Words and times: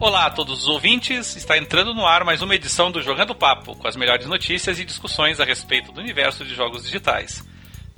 Olá 0.00 0.24
a 0.24 0.30
todos 0.30 0.62
os 0.62 0.66
ouvintes, 0.66 1.36
está 1.36 1.58
entrando 1.58 1.92
no 1.92 2.06
ar 2.06 2.24
mais 2.24 2.40
uma 2.40 2.54
edição 2.54 2.90
do 2.90 3.02
Jogando 3.02 3.34
Papo, 3.34 3.76
com 3.76 3.86
as 3.86 3.96
melhores 3.96 4.24
notícias 4.24 4.80
e 4.80 4.84
discussões 4.86 5.38
a 5.38 5.44
respeito 5.44 5.92
do 5.92 6.00
universo 6.00 6.42
de 6.42 6.54
jogos 6.54 6.84
digitais. 6.84 7.46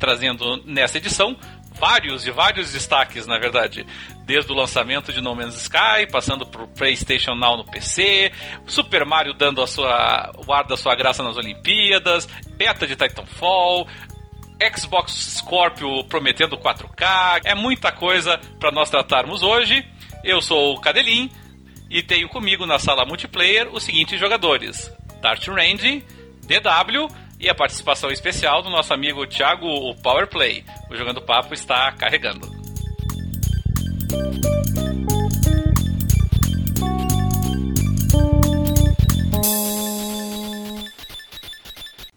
Trazendo 0.00 0.60
nessa 0.64 0.98
edição 0.98 1.36
vários 1.78 2.26
e 2.26 2.32
vários 2.32 2.72
destaques, 2.72 3.24
na 3.24 3.38
verdade. 3.38 3.86
Desde 4.24 4.50
o 4.50 4.54
lançamento 4.56 5.12
de 5.12 5.20
No 5.20 5.32
Man's 5.36 5.54
Sky, 5.62 6.10
passando 6.10 6.44
por 6.44 6.66
PlayStation 6.66 7.36
Now 7.36 7.56
no 7.56 7.64
PC, 7.64 8.32
Super 8.66 9.04
Mario 9.04 9.32
dando 9.32 9.62
a 9.62 9.66
sua, 9.68 10.32
o 10.44 10.52
ar 10.52 10.64
da 10.64 10.76
sua 10.76 10.96
graça 10.96 11.22
nas 11.22 11.36
Olimpíadas, 11.36 12.26
beta 12.56 12.84
de 12.84 12.96
Titanfall, 12.96 13.86
Xbox 14.76 15.12
Scorpio 15.38 16.02
prometendo 16.08 16.58
4K. 16.58 17.42
É 17.44 17.54
muita 17.54 17.92
coisa 17.92 18.40
para 18.58 18.72
nós 18.72 18.90
tratarmos 18.90 19.44
hoje. 19.44 19.86
Eu 20.24 20.42
sou 20.42 20.74
o 20.74 20.80
Cadelin 20.80 21.30
e 21.92 22.02
tenho 22.02 22.26
comigo 22.26 22.64
na 22.64 22.78
sala 22.78 23.04
multiplayer 23.04 23.68
os 23.70 23.84
seguintes 23.84 24.18
jogadores: 24.18 24.90
Dart 25.20 25.46
Range, 25.46 26.02
DW 26.46 27.06
e 27.38 27.50
a 27.50 27.54
participação 27.54 28.10
especial 28.10 28.62
do 28.62 28.70
nosso 28.70 28.94
amigo 28.94 29.26
Thiago 29.26 29.66
o 29.66 29.94
Powerplay. 30.02 30.64
O 30.90 30.96
Jogando 30.96 31.20
Papo 31.20 31.52
está 31.52 31.92
carregando. 31.92 32.62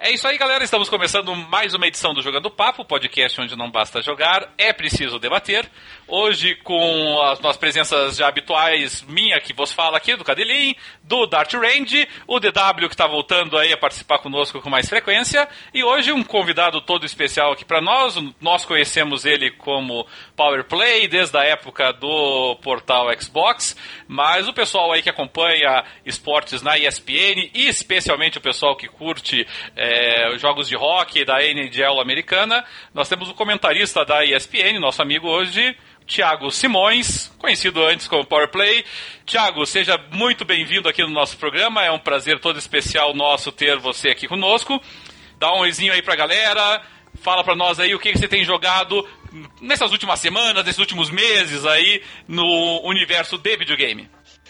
É 0.06 0.12
isso 0.12 0.28
aí, 0.28 0.38
galera. 0.38 0.64
Estamos 0.64 0.88
começando 0.88 1.36
mais 1.36 1.74
uma 1.74 1.88
edição 1.88 2.14
do 2.14 2.22
Jogando 2.22 2.52
Papo, 2.52 2.86
podcast 2.86 3.42
onde 3.42 3.56
não 3.56 3.72
basta 3.72 4.04
jogar, 4.04 4.54
é 4.56 4.72
preciso 4.72 5.18
debater. 5.18 5.68
Hoje 6.08 6.54
com 6.58 7.20
as 7.24 7.40
nossas 7.40 7.58
presenças 7.58 8.18
já 8.18 8.28
habituais, 8.28 9.04
minha 9.08 9.42
que 9.42 9.54
vos 9.54 9.72
fala 9.72 9.98
aqui, 9.98 10.16
do 10.16 10.24
Cadelin, 10.24 10.76
do 11.02 11.26
Dart 11.26 11.52
Range, 11.56 12.08
o 12.28 12.40
DW 12.40 12.88
que 12.88 12.94
está 12.94 13.08
voltando 13.08 13.58
aí 13.58 13.74
a 13.74 13.78
participar 13.78 14.20
conosco 14.20 14.62
com 14.62 14.70
mais 14.70 14.88
frequência, 14.88 15.50
e 15.74 15.84
hoje 15.84 16.12
um 16.12 16.24
convidado 16.24 16.80
todo 16.80 17.08
especial 17.08 17.54
aqui 17.54 17.66
para 17.66 17.82
nós. 17.82 18.18
Nós 18.40 18.64
conhecemos 18.66 19.26
ele 19.26 19.50
como 19.50 20.06
Power 20.36 20.64
Play 20.66 21.08
desde 21.08 21.36
a 21.40 21.44
época 21.44 21.92
do 21.92 22.56
portal 22.62 23.08
Xbox, 23.20 23.76
mas 24.08 24.48
o 24.48 24.54
pessoal 24.54 24.92
aí 24.92 25.02
que 25.02 25.10
acompanha 25.10 25.86
esportes 26.06 26.62
na 26.62 26.78
ESPN 26.78 27.50
e 27.52 27.68
especialmente 27.68 28.38
o 28.38 28.42
pessoal 28.42 28.76
que 28.76 28.88
curte 28.88 29.48
é, 29.76 30.38
jogos 30.38 30.68
de 30.68 30.76
rock 30.76 31.26
da 31.26 31.44
NHL 31.44 32.00
americana, 32.00 32.64
nós 32.94 33.10
temos 33.10 33.28
o 33.28 33.34
comentarista 33.34 34.06
da 34.06 34.24
ESPN, 34.24 34.80
nosso 34.80 35.02
amigo 35.02 35.28
hoje, 35.28 35.76
Tiago 36.06 36.52
Simões, 36.52 37.32
conhecido 37.40 37.84
antes 37.84 38.08
como 38.08 38.26
Powerplay. 38.26 38.86
Tiago, 39.26 39.66
seja 39.66 40.00
muito 40.12 40.46
bem-vindo 40.46 40.88
aqui 40.88 41.02
no 41.02 41.10
nosso 41.10 41.36
programa. 41.38 41.84
É 41.84 41.92
um 41.92 42.00
prazer 42.00 42.40
todo 42.40 42.60
especial 42.60 43.14
nosso 43.16 43.52
ter 43.52 43.80
você 43.80 44.10
aqui 44.10 44.28
conosco. 44.28 44.80
Dá 45.40 45.52
um 45.54 45.60
oizinho 45.60 45.92
aí 45.92 46.02
pra 46.02 46.16
galera. 46.16 46.82
Fala 47.22 47.44
pra 47.44 47.56
nós 47.56 47.80
aí 47.80 47.96
o 47.96 48.00
que 48.00 48.16
você 48.16 48.28
tem 48.28 48.46
jogado 48.46 49.08
nessas 49.60 49.92
últimas 49.92 50.20
semanas, 50.20 50.64
nesses 50.64 50.80
últimos 50.80 51.10
meses 51.10 51.66
aí 51.66 52.02
no 52.28 52.82
universo 52.84 53.38
de 53.38 53.58
videogame. 53.58 54.08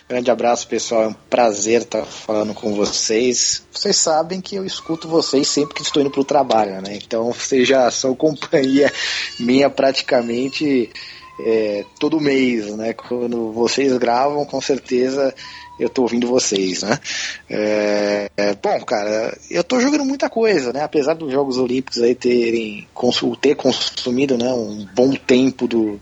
Grande 0.08 0.30
abraço, 0.30 0.68
pessoal. 0.68 1.04
É 1.04 1.08
um 1.08 1.14
prazer 1.14 1.82
estar 1.82 2.06
falando 2.06 2.54
com 2.54 2.76
vocês. 2.76 3.66
Vocês 3.72 3.96
sabem 3.96 4.40
que 4.40 4.56
eu 4.56 4.64
escuto 4.64 5.08
vocês 5.08 5.48
sempre 5.48 5.74
que 5.74 5.82
estou 5.82 6.02
indo 6.02 6.12
para 6.12 6.22
o 6.22 6.26
trabalho, 6.26 6.82
né? 6.82 6.96
Então 6.96 7.32
vocês 7.34 7.68
já 7.68 7.90
são 7.90 8.14
companhia 8.14 8.92
minha 9.40 9.70
praticamente 9.70 10.92
é, 11.40 11.86
todo 12.00 12.20
mês, 12.20 12.76
né? 12.76 12.94
Quando 12.94 13.52
vocês 13.52 13.96
gravam, 13.98 14.46
com 14.46 14.62
certeza 14.62 15.34
eu 15.80 15.90
tô 15.90 16.04
ouvindo 16.04 16.28
vocês, 16.28 16.84
né? 16.84 17.00
É, 17.50 18.30
é, 18.38 18.56
bom, 18.56 18.80
cara, 18.82 19.38
eu 19.50 19.64
tô 19.64 19.80
jogando 19.80 20.06
muita 20.06 20.30
coisa, 20.30 20.72
né? 20.72 20.82
Apesar 20.82 21.14
dos 21.14 21.32
Jogos 21.32 21.58
Olímpicos 21.58 22.02
aí 22.02 22.16
terem 22.16 22.88
ter 23.42 23.56
consumido 23.56 24.38
né, 24.38 24.52
um 24.52 24.88
bom 24.96 25.12
tempo 25.14 25.68
do, 25.68 26.00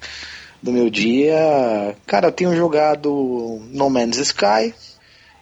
do 0.61 0.71
meu 0.71 0.89
dia, 0.89 1.95
cara, 2.05 2.27
eu 2.27 2.31
tenho 2.31 2.55
jogado 2.55 3.61
No 3.71 3.89
Man's 3.89 4.17
Sky, 4.17 4.73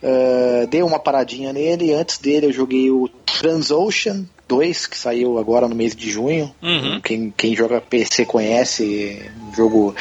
uh, 0.01 0.67
dei 0.67 0.81
uma 0.81 0.99
paradinha 0.99 1.51
nele, 1.51 1.93
antes 1.93 2.17
dele 2.17 2.47
eu 2.47 2.53
joguei 2.53 2.89
o 2.89 3.09
Transocean, 3.09 4.25
2, 4.51 4.85
que 4.85 4.97
saiu 4.97 5.37
agora 5.39 5.65
no 5.65 5.75
mês 5.75 5.95
de 5.95 6.11
junho. 6.11 6.53
Uhum. 6.61 6.99
Quem, 6.99 7.33
quem 7.35 7.55
joga 7.55 7.79
PC 7.79 8.25
conhece, 8.25 9.31
um 9.49 9.55
jogo 9.55 9.95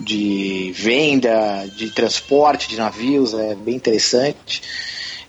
de 0.00 0.72
venda, 0.74 1.64
de 1.76 1.90
transporte 1.90 2.68
de 2.68 2.76
navios, 2.76 3.32
é 3.34 3.54
bem 3.54 3.76
interessante. 3.76 4.60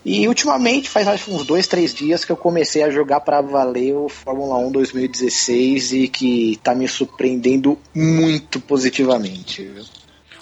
E 0.04 0.26
ultimamente, 0.26 0.88
faz 0.88 1.06
acho 1.06 1.30
uns 1.32 1.46
dois, 1.46 1.68
três 1.68 1.94
dias 1.94 2.24
que 2.24 2.32
eu 2.32 2.36
comecei 2.36 2.82
a 2.82 2.90
jogar 2.90 3.20
para 3.20 3.40
valer 3.40 3.94
o 3.94 4.08
Fórmula 4.08 4.58
1 4.58 4.72
2016 4.72 5.92
e 5.92 6.08
que 6.08 6.52
está 6.52 6.74
me 6.74 6.88
surpreendendo 6.88 7.78
muito 7.94 8.58
positivamente. 8.58 9.62
Viu? 9.62 9.84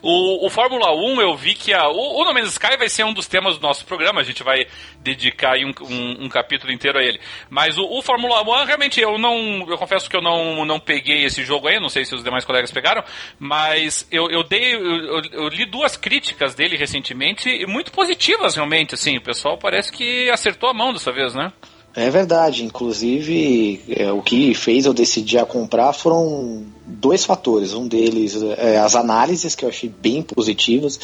O, 0.07 0.45
o 0.45 0.51
Fórmula 0.51 0.95
1, 0.95 1.23
eu 1.23 1.35
vi 1.35 1.55
que 1.55 1.73
a, 1.73 1.89
o, 1.89 2.21
o 2.21 2.25
No 2.27 2.35
Man's 2.35 2.51
Sky 2.51 2.77
vai 2.77 2.91
ser 2.91 3.05
um 3.05 3.15
dos 3.15 3.27
temas 3.27 3.57
do 3.57 3.63
nosso 3.63 3.87
programa, 3.87 4.21
a 4.21 4.23
gente 4.23 4.43
vai 4.43 4.67
dedicar 4.99 5.57
um, 5.57 5.73
um, 5.83 6.27
um 6.27 6.29
capítulo 6.29 6.71
inteiro 6.71 6.99
a 6.99 7.03
ele. 7.03 7.19
Mas 7.49 7.79
o, 7.79 7.87
o, 7.87 8.03
Fórmula 8.03 8.43
1, 8.43 8.67
realmente, 8.67 9.01
eu 9.01 9.17
não. 9.17 9.65
Eu 9.67 9.79
confesso 9.79 10.11
que 10.11 10.15
eu 10.15 10.21
não, 10.21 10.63
não 10.67 10.79
peguei 10.79 11.25
esse 11.25 11.43
jogo 11.43 11.69
aí, 11.69 11.81
não 11.81 11.89
sei 11.89 12.05
se 12.05 12.15
os 12.15 12.23
demais 12.23 12.45
colegas 12.45 12.71
pegaram, 12.71 13.03
mas 13.39 14.07
eu, 14.11 14.31
eu 14.31 14.43
dei. 14.43 14.75
Eu, 14.75 15.23
eu 15.33 15.49
li 15.49 15.65
duas 15.65 15.97
críticas 15.97 16.55
dele 16.55 16.77
recentemente, 16.77 17.65
muito 17.65 17.91
positivas 17.91 18.57
realmente, 18.57 18.95
assim. 18.95 19.17
O 19.17 19.23
pessoal 19.23 19.57
parece 19.57 19.91
que 19.91 20.29
acertou 20.29 20.69
a 20.69 20.75
mão 20.75 20.93
dessa 20.93 21.13
vez, 21.13 21.35
né? 21.35 21.51
É 21.97 22.11
verdade, 22.11 22.65
inclusive 22.65 23.81
é, 23.89 24.11
o 24.11 24.21
que 24.21 24.53
fez 24.53 24.85
eu 24.85 24.93
decidir 24.93 25.39
a 25.39 25.47
comprar 25.47 25.93
foram 25.93 26.65
dois 26.85 27.25
fatores. 27.25 27.73
Um 27.73 27.87
deles 27.87 28.35
é 28.59 28.79
as 28.79 28.97
análises 28.97 29.55
que 29.55 29.65
eu 29.65 29.69
achei 29.69 29.89
bem 29.89 30.21
positivas. 30.21 30.99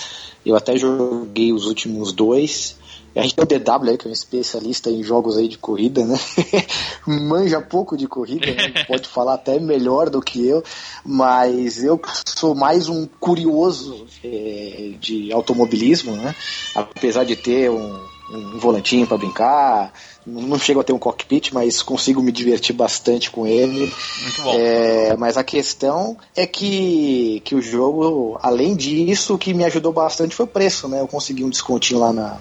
Eu 0.45 0.57
até 0.57 0.77
joguei 0.77 1.53
os 1.53 1.67
últimos 1.67 2.13
dois. 2.13 2.77
A 3.15 3.23
gente 3.23 3.35
tem 3.35 3.45
o 3.45 3.61
DW 3.61 3.91
aí, 3.91 3.99
que 3.99 4.07
é 4.07 4.11
um 4.11 4.13
especialista 4.13 4.89
em 4.91 5.03
jogos 5.03 5.37
aí 5.37 5.49
de 5.49 5.59
corrida, 5.59 6.05
né? 6.05 6.19
Manja 7.07 7.61
pouco 7.61 7.97
de 7.97 8.07
corrida, 8.07 8.47
né? 8.47 8.85
pode 8.87 9.09
falar 9.09 9.35
até 9.35 9.59
melhor 9.59 10.09
do 10.09 10.23
que 10.23 10.47
eu, 10.47 10.63
mas 11.05 11.83
eu 11.83 12.01
sou 12.25 12.55
mais 12.55 12.89
um 12.89 13.09
curioso 13.19 14.07
é, 14.25 14.93
de 15.01 15.33
automobilismo, 15.33 16.13
né? 16.13 16.35
Apesar 16.73 17.25
de 17.25 17.35
ter 17.35 17.69
um, 17.69 18.01
um 18.33 18.59
volantinho 18.59 19.09
para 19.09 19.19
brincar, 19.19 19.93
não 20.27 20.59
chego 20.59 20.81
a 20.81 20.85
ter 20.85 20.93
um 20.93 20.99
cockpit, 20.99 21.53
mas 21.53 21.83
consigo 21.83 22.23
me 22.23 22.31
divertir 22.31 22.75
bastante 22.75 23.31
com 23.31 23.47
ele. 23.47 23.93
Muito 24.23 24.43
bom. 24.43 24.55
É, 24.55 25.17
mas 25.17 25.37
a 25.37 25.45
questão 25.45 26.17
é 26.37 26.47
que, 26.47 27.41
que 27.45 27.55
o 27.55 27.63
jogo, 27.63 28.39
além 28.43 28.77
disso, 28.77 29.35
o 29.35 29.39
que 29.39 29.55
me 29.55 29.65
ajudou 29.65 29.93
bastante 29.93 30.35
foi 30.35 30.45
o 30.45 30.49
preço, 30.49 30.89
né? 30.89 31.01
Eu 31.01 31.09
consegui 31.09 31.45
um 31.45 31.51
descontinho 31.51 32.01
lá 32.01 32.13
na, 32.13 32.39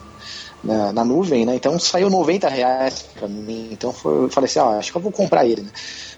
na, 0.63 0.93
na 0.93 1.05
nuvem, 1.05 1.45
né? 1.45 1.55
Então 1.55 1.79
saiu 1.79 2.09
90 2.09 2.49
reais 2.49 3.05
pra 3.17 3.27
mim. 3.27 3.69
Então 3.71 3.93
foi, 3.93 4.25
eu 4.25 4.29
falei 4.29 4.49
assim, 4.49 4.59
ah, 4.59 4.77
acho 4.77 4.91
que 4.91 4.97
eu 4.97 5.01
vou 5.01 5.11
comprar 5.11 5.45
ele, 5.45 5.61
né? 5.61 5.71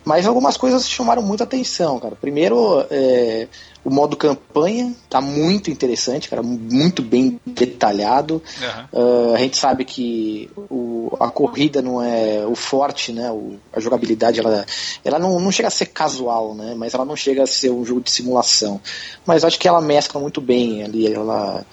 Mas 0.04 0.26
algumas 0.26 0.58
coisas 0.58 0.90
chamaram 0.90 1.22
muita 1.22 1.44
atenção, 1.44 2.00
cara. 2.00 2.16
Primeiro, 2.16 2.86
é, 2.90 3.48
o 3.84 3.90
modo 3.90 4.16
campanha 4.16 4.94
tá 5.10 5.20
muito 5.20 5.72
interessante, 5.72 6.30
cara, 6.30 6.44
muito 6.44 7.02
bem 7.02 7.40
detalhado. 7.46 8.42
Uhum. 8.94 9.02
Uh, 9.02 9.36
a 9.36 9.38
gente 9.40 9.58
sabe 9.58 9.84
que 9.86 10.50
o, 10.56 11.16
a 11.20 11.30
corrida 11.30 11.82
não 11.82 12.02
é 12.02 12.46
o 12.46 12.56
forte, 12.56 13.12
né? 13.12 13.32
O, 13.32 13.56
a 13.74 13.80
jogabilidade 13.80 14.40
ela, 14.40 14.66
ela 15.04 15.18
não, 15.18 15.40
não 15.40 15.52
chega 15.52 15.68
a 15.68 15.72
ser 15.72 15.88
casual, 15.88 16.54
né? 16.54 16.76
Mas 16.78 16.94
ela 16.94 17.06
não 17.06 17.16
chega 17.16 17.44
a 17.44 17.48
ser 17.48 17.72
um 17.72 17.84
jogo 17.84 18.02
de 18.02 18.12
simulação. 18.12 18.80
Mas 19.26 19.44
acho 19.44 19.60
que 19.60 19.68
ela 19.68 19.82
mescla 19.82 20.22
muito 20.22 20.40
bem 20.40 20.84
ali, 20.84 21.12
ela, 21.12 21.66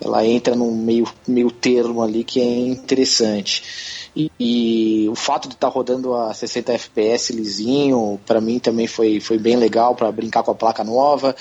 ela 0.00 0.26
entra 0.26 0.54
num 0.54 0.74
meio, 0.74 1.08
meio 1.26 1.50
termo 1.50 2.02
ali 2.02 2.24
que 2.24 2.40
é 2.40 2.58
interessante. 2.58 4.03
E, 4.16 4.30
e, 4.38 5.08
o 5.08 5.14
fato 5.14 5.48
de 5.48 5.54
estar 5.54 5.68
tá 5.68 5.72
rodando 5.72 6.14
a 6.14 6.32
60 6.32 6.72
FPS 6.72 7.32
lisinho, 7.32 8.20
para 8.24 8.40
mim 8.40 8.58
também 8.58 8.86
foi, 8.86 9.18
foi 9.18 9.38
bem 9.38 9.56
legal 9.56 9.94
para 9.94 10.10
brincar 10.12 10.42
com 10.42 10.52
a 10.52 10.54
placa 10.54 10.84
nova. 10.84 11.34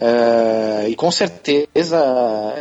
Uh, 0.00 0.88
e 0.88 0.94
com 0.94 1.10
certeza 1.10 1.98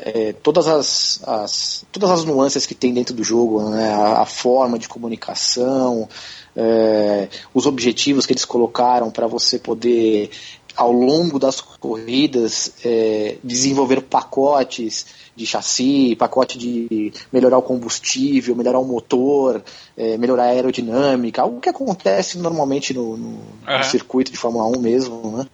é, 0.05 0.33
todas, 0.41 0.67
as, 0.67 1.21
as, 1.23 1.85
todas 1.91 2.09
as 2.09 2.23
nuances 2.23 2.65
que 2.65 2.73
tem 2.73 2.91
dentro 2.91 3.13
do 3.13 3.23
jogo, 3.23 3.69
né, 3.69 3.93
a, 3.93 4.21
a 4.21 4.25
forma 4.25 4.79
de 4.79 4.87
comunicação, 4.87 6.09
é, 6.55 7.27
os 7.53 7.67
objetivos 7.67 8.25
que 8.25 8.33
eles 8.33 8.43
colocaram 8.45 9.11
para 9.11 9.27
você 9.27 9.59
poder 9.59 10.31
ao 10.75 10.91
longo 10.91 11.37
das 11.37 11.61
corridas, 11.61 12.71
é, 12.83 13.37
desenvolver 13.43 14.01
pacotes 14.01 15.05
de 15.37 15.45
chassi, 15.45 16.15
pacote 16.15 16.57
de 16.57 17.13
melhorar 17.31 17.59
o 17.59 17.61
combustível, 17.61 18.55
melhorar 18.55 18.79
o 18.79 18.85
motor, 18.85 19.63
é, 19.95 20.17
melhorar 20.17 20.45
a 20.45 20.47
aerodinâmica, 20.47 21.43
algo 21.43 21.61
que 21.61 21.69
acontece 21.69 22.39
normalmente 22.39 22.91
no, 22.91 23.15
no, 23.15 23.27
uhum. 23.27 23.77
no, 23.77 23.83
circuito 23.83 24.31
de 24.31 24.37
Fórmula 24.37 24.65
1 24.75 24.81
mesmo. 24.81 25.37
Né? 25.37 25.47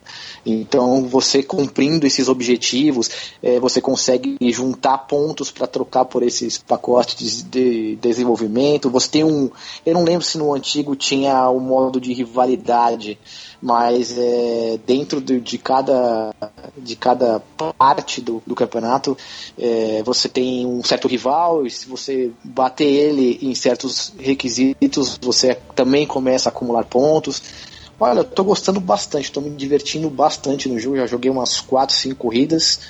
Então, 0.46 1.06
você 1.06 1.44
cumprindo 1.44 2.08
esses 2.08 2.30
objetivos, 2.30 3.10
é, 3.44 3.60
você 3.60 3.82
consegue 3.82 4.38
juntar 4.52 5.00
pontos 5.00 5.52
para 5.52 5.68
trocar 5.68 6.06
por 6.06 6.24
esses 6.24 6.58
pacotes 6.58 7.44
de 7.44 7.98
desenvolvimento. 7.98 8.90
Você 8.90 9.10
tem 9.10 9.24
um. 9.26 9.52
Eu 9.86 9.96
não 9.96 10.06
lembro 10.06 10.24
se 10.24 10.38
no 10.38 10.54
antigo 10.54 10.96
tinha 10.96 11.50
o 11.50 11.58
um 11.58 11.60
modo 11.60 12.00
de 12.00 12.14
rivalidade 12.14 13.20
mas 13.64 14.18
é, 14.18 14.78
dentro 14.86 15.22
de, 15.22 15.58
cada, 15.58 16.36
de 16.78 16.98
cada 16.98 17.42
parte 17.78 18.20
do, 18.20 18.44
do 18.46 18.54
campeonato 18.54 19.18
é, 19.58 20.04
você 20.04 20.28
tem 20.28 20.66
um 20.66 20.84
certo 20.84 21.08
rival 21.08 21.66
e 21.66 21.70
se 21.72 21.88
você 21.88 22.30
bater 22.44 22.84
ele 22.84 23.40
em 23.42 23.56
certos 23.56 24.14
requisitos 24.20 25.18
você 25.22 25.58
também 25.74 26.06
começa 26.06 26.50
a 26.50 26.52
acumular 26.52 26.84
pontos. 26.84 27.42
Olha, 27.98 28.20
eu 28.20 28.24
tô 28.26 28.44
gostando 28.44 28.82
bastante, 28.82 29.26
estou 29.26 29.42
me 29.42 29.52
divertindo 29.52 30.10
bastante 30.10 30.68
no 30.68 30.78
jogo, 30.78 30.98
já 30.98 31.08
joguei 31.08 31.32
umas 31.32 31.62
4, 31.62 31.96
5 31.96 32.16
corridas 32.18 32.82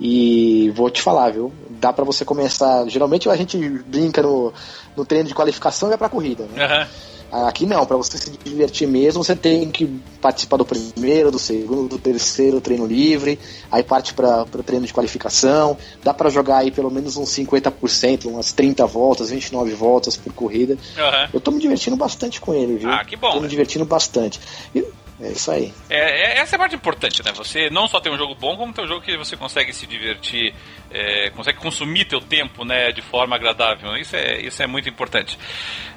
e 0.00 0.72
vou 0.74 0.88
te 0.88 1.02
falar, 1.02 1.32
viu? 1.32 1.52
Dá 1.68 1.92
para 1.92 2.02
você 2.04 2.24
começar. 2.24 2.88
Geralmente 2.88 3.28
a 3.28 3.36
gente 3.36 3.58
brinca 3.58 4.22
no, 4.22 4.54
no 4.96 5.04
treino 5.04 5.28
de 5.28 5.34
qualificação 5.34 5.88
e 5.88 5.90
vai 5.90 5.98
pra 5.98 6.08
corrida, 6.08 6.46
né? 6.46 6.64
Uhum. 6.64 7.13
Aqui 7.42 7.66
não, 7.66 7.84
para 7.84 7.96
você 7.96 8.16
se 8.16 8.30
divertir 8.44 8.86
mesmo, 8.86 9.24
você 9.24 9.34
tem 9.34 9.68
que 9.68 9.86
participar 10.20 10.56
do 10.56 10.64
primeiro, 10.64 11.32
do 11.32 11.38
segundo, 11.38 11.88
do 11.88 11.98
terceiro 11.98 12.60
treino 12.60 12.86
livre, 12.86 13.40
aí 13.72 13.82
parte 13.82 14.14
para 14.14 14.42
o 14.42 14.62
treino 14.62 14.86
de 14.86 14.92
qualificação. 14.92 15.76
Dá 16.04 16.14
para 16.14 16.30
jogar 16.30 16.58
aí 16.58 16.70
pelo 16.70 16.92
menos 16.92 17.16
uns 17.16 17.30
50%, 17.30 18.26
umas 18.26 18.52
30 18.52 18.86
voltas, 18.86 19.30
29 19.30 19.72
voltas 19.72 20.16
por 20.16 20.32
corrida. 20.32 20.74
Uhum. 20.74 21.28
Eu 21.34 21.40
tô 21.40 21.50
me 21.50 21.58
divertindo 21.58 21.96
bastante 21.96 22.40
com 22.40 22.54
ele, 22.54 22.76
viu? 22.76 22.90
Ah, 22.90 23.04
que 23.04 23.16
bom. 23.16 23.32
Tô 23.32 23.40
me 23.40 23.48
divertindo 23.48 23.84
bastante. 23.84 24.40
E 24.72 24.84
é 25.20 25.30
isso 25.30 25.50
aí. 25.50 25.72
É, 25.88 25.98
é, 25.98 26.38
essa 26.38 26.54
é 26.54 26.56
a 26.56 26.58
parte 26.58 26.74
importante, 26.74 27.22
né? 27.24 27.32
Você 27.36 27.70
não 27.70 27.86
só 27.86 28.00
tem 28.00 28.12
um 28.12 28.18
jogo 28.18 28.34
bom, 28.34 28.56
como 28.56 28.72
tem 28.72 28.84
um 28.84 28.88
jogo 28.88 29.00
que 29.00 29.16
você 29.16 29.36
consegue 29.36 29.72
se 29.72 29.86
divertir, 29.86 30.54
é, 30.90 31.30
consegue 31.30 31.58
consumir 31.58 32.04
teu 32.06 32.20
tempo, 32.20 32.64
né, 32.64 32.90
de 32.90 33.00
forma 33.00 33.36
agradável. 33.36 33.96
Isso 33.96 34.16
é, 34.16 34.40
isso 34.40 34.62
é 34.62 34.66
muito 34.66 34.88
importante. 34.88 35.38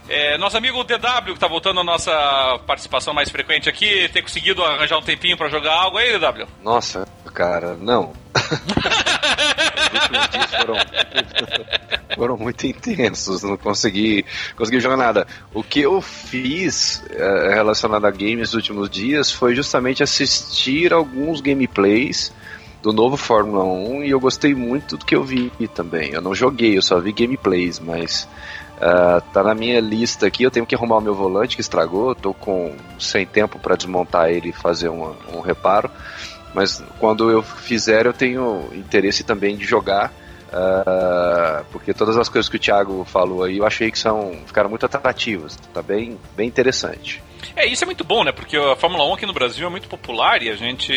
É, 0.08 0.38
nosso 0.38 0.56
amigo 0.56 0.84
DW, 0.84 1.25
que 1.25 1.31
está 1.31 1.48
voltando 1.48 1.80
a 1.80 1.84
nossa 1.84 2.12
participação 2.66 3.14
mais 3.14 3.30
frequente 3.30 3.68
aqui, 3.68 4.08
tem 4.10 4.22
conseguido 4.22 4.64
arranjar 4.64 4.98
um 4.98 5.02
tempinho 5.02 5.36
para 5.36 5.50
jogar 5.50 5.74
algo 5.74 5.98
aí, 5.98 6.18
DW? 6.18 6.48
Nossa, 6.64 7.08
cara, 7.34 7.75
não. 7.75 8.14
Os 9.94 10.30
dias 10.30 10.56
foram, 10.56 10.75
foram 12.16 12.38
muito 12.38 12.66
intensos, 12.68 13.44
não 13.44 13.57
consegui, 13.57 14.25
consegui 14.56 14.80
jogar 14.80 14.98
nada. 14.98 15.28
O 15.54 15.63
que 15.63 15.81
eu 15.81 16.01
fiz 16.01 17.04
é, 17.12 17.54
relacionado 17.54 18.06
a 18.06 18.12
games 18.12 18.50
nos 18.50 18.54
últimos 18.56 18.89
dias 18.89 19.31
foi 19.31 19.56
justamente 19.56 20.04
assistir 20.04 20.94
alguns 20.94 21.42
gameplays 21.42 22.34
do 22.81 22.94
novo 22.94 23.18
Fórmula 23.18 23.63
1 23.63 24.04
e 24.04 24.12
eu 24.12 24.19
gostei 24.19 24.54
muito 24.54 24.98
do 24.98 25.06
que 25.06 25.16
eu 25.16 25.24
vi 25.24 25.51
também. 25.74 26.12
Eu 26.12 26.22
não 26.22 26.33
joguei, 26.33 26.78
eu 26.78 26.81
só 26.81 27.00
vi 27.00 27.12
gameplays, 27.12 27.80
mas 27.80 28.28
uh, 28.78 29.22
tá 29.33 29.44
na 29.44 29.56
minha 29.56 29.80
lista 29.80 30.28
aqui. 30.28 30.44
Eu 30.44 30.51
tenho 30.51 30.66
que 30.66 30.75
arrumar 30.75 30.98
o 30.98 31.01
meu 31.01 31.13
volante 31.13 31.56
que 31.56 31.62
estragou, 31.62 32.16
tô 32.16 32.33
com 32.33 32.75
sem 33.00 33.25
tempo 33.25 33.60
para 33.60 33.75
desmontar 33.75 34.30
ele 34.30 34.50
e 34.50 34.54
fazer 34.54 34.90
uma, 34.90 35.16
um 35.33 35.42
reparo. 35.42 35.90
Mas 36.57 36.83
quando 36.98 37.30
eu 37.30 37.44
fizer, 37.44 38.07
eu 38.07 38.13
tenho 38.13 38.68
interesse 38.74 39.24
também 39.24 39.56
de 39.56 39.63
jogar. 39.63 40.12
Uh, 40.48 41.63
porque 41.71 41.94
todas 41.94 42.18
as 42.18 42.27
coisas 42.27 42.50
que 42.50 42.56
o 42.56 42.59
Thiago 42.59 43.06
falou 43.06 43.44
aí 43.44 43.57
eu 43.57 43.65
achei 43.65 43.92
que 43.92 44.00
são 44.00 44.31
ficaram 44.45 44.69
muito 44.69 44.86
atrativas, 44.86 45.57
tá 45.74 45.81
bem, 45.81 46.18
bem 46.38 46.48
interessante. 46.48 47.21
É, 47.54 47.68
isso 47.68 47.83
é 47.83 47.86
muito 47.86 48.04
bom, 48.04 48.24
né? 48.24 48.31
Porque 48.31 48.56
a 48.56 48.75
Fórmula 48.75 49.06
1 49.09 49.13
aqui 49.13 49.25
no 49.25 49.33
Brasil 49.33 49.68
é 49.68 49.69
muito 49.69 49.89
popular 49.89 50.42
e 50.42 50.50
a 50.50 50.56
gente, 50.56 50.94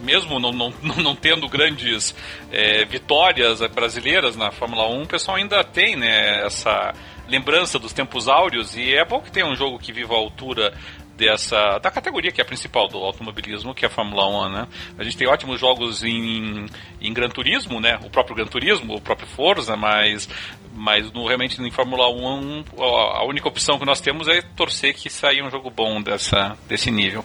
mesmo 0.00 0.40
não, 0.40 0.50
não, 0.52 0.72
não 0.96 1.14
tendo 1.14 1.46
grandes 1.48 2.14
é, 2.50 2.84
vitórias 2.86 3.60
brasileiras 3.72 4.36
na 4.36 4.50
Fórmula 4.50 4.88
1, 4.88 5.02
o 5.02 5.06
pessoal 5.06 5.36
ainda 5.36 5.62
tem 5.62 5.94
né, 5.94 6.44
essa 6.44 6.92
lembrança 7.28 7.78
dos 7.78 7.92
tempos 7.92 8.26
áureos 8.26 8.74
e 8.76 8.94
é 8.94 9.04
bom 9.04 9.20
que 9.20 9.30
tenha 9.30 9.46
um 9.46 9.54
jogo 9.54 9.78
que 9.78 9.92
viva 9.92 10.14
à 10.14 10.16
altura 10.16 10.72
dessa 11.16 11.78
da 11.78 11.90
categoria 11.90 12.30
que 12.30 12.40
é 12.40 12.44
a 12.44 12.46
principal 12.46 12.88
do 12.88 12.98
automobilismo, 12.98 13.74
que 13.74 13.84
é 13.84 13.88
a 13.88 13.90
Fórmula 13.90 14.48
1, 14.48 14.50
né? 14.50 14.68
A 14.98 15.04
gente 15.04 15.16
tem 15.16 15.28
ótimos 15.28 15.58
jogos 15.60 16.04
em, 16.04 16.66
em 17.00 17.12
Gran 17.12 17.28
Turismo, 17.28 17.80
né? 17.80 17.98
O 18.04 18.10
próprio 18.10 18.36
Gran 18.36 18.46
Turismo, 18.46 18.94
o 18.94 19.00
próprio 19.00 19.28
Forza, 19.28 19.76
mas 19.76 20.28
mas 20.74 21.10
no, 21.12 21.26
realmente 21.26 21.60
em 21.60 21.70
Fórmula 21.70 22.08
1 22.08 22.64
a 22.78 23.24
única 23.24 23.48
opção 23.48 23.78
que 23.78 23.86
nós 23.86 24.00
temos 24.00 24.28
é 24.28 24.42
torcer 24.54 24.94
que 24.94 25.08
saia 25.08 25.44
um 25.44 25.50
jogo 25.50 25.70
bom 25.70 26.00
dessa 26.02 26.56
desse 26.68 26.90
nível. 26.90 27.24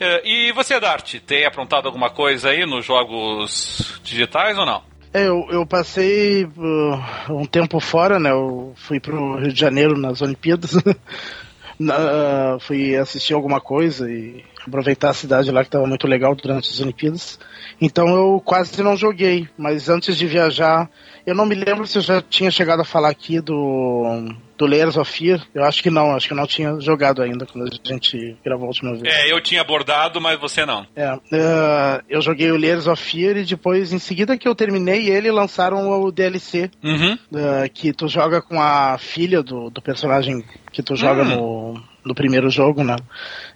É, 0.00 0.20
e 0.24 0.52
você, 0.52 0.80
Dart, 0.80 1.20
tem 1.20 1.44
aprontado 1.44 1.86
alguma 1.86 2.10
coisa 2.10 2.48
aí 2.48 2.66
nos 2.66 2.84
jogos 2.84 4.00
digitais 4.02 4.58
ou 4.58 4.66
não? 4.66 4.82
É, 5.14 5.28
eu, 5.28 5.46
eu 5.50 5.66
passei 5.66 6.44
uh, 6.44 7.32
um 7.32 7.44
tempo 7.44 7.78
fora, 7.78 8.18
né? 8.18 8.30
Eu 8.30 8.72
fui 8.74 8.98
pro 8.98 9.36
Rio 9.36 9.52
de 9.52 9.60
Janeiro 9.60 9.96
nas 9.98 10.22
Olimpíadas. 10.22 10.74
na, 11.78 12.58
fui 12.60 12.96
assistir 12.96 13.34
alguma 13.34 13.60
coisa 13.60 14.10
e 14.10 14.44
aproveitar 14.66 15.10
a 15.10 15.14
cidade 15.14 15.50
lá 15.50 15.62
que 15.62 15.68
estava 15.68 15.86
muito 15.86 16.06
legal 16.06 16.34
durante 16.34 16.70
as 16.70 16.80
Olimpíadas. 16.80 17.38
Então 17.80 18.08
eu 18.08 18.42
quase 18.44 18.82
não 18.82 18.96
joguei, 18.96 19.48
mas 19.56 19.88
antes 19.88 20.16
de 20.16 20.26
viajar, 20.26 20.88
eu 21.26 21.34
não 21.34 21.46
me 21.46 21.54
lembro 21.54 21.86
se 21.86 21.98
eu 21.98 22.02
já 22.02 22.20
tinha 22.22 22.50
chegado 22.50 22.80
a 22.80 22.84
falar 22.84 23.08
aqui 23.08 23.40
do, 23.40 24.28
do 24.56 24.66
Layers 24.66 24.96
of 24.96 25.10
Fear. 25.10 25.40
Eu 25.54 25.64
acho 25.64 25.82
que 25.82 25.90
não, 25.90 26.14
acho 26.14 26.26
que 26.26 26.32
eu 26.32 26.36
não 26.36 26.46
tinha 26.46 26.78
jogado 26.80 27.22
ainda 27.22 27.46
quando 27.46 27.68
a 27.68 27.88
gente 27.88 28.36
gravou 28.44 28.66
a 28.66 28.68
última 28.68 28.94
vez. 28.94 29.14
É, 29.14 29.32
eu 29.32 29.40
tinha 29.40 29.60
abordado, 29.60 30.20
mas 30.20 30.38
você 30.38 30.64
não. 30.64 30.86
É, 30.94 31.12
uh, 31.12 32.02
eu 32.08 32.20
joguei 32.20 32.50
o 32.50 32.56
Layers 32.56 32.86
of 32.86 33.02
Fear 33.02 33.38
e 33.38 33.44
depois, 33.44 33.92
em 33.92 33.98
seguida 33.98 34.36
que 34.36 34.46
eu 34.46 34.54
terminei 34.54 35.08
ele, 35.08 35.30
lançaram 35.30 35.90
o 35.90 36.12
DLC, 36.12 36.70
uhum. 36.82 37.14
uh, 37.14 37.70
que 37.72 37.92
tu 37.92 38.08
joga 38.08 38.40
com 38.40 38.60
a 38.60 38.96
filha 38.98 39.42
do, 39.42 39.70
do 39.70 39.82
personagem 39.82 40.44
que 40.72 40.82
tu 40.82 40.96
joga 40.96 41.22
uhum. 41.22 41.74
no, 41.74 41.82
no 42.04 42.14
primeiro 42.14 42.50
jogo, 42.50 42.82
né? 42.82 42.96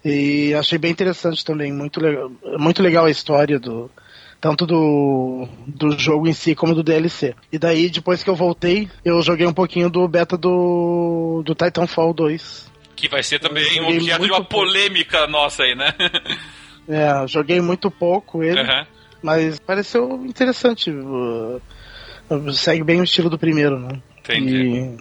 E 0.04 0.54
achei 0.54 0.78
bem 0.78 0.90
interessante 0.90 1.44
também, 1.44 1.72
muito 1.72 2.00
legal, 2.00 2.30
muito 2.58 2.82
legal 2.82 3.06
a 3.06 3.10
história 3.10 3.58
do 3.58 3.90
tanto 4.40 4.66
do, 4.66 5.48
do 5.66 5.98
jogo 5.98 6.28
em 6.28 6.32
si 6.32 6.54
como 6.54 6.74
do 6.74 6.82
DLC. 6.82 7.34
E 7.50 7.58
daí, 7.58 7.88
depois 7.88 8.22
que 8.22 8.30
eu 8.30 8.36
voltei, 8.36 8.88
eu 9.04 9.20
joguei 9.22 9.46
um 9.46 9.52
pouquinho 9.52 9.90
do 9.90 10.06
beta 10.06 10.36
do, 10.36 11.42
do 11.44 11.54
Titanfall 11.54 12.12
2. 12.12 12.70
Que 12.94 13.08
vai 13.08 13.22
ser 13.22 13.38
também 13.38 13.80
um 13.80 13.88
objeto 13.88 14.24
de 14.24 14.30
uma 14.30 14.44
polêmica 14.44 15.18
pouco. 15.18 15.32
nossa 15.32 15.62
aí, 15.62 15.74
né? 15.74 15.92
é, 16.88 17.26
joguei 17.26 17.60
muito 17.60 17.90
pouco 17.90 18.42
ele, 18.42 18.60
uhum. 18.60 18.86
mas 19.22 19.58
pareceu 19.58 20.24
interessante. 20.24 20.90
Uh, 20.90 21.60
segue 22.52 22.84
bem 22.84 23.00
o 23.00 23.04
estilo 23.04 23.30
do 23.30 23.38
primeiro, 23.38 23.78
né? 23.78 24.00
Entendi. 24.18 24.96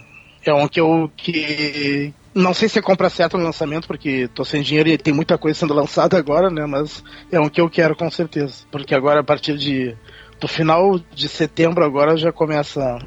E 0.45 0.49
é 0.49 0.53
um 0.53 0.67
que 0.67 0.79
eu 0.79 1.11
que 1.15 2.13
não 2.35 2.53
sei 2.53 2.67
se 2.67 2.77
é 2.77 2.81
compra 2.81 3.09
certa 3.09 3.37
no 3.37 3.45
lançamento, 3.45 3.87
porque 3.87 4.27
tô 4.27 4.43
sem 4.43 4.61
dinheiro 4.61 4.89
e 4.89 4.97
tem 4.97 5.13
muita 5.13 5.37
coisa 5.37 5.57
sendo 5.57 5.73
lançada 5.73 6.17
agora, 6.17 6.49
né? 6.49 6.65
Mas 6.65 7.01
é 7.31 7.39
um 7.39 7.47
que 7.47 7.61
eu 7.61 7.69
quero 7.69 7.95
com 7.95 8.11
certeza. 8.11 8.65
Porque 8.69 8.93
agora, 8.93 9.21
a 9.21 9.23
partir 9.23 9.57
de 9.57 9.95
do 10.37 10.47
final 10.47 10.99
de 11.13 11.29
setembro, 11.29 11.85
agora 11.85 12.17
já 12.17 12.33
começa 12.33 12.99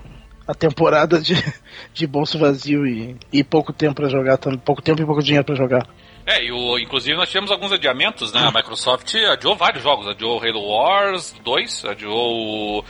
a 0.47 0.55
temporada 0.55 1.21
de, 1.21 1.35
de 1.93 2.07
bolso 2.07 2.39
vazio 2.39 2.87
e, 2.87 3.17
e 3.31 3.45
pouco 3.45 3.71
tempo 3.71 3.97
para 3.97 4.09
jogar, 4.09 4.39
pouco 4.65 4.81
tempo 4.81 5.03
e 5.03 5.05
pouco 5.05 5.23
dinheiro 5.23 5.45
para 5.45 5.55
jogar. 5.55 5.87
É, 6.25 6.45
e 6.45 6.51
o, 6.51 6.79
inclusive 6.79 7.17
nós 7.17 7.29
tivemos 7.29 7.51
alguns 7.51 7.73
adiamentos, 7.73 8.33
né? 8.33 8.41
A 8.41 8.51
Microsoft 8.51 9.15
adiou 9.15 9.57
vários 9.57 9.83
jogos, 9.83 10.07
adiou 10.07 10.43
Halo 10.43 10.63
Wars 10.63 11.35
2, 11.45 11.85
adiou. 11.87 12.85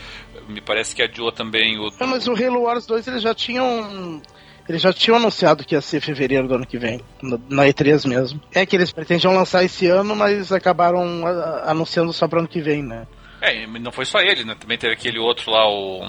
Me 0.48 0.60
parece 0.60 0.94
que 0.94 1.02
adiou 1.02 1.30
também 1.30 1.78
o. 1.78 1.88
É, 2.00 2.06
mas 2.06 2.26
o 2.26 2.32
Halo 2.32 2.62
Wars 2.62 2.86
2 2.86 3.06
eles 3.08 3.22
já 3.22 3.34
tinham 3.34 4.20
eles 4.68 4.82
já 4.82 4.92
tinham 4.92 5.16
anunciado 5.16 5.64
que 5.64 5.74
ia 5.74 5.80
ser 5.80 6.00
fevereiro 6.00 6.46
do 6.46 6.54
ano 6.54 6.66
que 6.66 6.78
vem, 6.78 7.00
na 7.48 7.64
E3 7.64 8.06
mesmo. 8.06 8.40
É 8.54 8.66
que 8.66 8.76
eles 8.76 8.92
pretendiam 8.92 9.32
lançar 9.32 9.64
esse 9.64 9.86
ano, 9.86 10.14
mas 10.14 10.52
acabaram 10.52 11.02
anunciando 11.64 12.12
só 12.12 12.28
para 12.28 12.40
ano 12.40 12.48
que 12.48 12.60
vem, 12.60 12.82
né? 12.82 13.06
É, 13.40 13.66
não 13.66 13.92
foi 13.92 14.04
só 14.04 14.18
ele, 14.20 14.44
né? 14.44 14.56
Também 14.58 14.76
teve 14.76 14.92
aquele 14.92 15.18
outro 15.18 15.50
lá, 15.50 15.68
o. 15.68 16.00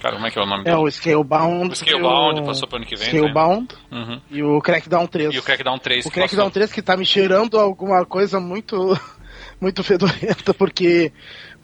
Cara, 0.00 0.14
como 0.14 0.26
é 0.26 0.30
que 0.30 0.38
é 0.38 0.42
o 0.42 0.46
nome 0.46 0.62
É, 0.62 0.64
dele? 0.70 0.76
o 0.76 0.90
Scalebound. 0.90 1.72
O 1.72 1.76
Scalebound 1.76 2.40
o... 2.40 2.44
passou 2.44 2.68
pro 2.68 2.76
ano 2.76 2.86
que 2.86 2.94
vem. 2.94 3.08
Scalebound. 3.08 3.74
Né? 3.90 3.98
Uhum. 3.98 4.20
E 4.30 4.42
o 4.42 4.60
Crackdown 4.60 5.06
3. 5.06 5.34
E 5.34 5.38
o 5.38 5.42
Crackdown 5.42 5.78
3. 5.78 6.06
O 6.06 6.10
Crackdown 6.10 6.46
passou... 6.46 6.50
3 6.52 6.72
que 6.72 6.82
tá 6.82 6.96
me 6.96 7.04
cheirando 7.04 7.58
alguma 7.58 8.04
coisa 8.04 8.38
muito 8.38 8.76
muito 9.60 9.82
fedorenta, 9.82 10.54
porque 10.54 11.12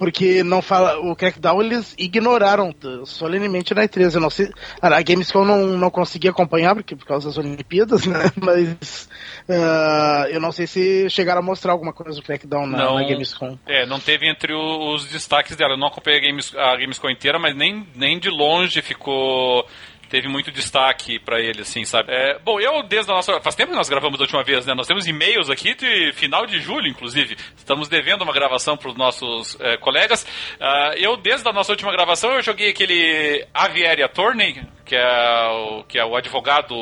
porque 0.02 0.42
não 0.42 0.61
fala 0.61 0.99
o 0.99 1.14
Crackdown 1.14 1.62
eles 1.62 1.94
ignoraram 1.97 2.75
solenemente 3.06 3.73
na 3.73 3.85
E3. 3.85 4.16
Eu 4.16 4.21
não 4.21 4.30
sei, 4.30 4.50
a 4.80 5.00
Gamescom 5.00 5.44
não, 5.44 5.64
não 5.78 5.90
consegui 5.92 6.26
acompanhar 6.26 6.75
porque 6.75 6.97
por 6.97 7.06
causa 7.06 7.28
das 7.28 7.38
Olimpíadas, 7.38 8.04
né? 8.11 8.25
Mas 8.35 9.09
uh, 9.49 10.26
eu 10.28 10.40
não 10.40 10.50
sei 10.50 10.66
se 10.66 11.09
chegaram 11.09 11.40
a 11.40 11.44
mostrar 11.44 11.71
alguma 11.71 11.92
coisa 11.92 12.18
do 12.18 12.25
Crackdown 12.25 12.66
na, 12.66 12.78
não, 12.78 12.94
na 12.97 13.06
Gamescom. 13.06 13.56
É, 13.64 13.87
não 13.87 14.00
teve 14.00 14.28
entre 14.28 14.52
os 14.52 15.04
destaques 15.04 15.54
dela. 15.54 15.75
Eu 15.75 15.78
não 15.78 15.87
acompanhei 15.87 16.18
a, 16.18 16.23
Games, 16.28 16.52
a 16.56 16.76
Gamescom 16.78 17.09
inteira, 17.09 17.38
mas 17.38 17.54
nem, 17.54 17.87
nem 17.94 18.18
de 18.18 18.28
longe 18.28 18.82
ficou 18.82 19.64
teve 20.12 20.28
muito 20.28 20.52
destaque 20.52 21.19
para 21.19 21.40
ele, 21.40 21.62
assim, 21.62 21.87
sabe? 21.87 22.12
É, 22.12 22.38
bom, 22.38 22.61
eu 22.61 22.83
desde 22.83 23.11
a 23.11 23.14
nossa. 23.14 23.40
Faz 23.40 23.54
tempo 23.54 23.71
que 23.71 23.76
nós 23.78 23.88
gravamos 23.88 24.19
da 24.19 24.25
última 24.25 24.45
vez, 24.45 24.66
né? 24.66 24.75
Nós 24.75 24.87
temos 24.87 25.07
e-mails 25.07 25.49
aqui 25.49 25.75
de 25.75 26.12
final 26.12 26.45
de 26.45 26.61
julho, 26.61 26.87
inclusive. 26.87 27.35
Estamos 27.57 27.88
devendo 27.88 28.21
uma 28.21 28.33
gravação 28.35 28.76
para 28.76 28.90
os 28.90 28.95
nossos 28.95 29.59
é, 29.59 29.78
colegas. 29.78 30.25
Uh, 30.61 30.99
eu, 30.99 31.16
desde 31.16 31.49
a 31.49 31.52
nossa 31.52 31.73
última 31.73 31.90
gravação, 31.90 32.33
eu 32.33 32.42
joguei 32.42 32.69
aquele 32.69 33.47
Aviary 33.54 34.02
Attorney, 34.02 34.62
que 34.85 34.95
é 34.95 35.49
o, 35.49 35.85
que 35.85 35.99
é 35.99 36.04
o 36.04 36.14
advogado 36.14 36.75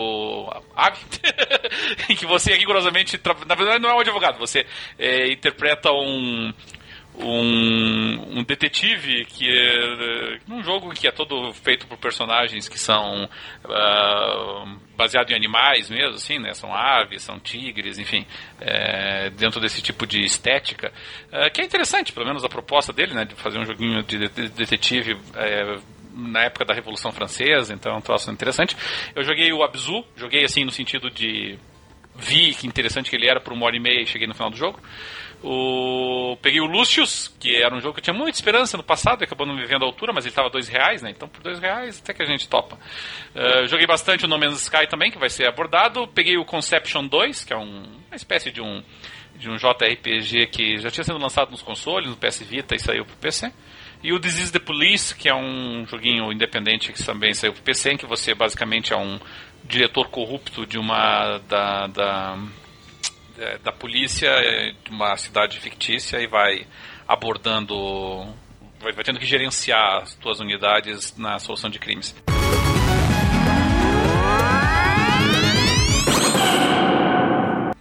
Ave, 0.75 0.99
em 2.09 2.17
que 2.19 2.27
você 2.27 2.55
rigorosamente. 2.55 3.21
Na 3.47 3.55
verdade, 3.55 3.79
não 3.79 3.91
é 3.91 3.95
um 3.95 4.01
advogado, 4.01 4.41
você 4.41 4.67
é, 4.99 5.31
interpreta 5.31 5.93
um 5.93 6.53
um, 7.23 8.39
um 8.39 8.45
detetive 8.45 9.25
que 9.27 9.49
é 9.49 10.39
um 10.49 10.63
jogo 10.63 10.91
que 10.91 11.07
é 11.07 11.11
todo 11.11 11.53
feito 11.53 11.87
por 11.87 11.99
personagens 11.99 12.69
que 12.69 12.79
são 12.79 13.25
uh, 13.25 14.79
baseados 14.97 15.33
em 15.33 15.37
animais 15.37 15.89
mesmo, 15.89 16.15
assim, 16.15 16.39
né? 16.39 16.53
São 16.55 16.75
aves, 16.75 17.23
são 17.23 17.39
tigres, 17.39 17.99
enfim, 17.99 18.27
é, 18.61 19.31
dentro 19.31 19.61
desse 19.61 19.81
tipo 19.81 20.07
de 20.07 20.21
estética, 20.23 20.93
uh, 21.29 21.51
que 21.53 21.63
é 21.63 21.65
interessante, 21.65 22.13
pelo 22.13 22.27
menos 22.27 22.45
a 22.45 22.49
proposta 22.49 22.93
dele, 22.93 23.15
né? 23.15 23.25
De 23.25 23.35
fazer 23.35 23.59
um 23.59 23.65
joguinho 23.65 24.03
de 24.03 24.29
detetive 24.29 25.17
é, 25.35 25.79
na 26.13 26.45
época 26.45 26.65
da 26.65 26.75
Revolução 26.75 27.13
Francesa, 27.13 27.73
então 27.73 27.93
é 27.93 27.97
um 27.97 28.01
troço 28.01 28.31
interessante. 28.31 28.77
Eu 29.15 29.23
joguei 29.23 29.53
o 29.53 29.63
Abzu, 29.63 30.05
joguei 30.17 30.45
assim 30.45 30.65
no 30.65 30.71
sentido 30.71 31.11
de 31.11 31.59
vi 32.15 32.55
que 32.55 32.67
interessante 32.67 33.09
que 33.09 33.17
ele 33.17 33.29
era 33.29 33.41
por 33.41 33.53
uma 33.53 33.67
hora 33.67 33.77
e 33.77 33.81
meia 33.81 34.03
e 34.03 34.07
cheguei 34.07 34.27
no 34.27 34.35
final 34.35 34.51
do 34.51 34.57
jogo. 34.57 34.79
O... 35.43 36.37
Peguei 36.43 36.61
o 36.61 36.67
Lucius, 36.67 37.29
que 37.41 37.57
era 37.57 37.75
um 37.75 37.81
jogo 37.81 37.95
que 37.95 38.01
eu 38.01 38.05
tinha 38.05 38.15
muita 38.15 38.37
esperança 38.37 38.77
no 38.77 38.83
passado, 38.83 39.25
acabou 39.25 39.47
não 39.47 39.55
me 39.55 39.65
vendo 39.65 39.85
à 39.85 39.87
altura, 39.87 40.13
mas 40.13 40.25
ele 40.25 40.33
estava 40.33 40.51
dois 40.51 40.69
reais, 40.69 41.03
né? 41.03 41.11
Então 41.11 41.29
por 41.29 41.43
dois 41.43 41.59
reais 41.59 42.01
até 42.03 42.13
que 42.13 42.23
a 42.23 42.27
gente 42.27 42.49
topa. 42.49 42.79
Uh, 43.35 43.67
joguei 43.67 43.87
bastante 43.87 44.25
o 44.25 44.29
No 44.29 44.39
Man's 44.39 44.63
Sky 44.63 44.87
também, 44.87 45.11
que 45.11 45.19
vai 45.19 45.31
ser 45.31 45.49
abordado. 45.49 46.07
Peguei 46.09 46.37
o 46.37 46.45
Conception 46.45 47.07
2, 47.07 47.45
que 47.45 47.53
é 47.53 47.57
um, 47.57 47.85
uma 48.09 48.17
espécie 48.17 48.51
de 48.51 48.61
um, 48.61 48.83
de 49.37 49.49
um 49.49 49.57
JRPG 49.57 50.47
que 50.49 50.79
já 50.79 50.91
tinha 50.91 51.05
sido 51.05 51.19
lançado 51.19 51.51
nos 51.51 51.63
consoles, 51.63 52.09
no 52.09 52.17
PS 52.17 52.43
Vita 52.43 52.75
e 52.75 52.79
saiu 52.79 53.05
pro 53.07 53.17
PC. 53.17 53.51
E 54.03 54.13
o 54.13 54.19
Disease 54.19 54.53
the 54.53 54.59
Police, 54.59 55.15
que 55.15 55.29
é 55.29 55.35
um 55.35 55.87
joguinho 55.87 56.33
independente 56.33 56.93
que 56.93 57.05
também 57.05 57.35
saiu 57.35 57.53
pro 57.53 57.63
PC, 57.63 57.93
em 57.93 57.97
que 57.97 58.07
você 58.07 58.35
basicamente 58.35 58.93
é 58.93 58.97
um 58.97 59.19
diretor 59.65 60.09
corrupto 60.09 60.67
de 60.67 60.79
uma 60.79 61.39
da, 61.49 61.87
da 61.87 62.39
é, 63.41 63.59
da 63.59 63.73
polícia 63.73 64.29
é, 64.29 64.73
de 64.85 64.91
uma 64.91 65.17
cidade 65.17 65.59
fictícia 65.59 66.19
e 66.19 66.27
vai 66.27 66.67
abordando, 67.09 67.75
vai, 68.79 68.93
vai 68.93 69.03
tendo 69.03 69.19
que 69.19 69.27
gerenciar 69.27 70.03
as 70.03 70.19
suas 70.23 70.41
unidades 70.41 71.17
na 71.17 71.39
solução 71.39 71.71
de 71.71 71.79
crimes. 71.79 72.15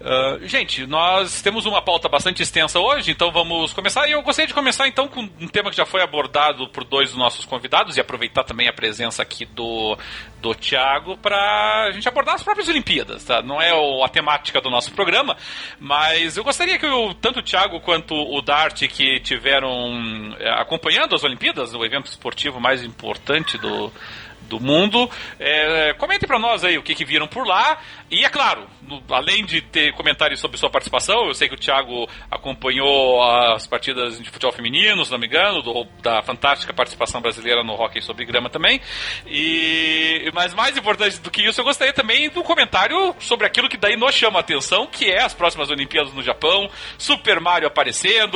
Uh, 0.09 0.47
gente, 0.47 0.87
nós 0.87 1.39
temos 1.39 1.67
uma 1.67 1.83
pauta 1.83 2.09
bastante 2.09 2.41
extensa 2.41 2.79
hoje, 2.79 3.11
então 3.11 3.31
vamos 3.31 3.73
começar. 3.73 4.07
E 4.07 4.13
eu 4.13 4.23
gostaria 4.23 4.47
de 4.47 4.55
começar 4.55 4.87
então 4.87 5.07
com 5.07 5.21
um 5.21 5.47
tema 5.47 5.69
que 5.69 5.77
já 5.77 5.85
foi 5.85 6.01
abordado 6.01 6.67
por 6.69 6.83
dois 6.83 7.09
dos 7.09 7.19
nossos 7.19 7.45
convidados 7.45 7.95
e 7.95 8.01
aproveitar 8.01 8.43
também 8.43 8.67
a 8.67 8.73
presença 8.73 9.21
aqui 9.21 9.45
do, 9.45 9.95
do 10.41 10.55
Tiago 10.55 11.15
para 11.15 11.83
a 11.83 11.91
gente 11.91 12.07
abordar 12.07 12.33
as 12.33 12.41
próprias 12.41 12.67
Olimpíadas. 12.67 13.23
Tá? 13.23 13.43
Não 13.43 13.61
é 13.61 13.71
o, 13.71 14.03
a 14.03 14.09
temática 14.09 14.59
do 14.59 14.71
nosso 14.71 14.91
programa, 14.93 15.37
mas 15.79 16.37
eu 16.37 16.43
gostaria 16.43 16.79
que 16.79 16.87
o, 16.87 17.13
tanto 17.13 17.37
o 17.37 17.43
Tiago 17.43 17.79
quanto 17.79 18.15
o 18.15 18.41
Dart, 18.41 18.87
que 18.87 19.19
tiveram 19.19 20.35
é, 20.39 20.49
acompanhando 20.59 21.13
as 21.13 21.23
Olimpíadas, 21.23 21.75
o 21.75 21.85
evento 21.85 22.07
esportivo 22.07 22.59
mais 22.59 22.83
importante 22.83 23.59
do 23.59 23.93
do 24.41 24.59
mundo. 24.59 25.09
É, 25.39 25.93
comente 25.93 26.25
para 26.25 26.39
nós 26.39 26.63
aí 26.63 26.77
o 26.77 26.83
que, 26.83 26.95
que 26.95 27.05
viram 27.05 27.27
por 27.27 27.45
lá. 27.45 27.79
E 28.11 28.25
é 28.25 28.29
claro, 28.29 28.67
no, 28.81 29.01
além 29.09 29.45
de 29.45 29.61
ter 29.61 29.93
comentários 29.93 30.39
sobre 30.39 30.57
sua 30.57 30.69
participação, 30.69 31.27
eu 31.27 31.33
sei 31.33 31.47
que 31.47 31.55
o 31.55 31.59
Thiago 31.59 32.07
acompanhou 32.29 33.21
as 33.21 33.67
partidas 33.67 34.19
de 34.19 34.29
futebol 34.29 34.51
feminino, 34.51 35.05
se 35.05 35.11
não 35.11 35.19
me 35.19 35.27
engano, 35.27 35.61
do, 35.61 35.85
da 36.01 36.21
fantástica 36.23 36.73
participação 36.73 37.21
brasileira 37.21 37.63
no 37.63 37.73
hockey 37.73 38.01
sobre 38.01 38.25
grama 38.25 38.49
também. 38.49 38.81
E, 39.27 40.29
mas 40.33 40.53
mais 40.53 40.75
importante 40.75 41.19
do 41.19 41.29
que 41.29 41.43
isso, 41.43 41.61
eu 41.61 41.65
gostaria 41.65 41.93
também 41.93 42.29
do 42.29 42.43
comentário 42.43 43.15
sobre 43.19 43.45
aquilo 43.45 43.69
que 43.69 43.77
daí 43.77 43.95
nos 43.95 44.15
chama 44.15 44.39
a 44.39 44.41
atenção, 44.41 44.87
que 44.87 45.05
é 45.05 45.21
as 45.21 45.33
próximas 45.33 45.69
Olimpíadas 45.69 46.13
no 46.13 46.23
Japão, 46.23 46.69
Super 46.97 47.39
Mario 47.39 47.67
aparecendo, 47.67 48.35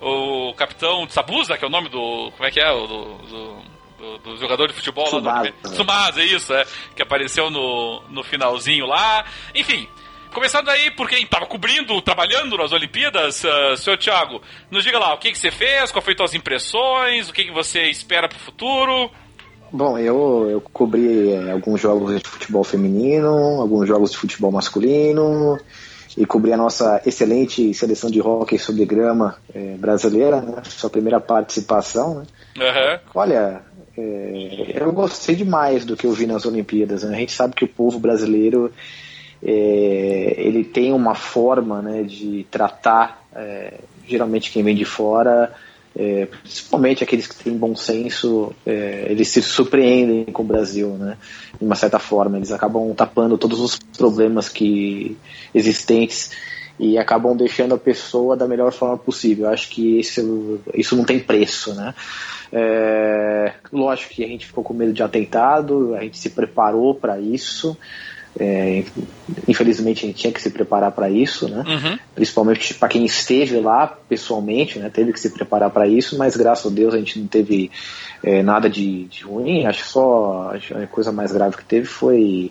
o, 0.00 0.48
o 0.50 0.54
Capitão 0.54 1.06
Tsabusa, 1.06 1.58
que 1.58 1.64
é 1.64 1.68
o 1.68 1.70
nome 1.70 1.88
do. 1.88 2.30
Como 2.32 2.44
é 2.44 2.50
que 2.50 2.60
é? 2.60 2.70
O, 2.70 2.86
do, 2.86 3.18
do 3.18 3.71
do, 4.02 4.18
do 4.18 4.36
jogador 4.36 4.66
de 4.66 4.74
futebol 4.74 5.04
Tsubasa. 5.04 5.36
lá 5.36 5.42
do 5.62 5.70
Tsumasa, 5.70 6.20
é 6.20 6.24
isso, 6.24 6.52
é, 6.52 6.64
que 6.96 7.02
apareceu 7.02 7.48
no, 7.50 8.02
no 8.10 8.24
finalzinho 8.24 8.86
lá. 8.86 9.24
Enfim, 9.54 9.88
Começando 10.34 10.70
aí 10.70 10.90
por 10.90 11.10
quem 11.10 11.24
estava 11.24 11.44
cobrindo, 11.44 12.00
trabalhando 12.00 12.56
nas 12.56 12.72
Olimpíadas, 12.72 13.44
uh, 13.44 13.76
senhor 13.76 13.98
Thiago, 13.98 14.40
nos 14.70 14.82
diga 14.82 14.98
lá, 14.98 15.12
o 15.12 15.18
que, 15.18 15.30
que 15.30 15.36
você 15.36 15.50
fez, 15.50 15.92
quais 15.92 16.02
foram 16.02 16.24
as 16.24 16.32
impressões, 16.32 17.28
o 17.28 17.34
que, 17.34 17.44
que 17.44 17.50
você 17.52 17.82
espera 17.90 18.26
para 18.26 18.38
o 18.38 18.40
futuro? 18.40 19.10
Bom, 19.70 19.98
eu, 19.98 20.48
eu 20.48 20.60
cobri 20.72 21.32
é, 21.32 21.52
alguns 21.52 21.78
jogos 21.78 22.18
de 22.18 22.26
futebol 22.26 22.64
feminino, 22.64 23.60
alguns 23.60 23.86
jogos 23.86 24.12
de 24.12 24.16
futebol 24.16 24.50
masculino, 24.50 25.60
e 26.16 26.26
cobri 26.26 26.52
a 26.52 26.56
nossa 26.56 27.00
excelente 27.06 27.72
seleção 27.74 28.10
de 28.10 28.20
hóquei 28.20 28.58
sobre 28.58 28.84
grama 28.84 29.36
é, 29.54 29.76
brasileira, 29.76 30.40
né? 30.40 30.62
sua 30.64 30.90
primeira 30.90 31.20
participação. 31.20 32.20
Né? 32.20 32.24
Uhum. 32.56 32.98
Olha, 33.14 33.62
é, 33.96 34.72
eu 34.74 34.92
gostei 34.92 35.34
demais 35.34 35.84
do 35.84 35.96
que 35.96 36.06
eu 36.06 36.12
vi 36.12 36.26
nas 36.26 36.46
Olimpíadas. 36.46 37.02
Né? 37.02 37.16
A 37.16 37.20
gente 37.20 37.32
sabe 37.32 37.54
que 37.54 37.64
o 37.64 37.68
povo 37.68 37.98
brasileiro 37.98 38.72
é, 39.42 40.34
ele 40.38 40.64
tem 40.64 40.92
uma 40.92 41.14
forma 41.14 41.82
né, 41.82 42.02
de 42.02 42.46
tratar 42.50 43.26
é, 43.34 43.74
geralmente 44.06 44.50
quem 44.50 44.62
vem 44.62 44.74
de 44.74 44.84
fora, 44.84 45.52
é, 45.94 46.26
principalmente 46.26 47.04
aqueles 47.04 47.26
que 47.26 47.36
têm 47.36 47.56
bom 47.56 47.76
senso, 47.76 48.52
é, 48.64 49.06
eles 49.10 49.28
se 49.28 49.42
surpreendem 49.42 50.24
com 50.24 50.42
o 50.42 50.46
Brasil, 50.46 50.90
né? 50.90 51.18
De 51.58 51.64
uma 51.64 51.74
certa 51.74 51.98
forma, 51.98 52.38
eles 52.38 52.50
acabam 52.50 52.94
tapando 52.94 53.36
todos 53.36 53.60
os 53.60 53.78
problemas 53.78 54.48
que 54.48 55.16
existentes 55.54 56.30
e 56.82 56.98
acabam 56.98 57.36
deixando 57.36 57.76
a 57.76 57.78
pessoa 57.78 58.36
da 58.36 58.48
melhor 58.48 58.72
forma 58.72 58.98
possível. 58.98 59.46
Eu 59.46 59.52
acho 59.52 59.68
que 59.68 60.00
isso, 60.00 60.58
isso 60.74 60.96
não 60.96 61.04
tem 61.04 61.20
preço, 61.20 61.72
né? 61.74 61.94
É, 62.52 63.52
lógico 63.72 64.14
que 64.14 64.24
a 64.24 64.26
gente 64.26 64.46
ficou 64.46 64.64
com 64.64 64.74
medo 64.74 64.92
de 64.92 65.00
atentado, 65.00 65.94
a 65.94 66.00
gente 66.00 66.18
se 66.18 66.30
preparou 66.30 66.92
para 66.92 67.20
isso. 67.20 67.78
É, 68.38 68.82
infelizmente 69.46 70.04
a 70.04 70.08
gente 70.08 70.18
tinha 70.18 70.32
que 70.32 70.42
se 70.42 70.50
preparar 70.50 70.90
para 70.90 71.08
isso, 71.08 71.48
né? 71.48 71.62
Uhum. 71.64 71.98
Principalmente 72.16 72.74
para 72.74 72.88
quem 72.88 73.04
esteve 73.04 73.60
lá 73.60 73.86
pessoalmente, 73.86 74.80
né? 74.80 74.90
Teve 74.90 75.12
que 75.12 75.20
se 75.20 75.30
preparar 75.30 75.70
para 75.70 75.86
isso, 75.86 76.18
mas 76.18 76.36
graças 76.36 76.66
a 76.66 76.74
Deus 76.74 76.94
a 76.94 76.98
gente 76.98 77.20
não 77.20 77.28
teve 77.28 77.70
é, 78.24 78.42
nada 78.42 78.68
de, 78.68 79.04
de, 79.04 79.22
ruim. 79.22 79.66
Acho 79.66 79.84
só 79.84 80.52
a 80.82 80.86
coisa 80.88 81.12
mais 81.12 81.30
grave 81.30 81.56
que 81.56 81.64
teve 81.64 81.86
foi 81.86 82.50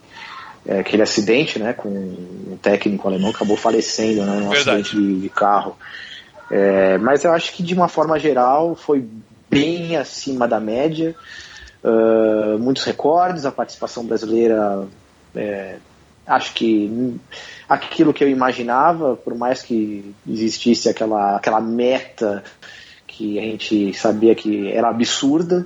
é, 0.65 0.79
aquele 0.79 1.01
acidente, 1.01 1.59
né? 1.59 1.73
Com 1.73 1.89
um 1.89 2.57
técnico 2.61 3.07
alemão 3.07 3.31
acabou 3.31 3.57
falecendo, 3.57 4.23
né? 4.25 4.37
Um 4.37 4.51
acidente 4.51 4.95
de, 4.95 5.21
de 5.21 5.29
carro. 5.29 5.77
É, 6.49 6.97
mas 6.97 7.23
eu 7.23 7.31
acho 7.31 7.53
que 7.53 7.63
de 7.63 7.73
uma 7.73 7.87
forma 7.87 8.19
geral 8.19 8.75
foi 8.75 9.05
bem 9.49 9.95
acima 9.95 10.47
da 10.47 10.59
média. 10.59 11.15
Uh, 11.83 12.59
muitos 12.59 12.83
recordes, 12.83 13.45
a 13.45 13.51
participação 13.51 14.05
brasileira, 14.05 14.87
é, 15.35 15.77
acho 16.27 16.53
que 16.53 17.19
aquilo 17.67 18.13
que 18.13 18.23
eu 18.23 18.29
imaginava, 18.29 19.15
por 19.15 19.33
mais 19.35 19.63
que 19.63 20.13
existisse 20.29 20.87
aquela, 20.87 21.37
aquela 21.37 21.59
meta 21.59 22.43
que 23.07 23.39
a 23.39 23.41
gente 23.41 23.93
sabia 23.93 24.35
que 24.35 24.71
era 24.71 24.89
absurda, 24.89 25.65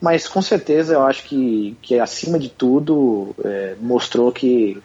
mas 0.00 0.26
com 0.26 0.40
certeza 0.40 0.94
eu 0.94 1.02
acho 1.02 1.24
que, 1.24 1.76
que 1.82 1.98
acima 1.98 2.38
de 2.38 2.48
tudo 2.48 3.34
é, 3.44 3.74
mostrou 3.80 4.32
que 4.32 4.80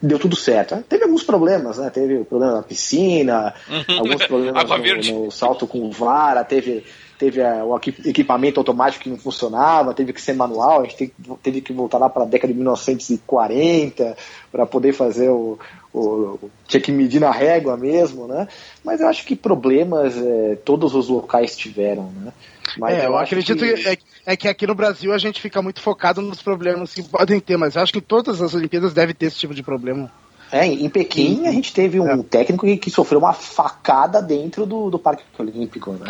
deu 0.00 0.18
tudo 0.18 0.36
certo. 0.36 0.82
Teve 0.88 1.04
alguns 1.04 1.22
problemas, 1.22 1.78
né? 1.78 1.90
Teve 1.90 2.18
o 2.18 2.24
problema 2.24 2.54
da 2.54 2.62
piscina, 2.62 3.54
alguns 3.98 4.26
problemas 4.26 5.08
no, 5.10 5.24
no, 5.24 5.30
salto 5.30 5.66
com 5.66 5.90
vara, 5.90 6.44
teve 6.44 6.84
teve 7.18 7.42
a, 7.42 7.62
o 7.66 7.76
equipamento 7.76 8.58
automático 8.58 9.04
que 9.04 9.10
não 9.10 9.18
funcionava, 9.18 9.92
teve 9.92 10.10
que 10.10 10.22
ser 10.22 10.32
manual, 10.32 10.80
a 10.80 10.84
gente 10.84 10.96
teve, 10.96 11.12
teve 11.42 11.60
que 11.60 11.70
voltar 11.70 11.98
lá 11.98 12.08
para 12.08 12.22
a 12.22 12.26
década 12.26 12.50
de 12.50 12.58
1940 12.58 14.16
para 14.50 14.64
poder 14.64 14.94
fazer 14.94 15.28
o, 15.28 15.58
o, 15.92 16.50
tinha 16.66 16.80
que 16.80 16.92
medir 16.92 17.20
na 17.20 17.30
régua 17.30 17.76
mesmo, 17.76 18.26
né? 18.26 18.46
Mas 18.84 19.00
eu 19.00 19.08
acho 19.08 19.24
que 19.24 19.34
problemas 19.34 20.16
é, 20.16 20.56
todos 20.64 20.94
os 20.94 21.08
locais 21.08 21.56
tiveram, 21.56 22.10
né? 22.12 22.32
Mas 22.78 22.94
é, 22.94 23.06
eu, 23.06 23.10
eu 23.10 23.18
acredito 23.18 23.58
que... 23.58 23.74
que... 23.74 23.88
É, 23.88 23.98
é, 24.26 24.36
que 24.36 24.46
aqui 24.46 24.66
no 24.66 24.74
Brasil 24.74 25.12
a 25.12 25.18
gente 25.18 25.40
fica 25.40 25.60
muito 25.60 25.80
focado 25.80 26.22
nos 26.22 26.42
problemas 26.42 26.94
que 26.94 27.02
podem 27.02 27.40
ter, 27.40 27.56
mas 27.56 27.74
eu 27.74 27.82
acho 27.82 27.92
que 27.92 28.00
todas 28.00 28.40
as 28.40 28.54
Olimpíadas 28.54 28.92
devem 28.92 29.14
ter 29.14 29.26
esse 29.26 29.38
tipo 29.38 29.54
de 29.54 29.62
problema. 29.62 30.10
É, 30.52 30.66
em 30.66 30.88
Pequim 30.88 31.46
a 31.46 31.52
gente 31.52 31.72
teve 31.72 32.00
um 32.00 32.08
é. 32.08 32.22
técnico 32.22 32.66
que, 32.66 32.76
que, 32.76 32.90
sofreu 32.90 33.20
uma 33.20 33.32
facada 33.32 34.20
dentro 34.20 34.66
do, 34.66 34.90
do 34.90 34.98
Parque 34.98 35.22
Olímpico, 35.38 35.92
né? 35.92 36.06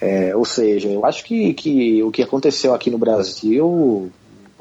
É, 0.00 0.34
ou 0.34 0.44
seja, 0.44 0.88
eu 0.88 1.04
acho 1.04 1.24
que, 1.24 1.52
que 1.54 2.02
o 2.02 2.10
que 2.10 2.22
aconteceu 2.22 2.72
aqui 2.72 2.88
no 2.88 2.98
Brasil 2.98 4.12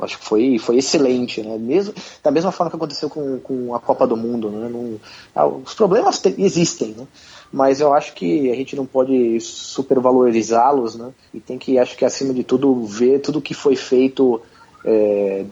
acho 0.03 0.19
que 0.19 0.25
foi, 0.25 0.57
foi 0.57 0.77
excelente, 0.77 1.41
né? 1.41 1.57
Mesmo, 1.57 1.93
da 2.23 2.31
mesma 2.31 2.51
forma 2.51 2.69
que 2.69 2.75
aconteceu 2.75 3.09
com, 3.09 3.39
com 3.39 3.73
a 3.73 3.79
Copa 3.79 4.05
do 4.05 4.17
Mundo, 4.17 4.49
né? 4.49 4.69
Não, 4.69 4.99
ah, 5.35 5.47
os 5.47 5.73
problemas 5.73 6.19
te, 6.19 6.33
existem, 6.37 6.89
né? 6.89 7.07
Mas 7.51 7.79
eu 7.79 7.93
acho 7.93 8.13
que 8.13 8.51
a 8.51 8.55
gente 8.55 8.75
não 8.75 8.85
pode 8.85 9.39
supervalorizá-los, 9.39 10.95
né? 10.95 11.11
E 11.33 11.39
tem 11.39 11.57
que, 11.57 11.77
acho 11.77 11.95
que 11.95 12.03
acima 12.03 12.33
de 12.33 12.43
tudo, 12.43 12.83
ver 12.85 13.19
tudo 13.19 13.41
que 13.41 13.53
foi 13.53 13.75
feito 13.75 14.41
é, 14.83 15.45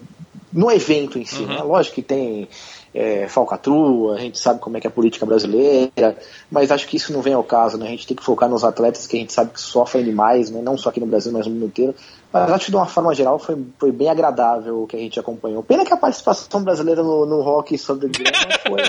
no 0.51 0.71
evento 0.71 1.17
em 1.17 1.25
si. 1.25 1.43
Uhum. 1.43 1.47
Né? 1.47 1.63
Lógico 1.63 1.95
que 1.95 2.01
tem 2.01 2.47
é, 2.93 3.27
falcatrua, 3.27 4.15
a 4.15 4.19
gente 4.19 4.37
sabe 4.37 4.59
como 4.59 4.77
é 4.77 4.81
que 4.81 4.87
é 4.87 4.89
a 4.89 4.93
política 4.93 5.25
brasileira, 5.25 6.17
mas 6.49 6.71
acho 6.71 6.87
que 6.87 6.97
isso 6.97 7.13
não 7.13 7.21
vem 7.21 7.33
ao 7.33 7.43
caso, 7.43 7.77
né? 7.77 7.87
A 7.87 7.89
gente 7.89 8.05
tem 8.05 8.17
que 8.17 8.23
focar 8.23 8.49
nos 8.49 8.63
atletas 8.63 9.07
que 9.07 9.15
a 9.15 9.19
gente 9.19 9.31
sabe 9.31 9.51
que 9.51 9.61
sofrem 9.61 10.03
demais, 10.03 10.49
né? 10.49 10.61
Não 10.61 10.77
só 10.77 10.89
aqui 10.89 10.99
no 10.99 11.05
Brasil, 11.05 11.31
mas 11.31 11.47
no 11.47 11.53
mundo 11.53 11.67
inteiro. 11.67 11.95
Mas 12.31 12.51
acho 12.51 12.65
que 12.65 12.71
de 12.71 12.77
uma 12.77 12.85
forma 12.85 13.13
geral 13.13 13.39
foi, 13.39 13.57
foi 13.79 13.91
bem 13.91 14.09
agradável 14.09 14.83
o 14.83 14.87
que 14.87 14.95
a 14.95 14.99
gente 14.99 15.19
acompanhou. 15.19 15.63
Pena 15.63 15.85
que 15.85 15.93
a 15.93 15.97
participação 15.97 16.63
brasileira 16.63 17.01
no, 17.01 17.25
no 17.25 17.41
rock 17.41 17.77
sobre 17.77 18.09
grama 18.09 18.37
foi, 18.67 18.83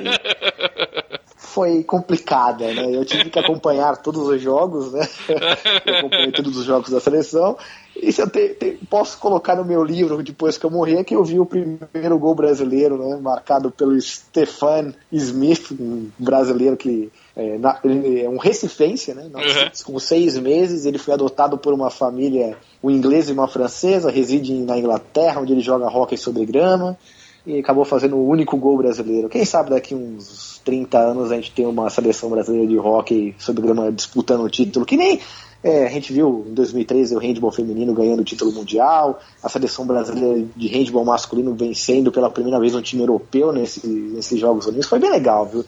foi 1.37 1.85
complicada, 1.85 2.73
né? 2.73 2.95
Eu 2.95 3.05
tive 3.05 3.31
que 3.31 3.39
acompanhar 3.39 3.97
todos 3.99 4.27
os 4.29 4.41
jogos, 4.41 4.93
né? 4.93 5.07
Eu 5.87 5.99
acompanhei 5.99 6.33
todos 6.33 6.57
os 6.57 6.65
jogos 6.65 6.91
da 6.91 7.01
seleção 7.01 7.57
isso 8.03 8.21
eu 8.21 8.29
te, 8.29 8.49
te, 8.51 8.79
posso 8.91 9.17
colocar 9.19 9.55
no 9.55 9.65
meu 9.65 9.85
livro 9.85 10.23
depois 10.23 10.59
que 10.59 10.67
eu 10.67 10.71
morrer, 10.71 11.05
que 11.05 11.15
eu 11.15 11.23
vi 11.23 11.39
o 11.39 11.47
primeiro 11.47 12.19
gol 12.19 12.35
brasileiro, 12.35 12.99
né, 12.99 13.17
marcado 13.21 13.71
pelo 13.71 13.99
Stefan 14.01 14.93
Smith, 15.13 15.71
um 15.71 16.09
brasileiro 16.19 16.77
que 16.77 17.11
é, 17.37 17.57
na, 17.59 17.79
é 17.85 18.29
um 18.29 18.39
recifense, 18.39 19.15
né, 19.15 19.31
uhum. 19.33 19.93
com 19.93 19.99
seis 20.01 20.37
meses, 20.37 20.85
ele 20.85 20.99
foi 20.99 21.15
adotado 21.15 21.57
por 21.57 21.73
uma 21.73 21.91
família, 21.91 22.57
um 22.83 22.91
inglês 22.91 23.29
e 23.29 23.33
uma 23.33 23.47
francesa, 23.47 24.11
reside 24.11 24.53
na 24.53 24.77
Inglaterra, 24.77 25.41
onde 25.41 25.53
ele 25.53 25.61
joga 25.61 25.87
hóquei 25.87 26.19
sobre 26.19 26.45
grama, 26.45 26.99
e 27.47 27.59
acabou 27.59 27.85
fazendo 27.85 28.17
o 28.17 28.29
único 28.29 28.57
gol 28.57 28.77
brasileiro. 28.77 29.29
Quem 29.29 29.45
sabe 29.45 29.71
daqui 29.71 29.95
uns 29.95 30.61
30 30.65 30.99
anos 30.99 31.33
a 31.33 31.37
gente 31.37 31.53
tem 31.53 31.67
uma 31.67 31.91
seleção 31.91 32.31
brasileira 32.31 32.67
de 32.67 32.79
hóquei 32.79 33.35
sobre 33.39 33.63
grama 33.63 33.91
disputando 33.91 34.43
o 34.43 34.51
título, 34.51 34.87
que 34.87 34.97
nem 34.97 35.21
é, 35.63 35.87
a 35.87 35.89
gente 35.89 36.13
viu 36.13 36.45
em 36.49 36.55
2013 36.55 37.15
o 37.15 37.19
handball 37.19 37.53
feminino 37.53 37.95
ganhando 37.95 38.21
o 38.21 38.25
título 38.25 38.51
mundial, 38.51 39.21
a 39.43 39.49
seleção 39.49 39.87
brasileira 39.87 40.45
de 40.57 40.69
handball 40.69 41.05
masculino 41.05 41.55
vencendo 41.55 42.11
pela 42.11 42.29
primeira 42.29 42.59
vez 42.59 42.75
um 42.75 42.83
time 42.83 43.03
europeu 43.03 43.53
nesse, 43.53 43.87
nesses 43.87 44.41
Jogos 44.41 44.67
Olímpicos. 44.67 44.89
Foi 44.89 44.99
bem 44.99 45.11
legal, 45.11 45.47
viu? 45.47 45.65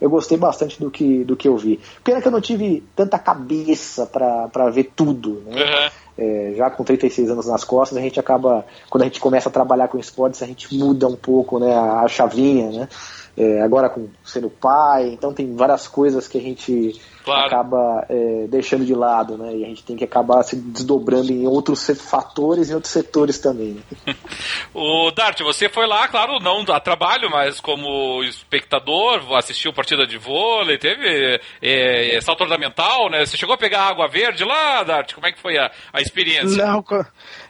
Eu 0.00 0.10
gostei 0.10 0.36
bastante 0.36 0.78
do 0.78 0.90
que, 0.90 1.24
do 1.24 1.34
que 1.34 1.48
eu 1.48 1.56
vi. 1.56 1.80
Pena 2.04 2.20
que 2.20 2.28
eu 2.28 2.32
não 2.32 2.40
tive 2.40 2.84
tanta 2.94 3.18
cabeça 3.18 4.06
para 4.06 4.70
ver 4.70 4.92
tudo, 4.94 5.42
né? 5.46 5.64
Uhum. 5.64 5.90
É, 6.18 6.54
já 6.56 6.68
com 6.68 6.82
36 6.82 7.30
anos 7.30 7.46
nas 7.46 7.62
costas, 7.64 7.96
a 7.96 8.00
gente 8.00 8.18
acaba, 8.18 8.66
quando 8.90 9.02
a 9.02 9.04
gente 9.04 9.20
começa 9.20 9.48
a 9.48 9.52
trabalhar 9.52 9.86
com 9.88 9.98
esportes, 9.98 10.42
a 10.42 10.46
gente 10.46 10.74
muda 10.74 11.06
um 11.06 11.16
pouco 11.16 11.60
né, 11.60 11.72
a, 11.74 12.00
a 12.00 12.08
chavinha, 12.08 12.70
né? 12.70 12.88
É, 13.36 13.62
agora 13.62 13.88
com 13.88 14.08
sendo 14.24 14.50
pai, 14.50 15.10
então 15.10 15.32
tem 15.32 15.54
várias 15.54 15.86
coisas 15.86 16.26
que 16.26 16.36
a 16.36 16.40
gente 16.40 17.00
claro. 17.24 17.46
acaba 17.46 18.06
é, 18.08 18.46
deixando 18.48 18.84
de 18.84 18.94
lado, 18.94 19.36
né? 19.36 19.54
E 19.56 19.64
a 19.64 19.68
gente 19.68 19.82
tem 19.82 19.96
que 19.96 20.04
acabar 20.04 20.42
se 20.42 20.56
desdobrando 20.56 21.32
em 21.32 21.46
outros 21.46 21.86
fatores 22.00 22.70
e 22.70 22.74
outros 22.74 22.92
setores 22.92 23.38
também. 23.38 23.74
Né? 24.06 24.14
o 24.74 25.10
Dart, 25.10 25.40
você 25.40 25.68
foi 25.68 25.86
lá, 25.86 26.08
claro, 26.08 26.38
não 26.40 26.64
a 26.68 26.80
trabalho, 26.80 27.30
mas 27.30 27.60
como 27.60 28.22
espectador, 28.24 29.34
assistiu 29.36 29.72
partida 29.72 30.06
de 30.06 30.18
vôlei, 30.18 30.78
teve 30.78 31.40
é, 31.62 32.16
é, 32.16 32.20
salto 32.20 32.42
ornamental, 32.42 33.10
né? 33.10 33.24
Você 33.24 33.36
chegou 33.36 33.54
a 33.54 33.58
pegar 33.58 33.82
água 33.82 34.08
verde 34.08 34.44
lá, 34.44 34.82
Dart? 34.82 35.14
Como 35.14 35.26
é 35.26 35.32
que 35.32 35.40
foi 35.40 35.56
a, 35.58 35.70
a 35.92 36.00
experiência? 36.00 36.64
Não, 36.64 36.84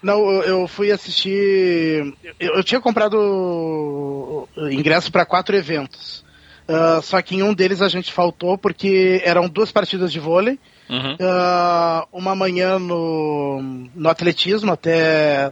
não, 0.02 0.42
eu 0.42 0.68
fui 0.68 0.90
assistir. 0.90 2.14
Eu, 2.38 2.56
eu 2.56 2.64
tinha 2.64 2.80
comprado 2.80 4.48
ingresso 4.70 5.10
para 5.10 5.26
quatro 5.26 5.56
eventos. 5.56 6.27
Uh, 6.68 7.00
só 7.00 7.22
que 7.22 7.34
em 7.34 7.42
um 7.42 7.54
deles 7.54 7.80
a 7.80 7.88
gente 7.88 8.12
faltou 8.12 8.58
porque 8.58 9.22
eram 9.24 9.48
duas 9.48 9.72
partidas 9.72 10.12
de 10.12 10.20
vôlei. 10.20 10.58
Uhum. 10.88 11.14
Uh, 11.14 12.06
uma 12.12 12.34
manhã 12.34 12.78
no, 12.78 13.88
no 13.94 14.08
atletismo, 14.08 14.72
até 14.72 15.50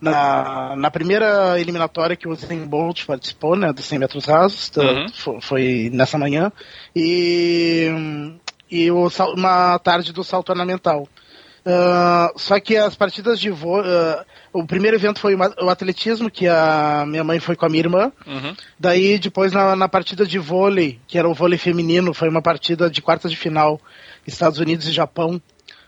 na, 0.00 0.74
na 0.76 0.90
primeira 0.90 1.60
eliminatória 1.60 2.16
que 2.16 2.26
o 2.26 2.32
Usain 2.32 2.64
Bolt 2.66 3.04
participou, 3.06 3.56
né, 3.56 3.72
dos 3.72 3.84
100 3.84 3.98
metros 4.00 4.24
rasos, 4.26 4.70
uhum. 4.76 5.08
foi, 5.14 5.40
foi, 5.40 5.90
nessa 5.92 6.18
manhã, 6.18 6.50
e, 6.94 7.88
e 8.68 8.90
o, 8.90 9.08
uma 9.34 9.78
tarde 9.78 10.12
do 10.12 10.24
salto 10.24 10.50
ornamental. 10.50 11.08
Uh, 11.64 12.36
só 12.36 12.58
que 12.58 12.76
as 12.76 12.94
partidas 12.94 13.38
de 13.38 13.50
vôlei. 13.50 13.88
Uh, 13.88 14.24
o 14.52 14.66
primeiro 14.66 14.96
evento 14.96 15.20
foi 15.20 15.34
o 15.34 15.70
atletismo, 15.70 16.30
que 16.30 16.46
a 16.46 17.04
minha 17.06 17.24
mãe 17.24 17.38
foi 17.38 17.56
com 17.56 17.64
a 17.64 17.68
minha 17.68 17.82
irmã. 17.82 18.12
Uhum. 18.26 18.54
Daí, 18.78 19.18
depois, 19.18 19.52
na, 19.52 19.76
na, 19.76 19.88
partida 19.88 20.26
de 20.26 20.38
vôlei, 20.38 20.98
que 21.06 21.18
era 21.18 21.28
o 21.28 21.34
vôlei 21.34 21.58
feminino, 21.58 22.12
foi 22.12 22.28
uma 22.28 22.42
partida 22.42 22.90
de 22.90 23.00
quartas 23.00 23.30
de 23.30 23.36
final, 23.36 23.80
Estados 24.26 24.58
Unidos 24.58 24.86
e 24.88 24.92
Japão. 24.92 25.40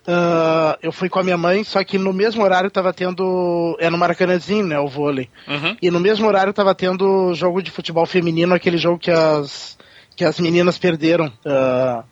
Uh, 0.06 0.76
eu 0.82 0.92
fui 0.92 1.08
com 1.08 1.18
a 1.18 1.24
minha 1.24 1.37
mãe, 1.37 1.64
só 1.64 1.82
que 1.82 1.98
no 1.98 2.12
mesmo 2.12 2.42
horário 2.42 2.70
tava 2.70 2.92
tendo. 2.92 3.76
É 3.80 3.90
no 3.90 3.98
Maracanãzinho, 3.98 4.66
né? 4.66 4.78
O 4.78 4.87
vôlei. 4.87 5.28
Uhum. 5.48 5.76
E 5.82 5.90
no 5.90 5.98
mesmo 5.98 6.26
horário 6.26 6.52
tava 6.52 6.74
tendo 6.74 7.34
jogo 7.34 7.62
de 7.62 7.70
futebol 7.70 8.06
feminino, 8.06 8.54
aquele 8.54 8.76
jogo 8.76 8.98
que 8.98 9.10
as, 9.10 9.76
que 10.14 10.24
as 10.24 10.38
meninas 10.38 10.78
perderam. 10.78 11.26
Uh, 11.44 12.04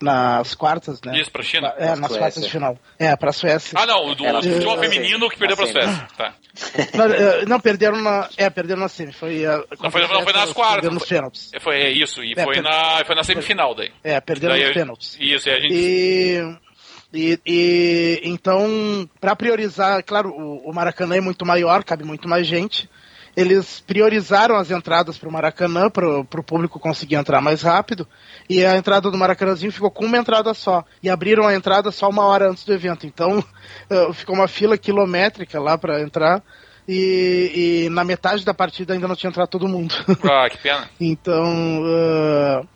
nas 0.00 0.54
quartas, 0.54 1.00
né? 1.02 1.18
Isso, 1.20 1.30
pra 1.30 1.42
China? 1.42 1.72
É, 1.78 1.88
nas 1.88 1.98
Suécia. 1.98 2.18
quartas 2.18 2.44
de 2.44 2.50
final. 2.50 2.78
É, 2.98 3.16
pra 3.16 3.32
Suécia. 3.32 3.78
Ah, 3.78 3.86
não, 3.86 4.06
o 4.06 4.14
do 4.14 4.24
futebol 4.24 4.78
feminino 4.78 5.28
que 5.28 5.38
perdeu 5.38 5.56
pra 5.56 5.66
Suécia. 5.66 6.08
Tá. 6.16 6.34
Não, 6.94 7.04
é, 7.04 7.44
não, 7.44 7.60
perderam 7.60 8.00
na. 8.00 8.30
É, 8.34 8.48
perderam 8.48 8.80
na 8.80 8.88
semi. 8.88 9.12
Foi, 9.12 9.42
não, 9.42 9.90
foi, 9.90 10.00
não, 10.08 10.22
foi 10.22 10.32
nas 10.32 10.54
quartas. 10.54 10.74
Perderam 10.76 10.94
nos 10.94 11.06
pênaltis. 11.06 11.50
É, 11.52 11.60
foi 11.60 11.82
é, 11.82 11.90
isso, 11.90 12.24
e 12.24 12.32
é, 12.34 12.42
foi, 12.42 12.54
per... 12.54 12.62
na, 12.62 13.04
foi 13.04 13.14
na 13.14 13.22
semifinal 13.22 13.74
daí. 13.74 13.92
É, 14.02 14.18
perderam 14.22 14.54
daí 14.54 14.64
nos 14.64 14.72
pênaltis. 14.72 15.18
Isso, 15.20 15.50
e 15.50 15.52
a 15.52 15.60
gente. 15.60 15.74
E... 15.74 16.66
E, 17.12 17.38
e, 17.46 18.20
então, 18.24 19.08
para 19.20 19.36
priorizar, 19.36 20.02
claro, 20.02 20.30
o, 20.30 20.70
o, 20.70 20.74
Maracanã 20.74 21.16
é 21.16 21.20
muito 21.20 21.46
maior, 21.46 21.84
cabe 21.84 22.04
muito 22.04 22.28
mais 22.28 22.46
gente 22.46 22.88
eles 23.36 23.80
priorizaram 23.80 24.56
as 24.56 24.70
entradas 24.70 25.18
para 25.18 25.28
o 25.28 25.32
Maracanã, 25.32 25.90
para 25.90 26.08
o 26.08 26.42
público 26.42 26.80
conseguir 26.80 27.16
entrar 27.16 27.42
mais 27.42 27.60
rápido, 27.60 28.08
e 28.48 28.64
a 28.64 28.76
entrada 28.76 29.10
do 29.10 29.18
Maracanãzinho 29.18 29.70
ficou 29.70 29.90
com 29.90 30.06
uma 30.06 30.16
entrada 30.16 30.54
só. 30.54 30.82
E 31.02 31.10
abriram 31.10 31.46
a 31.46 31.54
entrada 31.54 31.90
só 31.90 32.08
uma 32.08 32.24
hora 32.24 32.50
antes 32.50 32.64
do 32.64 32.72
evento. 32.72 33.06
Então, 33.06 33.38
uh, 33.38 34.12
ficou 34.14 34.34
uma 34.34 34.48
fila 34.48 34.78
quilométrica 34.78 35.60
lá 35.60 35.76
para 35.76 36.00
entrar. 36.00 36.42
E, 36.88 37.84
e, 37.84 37.90
na 37.90 38.04
metade 38.04 38.44
da 38.44 38.54
partida 38.54 38.94
ainda 38.94 39.08
não 39.08 39.16
tinha 39.16 39.28
entrado 39.28 39.48
todo 39.48 39.68
mundo. 39.68 39.92
Ah, 40.22 40.48
que 40.48 40.56
pena. 40.58 40.88
então, 41.00 41.82
uh, 41.82 42.68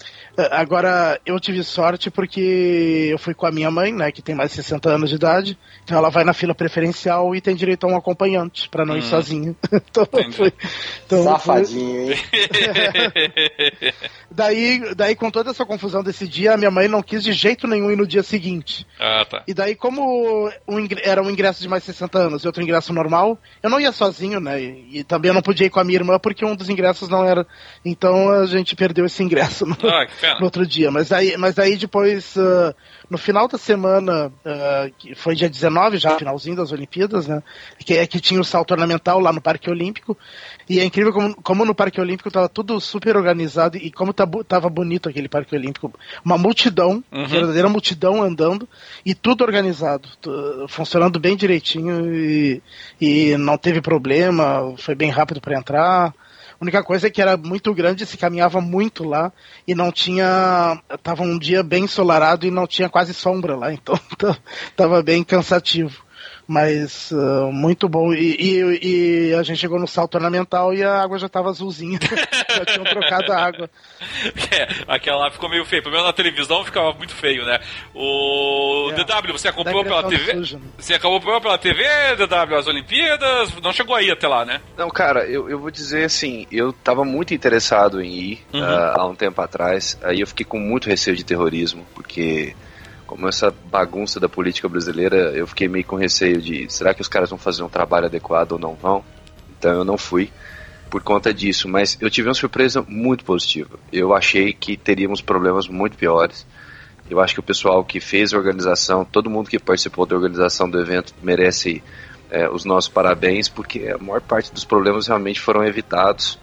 Agora, 0.51 1.21
eu 1.25 1.39
tive 1.39 1.63
sorte 1.63 2.11
porque 2.11 3.09
eu 3.11 3.19
fui 3.19 3.35
com 3.35 3.47
a 3.47 3.51
minha 3.51 3.71
mãe, 3.71 3.93
né, 3.93 4.11
que 4.13 4.23
tem 4.23 4.35
mais 4.35 4.51
de 4.51 4.57
60 4.57 4.91
anos 4.91 5.11
de 5.11 5.17
idade, 5.17 5.59
então 5.85 5.97
ela 5.97 6.11
vai 6.11 6.25
na 6.25 6.33
fila 6.33 6.55
preferencial 6.55 7.35
e 7.35 7.41
tem 7.41 7.55
direito 7.55 7.85
a 7.85 7.91
um 7.91 7.97
acompanhante, 7.97 8.69
para 8.69 8.85
não 8.85 8.95
hum. 8.95 8.99
ir 8.99 9.03
sozinho. 9.03 9.57
então, 9.73 10.07
foi, 10.33 10.53
então, 11.07 11.23
Safadinho, 11.23 12.13
hein? 12.13 12.19
daí, 14.31 14.95
daí, 14.95 15.17
com 15.17 15.31
toda 15.31 15.51
essa 15.51 15.65
confusão 15.67 16.03
desse 16.03 16.27
dia, 16.27 16.55
a 16.55 16.57
minha 16.57 16.71
mãe 16.71 16.89
não 16.89 17.03
quis 17.03 17.23
de 17.23 17.33
jeito 17.33 17.67
nenhum 17.67 17.91
ir 17.91 17.97
no 17.97 18.07
dia 18.07 18.23
seguinte. 18.23 18.87
Ah, 18.99 19.25
tá. 19.29 19.43
E 19.47 19.55
daí, 19.55 19.75
como 19.75 20.49
um, 20.69 20.89
era 21.03 21.23
um 21.23 21.31
ingresso 21.31 21.63
de 21.63 21.69
mais 21.69 21.83
de 21.83 21.93
60 21.93 22.19
anos 22.19 22.45
e 22.45 22.47
outro 22.47 22.63
ingresso 22.63 22.93
normal, 22.93 23.39
eu 23.63 23.71
não 23.71 23.81
ia 23.81 23.93
sozinho, 23.93 24.41
né, 24.41 24.61
e, 24.61 25.01
e 25.01 25.05
também 25.05 25.31
eu 25.31 25.35
não 25.35 25.43
podia 25.43 25.67
ir 25.67 25.71
com 25.71 25.81
a 25.81 25.85
minha 25.85 25.99
irmã 25.99 26.19
porque 26.19 26.45
um 26.45 26.55
dos 26.55 26.69
ingressos 26.69 27.09
não 27.09 27.25
era. 27.25 27.47
Então 27.85 28.31
a 28.31 28.47
gente 28.47 28.77
perdeu 28.77 29.05
esse 29.07 29.23
ingresso. 29.23 29.65
Ah, 29.85 30.07
que 30.07 30.21
no 30.39 30.45
outro 30.45 30.67
dia. 30.67 30.91
Mas 30.91 31.13
aí, 31.13 31.37
mas 31.37 31.59
aí 31.59 31.77
depois, 31.77 32.37
uh, 32.37 32.75
no 33.09 33.19
final 33.19 33.49
da 33.49 33.59
semana, 33.59 34.27
uh, 34.29 34.93
que 34.99 35.15
foi 35.15 35.35
dia 35.35 35.49
19, 35.49 35.99
já 35.99 36.17
finalzinho 36.17 36.57
das 36.57 36.73
Olimpíadas, 36.73 37.27
né? 37.27 37.43
Que 37.79 37.95
é 37.95 38.07
que 38.07 38.21
tinha 38.21 38.41
o 38.41 38.45
salto 38.45 38.73
ornamental 38.73 39.19
lá 39.19 39.33
no 39.33 39.41
Parque 39.41 39.71
Olímpico. 39.71 40.17
E 40.69 40.79
é 40.79 40.85
incrível 40.85 41.13
como, 41.13 41.35
como 41.43 41.65
no 41.65 41.75
Parque 41.75 42.01
Olímpico 42.01 42.31
tava 42.31 42.49
tudo 42.49 42.81
super 42.81 43.17
organizado 43.17 43.77
e 43.77 43.91
como 43.91 44.13
tá, 44.13 44.27
tava 44.47 44.69
bonito 44.69 45.09
aquele 45.09 45.29
Parque 45.29 45.55
Olímpico. 45.55 45.93
Uma 46.25 46.39
multidão, 46.39 47.03
uhum. 47.11 47.27
verdadeira 47.27 47.69
multidão 47.69 48.23
andando 48.23 48.69
e 49.05 49.15
tudo 49.15 49.43
organizado, 49.43 50.09
funcionando 50.69 51.19
bem 51.19 51.37
direitinho 51.37 52.15
e, 52.15 52.63
e 53.01 53.37
não 53.37 53.59
teve 53.59 53.81
problema, 53.81 54.75
foi 54.77 54.95
bem 54.95 55.11
rápido 55.11 55.41
para 55.41 55.59
entrar. 55.59 56.15
A 56.61 56.65
única 56.65 56.85
coisa 56.85 57.07
é 57.07 57.11
que 57.11 57.23
era 57.23 57.39
muito 57.39 57.73
grande, 57.73 58.05
se 58.05 58.19
caminhava 58.19 58.61
muito 58.61 59.03
lá 59.03 59.33
e 59.67 59.75
não 59.75 59.91
tinha. 59.91 60.79
Tava 61.03 61.23
um 61.23 61.39
dia 61.39 61.63
bem 61.63 61.85
ensolarado 61.85 62.47
e 62.47 62.51
não 62.51 62.67
tinha 62.67 62.91
quase 62.91 63.15
sombra 63.15 63.57
lá, 63.57 63.73
então 63.75 63.99
tava 64.77 65.03
bem 65.03 65.25
cansativo. 65.25 66.05
Mas 66.51 67.13
uh, 67.13 67.53
muito 67.53 67.89
bom. 67.89 68.13
E, 68.13 68.35
e, 68.41 69.29
e, 69.31 69.35
a 69.37 69.43
gente 69.45 69.61
chegou 69.61 69.79
no 69.79 69.87
salto 69.87 70.17
ornamental 70.17 70.75
e 70.75 70.83
a 70.83 71.01
água 71.01 71.17
já 71.17 71.27
estava 71.27 71.49
azulzinha. 71.49 71.97
já 72.51 72.65
tinham 72.65 72.83
trocado 72.83 73.33
a 73.33 73.39
água. 73.39 73.71
É, 74.53 74.67
aquela 74.89 75.19
lá 75.19 75.31
ficou 75.31 75.49
meio 75.49 75.65
feio. 75.65 75.83
Pelo 75.83 75.93
menos 75.93 76.09
na 76.09 76.13
televisão 76.13 76.65
ficava 76.65 76.93
muito 76.95 77.15
feio, 77.15 77.45
né? 77.45 77.61
O 77.95 78.91
é, 78.91 78.95
DW, 78.95 79.33
você 79.33 79.47
acompanhou 79.47 79.85
pela 79.85 80.03
TV? 80.03 80.33
Suja, 80.33 80.59
né? 80.59 80.65
Você 80.77 80.95
acompanhou 80.95 81.41
pela 81.41 81.57
TV, 81.57 81.85
DW, 82.17 82.57
as 82.57 82.67
Olimpíadas? 82.67 83.55
Não 83.63 83.73
chegou 83.73 83.95
aí 83.95 84.11
até 84.11 84.27
lá, 84.27 84.45
né? 84.45 84.61
Não, 84.77 84.91
cara, 84.91 85.25
eu, 85.27 85.49
eu 85.49 85.61
vou 85.61 85.71
dizer 85.71 86.05
assim, 86.05 86.47
eu 86.51 86.71
estava 86.71 87.05
muito 87.05 87.33
interessado 87.33 88.03
em 88.03 88.13
ir 88.13 88.47
uhum. 88.53 88.61
uh, 88.61 89.01
há 89.01 89.07
um 89.07 89.15
tempo 89.15 89.41
atrás. 89.41 89.97
Aí 90.03 90.21
eu 90.21 90.27
fiquei 90.27 90.45
com 90.45 90.59
muito 90.59 90.89
receio 90.89 91.17
de 91.17 91.25
terrorismo, 91.25 91.87
porque 91.95 92.57
como 93.11 93.27
essa 93.27 93.53
bagunça 93.69 94.21
da 94.21 94.29
política 94.29 94.69
brasileira, 94.69 95.33
eu 95.33 95.45
fiquei 95.45 95.67
meio 95.67 95.85
com 95.85 95.97
receio 95.97 96.41
de 96.41 96.73
será 96.73 96.95
que 96.95 97.03
os 97.03 97.09
caras 97.09 97.29
vão 97.29 97.39
fazer 97.39 97.65
um 97.65 97.69
trabalho 97.69 98.07
adequado 98.07 98.53
ou 98.53 98.59
não 98.59 98.77
vão? 98.77 99.05
Então 99.59 99.73
eu 99.73 99.85
não 99.85 99.99
fui 99.99 100.31
por 100.89 101.03
conta 101.03 101.35
disso, 101.35 101.69
mas 101.69 101.99
eu 102.01 102.09
tive 102.09 102.29
uma 102.29 102.35
surpresa 102.35 102.85
muito 102.87 103.25
positiva. 103.25 103.81
Eu 103.93 104.15
achei 104.15 104.53
que 104.53 104.77
teríamos 104.77 105.21
problemas 105.21 105.67
muito 105.67 105.97
piores. 105.97 106.47
Eu 107.11 107.19
acho 107.19 107.35
que 107.35 107.41
o 107.41 107.43
pessoal 107.43 107.85
que 107.85 107.99
fez 107.99 108.33
a 108.33 108.39
organização, 108.39 109.05
todo 109.05 109.29
mundo 109.29 109.51
que 109.51 109.59
participou 109.59 110.07
da 110.07 110.15
organização 110.15 110.71
do 110.71 110.79
evento 110.79 111.13
merece 111.21 111.83
é, 112.31 112.49
os 112.49 112.65
nossos 112.65 112.89
parabéns, 112.89 113.49
porque 113.49 113.89
a 113.89 113.99
maior 113.99 114.21
parte 114.21 114.55
dos 114.55 114.65
problemas 114.65 115.09
realmente 115.09 115.41
foram 115.41 115.65
evitados 115.65 116.39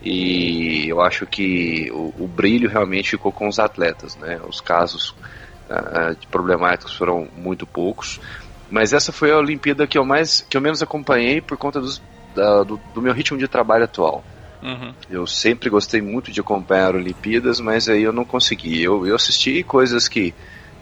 e 0.00 0.88
eu 0.88 1.00
acho 1.00 1.26
que 1.26 1.90
o, 1.92 2.14
o 2.16 2.28
brilho 2.28 2.68
realmente 2.68 3.10
ficou 3.10 3.32
com 3.32 3.48
os 3.48 3.58
atletas, 3.58 4.16
né? 4.16 4.40
Os 4.48 4.60
casos 4.60 5.12
uh, 5.72 6.16
de 6.18 6.26
problemáticos 6.26 6.96
foram 6.96 7.28
muito 7.36 7.66
poucos. 7.66 8.20
Mas 8.70 8.92
essa 8.92 9.12
foi 9.12 9.30
a 9.30 9.38
Olimpíada 9.38 9.86
que 9.86 9.98
eu 9.98 10.04
mais 10.04 10.46
que 10.48 10.56
eu 10.56 10.60
menos 10.60 10.82
acompanhei 10.82 11.40
por 11.40 11.56
conta 11.58 11.80
dos, 11.80 12.00
da, 12.34 12.62
do, 12.62 12.80
do, 12.94 13.02
meu 13.02 13.12
ritmo 13.12 13.36
de 13.38 13.46
trabalho 13.46 13.84
atual. 13.84 14.24
Uhum. 14.62 14.94
Eu 15.10 15.26
sempre 15.26 15.68
gostei 15.68 16.00
muito 16.00 16.32
de 16.32 16.40
acompanhar 16.40 16.94
Olimpíadas, 16.94 17.60
mas 17.60 17.88
aí 17.88 18.02
eu 18.02 18.12
não 18.12 18.24
consegui. 18.24 18.82
Eu, 18.82 19.06
eu 19.06 19.16
assisti 19.16 19.62
coisas 19.62 20.08
que 20.08 20.32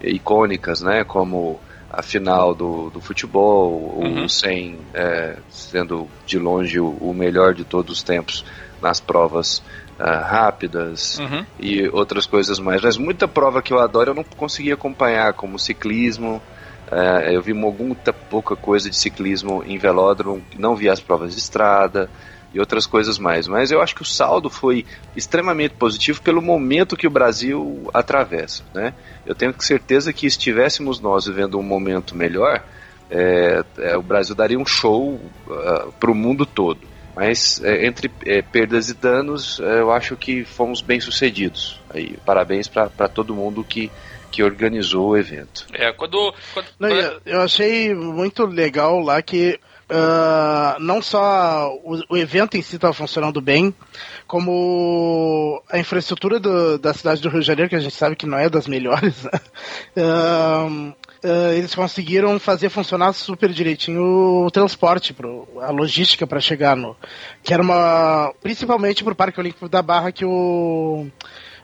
icônicas, 0.03 0.81
né, 0.83 1.03
como 1.03 1.59
a 1.91 2.03
final 2.03 2.55
do, 2.55 2.91
do 2.91 3.01
futebol, 3.01 3.99
uhum. 3.99 4.25
o 4.25 4.29
100 4.29 4.79
é, 4.95 5.37
sendo 5.49 6.07
de 6.25 6.39
longe 6.39 6.79
o, 6.79 6.91
o 7.01 7.13
melhor 7.13 7.55
de 7.55 7.65
todos 7.65 7.99
os 7.99 8.03
tempos 8.03 8.45
nas 8.81 9.01
provas 9.01 9.63
uh, 10.01 10.25
rápidas 10.25 11.19
uhum. 11.19 11.45
e 11.59 11.89
outras 11.89 12.27
coisas 12.27 12.59
mais. 12.59 12.81
Mas 12.81 12.97
muita 12.97 13.29
prova 13.29 13.61
que 13.61 13.73
eu 13.73 13.79
adoro 13.79 14.11
eu 14.11 14.15
não 14.15 14.25
consegui 14.25 14.73
acompanhar, 14.73 15.35
como 15.35 15.59
ciclismo. 15.59 16.43
Uh, 16.91 17.31
eu 17.31 17.43
vi 17.43 17.53
muita 17.53 18.13
pouca 18.13 18.57
coisa 18.57 18.89
de 18.89 18.97
ciclismo 18.97 19.63
em 19.65 19.79
velódromo, 19.79 20.43
não 20.59 20.75
vi 20.75 20.89
as 20.89 20.99
provas 20.99 21.35
de 21.35 21.39
estrada 21.39 22.11
e 22.53 22.59
outras 22.59 22.87
coisas 22.87 23.19
mais. 23.19 23.47
Mas 23.47 23.71
eu 23.71 23.81
acho 23.81 23.95
que 23.95 24.03
o 24.03 24.07
saldo 24.07 24.51
foi 24.51 24.85
extremamente 25.15 25.75
positivo 25.75 26.21
pelo 26.21 26.43
momento 26.43 26.97
que 26.97 27.07
o 27.07 27.11
Brasil 27.11 27.89
atravessa. 27.95 28.65
Né? 28.75 28.95
Eu 29.25 29.35
tenho 29.35 29.55
certeza 29.61 30.13
que 30.13 30.27
estivéssemos 30.27 30.99
nós 30.99 31.27
vivendo 31.27 31.59
um 31.59 31.63
momento 31.63 32.17
melhor, 32.17 32.65
é, 33.11 33.65
é, 33.79 33.97
o 33.97 34.03
Brasil 34.03 34.35
daria 34.35 34.59
um 34.59 34.67
show 34.67 35.15
uh, 35.15 35.53
ah, 35.53 35.89
para 35.99 36.11
o 36.11 36.15
mundo 36.15 36.47
todo. 36.47 36.90
Mas 37.21 37.63
é, 37.63 37.85
entre 37.85 38.11
é, 38.25 38.41
perdas 38.41 38.89
e 38.89 38.95
danos, 38.95 39.61
é, 39.61 39.81
eu 39.81 39.93
acho 39.93 40.17
que 40.17 40.43
fomos 40.43 40.81
bem 40.81 40.99
sucedidos. 41.01 41.79
Aí, 41.91 42.17
parabéns 42.25 42.67
para 42.67 42.89
todo 43.11 43.35
mundo 43.35 43.63
que, 43.63 43.91
que 44.31 44.43
organizou 44.43 45.11
o 45.11 45.19
evento. 45.19 45.67
É, 45.75 45.93
quando. 45.93 46.35
quando... 46.55 46.67
Não, 46.79 46.89
eu, 46.89 47.21
eu, 47.27 47.43
achei 47.43 47.95
muito 47.95 48.47
legal 48.47 49.01
lá 49.01 49.21
que. 49.21 49.61
Uh, 49.91 50.79
não 50.79 51.03
só 51.03 51.69
o, 51.83 52.01
o, 52.11 52.17
evento 52.17 52.57
em 52.57 52.63
si 52.63 52.77
estava 52.77 52.95
funcionando 52.95 53.41
bem, 53.41 53.75
como 54.25 55.61
a 55.69 55.81
infraestrutura 55.81 56.39
do, 56.39 56.79
da 56.79 56.95
cidade 56.95 57.21
do 57.21 57.29
Rio 57.29 57.41
de 57.41 57.47
Janeiro, 57.47 57.69
que 57.69 57.75
a 57.75 57.81
gente 57.81 57.97
sabe 57.97 58.15
que 58.15 58.25
não 58.25 58.39
é 58.39 58.49
das 58.49 58.69
melhores, 58.69 59.25
uh, 59.25 60.95
uh, 61.25 61.53
eles 61.53 61.75
conseguiram 61.75 62.39
fazer 62.39 62.69
funcionar 62.69 63.13
super 63.13 63.51
direitinho 63.51 64.45
o 64.45 64.51
transporte, 64.51 65.13
pro, 65.13 65.47
a 65.61 65.71
logística 65.71 66.27
para 66.27 66.41
chegar 66.41 66.77
no. 66.77 66.97
Que 67.43 67.55
era 67.55 67.63
uma. 67.63 68.33
Principalmente 68.43 69.05
pro 69.05 69.15
Parque 69.15 69.41
Olímpico 69.41 69.69
da 69.69 69.83
Barra, 69.83 70.13
que 70.13 70.25
o. 70.25 71.07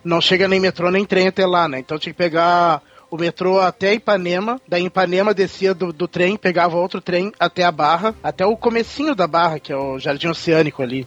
Não 0.04 0.20
chega 0.20 0.46
nem 0.46 0.60
metrô 0.60 0.90
nem 0.90 1.04
trem 1.04 1.26
até 1.26 1.44
lá, 1.44 1.66
né? 1.66 1.80
Então 1.80 1.98
tinha 1.98 2.12
que 2.12 2.18
pegar 2.18 2.80
o 3.10 3.16
metrô 3.16 3.60
até 3.60 3.94
Ipanema, 3.94 4.60
daí 4.68 4.84
Ipanema 4.84 5.32
descia 5.32 5.74
do, 5.74 5.92
do, 5.92 6.08
trem, 6.08 6.36
pegava 6.36 6.76
outro 6.76 7.00
trem 7.00 7.32
até 7.38 7.64
a 7.64 7.72
Barra, 7.72 8.14
até 8.22 8.44
o 8.44 8.56
comecinho 8.56 9.14
da 9.14 9.26
Barra, 9.26 9.58
que 9.58 9.72
é 9.72 9.76
o 9.76 9.98
Jardim 9.98 10.28
Oceânico 10.28 10.82
ali. 10.82 11.06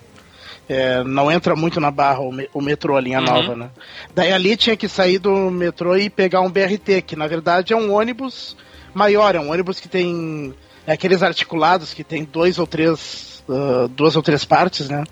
É, 0.70 1.04
não 1.04 1.32
entra 1.32 1.56
muito 1.56 1.80
na 1.80 1.90
barra 1.90 2.20
o, 2.20 2.32
me, 2.32 2.48
o 2.54 2.62
metrô, 2.62 2.96
a 2.96 3.02
linha 3.02 3.18
uhum. 3.20 3.26
nova, 3.26 3.56
né? 3.56 3.72
Daí 4.14 4.32
ali 4.32 4.56
tinha 4.56 4.78
que 4.78 4.88
sair 4.88 5.18
do 5.18 5.50
metrô 5.50 5.98
e 5.98 6.12
pegar 6.12 6.42
um 6.42 6.52
BRT, 6.52 7.02
que 7.02 7.16
na 7.16 7.26
verdade 7.26 7.74
é 7.74 7.76
um 7.76 7.92
ônibus 7.92 8.56
maior, 8.94 9.34
é 9.36 9.40
um 9.40 9.52
ônibus 9.52 9.80
que 9.80 9.90
tem 9.90 10.54
é 10.90 10.94
aqueles 10.94 11.22
articulados 11.22 11.94
que 11.94 12.04
tem 12.04 12.24
dois 12.24 12.58
ou 12.58 12.66
três, 12.66 13.44
uh, 13.48 13.88
duas 13.88 14.16
ou 14.16 14.24
três 14.24 14.44
partes, 14.46 14.90
né? 14.90 15.04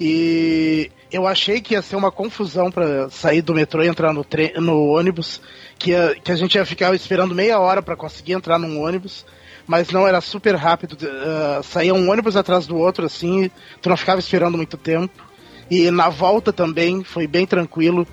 E 0.00 0.90
eu 1.12 1.26
achei 1.26 1.60
que 1.60 1.74
ia 1.74 1.82
ser 1.82 1.96
uma 1.96 2.12
confusão 2.12 2.70
para 2.70 3.10
sair 3.10 3.42
do 3.42 3.54
metrô 3.54 3.82
e 3.82 3.88
entrar 3.88 4.12
no, 4.12 4.24
no 4.58 4.86
ônibus, 4.86 5.40
que, 5.78 5.90
ia, 5.90 6.14
que 6.14 6.30
a 6.30 6.36
gente 6.36 6.54
ia 6.54 6.64
ficar 6.64 6.94
esperando 6.94 7.34
meia 7.34 7.58
hora 7.58 7.82
para 7.82 7.96
conseguir 7.96 8.34
entrar 8.34 8.58
num 8.58 8.80
ônibus 8.80 9.26
mas 9.70 9.90
não 9.90 10.04
era 10.04 10.20
super 10.20 10.56
rápido. 10.56 10.94
Uh, 10.94 11.62
saía 11.62 11.94
um 11.94 12.10
ônibus 12.10 12.34
atrás 12.34 12.66
do 12.66 12.76
outro, 12.76 13.06
assim, 13.06 13.48
tu 13.80 13.88
não 13.88 13.96
ficava 13.96 14.18
esperando 14.18 14.56
muito 14.56 14.76
tempo. 14.76 15.22
E 15.70 15.88
na 15.92 16.08
volta 16.08 16.52
também 16.52 17.04
foi 17.04 17.28
bem 17.28 17.46
tranquilo. 17.46 18.04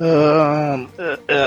Uh, 0.00 0.82
uh, 0.82 0.88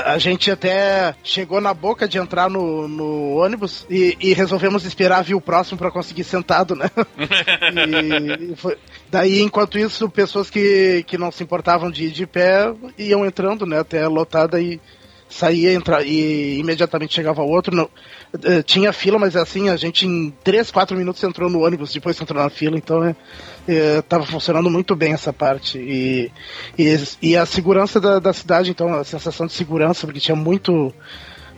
a 0.05 0.17
gente 0.17 0.49
até 0.49 1.13
chegou 1.25 1.59
na 1.59 1.73
boca 1.73 2.07
de 2.07 2.17
entrar 2.17 2.49
no, 2.49 2.87
no 2.87 3.35
ônibus 3.35 3.85
e, 3.89 4.17
e, 4.21 4.33
resolvemos 4.33 4.85
esperar 4.85 5.25
vir 5.25 5.35
o 5.35 5.41
próximo 5.41 5.77
para 5.77 5.91
conseguir 5.91 6.23
sentado, 6.23 6.73
né? 6.73 6.89
e, 8.39 8.55
foi, 8.55 8.77
daí, 9.11 9.41
enquanto 9.41 9.77
isso, 9.77 10.09
pessoas 10.09 10.49
que, 10.49 11.03
que 11.05 11.17
não 11.17 11.33
se 11.33 11.43
importavam 11.43 11.91
de 11.91 12.05
ir 12.05 12.11
de 12.11 12.25
pé 12.25 12.73
iam 12.97 13.25
entrando, 13.25 13.65
né? 13.65 13.79
Até 13.79 14.07
lotada 14.07 14.59
e 14.61 14.79
saía 15.29 15.73
entra, 15.73 16.03
e 16.03 16.57
imediatamente 16.59 17.13
chegava 17.13 17.41
outro. 17.43 17.75
Não, 17.75 17.85
uh, 17.85 18.63
tinha 18.63 18.91
fila, 18.91 19.19
mas 19.19 19.35
assim, 19.35 19.69
a 19.69 19.77
gente 19.77 20.05
em 20.05 20.31
3, 20.43 20.71
4 20.71 20.97
minutos 20.97 21.23
entrou 21.23 21.49
no 21.49 21.63
ônibus, 21.63 21.93
depois 21.93 22.19
entrou 22.19 22.41
na 22.41 22.49
fila, 22.49 22.77
então 22.77 23.03
é, 23.67 23.99
estava 23.99 24.25
funcionando 24.25 24.69
muito 24.69 24.95
bem 24.95 25.13
essa 25.13 25.31
parte. 25.31 25.77
E, 25.77 26.31
e, 26.77 26.97
e 27.21 27.37
a 27.37 27.45
segurança 27.45 28.01
da, 28.01 28.19
da, 28.19 28.33
cidade, 28.33 28.71
então, 28.71 28.93
a 28.93 29.03
sensação 29.03 29.45
de 29.45 29.53
segurança, 29.53 30.07
porque 30.07 30.19
tinha 30.19 30.35
muito 30.35 30.93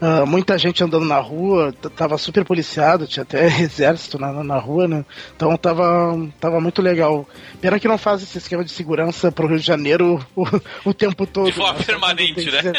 Uh, 0.02 0.26
muita 0.26 0.58
gente 0.58 0.84
andando 0.84 1.06
na 1.06 1.20
rua, 1.20 1.72
tava 1.96 2.18
super 2.18 2.44
policiado, 2.44 3.06
tinha 3.06 3.22
até 3.22 3.46
exército 3.62 4.18
na, 4.18 4.44
na 4.44 4.58
rua, 4.58 4.88
né? 4.88 5.06
Então 5.36 5.56
tava, 5.56 6.18
tava 6.40 6.60
muito 6.60 6.82
legal. 6.82 7.28
Pena 7.62 7.80
que 7.80 7.88
não 7.88 8.00
faz 8.00 8.24
esse 8.24 8.40
esquema 8.40 8.64
de 8.64 8.72
segurança 8.72 9.32
pro 9.32 9.46
Rio 9.46 9.60
de 9.60 9.66
Janeiro 9.66 10.26
o, 10.36 10.44
o 10.86 10.94
tempo 10.94 11.28
todo. 11.28 11.46
De 11.46 11.52
forma 11.52 11.78
né? 11.78 11.86
permanente, 11.86 12.50
né? 12.50 12.62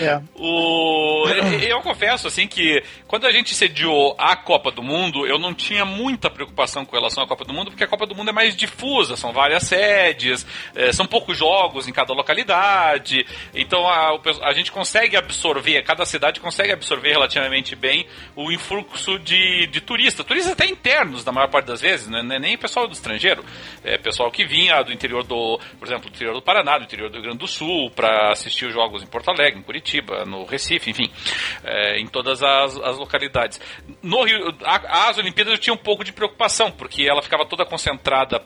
É. 0.00 0.20
O... 0.34 1.26
eu 1.62 1.80
confesso, 1.80 2.26
assim, 2.26 2.46
que 2.46 2.82
quando 3.06 3.26
a 3.26 3.32
gente 3.32 3.54
sediou 3.54 4.14
a 4.18 4.36
Copa 4.36 4.70
do 4.70 4.82
Mundo, 4.82 5.26
eu 5.26 5.38
não 5.38 5.54
tinha 5.54 5.84
muita 5.84 6.28
preocupação 6.28 6.84
com 6.84 6.96
relação 6.96 7.22
à 7.22 7.26
Copa 7.26 7.44
do 7.44 7.54
Mundo, 7.54 7.70
porque 7.70 7.84
a 7.84 7.88
Copa 7.88 8.06
do 8.06 8.14
Mundo 8.14 8.30
é 8.30 8.32
mais 8.32 8.56
difusa, 8.56 9.16
são 9.16 9.32
várias 9.32 9.64
sedes, 9.64 10.46
é, 10.74 10.92
são 10.92 11.06
poucos 11.06 11.38
jogos 11.38 11.86
em 11.88 11.92
cada 11.92 12.12
localidade, 12.12 13.24
então 13.54 13.86
a, 13.86 14.18
a 14.42 14.52
gente 14.52 14.72
consegue 14.72 15.16
absorver, 15.16 15.82
cada 15.82 16.04
cidade 16.04 16.33
consegue 16.40 16.72
absorver 16.72 17.10
relativamente 17.10 17.74
bem 17.74 18.06
o 18.36 18.50
influxo 18.52 19.18
de, 19.18 19.66
de 19.66 19.80
turistas, 19.80 20.24
turistas 20.24 20.52
até 20.52 20.66
internos, 20.66 21.24
na 21.24 21.32
maior 21.32 21.48
parte 21.48 21.66
das 21.66 21.80
vezes, 21.80 22.08
né? 22.08 22.22
não 22.22 22.36
é 22.36 22.38
nem 22.38 22.56
pessoal 22.56 22.86
do 22.86 22.92
estrangeiro, 22.92 23.44
é 23.82 23.98
pessoal 23.98 24.30
que 24.30 24.44
vinha 24.44 24.82
do 24.82 24.92
interior 24.92 25.24
do, 25.24 25.58
por 25.78 25.86
exemplo, 25.86 26.10
do 26.10 26.14
interior 26.14 26.34
do 26.34 26.42
Paraná, 26.42 26.78
do 26.78 26.84
interior 26.84 27.08
do 27.08 27.14
Rio 27.14 27.22
Grande 27.22 27.38
do 27.38 27.46
Sul, 27.46 27.90
para 27.90 28.32
assistir 28.32 28.66
os 28.66 28.72
jogos 28.72 29.02
em 29.02 29.06
Porto 29.06 29.30
Alegre, 29.30 29.58
em 29.58 29.62
Curitiba, 29.62 30.24
no 30.24 30.44
Recife, 30.44 30.90
enfim, 30.90 31.10
é, 31.62 31.98
em 31.98 32.06
todas 32.06 32.42
as, 32.42 32.76
as 32.78 32.98
localidades. 32.98 33.60
No 34.02 34.24
Rio, 34.24 34.54
a, 34.64 35.08
as 35.08 35.18
Olimpíadas 35.18 35.54
eu 35.54 35.58
tinha 35.58 35.74
um 35.74 35.78
pouco 35.78 36.04
de 36.04 36.12
preocupação, 36.12 36.70
porque 36.70 37.04
ela 37.04 37.22
ficava 37.22 37.46
toda 37.46 37.64
concentrada 37.64 38.42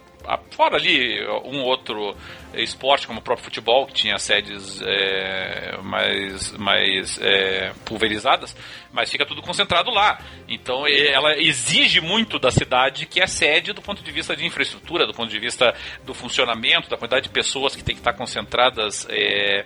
fora 0.51 0.77
ali 0.77 1.25
um 1.45 1.62
outro 1.62 2.14
esporte 2.55 3.07
como 3.07 3.21
o 3.21 3.23
próprio 3.23 3.45
futebol 3.45 3.87
que 3.87 3.95
tinha 3.95 4.19
sedes 4.19 4.81
é, 4.83 5.79
mais 5.83 6.53
mais 6.59 7.19
é, 7.21 7.73
pulverizadas 7.85 8.55
mas 8.92 9.11
fica 9.11 9.27
tudo 9.27 9.42
concentrado 9.42 9.90
lá. 9.90 10.18
Então 10.48 10.87
ela 10.87 11.37
exige 11.38 12.01
muito 12.01 12.38
da 12.38 12.51
cidade 12.51 13.07
que 13.07 13.20
é 13.20 13.27
sede 13.27 13.72
do 13.72 13.83
ponto 13.83 14.03
de 14.03 14.11
vista 14.11 14.37
de 14.37 14.46
infraestrutura 14.46 15.07
do 15.07 15.12
ponto 15.12 15.31
de 15.31 15.38
vista 15.38 15.74
do 16.05 16.14
funcionamento 16.14 16.88
da 16.88 16.96
quantidade 16.96 17.24
de 17.24 17.31
pessoas 17.31 17.74
que 17.74 17.83
tem 17.83 17.94
que 17.94 18.01
estar 18.01 18.12
concentradas 18.12 19.07
é, 19.11 19.64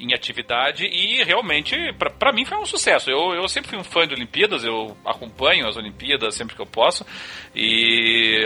em 0.00 0.14
atividade. 0.14 0.86
E 0.86 1.22
realmente, 1.22 1.76
para 2.18 2.32
mim, 2.32 2.44
foi 2.44 2.58
um 2.58 2.66
sucesso. 2.66 3.10
Eu, 3.10 3.34
eu 3.34 3.46
sempre 3.48 3.70
fui 3.70 3.78
um 3.78 3.84
fã 3.84 4.06
de 4.06 4.14
Olimpíadas, 4.14 4.64
eu 4.64 4.96
acompanho 5.04 5.68
as 5.68 5.76
Olimpíadas 5.76 6.34
sempre 6.34 6.56
que 6.56 6.62
eu 6.62 6.66
posso. 6.66 7.04
E, 7.54 8.42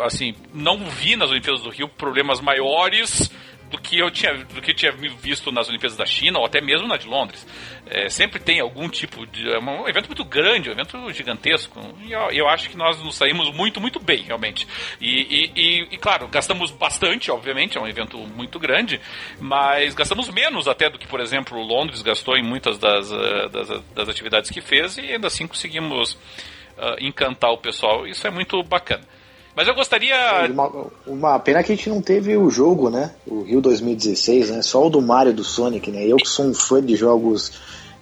assim, 0.00 0.34
não 0.52 0.78
vi 0.86 1.16
nas 1.16 1.30
Olimpíadas 1.30 1.62
do 1.62 1.70
Rio 1.70 1.88
problemas 1.88 2.40
maiores 2.40 3.30
do 3.70 3.78
que 3.78 3.98
eu 3.98 4.10
tinha, 4.10 4.34
do 4.34 4.60
que 4.60 4.74
tinha 4.74 4.92
visto 4.92 5.52
nas 5.52 5.68
Olimpíadas 5.68 5.96
da 5.96 6.06
China 6.06 6.38
ou 6.38 6.46
até 6.46 6.60
mesmo 6.60 6.86
na 6.86 6.96
de 6.96 7.06
Londres. 7.06 7.46
É, 7.86 8.08
sempre 8.08 8.38
tem 8.38 8.60
algum 8.60 8.88
tipo 8.88 9.26
de. 9.26 9.48
É 9.50 9.58
um 9.58 9.88
evento 9.88 10.06
muito 10.06 10.24
grande, 10.24 10.68
um 10.68 10.72
evento 10.72 11.12
gigantesco. 11.12 11.80
E 12.02 12.12
eu, 12.12 12.30
eu 12.30 12.48
acho 12.48 12.68
que 12.68 12.76
nós 12.76 13.02
nos 13.02 13.16
saímos 13.16 13.50
muito, 13.54 13.80
muito 13.80 14.00
bem, 14.00 14.22
realmente. 14.22 14.66
E, 15.00 15.50
e, 15.54 15.94
e, 15.94 15.98
claro, 15.98 16.28
gastamos 16.28 16.70
bastante, 16.70 17.30
obviamente, 17.30 17.78
é 17.78 17.80
um 17.80 17.86
evento 17.86 18.18
muito 18.18 18.58
grande, 18.58 19.00
mas 19.40 19.94
gastamos 19.94 20.28
menos 20.30 20.68
até 20.68 20.90
do 20.90 20.98
que, 20.98 21.06
por 21.06 21.20
exemplo, 21.20 21.58
Londres 21.60 22.02
gastou 22.02 22.36
em 22.36 22.42
muitas 22.42 22.78
das, 22.78 23.10
eh, 23.10 23.48
das, 23.48 23.68
das 23.94 24.08
atividades 24.08 24.50
que 24.50 24.60
fez 24.60 24.98
e 24.98 25.12
ainda 25.12 25.26
assim 25.26 25.46
conseguimos 25.46 26.12
uh, 26.12 26.96
encantar 27.00 27.50
o 27.50 27.58
pessoal. 27.58 28.06
Isso 28.06 28.26
é 28.26 28.30
muito 28.30 28.62
bacana. 28.62 29.04
Mas 29.58 29.66
eu 29.66 29.74
gostaria. 29.74 30.48
Uma, 30.52 30.86
uma, 31.04 31.38
pena 31.40 31.64
que 31.64 31.72
a 31.72 31.74
gente 31.74 31.90
não 31.90 32.00
teve 32.00 32.36
o 32.36 32.48
jogo, 32.48 32.90
né? 32.90 33.10
O 33.26 33.42
Rio 33.42 33.60
2016, 33.60 34.50
né? 34.50 34.62
Só 34.62 34.86
o 34.86 34.88
do 34.88 35.02
Mario 35.02 35.32
do 35.32 35.42
Sonic, 35.42 35.90
né? 35.90 36.06
Eu 36.06 36.16
que 36.16 36.28
sou 36.28 36.46
um 36.46 36.54
fã 36.54 36.80
de 36.80 36.94
jogos 36.94 37.50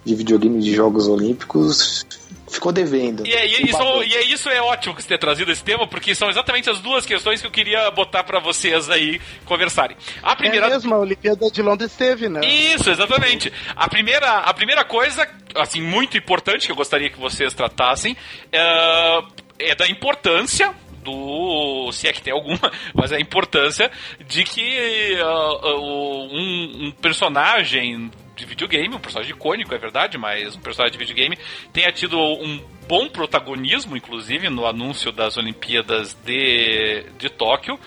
de 0.05 0.13
videogame 0.13 0.59
de 0.59 0.71
jogos 0.71 1.07
olímpicos, 1.07 2.05
ficou 2.47 2.71
devendo. 2.71 3.25
E, 3.25 3.33
é, 3.33 3.47
e, 3.47 3.71
isso, 3.71 4.03
e 4.03 4.15
é 4.15 4.23
isso 4.25 4.49
é 4.49 4.61
ótimo 4.61 4.93
que 4.93 5.01
você 5.01 5.07
ter 5.07 5.17
trazido 5.17 5.51
esse 5.51 5.63
tema, 5.63 5.87
porque 5.87 6.13
são 6.13 6.29
exatamente 6.29 6.69
as 6.69 6.79
duas 6.79 7.07
questões 7.07 7.41
que 7.41 7.47
eu 7.47 7.51
queria 7.51 7.89
botar 7.89 8.23
para 8.23 8.39
vocês 8.39 8.87
aí 8.91 9.19
conversarem. 9.43 9.97
A 10.21 10.35
primeira. 10.35 10.67
É 10.67 10.69
mesmo, 10.69 10.93
a 10.93 10.99
Olimpíada 10.99 11.49
de 11.49 11.61
Londres 11.63 11.91
teve, 11.95 12.29
né? 12.29 12.41
Isso, 12.45 12.87
exatamente. 12.91 13.51
A 13.75 13.89
primeira, 13.89 14.41
a 14.41 14.53
primeira 14.53 14.85
coisa, 14.85 15.27
assim, 15.55 15.81
muito 15.81 16.19
importante 16.19 16.67
que 16.67 16.71
eu 16.71 16.75
gostaria 16.75 17.09
que 17.09 17.19
vocês 17.19 17.51
tratassem 17.55 18.15
é, 18.51 19.23
é 19.57 19.73
da 19.73 19.87
importância 19.87 20.71
do. 21.07 21.91
se 21.91 22.07
é 22.07 22.13
que 22.13 22.21
tem 22.21 22.33
alguma, 22.33 22.71
mas 22.93 23.11
a 23.11 23.19
importância 23.19 23.89
de 24.27 24.43
que 24.43 25.17
uh, 25.21 25.67
uh, 25.67 26.33
um, 26.33 26.87
um 26.87 26.91
personagem 26.91 28.11
de 28.35 28.45
videogame, 28.45 28.93
um 28.93 28.99
personagem 28.99 29.33
icônico, 29.33 29.73
é 29.73 29.77
verdade, 29.77 30.17
mas 30.17 30.55
um 30.55 30.59
personagem 30.59 30.91
de 30.91 30.99
videogame 30.99 31.37
tenha 31.73 31.91
tido 31.91 32.19
um 32.19 32.61
bom 32.87 33.07
protagonismo, 33.07 33.97
inclusive, 33.97 34.49
no 34.49 34.65
anúncio 34.65 35.11
das 35.11 35.37
Olimpíadas 35.37 36.13
de, 36.13 37.05
de 37.17 37.29
Tóquio. 37.29 37.79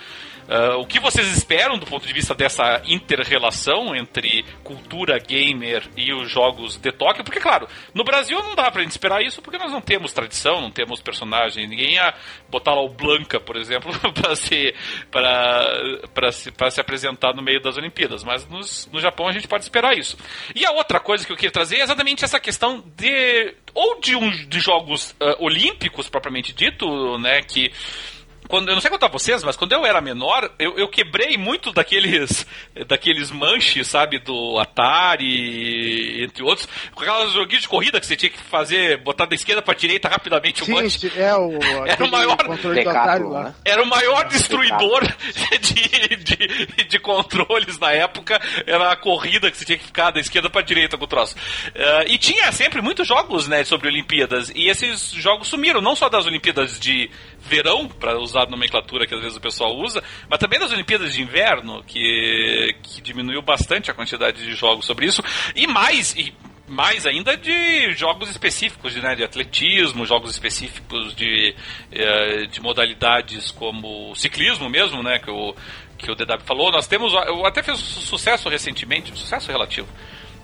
Uh, 0.51 0.81
o 0.81 0.85
que 0.85 0.99
vocês 0.99 1.25
esperam 1.27 1.77
do 1.77 1.85
ponto 1.85 2.05
de 2.05 2.11
vista 2.11 2.35
dessa 2.35 2.81
inter-relação 2.85 3.95
entre 3.95 4.43
cultura 4.65 5.17
gamer 5.17 5.87
e 5.95 6.13
os 6.13 6.29
jogos 6.29 6.75
de 6.75 6.91
Tóquio? 6.91 7.23
Porque, 7.23 7.39
claro, 7.39 7.69
no 7.93 8.03
Brasil 8.03 8.37
não 8.43 8.53
dá 8.53 8.69
pra 8.69 8.81
gente 8.81 8.91
esperar 8.91 9.23
isso 9.23 9.41
porque 9.41 9.57
nós 9.57 9.71
não 9.71 9.79
temos 9.79 10.11
tradição, 10.11 10.59
não 10.59 10.69
temos 10.69 10.99
personagem, 11.01 11.69
ninguém 11.69 11.93
ia 11.93 12.13
botar 12.49 12.73
lá 12.73 12.81
o 12.81 12.89
Blanca, 12.89 13.39
por 13.39 13.55
exemplo, 13.55 13.93
para 14.11 14.35
se, 14.35 14.75
para 15.09 16.31
se, 16.33 16.51
se 16.69 16.81
apresentar 16.81 17.33
no 17.33 17.41
meio 17.41 17.61
das 17.61 17.77
Olimpíadas. 17.77 18.21
Mas 18.21 18.45
nos, 18.49 18.89
no 18.91 18.99
Japão 18.99 19.29
a 19.29 19.31
gente 19.31 19.47
pode 19.47 19.63
esperar 19.63 19.97
isso. 19.97 20.17
E 20.53 20.65
a 20.65 20.71
outra 20.71 20.99
coisa 20.99 21.25
que 21.25 21.31
eu 21.31 21.37
queria 21.37 21.51
trazer 21.51 21.77
é 21.77 21.83
exatamente 21.83 22.25
essa 22.25 22.41
questão 22.41 22.83
de 22.97 23.55
ou 23.73 24.01
de, 24.01 24.17
um, 24.17 24.29
de 24.29 24.59
jogos 24.59 25.11
uh, 25.11 25.45
olímpicos 25.45 26.09
propriamente 26.09 26.51
dito, 26.51 27.17
né, 27.19 27.41
que 27.41 27.71
quando 28.51 28.67
eu 28.67 28.73
não 28.73 28.81
sei 28.81 28.91
contar 28.91 29.07
vocês, 29.07 29.45
mas 29.45 29.55
quando 29.55 29.71
eu 29.71 29.85
era 29.85 30.01
menor, 30.01 30.51
eu, 30.59 30.77
eu 30.77 30.89
quebrei 30.89 31.37
muito 31.37 31.71
daqueles 31.71 32.45
daqueles 32.85 33.31
manches, 33.31 33.87
sabe, 33.87 34.19
do 34.19 34.59
Atari, 34.59 36.21
entre 36.21 36.43
outros, 36.43 36.67
com 36.93 37.01
aquelas 37.01 37.31
joguinhos 37.31 37.61
de 37.61 37.69
corrida 37.69 37.97
que 37.97 38.05
você 38.05 38.17
tinha 38.17 38.29
que 38.29 38.37
fazer, 38.37 38.97
botar 38.97 39.25
da 39.25 39.35
esquerda 39.35 39.61
para 39.61 39.73
direita 39.73 40.09
rapidamente 40.09 40.65
Sim, 40.65 40.73
o 40.73 40.75
manche. 40.75 41.11
É 41.15 41.33
o, 41.33 41.59
era 41.87 42.03
o 42.03 42.11
maior 42.11 42.33
Atari, 42.33 43.23
né? 43.23 43.55
Era 43.63 43.81
o 43.81 43.85
maior 43.85 44.27
destruidor 44.27 45.01
de, 45.61 46.17
de, 46.17 46.83
de, 46.83 46.99
controles 46.99 47.79
na 47.79 47.93
época, 47.93 48.37
era 48.67 48.91
a 48.91 48.97
corrida 48.97 49.49
que 49.49 49.57
você 49.57 49.63
tinha 49.63 49.77
que 49.77 49.85
ficar 49.85 50.11
da 50.11 50.19
esquerda 50.19 50.49
para 50.49 50.61
direita 50.61 50.97
com 50.97 51.05
o 51.05 51.07
troço. 51.07 51.35
Uh, 51.69 52.07
e 52.07 52.17
tinha 52.17 52.51
sempre 52.51 52.81
muitos 52.81 53.07
jogos, 53.07 53.47
né, 53.47 53.63
sobre 53.63 53.87
Olimpíadas, 53.87 54.51
e 54.53 54.67
esses 54.67 55.11
jogos 55.11 55.47
sumiram, 55.47 55.79
não 55.79 55.95
só 55.95 56.09
das 56.09 56.25
Olimpíadas 56.25 56.77
de 56.77 57.09
verão, 57.39 57.87
para 57.87 58.19
usar 58.19 58.40
a 58.43 58.49
nomenclatura 58.49 59.05
que 59.05 59.13
às 59.13 59.21
vezes 59.21 59.37
o 59.37 59.41
pessoal 59.41 59.75
usa, 59.77 60.03
mas 60.29 60.39
também 60.39 60.59
das 60.59 60.71
Olimpíadas 60.71 61.13
de 61.13 61.21
Inverno, 61.21 61.83
que, 61.83 62.75
que 62.83 63.01
diminuiu 63.01 63.41
bastante 63.41 63.89
a 63.91 63.93
quantidade 63.93 64.43
de 64.43 64.53
jogos 64.53 64.85
sobre 64.85 65.05
isso, 65.05 65.23
e 65.55 65.67
mais, 65.67 66.13
e 66.15 66.33
mais 66.67 67.05
ainda 67.05 67.35
de 67.35 67.91
jogos 67.93 68.29
específicos 68.29 68.93
de, 68.93 69.01
né, 69.01 69.15
de 69.15 69.23
atletismo, 69.23 70.05
jogos 70.05 70.31
específicos 70.31 71.13
de, 71.13 71.53
eh, 71.91 72.45
de 72.47 72.61
modalidades 72.61 73.51
como 73.51 74.15
ciclismo 74.15 74.69
mesmo, 74.69 75.03
né, 75.03 75.19
que 75.19 75.29
o, 75.29 75.53
que 75.97 76.09
o 76.09 76.15
DW 76.15 76.39
falou. 76.45 76.71
Nós 76.71 76.87
temos, 76.87 77.13
eu 77.13 77.45
até 77.45 77.61
fiz 77.61 77.77
sucesso 77.77 78.47
recentemente, 78.47 79.17
sucesso 79.17 79.51
relativo 79.51 79.87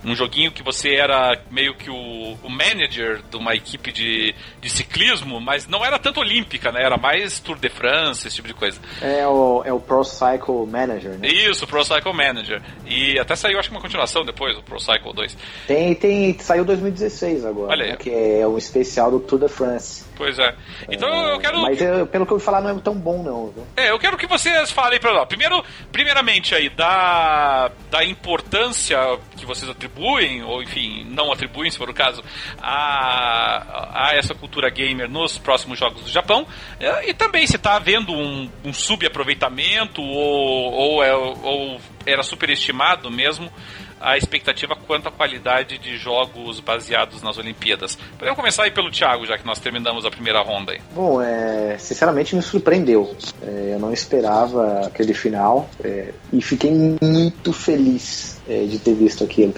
um 0.07 0.15
joguinho 0.15 0.51
que 0.51 0.63
você 0.63 0.95
era 0.95 1.37
meio 1.51 1.75
que 1.75 1.89
o, 1.89 2.37
o 2.43 2.49
manager 2.49 3.21
de 3.29 3.35
uma 3.35 3.53
equipe 3.53 3.91
de, 3.91 4.33
de 4.61 4.69
ciclismo, 4.69 5.41
mas 5.41 5.67
não 5.67 5.83
era 5.83 5.99
tanto 5.99 6.21
olímpica, 6.21 6.71
né? 6.71 6.83
Era 6.83 6.97
mais 6.97 7.39
Tour 7.39 7.57
de 7.57 7.69
France, 7.69 8.25
esse 8.27 8.37
tipo 8.37 8.47
de 8.47 8.53
coisa. 8.53 8.79
É 9.01 9.27
o, 9.27 9.63
é 9.65 9.73
o 9.73 9.79
Pro 9.79 10.03
Cycle 10.03 10.65
Manager, 10.65 11.17
né? 11.17 11.27
Isso, 11.27 11.67
Pro 11.67 11.83
Cycle 11.83 12.13
Manager. 12.13 12.61
E 12.85 13.19
até 13.19 13.35
saiu, 13.35 13.59
acho 13.59 13.69
que 13.69 13.75
uma 13.75 13.81
continuação 13.81 14.23
depois, 14.23 14.57
o 14.57 14.63
Pro 14.63 14.79
Cycle 14.79 15.13
2. 15.13 15.37
Tem, 15.67 15.93
tem, 15.95 16.39
saiu 16.39 16.63
2016 16.63 17.45
agora, 17.45 17.71
Olha 17.71 17.83
aí. 17.83 17.91
Né? 17.91 17.97
que 17.97 18.09
é 18.09 18.47
um 18.47 18.57
especial 18.57 19.11
do 19.11 19.19
Tour 19.19 19.39
de 19.39 19.49
France. 19.49 20.05
Pois 20.15 20.39
é. 20.39 20.55
Então 20.89 21.07
é, 21.07 21.33
eu 21.33 21.39
quero. 21.39 21.61
Mas 21.61 21.79
eu, 21.79 22.07
pelo 22.07 22.25
que 22.25 22.33
eu 22.33 22.39
falar, 22.39 22.61
não 22.61 22.71
é 22.71 22.81
tão 22.81 22.95
bom, 22.95 23.21
não. 23.21 23.47
Viu? 23.47 23.63
É, 23.75 23.91
eu 23.91 23.99
quero 23.99 24.17
que 24.17 24.25
vocês 24.25 24.71
falem 24.71 24.99
pra 24.99 25.13
nós. 25.13 25.27
Primeiro, 25.27 25.63
primeiramente 25.91 26.55
aí, 26.55 26.69
da, 26.69 27.69
da 27.91 28.03
importância 28.03 28.97
que 29.35 29.45
vocês 29.45 29.69
atribuem, 29.69 29.96
ou 30.43 30.61
enfim, 30.61 31.05
não 31.09 31.31
atribuem, 31.31 31.69
se 31.69 31.77
for 31.77 31.89
o 31.89 31.93
caso, 31.93 32.23
a, 32.61 34.09
a 34.09 34.15
essa 34.15 34.33
cultura 34.33 34.69
gamer 34.69 35.09
nos 35.09 35.37
próximos 35.37 35.79
jogos 35.79 36.03
do 36.03 36.09
Japão. 36.09 36.45
É, 36.79 37.09
e 37.09 37.13
também 37.13 37.45
se 37.47 37.55
está 37.55 37.75
havendo 37.75 38.11
um, 38.11 38.49
um 38.63 38.73
subaproveitamento 38.73 40.01
ou, 40.01 40.73
ou, 40.73 41.03
é, 41.03 41.15
ou 41.15 41.79
era 42.05 42.23
superestimado 42.23 43.09
mesmo 43.09 43.51
a 43.99 44.17
expectativa 44.17 44.75
quanto 44.75 45.07
à 45.07 45.11
qualidade 45.11 45.77
de 45.77 45.97
jogos 45.97 46.59
baseados 46.59 47.21
nas 47.21 47.37
Olimpíadas. 47.37 47.97
Podemos 48.17 48.37
começar 48.37 48.63
aí 48.63 48.71
pelo 48.71 48.91
Thiago, 48.91 49.25
já 49.25 49.37
que 49.37 49.45
nós 49.45 49.59
terminamos 49.59 50.05
a 50.05 50.11
primeira 50.11 50.41
ronda 50.41 50.71
aí. 50.71 50.81
Bom, 50.93 51.21
é, 51.21 51.77
sinceramente 51.77 52.35
me 52.35 52.41
surpreendeu. 52.41 53.15
É, 53.41 53.73
eu 53.73 53.79
não 53.79 53.91
esperava 53.91 54.85
aquele 54.85 55.13
final 55.13 55.69
é, 55.83 56.13
e 56.31 56.41
fiquei 56.41 56.71
muito 57.01 57.51
feliz 57.51 58.36
de 58.47 58.79
ter 58.79 58.93
visto 58.93 59.23
aquilo. 59.23 59.53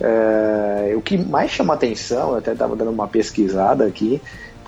É, 0.00 0.94
o 0.96 1.00
que 1.00 1.16
mais 1.16 1.50
chama 1.50 1.74
atenção, 1.74 2.30
eu 2.30 2.36
até 2.36 2.52
estava 2.52 2.74
dando 2.74 2.90
uma 2.90 3.08
pesquisada 3.08 3.84
aqui, 3.84 4.20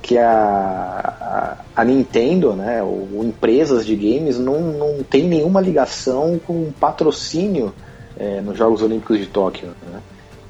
que 0.03 0.17
a, 0.19 1.57
a, 1.75 1.81
a, 1.81 1.85
Nintendo, 1.85 2.53
né, 2.53 2.83
ou 2.83 3.25
empresas 3.25 3.85
de 3.85 3.97
games, 3.97 4.39
não, 4.39 4.61
não 4.61 5.03
tem 5.03 5.25
nenhuma 5.25 5.61
ligação 5.61 6.41
com 6.47 6.71
patrocínio 6.79 7.75
é, 8.17 8.41
nos 8.41 8.57
Jogos 8.57 8.83
Olímpicos 8.83 9.19
de 9.19 9.27
Tóquio. 9.27 9.69
Né? 9.91 10.01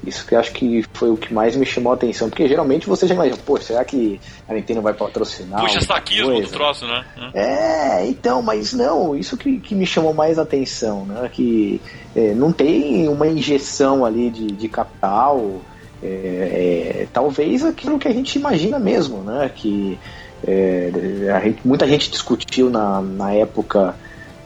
Isso 0.07 0.25
que 0.25 0.35
eu 0.35 0.39
acho 0.39 0.51
que 0.53 0.85
foi 0.93 1.09
o 1.09 1.17
que 1.17 1.33
mais 1.33 1.55
me 1.55 1.65
chamou 1.65 1.91
a 1.91 1.95
atenção, 1.95 2.29
porque 2.29 2.47
geralmente 2.47 2.87
você 2.87 3.05
já 3.05 3.13
imagina, 3.13 3.37
pô, 3.45 3.57
será 3.57 3.83
que 3.83 4.19
a 4.47 4.53
Nintendo 4.53 4.81
vai 4.81 4.93
patrocinar? 4.93 5.61
Puxa 5.61 5.81
saquismo 5.81 6.41
do 6.41 6.47
troço, 6.47 6.85
né? 6.87 7.05
É, 7.33 8.07
então, 8.07 8.41
mas 8.41 8.73
não, 8.73 9.15
isso 9.15 9.35
que, 9.35 9.59
que 9.59 9.75
me 9.75 9.85
chamou 9.85 10.13
mais 10.13 10.39
a 10.39 10.43
atenção, 10.43 11.05
né? 11.05 11.29
Que 11.31 11.81
é, 12.15 12.33
não 12.33 12.51
tem 12.51 13.07
uma 13.09 13.27
injeção 13.27 14.05
ali 14.05 14.29
de, 14.29 14.47
de 14.47 14.69
capital, 14.69 15.61
é, 16.01 16.07
é, 16.07 17.07
talvez 17.11 17.65
aquilo 17.65 17.99
que 17.99 18.07
a 18.07 18.13
gente 18.13 18.37
imagina 18.37 18.79
mesmo, 18.79 19.21
né? 19.21 19.51
Que 19.53 19.99
é, 20.47 20.91
gente, 21.43 21.59
muita 21.65 21.87
gente 21.87 22.09
discutiu 22.09 22.69
na, 22.69 23.01
na 23.01 23.33
época 23.33 23.95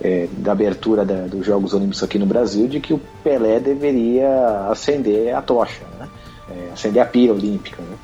é, 0.02 0.28
da 0.38 0.52
abertura 0.52 1.06
da, 1.06 1.28
dos 1.28 1.46
Jogos 1.46 1.74
Olímpicos 1.74 2.04
aqui 2.04 2.18
no 2.18 2.26
Brasil 2.26 2.68
de 2.68 2.80
que 2.80 2.94
o 2.94 3.02
Pelé 3.24 3.60
deveria 3.60 4.68
acender 4.70 5.34
a 5.36 5.42
tocha, 5.42 5.84
né? 6.00 6.08
É, 6.50 6.74
acender 6.74 7.02
a 7.02 7.06
pira 7.06 7.34
olímpica. 7.34 7.82
Né? 7.82 7.98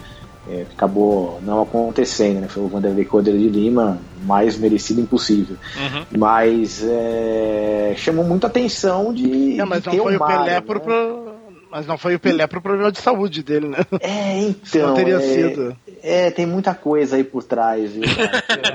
É, 0.49 0.65
acabou 0.73 1.39
não 1.43 1.61
acontecendo, 1.61 2.39
né? 2.39 2.47
Foi 2.47 2.63
o 2.63 2.67
Vanderlei 2.67 3.03
Cordeiro 3.03 3.37
de 3.37 3.49
Lima, 3.49 3.99
mais 4.23 4.57
merecido 4.57 5.01
impossível. 5.01 5.57
Uhum. 5.75 6.05
Mas 6.17 6.81
é, 6.83 7.93
chamou 7.97 8.23
muita 8.23 8.47
atenção 8.47 9.13
de. 9.13 9.59
É, 9.59 9.65
mas 9.65 9.81
de 9.81 9.89
não 9.89 10.03
foi 10.03 10.15
o 10.15 10.25
Pelé 10.25 10.53
né? 10.53 10.61
por, 10.61 10.79
mas 11.69 11.85
não 11.85 11.97
foi 11.97 12.15
o 12.15 12.19
Pelé 12.19 12.47
pro 12.47 12.61
problema 12.61 12.91
de 12.91 12.99
saúde 12.99 13.43
dele, 13.43 13.67
né? 13.67 13.77
É, 14.01 14.39
então. 14.39 14.89
Não 14.89 14.95
teria 14.95 15.15
é, 15.15 15.19
sido. 15.19 15.77
É, 16.01 16.31
tem 16.31 16.45
muita 16.45 16.73
coisa 16.73 17.15
aí 17.15 17.23
por 17.23 17.43
trás, 17.43 17.91
viu? 17.91 18.03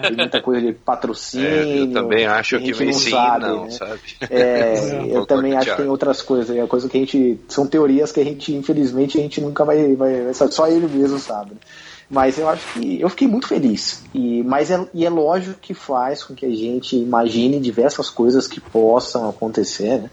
tem 0.02 0.16
muita 0.16 0.40
coisa 0.42 0.66
de 0.66 0.72
patrocínio. 0.72 1.46
É, 1.46 1.80
eu 1.80 1.92
também 1.92 2.26
acho 2.26 2.58
que, 2.58 2.72
que 2.72 2.84
não 2.84 2.92
sim, 2.92 3.10
sabe, 3.10 3.46
não, 3.46 3.64
né? 3.64 3.70
sabe? 3.70 4.00
É, 4.30 5.04
eu 5.10 5.26
também 5.26 5.56
acho 5.56 5.70
que 5.70 5.76
tem 5.76 5.88
outras 5.88 6.22
coisas. 6.22 6.56
É 6.56 6.66
coisa 6.66 6.88
que 6.88 6.96
a 6.96 7.00
gente. 7.00 7.40
São 7.48 7.66
teorias 7.66 8.12
que 8.12 8.20
a 8.20 8.24
gente, 8.24 8.54
infelizmente, 8.54 9.18
a 9.18 9.22
gente 9.22 9.40
nunca 9.40 9.64
vai. 9.64 9.94
vai 9.94 10.32
só 10.34 10.66
ele 10.66 10.86
mesmo 10.86 11.18
sabe. 11.18 11.52
Mas 12.12 12.36
eu 12.36 12.46
acho 12.46 12.74
que 12.74 13.00
eu 13.00 13.08
fiquei 13.08 13.26
muito 13.26 13.48
feliz. 13.48 14.04
E, 14.12 14.42
mas 14.42 14.70
é, 14.70 14.86
e 14.92 15.06
é 15.06 15.08
lógico 15.08 15.58
que 15.58 15.72
faz 15.72 16.22
com 16.22 16.34
que 16.34 16.44
a 16.44 16.50
gente 16.50 16.94
imagine 16.94 17.58
diversas 17.58 18.10
coisas 18.10 18.46
que 18.46 18.60
possam 18.60 19.30
acontecer. 19.30 20.02
Né? 20.02 20.10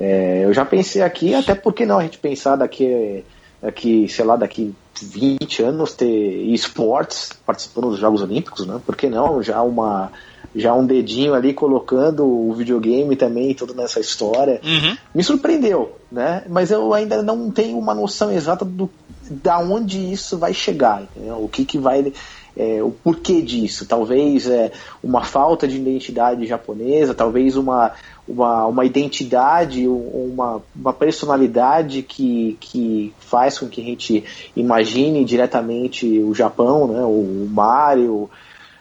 É, 0.00 0.44
eu 0.46 0.54
já 0.54 0.64
pensei 0.64 1.02
aqui, 1.02 1.34
até 1.34 1.54
porque 1.54 1.84
não 1.84 1.98
a 1.98 2.02
gente 2.02 2.16
pensar 2.16 2.56
daqui, 2.56 3.22
daqui, 3.60 4.08
sei 4.08 4.24
lá, 4.24 4.36
daqui 4.36 4.74
20 5.02 5.62
anos 5.62 5.92
ter 5.92 6.06
esportes 6.52 7.30
participando 7.46 7.90
dos 7.90 7.98
Jogos 7.98 8.22
Olímpicos, 8.22 8.66
né? 8.66 8.80
Por 8.84 8.96
que 8.96 9.08
não? 9.08 9.42
Já 9.42 9.62
uma 9.62 10.10
já 10.54 10.72
um 10.72 10.86
dedinho 10.86 11.34
ali 11.34 11.52
colocando 11.52 12.24
o 12.24 12.54
videogame 12.54 13.16
também 13.16 13.54
tudo 13.54 13.74
nessa 13.74 13.98
história. 13.98 14.60
Uhum. 14.62 14.96
Me 15.12 15.24
surpreendeu, 15.24 15.98
né? 16.12 16.44
Mas 16.48 16.70
eu 16.70 16.94
ainda 16.94 17.22
não 17.22 17.50
tenho 17.50 17.76
uma 17.76 17.94
noção 17.94 18.30
exata 18.30 18.64
do 18.64 18.88
da 19.28 19.58
onde 19.58 20.12
isso 20.12 20.36
vai 20.36 20.52
chegar, 20.52 21.02
entendeu? 21.02 21.42
o 21.42 21.48
que, 21.48 21.64
que 21.64 21.78
vai 21.78 22.12
é, 22.56 22.82
o 22.82 22.90
porquê 22.90 23.42
disso. 23.42 23.86
Talvez 23.86 24.48
é, 24.48 24.72
uma 25.02 25.24
falta 25.24 25.66
de 25.66 25.76
identidade 25.76 26.46
japonesa, 26.46 27.14
talvez 27.14 27.56
uma, 27.56 27.92
uma, 28.26 28.66
uma 28.66 28.84
identidade, 28.84 29.86
uma, 29.86 30.62
uma 30.74 30.92
personalidade 30.92 32.02
que, 32.02 32.56
que 32.60 33.12
faz 33.18 33.58
com 33.58 33.68
que 33.68 33.80
a 33.80 33.84
gente 33.84 34.24
imagine 34.56 35.24
diretamente 35.24 36.06
o 36.18 36.34
Japão, 36.34 36.88
né, 36.88 37.02
o 37.02 37.48
Mario. 37.50 38.30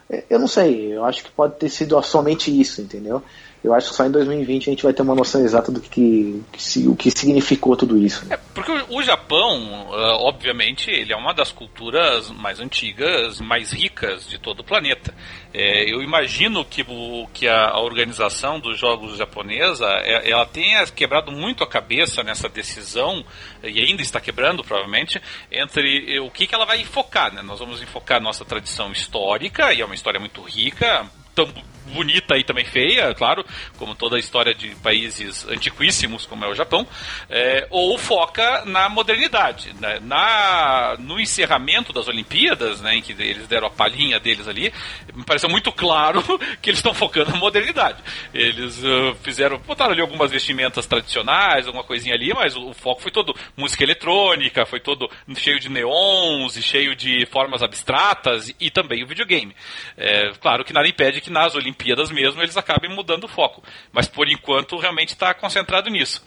É, 0.09 0.23
eu 0.29 0.39
não 0.39 0.47
sei, 0.47 0.93
eu 0.93 1.03
acho 1.05 1.23
que 1.23 1.31
pode 1.31 1.55
ter 1.55 1.69
sido 1.69 2.01
somente 2.03 2.59
isso, 2.59 2.81
entendeu? 2.81 3.21
Eu 3.63 3.73
acho 3.73 3.91
que 3.91 3.95
só 3.95 4.05
em 4.05 4.11
2020 4.11 4.69
a 4.69 4.71
gente 4.71 4.83
vai 4.83 4.91
ter 4.91 5.01
uma 5.01 5.15
noção 5.15 5.41
exata 5.41 5.71
do 5.71 5.79
que, 5.79 6.43
que 6.51 6.87
o 6.87 6.95
que 6.95 7.09
significou 7.09 7.77
tudo 7.77 7.97
isso. 7.97 8.25
É, 8.29 8.35
porque 8.53 8.71
o, 8.89 9.01
Japão, 9.01 9.87
uh, 9.89 10.25
obviamente, 10.25 10.91
ele 10.91 11.13
é 11.13 11.15
uma 11.15 11.33
das 11.33 11.51
culturas 11.51 12.29
mais 12.29 12.59
antigas, 12.59 13.39
mais 13.39 13.71
ricas 13.71 14.27
de 14.27 14.37
todo 14.37 14.59
o 14.59 14.63
planeta. 14.65 15.13
É, 15.53 15.89
eu 15.89 16.01
imagino 16.01 16.65
que, 16.65 16.81
o, 16.81 17.25
que 17.33 17.47
a, 17.47 17.69
a, 17.69 17.79
organização 17.79 18.59
dos 18.59 18.77
jogos 18.77 19.17
japonesa, 19.17 19.85
é, 20.01 20.29
ela 20.29 20.45
tenha 20.45 20.85
quebrado 20.87 21.31
muito 21.31 21.63
a 21.63 21.67
cabeça 21.67 22.21
nessa 22.21 22.49
decisão, 22.49 23.23
e 23.63 23.79
ainda 23.79 24.01
está 24.01 24.19
quebrando, 24.19 24.61
provavelmente, 24.61 25.21
entre 25.49 26.19
o 26.19 26.29
que, 26.29 26.47
que 26.47 26.53
ela 26.53 26.65
vai 26.65 26.81
enfocar. 26.81 27.33
Né? 27.33 27.41
Nós 27.41 27.59
vamos 27.59 27.81
enfocar 27.81 28.21
nossa 28.21 28.43
tradição 28.43 28.91
histórica, 28.91 29.73
e 29.73 29.79
é 29.79 29.85
uma 29.85 29.95
história 29.95 30.19
muito 30.19 30.41
rica, 30.41 31.05
tão 31.33 31.47
bonita 31.87 32.37
e 32.37 32.43
também 32.43 32.65
feia, 32.65 33.13
claro, 33.13 33.45
como 33.77 33.95
toda 33.95 34.15
a 34.15 34.19
história 34.19 34.53
de 34.53 34.75
países 34.75 35.47
antiquíssimos, 35.47 36.25
como 36.25 36.45
é 36.45 36.47
o 36.47 36.55
Japão, 36.55 36.87
é, 37.29 37.67
ou 37.69 37.97
foca 37.97 38.63
na 38.65 38.89
modernidade. 38.89 39.73
Né? 39.79 39.99
Na, 40.01 40.95
no 40.99 41.19
encerramento 41.19 41.93
das 41.93 42.07
Olimpíadas, 42.07 42.81
né, 42.81 42.95
em 42.95 43.01
que 43.01 43.11
eles 43.11 43.47
deram 43.47 43.67
a 43.67 43.71
palhinha 43.71 44.19
deles 44.19 44.47
ali, 44.47 44.73
me 45.13 45.23
pareceu 45.23 45.49
muito 45.49 45.71
claro 45.71 46.23
que 46.61 46.69
eles 46.69 46.79
estão 46.79 46.93
focando 46.93 47.31
na 47.31 47.37
modernidade. 47.37 47.97
Eles 48.33 48.79
uh, 48.83 49.15
fizeram, 49.21 49.57
botaram 49.59 49.91
ali 49.91 50.01
algumas 50.01 50.31
vestimentas 50.31 50.85
tradicionais, 50.85 51.67
alguma 51.67 51.83
coisinha 51.83 52.15
ali, 52.15 52.33
mas 52.33 52.55
o, 52.55 52.69
o 52.69 52.73
foco 52.73 53.01
foi 53.01 53.11
todo 53.11 53.35
música 53.55 53.83
eletrônica, 53.83 54.65
foi 54.65 54.79
todo 54.79 55.09
cheio 55.35 55.59
de 55.59 55.69
neons 55.69 56.55
e 56.55 56.61
cheio 56.61 56.95
de 56.95 57.25
formas 57.27 57.61
abstratas 57.61 58.53
e, 58.59 58.69
também 58.69 59.03
o 59.03 59.07
videogame. 59.07 59.55
É, 59.97 60.31
claro 60.39 60.63
que 60.63 60.73
nada 60.73 60.87
impede 60.87 61.21
que 61.21 61.29
nas 61.29 61.55
Olimpíadas 61.55 61.72
Olimpíadas 61.73 62.11
mesmo, 62.11 62.41
eles 62.41 62.55
acabem 62.55 62.93
mudando 62.93 63.25
o 63.25 63.27
foco. 63.27 63.63
Mas 63.91 64.07
por 64.07 64.29
enquanto 64.29 64.77
realmente 64.77 65.09
está 65.09 65.33
concentrado 65.33 65.89
nisso. 65.89 66.23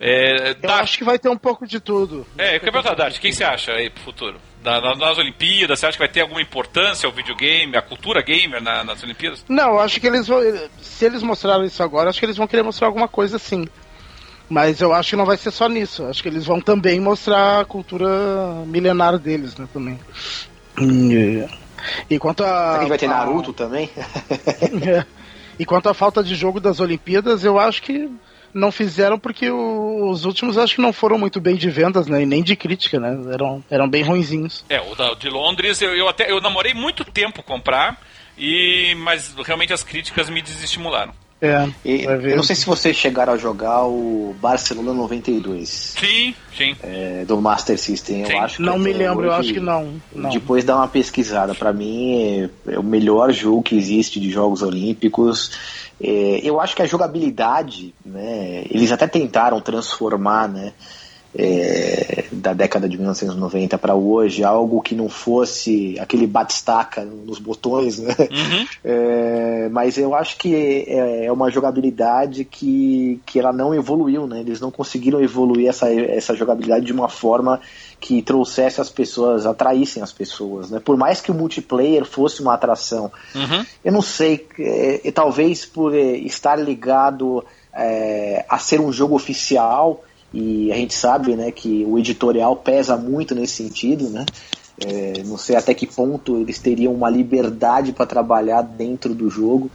É, 0.00 0.50
Eu 0.50 0.54
da... 0.54 0.80
acho 0.80 0.98
que 0.98 1.04
vai 1.04 1.18
ter 1.18 1.28
um 1.28 1.36
pouco 1.36 1.66
de 1.66 1.78
tudo. 1.78 2.26
É, 2.36 2.56
eu 2.56 2.60
quero 2.60 2.72
perguntar, 2.72 2.94
Dati, 2.94 3.18
o 3.18 3.20
que 3.20 3.32
você 3.32 3.44
acha 3.44 3.72
aí 3.72 3.90
pro 3.90 4.02
futuro? 4.02 4.40
nas 4.64 5.16
Olimpíadas, 5.16 5.78
você 5.78 5.86
acha 5.86 5.96
que 5.96 6.02
vai 6.02 6.08
ter 6.08 6.22
alguma 6.22 6.42
importância 6.42 7.08
o 7.08 7.12
videogame, 7.12 7.76
a 7.76 7.82
cultura 7.82 8.20
gamer 8.20 8.60
na, 8.60 8.82
nas 8.82 9.00
Olimpíadas? 9.00 9.44
Não, 9.48 9.78
acho 9.78 10.00
que 10.00 10.06
eles 10.08 10.26
vão. 10.26 10.40
Se 10.80 11.04
eles 11.04 11.22
mostraram 11.22 11.64
isso 11.64 11.80
agora, 11.84 12.10
acho 12.10 12.18
que 12.18 12.26
eles 12.26 12.36
vão 12.36 12.48
querer 12.48 12.64
mostrar 12.64 12.88
alguma 12.88 13.06
coisa 13.06 13.38
sim. 13.38 13.68
Mas 14.48 14.80
eu 14.80 14.92
acho 14.92 15.10
que 15.10 15.16
não 15.16 15.26
vai 15.26 15.36
ser 15.36 15.52
só 15.52 15.68
nisso. 15.68 16.04
Acho 16.04 16.20
que 16.22 16.28
eles 16.28 16.44
vão 16.44 16.60
também 16.60 16.98
mostrar 17.00 17.60
a 17.60 17.64
cultura 17.64 18.08
milenar 18.66 19.18
deles, 19.18 19.56
né, 19.56 19.68
também. 19.72 19.98
E, 20.80 21.44
e 22.08 22.18
quanto 22.18 22.44
a. 22.44 22.72
Será 22.72 22.82
que 22.82 22.88
vai 22.88 22.98
ter 22.98 23.08
Naruto 23.08 23.50
a... 23.50 23.54
também? 23.54 23.90
é. 24.86 25.04
E 25.58 25.64
quanto 25.64 25.88
à 25.88 25.94
falta 25.94 26.22
de 26.22 26.34
jogo 26.34 26.60
das 26.60 26.80
Olimpíadas, 26.80 27.44
eu 27.44 27.58
acho 27.58 27.82
que 27.82 28.10
não 28.52 28.72
fizeram 28.72 29.18
porque 29.18 29.50
os 29.50 30.24
últimos 30.24 30.56
acho 30.56 30.76
que 30.76 30.82
não 30.82 30.92
foram 30.92 31.18
muito 31.18 31.40
bem 31.40 31.56
de 31.56 31.68
vendas, 31.70 32.06
né? 32.06 32.22
E 32.22 32.26
nem 32.26 32.42
de 32.42 32.56
crítica, 32.56 32.98
né? 32.98 33.32
Eram, 33.32 33.64
eram 33.70 33.88
bem 33.88 34.02
ruinzinhos. 34.02 34.64
É, 34.68 34.80
o 34.80 34.94
da, 34.94 35.14
de 35.14 35.28
Londres 35.28 35.80
eu, 35.82 35.94
eu 35.94 36.08
até 36.08 36.30
eu 36.30 36.40
namorei 36.40 36.74
muito 36.74 37.04
tempo 37.04 37.42
comprar, 37.42 38.00
e 38.36 38.94
mas 38.96 39.34
realmente 39.44 39.72
as 39.72 39.82
críticas 39.82 40.28
me 40.28 40.42
desestimularam. 40.42 41.12
É, 41.40 41.68
e, 41.84 42.04
eu 42.04 42.36
não 42.36 42.42
sei 42.42 42.56
se 42.56 42.64
vocês 42.64 42.96
chegaram 42.96 43.34
a 43.34 43.36
jogar 43.36 43.84
o 43.84 44.34
Barcelona 44.40 44.94
92. 44.94 45.68
Sim, 45.68 46.34
sim. 46.56 46.74
É, 46.82 47.24
do 47.26 47.40
Master 47.40 47.78
System, 47.78 48.24
sim. 48.24 48.32
eu 48.32 48.40
acho. 48.40 48.62
Não 48.62 48.78
me 48.78 48.92
lembro, 48.92 49.20
hoje, 49.20 49.28
eu 49.28 49.32
acho 49.34 49.52
que 49.52 49.60
não. 49.60 50.00
não. 50.14 50.30
Depois 50.30 50.64
dá 50.64 50.76
uma 50.76 50.88
pesquisada. 50.88 51.54
Para 51.54 51.74
mim 51.74 52.48
é, 52.66 52.72
é, 52.72 52.78
o 52.78 52.82
melhor 52.82 53.30
jogo 53.32 53.62
que 53.62 53.76
existe 53.76 54.18
de 54.18 54.30
Jogos 54.30 54.62
Olímpicos. 54.62 55.50
É, 56.00 56.40
eu 56.42 56.60
acho 56.60 56.74
que 56.74 56.82
a 56.82 56.86
jogabilidade, 56.86 57.94
né, 58.04 58.64
eles 58.70 58.92
até 58.92 59.06
tentaram 59.06 59.60
transformar, 59.60 60.48
né? 60.48 60.72
É, 61.38 62.24
da 62.32 62.54
década 62.54 62.88
de 62.88 62.96
1990 62.96 63.76
para 63.76 63.94
hoje, 63.94 64.42
algo 64.42 64.80
que 64.80 64.94
não 64.94 65.08
fosse 65.08 65.98
aquele 66.00 66.26
batistaca 66.26 67.04
nos 67.04 67.38
botões, 67.38 67.98
né? 67.98 68.14
Uhum. 68.18 68.66
É, 68.88 69.68
mas 69.70 69.98
eu 69.98 70.14
acho 70.14 70.36
que 70.38 70.54
é, 70.54 71.24
é, 71.24 71.32
uma 71.32 71.50
jogabilidade 71.50 72.44
que, 72.44 73.20
que 73.26 73.38
ela 73.38 73.52
não 73.52 73.74
evoluiu, 73.74 74.26
né? 74.26 74.40
Eles 74.40 74.60
não 74.60 74.70
conseguiram 74.70 75.20
evoluir 75.20 75.68
essa, 75.68 75.92
essa 75.92 76.36
jogabilidade 76.36 76.86
de 76.86 76.92
uma 76.92 77.08
forma 77.08 77.60
que 77.98 78.22
trouxesse 78.22 78.80
as 78.80 78.90
pessoas, 78.90 79.44
atraíssem 79.44 80.02
as 80.02 80.12
pessoas, 80.12 80.70
né? 80.70 80.78
Por 80.78 80.96
mais 80.96 81.20
que 81.20 81.32
o 81.32 81.34
multiplayer 81.34 82.04
fosse 82.04 82.40
uma 82.40 82.54
atração, 82.54 83.10
uhum. 83.34 83.66
eu 83.84 83.92
não 83.92 84.02
sei, 84.02 84.46
é, 84.58 85.10
talvez 85.10 85.66
por 85.66 85.92
é, 85.94 86.12
estar 86.18 86.56
ligado 86.56 87.44
é, 87.74 88.44
a 88.48 88.58
ser 88.58 88.80
um 88.80 88.92
jogo 88.92 89.16
oficial, 89.16 90.04
e 90.38 90.70
a 90.70 90.76
gente 90.76 90.92
sabe 90.92 91.34
né, 91.34 91.50
que 91.50 91.82
o 91.88 91.98
editorial 91.98 92.54
pesa 92.56 92.94
muito 92.94 93.34
nesse 93.34 93.54
sentido, 93.54 94.10
né? 94.10 94.26
É, 94.78 95.22
não 95.24 95.38
sei 95.38 95.56
até 95.56 95.72
que 95.72 95.86
ponto 95.86 96.36
eles 96.36 96.58
teriam 96.58 96.92
uma 96.92 97.08
liberdade 97.08 97.92
para 97.92 98.04
trabalhar 98.04 98.60
dentro 98.60 99.14
do 99.14 99.30
jogo, 99.30 99.70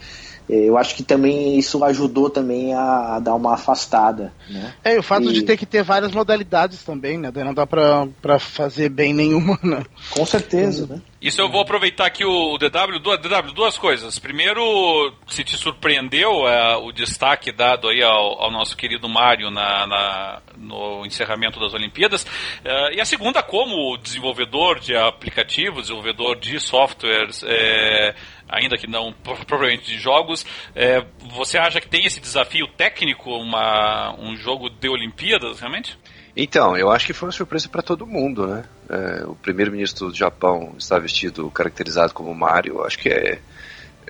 eu 0.50 0.78
acho 0.78 0.96
que 0.96 1.04
também 1.04 1.58
isso 1.58 1.84
ajudou 1.84 2.30
também 2.30 2.74
a, 2.74 3.16
a 3.16 3.20
dar 3.20 3.36
uma 3.36 3.54
afastada, 3.54 4.34
né? 4.50 4.74
É, 4.84 4.96
e 4.96 5.00
o 5.00 5.04
fato 5.04 5.30
e... 5.30 5.34
de 5.34 5.44
ter 5.44 5.58
que 5.58 5.66
ter 5.66 5.84
várias 5.84 6.12
modalidades 6.12 6.84
também, 6.84 7.18
né? 7.18 7.32
Não 7.34 7.54
dá 7.54 7.66
pra, 7.66 8.08
pra 8.22 8.40
fazer 8.40 8.90
bem 8.90 9.14
nenhuma, 9.14 9.58
né? 9.64 9.84
Com 10.12 10.26
certeza, 10.26 10.88
né? 10.88 11.02
Isso 11.22 11.40
eu 11.40 11.52
vou 11.52 11.62
aproveitar 11.62 12.08
aqui 12.08 12.26
o 12.26 12.58
DW, 12.58 13.00
DW 13.00 13.54
duas 13.54 13.78
coisas. 13.78 14.18
Primeiro, 14.18 15.14
se 15.28 15.44
te 15.44 15.56
surpreendeu 15.56 16.48
é, 16.48 16.76
o 16.78 16.92
destaque 16.92 17.52
dado 17.52 17.88
aí 17.90 18.02
ao, 18.02 18.42
ao 18.42 18.52
nosso 18.52 18.76
querido 18.76 19.08
Mário 19.08 19.52
na, 19.52 19.86
na, 19.86 20.42
no 20.58 21.06
encerramento 21.06 21.60
das 21.60 21.76
Olimpíadas. 21.76 22.26
É, 22.66 22.96
e 22.96 23.00
a 23.00 23.06
segunda, 23.06 23.44
como 23.44 23.98
desenvolvedor 23.98 24.80
de 24.80 24.96
aplicativos, 24.96 25.84
desenvolvedor 25.84 26.40
de 26.40 26.60
softwares, 26.60 27.44
é, 27.46 28.16
ainda 28.52 28.78
que 28.78 28.88
não 28.88 29.14
propriamente 29.24 29.86
de 29.86 29.98
jogos, 29.98 30.46
é, 30.76 31.06
você 31.34 31.58
acha 31.58 31.80
que 31.80 31.88
tem 31.88 32.06
esse 32.06 32.20
desafio 32.20 32.68
técnico, 32.68 33.32
uma, 33.32 34.14
um 34.20 34.36
jogo 34.36 34.70
de 34.70 34.90
Olimpíadas, 34.90 35.60
realmente? 35.60 35.98
Então, 36.36 36.78
eu 36.78 36.90
acho 36.90 37.06
que 37.06 37.14
foi 37.14 37.28
uma 37.28 37.34
surpresa 37.34 37.68
para 37.68 37.82
todo 37.82 38.08
mundo, 38.08 38.48
né? 38.48 38.64
É, 38.90 39.26
o 39.26 39.36
primeiro-ministro 39.36 40.10
do 40.10 40.16
Japão 40.16 40.74
está 40.78 40.98
vestido, 40.98 41.50
caracterizado 41.52 42.14
como 42.14 42.34
Mario. 42.34 42.84
Acho 42.84 43.00
que 43.00 43.10
é, 43.10 43.40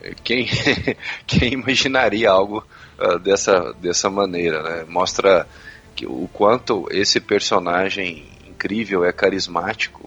é 0.01 0.13
quem, 0.23 0.47
quem 1.25 1.53
imaginaria 1.53 2.29
algo 2.29 2.65
uh, 2.99 3.17
dessa, 3.19 3.73
dessa 3.73 4.09
maneira, 4.09 4.61
né? 4.61 4.85
Mostra 4.87 5.47
que, 5.95 6.05
o 6.05 6.29
quanto 6.31 6.87
esse 6.91 7.19
personagem 7.19 8.25
incrível 8.47 9.03
é 9.03 9.11
carismático. 9.11 10.00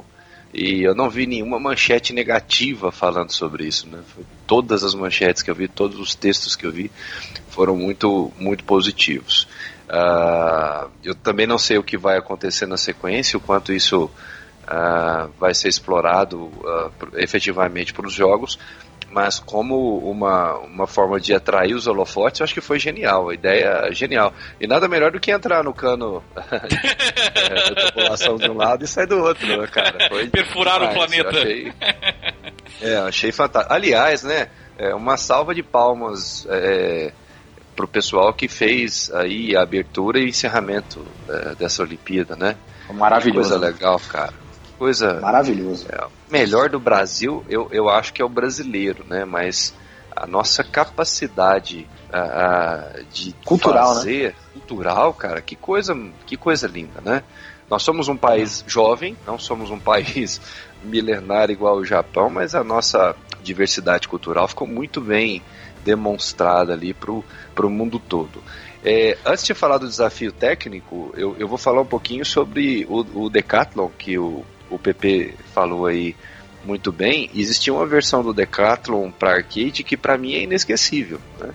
E 0.55 0.85
eu 0.85 0.95
não 0.95 1.11
vi 1.11 1.27
nenhuma 1.27 1.59
manchete 1.59 2.13
negativa 2.13 2.93
falando 2.93 3.33
sobre 3.33 3.67
isso, 3.67 3.89
né? 3.89 3.99
Todas 4.47 4.85
as 4.85 4.95
manchetes 4.95 5.43
que 5.43 5.51
eu 5.51 5.55
vi, 5.55 5.67
todos 5.67 5.99
os 5.99 6.15
textos 6.15 6.55
que 6.55 6.65
eu 6.65 6.71
vi 6.71 6.93
foram 7.49 7.77
muito, 7.77 8.33
muito 8.39 8.63
positivos. 8.63 9.49
Uh, 9.89 10.89
eu 11.03 11.15
também 11.15 11.47
não 11.47 11.59
sei 11.59 11.77
o 11.77 11.83
que 11.83 11.99
vai 11.99 12.17
acontecer 12.17 12.67
na 12.67 12.77
sequência, 12.77 13.37
o 13.37 13.41
quanto 13.41 13.73
isso 13.73 14.05
uh, 14.05 15.29
vai 15.41 15.53
ser 15.55 15.69
explorado 15.69 16.45
uh, 16.45 16.93
efetivamente 17.17 17.93
para 17.93 18.07
os 18.07 18.13
jogos, 18.13 18.57
mas 19.15 19.39
como 19.39 19.99
uma, 19.99 20.59
uma 20.59 20.89
forma 20.89 21.21
de 21.21 21.33
atrair 21.33 21.73
os 21.73 21.87
holofotes, 21.87 22.41
eu 22.41 22.45
acho 22.45 22.53
que 22.53 22.61
foi 22.61 22.81
genial, 22.81 23.31
a 23.31 23.35
ideia 23.35 23.83
é 23.85 23.95
genial. 23.95 24.35
E 24.61 24.67
nada 24.67 24.89
melhor 24.89 25.13
do 25.13 25.21
que 25.21 25.31
entrar 25.31 25.63
no 25.63 25.73
cano 25.73 26.21
da 26.35 27.85
população 27.87 28.35
de 28.35 28.51
um 28.51 28.57
lado 28.57 28.85
e 28.85 28.89
sair 28.89 29.07
do 29.07 29.19
outro, 29.23 29.47
né, 29.47 29.69
cara? 29.69 30.09
Foi 30.09 30.27
Perfurar 30.27 30.81
demais. 30.81 30.91
o 30.91 30.99
planeta. 30.99 31.29
achei, 31.29 31.73
é, 32.83 32.97
achei 32.97 33.31
fantástico. 33.31 33.73
Aliás, 33.73 34.25
né, 34.25 34.49
é, 34.77 34.93
uma 34.93 35.17
salva 35.17 35.55
de 35.55 35.63
palmas. 35.63 36.45
É, 36.51 37.13
pro 37.77 37.89
pessoal 37.89 38.33
que 38.33 38.47
fez 38.47 39.11
aí 39.13 39.57
a 39.57 39.63
abertura 39.63 40.21
e 40.21 40.29
encerramento 40.29 41.05
é, 41.29 41.57
dessa 41.57 41.83
Olimpíada, 41.83 42.37
né? 42.37 42.55
Maravilhoso. 42.89 43.51
Que 43.51 43.59
coisa 43.59 43.73
legal, 43.73 44.01
cara. 44.09 44.44
Coisa. 44.79 45.21
Maravilhoso. 45.21 45.87
É, 45.91 46.07
melhor 46.31 46.69
do 46.69 46.79
Brasil, 46.81 47.45
eu, 47.49 47.69
eu 47.71 47.89
acho 47.89 48.13
que 48.13 48.21
é 48.21 48.25
o 48.25 48.29
brasileiro, 48.29 49.05
né? 49.09 49.25
Mas 49.25 49.75
a 50.15 50.27
nossa 50.27 50.63
capacidade 50.63 51.89
de 53.13 53.35
cultural, 53.45 53.89
né? 53.89 53.95
fazer, 53.95 54.29
né? 54.29 54.35
cultural, 54.53 55.13
cara, 55.15 55.41
que 55.41 55.57
coisa, 55.57 55.95
que 56.27 56.37
coisa 56.37 56.67
linda, 56.67 57.01
né? 57.01 57.23
Nós 57.69 57.83
somos 57.83 58.09
um 58.09 58.17
país 58.17 58.63
jovem, 58.67 59.17
não 59.27 59.39
somos 59.39 59.71
um 59.71 59.79
país 59.81 60.41
milenar 60.83 61.51
igual 61.51 61.77
o 61.77 61.85
Japão, 61.85 62.31
mas 62.31 62.55
a 62.55 62.63
nossa 62.63 63.17
diversidade 63.43 64.07
cultural 64.07 64.47
ficou 64.47 64.67
muito 64.67 65.01
bem 65.01 65.43
demonstrada 65.85 66.73
ali 66.73 66.95
para 66.95 67.11
o 67.11 67.71
mundo 67.71 67.99
todo. 67.99 68.43
É, 68.85 69.17
antes 69.25 69.45
de 69.45 69.55
falar 69.55 69.79
do 69.79 69.89
desafio 69.89 70.31
técnico, 70.31 71.13
eu, 71.17 71.35
eu 71.39 71.49
vou 71.49 71.57
falar 71.57 71.81
um 71.81 71.87
pouquinho 71.87 72.25
sobre 72.25 72.87
o, 72.89 73.25
o 73.25 73.31
Decathlon, 73.31 73.89
que 73.99 74.19
o, 74.19 74.45
o 74.75 74.79
PP 74.79 75.35
falou 75.55 75.87
aí 75.87 76.15
muito 76.65 76.91
bem. 76.91 77.31
Existia 77.35 77.73
uma 77.73 77.87
versão 77.87 78.23
do 78.23 78.33
Decathlon 78.33 79.11
para 79.11 79.37
arcade 79.37 79.85
que 79.85 79.97
para 79.97 80.17
mim 80.17 80.35
é 80.35 80.43
inesquecível. 80.43 81.21
Né? 81.39 81.51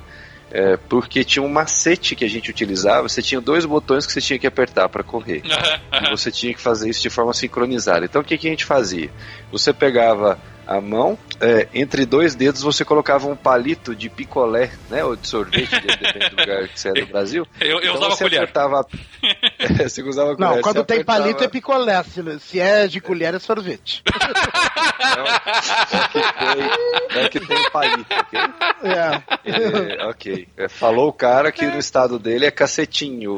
É, 0.51 0.77
porque 0.77 1.23
tinha 1.23 1.43
um 1.43 1.49
macete 1.49 2.15
que 2.15 2.25
a 2.25 2.27
gente 2.27 2.49
utilizava, 2.49 3.07
você 3.07 3.21
tinha 3.21 3.39
dois 3.39 3.65
botões 3.65 4.07
que 4.07 4.13
você 4.13 4.21
tinha 4.21 4.39
que 4.39 4.47
apertar 4.47 4.89
para 4.89 5.03
correr. 5.03 5.43
e 5.93 6.09
você 6.09 6.31
tinha 6.31 6.53
que 6.53 6.61
fazer 6.61 6.89
isso 6.89 7.01
de 7.01 7.09
forma 7.09 7.33
sincronizada. 7.33 8.05
Então 8.05 8.21
o 8.21 8.25
que, 8.25 8.37
que 8.37 8.47
a 8.47 8.51
gente 8.51 8.65
fazia? 8.65 9.09
Você 9.51 9.71
pegava 9.73 10.39
a 10.65 10.79
mão, 10.79 11.17
é, 11.41 11.67
entre 11.73 12.05
dois 12.05 12.35
dedos 12.35 12.61
você 12.61 12.83
colocava 12.83 13.27
um 13.27 13.35
palito 13.35 13.95
de 13.95 14.09
picolé, 14.09 14.71
né? 14.89 15.03
Ou 15.03 15.15
de 15.15 15.27
sorvete, 15.27 15.71
depende 15.79 16.29
do 16.29 16.37
lugar 16.37 16.67
que 16.67 16.79
você 16.79 16.89
é 16.89 16.93
do 16.93 17.05
Brasil. 17.07 17.47
Eu, 17.59 17.67
eu 17.67 17.79
então 17.79 17.95
usava 17.95 18.17
colher. 18.17 18.41
Apertava, 18.41 18.85
é, 19.59 19.89
você 19.89 20.01
usava 20.03 20.35
colher. 20.35 20.55
Não, 20.55 20.61
quando 20.61 20.83
tem 20.83 20.97
apertava... 20.97 21.19
palito 21.23 21.43
é 21.43 21.47
picolé. 21.47 22.03
Se 22.39 22.59
é 22.59 22.87
de 22.87 22.99
colher 22.99 23.33
é 23.33 23.39
sorvete. 23.39 24.03
Não, 24.99 25.25
é 25.25 25.39
que 26.09 26.19
tem, 26.19 27.21
é 27.21 27.29
que 27.29 27.39
tem 27.39 27.69
palito, 27.71 28.13
ok? 28.13 28.39
É. 28.83 29.21
é 29.99 30.05
ok. 30.07 30.47
É, 30.57 30.67
falou 30.67 31.07
o 31.07 31.13
cara 31.13 31.51
que 31.51 31.65
no 31.65 31.79
estado 31.79 32.19
dele 32.19 32.45
é 32.45 32.51
cacetinho. 32.51 33.35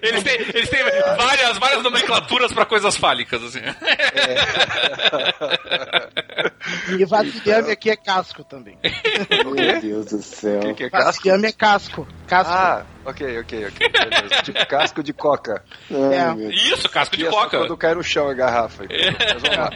eles, 0.00 0.22
têm, 0.22 0.34
eles 0.54 0.68
têm 0.70 0.84
várias, 1.16 1.58
várias 1.58 1.82
nomenclaturas 1.82 2.52
para 2.52 2.64
coisas 2.64 2.96
fálicas, 2.96 3.42
assim. 3.42 3.58
É. 3.58 5.07
E 6.98 7.04
vasilhame 7.04 7.70
aqui 7.70 7.90
é 7.90 7.96
casco 7.96 8.44
também. 8.44 8.78
Meu 9.44 9.80
Deus 9.80 10.06
do 10.06 10.22
céu. 10.22 10.60
Que, 10.60 10.74
que 10.74 10.84
é 10.84 10.90
casco? 10.90 11.28
é 11.28 11.52
casco. 11.52 12.08
casco. 12.26 12.52
Ah, 12.52 12.84
ok, 13.04 13.40
ok, 13.40 13.66
ok. 13.66 13.88
Beleza. 13.88 14.42
tipo 14.42 14.66
casco 14.66 15.02
de 15.02 15.12
coca. 15.12 15.62
É. 15.90 16.52
Isso, 16.52 16.88
casco 16.88 17.16
de 17.16 17.26
coca. 17.26 17.58
Quando 17.58 17.76
cai 17.76 17.94
no 17.94 18.02
chão 18.02 18.28
a 18.28 18.34
garrafa. 18.34 18.84
Mas 18.84 19.42
vamos 19.42 19.56
lá 19.56 19.70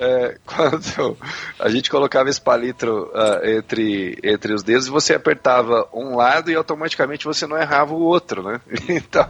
é, 0.00 0.38
quando 0.46 1.16
a 1.58 1.68
gente 1.68 1.90
colocava 1.90 2.30
esse 2.30 2.40
palito 2.40 3.10
uh, 3.12 3.46
entre, 3.46 4.18
entre 4.24 4.54
os 4.54 4.62
dedos, 4.62 4.88
você 4.88 5.12
apertava 5.14 5.86
um 5.92 6.16
lado 6.16 6.50
e 6.50 6.54
automaticamente 6.54 7.26
você 7.26 7.46
não 7.46 7.58
errava 7.58 7.92
o 7.92 8.00
outro, 8.00 8.42
né? 8.42 8.60
Então 8.88 9.28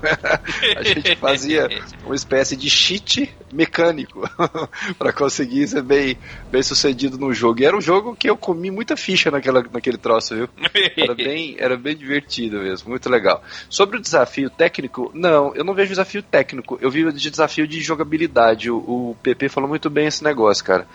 a 0.76 0.82
gente 0.82 1.16
fazia 1.16 1.68
uma 2.04 2.14
espécie 2.14 2.56
de 2.56 2.70
cheat 2.70 3.34
mecânico 3.52 4.22
para 4.96 5.12
conseguir 5.12 5.66
ser 5.66 5.82
bem, 5.82 6.16
bem 6.50 6.62
sucedido 6.62 7.18
no 7.18 7.32
jogo. 7.32 7.60
E 7.60 7.64
era 7.64 7.76
um 7.76 7.80
jogo 7.80 8.14
que 8.14 8.30
eu 8.30 8.36
comi 8.36 8.70
muita 8.70 8.96
ficha 8.96 9.30
naquela, 9.30 9.64
naquele 9.72 9.98
troço, 9.98 10.36
viu? 10.36 10.48
Era 10.96 11.14
bem, 11.14 11.56
era 11.58 11.76
bem 11.76 11.96
divertido 11.96 12.58
mesmo, 12.58 12.90
muito 12.90 13.08
legal. 13.10 13.42
Sobre 13.68 13.96
o 13.96 14.00
desafio 14.00 14.48
técnico, 14.48 15.10
não, 15.14 15.54
eu 15.54 15.64
não 15.64 15.74
vejo 15.74 15.90
desafio 15.90 16.22
técnico, 16.22 16.78
eu 16.80 16.90
vi 16.90 17.10
de 17.12 17.30
desafio 17.30 17.66
de 17.66 17.80
jogabilidade. 17.80 18.70
O, 18.70 18.76
o 18.76 19.16
PP 19.22 19.48
falou 19.48 19.68
muito 19.68 19.90
bem 19.90 20.06
esse 20.06 20.22
negócio 20.22 20.59
cara. 20.62 20.86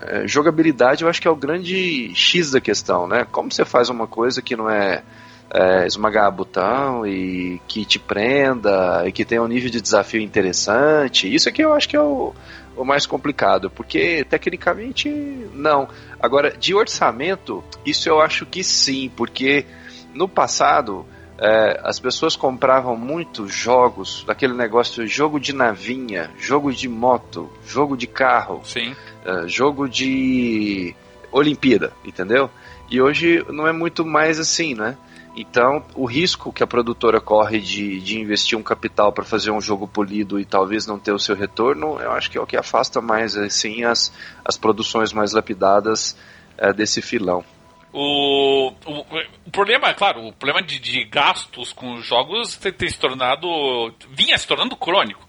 É, 0.00 0.26
jogabilidade 0.26 1.02
eu 1.02 1.08
acho 1.08 1.20
que 1.20 1.28
é 1.28 1.30
o 1.30 1.36
grande 1.36 2.12
X 2.14 2.50
da 2.50 2.60
questão, 2.60 3.06
né? 3.06 3.26
Como 3.30 3.50
você 3.50 3.64
faz 3.64 3.88
uma 3.88 4.06
coisa 4.06 4.42
que 4.42 4.56
não 4.56 4.68
é, 4.68 5.02
é 5.50 5.86
esmagar 5.86 6.30
botão 6.32 7.06
e 7.06 7.60
que 7.68 7.84
te 7.84 7.98
prenda 7.98 9.04
e 9.06 9.12
que 9.12 9.24
tenha 9.24 9.42
um 9.42 9.46
nível 9.46 9.70
de 9.70 9.80
desafio 9.80 10.20
interessante, 10.20 11.32
isso 11.32 11.48
aqui 11.48 11.62
eu 11.62 11.72
acho 11.72 11.88
que 11.88 11.96
é 11.96 12.00
o, 12.00 12.34
o 12.76 12.84
mais 12.84 13.06
complicado, 13.06 13.70
porque 13.70 14.24
tecnicamente 14.28 15.08
não. 15.52 15.88
Agora, 16.20 16.50
de 16.50 16.74
orçamento, 16.74 17.62
isso 17.86 18.08
eu 18.08 18.20
acho 18.20 18.44
que 18.44 18.64
sim, 18.64 19.10
porque 19.16 19.64
no 20.12 20.28
passado 20.28 21.06
é, 21.38 21.80
as 21.82 21.98
pessoas 21.98 22.36
compravam 22.36 22.96
muitos 22.96 23.52
jogos, 23.52 24.24
daquele 24.24 24.54
negócio 24.54 25.04
de 25.04 25.10
jogo 25.10 25.40
de 25.40 25.52
navinha, 25.52 26.30
jogo 26.38 26.72
de 26.72 26.88
moto, 26.88 27.50
jogo 27.66 27.96
de 27.96 28.06
carro, 28.06 28.60
Sim. 28.64 28.94
É, 29.24 29.48
jogo 29.48 29.88
de 29.88 30.94
Olimpíada, 31.32 31.92
entendeu? 32.04 32.48
E 32.90 33.00
hoje 33.00 33.44
não 33.50 33.66
é 33.66 33.72
muito 33.72 34.04
mais 34.04 34.38
assim, 34.38 34.74
né? 34.74 34.96
Então, 35.36 35.84
o 35.96 36.04
risco 36.04 36.52
que 36.52 36.62
a 36.62 36.66
produtora 36.66 37.20
corre 37.20 37.58
de, 37.58 38.00
de 38.00 38.20
investir 38.20 38.56
um 38.56 38.62
capital 38.62 39.12
para 39.12 39.24
fazer 39.24 39.50
um 39.50 39.60
jogo 39.60 39.88
polido 39.88 40.38
e 40.38 40.44
talvez 40.44 40.86
não 40.86 40.96
ter 40.96 41.10
o 41.10 41.18
seu 41.18 41.34
retorno, 41.34 41.98
eu 42.00 42.12
acho 42.12 42.30
que 42.30 42.38
é 42.38 42.40
o 42.40 42.46
que 42.46 42.56
afasta 42.56 43.00
mais 43.00 43.36
assim 43.36 43.82
as, 43.82 44.12
as 44.44 44.56
produções 44.56 45.12
mais 45.12 45.32
lapidadas 45.32 46.16
é, 46.56 46.72
desse 46.72 47.02
filão. 47.02 47.44
O, 47.96 48.72
o, 48.86 49.06
o, 49.46 49.50
problema, 49.52 49.94
claro, 49.94 50.26
o 50.26 50.32
problema 50.32 50.60
de, 50.60 50.80
de 50.80 51.04
gastos 51.04 51.72
com 51.72 51.94
os 51.94 52.04
jogos 52.04 52.56
tem, 52.56 52.72
tem, 52.72 52.88
se 52.88 52.98
tornado. 52.98 53.46
vinha 54.10 54.36
se 54.36 54.48
tornando 54.48 54.74
crônico. 54.74 55.24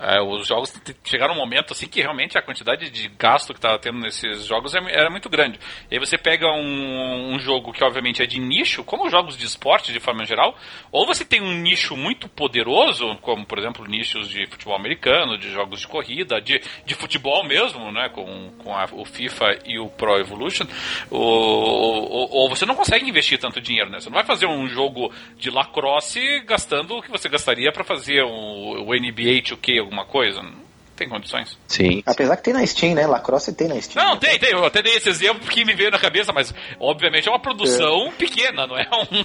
É, 0.00 0.20
os 0.22 0.46
jogos 0.46 0.72
chegaram 1.02 1.34
um 1.34 1.38
momento 1.38 1.72
assim 1.72 1.88
que 1.88 2.00
realmente 2.00 2.38
a 2.38 2.42
quantidade 2.42 2.88
de 2.88 3.08
gasto 3.18 3.52
que 3.52 3.58
estava 3.58 3.80
tendo 3.80 3.98
nesses 3.98 4.44
jogos 4.44 4.72
é, 4.72 4.78
era 4.92 5.10
muito 5.10 5.28
grande. 5.28 5.58
E 5.90 5.94
aí 5.94 5.98
você 5.98 6.16
pega 6.16 6.46
um, 6.52 7.34
um, 7.34 7.38
jogo 7.40 7.72
que 7.72 7.82
obviamente 7.82 8.22
é 8.22 8.26
de 8.26 8.38
nicho, 8.38 8.84
como 8.84 9.10
jogos 9.10 9.36
de 9.36 9.44
esporte 9.44 9.92
de 9.92 9.98
forma 9.98 10.24
geral, 10.24 10.56
ou 10.92 11.04
você 11.04 11.24
tem 11.24 11.42
um 11.42 11.52
nicho 11.52 11.96
muito 11.96 12.28
poderoso, 12.28 13.16
como 13.22 13.44
por 13.44 13.58
exemplo 13.58 13.84
nichos 13.86 14.28
de 14.28 14.46
futebol 14.46 14.76
americano, 14.76 15.36
de 15.36 15.50
jogos 15.50 15.80
de 15.80 15.88
corrida, 15.88 16.40
de, 16.40 16.60
de 16.86 16.94
futebol 16.94 17.42
mesmo, 17.42 17.90
né, 17.90 18.08
com, 18.08 18.52
com 18.58 18.76
a, 18.76 18.84
o 18.92 19.04
FIFA 19.04 19.58
e 19.66 19.80
o 19.80 19.88
Pro 19.88 20.20
Evolution, 20.20 20.66
ou, 21.10 21.20
ou, 21.20 22.30
ou, 22.30 22.48
você 22.48 22.64
não 22.64 22.76
consegue 22.76 23.08
investir 23.08 23.38
tanto 23.38 23.60
dinheiro, 23.60 23.90
né? 23.90 23.98
Você 23.98 24.08
não 24.08 24.14
vai 24.14 24.24
fazer 24.24 24.46
um 24.46 24.68
jogo 24.68 25.12
de 25.36 25.50
lacrosse 25.50 26.40
gastando 26.46 26.96
o 26.96 27.02
que 27.02 27.10
você 27.10 27.28
gastaria 27.28 27.72
para 27.72 27.82
fazer 27.82 28.22
um, 28.22 28.84
o 28.86 28.94
NBA 28.94 29.42
2K 29.42 29.87
alguma 29.88 30.04
coisa. 30.04 30.42
Não 30.42 30.68
tem 30.98 31.08
condições. 31.08 31.56
Sim. 31.68 32.02
Apesar 32.04 32.36
que 32.36 32.42
tem 32.42 32.52
na 32.52 32.66
Steam, 32.66 32.94
né? 32.94 33.06
Lacrosse 33.06 33.54
tem 33.54 33.68
na 33.68 33.80
Steam. 33.80 34.04
Não, 34.04 34.14
né? 34.14 34.20
tem, 34.20 34.38
tem. 34.38 34.50
Eu 34.50 34.64
até 34.64 34.82
dei 34.82 34.96
esse 34.96 35.08
exemplo 35.08 35.40
porque 35.40 35.64
me 35.64 35.74
veio 35.74 35.90
na 35.90 35.98
cabeça, 35.98 36.32
mas 36.32 36.52
obviamente 36.80 37.28
é 37.28 37.30
uma 37.30 37.38
produção 37.38 38.08
é. 38.08 38.10
pequena, 38.10 38.66
não 38.66 38.76
é 38.76 38.88
um, 38.92 39.24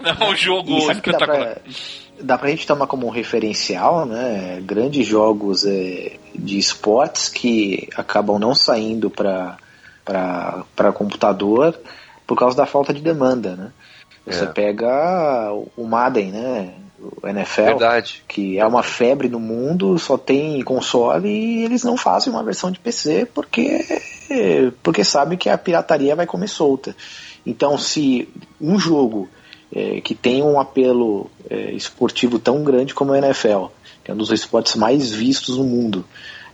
não 0.02 0.28
é 0.28 0.30
um 0.30 0.36
jogo 0.36 0.78
espetacular. 0.90 1.38
Dá 1.38 1.54
pra, 1.54 1.62
dá 2.20 2.38
pra 2.38 2.48
gente 2.48 2.66
tomar 2.66 2.86
como 2.86 3.06
um 3.06 3.10
referencial, 3.10 4.06
né? 4.06 4.60
Grandes 4.62 5.06
jogos 5.06 5.66
é, 5.66 6.16
de 6.34 6.58
esportes 6.58 7.28
que 7.28 7.88
acabam 7.96 8.38
não 8.38 8.54
saindo 8.54 9.10
para 9.10 9.58
para 10.02 10.92
computador 10.92 11.78
por 12.26 12.36
causa 12.36 12.56
da 12.56 12.66
falta 12.66 12.92
de 12.92 13.00
demanda, 13.00 13.54
né? 13.54 13.72
Você 14.26 14.44
é. 14.44 14.46
pega 14.46 15.52
o 15.76 15.84
Madden, 15.84 16.32
né? 16.32 16.74
O 17.00 17.26
NFL, 17.26 17.62
Verdade. 17.62 18.22
que 18.28 18.58
é 18.58 18.66
uma 18.66 18.82
febre 18.82 19.28
no 19.28 19.40
mundo, 19.40 19.98
só 19.98 20.18
tem 20.18 20.62
console 20.62 21.28
e 21.28 21.64
eles 21.64 21.82
não 21.82 21.96
fazem 21.96 22.32
uma 22.32 22.42
versão 22.42 22.70
de 22.70 22.78
PC 22.78 23.26
porque 23.32 24.02
porque 24.82 25.02
sabem 25.02 25.38
que 25.38 25.48
a 25.48 25.58
pirataria 25.58 26.14
vai 26.14 26.26
comer 26.26 26.48
solta. 26.48 26.94
Então, 27.44 27.78
se 27.78 28.28
um 28.60 28.78
jogo 28.78 29.28
é, 29.72 30.00
que 30.00 30.14
tem 30.14 30.42
um 30.42 30.60
apelo 30.60 31.30
é, 31.48 31.72
esportivo 31.72 32.38
tão 32.38 32.62
grande 32.62 32.94
como 32.94 33.12
o 33.12 33.16
NFL, 33.16 33.66
que 34.04 34.10
é 34.10 34.14
um 34.14 34.16
dos 34.16 34.30
esportes 34.30 34.74
mais 34.74 35.10
vistos 35.10 35.56
no 35.56 35.64
mundo, 35.64 36.04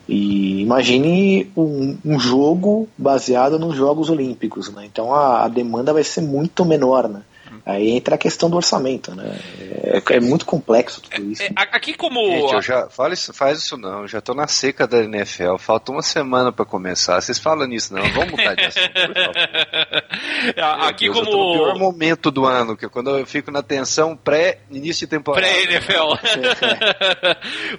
e 0.09 0.61
imagine 0.63 1.51
um, 1.57 1.99
um 2.05 2.19
jogo 2.19 2.89
baseado 2.97 3.59
nos 3.59 3.75
Jogos 3.75 4.09
Olímpicos, 4.09 4.73
né? 4.73 4.85
então 4.87 5.13
a, 5.13 5.45
a 5.45 5.49
demanda 5.49 5.93
vai 5.93 6.05
ser 6.05 6.21
muito 6.21 6.65
menor, 6.65 7.09
né? 7.09 7.23
Aí 7.67 7.91
entra 7.91 8.15
a 8.15 8.19
questão 8.19 8.49
do 8.49 8.57
orçamento, 8.57 9.13
né? 9.13 9.37
É, 9.83 10.01
é 10.15 10.21
muito 10.21 10.47
complexo 10.47 11.01
tudo 11.01 11.33
isso. 11.33 11.43
É, 11.43 11.51
aqui 11.57 11.95
como. 11.95 12.25
Gente, 12.25 12.55
eu 12.55 12.63
já, 12.63 12.89
fala 12.89 13.13
isso, 13.13 13.35
faz 13.35 13.59
isso 13.59 13.77
não, 13.77 14.03
eu 14.03 14.07
já 14.07 14.21
tô 14.21 14.35
na 14.35 14.47
seca 14.47 14.87
da 14.87 15.03
NFL, 15.03 15.57
falta 15.59 15.91
uma 15.91 16.01
semana 16.01 16.53
para 16.53 16.65
começar. 16.65 17.21
Vocês 17.21 17.41
falam 17.41 17.67
nisso, 17.67 17.93
não? 17.93 18.09
Vamos 18.13 18.31
mudar 18.31 18.55
de 18.55 18.67
assunto, 18.67 18.93
por 18.93 19.15
favor. 19.15 20.87
aqui 20.87 21.07
Deus, 21.07 21.19
como. 21.19 21.29
Eu 21.29 21.33
tô 21.33 21.39
no 21.39 21.53
pior 21.55 21.77
momento 21.77 22.31
do 22.31 22.47
ano, 22.47 22.77
que 22.77 22.87
é 22.87 22.89
quando 22.89 23.11
eu 23.11 23.27
fico 23.27 23.51
na 23.51 23.65
tensão 23.65 24.17
pré-início 24.17 25.05
de 25.05 25.11
temporada. 25.11 25.45
Pré-NFL. 25.45 26.15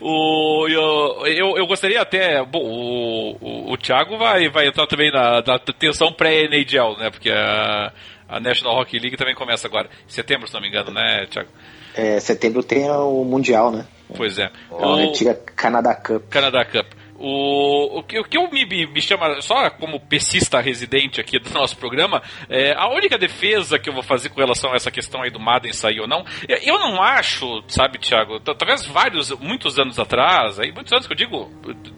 o, 0.03 0.67
eu, 0.67 1.27
eu, 1.27 1.57
eu, 1.59 1.65
gostaria 1.65 2.01
até. 2.01 2.43
Bom, 2.43 2.59
o, 2.59 3.37
o, 3.39 3.71
o 3.71 3.77
Thiago 3.77 4.17
vai, 4.17 4.49
vai 4.49 4.67
entrar 4.67 4.85
também 4.85 5.13
na, 5.13 5.41
na 5.41 5.57
tensão 5.59 6.11
pré-NHL, 6.11 6.97
né? 6.97 7.09
Porque 7.09 7.31
a. 7.31 7.93
A 8.27 8.39
National 8.39 8.79
Hockey 8.79 8.99
League 8.99 9.17
também 9.17 9.35
começa 9.35 9.67
agora. 9.67 9.89
Em 10.05 10.11
setembro, 10.11 10.47
se 10.47 10.53
não 10.53 10.61
me 10.61 10.67
engano, 10.67 10.91
né, 10.91 11.25
Thiago? 11.29 11.49
É, 11.95 12.19
setembro 12.19 12.61
tem 12.61 12.89
o 12.89 13.23
Mundial, 13.23 13.71
né? 13.71 13.85
Pois 14.15 14.37
é. 14.37 14.51
A 14.69 14.87
o... 14.87 14.93
antiga 14.95 15.33
Canada 15.55 15.95
Cup. 15.95 16.23
Canada 16.29 16.63
Cup. 16.65 16.87
O, 17.19 17.99
o, 17.99 18.03
que, 18.03 18.19
o 18.19 18.23
que 18.23 18.37
eu 18.37 18.49
me, 18.49 18.65
me 18.65 19.01
chama, 19.01 19.41
só 19.41 19.69
como 19.71 19.99
pesista 19.99 20.61
residente 20.61 21.19
aqui 21.19 21.39
do 21.39 21.49
nosso 21.49 21.75
programa, 21.77 22.21
é, 22.47 22.73
a 22.77 22.87
única 22.89 23.17
defesa 23.17 23.79
que 23.79 23.89
eu 23.89 23.93
vou 23.93 24.03
fazer 24.03 24.29
com 24.29 24.39
relação 24.39 24.71
a 24.71 24.75
essa 24.75 24.91
questão 24.91 25.23
aí 25.23 25.31
do 25.31 25.39
Madden 25.39 25.73
sair 25.73 25.99
ou 25.99 26.07
não, 26.07 26.23
eu 26.47 26.77
não 26.77 27.01
acho, 27.01 27.63
sabe, 27.67 27.97
Thiago, 27.97 28.39
talvez 28.39 28.85
vários, 28.85 29.31
muitos 29.31 29.79
anos 29.79 29.99
atrás, 29.99 30.59
aí, 30.59 30.71
muitos 30.71 30.93
anos 30.93 31.07
que 31.07 31.13
eu 31.13 31.17
digo 31.17 31.45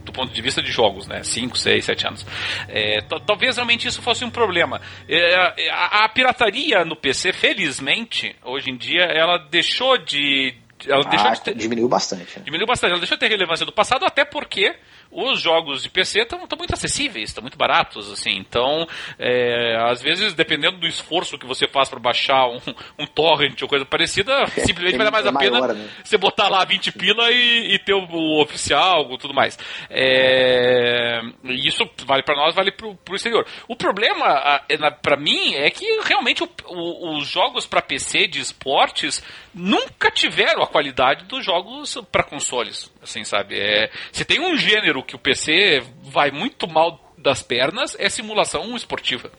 do 0.03 0.11
ponto 0.11 0.34
de 0.34 0.41
vista 0.41 0.61
de 0.61 0.72
jogos, 0.72 1.07
né, 1.07 1.22
5, 1.24 1.57
6, 1.57 1.86
7 1.86 2.07
anos, 2.07 2.26
é, 2.67 3.01
talvez 3.26 3.57
realmente 3.57 3.88
isso 3.88 4.01
fosse 4.01 4.24
um 4.24 4.30
problema. 4.30 4.82
É, 5.07 5.70
a, 5.70 6.05
a 6.05 6.09
pirataria 6.09 6.86
no 6.86 6.95
PC, 6.95 7.34
felizmente, 7.34 8.36
hoje 8.43 8.70
em 8.70 8.78
dia, 8.78 9.03
ela 9.03 9.38
deixou 9.38 9.97
de 9.97 10.55
ela 10.88 11.03
ah, 11.05 11.09
deixou 11.09 11.32
de 11.32 11.41
ter, 11.41 11.55
diminuiu 11.55 11.89
bastante. 11.89 12.39
Diminuiu 12.39 12.65
bastante. 12.65 12.91
Ela 12.91 12.99
deixou 12.99 13.17
de 13.17 13.20
ter 13.20 13.30
relevância 13.30 13.65
do 13.65 13.72
passado, 13.72 14.05
até 14.05 14.24
porque 14.24 14.76
os 15.12 15.41
jogos 15.41 15.84
de 15.84 15.89
PC 15.89 16.22
estão 16.22 16.39
muito 16.57 16.74
acessíveis, 16.74 17.30
estão 17.30 17.41
muito 17.41 17.57
baratos, 17.57 18.12
assim. 18.12 18.38
Então, 18.38 18.88
é, 19.18 19.76
às 19.89 20.01
vezes, 20.01 20.34
dependendo 20.34 20.78
do 20.78 20.88
esforço 20.88 21.38
que 21.38 21.45
você 21.45 21.68
faz 21.68 21.89
para 21.89 21.99
baixar 21.99 22.47
um, 22.47 22.60
um, 22.99 23.05
torrent 23.05 23.62
ou 23.62 23.68
coisa 23.68 23.86
parecida, 23.86 24.32
é, 24.55 24.66
simplesmente 24.66 24.97
vale 24.97 25.12
mais 25.12 25.26
a 25.26 25.34
pena 25.34 25.60
maior, 25.60 25.76
né? 25.76 25.89
você 26.03 26.18
botar 26.18 26.47
lá 26.47 26.64
20 26.64 26.91
pila 26.91 27.32
e, 27.32 27.74
e 27.74 27.80
ter 27.80 27.93
o, 27.93 28.05
o 28.05 28.41
oficial, 28.41 29.18
tudo 29.18 29.34
mais. 29.34 29.57
É, 29.89 31.22
isso 31.45 31.89
vale 32.05 32.24
para 32.24 32.36
nós, 32.36 32.53
vale 32.53 32.72
para 32.72 32.88
o 32.88 33.16
exterior. 33.16 33.45
O 33.68 33.76
problema, 33.76 34.62
é, 34.70 34.78
para 34.91 35.18
mim, 35.18 35.55
é 35.55 35.70
que 35.70 35.86
realmente 36.01 36.43
o, 36.43 36.49
o, 36.68 37.18
os 37.18 37.28
jogos 37.28 37.66
para 37.66 37.82
PC 37.82 38.28
de 38.28 38.39
esportes 38.39 39.24
nunca 39.53 40.12
tiveram 40.12 40.62
a 40.62 40.68
qualidade 40.68 41.26
dos 41.26 41.43
jogos 41.43 41.97
para 42.12 42.24
consoles, 42.24 42.91
assim, 43.01 43.24
sabe? 43.24 43.60
É, 43.60 43.89
se 44.12 44.24
tem 44.24 44.39
um 44.39 44.55
gênero 44.55 44.98
que 45.03 45.15
o 45.15 45.19
PC 45.19 45.83
vai 46.03 46.31
muito 46.31 46.67
mal 46.67 46.99
das 47.17 47.41
pernas, 47.41 47.95
é 47.99 48.09
simulação 48.09 48.75
esportiva. 48.75 49.31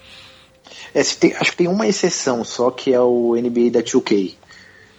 É, 0.94 1.02
tem, 1.02 1.34
acho 1.34 1.50
que 1.52 1.56
tem 1.56 1.68
uma 1.68 1.86
exceção 1.86 2.44
só, 2.44 2.70
que 2.70 2.92
é 2.92 3.00
o 3.00 3.34
NBA 3.34 3.70
da 3.70 3.80
2K. 3.80 4.34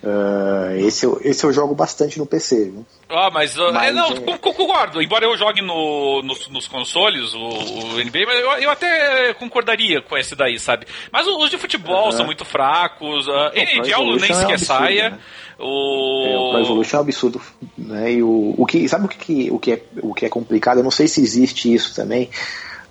Uh, 0.03 0.79
esse, 0.79 1.05
eu, 1.05 1.21
esse 1.23 1.45
eu 1.45 1.53
jogo 1.53 1.75
bastante 1.75 2.17
no 2.17 2.25
PC. 2.25 2.71
Viu? 2.71 2.85
Ah, 3.07 3.29
mas, 3.31 3.55
uh, 3.55 3.71
mas 3.71 3.89
é, 3.89 3.91
não, 3.91 4.07
é... 4.07 4.37
concordo. 4.39 4.99
Embora 4.99 5.25
eu 5.25 5.37
jogue 5.37 5.61
no, 5.61 6.23
nos, 6.23 6.47
nos 6.47 6.67
consoles, 6.67 7.35
o, 7.35 7.39
o 7.39 8.03
NBA, 8.03 8.25
mas 8.25 8.39
eu, 8.39 8.51
eu, 8.63 8.71
até 8.71 9.31
concordaria 9.35 10.01
com 10.01 10.17
esse 10.17 10.35
daí, 10.35 10.57
sabe? 10.57 10.87
Mas 11.11 11.27
os 11.27 11.51
de 11.51 11.57
futebol 11.59 12.11
são 12.11 12.25
muito 12.25 12.43
fracos. 12.43 13.27
Uh, 13.27 13.51
NHL 13.53 14.15
nem 14.19 14.33
sequer 14.33 14.53
é 14.53 14.55
um 14.55 14.57
saia. 14.57 15.09
Né? 15.11 15.19
O... 15.61 16.25
É, 16.25 16.37
o 16.37 16.49
Pro 16.49 16.59
Evolution 16.59 16.97
é 16.97 16.99
um 16.99 17.03
absurdo. 17.03 17.41
Né? 17.77 18.13
E 18.13 18.23
o, 18.23 18.55
o 18.57 18.65
que, 18.65 18.87
sabe 18.89 19.05
o 19.05 19.09
que, 19.09 19.51
o, 19.51 19.59
que 19.59 19.71
é, 19.73 19.83
o 20.01 20.13
que 20.13 20.25
é 20.25 20.29
complicado? 20.29 20.79
Eu 20.79 20.83
não 20.83 20.91
sei 20.91 21.07
se 21.07 21.21
existe 21.21 21.73
isso 21.73 21.95
também. 21.95 22.29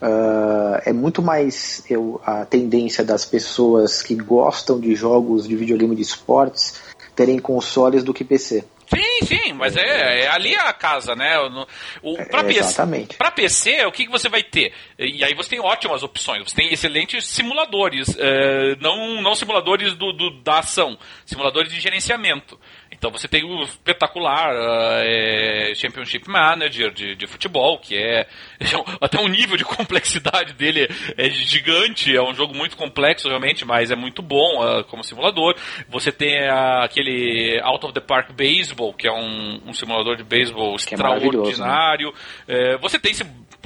Uh, 0.00 0.80
é 0.86 0.92
muito 0.92 1.20
mais 1.20 1.82
eu, 1.90 2.20
a 2.24 2.46
tendência 2.46 3.04
das 3.04 3.24
pessoas 3.24 4.02
que 4.02 4.14
gostam 4.14 4.80
de 4.80 4.94
jogos 4.94 5.46
de 5.46 5.54
videogame 5.54 5.94
de 5.94 6.02
esportes 6.02 6.80
terem 7.14 7.38
consoles 7.38 8.02
do 8.02 8.14
que 8.14 8.24
PC. 8.24 8.64
Sim, 8.92 9.26
sim, 9.26 9.52
mas 9.52 9.76
é, 9.76 10.24
é 10.24 10.28
ali 10.28 10.54
a 10.56 10.72
casa, 10.72 11.14
né? 11.14 11.38
O, 11.38 12.12
o, 12.12 12.26
pra, 12.26 12.40
é, 12.40 12.44
PC, 12.44 13.16
pra 13.16 13.30
PC, 13.30 13.86
o 13.86 13.92
que, 13.92 14.06
que 14.06 14.10
você 14.10 14.28
vai 14.28 14.42
ter? 14.42 14.72
E 14.98 15.22
aí 15.22 15.32
você 15.34 15.50
tem 15.50 15.60
ótimas 15.60 16.02
opções, 16.02 16.42
você 16.42 16.56
tem 16.56 16.72
excelentes 16.72 17.26
simuladores, 17.26 18.16
é, 18.18 18.76
não, 18.80 19.22
não 19.22 19.34
simuladores 19.36 19.94
do, 19.94 20.12
do, 20.12 20.42
da 20.42 20.58
ação, 20.58 20.98
simuladores 21.24 21.72
de 21.72 21.80
gerenciamento. 21.80 22.58
Então 22.92 23.10
você 23.10 23.28
tem 23.28 23.44
o 23.44 23.62
espetacular 23.62 24.52
uh, 24.52 25.02
é, 25.04 25.72
Championship 25.74 26.28
Manager 26.28 26.92
de, 26.92 27.14
de 27.14 27.26
futebol, 27.26 27.78
que 27.78 27.96
é, 27.96 28.26
é 28.60 28.66
até 29.00 29.18
um 29.20 29.28
nível 29.28 29.56
de 29.56 29.64
complexidade 29.64 30.52
dele 30.54 30.88
é 31.16 31.30
gigante, 31.30 32.14
é 32.14 32.22
um 32.22 32.34
jogo 32.34 32.54
muito 32.54 32.76
complexo 32.76 33.28
realmente, 33.28 33.64
mas 33.64 33.90
é 33.90 33.96
muito 33.96 34.22
bom 34.22 34.60
uh, 34.60 34.84
como 34.84 35.04
simulador. 35.04 35.54
Você 35.88 36.10
tem 36.10 36.42
uh, 36.48 36.82
aquele 36.82 37.60
Out 37.62 37.86
of 37.86 37.94
the 37.94 38.00
Park 38.00 38.32
Baseball, 38.32 38.92
que 38.92 39.06
é 39.06 39.12
um, 39.12 39.60
um 39.66 39.72
simulador 39.72 40.16
de 40.16 40.24
beisebol 40.24 40.72
é 40.72 40.76
extraordinário. 40.76 42.12
Né? 42.46 42.72
É, 42.72 42.76
você 42.78 42.98
tem 42.98 43.14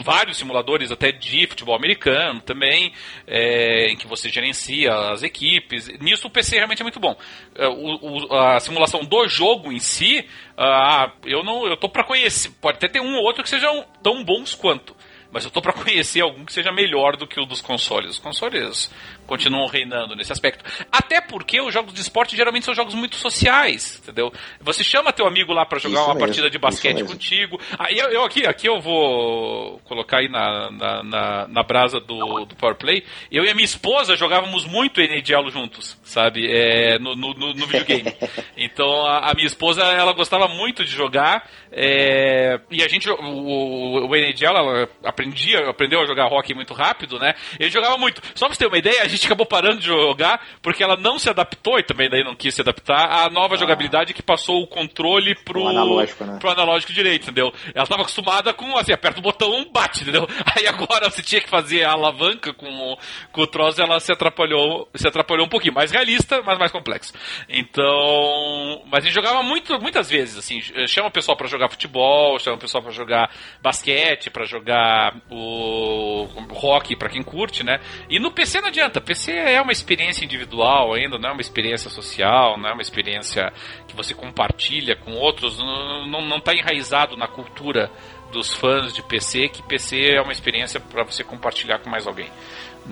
vários 0.03 0.37
simuladores 0.37 0.91
até 0.91 1.13
de 1.13 1.47
futebol 1.47 1.75
americano 1.75 2.41
também, 2.41 2.93
é, 3.27 3.89
em 3.91 3.97
que 3.97 4.07
você 4.07 4.29
gerencia 4.29 4.93
as 5.11 5.23
equipes. 5.23 5.89
Nisso 6.01 6.27
o 6.27 6.31
PC 6.31 6.57
realmente 6.57 6.81
é 6.81 6.85
muito 6.85 7.01
bom. 7.01 7.17
É, 7.55 7.69
o, 7.69 7.99
o, 8.01 8.35
a 8.35 8.59
simulação 8.61 9.05
do 9.05 9.29
jogo 9.29 9.73
em 9.73 9.79
si, 9.79 10.27
ah, 10.57 11.13
eu 11.25 11.43
não, 11.43 11.67
eu 11.67 11.77
tô 11.77 11.89
para 11.89 12.05
conhecer. 12.05 12.51
Pode 12.61 12.77
até 12.77 12.89
ter 12.89 13.01
um 13.01 13.15
ou 13.17 13.23
outro 13.23 13.43
que 13.43 13.49
sejam 13.49 13.85
tão 14.03 14.25
bons 14.25 14.55
quanto 14.55 14.95
mas 15.35 15.45
eu 15.45 15.51
tô 15.51 15.61
para 15.61 15.73
conhecer 15.75 16.21
algum 16.21 16.45
que 16.45 16.53
seja 16.53 16.71
melhor 16.71 17.17
do 17.17 17.27
que 17.27 17.41
o 17.41 17.45
dos 17.45 17.61
consoles. 17.61 18.11
Os 18.11 18.19
consoles 18.19 18.89
continuam 19.27 19.67
reinando 19.67 20.15
nesse 20.15 20.33
aspecto. 20.33 20.65
Até 20.91 21.21
porque 21.21 21.61
os 21.61 21.73
jogos 21.73 21.93
de 21.95 22.01
esporte 22.01 22.37
geralmente 22.37 22.65
são 22.65 22.75
jogos 22.75 22.95
muito 22.95 23.17
sociais, 23.17 24.01
entendeu? 24.03 24.33
Você 24.61 24.85
chama 24.85 25.13
teu 25.13 25.27
amigo 25.27 25.53
lá 25.53 25.65
para 25.67 25.79
jogar 25.79 25.95
Isso 25.95 26.05
uma 26.05 26.15
mesmo, 26.15 26.27
partida 26.27 26.51
de 26.51 26.59
basquete 26.59 27.05
contigo. 27.05 27.61
Aí 27.79 27.99
eu, 27.99 28.09
eu 28.11 28.25
aqui, 28.25 28.47
aqui 28.47 28.69
eu 28.69 28.81
vou 28.81 29.79
colocar 29.85 30.19
aí 30.19 30.29
na, 30.29 30.71
na, 30.71 31.03
na, 31.03 31.49
na 31.49 31.63
brasa 31.63 32.01
do, 32.01 32.45
do 32.45 32.55
Power 32.57 32.77
Play. 32.77 33.05
Eu 33.31 33.45
e 33.45 33.51
a 33.51 33.55
minha 33.55 33.65
esposa 33.65 34.17
jogávamos 34.17 34.65
muito 34.65 35.01
NHL 35.01 35.51
juntos, 35.51 35.99
sabe? 36.05 36.47
É, 36.51 36.99
no, 36.99 37.15
no, 37.15 37.35
no- 37.35 37.55
videogame. 37.67 38.15
Então 38.57 39.05
a, 39.07 39.31
a 39.31 39.35
minha 39.35 39.47
esposa, 39.47 39.83
ela 39.83 40.13
gostava 40.13 40.47
muito 40.49 40.85
de 40.85 40.91
jogar. 40.91 41.49
é, 41.73 42.61
e 42.71 42.83
a 42.83 42.89
gente, 42.89 43.09
o, 43.11 43.15
o, 43.15 44.07
o 44.09 44.15
NHL, 44.17 44.57
ela 44.57 44.89
aprendia, 45.05 45.69
aprendeu 45.69 46.01
a 46.01 46.07
jogar 46.07 46.27
hockey 46.29 46.55
muito 46.55 46.73
rápido, 46.73 47.19
né? 47.19 47.35
Ele 47.59 47.71
jogava 47.71 47.97
muito. 47.99 48.23
Só 48.35 48.47
pra 48.47 48.55
você 48.55 48.61
ter 48.61 48.67
uma 48.69 48.79
ideia, 48.79 49.03
a 49.03 49.09
gente 49.15 49.27
acabou 49.27 49.47
parando 49.47 49.81
de 49.81 49.87
jogar 49.87 50.41
porque 50.63 50.83
ela 50.83 50.97
não 50.97 51.19
se 51.19 51.29
adaptou 51.29 51.79
e 51.79 51.83
também 51.83 52.09
daí 52.09 52.25
não 52.25 52.35
quis 52.35 52.55
se 52.55 52.61
adaptar 52.61 53.25
à 53.25 53.31
nova 53.31 53.57
jogabilidade 53.57 54.15
que 54.15 54.23
passou 54.23 54.63
o 54.63 54.67
controle 54.67 55.35
pro 55.35 55.63
O 55.63 55.69
analógico, 55.69 56.25
né? 56.25 56.39
pro 56.39 56.51
analógico 56.51 56.93
direito, 56.93 57.25
entendeu? 57.25 57.53
Ela 57.75 57.85
estava 57.85 58.03
acostumada 58.03 58.53
com 58.53 58.77
assim, 58.77 58.93
aperta 58.93 59.21
o 59.21 59.23
botão, 59.23 59.67
bate, 59.73 60.03
entendeu? 60.03 60.27
Aí 60.57 60.67
agora 60.67 61.11
você 61.11 61.23
tinha 61.23 61.41
que 61.41 61.49
fazer 61.49 61.85
a 61.85 61.93
alavanca 61.93 62.53
com 62.53 62.67
o, 62.67 62.99
com 63.33 63.43
o 63.43 63.47
troço, 63.47 63.81
ela 63.81 64.01
se 64.01 64.13
atrapalhou, 64.13 64.89
se 64.95 65.07
atrapalhou 65.07 65.47
um 65.47 65.49
pouquinho, 65.49 65.75
mais 65.75 65.91
realista, 65.91 66.43
mas 66.43 66.59
mais 66.59 66.73
complexo. 66.73 67.13
Então, 67.49 68.83
mas 68.87 69.05
a 69.05 69.07
gente 69.07 69.15
jogava 69.15 69.43
muito, 69.43 69.79
muitas 69.81 70.11
vezes, 70.11 70.39
assim, 70.39 70.61
chama 70.87 71.09
o 71.09 71.13
pessoal 71.13 71.37
para 71.37 71.47
jogar 71.47 71.69
futebol, 71.69 72.39
chama 72.39 72.57
o 72.57 72.61
pessoal 72.61 72.83
para 72.83 72.93
jogar 72.93 73.31
basquete, 73.63 74.31
para 74.31 74.45
jogar 74.45 75.17
o, 75.31 76.25
o 76.25 76.67
hockey 76.67 76.97
para 76.97 77.09
quem 77.09 77.23
curte, 77.23 77.65
né? 77.65 77.81
E 78.09 78.19
no 78.19 78.31
PC 78.31 78.61
não 78.61 78.69
adianta, 78.69 79.01
PC 79.05 79.33
é 79.33 79.61
uma 79.61 79.73
experiência 79.73 80.25
individual 80.25 80.95
ainda, 80.95 81.19
não 81.19 81.31
é 81.31 81.33
uma 81.33 81.41
experiência 81.41 81.91
social, 81.91 82.59
não 82.59 82.69
é 82.69 82.73
uma 82.73 82.83
experiência 82.83 83.53
que 83.87 83.95
você 83.95 84.15
compartilha 84.15 84.97
com 84.97 85.13
outros, 85.13 85.59
não, 85.59 86.07
não, 86.07 86.23
não 86.23 86.41
tá 86.41 86.55
enraizado 86.55 87.17
na 87.17 87.29
cultura 87.29 87.91
dos 88.33 88.53
fãs 88.53 88.93
de 88.93 89.03
PC 89.03 89.49
que 89.49 89.63
PC 89.63 90.17
é 90.17 90.21
uma 90.21 90.33
experiência 90.33 90.81
para 90.81 91.05
você 91.05 91.23
compartilhar 91.23 91.79
com 91.79 91.89
mais 91.89 92.07
alguém. 92.07 92.29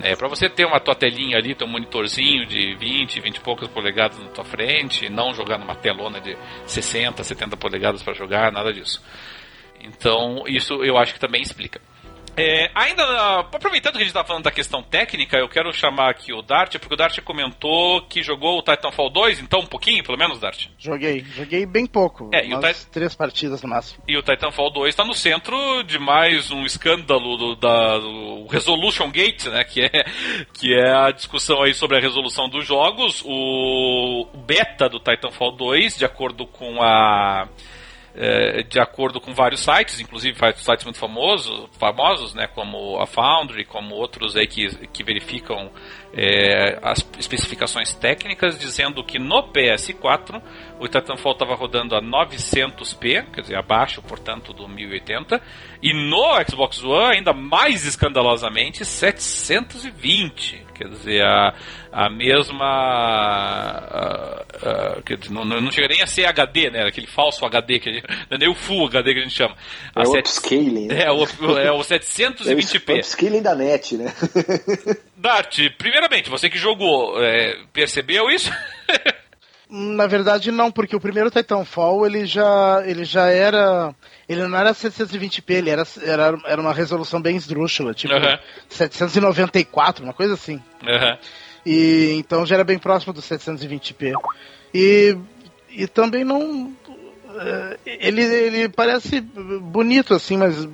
É, 0.03 0.17
para 0.17 0.29
você 0.29 0.49
ter 0.49 0.65
uma 0.65 0.81
tua 0.81 0.95
telinha 0.95 1.37
ali, 1.37 1.55
teu 1.55 1.67
monitorzinho 1.67 2.47
de 2.47 2.75
20, 2.77 3.21
20 3.21 3.37
e 3.37 3.41
poucas 3.41 3.69
polegadas 3.69 4.19
na 4.19 4.29
tua 4.29 4.45
frente, 4.45 5.11
não 5.11 5.35
jogar 5.35 5.59
numa 5.59 5.75
telona 5.75 6.21
de 6.21 6.37
60, 6.67 7.23
70 7.23 7.57
polegadas 7.59 8.03
para 8.03 8.15
jogar, 8.15 8.51
nada 8.51 8.73
disso. 8.73 9.03
Então, 9.81 10.45
isso 10.47 10.83
eu 10.83 10.97
acho 10.97 11.13
que 11.13 11.21
também 11.21 11.43
explica. 11.43 11.81
É, 12.37 12.71
ainda, 12.75 13.41
aproveitando 13.41 13.93
que 13.95 13.99
a 13.99 14.05
gente 14.05 14.09
está 14.09 14.25
falando 14.25 14.45
da 14.45 14.51
questão 14.51 14.83
técnica, 14.83 15.37
eu 15.37 15.49
quero 15.49 15.73
chamar 15.73 16.11
aqui 16.11 16.33
o 16.33 16.41
Dart, 16.43 16.79
porque 16.79 16.95
o 16.95 16.97
Dart 16.97 17.19
comentou 17.21 18.03
que 18.03 18.23
jogou 18.23 18.59
o 18.59 18.63
Titanfall 18.63 19.11
2, 19.11 19.41
então 19.41 19.61
um 19.61 19.67
pouquinho, 19.67 20.03
pelo 20.03 20.19
menos, 20.19 20.39
Dart. 20.39 20.67
Joguei, 20.79 21.25
joguei 21.35 21.67
bem 21.67 21.87
pouco. 21.87 22.31
É, 22.33 22.47
e 22.47 22.55
três 22.91 23.15
partidas 23.15 23.63
no 23.63 23.69
máximo. 23.69 24.03
E 24.09 24.17
o 24.17 24.23
Titanfall 24.23 24.71
2 24.71 24.89
está 24.91 25.05
no 25.05 25.15
centro 25.15 25.83
de 25.83 25.99
mais 25.99 26.51
um 26.51 26.65
escândalo 26.65 27.37
do, 27.37 27.57
da, 27.57 27.99
do 27.99 28.47
Resolution 28.47 29.11
Gate, 29.11 29.47
né? 29.47 29.65
Que 29.65 29.83
é, 29.83 30.05
que 30.53 30.75
é 30.75 30.93
a 30.93 31.11
discussão 31.11 31.63
aí 31.63 31.75
sobre 31.75 31.97
a 31.97 32.01
resolução 32.01 32.49
dos 32.49 32.67
jogos. 32.67 33.23
O, 33.25 34.29
o 34.33 34.37
beta 34.39 34.89
do 34.89 34.99
Titanfall 34.99 35.53
2, 35.53 35.99
de 35.99 36.05
acordo 36.05 36.47
com 36.47 36.83
a. 36.83 37.49
é, 38.15 38.63
de 38.63 38.79
acordo 38.79 39.21
com 39.21 39.33
vários 39.33 39.61
sites, 39.61 40.01
inclusive 40.01 40.37
sites 40.57 40.85
muito 40.85 40.99
famosos, 40.99 41.69
famosos, 41.79 42.35
né, 42.35 42.47
como 42.47 43.01
a 43.01 43.07
Foundry, 43.07 43.65
como 43.65 43.95
outros 43.95 44.37
aí 44.37 44.47
que, 44.47 44.69
que 44.89 45.03
verificam 45.03 45.71
é, 46.15 46.79
as 46.83 47.07
especificações 47.19 47.95
técnicas, 47.95 48.59
dizendo 48.59 49.03
que 49.03 49.19
no 49.19 49.43
PS4 49.51 50.43
o 50.83 50.89
Titanfall 50.89 51.33
estava 51.33 51.55
rodando 51.55 51.95
a 51.95 52.03
900p, 52.03 53.27
quer 53.33 53.41
dizer, 53.43 53.57
abaixo, 53.57 54.03
portanto, 54.03 54.53
do 54.53 54.69
1080, 54.69 55.41
e 55.83 55.93
no 55.93 56.25
Xbox 56.49 56.83
One, 56.83 57.17
ainda 57.19 57.33
mais 57.33 57.85
escandalosamente, 57.87 58.85
720. 58.85 60.63
Quer 60.75 60.89
dizer, 60.89 61.23
a, 61.23 61.55
a 61.93 62.11
mesma. 62.11 62.65
a- 62.67 64.43
a- 64.65 65.03
não, 65.31 65.45
não 65.45 65.71
chega 65.71 65.89
nem 65.89 66.03
a 66.03 66.07
ser 66.07 66.25
HD, 66.27 66.71
né? 66.71 66.85
Aquele 66.87 67.07
falso 67.07 67.45
HD, 67.45 67.79
que 67.79 67.89
a 67.89 67.93
gente, 67.93 68.07
não 68.09 68.37
é 68.37 68.39
nem 68.39 68.49
o 68.49 68.55
Full 68.55 68.87
HD 68.87 69.13
que 69.15 69.21
a 69.21 69.23
gente 69.23 69.35
chama. 69.35 69.55
A 69.95 70.01
É 70.01 70.03
o 70.03 70.07
set- 70.11 70.27
upscaling, 70.27 70.87
né? 70.89 71.03
é, 71.05 71.11
o, 71.13 71.23
é 71.25 71.27
o 71.41 71.59
É 71.59 71.73
o 71.73 71.79
720p. 71.81 72.99
upscaling 72.99 73.43
da 73.43 73.55
net, 73.55 73.97
né? 73.97 74.13
Dart, 75.17 75.59
primeiramente, 75.79 76.29
você 76.31 76.51
que 76.51 76.59
jogou, 76.59 77.23
é, 77.23 77.57
percebeu 77.73 78.29
isso? 78.31 78.51
Na 79.75 80.07
verdade 80.07 80.53
não, 80.53 80.71
porque 80.71 80.95
o 80.95 81.01
primeiro 81.01 81.31
Titanfall 81.31 82.05
ele 82.05 82.27
já 82.27 82.83
ele 82.85 83.07
já 83.07 83.29
era 83.29 83.95
ele 84.29 84.47
não 84.47 84.59
era 84.59 84.75
720p, 84.75 85.51
ele 85.51 85.71
era 85.71 85.83
era, 86.03 86.39
era 86.45 86.61
uma 86.61 86.75
resolução 86.75 87.23
bem 87.23 87.37
esdrúxula, 87.37 87.95
tipo 87.95 88.13
Aham. 88.13 88.39
794, 88.69 90.05
uma 90.05 90.13
coisa 90.13 90.35
assim. 90.35 90.61
Aham. 90.87 91.17
E 91.65 92.13
então 92.19 92.45
já 92.45 92.57
era 92.57 92.65
bem 92.65 92.79
próximo 92.79 93.15
do 93.15 93.23
720p. 93.23 94.13
E 94.75 95.17
e 95.71 95.87
também 95.87 96.23
não 96.23 96.71
eh, 97.35 97.79
ele 97.87 98.23
ele 98.23 98.69
parece 98.69 99.23
bonito 99.23 100.13
assim, 100.13 100.37
mas 100.37 100.69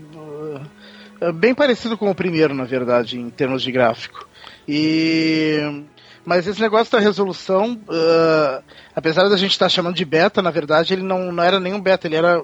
eh, 1.21 1.31
bem 1.33 1.55
parecido 1.55 1.97
com 1.97 2.11
o 2.11 2.15
primeiro, 2.17 2.53
na 2.53 2.65
verdade, 2.65 3.17
em 3.17 3.31
termos 3.31 3.63
de 3.63 3.71
gráfico. 3.71 4.29
E 4.67 5.85
mas 6.25 6.47
esse 6.47 6.61
negócio 6.61 6.93
da 6.93 6.99
resolução, 6.99 7.81
eh, 7.91 8.63
apesar 8.95 9.29
da 9.29 9.37
gente 9.37 9.53
estar 9.53 9.69
chamando 9.69 9.97
de 9.97 10.05
beta, 10.05 10.43
na 10.43 10.51
verdade 10.51 10.93
ele 10.95 11.03
não, 11.03 11.33
não 11.33 11.43
era 11.43 11.59
nenhum 11.59 11.81
beta, 11.81 12.07
ele 12.07 12.17
era 12.17 12.43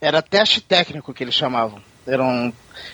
era 0.00 0.20
teste 0.20 0.60
técnico 0.60 1.14
que 1.14 1.22
eles 1.22 1.34
chamavam. 1.34 1.80
Era 2.04 2.24
um, 2.24 2.52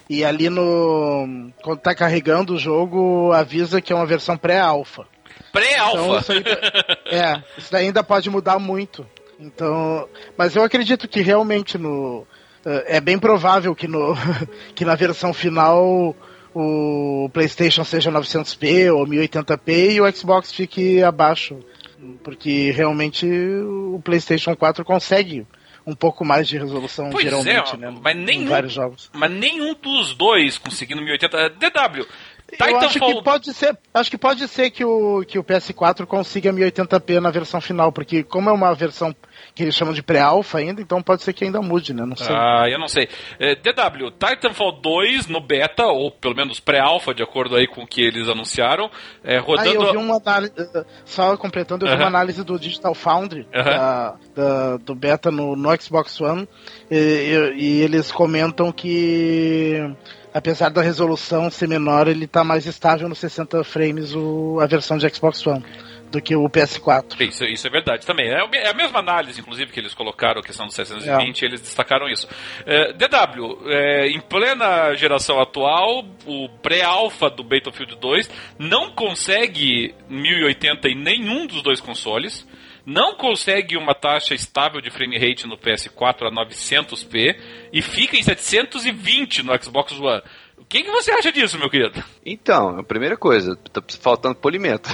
e 0.09 0.23
ali 0.23 0.51
no 0.51 1.51
quando 1.63 1.81
tá 1.81 1.95
carregando 1.95 2.55
o 2.55 2.59
jogo 2.59 3.33
avisa 3.33 3.81
que 3.81 3.93
é 3.93 3.97
uma 3.97 4.07
versão 4.07 4.37
pré-alfa. 4.37 5.07
Então, 5.49 5.63
Pré-alfa. 5.63 6.21
isso 6.21 6.33
aí, 6.33 6.45
é, 7.19 7.43
isso 7.57 7.73
daí 7.73 7.87
ainda 7.87 8.05
pode 8.05 8.29
mudar 8.29 8.59
muito. 8.59 9.07
Então, 9.41 10.07
mas 10.37 10.55
eu 10.55 10.63
acredito 10.63 11.09
que 11.09 11.21
realmente 11.21 11.79
no 11.79 12.27
é 12.87 13.01
bem 13.01 13.19
provável 13.19 13.75
que 13.75 13.89
no 13.89 14.15
que 14.75 14.85
na 14.85 14.95
versão 14.95 15.33
final 15.33 16.15
o 16.61 17.29
PlayStation 17.31 17.85
seja 17.85 18.11
900p 18.11 18.93
ou 18.93 19.07
1080p 19.07 19.93
e 19.93 20.01
o 20.01 20.13
Xbox 20.13 20.53
fique 20.53 21.03
abaixo, 21.03 21.59
porque 22.25 22.71
realmente 22.73 23.27
o 23.27 24.01
PlayStation 24.05 24.57
4 24.57 24.85
consegue 24.85 25.47
um 25.87 25.95
pouco 25.95 26.23
mais 26.25 26.47
de 26.47 26.59
resolução 26.59 27.09
Pois 27.11 27.25
é, 27.25 27.31
geralmente, 27.31 27.77
né? 27.79 27.95
mas 28.03 28.15
em 28.15 28.21
nenhum- 28.25 28.49
vários 28.49 28.73
jogos. 28.75 29.09
Mas 29.15 29.31
nenhum 29.31 29.75
dos 29.75 30.15
dois 30.15 30.59
conseguindo 30.59 31.01
1080. 31.01 31.49
DW. 31.51 32.07
Eu 32.51 32.77
acho 32.79 32.89
que 32.95 32.95
Titanfall. 33.01 33.23
pode 33.23 33.53
ser, 33.53 33.79
acho 33.93 34.11
que 34.11 34.17
pode 34.19 34.49
ser 34.49 34.71
que 34.71 34.83
o, 34.85 35.23
que 35.27 35.39
o 35.39 35.45
PS4 35.45 36.07
consiga 36.07 36.51
1080p 36.53 37.21
na 37.21 37.31
versão 37.31 37.61
final, 37.61 37.93
porque 37.93 38.23
como 38.23 38.49
é 38.49 38.53
uma 38.53 38.75
versão 38.75 39.15
que 39.55 39.65
eles 39.65 39.75
chamam 39.75 39.93
de 39.93 40.03
pré-alpha 40.03 40.59
ainda, 40.59 40.81
então 40.81 41.03
pode 41.03 41.23
ser 41.23 41.33
que 41.35 41.45
ainda 41.45 41.61
mude, 41.61 41.93
né? 41.93 42.07
Não 42.07 42.17
sei. 42.17 42.35
Ah, 42.35 42.65
eu 42.69 42.79
não 42.79 42.89
sei. 42.89 43.09
É, 43.39 43.55
DW, 43.55 44.11
Titanfall 44.13 44.81
2 44.81 45.27
no 45.27 45.41
beta, 45.41 45.85
ou 45.87 46.11
pelo 46.11 46.35
menos 46.35 46.59
pré-alpha, 46.59 47.13
de 47.13 47.23
acordo 47.23 47.55
aí 47.55 47.67
com 47.67 47.83
o 47.83 47.87
que 47.87 48.01
eles 48.03 48.29
anunciaram, 48.29 48.91
é, 49.23 49.37
rodando. 49.39 49.69
eu 49.75 49.91
vi 49.93 49.97
uma 49.99 50.17
análise, 50.17 50.53
eh, 50.59 50.85
só 51.05 51.37
completando, 51.37 51.85
eu 51.87 51.91
vi 51.91 51.97
uma 52.03 52.07
análise 52.07 52.43
do 52.45 52.59
Digital 52.59 52.95
Foundry, 52.95 53.47
da- 53.53 54.17
da- 54.35 54.77
do 54.79 54.95
beta 54.95 55.31
no, 55.31 55.55
no 55.55 55.69
Xbox 55.83 56.19
One, 56.21 56.49
e, 56.91 56.97
e- 56.97 57.55
e 57.57 57.81
eles 57.83 58.11
comentam 58.11 58.73
que 58.73 59.83
apesar 60.39 60.71
da 60.71 60.81
resolução 60.81 61.51
ser 61.51 61.69
menor, 61.69 62.09
ele 62.09 62.25
está 62.25 62.43
mais 62.43 62.67
estável 62.67 63.09
nos 63.09 63.19
60 63.19 63.63
frames 63.65 64.15
o, 64.15 64.59
a 64.61 64.67
versão 64.67 64.97
de 64.97 65.09
Xbox 65.09 65.47
One 65.47 65.65
do 66.11 66.23
que 66.23 66.35
o 66.35 66.49
PS4. 66.49 67.21
Isso, 67.21 67.45
isso 67.45 67.67
é 67.67 67.71
verdade 67.71 68.07
também. 68.07 68.31
É 68.31 68.39
é 68.53 68.71
a 68.71 68.75
mesma 68.75 69.01
análise, 69.01 69.41
inclusive, 69.41 69.71
que 69.71 69.79
eles 69.79 69.93
colocaram 69.93 70.41
a 70.41 70.43
questão 70.43 70.67
do 70.67 70.73
720, 70.73 71.43
eles 71.45 71.61
destacaram 71.61 72.09
isso. 72.09 72.27
É, 72.65 72.95
DW, 72.95 73.69
é, 73.69 74.09
em 74.09 74.21
plena 74.21 74.95
geração 74.95 75.39
atual, 75.39 76.05
o 76.27 76.49
pré-alpha 76.63 77.29
do 77.29 77.45
Battlefield 77.45 77.97
2 77.97 78.31
não 78.59 78.91
consegue 78.93 79.95
1080 80.09 80.89
em 80.89 80.95
nenhum 80.95 81.47
dos 81.47 81.63
dois 81.63 81.79
consoles. 81.81 82.48
Não 82.89 83.15
consegue 83.15 83.77
uma 83.77 83.95
taxa 83.95 84.35
estável 84.35 84.81
de 84.81 84.91
frame 84.91 85.19
rate 85.19 85.47
no 85.47 85.59
PS4 85.59 86.23
a 86.23 86.31
900p 86.31 87.39
e 87.71 87.83
fica 87.83 88.17
em 88.17 88.23
720 88.23 89.43
no 89.43 89.63
Xbox 89.63 89.93
One. 90.01 90.23
O 90.57 90.65
que, 90.65 90.83
que 90.83 90.91
você 90.91 91.13
acha 91.13 91.31
disso, 91.31 91.59
meu 91.59 91.69
querido? 91.69 92.03
Então, 92.25 92.79
a 92.79 92.83
primeira 92.83 93.17
coisa, 93.17 93.55
tá 93.57 93.83
faltando 94.01 94.37
polimento. 94.37 94.89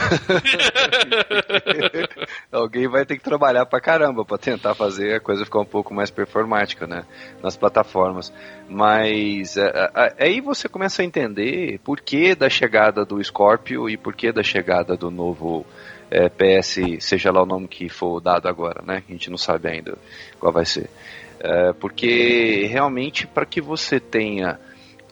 Alguém 2.51 2.88
vai 2.88 3.07
ter 3.07 3.16
que 3.16 3.22
trabalhar 3.22 3.64
pra 3.64 3.80
caramba 3.80 4.24
pra 4.24 4.38
tentar 4.38 4.74
fazer 4.74 5.14
a 5.14 5.20
coisa 5.20 5.45
ficar 5.45 5.61
um 5.61 5.64
pouco 5.64 5.95
mais 5.95 6.11
performática, 6.11 6.88
né? 6.88 7.05
Nas 7.40 7.57
plataformas. 7.57 8.32
Mas 8.68 9.57
é, 9.57 9.90
é, 9.95 10.24
aí 10.24 10.40
você 10.40 10.68
começa 10.68 11.01
a 11.01 11.05
entender 11.05 11.78
por 11.84 12.01
que 12.01 12.34
da 12.34 12.51
chegada 12.51 13.05
do 13.05 13.22
Scorpio 13.22 13.88
e 13.88 13.97
por 13.97 14.14
que 14.14 14.32
da 14.32 14.42
chegada 14.42 14.97
do 14.97 15.11
novo 15.12 15.64
é, 16.11 16.28
PS, 16.28 16.78
seja 17.00 17.30
lá 17.30 17.42
o 17.42 17.46
nome 17.46 17.68
que 17.68 17.88
for 17.88 18.20
dado 18.20 18.48
agora, 18.48 18.82
né? 18.82 19.02
A 19.09 19.12
gente 19.12 19.30
não 19.30 19.38
sabe 19.38 19.68
ainda 19.68 19.96
qual 20.38 20.52
vai 20.52 20.64
ser. 20.64 20.88
É, 21.40 21.72
porque 21.74 22.66
realmente 22.66 23.26
para 23.26 23.44
que 23.44 23.61
você 23.61 23.98
tenha 23.98 24.59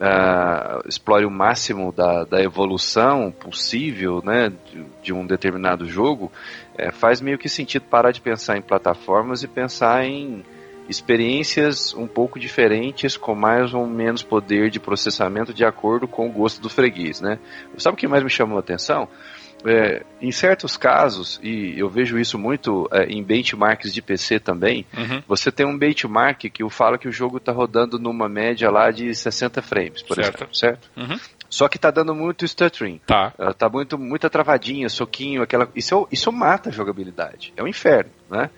uh, 0.02 0.88
explore 0.88 1.24
o 1.24 1.30
máximo 1.30 1.92
da, 1.92 2.24
da 2.24 2.42
evolução 2.42 3.30
possível 3.30 4.20
né, 4.24 4.50
de, 4.50 4.84
de 5.02 5.12
um 5.12 5.26
determinado 5.26 5.86
jogo, 5.86 6.30
é, 6.76 6.90
faz 6.90 7.20
meio 7.20 7.38
que 7.38 7.48
sentido 7.48 7.84
parar 7.84 8.10
de 8.12 8.20
pensar 8.20 8.56
em 8.56 8.62
plataformas 8.62 9.42
e 9.42 9.48
pensar 9.48 10.04
em 10.04 10.44
experiências 10.88 11.94
um 11.94 12.06
pouco 12.06 12.38
diferentes, 12.40 13.16
com 13.16 13.34
mais 13.34 13.72
ou 13.72 13.86
menos 13.86 14.22
poder 14.22 14.68
de 14.68 14.80
processamento 14.80 15.54
de 15.54 15.64
acordo 15.64 16.08
com 16.08 16.28
o 16.28 16.32
gosto 16.32 16.60
do 16.60 16.68
freguês. 16.68 17.20
Né? 17.20 17.38
Sabe 17.78 17.94
o 17.94 17.96
que 17.96 18.08
mais 18.08 18.24
me 18.24 18.30
chamou 18.30 18.56
a 18.56 18.60
atenção? 18.60 19.08
É, 19.64 20.02
em 20.20 20.32
certos 20.32 20.76
casos, 20.76 21.38
e 21.42 21.78
eu 21.78 21.88
vejo 21.88 22.18
isso 22.18 22.38
muito 22.38 22.88
é, 22.92 23.04
em 23.04 23.22
benchmarks 23.22 23.92
de 23.92 24.02
PC 24.02 24.40
também, 24.40 24.86
uhum. 24.96 25.22
você 25.26 25.50
tem 25.50 25.66
um 25.66 25.76
benchmark 25.76 26.50
que 26.50 26.68
fala 26.70 26.98
que 26.98 27.08
o 27.08 27.12
jogo 27.12 27.36
está 27.36 27.52
rodando 27.52 27.98
numa 27.98 28.28
média 28.28 28.70
lá 28.70 28.90
de 28.90 29.14
60 29.14 29.62
frames, 29.62 30.02
por 30.02 30.16
certo. 30.16 30.36
exemplo, 30.36 30.54
certo? 30.54 30.90
Uhum. 30.96 31.18
Só 31.48 31.68
que 31.68 31.78
tá 31.78 31.90
dando 31.90 32.14
muito 32.14 32.48
stuttering. 32.48 32.98
Tá. 33.06 33.32
Uh, 33.38 33.52
tá 33.52 33.68
muito, 33.68 33.98
muita 33.98 34.30
travadinha, 34.30 34.88
soquinho, 34.88 35.42
aquela. 35.42 35.68
Isso, 35.76 36.08
isso 36.10 36.32
mata 36.32 36.70
a 36.70 36.72
jogabilidade. 36.72 37.52
É 37.54 37.62
um 37.62 37.68
inferno, 37.68 38.10
né? 38.30 38.48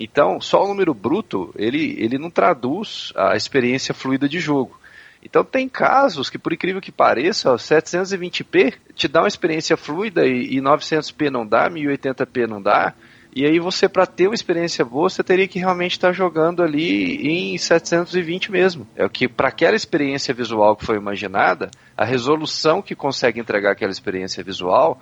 Então, 0.00 0.40
só 0.40 0.64
o 0.64 0.68
número 0.68 0.94
bruto, 0.94 1.52
ele, 1.56 1.96
ele 1.98 2.16
não 2.16 2.30
traduz 2.30 3.12
a 3.16 3.36
experiência 3.36 3.92
fluida 3.92 4.28
de 4.28 4.38
jogo. 4.38 4.77
Então 5.22 5.44
tem 5.44 5.68
casos 5.68 6.30
que, 6.30 6.38
por 6.38 6.52
incrível 6.52 6.80
que 6.80 6.92
pareça, 6.92 7.54
720p 7.54 8.74
te 8.94 9.08
dá 9.08 9.22
uma 9.22 9.28
experiência 9.28 9.76
fluida 9.76 10.26
e, 10.26 10.56
e 10.56 10.60
900p 10.60 11.30
não 11.30 11.46
dá, 11.46 11.68
1080p 11.70 12.46
não 12.46 12.62
dá. 12.62 12.94
E 13.34 13.44
aí 13.44 13.58
você, 13.60 13.88
para 13.88 14.06
ter 14.06 14.26
uma 14.26 14.34
experiência 14.34 14.84
boa, 14.84 15.08
você 15.08 15.22
teria 15.22 15.46
que 15.46 15.58
realmente 15.58 15.92
estar 15.92 16.08
tá 16.08 16.12
jogando 16.12 16.62
ali 16.62 17.28
em 17.28 17.58
720 17.58 18.50
mesmo. 18.50 18.86
É 18.96 19.04
o 19.04 19.10
que, 19.10 19.28
para 19.28 19.48
aquela 19.48 19.76
experiência 19.76 20.32
visual 20.32 20.74
que 20.74 20.84
foi 20.84 20.96
imaginada, 20.96 21.70
a 21.96 22.04
resolução 22.04 22.80
que 22.80 22.94
consegue 22.94 23.38
entregar 23.38 23.72
aquela 23.72 23.92
experiência 23.92 24.42
visual 24.42 25.00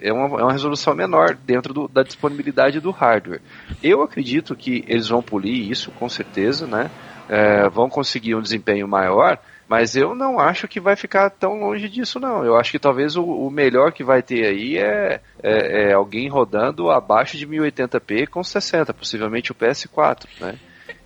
é 0.00 0.12
uma, 0.12 0.40
é 0.40 0.42
uma 0.42 0.52
resolução 0.52 0.94
menor 0.94 1.34
dentro 1.34 1.72
do, 1.72 1.88
da 1.88 2.02
disponibilidade 2.02 2.80
do 2.80 2.90
hardware. 2.90 3.40
Eu 3.82 4.02
acredito 4.02 4.56
que 4.56 4.84
eles 4.88 5.08
vão 5.08 5.22
polir 5.22 5.70
isso, 5.70 5.90
com 5.92 6.08
certeza, 6.08 6.66
né? 6.66 6.90
É, 7.28 7.68
vão 7.68 7.88
conseguir 7.88 8.34
um 8.34 8.42
desempenho 8.42 8.88
maior, 8.88 9.38
mas 9.70 9.94
eu 9.94 10.16
não 10.16 10.40
acho 10.40 10.66
que 10.66 10.80
vai 10.80 10.96
ficar 10.96 11.30
tão 11.30 11.60
longe 11.60 11.88
disso, 11.88 12.18
não. 12.18 12.44
Eu 12.44 12.56
acho 12.56 12.72
que 12.72 12.78
talvez 12.80 13.16
o, 13.16 13.22
o 13.22 13.48
melhor 13.48 13.92
que 13.92 14.02
vai 14.02 14.20
ter 14.20 14.44
aí 14.44 14.76
é, 14.76 15.20
é, 15.40 15.90
é, 15.90 15.92
alguém 15.92 16.28
rodando 16.28 16.90
abaixo 16.90 17.38
de 17.38 17.46
1080p 17.46 18.26
com 18.26 18.42
60, 18.42 18.92
possivelmente 18.92 19.52
o 19.52 19.54
PS4, 19.54 20.26
né? 20.40 20.58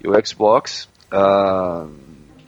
E 0.03 0.09
o 0.09 0.27
Xbox 0.27 0.89
uh, 1.13 1.91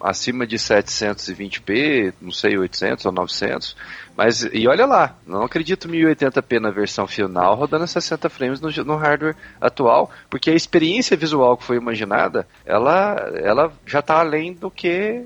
acima 0.01 0.47
de 0.47 0.57
720p, 0.57 2.15
não 2.19 2.33
sei, 2.33 2.57
800 2.57 3.05
ou 3.05 3.13
900. 3.13 3.77
Mas, 4.17 4.49
e 4.55 4.67
olha 4.67 4.87
lá, 4.87 5.19
não 5.27 5.43
acredito 5.43 5.87
1080p 5.87 6.61
na 6.61 6.71
versão 6.71 7.07
final 7.07 7.55
rodando 7.57 7.85
a 7.85 7.87
60 7.87 8.31
frames 8.31 8.59
no, 8.59 8.71
no, 8.85 8.97
hardware 8.97 9.37
atual, 9.61 10.11
porque 10.31 10.51
a 10.51 10.55
experiência 10.55 11.15
visual 11.15 11.59
que 11.59 11.65
foi 11.65 11.77
imaginada, 11.77 12.47
ela, 12.65 13.17
ela 13.35 13.71
já 13.85 13.99
está 13.99 14.19
além 14.19 14.55
do 14.55 14.71
que 14.71 15.23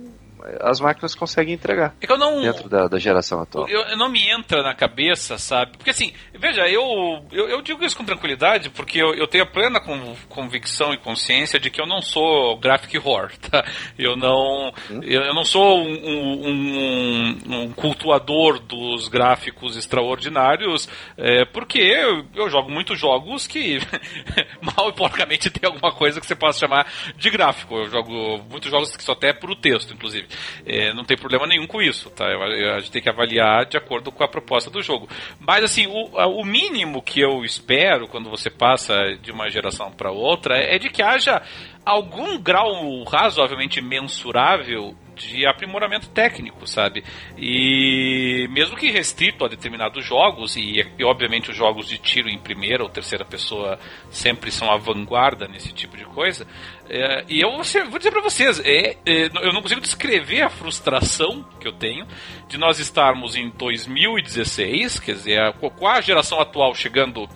as 0.61 0.81
máquinas 0.81 1.15
conseguem 1.15 1.55
entregar. 1.55 1.95
É 2.01 2.07
não, 2.17 2.41
dentro 2.41 2.69
da, 2.69 2.89
da 2.89 2.99
geração 2.99 3.41
atual. 3.41 3.69
Eu, 3.69 3.81
eu, 3.83 3.97
não 3.97 4.09
me 4.09 4.29
entra 4.29 4.63
na 4.63 4.75
cabeça, 4.75 5.39
sabe? 5.39 5.77
Porque 5.77 5.91
assim, 5.91 6.13
veja, 6.39 6.69
eu, 6.69 7.25
eu, 7.33 7.49
eu 7.49 7.63
digo 7.63 7.85
isso 7.85 7.97
com 7.97 8.05
tranquilidade 8.05 8.71
porque 8.71 9.01
eu, 9.01 9.15
eu 9.15 9.27
tenho 9.27 9.45
a 9.45 9.47
plena 9.47 9.81
convicção 10.29 10.93
e 10.93 10.99
consciência 10.99 11.59
de 11.59 11.71
que 11.71 11.81
eu 11.81 11.87
não 11.87 12.01
sou 12.01 12.59
graphic 12.59 12.97
horror, 12.99 13.31
tá? 13.51 13.65
Eu 13.99 14.17
não, 14.17 14.73
hum? 14.91 15.01
eu, 15.03 15.23
eu, 15.23 15.35
não 15.35 15.45
sou 15.45 15.81
um, 15.81 16.49
um, 16.49 17.39
um, 17.49 17.73
cultuador 17.73 18.59
dos 18.59 19.09
gráficos 19.09 19.77
extraordinários, 19.77 20.89
é, 21.17 21.45
porque 21.45 21.79
eu, 21.79 22.25
eu 22.35 22.51
jogo 22.51 22.71
muitos 22.71 22.99
jogos 22.99 23.47
que 23.47 23.79
mal 24.61 24.89
e 24.89 24.93
porcamente 24.93 25.51
tem 25.51 25.69
alguma 25.69 25.93
coisa 25.93 26.21
que 26.21 26.27
você 26.27 26.35
possa 26.35 26.59
chamar 26.59 26.87
de 27.17 27.31
gráfico. 27.31 27.77
Eu 27.77 27.91
jogo 27.91 28.43
muitos 28.51 28.71
jogos 28.71 28.97
que 28.97 29.03
só 29.03 29.13
até 29.13 29.33
por 29.33 29.51
o 29.51 29.57
texto, 29.57 29.93
inclusive. 29.93 30.27
É, 30.67 30.93
não 30.93 31.05
tem 31.05 31.17
problema 31.17 31.47
nenhum 31.47 31.67
com 31.67 31.81
isso, 31.81 32.11
tá? 32.11 32.27
A 32.27 32.81
gente 32.81 32.91
tem 32.91 33.03
que 33.03 33.09
avaliar 33.09 33.67
de 33.67 33.77
acordo 33.77 34.11
com 34.13 34.25
a 34.25 34.29
proposta 34.29 34.71
do 34.71 34.83
jogo. 34.83 35.09
Mas, 35.39 35.65
assim, 35.65 35.87
o, 35.87 36.41
o 36.41 36.45
mínimo 36.45 37.03
que 37.03 37.21
eu 37.21 37.45
espero 37.45 38.09
quando 38.09 38.31
você 38.31 38.51
passa 38.51 38.95
de 39.21 39.31
uma 39.31 39.51
geração 39.51 39.91
para 39.91 40.11
outra 40.11 40.57
é 40.57 40.79
de 40.79 40.89
que 40.91 41.03
haja 41.03 41.43
algum 41.91 42.39
grau 42.39 43.03
razoavelmente 43.05 43.81
mensurável 43.81 44.95
de 45.21 45.47
aprimoramento 45.47 46.09
técnico, 46.09 46.67
sabe? 46.67 47.05
E 47.37 48.49
mesmo 48.51 48.77
que 48.77 48.91
restrito 48.91 49.45
a 49.45 49.49
determinados 49.49 50.05
jogos, 50.05 50.57
e, 50.57 50.81
e, 50.99 51.05
obviamente 51.05 51.51
os 51.51 51.57
jogos 51.57 51.87
de 51.87 51.99
tiro 51.99 52.29
em 52.29 52.39
primeira 52.39 52.83
ou 52.83 52.89
terceira 52.89 53.25
pessoa 53.25 53.79
sempre 54.11 54.51
são 54.51 54.71
a 54.71 54.79
vanguarda 54.79 55.47
nesse 55.47 55.73
tipo 55.73 55.97
de 55.97 56.05
coisa, 56.05 56.47
é, 56.89 57.25
e 57.29 57.41
eu 57.41 57.51
vou 57.53 57.99
dizer 57.99 58.11
para 58.11 58.23
vocês, 58.23 58.61
é, 58.65 58.97
é, 59.05 59.27
eu 59.43 59.53
não 59.53 59.61
consigo 59.61 59.81
descrever 59.81 60.43
a 60.43 60.49
frustração 60.49 61.45
que 61.61 61.69
eu 61.69 61.73
tenho 61.73 62.07
de 62.49 62.57
nós 62.57 62.79
estarmos 62.79 63.37
em 63.37 63.51
2016, 63.51 65.01
quer 65.01 65.13
dizer, 65.13 65.53
com 65.55 65.87
a 65.87 66.01
geração 66.01 66.41
atual 66.41 66.75
chegando 66.75 67.29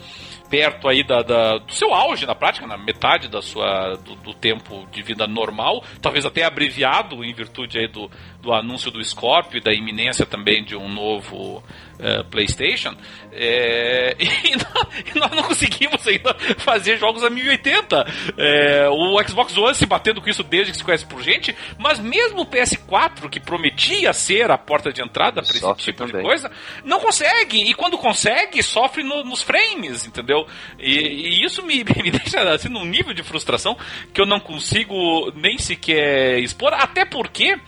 perto 0.55 0.89
aí 0.89 1.03
da, 1.03 1.21
da, 1.21 1.59
do 1.59 1.73
seu 1.73 1.93
auge 1.93 2.25
na 2.27 2.35
prática, 2.35 2.65
na 2.65 2.77
metade 2.77 3.27
da 3.27 3.43
sua, 3.43 3.97
do, 3.97 4.15
do, 4.15 4.33
tempo 4.33 4.87
de 4.93 5.03
vida 5.03 5.27
normal, 5.27 5.83
talvez 6.01 6.25
até 6.25 6.45
abreviado 6.45 7.25
em 7.25 7.35
virtude 7.35 7.77
aí 7.77 7.89
do, 7.89 8.09
do 8.41 8.53
anúncio 8.53 8.89
do 8.93 9.03
Scorpio 9.03 9.59
e 9.59 9.61
da 9.61 9.75
iminência 9.75 10.25
também 10.25 10.63
de 10.63 10.77
um 10.77 10.89
novo 10.89 11.61
uh, 12.05 12.25
PlayStation, 12.25 12.95
é, 13.33 14.15
e, 14.21 14.51
nós, 14.57 14.87
e, 15.15 15.19
nós, 15.19 15.31
não 15.31 15.43
conseguimos 15.43 16.07
ainda 16.07 16.35
fazer 16.59 16.99
jogos 16.99 17.25
a 17.25 17.31
1080. 17.31 18.07
É, 18.37 18.89
o 18.89 19.23
Xbox 19.27 19.57
One 19.57 19.75
se 19.75 19.87
batendo 19.87 20.21
com 20.21 20.29
isso 20.29 20.43
desde 20.43 20.73
que 20.73 20.79
se 20.79 20.85
conhece 20.85 21.07
por 21.07 21.23
gente, 21.23 21.57
mas 21.79 21.99
mesmo 21.99 22.43
o 22.43 22.47
PS4, 22.47 23.29
que 23.29 23.41
prometia 23.41 24.13
ser 24.13 24.51
a 24.51 24.59
porta 24.59 24.93
de 24.93 25.03
entrada 25.03 25.43
para 25.43 25.57
esse 25.57 25.75
tipo 25.77 25.99
também. 25.99 26.17
de 26.17 26.23
coisa, 26.23 26.51
não 26.85 27.01
consegue. 27.01 27.59
E 27.59 27.75
quando 27.75 27.97
consegue, 27.99 28.63
sofre 28.63 29.03
no, 29.03 29.25
nos 29.25 29.43
frames, 29.43 30.07
entendeu? 30.07 30.47
E, 30.79 31.41
e 31.41 31.45
isso 31.45 31.63
me, 31.63 31.79
me 32.03 32.11
deixa 32.11 32.43
assim 32.53 32.69
num 32.69 32.85
nível 32.85 33.15
de 33.15 33.23
frustração 33.23 33.77
que 34.13 34.21
eu 34.21 34.27
não 34.27 34.39
consigo 34.39 35.33
nem 35.35 35.59
sequer 35.59 36.39
expor, 36.39 36.73
até 36.75 37.05
porque 37.05 37.59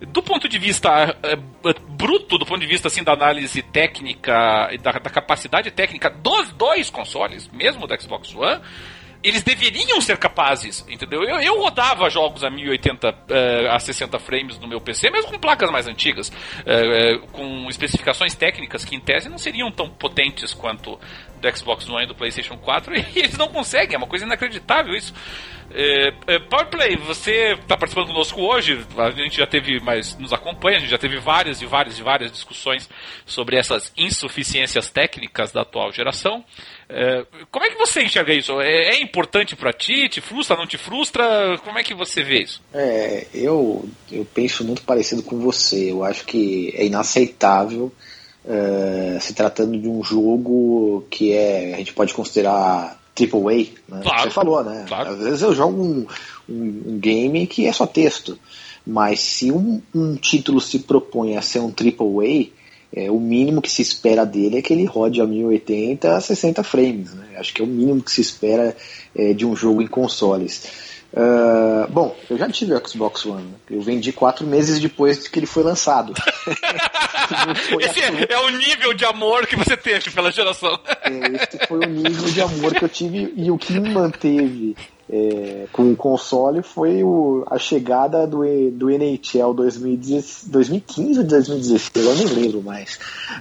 do 0.00 0.22
ponto 0.22 0.48
de 0.48 0.58
vista 0.58 1.10
uh, 1.10 1.80
bruto, 1.90 2.38
do 2.38 2.46
ponto 2.46 2.60
de 2.60 2.66
vista 2.66 2.88
assim 2.88 3.02
da 3.02 3.12
análise 3.12 3.62
técnica 3.62 4.68
e 4.72 4.78
da, 4.78 4.92
da, 4.92 5.10
capacidade 5.10 5.70
técnica 5.70 6.08
dos 6.08 6.52
dois 6.52 6.88
consoles, 6.88 7.48
mesmo 7.48 7.86
do 7.86 8.00
Xbox 8.00 8.34
One, 8.34 8.60
eles 9.22 9.42
deveriam 9.42 10.00
ser 10.00 10.16
capazes, 10.16 10.84
entendeu? 10.88 11.24
Eu, 11.24 11.40
eu 11.40 11.60
rodava 11.60 12.08
jogos 12.08 12.44
a 12.44 12.50
1080 12.50 13.08
uh, 13.08 13.14
eh, 13.28 13.68
a 13.68 13.78
60 13.78 14.16
frames 14.20 14.58
no 14.58 14.68
meu 14.68 14.80
PC, 14.80 15.10
mesmo 15.10 15.32
com 15.32 15.38
placas 15.38 15.70
mais 15.70 15.88
antigas, 15.88 16.28
uh, 16.28 17.26
com 17.32 17.68
especificações 17.68 18.36
técnicas 18.36 18.84
que 18.84 18.94
em 18.94 19.00
tese 19.00 19.28
não 19.28 19.38
seriam 19.38 19.72
tão 19.72 19.90
potentes 19.90 20.54
quanto 20.54 20.98
do 21.40 21.56
Xbox 21.56 21.88
One 21.88 22.04
e 22.04 22.06
do 22.06 22.14
PlayStation 22.14 22.56
4, 22.56 22.94
e 22.96 23.18
eles 23.18 23.36
não 23.36 23.48
conseguem, 23.48 23.94
é 23.94 23.98
uma 23.98 24.06
coisa 24.06 24.24
inacreditável 24.24 24.94
isso. 24.94 25.14
É, 25.70 26.08
é, 26.26 26.38
Powerplay, 26.38 26.96
você 26.96 27.52
está 27.52 27.76
participando 27.76 28.06
conosco 28.06 28.40
hoje, 28.40 28.86
a 28.96 29.10
gente 29.10 29.36
já 29.36 29.46
teve, 29.46 29.78
mas 29.80 30.16
nos 30.16 30.32
acompanha, 30.32 30.78
a 30.78 30.80
gente 30.80 30.90
já 30.90 30.96
teve 30.96 31.18
várias 31.18 31.60
e 31.60 31.66
várias 31.66 31.98
e 31.98 32.02
várias 32.02 32.32
discussões 32.32 32.88
sobre 33.26 33.56
essas 33.56 33.92
insuficiências 33.96 34.88
técnicas 34.88 35.52
da 35.52 35.62
atual 35.62 35.92
geração. 35.92 36.42
É, 36.88 37.26
como 37.50 37.66
é 37.66 37.70
que 37.70 37.76
você 37.76 38.02
enxerga 38.02 38.32
isso? 38.32 38.58
É, 38.62 38.94
é 38.94 39.02
importante 39.02 39.54
para 39.54 39.72
ti? 39.72 40.08
Te 40.08 40.22
frustra, 40.22 40.56
não 40.56 40.66
te 40.66 40.78
frustra? 40.78 41.58
Como 41.62 41.78
é 41.78 41.82
que 41.82 41.94
você 41.94 42.22
vê 42.22 42.42
isso? 42.44 42.62
É, 42.72 43.26
eu, 43.34 43.86
eu 44.10 44.24
penso 44.24 44.64
muito 44.64 44.82
parecido 44.82 45.22
com 45.22 45.38
você. 45.38 45.92
Eu 45.92 46.02
acho 46.02 46.24
que 46.24 46.72
é 46.76 46.86
inaceitável 46.86 47.92
é, 48.48 49.18
se 49.20 49.34
tratando 49.34 49.78
de 49.78 49.86
um 49.86 50.02
jogo 50.02 51.04
que 51.10 51.32
é, 51.32 51.74
a 51.74 51.76
gente 51.76 51.92
pode 51.92 52.14
considerar 52.14 52.98
AAA, 53.18 53.66
né? 53.88 54.00
Claro, 54.02 54.22
Você 54.22 54.30
falou, 54.30 54.64
né? 54.64 54.84
claro. 54.88 55.10
Às 55.10 55.18
vezes 55.18 55.42
eu 55.42 55.54
jogo 55.54 55.82
um, 55.82 56.06
um, 56.48 56.82
um 56.86 56.98
game 56.98 57.46
que 57.46 57.66
é 57.66 57.72
só 57.72 57.86
texto, 57.86 58.38
mas 58.86 59.20
se 59.20 59.52
um, 59.52 59.82
um 59.94 60.16
título 60.16 60.60
se 60.60 60.78
propõe 60.78 61.36
a 61.36 61.42
ser 61.42 61.60
um 61.60 61.68
AAA, 61.68 62.46
é, 62.90 63.10
o 63.10 63.20
mínimo 63.20 63.60
que 63.60 63.70
se 63.70 63.82
espera 63.82 64.24
dele 64.24 64.58
é 64.58 64.62
que 64.62 64.72
ele 64.72 64.86
rode 64.86 65.20
a 65.20 65.26
1080 65.26 66.16
a 66.16 66.20
60 66.20 66.62
frames. 66.62 67.12
Né? 67.12 67.36
Acho 67.36 67.52
que 67.52 67.60
é 67.60 67.64
o 67.64 67.68
mínimo 67.68 68.02
que 68.02 68.10
se 68.10 68.22
espera 68.22 68.74
é, 69.14 69.34
de 69.34 69.44
um 69.44 69.54
jogo 69.54 69.82
em 69.82 69.86
consoles. 69.86 70.87
Uh, 71.12 71.90
bom, 71.90 72.14
eu 72.28 72.36
já 72.36 72.48
tive 72.50 72.74
o 72.74 72.88
Xbox 72.88 73.24
One. 73.24 73.54
Eu 73.70 73.80
vendi 73.80 74.12
quatro 74.12 74.46
meses 74.46 74.78
depois 74.78 75.22
de 75.22 75.30
que 75.30 75.38
ele 75.38 75.46
foi 75.46 75.62
lançado. 75.62 76.12
Foi 77.68 77.82
Esse 77.84 78.00
assim. 78.00 78.24
é, 78.26 78.32
é 78.32 78.38
o 78.38 78.48
nível 78.48 78.94
de 78.94 79.04
amor 79.04 79.46
que 79.46 79.54
você 79.54 79.76
teve 79.76 80.10
pela 80.10 80.30
geração. 80.30 80.78
É, 81.02 81.36
esse 81.36 81.66
foi 81.66 81.78
o 81.78 81.86
nível 81.86 82.24
de 82.24 82.40
amor 82.40 82.74
que 82.74 82.82
eu 82.82 82.88
tive 82.88 83.34
e 83.36 83.50
o 83.50 83.58
que 83.58 83.78
me 83.78 83.90
manteve 83.90 84.74
é, 85.10 85.66
com 85.72 85.90
o 85.90 85.96
console 85.96 86.62
foi 86.62 87.02
o, 87.02 87.44
a 87.50 87.58
chegada 87.58 88.26
do, 88.26 88.44
E- 88.44 88.70
do 88.70 88.90
NHL 88.90 89.54
2010 89.54 90.44
2015 90.46 91.18
ou 91.20 91.24
2016, 91.24 92.06
eu 92.06 92.14
nem 92.14 92.26
lembro 92.26 92.62
mais. 92.62 92.98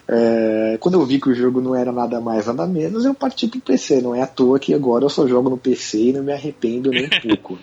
É, 0.07 0.77
quando 0.79 0.95
eu 0.95 1.05
vi 1.05 1.19
que 1.19 1.29
o 1.29 1.35
jogo 1.35 1.59
não 1.59 1.75
era 1.75 1.91
nada 1.91 2.21
mais, 2.21 2.45
nada 2.47 2.65
menos, 2.65 3.03
eu 3.05 3.13
parti 3.13 3.47
pro 3.47 3.59
PC. 3.59 4.01
Não 4.01 4.15
é 4.15 4.21
à 4.21 4.27
toa 4.27 4.59
que 4.59 4.73
agora 4.73 5.05
eu 5.05 5.09
só 5.09 5.27
jogo 5.27 5.49
no 5.49 5.57
PC 5.57 6.09
e 6.09 6.13
não 6.13 6.23
me 6.23 6.31
arrependo 6.31 6.89
nem 6.89 7.05
um 7.05 7.09
pouco. 7.27 7.57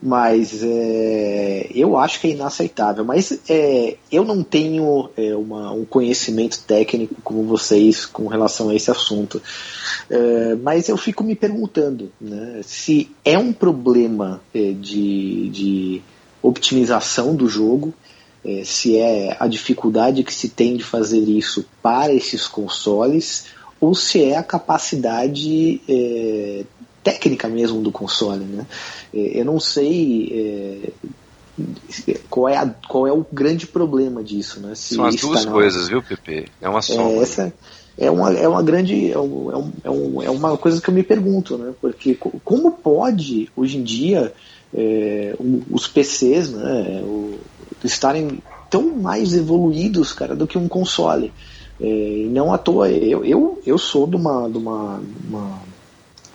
Mas 0.00 0.62
é, 0.62 1.68
eu 1.74 1.96
acho 1.96 2.20
que 2.20 2.28
é 2.28 2.30
inaceitável. 2.30 3.04
Mas 3.04 3.40
é, 3.48 3.96
eu 4.12 4.24
não 4.24 4.42
tenho 4.44 5.10
é, 5.16 5.34
uma- 5.34 5.72
um 5.72 5.84
conhecimento 5.84 6.60
técnico 6.66 7.16
como 7.24 7.42
vocês 7.42 8.06
com 8.06 8.28
relação 8.28 8.68
a 8.68 8.74
esse 8.74 8.90
assunto. 8.90 9.42
É, 10.08 10.54
mas 10.62 10.88
eu 10.88 10.96
fico 10.96 11.24
me 11.24 11.34
perguntando 11.34 12.12
né, 12.20 12.60
se 12.62 13.10
é 13.24 13.36
um 13.36 13.52
problema 13.52 14.40
é, 14.54 14.72
de, 14.72 15.48
de 15.50 16.02
optimização 16.40 17.34
do 17.34 17.48
jogo, 17.48 17.92
é, 18.44 18.62
se 18.64 18.96
é 18.96 19.36
a 19.40 19.48
dificuldade 19.48 20.22
que 20.22 20.32
se 20.32 20.48
tem 20.48 20.76
de 20.76 20.84
fazer 20.84 21.18
isso 21.20 21.66
para 21.82 22.14
esses 22.14 22.46
consoles, 22.46 23.46
ou 23.80 23.94
se 23.94 24.22
é 24.24 24.36
a 24.36 24.42
capacidade 24.42 25.80
técnica 27.12 27.48
mesmo 27.48 27.80
do 27.82 27.90
console. 27.92 28.44
Né? 28.44 28.66
É, 29.14 29.40
Eu 29.40 29.44
não 29.44 29.58
sei 29.60 30.92
é, 32.06 32.18
qual, 32.30 32.48
é 32.48 32.56
a- 32.56 32.74
qual 32.88 33.06
é 33.06 33.12
o 33.12 33.24
grande 33.32 33.66
problema 33.66 34.22
disso. 34.22 34.60
Né? 34.60 34.74
Se 34.74 34.94
São 34.94 35.04
as 35.04 35.16
duas 35.16 35.44
na- 35.44 35.52
coisas, 35.52 35.88
viu, 35.88 36.02
Pepe? 36.02 36.46
É 36.60 36.68
uma 36.68 36.82
soma. 36.82 37.10
é, 37.10 37.18
essa 37.18 37.52
é 37.96 38.10
uma, 38.10 38.32
é 38.32 38.46
uma 38.48 38.62
grande. 38.62 39.10
É, 39.10 39.18
um- 39.18 39.50
é 39.50 39.56
um- 39.56 39.72
é 39.84 39.90
um- 39.90 40.22
é 40.22 40.30
uma 40.30 40.56
coisa 40.56 40.80
que 40.80 40.88
eu 40.90 40.94
me 40.94 41.02
pergunto, 41.02 41.56
né? 41.58 41.72
Porque 41.80 42.14
co- 42.14 42.40
como 42.44 42.72
pode, 42.72 43.48
hoje 43.56 43.78
em 43.78 43.82
dia, 43.82 44.32
é, 44.72 45.34
os 45.70 45.88
PCs 45.88 46.50
né, 46.52 47.02
o- 47.04 47.40
estarem 47.84 48.42
tão 48.70 48.96
mais 48.96 49.34
evoluídos, 49.34 50.12
cara, 50.12 50.36
do 50.36 50.46
que 50.46 50.58
um 50.58 50.68
console? 50.68 51.32
É, 51.80 51.86
e 51.86 52.28
não 52.28 52.52
à 52.52 52.58
toa, 52.58 52.88
eu, 52.90 53.24
eu, 53.24 53.62
eu 53.64 53.78
sou 53.78 54.06
de 54.06 54.16
uma, 54.16 54.48
de 54.48 54.58
uma, 54.58 55.00
uma- 55.28 55.67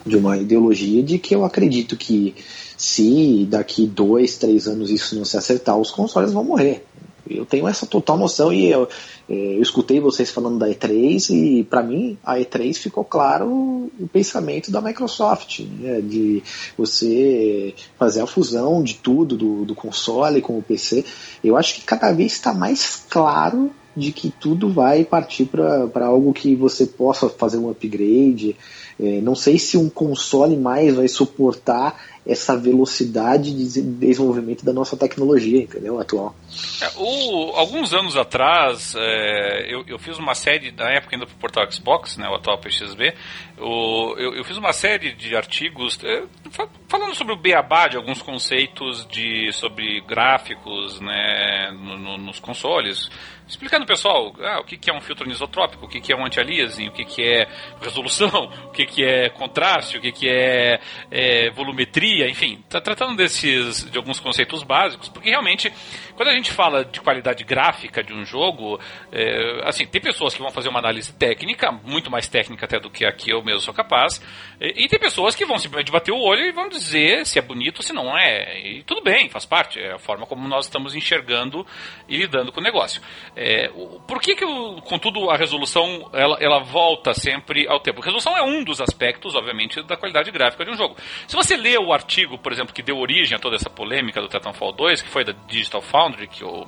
de 0.05 0.17
uma 0.17 0.37
ideologia 0.37 1.01
de 1.01 1.17
que 1.17 1.35
eu 1.35 1.45
acredito 1.45 1.95
que 1.95 2.35
se 2.77 3.47
daqui 3.49 3.85
dois, 3.85 4.37
três 4.37 4.67
anos 4.67 4.89
isso 4.89 5.15
não 5.15 5.25
se 5.25 5.37
acertar, 5.37 5.77
os 5.77 5.91
consoles 5.91 6.33
vão 6.33 6.43
morrer. 6.43 6.83
Eu 7.29 7.45
tenho 7.45 7.67
essa 7.67 7.85
total 7.85 8.17
noção 8.17 8.51
e 8.51 8.69
eu, 8.69 8.87
eh, 9.29 9.55
eu 9.55 9.61
escutei 9.61 9.99
vocês 9.99 10.29
falando 10.29 10.59
da 10.59 10.67
E3 10.67 11.29
e 11.29 11.63
para 11.63 11.81
mim 11.81 12.17
a 12.23 12.35
E3 12.37 12.75
ficou 12.75 13.05
claro 13.05 13.47
o 13.47 14.07
pensamento 14.11 14.69
da 14.69 14.81
Microsoft, 14.81 15.61
né, 15.61 16.01
de 16.01 16.43
você 16.77 17.73
fazer 17.97 18.21
a 18.21 18.27
fusão 18.27 18.83
de 18.83 18.95
tudo, 18.95 19.37
do, 19.37 19.63
do 19.63 19.73
console 19.73 20.41
com 20.41 20.57
o 20.57 20.63
PC. 20.63 21.05
Eu 21.41 21.55
acho 21.55 21.75
que 21.75 21.81
cada 21.81 22.11
vez 22.11 22.33
está 22.33 22.53
mais 22.53 23.05
claro 23.09 23.71
de 23.95 24.11
que 24.11 24.29
tudo 24.29 24.69
vai 24.69 25.05
partir 25.05 25.45
para 25.45 26.05
algo 26.05 26.33
que 26.33 26.55
você 26.55 26.85
possa 26.85 27.29
fazer 27.29 27.57
um 27.57 27.69
upgrade. 27.69 28.55
Eh, 28.99 29.21
não 29.21 29.35
sei 29.35 29.57
se 29.57 29.77
um 29.77 29.89
console 29.89 30.55
mais 30.55 30.95
vai 30.95 31.07
suportar 31.07 31.99
essa 32.25 32.55
velocidade 32.57 33.51
de 33.51 33.63
des- 33.63 33.83
desenvolvimento 33.99 34.63
da 34.63 34.71
nossa 34.71 34.95
tecnologia, 34.95 35.61
entendeu? 35.61 35.99
Atual. 35.99 36.33
É, 36.81 36.89
o- 36.97 37.51
alguns 37.55 37.93
anos 37.93 38.15
atrás, 38.15 38.95
é, 38.97 39.67
eu, 39.73 39.83
eu 39.87 39.99
fiz 39.99 40.17
uma 40.17 40.33
série, 40.33 40.71
na 40.71 40.89
época 40.91 41.15
ainda 41.15 41.25
pro 41.25 41.35
portal 41.35 41.69
Xbox, 41.71 42.17
né, 42.17 42.27
o 42.29 42.35
atual 42.35 42.57
PXB, 42.59 43.13
o- 43.59 44.15
eu, 44.17 44.35
eu 44.35 44.43
fiz 44.43 44.57
uma 44.57 44.71
série 44.73 45.13
de 45.13 45.35
artigos 45.35 45.99
é, 46.03 46.23
fa- 46.51 46.69
falando 46.87 47.13
sobre 47.15 47.33
o 47.33 47.37
beabá 47.37 47.87
de 47.87 47.97
alguns 47.97 48.21
conceitos 48.21 49.05
de, 49.07 49.51
sobre 49.51 50.01
gráficos 50.01 50.99
né, 51.01 51.71
no- 51.73 51.97
no- 51.97 52.17
nos 52.17 52.39
consoles, 52.39 53.09
explicando 53.47 53.85
pessoal 53.85 54.33
ah, 54.39 54.61
o 54.61 54.63
que, 54.63 54.77
que 54.77 54.89
é 54.89 54.93
um 54.93 55.01
filtro 55.01 55.25
anisotrópico, 55.25 55.85
o 55.85 55.89
que, 55.89 55.99
que 55.99 56.13
é 56.13 56.15
um 56.15 56.25
anti-aliasing, 56.25 56.87
o 56.87 56.91
que, 56.93 57.03
que 57.03 57.21
é 57.21 57.47
resolução, 57.81 58.29
o 58.67 58.71
que, 58.71 58.85
que 58.85 59.03
é 59.03 59.29
contraste, 59.29 59.97
o 59.97 60.01
que, 60.01 60.11
que 60.11 60.29
é, 60.29 60.79
é 61.11 61.51
volumetria, 61.51 62.12
enfim, 62.21 62.63
tá 62.69 62.81
tratando 62.81 63.15
desses 63.15 63.89
de 63.89 63.97
alguns 63.97 64.19
conceitos 64.19 64.61
básicos, 64.63 65.09
porque 65.09 65.29
realmente 65.29 65.71
quando 66.15 66.29
a 66.29 66.33
gente 66.35 66.51
fala 66.51 66.83
de 66.85 66.99
qualidade 67.01 67.43
gráfica 67.43 68.03
de 68.03 68.13
um 68.13 68.23
jogo, 68.25 68.79
é, 69.11 69.61
assim, 69.63 69.85
tem 69.85 70.01
pessoas 70.01 70.33
que 70.33 70.41
vão 70.41 70.51
fazer 70.51 70.69
uma 70.69 70.79
análise 70.79 71.13
técnica, 71.13 71.71
muito 71.71 72.09
mais 72.11 72.27
técnica 72.27 72.65
até 72.65 72.79
do 72.79 72.89
que 72.89 73.05
a 73.05 73.11
que 73.11 73.31
eu 73.31 73.43
mesmo 73.43 73.61
sou 73.61 73.73
capaz, 73.73 74.21
e, 74.59 74.83
e 74.85 74.87
tem 74.87 74.99
pessoas 74.99 75.35
que 75.35 75.45
vão 75.45 75.57
simplesmente 75.57 75.91
bater 75.91 76.11
o 76.11 76.19
olho 76.19 76.41
e 76.45 76.51
vão 76.51 76.69
dizer 76.69 77.25
se 77.25 77.39
é 77.39 77.41
bonito 77.41 77.77
ou 77.77 77.83
se 77.83 77.93
não 77.93 78.17
é. 78.17 78.59
E 78.59 78.83
tudo 78.83 79.01
bem, 79.01 79.29
faz 79.29 79.45
parte, 79.45 79.79
é 79.79 79.93
a 79.93 79.99
forma 79.99 80.25
como 80.25 80.47
nós 80.47 80.65
estamos 80.65 80.95
enxergando 80.95 81.65
e 82.07 82.17
lidando 82.17 82.51
com 82.51 82.59
o 82.59 82.63
negócio. 82.63 83.01
É, 83.35 83.69
por 84.07 84.21
que, 84.21 84.35
que 84.35 84.45
o- 84.45 84.81
contudo, 84.81 85.29
a 85.29 85.37
resolução 85.37 86.09
ela, 86.13 86.37
ela 86.39 86.59
volta 86.59 87.13
sempre 87.13 87.67
ao 87.67 87.79
tempo? 87.79 88.01
A 88.01 88.05
resolução 88.05 88.37
é 88.37 88.41
um 88.43 88.63
dos 88.63 88.81
aspectos, 88.81 89.35
obviamente, 89.35 89.81
da 89.83 89.95
qualidade 89.97 90.29
gráfica 90.31 90.63
de 90.65 90.71
um 90.71 90.75
jogo. 90.77 90.95
Se 91.27 91.35
você 91.35 91.55
lê 91.55 91.77
o 91.77 91.91
artigo, 91.93 92.37
por 92.37 92.51
exemplo, 92.51 92.73
que 92.73 92.81
deu 92.81 92.97
origem 92.97 93.35
a 93.35 93.39
toda 93.39 93.55
essa 93.55 93.69
polêmica 93.69 94.21
do 94.21 94.27
Titanfall 94.27 94.71
2, 94.73 95.01
que 95.01 95.09
foi 95.09 95.23
da 95.23 95.33
Digital 95.47 95.81
Foundry, 95.81 96.02
que 96.27 96.43
o, 96.43 96.67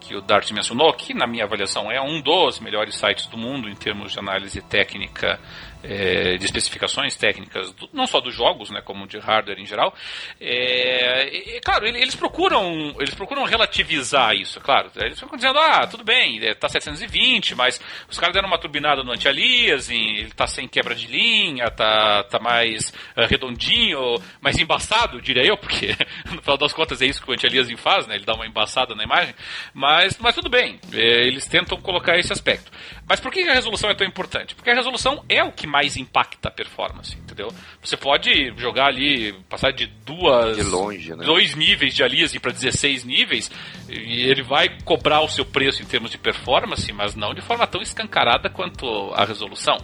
que 0.00 0.14
o 0.14 0.20
Dart 0.20 0.50
mencionou, 0.52 0.92
que 0.92 1.12
na 1.12 1.26
minha 1.26 1.44
avaliação 1.44 1.90
é 1.90 2.00
um 2.00 2.20
dos 2.20 2.60
melhores 2.60 2.96
sites 2.96 3.26
do 3.26 3.36
mundo 3.36 3.68
em 3.68 3.74
termos 3.74 4.12
de 4.12 4.18
análise 4.18 4.60
técnica, 4.62 5.40
eh, 5.82 6.36
de 6.36 6.44
especificações 6.44 7.16
técnicas, 7.16 7.74
não 7.92 8.06
só 8.06 8.20
dos 8.20 8.34
jogos, 8.34 8.70
né, 8.70 8.80
como 8.84 9.06
de 9.06 9.18
hardware 9.18 9.58
em 9.60 9.66
geral. 9.66 9.94
É, 10.40 11.28
e- 11.56 11.60
claro, 11.60 11.86
ele- 11.86 12.00
eles 12.00 12.14
procuram, 12.16 12.94
eles 12.98 13.14
procuram 13.14 13.44
relativizar 13.44 14.34
isso, 14.34 14.58
é 14.58 14.62
claro. 14.62 14.90
Eles 14.96 15.18
ficam 15.18 15.36
dizendo, 15.36 15.58
ah, 15.58 15.86
tudo 15.86 16.04
bem, 16.04 16.40
eh, 16.42 16.54
tá 16.54 16.68
720, 16.68 17.54
mas 17.54 17.80
os 18.08 18.18
caras 18.18 18.34
deram 18.34 18.48
uma 18.48 18.58
turbinada 18.58 19.02
no 19.02 19.12
anti-aliasing, 19.12 20.16
ele 20.16 20.30
tá 20.32 20.46
sem 20.46 20.66
quebra 20.66 20.94
de 20.94 21.06
linha, 21.06 21.70
tá, 21.70 22.24
tá 22.24 22.38
mais 22.38 22.92
eh, 23.16 23.26
redondinho, 23.26 24.16
mais 24.40 24.58
embaçado, 24.58 25.20
diria 25.20 25.44
eu, 25.44 25.56
porque 25.56 25.94
no 26.34 26.40
final 26.42 26.56
das 26.58 26.72
contas 26.72 27.00
é 27.02 27.06
isso 27.06 27.22
que 27.22 27.30
o 27.30 27.34
anti-aliasing 27.34 27.76
faz, 27.76 28.06
né? 28.06 28.14
Ele 28.16 28.24
dá 28.24 28.34
uma 28.34 28.46
embaçada 28.46 28.94
na 28.94 29.04
imagem. 29.04 29.34
Mas, 29.74 30.16
mas 30.18 30.34
tudo 30.34 30.48
bem, 30.48 30.78
eh, 30.92 31.26
eles 31.26 31.46
tentam 31.46 31.80
colocar 31.80 32.18
esse 32.18 32.32
aspecto. 32.32 32.70
Mas 33.08 33.20
por 33.20 33.32
que 33.32 33.40
a 33.40 33.54
resolução 33.54 33.88
é 33.88 33.94
tão 33.94 34.06
importante? 34.06 34.54
Porque 34.54 34.70
a 34.70 34.74
resolução 34.74 35.24
é 35.28 35.42
o 35.42 35.50
que 35.50 35.66
mais 35.66 35.96
impacta 35.96 36.48
a 36.48 36.50
performance, 36.50 37.16
entendeu? 37.38 37.52
Você 37.82 37.96
pode 37.96 38.52
jogar 38.56 38.86
ali, 38.86 39.32
passar 39.48 39.72
de 39.72 39.86
duas. 40.04 40.56
De 40.56 40.62
longe, 40.64 41.14
né? 41.14 41.24
Dois 41.24 41.54
níveis 41.54 41.94
de 41.94 42.02
aliasing 42.02 42.40
para 42.40 42.50
16 42.52 43.04
níveis, 43.04 43.50
e 43.88 44.22
ele 44.28 44.42
vai 44.42 44.68
cobrar 44.84 45.20
o 45.20 45.28
seu 45.28 45.44
preço 45.44 45.82
em 45.82 45.86
termos 45.86 46.10
de 46.10 46.18
performance, 46.18 46.92
mas 46.92 47.14
não 47.14 47.32
de 47.32 47.40
forma 47.40 47.66
tão 47.66 47.80
escancarada 47.80 48.50
quanto 48.50 49.12
a 49.14 49.24
resolução. 49.24 49.76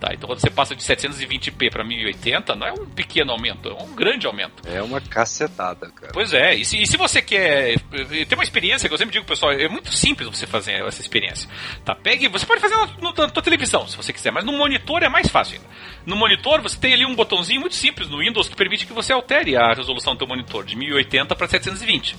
Tá, 0.00 0.08
então 0.12 0.26
quando 0.26 0.40
você 0.40 0.50
passa 0.50 0.74
de 0.74 0.82
720p 0.82 1.70
para 1.70 1.84
1080, 1.84 2.56
não 2.56 2.66
é 2.66 2.72
um 2.72 2.86
pequeno 2.86 3.30
aumento, 3.30 3.68
é 3.68 3.82
um 3.82 3.94
grande 3.94 4.26
aumento. 4.26 4.62
É 4.66 4.82
uma 4.82 5.00
cacetada, 5.00 5.88
cara. 5.92 6.10
Pois 6.12 6.32
é, 6.32 6.56
e 6.56 6.64
se, 6.64 6.80
e 6.82 6.86
se 6.88 6.96
você 6.96 7.22
quer 7.22 7.78
ter 8.28 8.34
uma 8.34 8.42
experiência, 8.42 8.88
que 8.88 8.94
eu 8.94 8.98
sempre 8.98 9.12
digo 9.12 9.24
pessoal, 9.24 9.52
é 9.52 9.68
muito 9.68 9.92
simples 9.92 10.28
você 10.28 10.44
fazer 10.44 10.72
essa 10.84 11.00
experiência. 11.00 11.48
Tá, 11.84 11.94
pegue, 11.94 12.26
você 12.28 12.44
pode 12.44 12.60
fazer 12.60 12.74
na, 12.74 12.86
no- 13.00 13.12
na 13.14 13.28
tua 13.28 13.42
televisão, 13.42 13.86
se 13.86 13.96
você 13.96 14.12
quiser, 14.12 14.32
mas 14.32 14.44
no 14.44 14.52
monitor 14.52 15.04
é 15.04 15.08
mais 15.08 15.28
fácil 15.28 15.56
ainda. 15.60 15.68
No 16.04 16.16
monitor 16.16 16.60
você 16.60 16.78
tem 16.78 16.94
ali 16.94 17.06
um 17.06 17.14
botãozinho 17.14 17.60
muito 17.60 17.74
simples 17.74 18.08
no 18.08 18.18
Windows 18.18 18.48
que 18.48 18.56
permite 18.56 18.86
que 18.86 18.92
você 18.92 19.12
altere 19.12 19.56
a 19.56 19.72
resolução 19.72 20.14
do 20.14 20.18
teu 20.18 20.26
monitor 20.26 20.64
de 20.64 20.76
1080 20.76 21.34
para 21.34 21.48
720. 21.48 22.16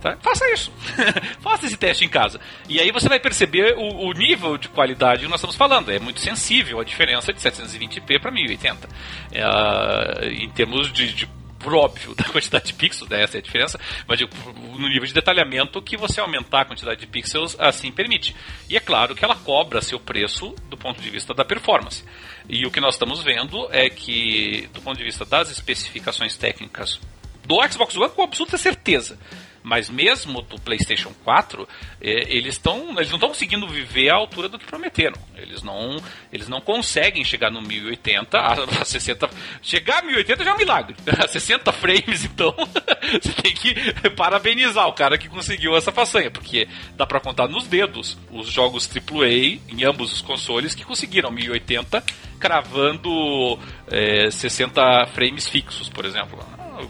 Tá? 0.00 0.16
Faça 0.20 0.50
isso. 0.50 0.72
Faça 1.40 1.66
esse 1.66 1.76
teste 1.76 2.04
em 2.04 2.08
casa. 2.08 2.40
E 2.68 2.80
aí 2.80 2.90
você 2.90 3.08
vai 3.08 3.20
perceber 3.20 3.74
o, 3.76 4.08
o 4.08 4.12
nível 4.12 4.56
de 4.56 4.68
qualidade 4.68 5.22
que 5.22 5.28
nós 5.28 5.40
estamos 5.40 5.56
falando. 5.56 5.90
É 5.90 5.98
muito 5.98 6.20
sensível 6.20 6.80
a 6.80 6.84
diferença 6.84 7.32
de 7.32 7.40
720p 7.40 8.18
para 8.18 8.30
1080. 8.30 8.88
É, 9.32 10.28
em 10.28 10.48
termos 10.50 10.90
de, 10.90 11.12
de 11.12 11.39
por 11.60 11.74
óbvio, 11.74 12.14
da 12.16 12.24
quantidade 12.24 12.66
de 12.66 12.74
pixels, 12.74 13.08
né? 13.08 13.22
essa 13.22 13.36
é 13.36 13.40
a 13.40 13.42
diferença, 13.42 13.78
mas 14.06 14.18
digo, 14.18 14.30
no 14.78 14.88
nível 14.88 15.06
de 15.06 15.14
detalhamento 15.14 15.80
que 15.80 15.96
você 15.96 16.20
aumentar 16.20 16.62
a 16.62 16.64
quantidade 16.64 17.00
de 17.00 17.06
pixels 17.06 17.56
assim 17.58 17.92
permite. 17.92 18.34
E 18.68 18.76
é 18.76 18.80
claro 18.80 19.14
que 19.14 19.24
ela 19.24 19.36
cobra 19.36 19.80
seu 19.80 20.00
preço 20.00 20.54
do 20.68 20.76
ponto 20.76 21.00
de 21.00 21.10
vista 21.10 21.32
da 21.32 21.44
performance. 21.44 22.04
E 22.48 22.66
o 22.66 22.70
que 22.70 22.80
nós 22.80 22.94
estamos 22.94 23.22
vendo 23.22 23.68
é 23.70 23.88
que, 23.88 24.68
do 24.72 24.80
ponto 24.80 24.98
de 24.98 25.04
vista 25.04 25.24
das 25.24 25.50
especificações 25.50 26.36
técnicas 26.36 26.98
do 27.44 27.56
Xbox 27.70 27.96
One, 27.96 28.10
com 28.10 28.22
absoluta 28.22 28.56
certeza, 28.56 29.18
mas 29.62 29.90
mesmo 29.90 30.42
do 30.42 30.58
PlayStation 30.60 31.12
4, 31.24 31.68
é, 32.00 32.34
eles 32.34 32.54
estão, 32.54 32.90
eles 32.96 33.08
não 33.08 33.16
estão 33.16 33.28
conseguindo 33.28 33.68
viver 33.68 34.10
à 34.10 34.14
altura 34.14 34.48
do 34.48 34.58
que 34.58 34.66
prometeram. 34.66 35.16
Eles 35.36 35.62
não, 35.62 35.96
eles 36.32 36.48
não 36.48 36.60
conseguem 36.60 37.24
chegar 37.24 37.50
no 37.50 37.60
1080 37.60 38.38
a, 38.38 38.52
a 38.80 38.84
60. 38.84 39.30
Chegar 39.62 39.98
a 39.98 40.02
1080 40.02 40.44
já 40.44 40.50
é 40.50 40.54
um 40.54 40.58
milagre. 40.58 40.96
A 41.20 41.28
60 41.28 41.72
frames, 41.72 42.24
então, 42.24 42.54
você 43.20 43.32
tem 43.32 43.52
que 43.52 43.74
parabenizar 44.16 44.86
o 44.86 44.92
cara 44.92 45.18
que 45.18 45.28
conseguiu 45.28 45.76
essa 45.76 45.92
façanha, 45.92 46.30
porque 46.30 46.66
dá 46.96 47.04
para 47.04 47.20
contar 47.20 47.46
nos 47.46 47.66
dedos 47.66 48.16
os 48.30 48.48
jogos 48.48 48.88
AAA 48.88 49.60
em 49.68 49.84
ambos 49.84 50.12
os 50.12 50.22
consoles 50.22 50.74
que 50.74 50.84
conseguiram 50.84 51.30
1080 51.30 52.02
cravando 52.38 53.58
é, 53.86 54.30
60 54.30 55.06
frames 55.08 55.46
fixos, 55.48 55.90
por 55.90 56.06
exemplo 56.06 56.38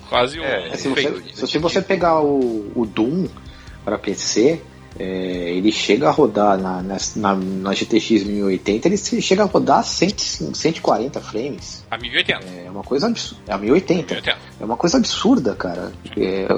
quase 0.08 0.40
um. 0.40 0.44
É, 0.44 0.76
se, 0.76 0.88
você, 0.88 1.22
se 1.34 1.58
você 1.58 1.82
pegar 1.82 2.20
o, 2.20 2.72
o 2.74 2.86
Doom 2.86 3.28
para 3.84 3.98
PC, 3.98 4.60
é, 4.98 5.04
ele 5.04 5.70
chega 5.70 6.08
a 6.08 6.10
rodar 6.10 6.58
na, 6.58 6.82
na, 6.82 7.34
na, 7.34 7.72
GTX 7.72 8.24
1080, 8.24 8.88
ele 8.88 8.96
chega 8.96 9.42
a 9.42 9.46
rodar 9.46 9.84
100, 9.84 10.18
140 10.52 11.20
frames. 11.20 11.84
A 11.90 11.96
1080. 11.96 12.46
É 12.46 12.70
uma 12.70 12.82
coisa 12.82 13.06
absurda. 13.06 13.42
É 13.46 13.52
a 13.52 13.58
1080. 13.58 14.14
1080. 14.14 14.38
É 14.60 14.64
uma 14.64 14.76
coisa 14.76 14.98
absurda, 14.98 15.54
cara. 15.54 15.92
É, 16.16 16.48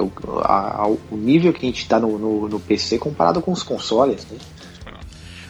a, 0.43 0.83
a, 0.83 0.87
o 0.87 0.99
nível 1.11 1.53
que 1.53 1.65
a 1.65 1.69
gente 1.69 1.87
tá 1.87 1.99
no, 1.99 2.17
no, 2.17 2.49
no 2.49 2.59
PC 2.59 2.97
comparado 2.97 3.41
com 3.41 3.51
os 3.51 3.61
consoles. 3.61 4.25
Né? 4.29 4.37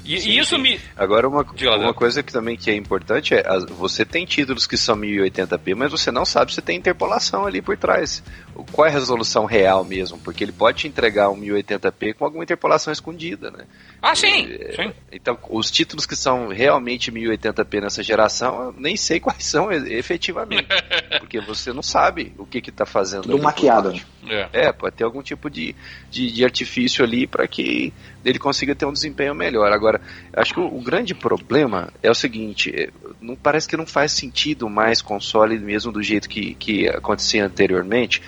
E, 0.05 0.19
sim, 0.19 0.39
isso 0.39 0.55
sim. 0.55 0.61
me. 0.61 0.79
Agora, 0.95 1.27
uma, 1.27 1.45
uma 1.77 1.93
coisa 1.93 2.21
que 2.21 2.31
também 2.31 2.57
que 2.57 2.69
é 2.69 2.75
importante 2.75 3.33
é: 3.33 3.43
você 3.69 4.05
tem 4.05 4.25
títulos 4.25 4.67
que 4.67 4.77
são 4.77 4.95
1080p, 4.97 5.75
mas 5.75 5.91
você 5.91 6.11
não 6.11 6.25
sabe 6.25 6.53
se 6.53 6.61
tem 6.61 6.77
interpolação 6.77 7.45
ali 7.45 7.61
por 7.61 7.77
trás. 7.77 8.23
Qual 8.71 8.85
é 8.85 8.89
a 8.89 8.93
resolução 8.93 9.45
real 9.45 9.83
mesmo? 9.83 10.19
Porque 10.19 10.43
ele 10.43 10.51
pode 10.51 10.79
te 10.79 10.87
entregar 10.87 11.29
um 11.29 11.39
1080p 11.39 12.13
com 12.13 12.25
alguma 12.25 12.43
interpolação 12.43 12.93
escondida, 12.93 13.49
né? 13.49 13.65
Ah, 14.01 14.15
sim! 14.15 14.47
É, 14.51 14.73
sim. 14.75 14.93
Então, 15.11 15.37
os 15.49 15.71
títulos 15.71 16.05
que 16.05 16.15
são 16.15 16.49
realmente 16.49 17.11
1080p 17.11 17.81
nessa 17.81 18.03
geração, 18.03 18.65
eu 18.65 18.75
nem 18.77 18.95
sei 18.95 19.19
quais 19.21 19.45
são 19.45 19.71
efetivamente. 19.71 20.67
porque 21.19 21.39
você 21.39 21.73
não 21.73 21.81
sabe 21.81 22.33
o 22.37 22.45
que 22.45 22.69
está 22.69 22.85
fazendo. 22.85 23.23
Tudo 23.23 23.41
maquiado. 23.41 23.93
É. 24.27 24.67
é, 24.67 24.71
pode 24.71 24.95
ter 24.95 25.03
algum 25.03 25.21
tipo 25.21 25.49
de, 25.49 25.75
de, 26.09 26.31
de 26.31 26.45
artifício 26.45 27.03
ali 27.03 27.27
para 27.27 27.47
que 27.47 27.93
ele 28.23 28.39
consiga 28.39 28.73
ter 28.73 28.85
um 28.85 28.93
desempenho 28.93 29.35
melhor. 29.35 29.71
Agora, 29.71 29.92
acho 30.33 30.53
que 30.53 30.59
o, 30.59 30.65
o, 30.65 30.81
grande 30.81 31.13
problema 31.13 31.91
é 32.01 32.09
o 32.09 32.15
seguinte: 32.15 32.71
é, 32.75 32.89
não 33.21 33.35
parece 33.35 33.67
que 33.67 33.77
não 33.77 33.85
faz 33.85 34.11
sentido 34.11 34.69
mais 34.69 35.01
console 35.01 35.57
mesmo 35.59 35.91
do 35.91 36.01
jeito 36.01 36.29
que, 36.29 36.55
que 36.55 36.87
acontecia 36.87 37.45
anteriormente. 37.45 38.21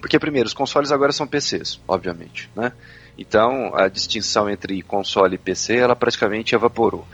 Porque, 0.00 0.18
primeiro, 0.18 0.46
os 0.46 0.54
consoles 0.54 0.92
agora 0.92 1.12
são 1.12 1.26
PCs, 1.26 1.80
obviamente, 1.88 2.50
né? 2.54 2.72
Então, 3.18 3.74
a 3.74 3.88
distinção 3.88 4.48
entre 4.48 4.82
console 4.82 5.36
e 5.36 5.38
PC, 5.38 5.76
ela 5.76 5.96
praticamente 5.96 6.54
evaporou. 6.54 7.06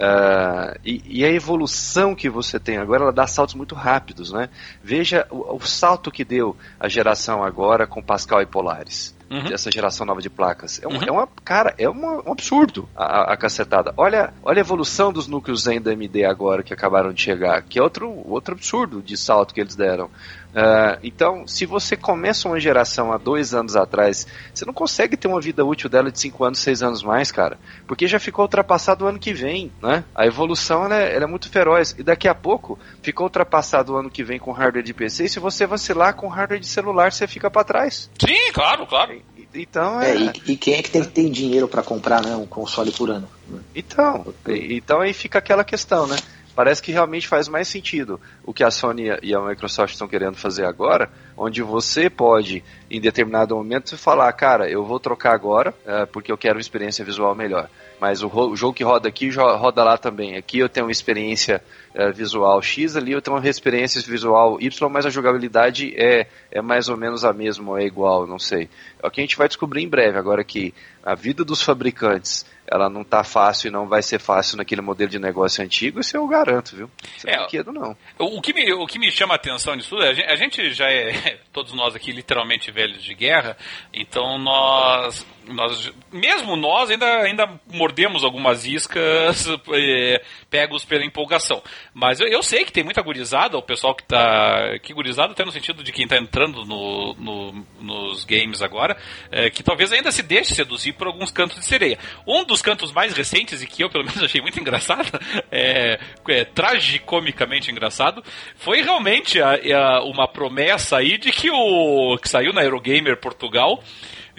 Uh, 0.00 0.78
e, 0.84 1.20
e, 1.20 1.24
a 1.24 1.28
evolução 1.28 2.14
que 2.14 2.30
você 2.30 2.58
tem 2.58 2.78
agora, 2.78 3.02
ela 3.02 3.12
dá 3.12 3.26
saltos 3.26 3.54
muito 3.54 3.74
rápidos, 3.74 4.32
né? 4.32 4.48
Veja 4.82 5.26
o, 5.30 5.56
o 5.56 5.60
salto 5.60 6.10
que 6.10 6.24
deu 6.24 6.56
a 6.78 6.88
geração 6.88 7.42
agora 7.44 7.86
com 7.86 8.02
Pascal 8.02 8.40
e 8.40 8.46
Polaris. 8.46 9.14
Uhum. 9.30 9.44
Dessa 9.44 9.70
geração 9.70 10.04
nova 10.04 10.20
de 10.20 10.28
placas. 10.28 10.82
É, 10.82 10.88
um, 10.88 10.96
uhum. 10.96 11.02
é 11.06 11.12
uma, 11.12 11.28
cara, 11.44 11.72
é 11.78 11.88
uma, 11.88 12.20
um 12.28 12.32
absurdo 12.32 12.88
a, 12.96 13.32
a, 13.32 13.36
cacetada. 13.36 13.94
Olha, 13.96 14.34
olha 14.42 14.58
a 14.58 14.60
evolução 14.60 15.12
dos 15.12 15.28
núcleos 15.28 15.62
Zen 15.62 15.80
da 15.80 15.92
AMD 15.92 16.24
agora 16.24 16.64
que 16.64 16.74
acabaram 16.74 17.12
de 17.12 17.22
chegar, 17.22 17.62
que 17.62 17.78
é 17.78 17.82
outro, 17.82 18.10
outro 18.28 18.54
absurdo 18.54 19.00
de 19.00 19.16
salto 19.16 19.54
que 19.54 19.60
eles 19.60 19.76
deram. 19.76 20.10
Uh, 20.50 20.98
então, 21.04 21.46
se 21.46 21.64
você 21.64 21.96
começa 21.96 22.48
uma 22.48 22.58
geração 22.58 23.12
há 23.12 23.18
dois 23.18 23.54
anos 23.54 23.76
atrás, 23.76 24.26
você 24.52 24.64
não 24.64 24.72
consegue 24.72 25.16
ter 25.16 25.28
uma 25.28 25.40
vida 25.40 25.64
útil 25.64 25.88
dela 25.88 26.10
de 26.10 26.18
cinco 26.18 26.44
anos, 26.44 26.58
seis 26.58 26.82
anos 26.82 27.02
mais, 27.02 27.30
cara. 27.30 27.56
Porque 27.86 28.08
já 28.08 28.18
ficou 28.18 28.44
ultrapassado 28.44 29.04
o 29.04 29.08
ano 29.08 29.18
que 29.18 29.32
vem, 29.32 29.70
né? 29.80 30.02
A 30.14 30.26
evolução 30.26 30.84
ela 30.84 30.96
é, 30.96 31.14
ela 31.14 31.24
é 31.24 31.28
muito 31.28 31.48
feroz. 31.48 31.94
E 31.96 32.02
daqui 32.02 32.26
a 32.26 32.34
pouco, 32.34 32.78
ficou 33.00 33.26
ultrapassado 33.26 33.92
o 33.92 33.96
ano 33.96 34.10
que 34.10 34.24
vem 34.24 34.40
com 34.40 34.50
hardware 34.50 34.84
de 34.84 34.92
PC. 34.92 35.24
E 35.24 35.28
se 35.28 35.38
você 35.38 35.66
vacilar 35.66 36.14
com 36.14 36.26
hardware 36.26 36.60
de 36.60 36.66
celular, 36.66 37.12
você 37.12 37.28
fica 37.28 37.48
para 37.48 37.62
trás. 37.62 38.10
Sim, 38.18 38.52
claro, 38.52 38.86
claro. 38.86 39.19
Então 39.54 40.00
é. 40.00 40.12
é 40.12 40.16
e, 40.16 40.52
e, 40.52 40.56
quem 40.56 40.74
é 40.74 40.82
que 40.82 40.90
tem, 40.90 41.04
tem 41.04 41.30
dinheiro 41.30 41.66
para 41.66 41.82
comprar 41.82 42.22
né, 42.22 42.36
um 42.36 42.46
console 42.46 42.92
por 42.92 43.10
ano? 43.10 43.28
Então, 43.74 44.32
então 44.46 45.00
aí 45.00 45.12
fica 45.12 45.38
aquela 45.38 45.64
questão, 45.64 46.06
né? 46.06 46.16
parece 46.60 46.82
que 46.82 46.92
realmente 46.92 47.26
faz 47.26 47.48
mais 47.48 47.68
sentido 47.68 48.20
o 48.44 48.52
que 48.52 48.62
a 48.62 48.70
Sony 48.70 49.04
e 49.22 49.34
a 49.34 49.40
Microsoft 49.40 49.94
estão 49.94 50.06
querendo 50.06 50.36
fazer 50.36 50.66
agora, 50.66 51.08
onde 51.34 51.62
você 51.62 52.10
pode, 52.10 52.62
em 52.90 53.00
determinado 53.00 53.56
momento, 53.56 53.96
falar, 53.96 54.30
cara, 54.34 54.68
eu 54.68 54.84
vou 54.84 55.00
trocar 55.00 55.32
agora, 55.32 55.74
é, 55.86 56.04
porque 56.04 56.30
eu 56.30 56.36
quero 56.36 56.56
uma 56.56 56.60
experiência 56.60 57.02
visual 57.02 57.34
melhor. 57.34 57.70
Mas 57.98 58.22
o, 58.22 58.28
o, 58.28 58.56
jogo 58.56 58.74
que 58.74 58.84
roda 58.84 59.08
aqui 59.08 59.30
roda 59.30 59.82
lá 59.82 59.96
também. 59.96 60.36
Aqui 60.36 60.58
eu 60.58 60.68
tenho 60.68 60.84
uma 60.84 60.92
experiência 60.92 61.62
é, 61.94 62.10
visual 62.12 62.60
X, 62.62 62.96
ali 62.96 63.12
eu 63.12 63.20
tenho 63.20 63.36
uma 63.36 63.48
experiência 63.48 64.00
visual 64.02 64.60
Y, 64.60 64.88
mas 64.88 65.06
a 65.06 65.10
jogabilidade 65.10 65.92
é, 65.96 66.26
é 66.50 66.62
mais 66.62 66.88
ou 66.88 66.96
menos 66.96 67.24
a 67.24 67.32
mesma, 67.32 67.70
ou 67.70 67.78
é 67.78 67.84
igual, 67.84 68.26
não 68.26 68.38
sei. 68.38 68.68
É 69.02 69.06
o 69.06 69.10
que 69.10 69.20
a 69.20 69.24
gente 69.24 69.36
vai 69.36 69.48
descobrir 69.48 69.82
em 69.82 69.88
breve. 69.88 70.18
Agora 70.18 70.44
que 70.44 70.72
a 71.02 71.14
vida 71.14 71.44
dos 71.44 71.62
fabricantes 71.62 72.46
ela 72.70 72.88
não 72.88 73.02
tá 73.02 73.24
fácil 73.24 73.66
e 73.66 73.70
não 73.70 73.88
vai 73.88 74.00
ser 74.00 74.20
fácil 74.20 74.56
naquele 74.56 74.80
modelo 74.80 75.10
de 75.10 75.18
negócio 75.18 75.64
antigo, 75.64 75.98
isso 75.98 76.16
eu 76.16 76.26
garanto, 76.28 76.76
viu? 76.76 76.88
Isso 77.16 77.28
é, 77.28 77.34
é 77.34 77.38
brinquedo, 77.38 77.72
não. 77.72 77.96
O 78.16 78.40
que, 78.40 78.52
me, 78.52 78.72
o 78.72 78.86
que 78.86 78.98
me 78.98 79.10
chama 79.10 79.34
a 79.34 79.36
atenção 79.36 79.74
nisso 79.74 79.90
tudo, 79.90 80.04
a 80.04 80.14
gente, 80.14 80.26
a 80.28 80.36
gente 80.36 80.72
já 80.72 80.88
é, 80.88 81.40
todos 81.52 81.72
nós 81.72 81.96
aqui, 81.96 82.12
literalmente 82.12 82.70
velhos 82.70 83.02
de 83.02 83.12
guerra, 83.12 83.56
então 83.92 84.38
nós 84.38 85.26
nós, 85.48 85.92
mesmo 86.12 86.54
nós 86.54 86.90
ainda, 86.90 87.06
ainda 87.22 87.60
mordemos 87.72 88.22
algumas 88.22 88.64
iscas 88.64 89.48
é, 89.72 90.22
pegos 90.48 90.84
pela 90.84 91.04
empolgação. 91.04 91.62
Mas 91.92 92.20
eu, 92.20 92.28
eu, 92.28 92.42
sei 92.42 92.64
que 92.64 92.72
tem 92.72 92.84
muita 92.84 93.02
gurizada, 93.02 93.58
o 93.58 93.62
pessoal 93.62 93.94
que 93.94 94.04
tá. 94.04 94.78
Que 94.82 94.94
gurizada 94.94 95.32
até 95.32 95.44
no 95.44 95.50
sentido 95.50 95.82
de 95.82 95.90
quem 95.90 96.04
está 96.04 96.16
entrando 96.16 96.64
no, 96.64 97.14
no, 97.14 97.66
nos 97.80 98.24
games 98.24 98.62
agora, 98.62 98.96
é, 99.30 99.50
que 99.50 99.62
talvez 99.62 99.92
ainda 99.92 100.12
se 100.12 100.22
deixe 100.22 100.54
seduzir 100.54 100.92
por 100.92 101.08
alguns 101.08 101.32
cantos 101.32 101.58
de 101.58 101.64
sereia. 101.64 101.98
Um 102.26 102.44
dos 102.44 102.62
cantos 102.62 102.92
mais 102.92 103.12
recentes, 103.12 103.60
e 103.60 103.66
que 103.66 103.82
eu 103.82 103.90
pelo 103.90 104.04
menos 104.04 104.22
achei 104.22 104.40
muito 104.40 104.60
engraçado, 104.60 105.10
é, 105.50 105.98
é 106.28 106.44
tragicomicamente 106.44 107.70
engraçado, 107.70 108.22
foi 108.56 108.82
realmente 108.82 109.40
a, 109.42 109.54
a, 109.54 110.04
uma 110.04 110.28
promessa 110.28 110.98
aí 110.98 111.18
de 111.18 111.32
que 111.32 111.50
o. 111.50 112.16
que 112.18 112.28
saiu 112.28 112.52
na 112.52 112.62
Eurogamer 112.62 113.16
Portugal 113.16 113.82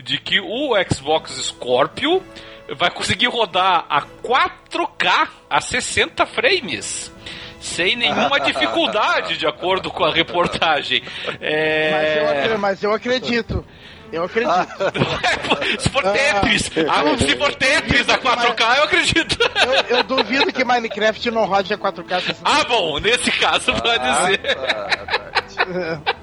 de 0.02 0.18
que 0.18 0.40
o 0.40 0.72
Xbox 0.90 1.32
Scorpio 1.32 2.24
vai 2.76 2.90
conseguir 2.90 3.28
rodar 3.28 3.86
a 3.90 4.02
4K 4.02 5.28
a 5.50 5.60
60 5.60 6.26
frames 6.26 7.12
sem 7.62 7.96
nenhuma 7.96 8.40
dificuldade, 8.40 9.38
de 9.38 9.48
acordo 9.48 9.90
com 9.90 10.04
a 10.04 10.12
reportagem. 10.12 11.02
É... 11.40 11.92
Mas, 11.92 12.52
eu, 12.52 12.60
mas 12.60 12.84
eu 12.84 12.94
acredito. 12.94 13.66
Eu 14.12 14.24
acredito. 14.26 14.52
se 15.80 15.90
for 15.90 16.04
Tetris, 16.04 16.70
ah, 16.90 17.18
se 17.18 17.38
for 17.38 17.56
Tetris 17.56 18.10
a 18.10 18.18
4K, 18.18 18.78
eu 18.78 18.84
acredito. 18.84 19.38
Eu, 19.90 19.98
eu, 19.98 20.04
duvido 20.04 20.52
que 20.52 20.66
Minecraft 20.66 21.32
não 21.32 21.46
rode 21.46 21.74
a 21.74 21.78
4K. 21.78 22.36
Ah, 22.44 22.66
bom, 22.66 23.00
nesse 23.00 23.32
caso 23.32 23.74
pode 23.74 24.04
ah, 24.04 24.26
ser. 24.26 24.38
Tá, 24.40 24.74
tá. 24.76 26.12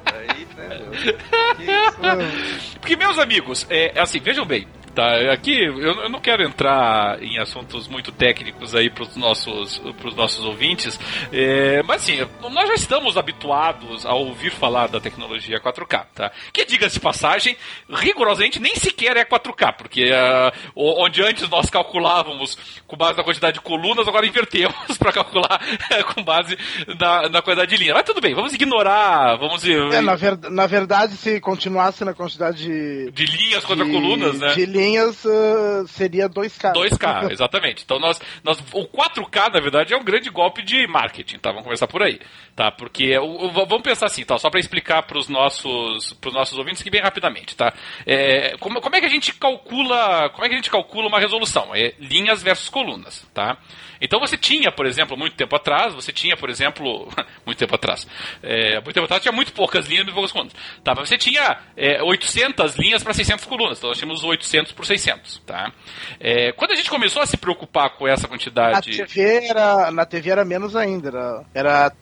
Porque, 2.81 2.97
meus 2.97 3.19
amigos, 3.19 3.67
é, 3.71 3.99
assim, 3.99 4.19
vejam 4.21 4.45
bem, 4.45 4.67
tá? 4.99 5.33
Aqui 5.33 5.63
eu, 5.63 5.79
eu, 5.79 6.09
não 6.09 6.21
quero 6.21 6.43
entrar 6.43 7.23
em 7.23 7.39
assuntos 7.39 7.87
muito 7.87 8.11
técnicos 8.11 8.75
aí 8.75 8.91
para 8.91 9.05
os 9.05 9.15
nossos, 9.15 9.79
pros 10.01 10.17
nossos 10.17 10.45
ouvintes, 10.45 10.99
é, 11.33 11.85
mas 11.85 12.03
assim, 12.03 12.19
nós 12.51 12.67
já 12.67 12.75
estamos 12.75 13.17
habituados 13.17 14.05
a 14.05 14.13
ouvir 14.15 14.51
falar 14.51 14.89
da 14.89 14.99
tecnologia 14.99 15.61
4K, 15.61 16.07
tá? 16.13 16.33
Que 16.53 16.65
diga-se 16.65 16.99
passagem, 16.99 17.57
rigorosamente 17.89 18.59
nem 18.59 18.75
sequer 18.75 19.17
é 19.17 19.25
4K, 19.25 19.73
porque 19.75 20.11
uh, 20.11 20.51
onde 20.75 21.23
antes 21.23 21.49
nós 21.49 21.71
calculávamos 21.71 22.59
com 22.85 22.97
base 22.97 23.17
na 23.17 23.23
quantidade 23.23 23.55
de 23.55 23.61
colunas, 23.61 24.09
agora 24.09 24.27
invertemos 24.27 24.75
para 24.99 25.13
calcular 25.13 25.61
com 26.13 26.25
base 26.25 26.59
na, 26.99 27.29
na, 27.29 27.41
quantidade 27.41 27.71
de 27.71 27.85
linha. 27.85 27.95
Mas 27.95 28.03
tudo 28.03 28.21
bem, 28.21 28.35
vamos 28.35 28.53
ignorar, 28.53 29.37
vamos... 29.37 29.65
É, 29.65 30.01
na, 30.01 30.17
ver, 30.17 30.37
na 30.51 30.67
verdade, 30.67 31.17
se 31.17 31.41
continuasse 31.41 32.05
na 32.05 32.15
quantidade 32.15 32.65
de... 32.65 33.13
De 33.13 33.27
linhas 33.27 33.65
contra 33.65 33.85
de, 33.85 33.93
colunas, 33.93 34.41
né? 34.41 34.55
De 34.55 34.67
linhas 34.67 34.88
linhas 34.89 35.25
uh, 35.25 35.87
seria 35.89 36.29
2K. 36.29 36.73
2K, 36.73 37.31
exatamente. 37.33 37.85
Então 37.85 37.99
nós, 37.99 38.21
nós. 38.43 38.59
O 38.73 38.87
4K, 38.87 39.53
na 39.53 39.61
verdade, 39.61 39.95
é 39.95 39.97
um 39.97 40.05
grande 40.05 40.31
golpe 40.31 40.63
de 40.63 40.87
marketing, 40.87 41.39
tá? 41.39 41.51
Vamos 41.51 41.65
começar 41.65 41.87
por 41.87 42.03
aí. 42.03 42.21
Tá? 42.57 42.71
Porque. 42.71 43.17
O, 43.19 43.47
o, 43.47 43.51
vamos 43.51 43.83
pensar 43.83 44.07
assim, 44.07 44.25
tá? 44.25 44.39
Só 44.39 44.51
para 44.51 44.61
explicar 44.61 45.03
para 45.03 45.19
os 45.19 45.29
nossos, 45.29 46.13
pros 46.15 46.35
nossos 46.35 46.59
ouvintes 46.59 46.81
aqui 46.81 46.91
bem 46.91 47.03
rapidamente, 47.03 47.57
tá? 47.57 47.73
É, 48.07 48.57
como, 48.59 48.81
como 48.81 48.97
é 48.97 49.01
que 49.01 49.07
a 49.07 49.11
gente 49.11 49.35
calcula. 49.35 50.31
Como 50.31 50.45
é 50.45 50.49
que 50.49 50.55
a 50.55 50.59
gente 50.59 50.71
calcula 50.71 51.09
uma 51.09 51.21
resolução? 51.21 51.75
É 51.75 51.95
linhas 51.99 52.43
versus 52.43 52.69
colunas, 52.69 53.27
tá? 53.35 53.59
Então 54.01 54.21
você 54.21 54.37
tinha, 54.37 54.71
por 54.71 54.87
exemplo, 54.87 55.17
muito 55.17 55.37
tempo 55.37 55.55
atrás, 55.55 55.95
você 55.95 56.13
tinha, 56.13 56.37
por 56.37 56.51
exemplo, 56.51 57.09
muito 57.45 57.59
tempo 57.59 57.75
atrás, 57.75 58.07
é, 58.43 58.75
muito 58.75 58.95
tempo 58.95 59.05
atrás 59.05 59.23
tinha 59.23 59.33
muito 59.33 59.53
poucas 59.53 59.87
linhas 59.87 60.07
e 60.07 60.13
poucas 60.13 60.33
colunas, 60.33 60.53
tá? 60.85 60.95
Mas 60.97 61.09
você 61.09 61.19
tinha 61.19 61.59
é, 61.77 62.03
800 62.03 62.77
linhas 62.77 63.03
para 63.03 63.13
600 63.13 63.45
colunas, 63.45 63.79
então 63.79 63.91
nós 63.91 63.99
tínhamos 63.99 64.23
800 64.25 64.73
por 64.73 64.87
600, 64.87 65.39
tá? 65.47 65.73
É, 66.21 66.53
quando 66.53 66.73
a 66.73 66.77
gente 66.77 66.91
começou 66.91 67.23
a 67.23 67.27
se 67.27 67.37
preocupar 67.37 67.91
com 67.97 68.07
essa 68.07 68.29
quantidade... 68.29 68.99
Na 68.99 69.07
TV 69.07 69.47
era, 69.47 69.91
na 69.91 70.07
TV 70.07 70.31
era 70.31 70.45
menos 70.45 70.77
ainda, 70.77 71.09
era, 71.09 71.45
era, 71.55 71.93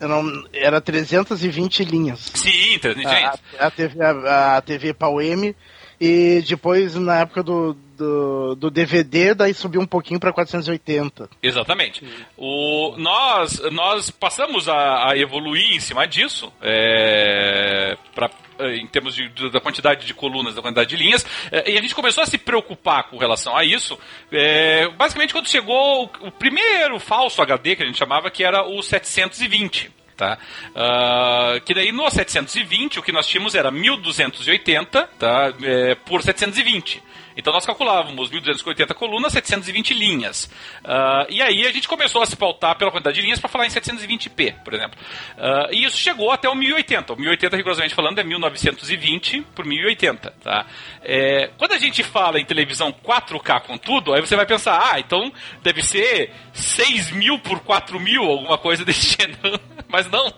era 0.52 0.80
320 0.80 1.84
linhas. 1.84 2.30
Sim, 2.34 2.78
320 2.78 3.06
linhas. 3.06 3.40
A, 3.58 3.66
a 3.66 3.70
TV, 3.70 4.02
a, 4.02 4.56
a 4.56 4.60
TV 4.60 4.94
PAU-M 4.94 5.54
e 6.00 6.44
depois, 6.46 6.94
na 6.94 7.20
época 7.20 7.42
do, 7.42 7.76
do, 7.96 8.54
do 8.54 8.70
DVD, 8.70 9.34
daí 9.34 9.54
subiu 9.54 9.80
um 9.80 9.86
pouquinho 9.86 10.20
para 10.20 10.32
480. 10.32 11.28
Exatamente. 11.42 12.04
O, 12.36 12.94
nós, 12.96 13.60
nós 13.72 14.10
passamos 14.10 14.68
a, 14.68 15.10
a 15.10 15.18
evoluir 15.18 15.74
em 15.74 15.80
cima 15.80 16.06
disso, 16.06 16.52
é, 16.60 17.96
pra, 18.14 18.30
em 18.74 18.86
termos 18.86 19.14
de, 19.14 19.28
da 19.50 19.60
quantidade 19.60 20.06
de 20.06 20.14
colunas, 20.14 20.54
da 20.54 20.62
quantidade 20.62 20.90
de 20.90 20.96
linhas, 20.96 21.26
é, 21.50 21.72
e 21.72 21.78
a 21.78 21.82
gente 21.82 21.94
começou 21.94 22.22
a 22.22 22.26
se 22.26 22.38
preocupar 22.38 23.04
com 23.04 23.16
relação 23.16 23.56
a 23.56 23.64
isso, 23.64 23.98
é, 24.30 24.88
basicamente 24.90 25.32
quando 25.32 25.48
chegou 25.48 26.04
o, 26.04 26.28
o 26.28 26.30
primeiro 26.30 26.98
falso 26.98 27.40
HD, 27.42 27.76
que 27.76 27.82
a 27.82 27.86
gente 27.86 27.98
chamava, 27.98 28.30
que 28.30 28.44
era 28.44 28.66
o 28.66 28.82
720 28.82 29.96
tá? 30.16 30.38
Uh, 30.70 31.60
que 31.60 31.74
daí 31.74 31.92
no 31.92 32.08
720 32.10 32.98
o 32.98 33.02
que 33.02 33.12
nós 33.12 33.26
tínhamos 33.26 33.54
era 33.54 33.70
1280, 33.70 35.10
tá? 35.18 35.52
É, 35.62 35.94
por 35.94 36.22
720. 36.22 37.02
Então 37.36 37.52
nós 37.52 37.66
calculávamos 37.66 38.30
1.280 38.30 38.94
colunas, 38.94 39.32
720 39.32 39.92
linhas. 39.92 40.50
Uh, 40.84 41.26
e 41.28 41.42
aí 41.42 41.66
a 41.66 41.72
gente 41.72 41.86
começou 41.86 42.22
a 42.22 42.26
se 42.26 42.34
pautar 42.34 42.76
pela 42.76 42.90
quantidade 42.90 43.16
de 43.16 43.22
linhas 43.22 43.38
para 43.38 43.48
falar 43.48 43.66
em 43.66 43.70
720p, 43.70 44.54
por 44.64 44.72
exemplo. 44.72 44.98
Uh, 45.36 45.72
e 45.72 45.84
isso 45.84 45.98
chegou 45.98 46.30
até 46.30 46.48
o 46.48 46.54
1080. 46.54 47.12
O 47.12 47.16
1080, 47.16 47.56
rigorosamente 47.56 47.94
falando, 47.94 48.18
é 48.18 48.24
1920 48.24 49.42
por 49.54 49.64
1080. 49.64 50.30
Tá? 50.42 50.66
É, 51.02 51.50
quando 51.58 51.72
a 51.72 51.78
gente 51.78 52.02
fala 52.02 52.40
em 52.40 52.44
televisão 52.44 52.92
4K 52.92 53.60
com 53.62 53.76
tudo, 53.76 54.14
aí 54.14 54.20
você 54.20 54.34
vai 54.34 54.46
pensar, 54.46 54.92
ah, 54.92 54.98
então 54.98 55.32
deve 55.62 55.82
ser 55.82 56.32
6.000 56.54 57.40
por 57.40 57.60
4.000, 57.60 58.18
alguma 58.18 58.56
coisa 58.58 58.84
desse 58.84 59.16
gênero. 59.20 59.60
Mas 59.88 60.10
não. 60.10 60.32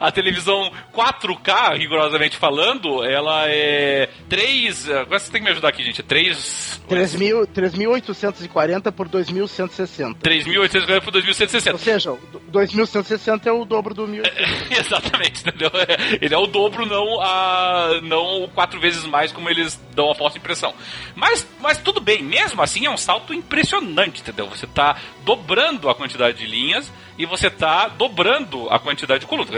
A 0.00 0.10
televisão 0.10 0.72
4K, 0.92 1.76
rigorosamente 1.78 2.36
falando, 2.36 3.04
ela 3.04 3.48
é 3.48 4.08
3. 4.28 4.90
Agora 4.90 5.18
você 5.18 5.30
tem 5.30 5.40
que 5.40 5.46
me 5.46 5.52
ajudar 5.52 5.68
aqui, 5.68 5.84
gente. 5.84 6.00
É 6.00 6.04
3. 6.14 6.80
3.840 6.88 8.92
por 8.92 9.08
2.160. 9.08 10.14
3.840 10.22 11.00
por 11.02 11.12
2.160. 11.12 11.72
Ou 11.72 11.78
seja, 11.78 12.16
2.160 12.52 13.46
é 13.46 13.52
o 13.52 13.64
dobro 13.64 13.94
do 13.94 14.06
1.800. 14.06 14.26
É, 14.26 14.44
exatamente, 14.78 15.40
entendeu? 15.40 15.72
Ele 16.22 16.32
é 16.32 16.38
o 16.38 16.46
dobro, 16.46 16.86
não 16.86 17.20
a 17.20 18.00
não 18.02 18.48
quatro 18.54 18.78
vezes 18.78 19.04
mais 19.04 19.32
como 19.32 19.50
eles 19.50 19.80
dão 19.92 20.12
a 20.12 20.14
falsa 20.14 20.38
impressão. 20.38 20.72
Mas, 21.16 21.44
mas 21.60 21.78
tudo 21.78 22.00
bem, 22.00 22.22
mesmo 22.22 22.62
assim 22.62 22.86
é 22.86 22.90
um 22.90 22.96
salto 22.96 23.34
impressionante, 23.34 24.20
entendeu? 24.20 24.48
Você 24.48 24.66
está 24.66 24.96
dobrando 25.24 25.88
a 25.88 25.96
quantidade 25.96 26.38
de 26.38 26.46
linhas 26.46 26.92
e 27.16 27.26
você 27.26 27.46
está 27.46 27.88
dobrando 27.88 28.68
a 28.70 28.78
quantidade 28.78 29.20
de 29.20 29.26
colunas. 29.26 29.50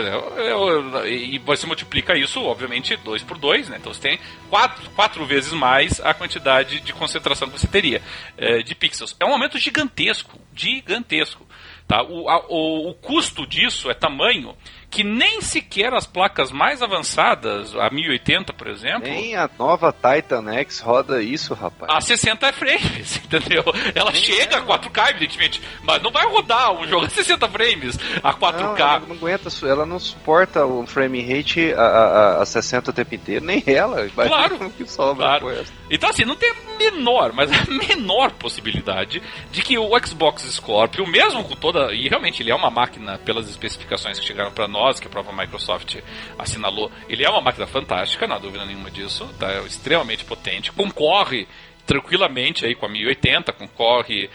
E 1.07 1.39
você 1.39 1.67
multiplica 1.67 2.17
isso, 2.17 2.43
obviamente, 2.43 2.97
2 2.97 3.23
por 3.23 3.39
2, 3.39 3.69
né? 3.71 3.77
Então 3.79 3.93
você 3.93 4.01
tem 4.01 4.21
quatro, 4.51 4.91
quatro 4.91 5.25
vezes 5.25 5.53
mais 5.53 6.01
a 6.01 6.13
quantidade 6.13 6.81
de 6.81 6.93
concentração 6.93 7.49
que 7.49 7.59
você 7.59 7.67
teria 7.67 8.03
é, 8.37 8.63
de 8.63 8.75
pixels. 8.75 9.17
É 9.19 9.25
um 9.25 9.33
aumento 9.33 9.59
gigantesco, 9.59 10.39
gigantesco. 10.55 11.47
Tá? 11.87 12.03
O, 12.03 12.29
a, 12.29 12.45
o, 12.49 12.91
o 12.91 12.95
custo 12.95 13.47
disso 13.47 13.91
é 13.91 13.95
tamanho 13.95 14.55
que 14.97 15.05
nem 15.05 15.43
sequer 15.43 15.93
as 15.93 16.07
placas 16.07 16.51
mais 16.51 16.81
avançadas, 16.81 17.77
a 17.77 17.91
1080, 17.91 18.55
por 18.55 18.67
exemplo. 18.67 19.03
Nem 19.03 19.37
a 19.37 19.47
nova 19.59 19.93
Titan 19.93 20.51
X 20.55 20.81
roda 20.81 21.23
isso, 21.23 21.53
rapaz. 21.53 21.93
A 21.95 22.01
60 22.01 22.51
frames, 22.55 23.21
entendeu? 23.23 23.63
Ela 23.95 24.11
nem 24.11 24.23
chega 24.23 24.57
é. 24.57 24.59
a 24.59 24.63
4K, 24.63 25.11
evidentemente, 25.11 25.61
mas 25.83 26.03
não 26.03 26.11
vai 26.11 26.27
rodar 26.27 26.73
um 26.73 26.89
jogo 26.89 27.05
a 27.05 27.11
60 27.11 27.47
frames 27.51 27.99
a 28.23 28.33
4K. 28.33 28.59
Não, 28.59 28.77
ela 28.79 29.01
não 29.01 29.17
aguenta, 29.17 29.51
ela 29.67 29.85
não 29.85 29.99
suporta 29.99 30.65
o 30.65 30.87
frame 30.87 31.21
rate 31.21 31.75
a, 31.75 31.83
a, 31.83 32.43
a 32.43 32.47
60 32.47 32.91
o 32.91 32.95
tempo 32.95 33.15
inteiro, 33.15 33.45
nem 33.45 33.63
ela. 33.69 34.09
Claro. 34.09 34.71
que 34.79 34.87
sobra 34.91 35.39
claro. 35.41 35.67
Então, 35.91 36.09
assim, 36.09 36.25
não 36.25 36.37
tem 36.37 36.51
a 36.51 36.79
menor, 36.79 37.35
mas 37.35 37.51
a 37.53 37.71
menor 37.71 38.31
possibilidade 38.33 39.23
de 39.53 39.61
que 39.61 39.77
o 39.77 39.91
Xbox 40.03 40.43
Scorpio, 40.45 41.07
mesmo 41.07 41.45
com 41.45 41.55
toda. 41.55 41.93
E 41.93 42.09
realmente 42.09 42.43
ele 42.43 42.51
é 42.51 42.55
uma 42.55 42.71
máquina, 42.71 43.19
pelas 43.19 43.49
especificações 43.51 44.19
que 44.19 44.27
chegaram 44.27 44.51
para 44.53 44.67
nós 44.67 44.86
que 45.01 45.07
a 45.07 45.11
própria 45.11 45.37
Microsoft 45.37 45.97
assinalou, 46.39 46.91
ele 47.09 47.25
é 47.25 47.31
uma 47.31 47.41
máquina 47.41 47.67
fantástica, 47.67 48.27
não 48.27 48.37
há 48.37 48.39
dúvida 48.39 48.65
nenhuma 48.65 48.91
disso, 48.91 49.29
tá? 49.39 49.51
é 49.53 49.61
extremamente 49.63 50.25
potente, 50.25 50.73
concorre 50.73 51.47
tranquilamente 51.87 52.67
aí 52.67 52.75
com 52.75 52.87
a 52.87 52.89
1080, 52.89 53.53
concorre 53.53 54.29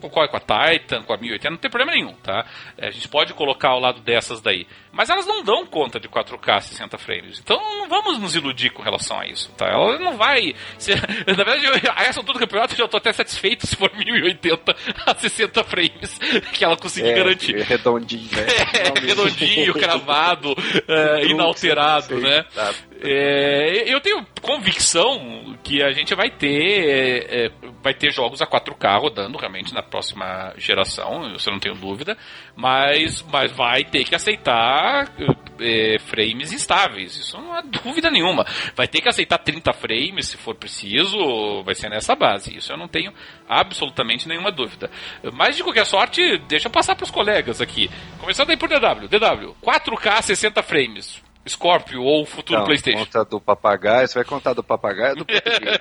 concorre 0.00 0.28
com 0.28 0.36
a 0.36 0.40
Titan, 0.40 1.02
com 1.02 1.12
a 1.12 1.16
1080, 1.16 1.50
não 1.50 1.56
tem 1.58 1.70
problema 1.70 1.92
nenhum, 1.92 2.12
tá? 2.14 2.44
A 2.78 2.90
gente 2.90 3.08
pode 3.08 3.32
colocar 3.34 3.68
ao 3.68 3.80
lado 3.80 4.00
dessas 4.00 4.40
daí. 4.40 4.66
Mas 4.96 5.10
elas 5.10 5.26
não 5.26 5.42
dão 5.42 5.66
conta 5.66 6.00
de 6.00 6.08
4K 6.08 6.60
60 6.62 6.96
frames. 6.96 7.38
Então 7.38 7.60
não 7.78 7.88
vamos 7.88 8.18
nos 8.18 8.34
iludir 8.34 8.70
com 8.70 8.82
relação 8.82 9.20
a 9.20 9.26
isso, 9.26 9.52
tá? 9.52 9.66
Ela 9.66 9.98
não 9.98 10.16
vai. 10.16 10.54
Ser... 10.78 10.96
Na 11.26 11.44
verdade, 11.44 11.66
a 11.94 12.04
essa 12.04 12.20
altura 12.20 12.38
do 12.38 12.40
campeonato 12.40 12.72
eu 12.72 12.78
já 12.78 12.84
estou 12.86 12.98
até 12.98 13.12
satisfeito 13.12 13.66
se 13.66 13.76
for 13.76 13.92
1080 13.94 14.74
a 15.04 15.14
60 15.14 15.64
frames 15.64 16.18
que 16.52 16.64
ela 16.64 16.76
conseguir 16.76 17.10
é, 17.10 17.14
garantir. 17.14 17.56
É 17.56 17.62
redondinho, 17.62 18.28
né? 18.32 18.46
É, 18.76 18.98
redondinho, 19.00 19.74
cravado, 19.74 20.54
é, 20.88 21.26
inalterado, 21.26 22.18
né? 22.20 22.44
É, 23.02 23.92
eu 23.92 24.00
tenho 24.00 24.24
convicção 24.40 25.56
que 25.62 25.82
a 25.82 25.92
gente 25.92 26.14
vai 26.14 26.30
ter 26.30 27.26
é, 27.28 27.50
vai 27.82 27.94
ter 27.94 28.10
jogos 28.12 28.40
a 28.40 28.46
4K 28.46 29.00
rodando 29.00 29.38
realmente 29.38 29.74
na 29.74 29.82
próxima 29.82 30.52
geração, 30.56 31.34
isso 31.34 31.48
eu 31.48 31.52
não 31.52 31.60
tenho 31.60 31.74
dúvida, 31.74 32.16
mas, 32.54 33.22
mas 33.30 33.52
vai 33.52 33.84
ter 33.84 34.04
que 34.04 34.14
aceitar 34.14 34.85
é, 35.60 35.98
frames 35.98 36.52
estáveis, 36.52 37.16
isso 37.16 37.36
não 37.36 37.52
há 37.52 37.60
dúvida 37.60 38.10
nenhuma. 38.10 38.44
Vai 38.74 38.86
ter 38.86 39.00
que 39.00 39.08
aceitar 39.08 39.38
30 39.38 39.72
frames 39.72 40.28
se 40.28 40.36
for 40.36 40.54
preciso, 40.54 41.62
vai 41.64 41.74
ser 41.74 41.88
nessa 41.88 42.14
base, 42.14 42.56
isso 42.56 42.72
eu 42.72 42.76
não 42.76 42.88
tenho 42.88 43.12
absolutamente 43.48 44.28
nenhuma 44.28 44.50
dúvida. 44.50 44.90
Mas 45.32 45.56
de 45.56 45.62
qualquer 45.62 45.86
sorte, 45.86 46.38
deixa 46.48 46.68
eu 46.68 46.72
passar 46.72 46.94
para 46.94 47.04
os 47.04 47.10
colegas 47.10 47.60
aqui. 47.60 47.90
Começando 48.18 48.50
aí 48.50 48.56
por 48.56 48.68
DW. 48.68 49.08
DW, 49.08 49.56
4K 49.62 50.22
60 50.22 50.62
frames. 50.62 51.25
Scorpio 51.48 52.02
ou 52.02 52.26
futuro 52.26 52.54
então, 52.54 52.66
PlayStation. 52.66 52.98
Conta 52.98 53.24
do 53.24 53.40
papagaio, 53.40 54.08
você 54.08 54.14
vai 54.14 54.24
contar 54.24 54.52
do 54.52 54.62
papagaio 54.62 55.16
do 55.16 55.24
português 55.26 55.78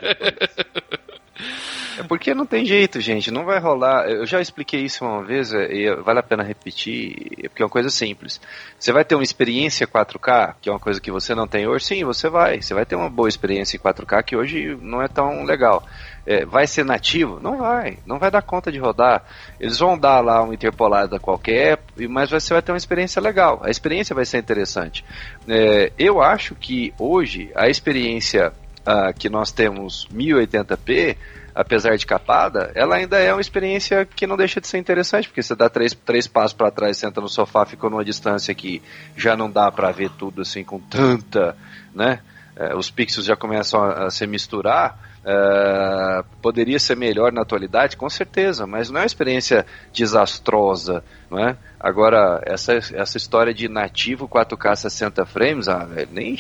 É 1.98 2.04
porque 2.04 2.34
não 2.34 2.46
tem 2.46 2.66
jeito, 2.66 3.00
gente, 3.00 3.32
não 3.32 3.46
vai 3.46 3.60
rolar. 3.60 4.10
Eu 4.10 4.26
já 4.26 4.42
expliquei 4.42 4.82
isso 4.82 5.06
uma 5.06 5.24
vez 5.24 5.54
e 5.54 5.94
vale 6.04 6.20
a 6.20 6.24
pena 6.24 6.44
repetir, 6.44 7.50
porque 7.50 7.62
é 7.62 7.66
uma 7.66 7.72
coisa 7.72 7.90
simples. 7.90 8.42
Você 8.78 8.92
vai 8.92 9.06
ter 9.06 9.16
uma 9.16 9.24
experiência 9.24 9.88
4K, 9.88 10.56
que 10.62 10.70
é 10.70 10.72
uma 10.72 10.80
coisa 10.80 11.00
que 11.00 11.12
você 11.12 11.34
não 11.34 11.48
tem 11.48 11.68
hoje, 11.68 11.86
sim, 11.86 12.04
você 12.04 12.30
vai. 12.30 12.62
Você 12.62 12.74
vai 12.74 12.86
ter 12.86 12.96
uma 12.96 13.10
boa 13.10 13.30
experiência 13.30 13.78
em 13.78 13.80
4K 13.80 14.24
que 14.24 14.36
hoje 14.36 14.78
não 14.82 15.02
é 15.02 15.08
tão 15.08 15.44
legal. 15.44 15.84
É, 16.26 16.46
vai 16.46 16.66
ser 16.66 16.84
nativo? 16.84 17.40
Não 17.40 17.58
vai, 17.58 18.00
não 18.06 18.18
vai 18.18 18.32
dar 18.32 18.42
conta 18.42 18.72
de 18.72 18.80
rodar. 18.80 19.24
Eles 19.60 19.78
vão 19.78 19.98
dar 19.98 20.22
lá 20.22 20.42
uma 20.42 20.54
interpolada 20.54 21.20
qualquer, 21.20 21.80
mas 22.10 22.32
você 22.32 22.54
vai 22.54 22.62
ter 22.62 22.72
uma 22.72 22.78
experiência 22.78 23.22
legal. 23.22 23.62
A 23.64 23.70
experiência 23.70 24.16
vai 24.16 24.26
ser 24.26 24.40
interessante. 24.40 25.06
É, 25.48 25.92
eu 25.98 26.22
acho 26.22 26.56
que 26.56 26.94
hoje 26.98 27.52
a 27.56 27.70
experiência 27.70 28.52
uh, 28.86 29.14
que 29.18 29.30
nós 29.30 29.52
temos 29.52 30.08
1080p, 30.14 31.18
apesar 31.54 31.96
de 31.96 32.06
capada, 32.06 32.72
ela 32.76 32.96
ainda 32.96 33.18
é 33.18 33.34
uma 33.34 33.42
experiência 33.42 34.06
que 34.06 34.28
não 34.28 34.38
deixa 34.38 34.62
de 34.62 34.68
ser 34.68 34.78
interessante, 34.78 35.28
porque 35.28 35.42
você 35.42 35.56
dá 35.56 35.70
três, 35.70 35.94
três 35.94 36.28
passos 36.28 36.54
para 36.54 36.70
trás, 36.70 36.98
senta 36.98 37.22
no 37.22 37.30
sofá, 37.30 37.66
fica 37.66 37.90
numa 37.90 38.04
distância 38.04 38.54
que 38.54 38.82
já 39.16 39.36
não 39.36 39.50
dá 39.50 39.72
para 39.72 39.92
ver 39.92 40.10
tudo 40.12 40.42
assim 40.42 40.64
com 40.64 40.80
tanta, 40.80 41.56
né? 41.94 42.20
É, 42.58 42.74
os 42.74 42.90
pixels 42.90 43.26
já 43.26 43.36
começam 43.36 43.84
a, 43.84 44.06
a 44.06 44.10
se 44.10 44.26
misturar. 44.26 44.98
Uh, 45.26 46.24
poderia 46.40 46.78
ser 46.78 46.96
melhor 46.96 47.32
na 47.32 47.42
atualidade, 47.42 47.98
com 47.98 48.08
certeza, 48.08 48.68
mas 48.68 48.92
não 48.92 49.00
é 49.00 49.02
uma 49.02 49.08
experiência 49.08 49.66
desastrosa, 49.92 51.04
não 51.32 51.40
é? 51.40 51.58
Agora, 51.80 52.44
essa, 52.46 52.74
essa 52.74 53.18
história 53.18 53.52
de 53.52 53.68
nativo 53.68 54.30
4K 54.30 54.76
60 54.76 55.26
frames, 55.26 55.68
ah, 55.68 55.88
nem. 56.12 56.38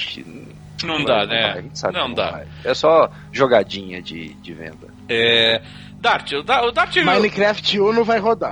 Não, 0.83 0.99
não 0.99 1.03
dá, 1.05 1.25
né? 1.25 1.63
Vai, 1.81 1.91
não 1.91 2.13
dá. 2.13 2.31
Vai. 2.31 2.47
É 2.63 2.75
só 2.75 3.09
jogadinha 3.31 4.03
de, 4.03 4.36
de 4.36 4.53
venda. 4.53 4.88
É. 5.09 5.63
Dart, 5.99 6.33
o 6.33 6.43
Dart... 6.43 6.95
Minecraft 6.97 7.79
Uno 7.79 8.03
vai 8.03 8.19
rodar. 8.19 8.51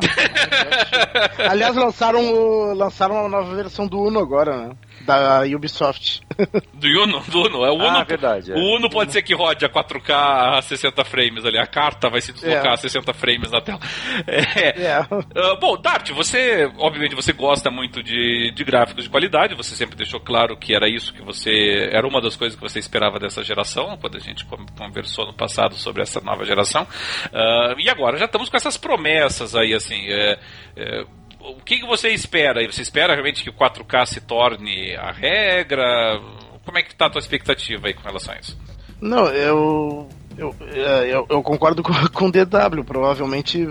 Aliás, 1.48 1.76
lançaram, 1.76 2.74
lançaram 2.74 3.16
uma 3.16 3.30
nova 3.30 3.56
versão 3.56 3.86
do 3.86 4.00
Uno 4.00 4.20
agora, 4.20 4.70
né? 4.70 4.76
Da 5.06 5.42
Ubisoft. 5.44 6.22
Do 6.74 6.88
Uno? 7.04 7.20
Do 7.22 7.42
Uno. 7.44 7.66
É 7.66 7.70
o 7.70 7.76
Uno. 7.76 7.88
Ah, 7.88 8.04
verdade. 8.04 8.52
É. 8.52 8.56
O 8.56 8.76
Uno 8.76 8.90
pode 8.90 9.12
ser 9.12 9.22
que 9.22 9.34
rode 9.34 9.66
a 9.66 9.70
4K 9.70 10.58
a 10.58 10.62
60 10.62 11.04
frames 11.06 11.46
ali. 11.46 11.58
A 11.58 11.68
carta 11.68 12.10
vai 12.10 12.22
se 12.22 12.34
deslocar 12.34 12.72
é. 12.72 12.74
a 12.74 12.78
60 12.78 13.14
frames 13.14 13.52
na 13.52 13.62
tela. 13.62 13.80
É. 14.26 14.84
é. 14.84 15.00
Uh, 15.02 15.60
bom, 15.60 15.80
Dart, 15.80 16.12
você, 16.12 16.72
obviamente, 16.78 17.16
você 17.16 17.34
gosta 17.34 17.70
muito 17.70 18.02
de, 18.02 18.52
de 18.52 18.64
gráficos 18.64 19.04
de 19.04 19.10
qualidade. 19.10 19.56
Você 19.56 19.76
sempre 19.76 19.96
deixou 19.96 20.20
claro 20.20 20.58
que 20.58 20.74
era 20.74 20.90
isso 20.90 21.14
que 21.14 21.22
você. 21.22 21.90
Era 21.92 22.08
uma 22.08 22.22
das 22.22 22.36
coisas 22.36 22.56
que 22.56 22.62
você 22.62 22.80
esperava 22.80 23.20
dessa 23.20 23.44
geração, 23.44 23.98
quando 23.98 24.18
a 24.18 24.20
gente 24.20 24.46
conversou 24.78 25.26
no 25.26 25.34
passado 25.34 25.76
sobre 25.76 26.02
essa 26.02 26.22
nova 26.22 26.46
geração. 26.46 26.84
Uh, 26.84 27.80
e 27.80 27.90
agora 27.90 28.18
já 28.18 28.26
estamos 28.26 28.50
com 28.50 28.58
essas 28.58 28.78
promessas 28.78 29.56
aí, 29.56 29.74
assim. 29.74 30.06
É, 30.08 30.40
é, 30.76 31.06
o 31.44 31.62
que, 31.64 31.80
que 31.80 31.86
você 31.86 32.10
espera? 32.10 32.66
Você 32.66 32.82
espera 32.82 33.14
realmente 33.14 33.44
que 33.44 33.50
o 33.50 33.54
4K 33.54 34.06
se 34.06 34.22
torne 34.22 34.96
a 34.96 35.12
regra? 35.12 36.20
Como 36.66 36.78
é 36.78 36.84
que 36.84 36.92
está 36.92 37.08
a 37.08 37.10
tua 37.10 37.20
expectativa 37.20 37.88
aí 37.88 37.94
com 37.94 38.04
relação 38.04 38.34
a 38.34 38.40
isso? 38.40 38.58
Não, 39.02 39.26
eu 39.28 40.08
eu, 40.38 40.56
é, 40.72 41.14
eu, 41.14 41.26
eu 41.30 41.44
concordo 41.44 41.84
com, 41.84 41.94
com 42.14 42.28
o 42.28 42.32
DW. 42.32 42.84
Provavelmente 42.86 43.68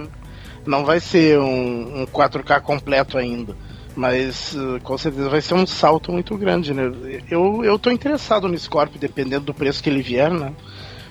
não 0.67 0.85
vai 0.85 1.01
ser 1.01 1.39
um, 1.39 2.03
um 2.03 2.07
4K 2.07 2.61
completo 2.61 3.19
ainda. 3.19 3.57
Mas 3.95 4.55
uh, 4.55 4.81
com 4.83 4.97
certeza 4.97 5.29
vai 5.29 5.43
ser 5.43 5.55
um 5.55 5.67
salto 5.67 6.11
muito 6.11 6.37
grande, 6.39 6.73
né? 6.73 6.91
Eu, 7.31 7.63
eu 7.63 7.79
tô 7.79 7.91
interessado 7.91 8.49
no 8.49 8.59
Scorpio, 8.59 8.99
dependendo 8.99 9.45
do 9.45 9.55
preço 9.55 9.83
que 9.83 9.91
ele 9.91 10.01
vier, 10.01 10.31
né? 10.31 10.53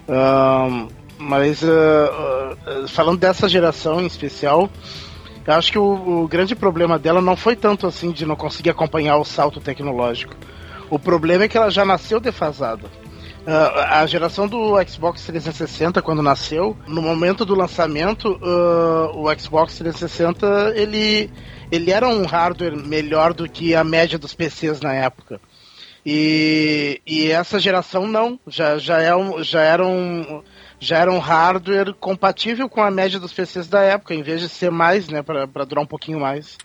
Uh, 0.07 0.88
mas 1.20 1.62
uh, 1.62 1.68
uh, 1.68 2.88
falando 2.88 3.20
dessa 3.20 3.47
geração 3.47 4.01
em 4.01 4.07
especial, 4.07 4.68
eu 5.45 5.53
acho 5.53 5.71
que 5.71 5.79
o, 5.79 6.23
o, 6.23 6.27
grande 6.27 6.55
problema 6.55 6.99
dela 6.99 7.21
não 7.21 7.35
foi 7.35 7.55
tanto 7.55 7.87
assim 7.87 8.11
de 8.11 8.25
não 8.25 8.35
conseguir 8.35 8.69
acompanhar 8.69 9.17
o 9.17 9.25
salto 9.25 9.59
tecnológico. 9.59 10.35
O 10.89 10.99
problema 10.99 11.45
é 11.45 11.47
que 11.47 11.57
ela 11.57 11.71
já 11.71 11.85
nasceu 11.85 12.19
defasada. 12.19 12.87
Uh, 13.41 13.79
a 13.89 14.05
geração 14.05 14.47
do 14.47 14.75
Xbox 14.87 15.25
360, 15.25 15.99
quando 16.01 16.21
nasceu, 16.21 16.77
no 16.87 17.01
momento 17.01 17.43
do 17.43 17.55
lançamento, 17.55 18.33
uh, 18.33 19.17
o 19.17 19.39
Xbox 19.39 19.77
360 19.79 20.73
ele, 20.75 21.31
ele 21.71 21.89
era 21.89 22.07
um 22.07 22.23
hardware 22.23 22.77
melhor 22.77 23.33
do 23.33 23.49
que 23.49 23.73
a 23.73 23.83
média 23.83 24.19
dos 24.19 24.35
PCs 24.35 24.79
na 24.79 24.93
época. 24.93 25.41
E, 26.05 27.01
e 27.05 27.31
essa 27.31 27.59
geração 27.59 28.05
não, 28.07 28.39
já, 28.47 28.77
já, 28.77 29.01
é 29.01 29.15
um, 29.15 29.43
já 29.43 29.61
era 29.61 29.85
um 29.85 30.43
já 30.82 30.97
era 30.97 31.11
um 31.11 31.19
hardware 31.19 31.93
compatível 31.93 32.67
com 32.67 32.82
a 32.82 32.89
média 32.89 33.19
dos 33.19 33.32
PCs 33.32 33.67
da 33.67 33.82
época, 33.82 34.15
em 34.15 34.23
vez 34.23 34.41
de 34.41 34.49
ser 34.49 34.71
mais, 34.71 35.07
né, 35.07 35.21
para 35.21 35.63
durar 35.63 35.84
um 35.84 35.88
pouquinho 35.88 36.19
mais. 36.19 36.57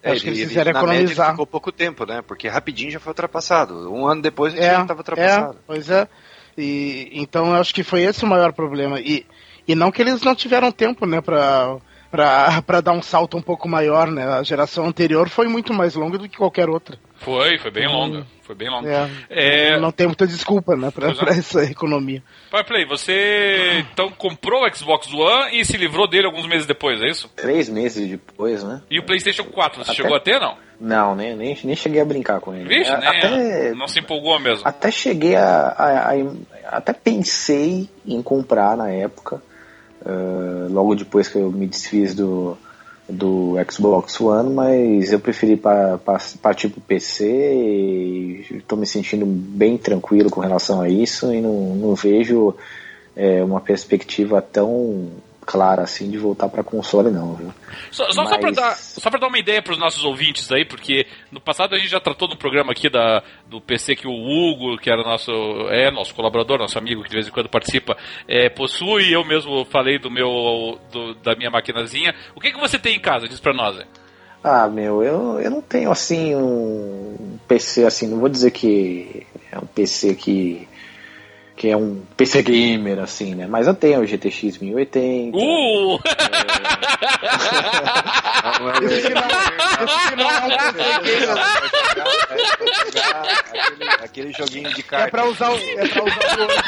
É, 0.00 0.12
acho 0.12 0.22
que 0.22 0.28
eles 0.28 0.46
fizeram 0.46 0.70
ele, 0.70 0.78
economizar. 0.78 1.30
ficou 1.32 1.46
pouco 1.46 1.72
tempo, 1.72 2.06
né? 2.06 2.22
Porque 2.22 2.46
rapidinho 2.46 2.92
já 2.92 3.00
foi 3.00 3.10
ultrapassado. 3.10 3.92
Um 3.92 4.06
ano 4.06 4.22
depois 4.22 4.52
a 4.52 4.56
gente 4.56 4.64
é, 4.64 4.72
já 4.72 4.82
estava 4.82 5.00
ultrapassado. 5.00 5.54
É, 5.54 5.60
pois 5.66 5.90
é. 5.90 6.08
E, 6.56 7.10
então 7.12 7.48
eu 7.48 7.54
acho 7.54 7.74
que 7.74 7.82
foi 7.82 8.02
esse 8.02 8.24
o 8.24 8.28
maior 8.28 8.52
problema. 8.52 9.00
E, 9.00 9.26
e 9.66 9.74
não 9.74 9.90
que 9.90 10.00
eles 10.00 10.22
não 10.22 10.34
tiveram 10.36 10.70
tempo, 10.70 11.04
né, 11.04 11.20
para 11.20 11.78
para 12.08 12.80
dar 12.80 12.92
um 12.92 13.02
salto 13.02 13.36
um 13.36 13.42
pouco 13.42 13.68
maior, 13.68 14.08
né? 14.08 14.24
A 14.28 14.44
geração 14.44 14.86
anterior 14.86 15.28
foi 15.28 15.48
muito 15.48 15.74
mais 15.74 15.96
longa 15.96 16.18
do 16.18 16.28
que 16.28 16.36
qualquer 16.36 16.68
outra. 16.68 16.96
Foi, 17.18 17.58
foi 17.58 17.70
bem 17.70 17.88
longa. 17.88 18.26
Foi 18.42 18.54
bem 18.54 18.70
longa. 18.70 19.10
É, 19.28 19.74
é... 19.74 19.80
Não 19.80 19.90
tem 19.90 20.06
muita 20.06 20.26
desculpa, 20.26 20.76
né, 20.76 20.90
pra, 20.90 21.14
pra 21.14 21.30
essa 21.30 21.64
economia. 21.64 22.22
Play, 22.66 22.86
você 22.86 23.84
então 23.92 24.10
comprou 24.10 24.64
o 24.64 24.74
Xbox 24.74 25.12
One 25.12 25.60
e 25.60 25.64
se 25.64 25.76
livrou 25.76 26.08
dele 26.08 26.26
alguns 26.26 26.46
meses 26.46 26.66
depois, 26.66 27.00
é 27.02 27.08
isso? 27.08 27.30
Três 27.36 27.68
meses 27.68 28.08
depois, 28.08 28.62
né? 28.64 28.82
E 28.90 28.98
o 28.98 29.04
PlayStation 29.04 29.44
4, 29.44 29.84
você 29.84 29.90
até... 29.90 30.02
chegou 30.02 30.16
a 30.16 30.20
ter, 30.20 30.40
não? 30.40 30.56
Não, 30.80 31.14
nem, 31.14 31.34
nem, 31.34 31.58
nem 31.64 31.76
cheguei 31.76 32.00
a 32.00 32.04
brincar 32.04 32.40
com 32.40 32.54
ele. 32.54 32.68
Vixe, 32.68 32.90
né? 32.90 33.06
Até, 33.06 33.74
não 33.74 33.88
se 33.88 33.98
empolgou 34.00 34.38
mesmo. 34.38 34.66
Até 34.66 34.90
cheguei 34.90 35.34
a, 35.34 35.68
a, 35.68 36.12
a 36.12 36.76
Até 36.76 36.92
pensei 36.92 37.88
em 38.06 38.22
comprar 38.22 38.76
na 38.76 38.90
época. 38.90 39.42
Uh, 40.02 40.72
logo 40.72 40.94
depois 40.94 41.28
que 41.28 41.36
eu 41.36 41.50
me 41.50 41.66
desfiz 41.66 42.14
do, 42.14 42.56
do 43.08 43.54
Xbox 43.70 44.20
One, 44.20 44.52
mas 44.52 45.12
eu 45.12 45.20
preferi 45.20 45.56
pa, 45.56 45.98
pa, 46.04 46.18
partir 46.42 46.68
para 46.68 46.78
o 46.78 46.82
PC 46.82 47.24
e 47.24 48.46
estou 48.50 48.76
me 48.76 48.86
sentindo 48.86 49.24
bem 49.24 49.78
tranquilo 49.78 50.30
com 50.30 50.40
relação 50.40 50.80
a 50.80 50.88
isso 50.88 51.32
e 51.32 51.40
não, 51.40 51.76
não 51.76 51.94
vejo 51.94 52.54
é, 53.14 53.42
uma 53.44 53.60
perspectiva 53.60 54.42
tão 54.42 55.08
clara 55.46 55.82
assim 55.82 56.10
de 56.10 56.18
voltar 56.18 56.48
para 56.48 56.64
console 56.64 57.10
não, 57.10 57.34
viu? 57.34 57.54
Só, 57.92 58.10
só, 58.10 58.24
Mas... 58.24 58.30
só 58.30 58.38
para 58.38 58.50
dar, 58.50 58.76
só 58.76 59.10
dar 59.10 59.28
uma 59.28 59.38
ideia 59.38 59.62
para 59.62 59.72
os 59.72 59.78
nossos 59.78 60.04
ouvintes 60.04 60.50
aí, 60.50 60.64
porque 60.64 61.06
no 61.30 61.40
passado 61.40 61.74
a 61.74 61.78
gente 61.78 61.88
já 61.88 62.00
tratou 62.00 62.28
no 62.28 62.36
programa 62.36 62.72
aqui 62.72 62.90
da, 62.90 63.22
do 63.46 63.60
PC 63.60 63.94
que 63.94 64.08
o 64.08 64.10
Hugo, 64.10 64.76
que 64.76 64.90
era 64.90 65.02
nosso 65.04 65.30
é 65.70 65.90
nosso 65.90 66.14
colaborador, 66.14 66.58
nosso 66.58 66.78
amigo 66.78 67.02
que 67.02 67.08
de 67.08 67.14
vez 67.14 67.28
em 67.28 67.30
quando 67.30 67.48
participa, 67.48 67.96
é, 68.26 68.48
possui. 68.48 69.14
Eu 69.14 69.24
mesmo 69.24 69.64
falei 69.66 69.98
do 69.98 70.10
meu 70.10 70.78
do, 70.90 71.14
da 71.14 71.36
minha 71.36 71.50
maquinazinha. 71.50 72.14
O 72.34 72.40
que 72.40 72.50
que 72.50 72.60
você 72.60 72.78
tem 72.78 72.96
em 72.96 73.00
casa? 73.00 73.28
Diz 73.28 73.38
para 73.38 73.54
nós. 73.54 73.78
Hein? 73.78 73.86
Ah, 74.42 74.68
meu, 74.68 75.02
eu, 75.02 75.40
eu 75.40 75.50
não 75.50 75.60
tenho 75.60 75.90
assim 75.90 76.34
um 76.34 77.38
PC 77.48 77.84
assim, 77.84 78.08
não 78.08 78.18
vou 78.18 78.28
dizer 78.28 78.50
que 78.50 79.26
é 79.50 79.58
um 79.58 79.66
PC 79.66 80.14
que 80.14 80.68
que 81.56 81.70
é 81.70 81.76
um 81.76 82.02
PC 82.16 82.42
gamer, 82.42 82.98
assim, 82.98 83.34
né? 83.34 83.46
Mas 83.46 83.66
eu 83.66 83.74
tenho 83.74 84.00
o 84.00 84.06
GTX 84.06 84.58
1080. 84.58 85.36
Uh! 85.36 85.98
É, 92.94 94.04
aquele 94.04 94.32
joguinho 94.32 94.72
de 94.74 94.82
carta. 94.82 95.06
É 95.06 95.10
pra 95.10 95.24
usar 95.26 95.50
o, 95.50 95.56
é 95.56 95.88
pra 95.88 96.04
usar 96.04 96.36
o 96.36 96.40
Word. 96.42 96.62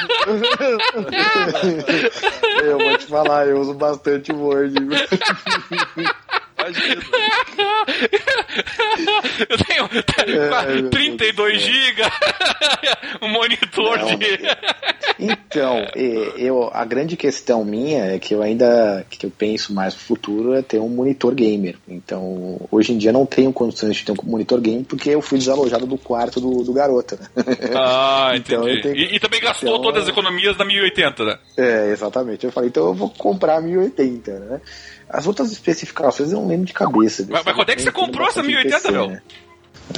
eu 2.65 2.79
vou 2.79 2.97
te 2.97 3.07
falar, 3.07 3.47
eu 3.47 3.61
uso 3.61 3.75
bastante 3.75 4.33
o 4.33 4.39
Word. 4.39 4.75
eu 9.49 9.57
tenho 9.59 9.85
é, 9.87 10.83
32 10.91 11.63
GB, 11.63 12.03
um 13.23 13.29
monitor 13.29 13.99
Não. 13.99 14.17
de. 14.17 14.27
Então, 15.19 15.87
eu, 16.37 16.71
a 16.73 16.85
grande 16.85 17.17
questão 17.17 17.65
minha 17.65 18.05
é 18.05 18.19
que 18.19 18.35
eu 18.35 18.43
ainda 18.43 19.05
que 19.09 19.27
eu 19.27 19.31
penso 19.31 19.73
mais 19.73 19.95
no 19.95 20.01
futuro 20.01 20.55
é 20.55 20.63
ter 20.63 20.79
um 20.79 20.89
monitor 20.89 21.35
gamer. 21.35 21.77
Então, 21.89 22.61
hoje 22.71 22.93
em 22.93 22.99
dia 22.99 23.13
não 23.13 23.27
tenho 23.27 23.53
condições 23.53 23.97
de 23.97 24.05
ter 24.05 24.13
um 24.13 24.17
monitor 24.23 24.61
gamer 24.61 24.85
porque 24.85 25.11
eu 25.11 25.21
fui 25.21 25.39
desalojado 25.39 25.87
do 25.87 25.99
quarto 25.99 26.41
do, 26.41 26.63
do 26.63 26.73
garoto. 26.73 27.17
Né? 27.17 27.27
Ah, 27.75 28.33
então, 28.37 28.69
entendi. 28.69 28.83
Tenho... 28.83 28.97
E, 28.97 29.17
e, 29.17 29.21
também 29.21 29.41
gastou 29.41 29.69
então, 29.69 29.83
todas 29.83 30.05
as 30.05 30.09
economias 30.09 30.57
da 30.57 30.65
1080, 30.65 31.25
né? 31.25 31.39
É, 31.57 31.91
exatamente. 31.91 32.45
Eu 32.45 32.53
falei, 32.53 32.69
então 32.69 32.87
eu 32.87 32.95
vou 32.95 33.11
comprar 33.11 33.57
a 33.57 33.61
1080, 33.61 34.39
né? 34.39 34.61
As 35.09 35.27
outras 35.27 35.51
especificações 35.51 36.33
eu 36.33 36.41
não 36.41 36.49
lembro 36.49 36.67
de 36.67 36.73
cabeça. 36.73 37.27
Mas, 37.29 37.45
mas 37.45 37.55
quando 37.55 37.71
é 37.71 37.77
que 37.77 37.83
você 37.83 37.93
comprou 37.93 38.29
essa 38.29 38.43
1080, 38.43 38.91
meu? 38.91 39.09
Né? 39.09 39.23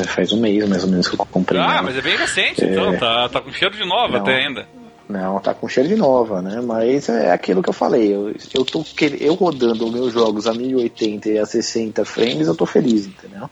Faz 0.06 0.32
um 0.32 0.40
mês 0.40 0.68
mais 0.68 0.84
ou 0.84 0.90
menos 0.90 1.08
que 1.08 1.14
eu 1.14 1.26
comprei. 1.26 1.60
Ah, 1.60 1.82
mas 1.82 1.96
é 1.96 2.00
bem 2.00 2.16
recente, 2.16 2.64
é... 2.64 2.70
então. 2.70 2.96
Tá, 2.96 3.28
tá 3.28 3.40
com 3.40 3.52
cheiro 3.52 3.76
de 3.76 3.84
nova 3.84 4.14
não, 4.14 4.20
até 4.20 4.36
ainda. 4.36 4.68
Não, 5.08 5.40
tá 5.40 5.52
com 5.52 5.68
cheiro 5.68 5.88
de 5.88 5.96
nova, 5.96 6.40
né? 6.40 6.60
Mas 6.60 7.08
é 7.08 7.32
aquilo 7.32 7.62
que 7.62 7.68
eu 7.68 7.74
falei. 7.74 8.14
Eu, 8.14 8.32
eu, 8.54 8.64
tô, 8.64 8.84
eu 9.18 9.34
rodando 9.34 9.90
meus 9.90 10.12
jogos 10.12 10.46
a 10.46 10.54
1080 10.54 11.28
e 11.28 11.38
a 11.38 11.44
60 11.44 12.04
frames, 12.04 12.46
eu 12.46 12.54
tô 12.54 12.64
feliz, 12.64 13.06
entendeu? 13.06 13.50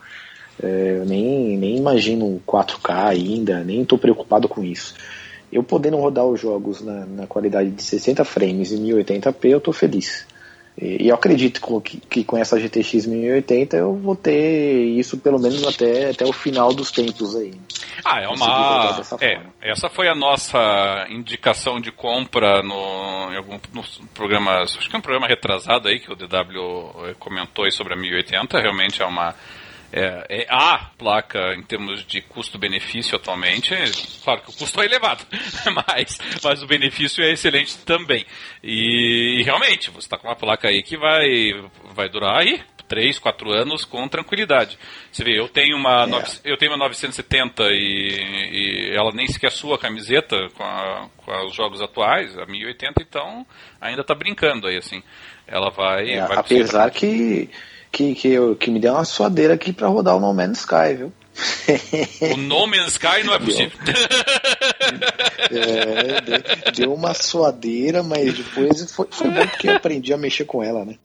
É, 0.63 0.99
eu 1.01 1.05
nem, 1.05 1.57
nem 1.57 1.77
imagino 1.77 2.41
4K 2.47 3.09
ainda, 3.09 3.65
nem 3.65 3.85
tô 3.85 3.99
preocupado 3.99 4.49
com 4.49 4.63
isso. 4.63 4.95
Eu 5.53 5.63
podendo 5.63 5.97
rodar 5.97 6.25
os 6.25 6.41
jogos 6.41 6.81
na, 6.81 7.07
na 7.07 7.27
qualidade 7.27 7.71
de 7.71 7.83
60 7.83 8.25
frames 8.25 8.71
e 8.71 8.77
1080p, 8.77 9.45
eu 9.47 9.61
tô 9.61 9.73
feliz. 9.73 10.27
E 10.81 11.09
eu 11.09 11.15
acredito 11.15 11.61
que, 11.81 11.99
que 11.99 12.25
com 12.25 12.37
essa 12.37 12.59
GTX 12.59 13.07
1080 13.07 13.77
eu 13.77 13.97
vou 13.97 14.15
ter 14.15 14.85
isso 14.97 15.19
pelo 15.19 15.39
menos 15.39 15.67
até, 15.67 16.11
até 16.11 16.25
o 16.25 16.33
final 16.33 16.73
dos 16.73 16.93
tempos 16.93 17.35
aí. 17.35 17.53
Ah, 18.05 18.21
é 18.21 18.29
uma. 18.29 19.03
É, 19.21 19.41
essa 19.61 19.89
foi 19.89 20.09
a 20.09 20.15
nossa 20.15 21.07
indicação 21.11 21.81
de 21.81 21.91
compra 21.91 22.63
no, 22.63 23.33
em 23.33 23.37
algum 23.37 23.59
nos 23.73 24.01
programas. 24.15 24.77
Acho 24.79 24.89
que 24.89 24.95
é 24.95 24.99
um 24.99 25.03
programa 25.03 25.27
retrasado 25.27 25.89
aí 25.89 25.99
que 25.99 26.13
o 26.13 26.17
DW 26.17 27.15
comentou 27.19 27.69
sobre 27.73 27.95
a 27.95 27.97
1080. 27.97 28.61
Realmente 28.61 29.03
é 29.03 29.07
uma 29.07 29.35
é, 29.93 30.43
é 30.43 30.47
a 30.49 30.91
placa 30.97 31.55
em 31.55 31.63
termos 31.63 32.05
de 32.07 32.21
custo-benefício 32.23 33.17
atualmente. 33.17 33.75
Claro 34.23 34.43
que 34.43 34.51
o 34.51 34.55
custo 34.55 34.81
é 34.83 34.87
elevado, 34.87 35.25
mas, 35.87 36.19
mas 36.43 36.63
o 36.63 36.67
benefício 36.67 37.23
é 37.23 37.33
excelente 37.33 37.79
também. 37.79 38.25
E, 38.63 39.39
e 39.41 39.43
realmente, 39.43 39.91
você 39.91 40.07
está 40.07 40.19
com 40.19 40.29
uma 40.29 40.37
placa 40.37 40.69
aí 40.69 40.83
que 40.83 40.97
vai, 40.97 41.53
vai 41.95 42.09
durar 42.09 42.41
aí 42.41 42.63
3, 42.89 43.19
4 43.19 43.53
anos 43.53 43.85
com 43.85 44.09
tranquilidade. 44.09 44.79
Você 45.13 45.23
vê, 45.23 45.39
eu 45.39 45.49
tenho 45.49 45.77
uma, 45.77 46.05
é. 46.05 46.51
eu 46.51 46.57
tenho 46.57 46.73
uma 46.73 46.79
970 46.79 47.65
e, 47.71 47.77
e 47.77 48.97
ela 48.97 49.13
nem 49.13 49.27
sequer 49.27 49.53
sua 49.53 49.77
a 49.77 49.79
camiseta 49.79 50.49
com, 50.55 50.65
a, 50.65 51.09
com, 51.19 51.47
os 51.47 51.55
jogos 51.55 51.81
atuais, 51.83 52.37
a 52.39 52.47
1080, 52.47 53.03
então 53.03 53.47
ainda 53.81 54.01
está 54.01 54.15
brincando 54.15 54.67
aí, 54.67 54.77
assim. 54.77 55.03
Ela 55.47 55.71
vai. 55.71 56.11
É, 56.11 56.27
vai 56.27 56.39
apesar 56.39 56.91
que, 56.91 57.49
que, 57.91 58.15
que, 58.15 58.29
eu, 58.29 58.57
que 58.57 58.71
me 58.71 58.79
deu 58.81 58.95
uma 58.95 59.05
suadeira 59.05 59.55
aqui 59.55 59.73
para 59.73 59.89
rodar 59.89 60.17
o 60.17 60.21
No 60.21 60.33
Man's 60.33 60.61
Sky, 60.61 60.95
viu? 60.97 61.13
O 62.33 62.37
No 62.37 62.67
Man's 62.67 62.93
Sky 62.93 63.25
não 63.25 63.35
é 63.35 63.39
possível. 63.41 63.79
É, 65.51 66.71
deu 66.73 66.93
uma 66.93 67.15
suadeira, 67.15 68.03
mas 68.03 68.35
depois 68.35 68.93
foi, 68.93 69.07
foi 69.11 69.31
bom 69.31 69.47
porque 69.47 69.69
eu 69.69 69.77
aprendi 69.77 70.13
a 70.13 70.19
mexer 70.19 70.45
com 70.45 70.63
ela, 70.63 70.85
né? 70.85 70.97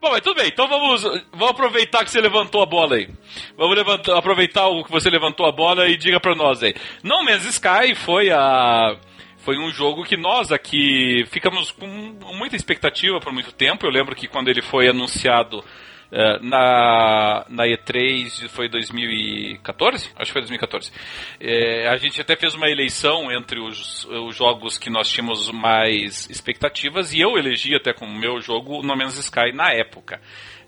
Bom, 0.00 0.12
mas 0.12 0.22
tudo 0.22 0.36
bem, 0.36 0.48
então 0.48 0.66
vamos, 0.66 1.02
vamos 1.30 1.50
aproveitar 1.50 2.04
que 2.04 2.10
você 2.10 2.20
levantou 2.20 2.62
a 2.62 2.66
bola 2.66 2.96
aí. 2.96 3.08
Vamos 3.56 3.76
levantar, 3.76 4.16
aproveitar 4.16 4.66
o 4.66 4.82
que 4.82 4.90
você 4.90 5.10
levantou 5.10 5.46
a 5.46 5.52
bola 5.52 5.86
e 5.88 5.96
diga 5.96 6.18
pra 6.18 6.34
nós 6.34 6.62
aí. 6.62 6.74
No 7.02 7.22
Man's 7.22 7.44
Sky 7.44 7.94
foi 7.94 8.30
a. 8.30 8.96
Foi 9.42 9.58
um 9.58 9.70
jogo 9.70 10.04
que 10.04 10.16
nós 10.16 10.52
aqui 10.52 11.24
ficamos 11.30 11.70
com 11.72 11.86
muita 12.34 12.56
expectativa 12.56 13.18
por 13.20 13.32
muito 13.32 13.52
tempo. 13.52 13.86
Eu 13.86 13.90
lembro 13.90 14.14
que 14.14 14.28
quando 14.28 14.48
ele 14.48 14.60
foi 14.60 14.88
anunciado 14.88 15.64
é, 16.12 16.38
na, 16.40 17.46
na 17.48 17.64
E3 17.64 18.48
foi 18.48 18.68
2014? 18.68 20.10
Acho 20.16 20.26
que 20.26 20.32
foi 20.32 20.42
2014. 20.42 20.92
É, 21.40 21.88
a 21.88 21.96
gente 21.96 22.20
até 22.20 22.36
fez 22.36 22.54
uma 22.54 22.68
eleição 22.68 23.32
entre 23.32 23.60
os, 23.60 24.04
os 24.04 24.36
jogos 24.36 24.76
que 24.76 24.90
nós 24.90 25.10
tínhamos 25.10 25.50
mais 25.50 26.28
expectativas 26.28 27.14
e 27.14 27.20
eu 27.20 27.38
elegi 27.38 27.74
até 27.74 27.94
como 27.94 28.18
meu 28.18 28.40
jogo 28.42 28.82
No 28.82 28.94
Man's 28.94 29.16
Sky 29.18 29.52
na 29.54 29.72
época. 29.72 30.20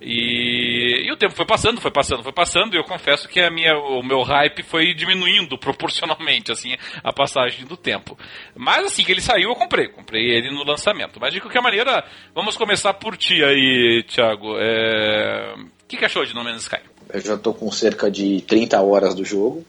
E, 0.04 1.06
e, 1.06 1.12
o 1.12 1.16
tempo 1.16 1.34
foi 1.34 1.46
passando, 1.46 1.80
foi 1.80 1.90
passando, 1.90 2.22
foi 2.22 2.32
passando, 2.32 2.74
e 2.74 2.78
eu 2.78 2.84
confesso 2.84 3.28
que 3.28 3.40
a 3.40 3.50
minha, 3.50 3.78
o 3.78 4.02
meu 4.02 4.22
hype 4.22 4.62
foi 4.62 4.92
diminuindo 4.94 5.56
proporcionalmente, 5.56 6.50
assim, 6.50 6.74
a 7.04 7.12
passagem 7.12 7.64
do 7.64 7.76
tempo. 7.76 8.18
Mas 8.54 8.86
assim 8.86 9.04
que 9.04 9.12
ele 9.12 9.20
saiu, 9.20 9.50
eu 9.50 9.56
comprei, 9.56 9.88
comprei 9.88 10.30
ele 10.30 10.50
no 10.50 10.64
lançamento. 10.64 11.20
Mas 11.20 11.32
de 11.32 11.40
qualquer 11.40 11.62
maneira, 11.62 12.04
vamos 12.34 12.56
começar 12.56 12.94
por 12.94 13.16
ti 13.16 13.44
aí, 13.44 14.04
Thiago. 14.08 14.56
É... 14.58 15.54
O 15.56 15.86
que, 15.86 15.96
que 15.96 16.04
achou 16.04 16.24
de 16.24 16.34
No 16.34 16.42
Man's 16.42 16.62
Sky? 16.62 16.80
Eu 17.12 17.20
já 17.20 17.34
estou 17.34 17.52
com 17.52 17.70
cerca 17.70 18.10
de 18.10 18.40
30 18.42 18.80
horas 18.80 19.14
do 19.14 19.24
jogo. 19.24 19.64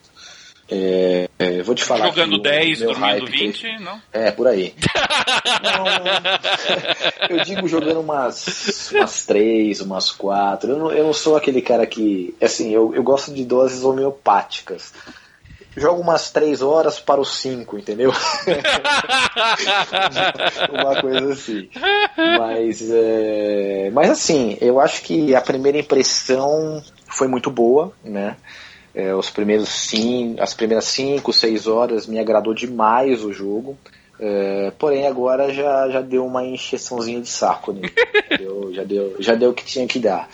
É, 0.69 1.29
é, 1.37 1.61
vou 1.61 1.75
te 1.75 1.83
falar. 1.83 2.07
Jogando 2.07 2.39
10, 2.39 2.79
dormindo 2.79 3.25
20, 3.25 3.59
que... 3.59 3.77
não? 3.79 4.01
É, 4.11 4.31
por 4.31 4.47
aí. 4.47 4.73
não, 5.63 5.85
eu 7.37 7.43
digo 7.43 7.67
jogando 7.67 7.99
umas, 7.99 8.89
umas 8.91 9.25
3, 9.25 9.81
umas 9.81 10.11
4. 10.11 10.71
Eu 10.71 10.79
não, 10.79 10.91
eu 10.91 11.03
não 11.03 11.13
sou 11.13 11.35
aquele 11.35 11.61
cara 11.61 11.85
que. 11.85 12.33
Assim, 12.41 12.71
eu, 12.71 12.95
eu 12.95 13.03
gosto 13.03 13.33
de 13.33 13.43
doses 13.43 13.83
homeopáticas. 13.83 14.93
Jogo 15.75 16.01
umas 16.01 16.29
3 16.29 16.61
horas 16.61 16.99
para 16.99 17.19
os 17.19 17.35
5, 17.39 17.79
entendeu? 17.79 18.13
Uma 20.71 21.01
coisa 21.01 21.33
assim. 21.33 21.67
Mas, 22.15 22.91
é, 22.91 23.89
mas 23.91 24.11
assim, 24.11 24.55
eu 24.61 24.79
acho 24.79 25.01
que 25.01 25.35
a 25.35 25.41
primeira 25.41 25.79
impressão 25.79 26.83
foi 27.07 27.27
muito 27.27 27.49
boa, 27.49 27.91
né? 28.03 28.37
É, 28.93 29.13
os 29.15 29.29
primeiros 29.29 29.69
sim, 29.69 30.35
as 30.39 30.53
primeiras 30.53 30.85
5, 30.85 31.33
6 31.33 31.67
horas 31.67 32.05
me 32.05 32.19
agradou 32.19 32.53
demais 32.53 33.23
o 33.23 33.33
jogo. 33.33 33.77
É, 34.19 34.71
porém 34.77 35.07
agora 35.07 35.51
já, 35.51 35.89
já 35.89 36.01
deu 36.01 36.25
uma 36.25 36.45
encheçãozinha 36.45 37.19
de 37.19 37.29
saco, 37.29 37.73
né? 37.73 37.89
deu, 38.37 38.71
já, 38.71 38.83
deu, 38.83 39.15
já 39.19 39.33
deu 39.33 39.49
o 39.49 39.53
que 39.53 39.65
tinha 39.65 39.87
que 39.87 39.99
dar. 39.99 40.29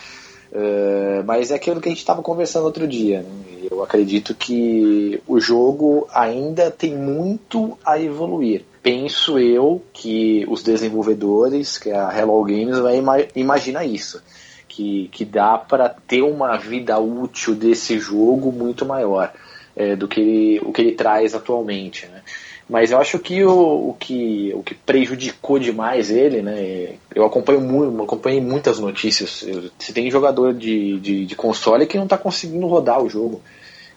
É, 0.51 1.23
mas 1.25 1.51
é 1.51 1.55
aquilo 1.55 1.79
que 1.79 1.87
a 1.87 1.91
gente 1.91 1.99
estava 1.99 2.21
conversando 2.21 2.65
outro 2.65 2.85
dia. 2.85 3.21
Né? 3.21 3.67
Eu 3.71 3.81
acredito 3.81 4.35
que 4.35 5.21
o 5.25 5.39
jogo 5.39 6.07
ainda 6.13 6.69
tem 6.69 6.93
muito 6.93 7.77
a 7.85 7.99
evoluir. 7.99 8.63
Penso 8.83 9.39
eu 9.39 9.81
que 9.93 10.45
os 10.49 10.63
desenvolvedores, 10.63 11.77
que 11.77 11.91
a 11.91 12.11
Hello 12.17 12.43
Games, 12.43 12.79
vai 12.79 12.97
ima 12.97 13.17
imagina 13.35 13.85
isso 13.85 14.21
que, 14.69 15.09
que 15.11 15.25
dá 15.25 15.57
para 15.57 15.89
ter 15.89 16.21
uma 16.21 16.55
vida 16.55 16.97
útil 16.99 17.55
desse 17.55 17.99
jogo 17.99 18.51
muito 18.51 18.85
maior 18.85 19.33
é, 19.75 19.95
do 19.95 20.07
que 20.07 20.21
ele, 20.21 20.59
o 20.63 20.71
que 20.71 20.81
ele 20.81 20.91
traz 20.93 21.33
atualmente. 21.33 22.05
Né? 22.05 22.21
Mas 22.69 22.91
eu 22.91 22.99
acho 22.99 23.17
que 23.17 23.43
o, 23.43 23.89
o 23.89 23.95
que 23.99 24.53
o 24.53 24.61
que 24.61 24.75
prejudicou 24.75 25.57
demais 25.57 26.11
ele, 26.11 26.43
né? 26.43 26.93
Eu 27.15 27.25
acompanho 27.25 27.59
muito, 27.59 28.03
acompanhei 28.03 28.39
muitas 28.39 28.77
notícias. 28.77 29.43
Você 29.77 29.91
tem 29.91 30.11
jogador 30.11 30.53
de, 30.53 30.99
de, 30.99 31.25
de 31.25 31.35
console 31.35 31.87
que 31.87 31.97
não 31.97 32.03
está 32.03 32.17
conseguindo 32.17 32.67
rodar 32.67 33.01
o 33.01 33.09
jogo. 33.09 33.41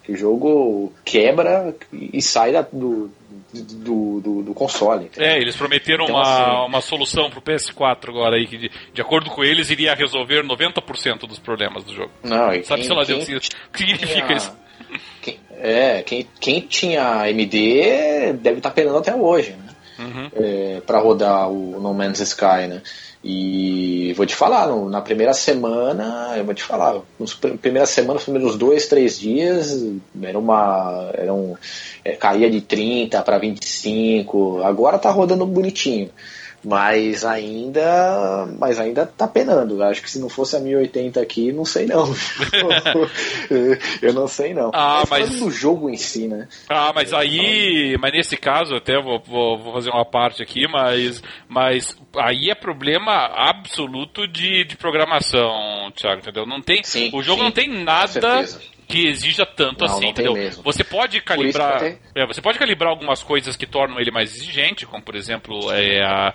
Que 0.03 0.13
o 0.13 0.17
jogo 0.17 0.91
quebra 1.05 1.75
e 1.93 2.23
sai 2.23 2.53
da, 2.53 2.63
do, 2.63 3.11
do, 3.53 4.21
do, 4.21 4.43
do 4.43 4.55
console. 4.55 5.07
Entendeu? 5.07 5.31
É, 5.31 5.39
eles 5.39 5.57
prometeram 5.57 6.05
então, 6.05 6.17
uma, 6.17 6.23
assim, 6.23 6.67
uma 6.69 6.81
solução 6.81 7.31
pro 7.31 7.43
PS4 7.43 8.09
agora 8.09 8.37
aí, 8.37 8.47
que 8.47 8.57
de, 8.57 8.71
de 8.93 9.01
acordo 9.01 9.31
com 9.31 9.45
eles 9.45 9.71
iria 9.71 9.95
resolver 9.95 10.43
90% 10.43 11.27
dos 11.27 11.39
problemas 11.39 11.85
do 11.85 11.95
jogo. 11.95 12.11
Não, 12.23 12.49
Sabe 12.65 12.83
quem, 12.83 12.85
se 12.85 12.93
lá 12.93 13.05
Deus, 13.05 13.25
o 13.25 13.41
que 13.73 13.79
significa 13.79 14.27
tinha, 14.27 14.37
isso? 14.37 14.57
Quem, 15.21 15.41
é, 15.59 16.03
quem, 16.03 16.27
quem 16.41 16.61
tinha 16.61 17.29
MD 17.31 18.33
deve 18.35 18.59
estar 18.59 18.71
tá 18.71 18.75
penando 18.75 18.99
até 18.99 19.15
hoje, 19.15 19.53
né? 19.53 19.73
Uhum. 19.99 20.31
É, 20.35 20.81
para 20.87 20.99
rodar 20.99 21.49
o 21.49 21.81
No 21.81 21.93
Man's 21.93 22.21
Sky, 22.21 22.67
né? 22.69 22.83
E 23.25 24.13
vou 24.15 24.27
te 24.27 24.35
falar, 24.35 24.67
na 24.89 25.01
primeira 25.01 25.33
semana, 25.33 26.35
eu 26.37 26.45
vou 26.45 26.55
te 26.55 26.63
falar, 26.63 27.01
nos 27.21 27.35
primeiras 27.35 27.91
semanas, 27.91 28.15
nos 28.17 28.25
primeiros 28.25 28.57
dois, 28.57 28.89
três 28.89 29.19
dias, 29.19 29.81
era 30.21 30.39
uma. 30.39 31.11
Era 31.15 31.33
um, 31.33 31.57
é, 32.05 32.17
caía 32.17 32.51
de 32.51 32.61
30 32.61 33.23
para 33.23 33.39
25, 33.39 34.63
agora 34.65 34.99
tá 34.99 35.11
rodando 35.11 35.47
bonitinho 35.47 36.11
mas 36.65 37.25
ainda 37.25 38.47
mas 38.59 38.79
ainda 38.79 39.07
tá 39.07 39.27
penando. 39.27 39.83
Acho 39.83 40.03
que 40.03 40.11
se 40.11 40.19
não 40.19 40.29
fosse 40.29 40.57
a 40.57 40.61
1080 40.61 41.21
aqui, 41.21 41.53
não 41.53 41.65
sei 41.65 41.87
não. 41.87 42.13
eu 44.01 44.13
não 44.13 44.29
sei 44.29 44.55
não. 44.55 44.71
Ah, 44.73 45.03
mas, 45.11 45.31
mas 45.31 45.41
do 45.41 45.51
jogo 45.51 45.91
em 45.91 45.97
si, 45.97 46.29
né? 46.29 46.49
Ah, 46.69 46.93
mas 46.95 47.13
aí, 47.13 47.97
mas 48.01 48.13
nesse 48.13 48.37
caso 48.37 48.75
até 48.75 49.01
vou, 49.01 49.21
vou, 49.21 49.59
vou, 49.59 49.73
fazer 49.73 49.91
uma 49.91 50.05
parte 50.05 50.43
aqui, 50.43 50.67
mas 50.69 51.23
mas 51.49 51.97
aí 52.17 52.51
é 52.51 52.55
problema 52.55 53.13
absoluto 53.35 54.27
de, 54.27 54.65
de 54.65 54.77
programação, 54.77 55.91
Thiago, 55.97 56.21
entendeu? 56.21 56.47
Não 56.47 56.61
tem, 56.61 56.83
sim, 56.85 57.11
o 57.13 57.23
jogo 57.23 57.39
sim, 57.39 57.45
não 57.45 57.53
tem 57.53 57.69
nada 57.69 58.21
que 58.93 59.09
exija 59.09 59.47
tanto 59.47 59.85
não, 59.85 59.87
assim, 59.87 60.03
não 60.03 60.11
entendeu? 60.11 60.51
Você 60.63 60.85
pode 60.85 61.21
calibrar, 61.23 61.83
é, 62.15 62.27
você 62.27 62.43
pode 62.43 62.59
calibrar 62.59 62.91
algumas 62.91 63.23
coisas 63.23 63.57
que 63.57 63.67
tornam 63.67 63.99
ele 63.99 64.11
mais 64.11 64.37
exigente, 64.37 64.85
como 64.85 65.03
por 65.03 65.17
exemplo 65.17 65.73
é, 65.73 66.03
a, 66.03 66.35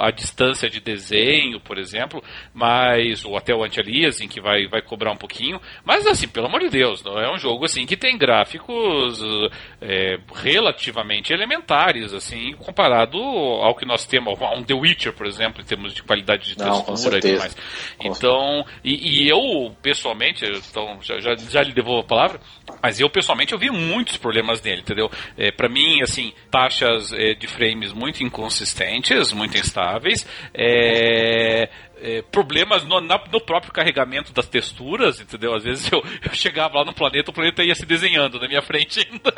a 0.00 0.10
distância 0.10 0.70
de 0.70 0.80
desenho, 0.80 1.60
por 1.60 1.78
exemplo, 1.78 2.22
mas 2.54 3.24
ou 3.24 3.36
até 3.36 3.54
o 3.54 3.62
anti-aliasing 3.62 4.28
que 4.28 4.40
vai, 4.40 4.66
vai 4.66 4.80
cobrar 4.80 5.12
um 5.12 5.16
pouquinho, 5.16 5.60
mas 5.84 6.06
assim, 6.06 6.28
pelo 6.28 6.46
amor 6.46 6.60
de 6.60 6.70
Deus, 6.70 7.02
não 7.02 7.18
é 7.18 7.32
um 7.32 7.38
jogo 7.38 7.64
assim 7.64 7.84
que 7.84 7.96
tem 7.96 8.16
gráficos 8.16 9.20
é, 9.80 10.18
relativamente 10.34 11.32
elementares, 11.32 12.14
assim, 12.14 12.54
comparado 12.54 13.18
ao 13.18 13.74
que 13.74 13.84
nós 13.84 14.06
temos, 14.06 14.40
a 14.40 14.54
um 14.54 14.62
The 14.62 14.74
Witcher, 14.74 15.12
por 15.12 15.26
exemplo, 15.26 15.60
em 15.60 15.64
termos 15.64 15.94
de 15.94 16.02
qualidade 16.02 16.48
de 16.48 16.56
textura 16.56 17.18
e 17.18 17.20
tudo 17.20 17.38
mais. 17.38 17.56
Então, 18.00 18.64
e, 18.82 19.24
e, 19.24 19.28
eu 19.28 19.74
pessoalmente, 19.82 20.44
então 20.44 20.98
já, 21.02 21.18
já, 21.20 21.34
já 21.36 21.62
lhe 21.62 21.72
devolvo 21.72 22.00
a 22.00 22.04
palavra, 22.04 22.40
mas 22.82 23.00
eu 23.00 23.10
pessoalmente 23.10 23.52
eu 23.52 23.58
vi 23.58 23.70
muitos 23.70 24.16
problemas 24.16 24.62
nele, 24.62 24.80
entendeu? 24.80 25.10
É, 25.36 25.50
para 25.50 25.68
mim, 25.68 26.02
assim, 26.02 26.32
taxas 26.50 27.12
é, 27.12 27.34
de 27.34 27.46
frames 27.46 27.92
muito 27.92 28.22
inconsistentes, 28.22 29.32
muito 29.32 29.56
instáveis, 29.66 30.26
é, 30.54 31.68
é, 32.00 32.22
problemas 32.22 32.84
no, 32.84 33.00
na, 33.00 33.20
no, 33.32 33.40
próprio 33.40 33.72
carregamento 33.72 34.32
das 34.32 34.46
texturas, 34.46 35.20
entendeu? 35.20 35.54
Às 35.54 35.64
vezes 35.64 35.90
eu, 35.90 36.02
eu, 36.22 36.34
chegava 36.34 36.78
lá 36.78 36.84
no 36.84 36.94
planeta, 36.94 37.30
o 37.30 37.34
planeta 37.34 37.64
ia 37.64 37.74
se 37.74 37.86
desenhando 37.86 38.38
na 38.38 38.48
minha 38.48 38.62
frente 38.62 39.00
ainda. 39.00 39.32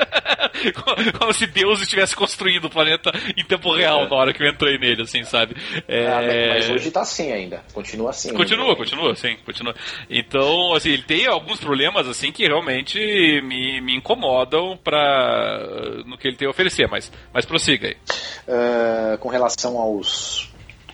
como, 0.75 1.19
como, 1.19 1.33
se 1.33 1.47
Deus 1.47 1.81
estivesse 1.81 2.17
construindo 2.17 2.65
o 2.65 2.71
planeta 2.71 3.13
em 3.37 3.45
tempo 3.45 3.73
real 3.75 4.05
é. 4.05 4.09
na 4.09 4.17
hora 4.17 4.33
que 4.33 4.43
eu 4.43 4.49
entrei 4.49 4.79
nele, 4.79 5.03
assim, 5.03 5.23
sabe? 5.25 5.57
É... 5.87 6.07
Ah, 6.07 6.55
mas 6.55 6.71
hoje 6.71 6.91
tá 6.91 7.03
assim 7.03 7.33
ainda. 7.33 7.63
Continua 7.73 8.11
assim. 8.11 8.33
Continua, 8.35 8.75
continua, 8.75 9.15
sim, 9.15 9.37
continua. 9.45 9.75
Então, 10.11 10.75
assim, 10.75 10.91
ele 10.91 11.03
tem 11.03 11.27
alguns 11.27 11.61
problemas, 11.61 12.09
assim, 12.09 12.33
que 12.33 12.47
realmente 12.47 12.99
me, 13.43 13.81
me 13.81 13.97
incomodam 13.97 14.77
pra, 14.77 15.61
no 16.05 16.19
que 16.19 16.27
ele 16.27 16.37
tem 16.37 16.49
a 16.49 16.51
oferecer, 16.51 16.89
mas, 16.89 17.11
mas 17.33 17.45
prossiga 17.45 17.89
aí. 17.89 17.97
Uh, 18.49 19.19
com 19.19 19.29
relação 19.29 19.79
aos 19.79 20.48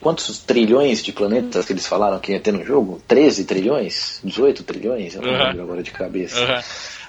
quantos 0.05 0.39
trilhões 0.39 1.02
de 1.02 1.12
planetas 1.14 1.64
que 1.64 1.72
eles 1.72 1.86
falaram 1.86 2.18
que 2.20 2.32
ia 2.32 2.39
ter 2.39 2.52
no 2.52 2.62
jogo? 2.62 3.01
13 3.09 3.44
trilhões? 3.47 4.20
18 4.22 4.62
trilhões? 4.62 5.14
Eu 5.14 5.22
não 5.22 5.31
Uhum. 5.32 5.39
lembro 5.47 5.62
agora 5.62 5.82
de 5.82 5.90
cabeça. 5.90 6.44
Aham. 6.44 6.62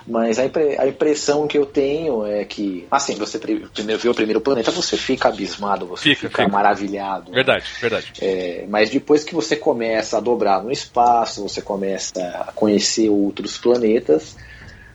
Mas 0.07 0.37
a, 0.39 0.45
impre- 0.45 0.77
a 0.79 0.87
impressão 0.87 1.45
que 1.47 1.57
eu 1.57 1.65
tenho 1.65 2.25
é 2.25 2.45
que, 2.45 2.87
assim, 2.91 3.15
você 3.15 3.37
pri- 3.39 3.65
primeiro 3.73 3.99
vê 4.01 4.07
o 4.07 4.13
primeiro 4.13 4.39
planeta, 4.39 4.71
você 4.71 4.95
fica 4.95 5.27
abismado, 5.29 5.85
você 5.87 6.03
Fica, 6.03 6.29
fica, 6.29 6.43
fica. 6.43 6.47
maravilhado. 6.47 7.31
Verdade, 7.33 7.65
verdade. 7.81 8.13
É, 8.21 8.65
mas 8.69 8.89
depois 8.91 9.23
que 9.23 9.33
você 9.35 9.55
começa 9.57 10.17
a 10.17 10.21
dobrar 10.21 10.63
no 10.63 10.71
espaço, 10.71 11.41
você 11.41 11.61
começa 11.61 12.21
a 12.47 12.51
conhecer 12.53 13.09
outros 13.09 13.57
planetas, 13.57 14.37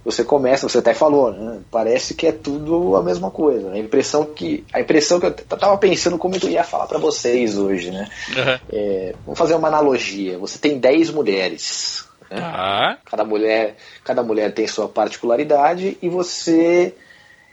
você 0.04 0.24
começa, 0.24 0.68
você 0.68 0.78
até 0.78 0.94
falou, 0.94 1.30
né? 1.32 1.60
Parece 1.70 2.14
que 2.14 2.26
é 2.26 2.32
tudo 2.32 2.96
a 2.96 3.02
mesma 3.02 3.30
coisa. 3.30 3.72
A 3.72 3.78
impressão 3.78 4.24
que, 4.24 4.64
a 4.72 4.80
impressão 4.80 5.20
que 5.20 5.26
eu 5.26 5.32
tava 5.32 5.76
pensando 5.76 6.16
como 6.16 6.36
eu 6.36 6.48
ia 6.48 6.64
falar 6.64 6.86
pra 6.86 6.98
vocês 6.98 7.58
hoje, 7.58 7.90
né? 7.90 8.08
Aham. 8.36 8.60
É, 8.72 9.14
vamos 9.24 9.38
fazer 9.38 9.54
uma 9.54 9.68
analogia. 9.68 10.38
Você 10.38 10.58
tem 10.58 10.78
10 10.78 11.10
mulheres. 11.10 12.08
Né? 12.30 12.40
Tá. 12.40 12.98
Cada 13.04 13.24
mulher, 13.24 13.76
cada 14.02 14.22
mulher 14.22 14.54
tem 14.54 14.66
sua 14.66 14.88
particularidade 14.88 15.98
e 16.00 16.08
você 16.08 16.94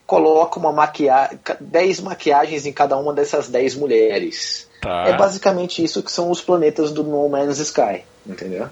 coloca 0.05 0.57
uma 0.57 0.71
maquiagem, 0.71 1.37
10 1.59 1.99
maquiagens 1.99 2.65
em 2.65 2.71
cada 2.71 2.95
uma 2.95 3.13
dessas 3.13 3.49
10 3.49 3.75
mulheres. 3.75 4.69
Tá. 4.81 5.07
É 5.07 5.17
basicamente 5.17 5.83
isso 5.83 6.01
que 6.01 6.11
são 6.11 6.31
os 6.31 6.39
planetas 6.39 6.91
do 6.91 7.03
No 7.03 7.27
Man's 7.27 7.59
Sky, 7.59 8.03
entendeu? 8.25 8.69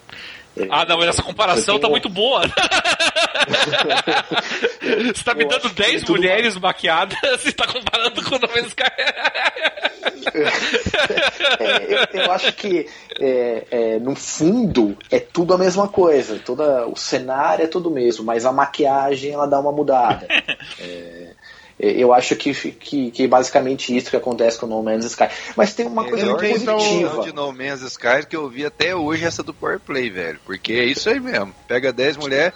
Ah, 0.69 0.85
não, 0.85 0.97
mas 0.97 1.09
essa 1.09 1.23
comparação 1.23 1.77
tá 1.77 1.89
muito 1.89 2.07
boa. 2.07 2.43
Você 5.13 5.23
tá 5.23 5.33
me 5.33 5.43
Eu 5.43 5.47
dando 5.49 5.65
acho 5.67 5.75
que 5.75 5.81
10 5.81 6.01
tudo- 6.03 6.17
mulheres 6.17 6.57
maquiadas 6.57 7.17
e 7.45 7.51
tá 7.51 7.67
comparando 7.67 8.23
com 8.23 8.35
o 8.35 8.39
No 8.39 8.47
Man's 8.47 8.67
Sky. 8.67 8.83
É, 11.59 12.15
eu, 12.19 12.21
eu 12.23 12.31
acho 12.31 12.51
que 12.53 12.87
é, 13.19 13.63
é, 13.71 13.99
no 13.99 14.15
fundo 14.15 14.97
é 15.11 15.19
tudo 15.19 15.53
a 15.53 15.57
mesma 15.57 15.87
coisa. 15.87 16.39
Toda, 16.39 16.87
o 16.87 16.95
cenário 16.95 17.63
é 17.63 17.67
tudo 17.67 17.89
mesmo, 17.91 18.23
mas 18.23 18.45
a 18.45 18.51
maquiagem 18.51 19.31
ela 19.31 19.45
dá 19.47 19.59
uma 19.59 19.71
mudada. 19.71 20.27
É, 20.79 21.27
é, 21.79 21.91
eu 21.91 22.13
acho 22.13 22.35
que, 22.35 22.53
que, 22.53 23.11
que 23.11 23.23
é 23.23 23.27
basicamente 23.27 23.95
isso 23.95 24.09
que 24.09 24.15
acontece 24.15 24.57
com 24.59 24.65
o 24.65 24.69
No 24.69 24.81
Man's 24.83 25.05
Sky. 25.05 25.27
Mas 25.55 25.73
tem 25.73 25.85
uma 25.85 26.03
coisa 26.05 26.25
Melhor 26.25 26.41
muito 26.41 26.65
positiva. 26.65 27.21
de 27.23 27.33
No 27.33 27.51
Man's 27.53 27.81
Sky 27.81 28.25
que 28.27 28.35
eu 28.35 28.49
vi 28.49 28.65
até 28.65 28.95
hoje 28.95 29.25
essa 29.25 29.43
do 29.43 29.53
Power 29.53 29.79
Play, 29.79 30.09
velho. 30.09 30.39
Porque 30.45 30.73
é 30.73 30.85
isso 30.85 31.09
aí 31.09 31.19
mesmo. 31.19 31.53
Pega 31.67 31.91
10 31.93 32.17
mulheres, 32.17 32.53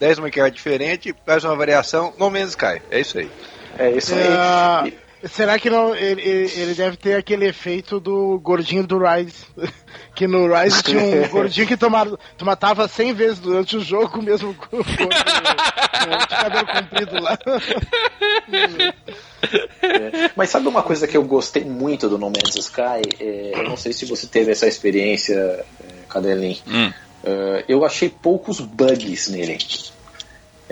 10 0.00 0.18
maquiagens 0.18 0.56
diferentes, 0.56 1.12
faz 1.26 1.44
uma 1.44 1.54
variação, 1.54 2.12
No 2.18 2.30
Man's 2.30 2.50
Sky. 2.50 2.80
É 2.90 3.00
isso 3.00 3.18
aí. 3.18 3.30
É 3.78 3.90
isso 3.92 4.14
aí. 4.14 4.92
É, 5.22 5.28
será 5.28 5.58
que 5.58 5.68
não, 5.68 5.94
ele, 5.94 6.22
ele- 6.22 6.74
deve 6.74 6.96
ter 6.96 7.14
aquele 7.14 7.46
efeito 7.46 8.00
do 8.00 8.40
gordinho 8.40 8.84
do 8.86 8.98
Rise? 8.98 9.44
Que 10.14 10.26
no 10.26 10.52
Rise 10.54 10.82
tinha 10.82 11.00
um 11.02 11.28
gordinho 11.30 11.66
que 11.66 11.76
tomava, 11.76 12.18
tu 12.36 12.44
matava 12.44 12.86
100 12.86 13.12
vezes 13.14 13.38
durante 13.38 13.76
o 13.76 13.80
jogo, 13.80 14.20
mesmo 14.20 14.54
com 14.54 14.76
o 14.78 14.84
gordo, 14.84 14.96
com 14.98 16.14
o 16.14 16.28
cabelo 16.28 16.66
comprido 16.66 17.20
lá. 17.22 17.38
É, 19.82 20.30
Mas 20.36 20.50
sabe 20.50 20.68
uma 20.68 20.82
coisa 20.82 21.06
que 21.06 21.16
eu 21.16 21.22
gostei 21.24 21.64
muito 21.64 22.08
do 22.08 22.18
No 22.18 22.26
Man's 22.26 22.54
Sky? 22.56 23.02
É, 23.18 23.52
eu 23.54 23.64
não 23.64 23.76
sei 23.76 23.92
se 23.92 24.04
você 24.04 24.26
teve 24.26 24.52
essa 24.52 24.66
experiência, 24.66 25.34
é, 25.34 25.64
Cadelin. 26.08 26.58
Hum. 26.66 26.92
É, 27.22 27.64
eu 27.68 27.84
achei 27.84 28.08
poucos 28.08 28.60
bugs 28.60 29.28
nele. 29.28 29.58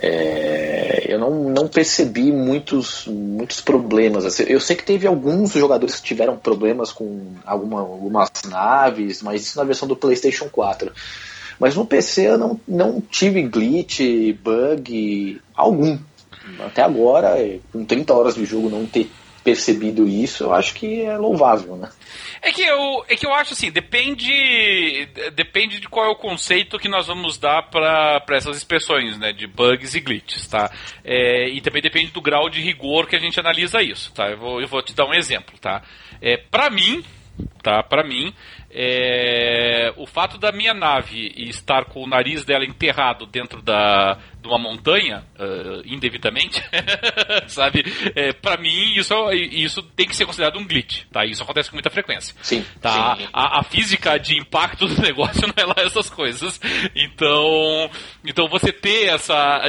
É, 0.00 1.06
eu 1.08 1.18
não, 1.18 1.50
não 1.50 1.68
percebi 1.68 2.30
muitos, 2.30 3.06
muitos 3.06 3.60
problemas. 3.60 4.24
assim. 4.24 4.44
Eu 4.44 4.60
sei 4.60 4.76
que 4.76 4.84
teve 4.84 5.06
alguns 5.06 5.52
jogadores 5.52 5.96
que 5.96 6.02
tiveram 6.02 6.36
problemas 6.36 6.92
com 6.92 7.32
alguma, 7.44 7.80
algumas 7.80 8.30
naves, 8.48 9.22
mas 9.22 9.42
isso 9.42 9.58
na 9.58 9.64
versão 9.64 9.88
do 9.88 9.96
PlayStation 9.96 10.48
4. 10.48 10.92
Mas 11.58 11.74
no 11.74 11.84
PC 11.84 12.28
eu 12.28 12.38
não, 12.38 12.60
não 12.66 13.00
tive 13.00 13.42
glitch, 13.42 14.00
bug 14.40 15.40
algum. 15.54 15.98
Até 16.60 16.82
agora, 16.82 17.36
com 17.72 17.84
30 17.84 18.14
horas 18.14 18.34
de 18.36 18.44
jogo, 18.44 18.70
não 18.70 18.86
ter 18.86 19.10
percebido 19.48 20.06
isso, 20.06 20.44
eu 20.44 20.52
acho 20.52 20.74
que 20.74 21.00
é 21.00 21.16
louvável, 21.16 21.74
né? 21.74 21.88
É 22.42 22.52
que 22.52 22.62
eu, 22.62 23.02
é 23.08 23.16
que 23.16 23.26
eu 23.26 23.32
acho 23.32 23.54
assim, 23.54 23.70
depende, 23.70 25.08
depende 25.34 25.80
de 25.80 25.88
qual 25.88 26.04
é 26.04 26.08
o 26.10 26.16
conceito 26.16 26.78
que 26.78 26.86
nós 26.86 27.06
vamos 27.06 27.38
dar 27.38 27.62
para 27.70 28.22
essas 28.32 28.58
expressões, 28.58 29.18
né, 29.18 29.32
de 29.32 29.46
bugs 29.46 29.94
e 29.94 30.00
glitches, 30.00 30.46
tá? 30.46 30.70
É, 31.02 31.48
e 31.48 31.62
também 31.62 31.80
depende 31.80 32.12
do 32.12 32.20
grau 32.20 32.50
de 32.50 32.60
rigor 32.60 33.06
que 33.06 33.16
a 33.16 33.18
gente 33.18 33.40
analisa 33.40 33.82
isso, 33.82 34.12
tá? 34.12 34.28
Eu 34.28 34.36
vou, 34.36 34.60
eu 34.60 34.68
vou 34.68 34.82
te 34.82 34.94
dar 34.94 35.06
um 35.06 35.14
exemplo, 35.14 35.58
tá? 35.58 35.82
É, 36.20 36.36
para 36.36 36.68
mim, 36.68 37.02
tá? 37.62 37.82
Para 37.82 38.04
mim, 38.04 38.34
é, 38.70 39.94
o 39.96 40.06
fato 40.06 40.36
da 40.36 40.52
minha 40.52 40.74
nave 40.74 41.32
estar 41.36 41.86
com 41.86 42.02
o 42.02 42.06
nariz 42.06 42.44
dela 42.44 42.66
enterrado 42.66 43.24
dentro 43.24 43.62
da 43.62 44.18
uma 44.48 44.58
montanha, 44.58 45.24
uh, 45.38 45.82
indevidamente, 45.86 46.62
sabe? 47.46 47.84
É, 48.14 48.32
para 48.32 48.60
mim 48.60 48.94
isso 48.96 49.14
isso 49.32 49.82
tem 49.82 50.06
que 50.06 50.16
ser 50.16 50.26
considerado 50.26 50.58
um 50.58 50.66
glitch, 50.66 51.04
tá? 51.12 51.24
Isso 51.24 51.42
acontece 51.42 51.70
com 51.70 51.76
muita 51.76 51.90
frequência. 51.90 52.34
Sim. 52.42 52.64
Tá? 52.80 53.16
sim. 53.16 53.28
A, 53.32 53.60
a 53.60 53.62
física 53.62 54.18
de 54.18 54.38
impacto 54.38 54.86
do 54.86 55.00
negócio 55.02 55.46
não 55.46 55.54
é 55.56 55.66
lá 55.66 55.74
essas 55.78 56.10
coisas. 56.10 56.60
Então, 56.94 57.90
então 58.24 58.48
você 58.48 58.72
ter 58.72 59.08
essa, 59.08 59.62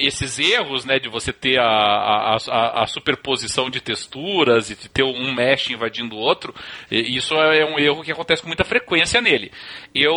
esses 0.00 0.38
erros, 0.38 0.84
né, 0.84 0.98
de 0.98 1.08
você 1.08 1.32
ter 1.32 1.58
a, 1.58 1.64
a, 1.64 2.36
a, 2.48 2.82
a 2.82 2.86
superposição 2.86 3.70
de 3.70 3.80
texturas 3.80 4.70
e 4.70 4.76
de 4.76 4.88
ter 4.88 5.02
um 5.02 5.34
mesh 5.34 5.70
invadindo 5.70 6.16
o 6.16 6.18
outro, 6.18 6.54
isso 6.90 7.34
é 7.34 7.64
um 7.64 7.78
erro 7.78 8.02
que 8.02 8.12
acontece 8.12 8.42
com 8.42 8.48
muita 8.48 8.64
frequência 8.64 9.20
nele. 9.20 9.50
Eu, 9.94 10.14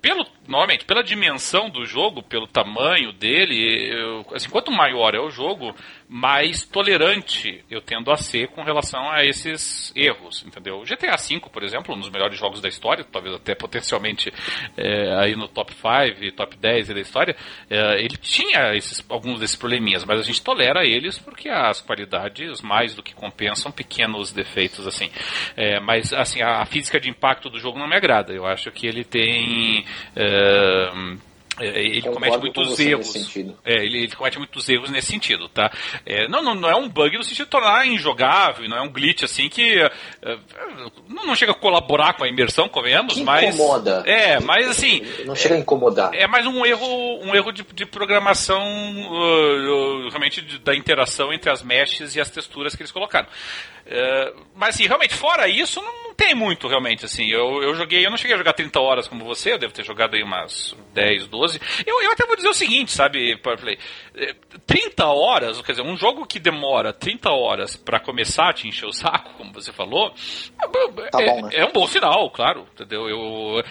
pelo, 0.00 0.26
novamente, 0.50 0.84
pela 0.84 1.02
dimensão 1.02 1.70
do 1.70 1.86
jogo, 1.86 2.22
pelo 2.22 2.46
tamanho 2.46 3.12
dele, 3.12 3.88
eu, 3.94 4.26
assim, 4.34 4.50
quanto 4.50 4.72
maior 4.72 5.14
é 5.14 5.20
o 5.20 5.30
jogo, 5.30 5.74
mais 6.12 6.66
tolerante 6.66 7.64
eu 7.70 7.80
tendo 7.80 8.10
a 8.10 8.16
ser 8.16 8.48
com 8.48 8.64
relação 8.64 9.08
a 9.08 9.24
esses 9.24 9.92
erros, 9.94 10.44
entendeu? 10.44 10.82
GTA 10.82 11.16
V, 11.16 11.40
por 11.52 11.62
exemplo, 11.62 11.94
um 11.94 12.00
dos 12.00 12.10
melhores 12.10 12.36
jogos 12.36 12.60
da 12.60 12.68
história, 12.68 13.04
talvez 13.04 13.36
até 13.36 13.54
potencialmente 13.54 14.32
é, 14.76 15.14
aí 15.20 15.36
no 15.36 15.46
top 15.46 15.72
5, 15.72 16.32
top 16.34 16.56
10 16.56 16.88
da 16.88 17.00
história, 17.00 17.36
é, 17.70 18.02
ele 18.02 18.16
tinha 18.16 18.74
esses, 18.74 19.04
alguns 19.08 19.38
desses 19.38 19.54
probleminhas, 19.54 20.04
mas 20.04 20.18
a 20.18 20.24
gente 20.24 20.42
tolera 20.42 20.84
eles 20.84 21.16
porque 21.16 21.48
as 21.48 21.80
qualidades 21.80 22.60
mais 22.60 22.92
do 22.92 23.04
que 23.04 23.14
compensam 23.14 23.70
pequenos 23.70 24.32
defeitos, 24.32 24.88
assim. 24.88 25.12
É, 25.56 25.78
mas, 25.78 26.12
assim, 26.12 26.42
a, 26.42 26.60
a, 26.60 26.66
física 26.66 26.98
de 26.98 27.08
impacto 27.08 27.48
do 27.48 27.60
jogo 27.60 27.78
não 27.78 27.86
me 27.86 27.94
agrada. 27.94 28.32
Eu 28.32 28.46
acho 28.46 28.72
que 28.72 28.84
ele 28.84 29.04
tem... 29.04 29.84
É, 31.60 31.66
ele 31.80 32.02
Concordo 32.02 32.14
comete 32.14 32.38
muitos 32.38 32.78
erros. 32.78 33.14
É, 33.64 33.84
ele, 33.84 34.04
ele, 34.04 34.16
comete 34.16 34.38
muitos 34.38 34.68
erros 34.68 34.90
nesse 34.90 35.08
sentido, 35.08 35.48
tá? 35.48 35.70
É, 36.06 36.26
não, 36.28 36.42
não, 36.42 36.54
não, 36.54 36.68
é 36.68 36.74
um 36.74 36.88
bug 36.88 37.16
no 37.18 37.24
sentido 37.24 37.44
de 37.44 37.50
tornar 37.50 37.86
injogável, 37.86 38.68
não 38.68 38.78
é 38.78 38.80
um 38.80 38.88
glitch 38.88 39.22
assim 39.22 39.48
que 39.48 39.78
é, 39.78 40.38
não, 41.08 41.26
não, 41.26 41.34
chega 41.34 41.52
a 41.52 41.54
colaborar 41.54 42.14
com 42.14 42.24
a 42.24 42.28
imersão, 42.28 42.68
comemos, 42.68 43.14
que 43.14 43.22
mas 43.22 43.54
incomoda. 43.54 44.02
é, 44.06 44.40
mas 44.40 44.68
assim 44.68 45.02
não 45.24 45.34
chega 45.34 45.54
a 45.54 45.58
incomodar. 45.58 46.14
É 46.14 46.26
mais 46.26 46.46
um 46.46 46.64
erro, 46.64 46.86
um 47.22 47.34
erro 47.34 47.52
de, 47.52 47.62
de 47.62 47.86
programação 47.86 48.60
uh, 48.60 50.08
realmente 50.08 50.40
de, 50.40 50.58
da 50.58 50.74
interação 50.74 51.32
entre 51.32 51.50
as 51.50 51.62
meshes 51.62 52.16
e 52.16 52.20
as 52.20 52.30
texturas 52.30 52.74
que 52.74 52.82
eles 52.82 52.92
colocaram. 52.92 53.28
Uh, 53.86 54.46
mas 54.54 54.74
assim, 54.76 54.86
realmente, 54.86 55.14
fora 55.14 55.48
isso, 55.48 55.80
não, 55.82 56.09
tem 56.20 56.34
muito 56.34 56.68
realmente, 56.68 57.06
assim. 57.06 57.30
Eu, 57.30 57.62
eu 57.62 57.74
joguei, 57.74 58.04
eu 58.04 58.10
não 58.10 58.18
cheguei 58.18 58.34
a 58.34 58.38
jogar 58.38 58.52
30 58.52 58.78
horas 58.78 59.08
como 59.08 59.24
você, 59.24 59.54
eu 59.54 59.58
devo 59.58 59.72
ter 59.72 59.82
jogado 59.82 60.14
aí 60.14 60.22
umas 60.22 60.76
10, 60.92 61.26
12. 61.28 61.58
Eu, 61.86 62.02
eu 62.02 62.12
até 62.12 62.26
vou 62.26 62.36
dizer 62.36 62.48
o 62.50 62.54
seguinte, 62.54 62.92
sabe, 62.92 63.38
Powerplay? 63.38 63.78
30 64.66 65.06
horas, 65.06 65.62
quer 65.62 65.72
dizer, 65.72 65.82
um 65.82 65.96
jogo 65.96 66.26
que 66.26 66.38
demora 66.38 66.92
30 66.92 67.30
horas 67.30 67.74
para 67.74 67.98
começar 67.98 68.50
a 68.50 68.52
te 68.52 68.68
encher 68.68 68.84
o 68.84 68.92
saco, 68.92 69.32
como 69.38 69.50
você 69.52 69.72
falou, 69.72 70.12
tá 71.10 71.22
é, 71.22 71.26
bom, 71.26 71.42
né? 71.42 71.50
é, 71.54 71.64
um 71.64 71.72
bom 71.72 71.86
sinal, 71.86 72.30
claro, 72.30 72.66
entendeu? 72.74 73.08
Eu, 73.08 73.62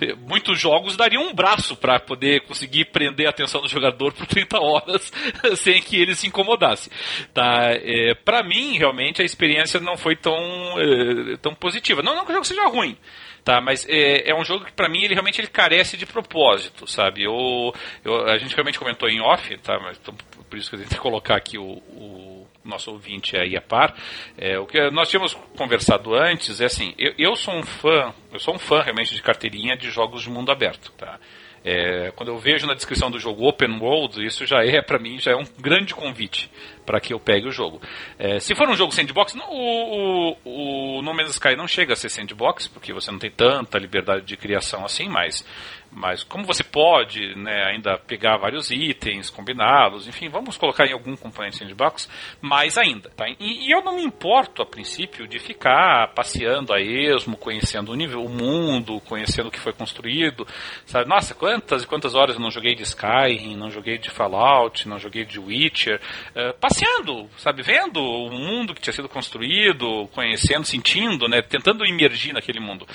eu, 0.00 0.16
muitos 0.18 0.58
jogos 0.58 0.96
dariam 0.96 1.22
um 1.22 1.34
braço 1.34 1.76
para 1.76 2.00
poder 2.00 2.40
conseguir 2.40 2.86
prender 2.86 3.28
a 3.28 3.30
atenção 3.30 3.60
do 3.60 3.68
jogador 3.68 4.12
por 4.12 4.26
30 4.26 4.58
horas 4.58 5.12
sem 5.56 5.80
que 5.80 6.00
ele 6.00 6.16
se 6.16 6.26
incomodasse. 6.26 6.90
Tá? 7.32 7.70
É, 7.70 8.14
para 8.14 8.42
mim, 8.42 8.76
realmente, 8.76 9.22
a 9.22 9.24
experiência 9.24 9.78
não 9.78 9.96
foi 9.96 10.16
tão, 10.16 10.34
é, 10.78 11.36
tão 11.36 11.54
positiva. 11.54 11.67
Não, 12.02 12.14
não 12.14 12.24
que 12.24 12.30
o 12.30 12.34
jogo 12.34 12.46
seja 12.46 12.66
ruim, 12.66 12.96
tá? 13.44 13.60
Mas 13.60 13.86
é, 13.88 14.30
é 14.30 14.34
um 14.34 14.44
jogo 14.44 14.64
que 14.64 14.72
para 14.72 14.88
mim 14.88 15.02
ele 15.02 15.14
realmente 15.14 15.40
ele 15.40 15.48
carece 15.48 15.96
de 15.96 16.06
propósito, 16.06 16.86
sabe? 16.86 17.22
Eu, 17.24 17.74
eu, 18.04 18.26
a 18.26 18.38
gente 18.38 18.54
realmente 18.54 18.78
comentou 18.78 19.08
em 19.08 19.20
off, 19.20 19.56
tá? 19.58 19.78
Mas 19.80 19.98
por 19.98 20.58
isso 20.58 20.70
que 20.70 20.76
tem 20.76 20.86
que 20.86 20.96
colocar 21.00 21.36
aqui 21.36 21.58
o, 21.58 21.64
o 21.64 22.46
nosso 22.64 22.90
ouvinte 22.90 23.36
aí 23.36 23.56
a 23.56 23.60
par. 23.60 23.94
É, 24.36 24.58
o 24.58 24.66
que 24.66 24.90
nós 24.90 25.08
tínhamos 25.08 25.34
conversado 25.56 26.14
antes 26.14 26.60
é 26.60 26.66
assim, 26.66 26.94
eu, 26.98 27.14
eu 27.18 27.36
sou 27.36 27.54
um 27.54 27.62
fã, 27.62 28.12
eu 28.32 28.38
sou 28.38 28.54
um 28.54 28.58
fã 28.58 28.82
realmente 28.82 29.14
de 29.14 29.22
carteirinha 29.22 29.76
de 29.76 29.90
jogos 29.90 30.22
de 30.22 30.30
mundo 30.30 30.52
aberto, 30.52 30.92
tá? 30.92 31.18
É, 31.64 32.12
quando 32.14 32.30
eu 32.30 32.38
vejo 32.38 32.66
na 32.66 32.74
descrição 32.74 33.10
do 33.10 33.18
jogo 33.18 33.46
Open 33.46 33.78
World, 33.80 34.24
isso 34.24 34.46
já 34.46 34.64
é, 34.64 34.80
para 34.80 34.98
mim, 34.98 35.18
já 35.18 35.32
é 35.32 35.36
um 35.36 35.44
grande 35.58 35.94
convite 35.94 36.50
para 36.86 37.00
que 37.00 37.12
eu 37.12 37.20
pegue 37.20 37.46
o 37.46 37.52
jogo. 37.52 37.80
É, 38.18 38.40
se 38.40 38.54
for 38.54 38.68
um 38.68 38.74
jogo 38.74 38.94
sandbox, 38.94 39.34
não, 39.34 39.50
o, 39.50 40.36
o, 40.44 40.98
o 40.98 41.02
No 41.02 41.12
Man's 41.12 41.32
Sky 41.32 41.54
não 41.54 41.68
chega 41.68 41.92
a 41.92 41.96
ser 41.96 42.08
sandbox, 42.08 42.66
porque 42.66 42.92
você 42.92 43.10
não 43.10 43.18
tem 43.18 43.30
tanta 43.30 43.78
liberdade 43.78 44.24
de 44.24 44.36
criação 44.36 44.84
assim, 44.84 45.08
mas 45.08 45.44
mas 45.90 46.22
como 46.22 46.44
você 46.44 46.62
pode 46.62 47.34
né, 47.34 47.64
ainda 47.64 47.98
pegar 47.98 48.36
vários 48.36 48.70
itens, 48.70 49.30
combiná-los, 49.30 50.06
enfim, 50.06 50.28
vamos 50.28 50.56
colocar 50.56 50.86
em 50.86 50.92
algum 50.92 51.16
componente 51.16 51.56
sandbox, 51.56 52.08
mais 52.40 52.76
ainda. 52.76 53.10
Tá? 53.10 53.28
E, 53.28 53.66
e, 53.66 53.70
eu 53.70 53.82
não 53.82 53.96
me 53.96 54.04
importo, 54.04 54.62
a 54.62 54.66
princípio, 54.66 55.26
de 55.26 55.38
ficar 55.38 56.12
passeando 56.14 56.72
a 56.72 56.80
esmo, 56.80 57.36
conhecendo 57.36 57.92
o, 57.92 57.94
nível, 57.94 58.22
o 58.22 58.28
mundo, 58.28 59.00
conhecendo 59.00 59.48
o 59.48 59.50
que 59.50 59.58
foi 59.58 59.72
construído. 59.72 60.46
Sabe? 60.86 61.08
Nossa, 61.08 61.34
quantas 61.34 61.82
e 61.82 61.86
quantas 61.86 62.14
horas 62.14 62.36
eu 62.36 62.40
não 62.40 62.50
joguei 62.50 62.74
de 62.74 62.82
Skyrim, 62.82 63.56
não 63.56 63.70
joguei 63.70 63.98
de 63.98 64.10
Fallout, 64.10 64.86
não 64.88 64.98
joguei 64.98 65.24
de 65.24 65.40
Witcher. 65.40 66.00
Uh, 66.30 66.58
passeando, 66.60 67.28
sabe? 67.38 67.62
Vendo 67.62 68.00
o 68.00 68.30
mundo 68.30 68.74
que 68.74 68.80
tinha 68.80 68.92
sido 68.92 69.08
construído, 69.08 70.08
conhecendo, 70.14 70.64
sentindo, 70.64 71.28
né? 71.28 71.42
tentando 71.42 71.84
imergir 71.84 72.32
naquele 72.32 72.60
mundo. 72.60 72.86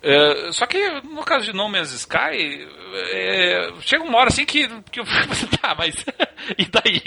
É, 0.00 0.52
só 0.52 0.64
que 0.66 0.78
no 1.02 1.24
caso 1.24 1.44
de 1.46 1.52
No 1.52 1.68
Man's 1.68 1.92
Sky, 1.92 2.68
é, 3.12 3.70
chega 3.80 4.04
uma 4.04 4.18
hora 4.18 4.28
assim 4.28 4.44
que, 4.44 4.68
que 4.90 5.02
você 5.02 5.46
tá, 5.60 5.74
mas 5.76 5.94
e 6.56 6.64
daí? 6.66 7.02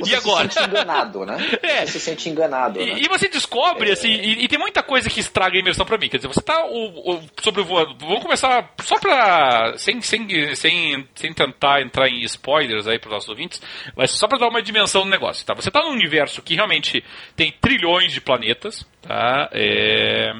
Você 0.00 0.12
e 0.12 0.14
agora? 0.14 0.48
se 0.48 0.54
sente 0.54 0.70
enganado, 0.70 1.26
né? 1.26 1.36
É. 1.62 1.86
Você 1.86 1.98
se 1.98 2.00
sente 2.00 2.28
enganado. 2.28 2.80
E, 2.80 2.86
né? 2.86 3.00
e 3.00 3.08
você 3.08 3.28
descobre, 3.28 3.90
é. 3.90 3.92
assim, 3.92 4.08
e, 4.08 4.44
e, 4.44 4.48
tem 4.48 4.58
muita 4.58 4.82
coisa 4.82 5.10
que 5.10 5.20
estraga 5.20 5.56
a 5.56 5.60
imersão 5.60 5.84
pra 5.84 5.98
mim. 5.98 6.08
Quer 6.08 6.18
dizer, 6.18 6.28
você 6.28 6.40
tá 6.40 6.64
o, 6.64 7.14
o, 7.14 7.22
sobrevoando. 7.40 7.96
Vamos 7.98 8.22
começar 8.22 8.72
só 8.82 8.98
pra. 8.98 9.74
Sem, 9.76 10.00
sem, 10.00 10.54
sem, 10.54 11.08
sem 11.14 11.32
tentar 11.32 11.82
entrar 11.82 12.08
em 12.08 12.22
spoilers 12.22 12.86
aí 12.86 12.98
pros 12.98 13.12
nossos 13.12 13.28
ouvintes, 13.28 13.60
mas 13.96 14.12
só 14.12 14.28
pra 14.28 14.38
dar 14.38 14.48
uma 14.48 14.62
dimensão 14.62 15.02
do 15.02 15.10
negócio, 15.10 15.44
tá? 15.44 15.54
Você 15.54 15.70
tá 15.70 15.82
num 15.82 15.92
universo 15.92 16.40
que 16.40 16.54
realmente 16.54 17.04
tem 17.34 17.52
trilhões 17.60 18.12
de 18.12 18.20
planetas, 18.20 18.86
tá? 19.02 19.48
É. 19.52 20.32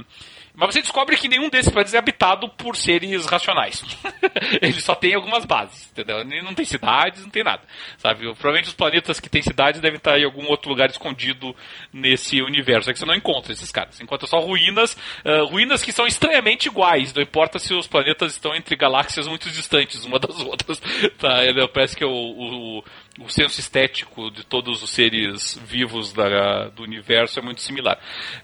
Mas 0.58 0.74
você 0.74 0.82
descobre 0.82 1.16
que 1.16 1.28
nenhum 1.28 1.48
desses 1.48 1.70
planetas 1.70 1.94
é 1.94 1.98
habitado 1.98 2.48
por 2.48 2.74
seres 2.74 3.26
racionais. 3.26 3.84
Ele 4.60 4.80
só 4.80 4.92
tem 4.92 5.14
algumas 5.14 5.44
bases, 5.44 5.88
entendeu? 5.92 6.24
Não 6.42 6.52
tem 6.52 6.64
cidades, 6.64 7.22
não 7.22 7.30
tem 7.30 7.44
nada. 7.44 7.62
Sabe? 7.96 8.24
Provavelmente 8.34 8.66
os 8.66 8.74
planetas 8.74 9.20
que 9.20 9.30
têm 9.30 9.40
cidades 9.40 9.80
devem 9.80 9.98
estar 9.98 10.18
em 10.18 10.24
algum 10.24 10.46
outro 10.46 10.68
lugar 10.68 10.90
escondido 10.90 11.54
nesse 11.92 12.42
universo. 12.42 12.90
É 12.90 12.92
que 12.92 12.98
você 12.98 13.06
não 13.06 13.14
encontra 13.14 13.52
esses 13.52 13.70
caras. 13.70 13.94
Você 13.94 14.02
encontra 14.02 14.26
só 14.26 14.40
ruínas, 14.40 14.94
uh, 15.24 15.44
ruínas 15.44 15.80
que 15.80 15.92
são 15.92 16.08
estranhamente 16.08 16.66
iguais. 16.66 17.14
Não 17.14 17.22
importa 17.22 17.60
se 17.60 17.72
os 17.72 17.86
planetas 17.86 18.32
estão 18.32 18.52
entre 18.52 18.74
galáxias 18.74 19.28
muito 19.28 19.48
distantes 19.50 20.04
uma 20.04 20.18
das 20.18 20.40
outras. 20.42 20.80
Tá? 21.18 21.36
Parece 21.72 21.96
que 21.96 22.04
o, 22.04 22.10
o 22.10 22.84
o 23.20 23.28
senso 23.28 23.58
estético 23.58 24.30
de 24.30 24.44
todos 24.44 24.82
os 24.82 24.90
seres 24.90 25.58
vivos 25.64 26.12
da, 26.12 26.68
do 26.68 26.82
universo 26.82 27.38
é 27.38 27.42
muito 27.42 27.60
similar. 27.60 27.98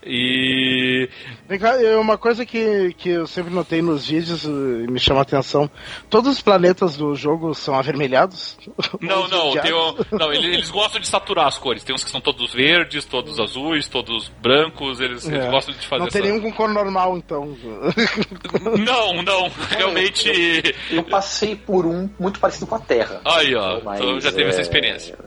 E. 0.04 1.08
Vem 1.48 1.58
cá, 1.58 1.80
uma 2.04 2.18
coisa 2.18 2.44
que, 2.44 2.94
que 2.98 3.08
eu 3.08 3.26
sempre 3.26 3.52
notei 3.52 3.80
nos 3.80 4.06
vídeos 4.06 4.44
e 4.44 4.48
me 4.48 5.00
chama 5.00 5.20
a 5.20 5.22
atenção: 5.22 5.68
todos 6.10 6.30
os 6.30 6.42
planetas 6.42 6.96
do 6.96 7.14
jogo 7.14 7.54
são 7.54 7.74
avermelhados? 7.74 8.56
Não, 9.00 9.28
não, 9.28 9.50
um, 9.50 10.16
não 10.16 10.32
eles, 10.32 10.70
gostam 10.70 11.00
de 11.00 11.06
saturar 11.06 11.46
as 11.46 11.58
cores. 11.58 11.84
Tem 11.84 11.94
uns 11.94 12.02
que 12.02 12.10
são 12.10 12.20
todos 12.20 12.52
verdes, 12.52 13.04
todos 13.04 13.38
azuis, 13.38 13.86
todos 13.88 14.28
brancos, 14.40 15.00
eles, 15.00 15.28
é. 15.28 15.34
eles 15.34 15.50
gostam 15.50 15.74
de 15.74 15.86
fazer 15.86 16.02
Não 16.02 16.08
tem 16.08 16.22
essa... 16.22 16.30
nenhum 16.30 16.42
com 16.42 16.52
cor 16.52 16.68
normal, 16.68 17.16
então. 17.16 17.56
Não, 18.78 19.22
não, 19.22 19.50
realmente. 19.70 20.28
Eu, 20.90 20.98
eu, 20.98 21.02
passei 21.04 21.54
por 21.54 21.86
um 21.86 22.08
muito 22.18 22.40
parecido 22.40 22.66
com 22.66 22.74
a 22.76 22.80
Terra. 22.80 23.20
Aí, 23.24 23.54
ó, 23.54 23.80
mas, 23.84 24.00
então 24.00 24.20
já 24.20 24.30
teve 24.30 24.44
é... 24.44 24.48
essa 24.48 24.60
experiência. 24.60 25.18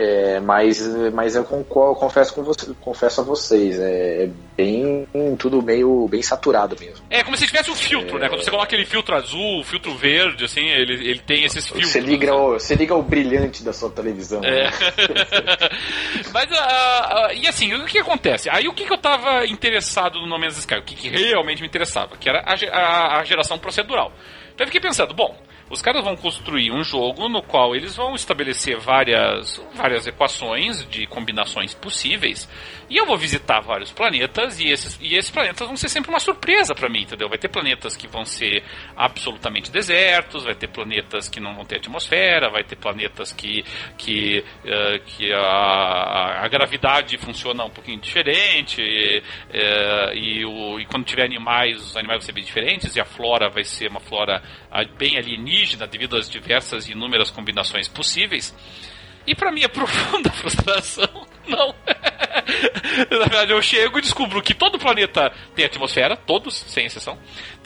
É, 0.00 0.38
mas, 0.38 0.80
mas 1.12 1.34
eu 1.34 1.42
concordo, 1.42 1.98
confesso, 1.98 2.32
com 2.32 2.44
você, 2.44 2.72
confesso 2.80 3.20
a 3.20 3.24
vocês, 3.24 3.80
é, 3.80 4.26
é, 4.26 4.30
bem 4.56 5.08
tudo 5.36 5.60
meio 5.60 6.06
bem 6.06 6.22
saturado 6.22 6.76
mesmo. 6.78 7.04
É 7.10 7.24
como 7.24 7.36
se 7.36 7.48
tivesse 7.48 7.68
um 7.68 7.74
filtro, 7.74 8.16
é, 8.16 8.20
né? 8.20 8.28
Quando 8.28 8.44
você 8.44 8.48
coloca 8.48 8.68
aquele 8.68 8.86
filtro 8.86 9.16
azul, 9.16 9.64
filtro 9.64 9.92
verde, 9.96 10.44
assim, 10.44 10.64
ele, 10.68 10.92
ele 10.92 11.18
tem 11.18 11.42
esses 11.42 11.66
filtros. 11.66 11.90
Você 11.90 11.98
liga, 11.98 12.32
o, 12.32 12.52
você 12.52 12.76
liga 12.76 12.94
o 12.94 13.02
brilhante 13.02 13.64
da 13.64 13.72
sua 13.72 13.90
televisão. 13.90 14.40
É. 14.44 14.66
Né? 14.66 14.70
mas, 16.32 16.48
uh, 16.48 16.54
uh, 16.54 17.32
e 17.34 17.48
assim, 17.48 17.74
o 17.74 17.84
que 17.84 17.98
acontece? 17.98 18.48
Aí 18.48 18.68
o 18.68 18.72
que, 18.72 18.86
que 18.86 18.92
eu 18.92 18.98
tava 18.98 19.44
interessado 19.46 20.20
no 20.20 20.28
No 20.28 20.38
Man's 20.38 20.58
Sky? 20.58 20.76
O 20.76 20.82
que, 20.82 20.94
que 20.94 21.08
realmente 21.08 21.60
me 21.60 21.66
interessava? 21.66 22.16
Que 22.16 22.28
era 22.28 22.44
a, 22.46 22.54
a, 22.54 23.20
a 23.20 23.24
geração 23.24 23.58
procedural. 23.58 24.12
Então 24.54 24.64
eu 24.64 24.68
fiquei 24.68 24.80
pensando, 24.80 25.12
bom, 25.12 25.36
os 25.70 25.82
caras 25.82 26.04
vão 26.04 26.16
construir 26.16 26.70
um 26.70 26.82
jogo 26.82 27.28
no 27.28 27.42
qual 27.42 27.74
eles 27.74 27.96
vão 27.96 28.14
estabelecer 28.14 28.78
várias, 28.78 29.60
várias 29.74 30.06
equações 30.06 30.86
de 30.88 31.06
combinações 31.06 31.74
possíveis 31.74 32.48
e 32.90 32.96
eu 32.96 33.04
vou 33.04 33.18
visitar 33.18 33.60
vários 33.60 33.92
planetas 33.92 34.58
e 34.60 34.68
esses, 34.68 34.98
e 35.00 35.14
esses 35.14 35.30
planetas 35.30 35.66
vão 35.66 35.76
ser 35.76 35.88
sempre 35.90 36.10
uma 36.10 36.20
surpresa 36.20 36.74
para 36.74 36.88
mim, 36.88 37.02
entendeu? 37.02 37.28
Vai 37.28 37.36
ter 37.36 37.48
planetas 37.48 37.96
que 37.96 38.08
vão 38.08 38.24
ser 38.24 38.64
absolutamente 38.96 39.70
desertos, 39.70 40.44
vai 40.44 40.54
ter 40.54 40.68
planetas 40.68 41.28
que 41.28 41.38
não 41.38 41.54
vão 41.54 41.64
ter 41.64 41.76
atmosfera, 41.76 42.50
vai 42.50 42.64
ter 42.64 42.76
planetas 42.76 43.32
que, 43.32 43.62
que, 43.98 44.42
uh, 44.64 45.04
que 45.04 45.32
a, 45.32 46.44
a, 46.44 46.48
gravidade 46.48 47.18
funciona 47.18 47.64
um 47.64 47.70
pouquinho 47.70 48.00
diferente 48.00 48.80
uh, 48.80 50.14
e, 50.14 50.44
o, 50.46 50.80
e 50.80 50.86
quando 50.86 51.04
tiver 51.04 51.24
animais, 51.24 51.76
os 51.82 51.96
animais 51.96 52.20
vão 52.20 52.26
ser 52.26 52.32
bem 52.32 52.44
diferentes 52.44 52.96
e 52.96 53.00
a 53.00 53.04
flora 53.04 53.50
vai 53.50 53.64
ser 53.64 53.90
uma 53.90 54.00
flora 54.00 54.42
bem 54.96 55.16
alienígena 55.16 55.86
devido 55.86 56.16
às 56.16 56.28
diversas 56.28 56.88
e 56.88 56.92
inúmeras 56.92 57.30
combinações 57.30 57.88
possíveis. 57.88 58.54
E 59.26 59.34
para 59.34 59.52
minha 59.52 59.68
profunda 59.70 60.30
frustração, 60.30 61.26
não. 61.46 61.74
Na 63.10 63.18
verdade, 63.18 63.52
eu 63.52 63.60
chego 63.60 63.98
e 63.98 64.02
descubro 64.02 64.42
que 64.42 64.54
todo 64.54 64.78
planeta 64.78 65.30
tem 65.54 65.64
atmosfera, 65.64 66.16
todos, 66.16 66.54
sem 66.54 66.86
exceção, 66.86 67.18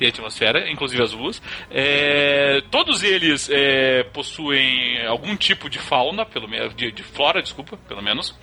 tem 0.03 0.09
atmosfera, 0.09 0.69
inclusive 0.69 1.01
as 1.01 1.13
luas. 1.13 1.41
É, 1.71 2.61
todos 2.71 3.05
eles 3.05 3.49
é, 3.51 4.03
possuem 4.13 5.07
algum 5.07 5.37
tipo 5.37 5.71
de 5.71 5.79
fauna, 5.79 6.27
pelo 6.27 6.49
menos 6.49 6.75
de, 6.75 6.91
de, 6.91 7.03
flora, 7.05 7.41
desculpa, 7.41 7.77
pelo 7.89 8.03
menos. 8.03 8.35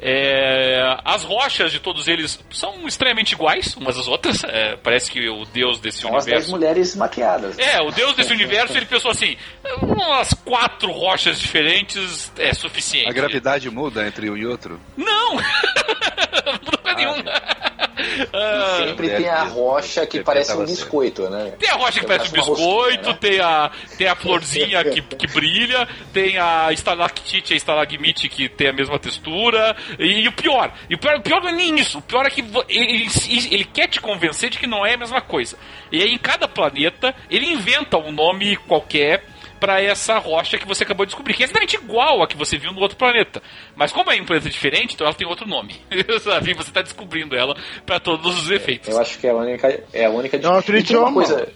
É, 0.00 0.96
as 1.04 1.22
rochas 1.22 1.70
de 1.70 1.80
todos 1.80 2.08
eles 2.08 2.42
são 2.50 2.86
extremamente 2.86 3.32
iguais 3.32 3.76
umas 3.76 3.98
às 3.98 4.08
outras. 4.08 4.42
É, 4.44 4.76
parece 4.76 5.10
que 5.10 5.28
o 5.28 5.44
deus 5.44 5.80
desse 5.80 6.00
são 6.00 6.12
universo. 6.12 6.46
As 6.46 6.50
mulheres 6.50 6.96
maquiadas. 6.96 7.58
É, 7.58 7.80
o 7.82 7.90
deus 7.90 8.14
desse 8.14 8.32
universo 8.32 8.76
ele 8.76 8.86
pensou 8.86 9.10
assim: 9.10 9.36
umas 9.82 10.32
quatro 10.32 10.90
rochas 10.92 11.38
diferentes 11.38 12.32
é 12.38 12.54
suficiente. 12.54 13.08
A 13.08 13.12
gravidade 13.12 13.68
muda 13.70 14.06
entre 14.06 14.30
um 14.30 14.36
e 14.36 14.46
outro? 14.46 14.80
Não! 14.96 15.34
não 16.46 16.52
muda 16.54 16.80
ah, 16.84 16.94
nenhuma. 16.94 17.24
Ah, 18.32 18.76
sempre 18.78 19.10
tem 19.10 19.28
a 19.28 19.44
rocha 19.44 20.06
que 20.06 20.22
parece 20.22 20.52
um 20.54 20.64
biscoito, 20.64 21.28
né? 21.28 21.52
Tem 21.58 21.70
a 21.70 21.74
rocha 21.74 22.00
que 22.00 22.06
parece 22.06 22.28
um 22.28 22.32
biscoito, 22.32 23.08
né? 23.08 23.18
tem, 23.20 23.40
a, 23.40 23.70
tem 23.96 24.06
a 24.06 24.16
florzinha 24.16 24.84
que, 24.84 25.02
que 25.02 25.26
brilha, 25.28 25.88
tem 26.12 26.38
a 26.38 26.72
estalactite 26.72 27.52
e 27.52 27.54
a 27.54 27.56
estalagmite 27.56 28.28
que 28.28 28.48
tem 28.48 28.68
a 28.68 28.72
mesma 28.72 28.98
textura. 28.98 29.76
E, 29.98 30.22
e 30.22 30.28
o 30.28 30.32
pior, 30.32 30.72
e 30.88 30.94
o 30.94 30.98
pior, 30.98 31.16
o 31.16 31.22
pior 31.22 31.42
não 31.42 31.50
é 31.50 31.52
nem 31.52 31.78
isso. 31.78 31.98
O 31.98 32.02
pior 32.02 32.26
é 32.26 32.30
que 32.30 32.44
ele, 32.68 33.08
ele 33.50 33.64
quer 33.64 33.88
te 33.88 34.00
convencer 34.00 34.50
de 34.50 34.58
que 34.58 34.66
não 34.66 34.84
é 34.84 34.94
a 34.94 34.98
mesma 34.98 35.20
coisa. 35.20 35.56
E 35.90 36.02
aí 36.02 36.12
em 36.12 36.18
cada 36.18 36.48
planeta 36.48 37.14
ele 37.30 37.46
inventa 37.46 37.96
um 37.96 38.12
nome 38.12 38.56
qualquer 38.56 39.31
para 39.62 39.80
essa 39.80 40.18
rocha 40.18 40.58
que 40.58 40.66
você 40.66 40.82
acabou 40.82 41.06
de 41.06 41.10
descobrir, 41.10 41.34
que 41.34 41.44
é 41.44 41.46
exatamente 41.46 41.76
igual 41.76 42.20
a 42.20 42.26
que 42.26 42.36
você 42.36 42.58
viu 42.58 42.72
no 42.72 42.80
outro 42.80 42.96
planeta. 42.96 43.40
Mas 43.76 43.92
como 43.92 44.10
é 44.10 44.20
um 44.20 44.24
planeta 44.26 44.50
diferente, 44.50 44.96
então 44.96 45.06
ela 45.06 45.14
tem 45.14 45.24
outro 45.24 45.46
nome. 45.46 45.80
Sabe? 46.20 46.52
Você 46.54 46.70
está 46.70 46.82
descobrindo 46.82 47.36
ela 47.36 47.56
para 47.86 48.00
todos 48.00 48.42
os 48.42 48.50
efeitos. 48.50 48.88
Eu 48.88 49.00
acho 49.00 49.16
que 49.20 49.26
é 49.28 49.30
a 49.30 49.36
única, 49.36 49.84
é 49.92 50.04
a 50.06 50.10
única 50.10 50.36
diferença. 50.36 50.98
uma 50.98 51.12
coisa. 51.12 51.48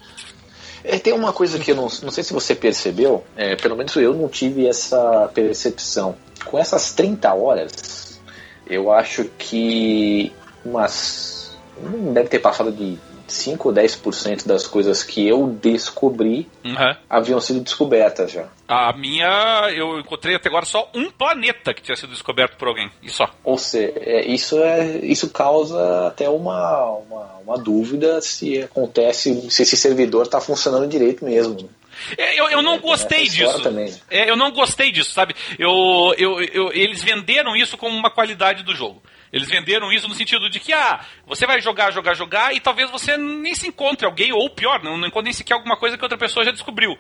É, 0.85 1.01
tem 1.01 1.13
uma 1.13 1.33
coisa 1.33 1.59
que 1.59 1.73
eu 1.73 1.75
não, 1.75 1.89
não 2.03 2.13
sei 2.13 2.23
se 2.23 2.33
você 2.33 2.55
percebeu, 2.55 3.25
é, 3.37 3.57
pelo 3.57 3.75
menos 3.75 3.97
eu 3.97 4.15
não 4.15 4.29
tive 4.29 4.69
essa 4.69 5.29
percepção. 5.35 6.15
Com 6.45 6.61
essas 6.61 6.93
30 6.93 7.35
horas, 7.35 8.21
eu 8.69 8.93
acho 8.93 9.25
que 9.37 10.33
umas. 10.65 11.59
Não 11.83 12.13
deve 12.13 12.29
ter 12.29 12.39
passado 12.39 12.71
de 12.71 12.97
5 13.27 13.69
ou 13.69 13.75
10% 13.75 14.47
das 14.47 14.67
coisas 14.67 15.03
que 15.03 15.27
eu 15.27 15.49
descobri 15.49 16.49
uhum. 16.65 16.97
haviam 17.09 17.41
sido 17.41 17.61
descobertas 17.61 18.33
já. 18.33 18.49
A 18.69 18.93
minha, 18.93 19.71
eu 19.75 20.01
encontrei 20.01 20.35
até 20.35 20.49
agora 20.49 20.65
só 20.65 20.91
um 20.95 21.11
planeta 21.11 21.73
que 21.73 21.83
tinha 21.83 21.97
sido 21.97 22.11
descoberto 22.11 22.57
por 22.57 22.69
alguém, 22.69 22.91
e 23.03 23.09
só. 23.09 23.31
Ou 23.45 23.57
seja, 23.57 23.93
é, 23.97 24.27
isso, 24.27 24.59
é, 24.59 24.99
isso 24.99 25.31
causa 25.31 26.09
até 26.09 26.29
uma, 26.29 26.91
uma, 26.91 27.25
uma 27.45 27.59
dúvida 27.59 28.21
se 28.21 28.63
acontece, 28.63 29.51
se 29.51 29.63
esse 29.63 29.77
servidor 29.77 30.25
está 30.25 30.41
funcionando 30.41 30.89
direito 30.89 31.25
mesmo. 31.25 31.69
É, 32.17 32.39
eu, 32.39 32.51
eu 32.51 32.63
não 32.63 32.79
gostei 32.79 33.25
disso. 33.29 33.63
É, 34.11 34.29
eu 34.29 34.37
não 34.37 34.51
gostei 34.51 34.93
disso, 34.93 35.13
sabe? 35.13 35.35
Eu, 35.59 36.15
eu, 36.19 36.41
eu, 36.41 36.73
eles 36.73 37.03
venderam 37.03 37.57
isso 37.57 37.77
como 37.77 37.97
uma 37.97 38.11
qualidade 38.11 38.63
do 38.63 38.75
jogo. 38.75 39.03
Eles 39.33 39.49
venderam 39.49 39.93
isso 39.93 40.09
no 40.09 40.15
sentido 40.15 40.49
de 40.49 40.61
que, 40.61 40.73
ah, 40.73 41.05
você 41.27 41.47
vai 41.47 41.61
jogar, 41.61 41.93
jogar, 41.93 42.15
jogar 42.15 42.55
e 42.55 42.61
talvez 42.61 42.91
você 42.91 43.17
nem 43.17 43.55
se 43.55 43.69
encontre 43.69 44.07
alguém, 44.07 44.33
ou 44.33 44.49
pior, 44.51 44.83
não, 44.83 44.97
não 44.97 45.09
encontre 45.09 45.25
nem 45.25 45.33
sequer 45.33 45.55
alguma 45.55 45.77
coisa 45.77 45.97
que 45.97 46.05
outra 46.05 46.19
pessoa 46.19 46.45
já 46.45 46.53
descobriu. 46.53 46.97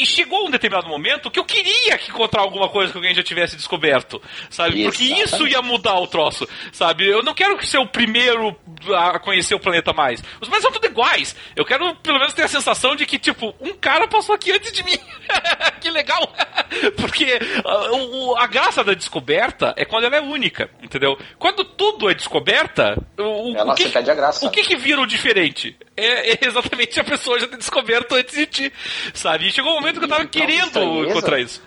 E 0.00 0.06
chegou 0.06 0.46
um 0.46 0.50
determinado 0.50 0.88
momento 0.88 1.30
que 1.30 1.38
eu 1.38 1.44
queria 1.44 1.98
que 1.98 2.10
encontrar 2.10 2.40
alguma 2.40 2.70
coisa 2.70 2.90
que 2.90 2.96
alguém 2.96 3.14
já 3.14 3.22
tivesse 3.22 3.54
descoberto, 3.54 4.20
sabe? 4.48 4.82
Porque 4.84 5.04
isso 5.04 5.46
ia 5.46 5.60
mudar 5.60 5.98
o 5.98 6.06
troço, 6.06 6.48
sabe? 6.72 7.06
Eu 7.06 7.22
não 7.22 7.34
quero 7.34 7.62
ser 7.66 7.76
o 7.76 7.86
primeiro 7.86 8.56
a 8.96 9.18
conhecer 9.18 9.54
o 9.54 9.60
planeta 9.60 9.92
mais. 9.92 10.22
Os 10.40 10.48
planetas 10.48 10.62
são 10.62 10.72
tudo 10.72 10.86
iguais. 10.86 11.36
Eu 11.54 11.66
quero 11.66 11.94
pelo 11.96 12.18
menos 12.18 12.32
ter 12.32 12.44
a 12.44 12.48
sensação 12.48 12.96
de 12.96 13.04
que, 13.04 13.18
tipo, 13.18 13.54
um 13.60 13.74
cara 13.74 14.08
passou 14.08 14.34
aqui 14.34 14.50
antes 14.50 14.72
de 14.72 14.82
mim. 14.82 14.96
que 15.82 15.90
legal! 15.90 16.32
Porque 16.96 17.38
a, 17.62 18.42
a, 18.42 18.46
graça 18.46 18.82
da 18.82 18.94
descoberta 18.94 19.74
é 19.76 19.84
quando 19.84 20.04
ela 20.04 20.16
é 20.16 20.20
única, 20.22 20.70
entendeu? 20.82 21.18
Quando 21.38 21.62
tudo 21.62 22.08
é 22.08 22.14
descoberta, 22.14 22.96
o, 23.18 23.54
ela 23.54 23.72
o 23.72 23.76
que, 23.76 23.86
perde 23.88 24.10
a 24.10 24.14
graça. 24.14 24.46
O 24.46 24.50
que, 24.50 24.62
que 24.62 24.76
vira 24.76 25.00
o 25.02 25.06
diferente? 25.06 25.76
É, 26.00 26.32
é, 26.32 26.38
exatamente 26.42 26.98
a 27.00 27.04
pessoa 27.04 27.38
já 27.38 27.46
ter 27.46 27.56
descoberto 27.56 28.14
antes 28.14 28.34
de 28.34 28.46
ti, 28.46 28.72
sabe? 29.14 29.48
E 29.48 29.52
chegou 29.52 29.72
um 29.72 29.74
momento 29.76 29.98
que 29.98 30.04
eu 30.04 30.08
tava 30.08 30.26
querendo 30.26 31.04
encontrar 31.04 31.40
isso. 31.40 31.62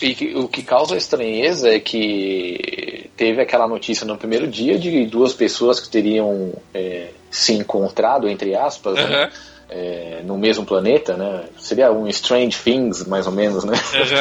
E 0.00 0.34
o 0.34 0.48
que 0.48 0.62
causa 0.62 0.96
estranheza 0.96 1.68
é 1.68 1.78
que 1.78 3.08
teve 3.16 3.40
aquela 3.40 3.68
notícia 3.68 4.04
no 4.04 4.16
primeiro 4.16 4.48
dia 4.48 4.76
de 4.76 5.06
duas 5.06 5.32
pessoas 5.32 5.78
que 5.78 5.88
teriam 5.88 6.52
é, 6.74 7.10
se 7.30 7.52
encontrado, 7.52 8.28
entre 8.28 8.56
aspas, 8.56 8.98
uhum. 8.98 9.08
né? 9.08 9.30
é, 9.72 10.20
no 10.22 10.36
mesmo 10.36 10.66
planeta, 10.66 11.16
né? 11.16 11.44
Seria 11.58 11.90
um 11.90 12.06
Strange 12.08 12.58
Things, 12.62 13.06
mais 13.06 13.26
ou 13.26 13.32
menos, 13.32 13.64
né? 13.64 13.74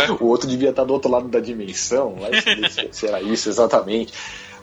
Uhum. 0.10 0.16
o 0.26 0.30
outro 0.30 0.48
devia 0.48 0.70
estar 0.70 0.86
do 0.86 0.94
outro 0.94 1.12
lado 1.12 1.28
da 1.28 1.42
dimensão, 1.42 2.16
mas 2.20 2.44
será 2.96 3.22
isso 3.22 3.50
exatamente. 3.50 4.14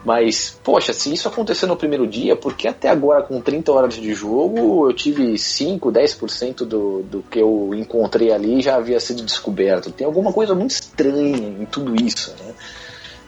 Mas, 0.08 0.58
poxa, 0.64 0.94
se 0.94 1.12
isso 1.12 1.28
acontecer 1.28 1.66
no 1.66 1.76
primeiro 1.76 2.06
dia, 2.06 2.34
por 2.34 2.54
que 2.54 2.66
até 2.66 2.88
agora, 2.88 3.22
com 3.22 3.42
30 3.42 3.70
horas 3.70 3.94
de 3.94 4.14
jogo, 4.14 4.88
eu 4.88 4.94
tive 4.94 5.36
5, 5.36 5.92
10% 5.92 6.64
do, 6.64 7.02
do 7.02 7.22
que 7.30 7.38
eu 7.38 7.72
encontrei 7.74 8.32
ali 8.32 8.62
já 8.62 8.76
havia 8.76 8.98
sido 9.00 9.22
descoberto? 9.22 9.92
Tem 9.92 10.06
alguma 10.06 10.32
coisa 10.32 10.54
muito 10.54 10.70
estranha 10.70 11.36
em 11.36 11.66
tudo 11.66 11.94
isso, 12.02 12.34
né? 12.42 12.54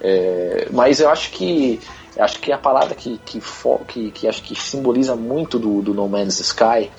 É, 0.01 0.69
mas 0.71 1.01
eu 1.01 1.11
acho 1.11 1.33
que 1.33 1.79
acho 2.19 2.39
que 2.39 2.51
a 2.51 2.57
palavra 2.57 2.95
que, 2.95 3.21
que, 3.27 3.43
que, 3.87 4.11
que 4.13 4.27
acho 4.27 4.43
que 4.43 4.59
simboliza 4.59 5.15
muito 5.15 5.59
do, 5.59 5.83
do 5.83 5.93
No 5.93 6.09
Man's 6.09 6.41
Sky 6.41 6.91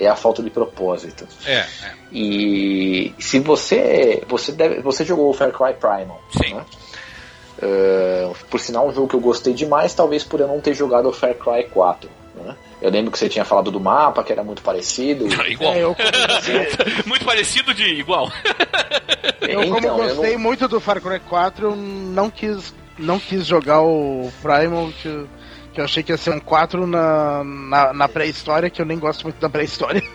é 0.00 0.08
a 0.08 0.16
falta 0.16 0.42
de 0.42 0.48
propósito. 0.48 1.28
É, 1.44 1.58
é. 1.58 1.66
E 2.10 3.12
se 3.18 3.40
você 3.40 4.22
você 4.26 4.52
deve, 4.52 4.80
você 4.80 5.04
jogou 5.04 5.28
o 5.28 5.34
Far 5.34 5.52
Cry 5.52 5.74
Primal, 5.74 6.18
Sim. 6.32 6.54
Né? 6.54 6.64
Uh, 7.60 8.34
por 8.50 8.60
sinal, 8.60 8.88
um 8.88 8.94
jogo 8.94 9.08
que 9.08 9.16
eu 9.16 9.20
gostei 9.20 9.52
demais, 9.52 9.92
talvez 9.94 10.22
por 10.22 10.40
eu 10.40 10.46
não 10.46 10.60
ter 10.60 10.74
jogado 10.74 11.08
o 11.08 11.12
Far 11.12 11.34
Cry 11.34 11.64
4. 11.64 12.08
Né? 12.36 12.56
Eu 12.80 12.90
lembro 12.90 13.10
que 13.10 13.18
você 13.18 13.28
tinha 13.28 13.44
falado 13.44 13.70
do 13.70 13.80
mapa, 13.80 14.22
que 14.22 14.32
era 14.32 14.44
muito 14.44 14.62
parecido. 14.62 15.26
igual. 15.48 15.74
É, 15.74 15.82
eu, 15.82 15.96
muito 17.06 17.24
parecido 17.24 17.74
de 17.74 17.84
igual. 17.84 18.30
eu, 19.40 19.60
como 19.66 19.78
então, 19.78 19.96
gostei 19.96 20.30
eu 20.30 20.34
não... 20.34 20.40
muito 20.40 20.68
do 20.68 20.80
Far 20.80 21.00
Cry 21.00 21.18
4, 21.18 21.66
eu 21.66 21.76
não 21.76 22.30
quis, 22.30 22.72
não 22.96 23.18
quis 23.18 23.44
jogar 23.44 23.82
o 23.82 24.30
Primal. 24.40 24.92
Eu 25.80 25.84
achei 25.84 26.02
que 26.02 26.12
ia 26.12 26.16
ser 26.16 26.30
um 26.30 26.40
4 26.40 26.86
na, 26.86 27.42
na, 27.44 27.92
na 27.92 28.08
pré-história, 28.08 28.70
que 28.70 28.80
eu 28.80 28.86
nem 28.86 28.98
gosto 28.98 29.24
muito 29.24 29.40
da 29.40 29.48
pré-história. 29.48 30.02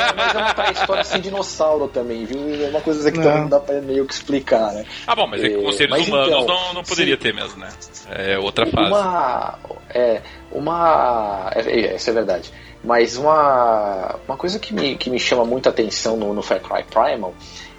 É, 0.00 0.12
mas 0.14 0.34
é 0.34 0.38
uma 0.38 0.54
pré-história 0.54 1.04
sem 1.04 1.20
dinossauro 1.20 1.88
também, 1.88 2.24
viu? 2.24 2.64
É 2.64 2.68
uma 2.68 2.80
coisa 2.80 3.10
que 3.10 3.18
não. 3.18 3.24
também 3.24 3.40
não 3.42 3.48
dá 3.48 3.60
pra 3.60 3.80
meio 3.80 4.06
que 4.06 4.14
explicar, 4.14 4.72
né? 4.72 4.84
Ah, 5.06 5.14
bom, 5.14 5.26
mas 5.26 5.42
é, 5.42 5.50
com 5.50 5.72
seres 5.72 5.90
mas 5.90 6.08
humanos 6.08 6.28
então, 6.28 6.46
não, 6.46 6.74
não 6.74 6.82
poderia 6.82 7.16
sim, 7.16 7.22
ter 7.22 7.34
mesmo, 7.34 7.58
né? 7.58 7.68
É 8.10 8.38
outra 8.38 8.66
fase. 8.66 8.90
Uma. 8.90 9.58
É, 9.90 10.22
uma. 10.50 11.50
É, 11.54 11.60
é, 11.60 11.96
isso 11.96 12.10
é 12.10 12.12
verdade. 12.12 12.50
Mas 12.82 13.16
uma, 13.16 14.16
uma 14.26 14.36
coisa 14.36 14.58
que 14.58 14.72
me, 14.72 14.96
que 14.96 15.10
me 15.10 15.18
chama 15.18 15.44
muita 15.44 15.68
atenção 15.68 16.16
no, 16.16 16.32
no 16.32 16.42
Far 16.42 16.60
Cry 16.60 16.84
Primal 16.84 17.34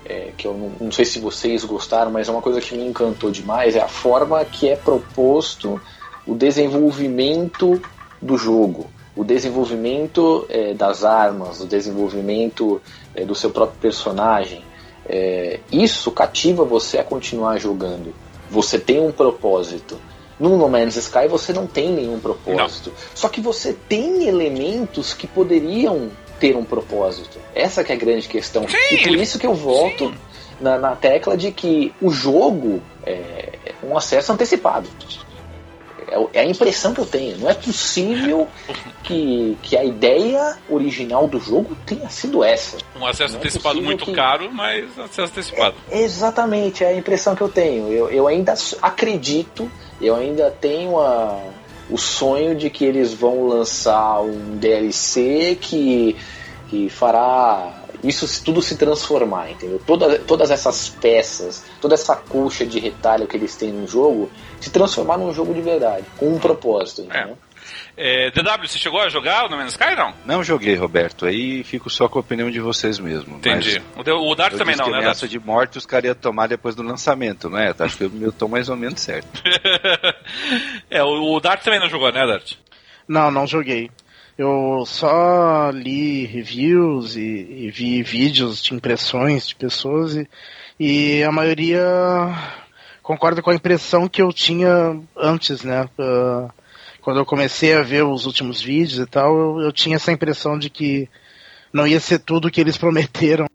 é, 0.06 0.32
que 0.36 0.48
eu 0.48 0.54
não, 0.54 0.72
não, 0.80 0.92
sei 0.92 1.06
se 1.06 1.20
vocês 1.20 1.64
gostaram, 1.64 2.12
mas 2.12 2.28
é 2.28 2.32
uma 2.32 2.42
coisa 2.42 2.60
que 2.60 2.76
me 2.76 2.86
encantou 2.86 3.32
demais, 3.32 3.76
é 3.76 3.82
a 3.82 3.88
forma 3.88 4.44
que 4.44 4.70
é 4.70 4.76
proposto 4.76 5.82
o 6.26 6.36
desenvolvimento 6.36 7.82
do 8.22 8.38
jogo, 8.38 8.90
o 9.16 9.24
desenvolvimento 9.24 10.46
é, 10.50 10.74
das 10.74 11.04
armas, 11.04 11.60
o 11.60 11.66
desenvolvimento 11.66 12.82
é, 13.16 13.26
do 13.26 13.36
seu 13.36 13.50
próprio 13.50 13.80
personagem. 13.80 14.64
É, 15.06 15.60
isso 15.72 16.12
cativa 16.12 16.64
você 16.64 16.98
a 17.00 17.04
continuar 17.04 17.58
jogando. 17.58 18.14
Você 18.50 18.80
tem 18.80 19.00
um 19.00 19.12
propósito. 19.12 20.00
No 20.40 20.58
No 20.58 20.70
Man's 20.70 20.96
Sky 20.96 21.28
você 21.28 21.54
não 21.54 21.68
tem 21.68 21.92
nenhum 21.92 22.20
propósito. 22.20 22.90
Não. 22.90 22.96
Só 23.14 23.30
que 23.30 23.42
você 23.42 23.74
tem 23.74 24.28
elementos 24.28 25.14
que 25.14 25.28
poderiam 25.28 26.10
ter 26.40 26.56
um 26.56 26.64
propósito. 26.64 27.38
Essa 27.54 27.84
que 27.84 27.92
é 27.92 27.96
a 27.96 27.98
grande 27.98 28.28
questão. 28.28 28.68
Sim, 28.68 28.76
e 28.92 29.04
por 29.04 29.16
isso 29.16 29.38
que 29.38 29.46
eu 29.46 29.54
volto 29.54 30.12
na, 30.60 30.78
na, 30.78 30.96
tecla 30.96 31.38
de 31.38 31.52
que 31.52 31.94
o 32.02 32.10
jogo 32.10 32.82
é 33.06 33.52
um 33.84 33.96
acesso 33.96 34.34
antecipado. 34.34 34.90
É, 36.12 36.40
é 36.40 36.42
a 36.42 36.46
impressão 36.46 36.94
que 36.94 37.00
eu 37.00 37.06
tenho. 37.06 37.38
Não 37.38 37.50
é 37.50 37.54
possível 37.54 38.48
que, 39.04 39.58
que 39.64 39.78
a 39.78 39.84
ideia 39.84 40.58
original 40.70 41.28
do 41.28 41.40
jogo 41.40 41.76
tenha 41.86 42.10
sido 42.10 42.44
essa. 42.44 42.78
Um 43.00 43.06
acesso 43.06 43.36
é 43.36 43.38
antecipado 43.40 43.82
muito 43.82 44.04
que... 44.04 44.14
caro, 44.14 44.52
mas 44.52 45.00
acesso 45.00 45.22
antecipado. 45.32 45.76
É, 45.90 46.02
exatamente, 46.02 46.84
é 46.84 46.90
a 46.90 46.98
impressão 46.98 47.34
que 47.34 47.42
eu 47.42 47.50
tenho. 47.50 47.88
Eu, 47.88 48.10
eu 48.10 48.28
ainda 48.28 48.54
acredito, 48.82 49.72
eu 50.02 50.16
ainda 50.16 50.52
tenho 50.52 51.00
a, 51.00 51.42
o 51.90 51.98
sonho 51.98 52.56
de 52.56 52.70
que 52.70 52.84
eles 52.84 53.14
vão 53.14 53.48
lançar 53.48 54.22
um 54.22 54.58
DLC 54.58 55.58
que, 55.60 56.18
que 56.70 56.90
fará 56.90 57.81
isso 58.04 58.44
tudo 58.44 58.62
se 58.62 58.78
transformar, 58.78 59.52
entendeu? 59.52 59.82
Toda, 59.86 60.20
todas 60.20 60.52
essas 60.52 60.90
peças, 60.90 61.64
toda 61.80 61.94
essa 61.94 62.16
colcha 62.16 62.66
de 62.66 62.80
retalho 62.80 63.28
que 63.28 63.38
eles 63.38 63.56
têm 63.56 63.72
no 63.72 63.88
jogo, 63.88 64.30
se 64.60 64.70
transformar 64.70 65.18
num 65.18 65.34
jogo 65.34 65.54
de 65.54 65.62
verdade, 65.62 66.06
com 66.18 66.34
um 66.34 66.40
propósito, 66.40 67.02
entendeu? 67.02 67.38
É. 67.48 67.52
É, 67.96 68.32
DW, 68.32 68.68
você 68.68 68.80
chegou 68.80 69.00
a 69.02 69.10
jogar 69.10 69.46
o 69.46 69.50
No 69.50 69.58
Man's 69.58 69.74
Sky, 69.74 69.96
não? 69.96 70.14
Não 70.26 70.44
joguei, 70.44 70.76
Roberto. 70.76 71.26
Aí 71.26 71.64
fico 71.64 71.90
só 71.90 72.08
com 72.08 72.20
a 72.20 72.22
opinião 72.22 72.50
de 72.50 72.60
vocês 72.60 72.98
mesmo. 73.00 73.38
Entendi. 73.38 73.82
O, 73.96 74.32
o 74.32 74.36
Dart 74.36 74.56
também 74.56 74.76
não, 74.76 74.90
né? 74.90 74.98
A 74.98 75.00
ameaça 75.00 75.28
de 75.28 75.40
morte 75.40 75.78
os 75.78 75.86
caras 75.86 76.06
iam 76.06 76.16
tomar 76.16 76.48
depois 76.48 76.74
do 76.74 76.84
lançamento, 76.84 77.50
não 77.50 77.58
é? 77.58 77.74
Acho 77.78 77.98
que 77.98 78.04
eu 78.04 78.32
tô 78.32 78.48
mais 78.48 78.70
ou 78.70 78.76
menos 78.76 79.02
certo. 79.02 79.42
é, 80.90 81.04
o, 81.04 81.36
o 81.36 81.40
Dart 81.40 81.62
também 81.64 81.80
não 81.80 81.90
jogou, 81.90 82.12
né, 82.12 82.26
Dart? 82.26 82.54
Não, 83.08 83.30
não 83.30 83.46
joguei. 83.46 83.92
Eu 84.42 84.84
só 84.88 85.70
li 85.70 86.26
reviews 86.26 87.16
e, 87.16 87.22
e 87.22 87.70
vi 87.70 88.02
vídeos 88.02 88.60
de 88.60 88.74
impressões 88.74 89.46
de 89.46 89.54
pessoas 89.54 90.16
e, 90.16 90.28
e, 90.80 91.24
a 91.24 91.32
maioria 91.32 91.80
concorda 93.04 93.40
com 93.44 93.52
a 93.52 93.54
impressão 93.54 94.08
que 94.08 94.20
eu 94.20 94.34
tinha 94.34 95.00
antes, 95.16 95.62
né? 95.62 95.88
Uh, 95.96 96.52
quando 97.02 97.20
eu 97.20 97.26
comecei 97.26 97.76
a 97.76 97.84
ver 97.84 98.04
os 98.04 98.26
últimos 98.26 98.60
vídeos 98.60 98.98
e 98.98 99.06
tal, 99.06 99.38
eu, 99.38 99.62
eu 99.66 99.72
tinha 99.72 99.98
essa 99.98 100.12
impressão 100.12 100.58
de 100.58 100.72
que 100.72 101.08
não 101.72 101.86
ia 101.86 102.00
ser 102.00 102.18
tudo 102.18 102.50
que 102.50 102.60
eles 102.60 102.78
prometeram. 102.82 103.46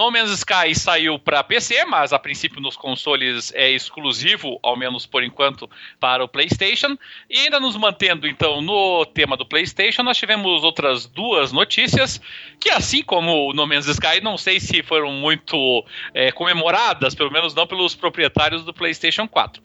No 0.00 0.10
Man's 0.10 0.30
Sky 0.30 0.74
saiu 0.74 1.18
para 1.18 1.44
PC, 1.44 1.84
mas 1.84 2.14
a 2.14 2.18
princípio 2.18 2.58
nos 2.58 2.74
consoles 2.74 3.52
é 3.54 3.70
exclusivo, 3.70 4.58
ao 4.62 4.74
menos 4.74 5.04
por 5.04 5.22
enquanto, 5.22 5.68
para 6.00 6.24
o 6.24 6.28
PlayStation. 6.28 6.96
E 7.28 7.40
ainda 7.40 7.60
nos 7.60 7.76
mantendo 7.76 8.26
então 8.26 8.62
no 8.62 9.04
tema 9.04 9.36
do 9.36 9.44
PlayStation, 9.44 10.02
nós 10.02 10.16
tivemos 10.16 10.64
outras 10.64 11.04
duas 11.04 11.52
notícias 11.52 12.18
que, 12.58 12.70
assim 12.70 13.02
como 13.02 13.50
o 13.50 13.52
No 13.52 13.66
Man's 13.66 13.88
Sky, 13.88 14.22
não 14.22 14.38
sei 14.38 14.58
se 14.58 14.82
foram 14.82 15.12
muito 15.12 15.84
é, 16.14 16.32
comemoradas, 16.32 17.14
pelo 17.14 17.30
menos 17.30 17.54
não 17.54 17.66
pelos 17.66 17.94
proprietários 17.94 18.64
do 18.64 18.72
PlayStation 18.72 19.28
4. 19.28 19.62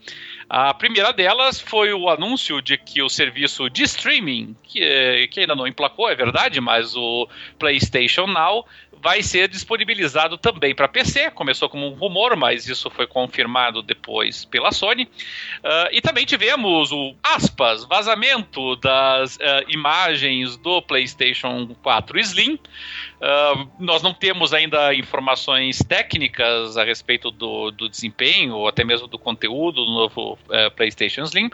A 0.50 0.74
primeira 0.74 1.12
delas 1.12 1.60
foi 1.60 1.94
o 1.94 2.10
anúncio 2.10 2.62
de 2.62 2.78
que 2.78 3.02
o 3.02 3.10
serviço 3.10 3.70
de 3.70 3.84
streaming, 3.84 4.56
que, 4.64 4.84
é, 4.84 5.28
que 5.28 5.40
ainda 5.40 5.56
não 5.56 5.66
emplacou, 5.66 6.10
é 6.10 6.16
verdade, 6.16 6.60
mas 6.62 6.96
o 6.96 7.28
PlayStation 7.58 8.28
Now 8.28 8.66
vai 9.06 9.22
ser 9.22 9.48
disponibilizado 9.48 10.36
também 10.36 10.74
para 10.74 10.88
PC. 10.88 11.30
Começou 11.30 11.70
como 11.70 11.86
um 11.86 11.94
rumor, 11.94 12.36
mas 12.36 12.68
isso 12.68 12.90
foi 12.90 13.06
confirmado 13.06 13.84
depois 13.84 14.46
pela 14.46 14.72
Sony. 14.72 15.04
Uh, 15.04 15.90
e 15.92 16.02
também 16.02 16.26
tivemos 16.26 16.92
o 16.92 17.14
aspas, 17.22 17.86
vazamento 17.86 18.76
das 18.78 19.36
uh, 19.36 19.40
imagens 19.68 20.58
do 20.58 20.82
PlayStation 20.82 21.68
4 21.84 22.20
Slim. 22.20 22.58
Uh, 23.26 23.68
nós 23.80 24.04
não 24.04 24.14
temos 24.14 24.54
ainda 24.54 24.94
informações 24.94 25.80
técnicas 25.80 26.78
a 26.78 26.84
respeito 26.84 27.32
do, 27.32 27.72
do 27.72 27.90
desempenho 27.90 28.56
ou 28.56 28.68
até 28.68 28.84
mesmo 28.84 29.08
do 29.08 29.18
conteúdo 29.18 29.84
do 29.84 29.92
novo 29.92 30.34
uh, 30.34 30.70
PlayStation 30.76 31.24
Slim. 31.24 31.48
Uh, 31.48 31.52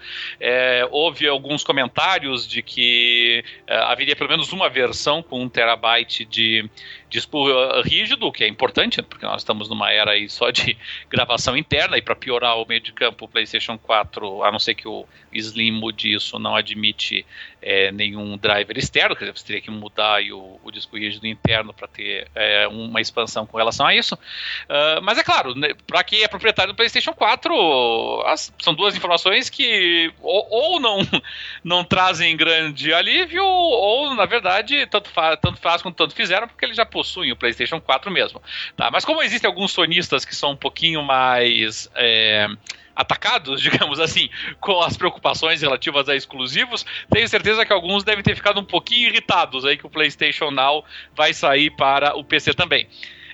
houve 0.92 1.26
alguns 1.30 1.64
comentários 1.64 2.46
de 2.46 2.62
que 2.62 3.42
haveria 3.70 4.18
pelo 4.18 4.30
menos 4.30 4.52
uma 4.52 4.70
versão 4.70 5.24
com 5.24 5.42
um 5.42 5.48
terabyte 5.48 6.26
de 6.26 6.70
disco 7.10 7.48
rígido, 7.84 8.28
o 8.28 8.32
que 8.32 8.44
é 8.44 8.48
importante, 8.48 9.02
porque 9.02 9.26
nós 9.26 9.42
estamos 9.42 9.70
numa 9.70 9.92
era 9.92 10.12
aí 10.12 10.28
só 10.30 10.50
de 10.52 10.78
gravação 11.10 11.56
interna 11.56 11.98
e 11.98 12.02
para 12.02 12.16
piorar 12.16 12.58
o 12.58 12.66
meio 12.66 12.82
de 12.82 12.92
campo, 12.92 13.26
o 13.26 13.28
PlayStation 13.28 13.78
4, 13.78 14.44
a 14.44 14.52
não 14.52 14.60
ser 14.60 14.76
que 14.76 14.88
o 14.88 15.06
Slim 15.32 15.72
mude 15.72 16.14
isso, 16.14 16.38
não 16.38 16.56
admite 16.56 17.26
é, 17.62 17.92
nenhum 17.92 18.38
driver 18.38 18.78
externo, 18.78 19.16
quer 19.16 19.26
dizer, 19.26 19.38
você 19.38 19.46
teria 19.46 19.62
que 19.62 19.70
mudar 19.70 20.22
o, 20.32 20.60
o 20.64 20.72
disco 20.72 20.98
rígido 20.98 21.28
interno 21.28 21.74
para 21.74 21.88
ter 21.88 22.28
é, 22.34 22.68
uma 22.68 23.00
expansão 23.00 23.46
com 23.46 23.58
relação 23.58 23.86
a 23.86 23.94
isso. 23.94 24.16
Uh, 24.16 25.02
mas 25.04 25.18
é 25.18 25.24
claro, 25.24 25.54
né, 25.54 25.70
para 25.86 26.04
quem 26.04 26.24
é 26.24 26.28
proprietário 26.28 26.74
do 26.74 26.76
PlayStation 26.76 27.14
4, 27.14 28.24
as, 28.26 28.54
são 28.60 28.74
duas 28.74 28.96
informações 28.96 29.50
que 29.50 30.12
ou, 30.22 30.48
ou, 30.50 30.80
não, 30.80 31.00
não 31.64 31.84
trazem 31.84 32.36
grande 32.36 32.94
alívio, 32.94 33.46
ou 33.46 34.16
na 34.16 34.26
verdade, 34.26 34.86
tanto, 34.88 35.10
fa 35.10 35.38
tanto 35.38 35.60
faz 35.60 35.82
quanto 35.82 35.96
tanto 35.96 36.16
fizeram, 36.16 36.48
porque 36.48 36.66
eles 36.66 36.78
já 36.78 36.86
possuem 36.86 37.32
o 37.32 37.36
PlayStation 37.36 37.80
4 37.80 38.10
mesmo. 38.10 38.42
Tá? 38.76 38.90
Mas 38.90 39.06
como 39.06 39.22
existem 39.22 39.48
alguns 39.48 39.72
sonistas 39.72 40.26
que 40.26 40.36
são 40.36 40.52
um 40.52 40.58
pouquinho 40.58 41.04
mais. 41.04 41.90
É, 41.96 42.48
atacados, 42.96 43.62
digamos 43.62 44.00
assim, 44.00 44.30
com 44.60 44.82
as 44.82 44.98
preocupações 44.98 45.62
relativas 45.62 46.08
a 46.10 46.16
exclusivos, 46.16 46.86
tenho 47.10 47.28
certeza 47.28 47.66
que 47.66 47.74
alguns 47.74 48.04
devem 48.04 48.24
ter 48.24 48.36
ficado 48.36 48.60
um 48.60 48.66
pouquinho 48.66 49.10
irritados 49.10 49.66
aí 49.66 49.78
que 49.78 49.86
o 49.86 49.90
PlayStation 49.90 50.52
Now 50.52 50.84
vai 51.16 51.34
sair 51.34 51.70
para 51.72 52.16
o 52.16 52.24
PC 52.24 52.54
também. 52.54 52.88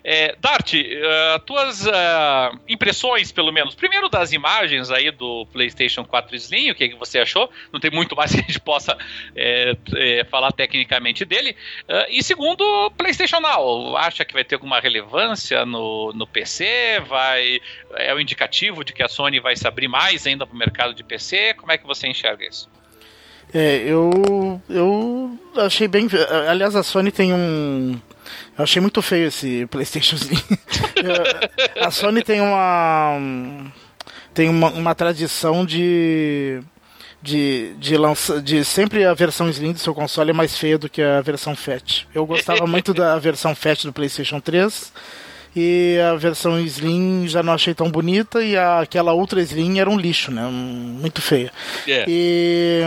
É, 0.03 0.35
Dart, 0.39 0.73
uh, 0.73 1.39
tuas 1.45 1.85
uh, 1.85 2.59
impressões, 2.67 3.31
pelo 3.31 3.51
menos, 3.51 3.75
primeiro 3.75 4.09
das 4.09 4.31
imagens 4.31 4.89
aí 4.91 5.11
do 5.11 5.45
PlayStation 5.47 6.05
4 6.05 6.35
Slim, 6.35 6.71
o 6.71 6.75
que, 6.75 6.85
é 6.85 6.89
que 6.89 6.95
você 6.95 7.19
achou? 7.19 7.49
Não 7.71 7.79
tem 7.79 7.91
muito 7.91 8.15
mais 8.17 8.31
que 8.31 8.39
a 8.39 8.43
gente 8.43 8.59
possa 8.59 8.97
é, 9.35 9.75
é, 9.95 10.23
falar 10.25 10.51
tecnicamente 10.51 11.25
dele. 11.25 11.55
Uh, 11.83 12.05
e 12.09 12.23
segundo, 12.23 12.91
PlayStation 12.97 13.39
Now, 13.39 13.97
acha 13.97 14.23
que 14.23 14.33
vai 14.33 14.43
ter 14.43 14.55
alguma 14.55 14.79
relevância 14.79 15.65
no, 15.65 16.13
no 16.13 16.27
PC? 16.27 17.01
Vai 17.07 17.59
é 17.95 18.13
o 18.13 18.17
um 18.17 18.19
indicativo 18.19 18.83
de 18.83 18.93
que 18.93 19.03
a 19.03 19.07
Sony 19.07 19.39
vai 19.39 19.55
se 19.55 19.67
abrir 19.67 19.87
mais 19.87 20.25
ainda 20.27 20.45
para 20.45 20.55
o 20.55 20.57
mercado 20.57 20.93
de 20.93 21.03
PC? 21.03 21.53
Como 21.55 21.71
é 21.71 21.77
que 21.77 21.85
você 21.85 22.07
enxerga 22.07 22.45
isso? 22.45 22.69
É, 23.53 23.77
eu 23.77 24.61
eu 24.69 25.39
achei 25.55 25.87
bem. 25.87 26.07
Aliás, 26.49 26.75
a 26.75 26.83
Sony 26.83 27.11
tem 27.11 27.33
um 27.33 27.99
eu 28.57 28.63
achei 28.63 28.81
muito 28.81 29.01
feio 29.01 29.27
esse 29.27 29.65
PlayStation 29.67 30.15
Slim. 30.15 30.41
a 31.79 31.91
Sony 31.91 32.23
tem 32.23 32.41
uma 32.41 33.17
tem 34.33 34.49
uma, 34.49 34.69
uma 34.69 34.95
tradição 34.95 35.65
de 35.65 36.61
de, 37.21 37.73
de, 37.77 37.97
lança, 37.97 38.41
de 38.41 38.63
sempre 38.63 39.03
a 39.03 39.13
versão 39.13 39.49
Slim 39.49 39.73
do 39.73 39.79
seu 39.79 39.93
console 39.93 40.29
é 40.29 40.33
mais 40.33 40.57
feia 40.57 40.77
do 40.77 40.89
que 40.89 41.01
a 41.01 41.21
versão 41.21 41.55
Fat. 41.55 42.07
Eu 42.13 42.25
gostava 42.25 42.65
muito 42.67 42.93
da 42.93 43.17
versão 43.19 43.55
Fat 43.55 43.83
do 43.83 43.93
PlayStation 43.93 44.39
3 44.39 44.93
e 45.55 45.97
a 45.99 46.15
versão 46.15 46.59
Slim 46.61 47.27
já 47.27 47.41
não 47.41 47.53
achei 47.53 47.73
tão 47.73 47.89
bonita 47.89 48.43
e 48.43 48.55
a, 48.55 48.81
aquela 48.81 49.13
Ultra 49.13 49.41
Slim 49.41 49.79
era 49.79 49.89
um 49.89 49.97
lixo, 49.97 50.31
né? 50.31 50.47
Muito 50.47 51.21
feia. 51.21 51.51
Yeah. 51.87 52.05
E 52.07 52.81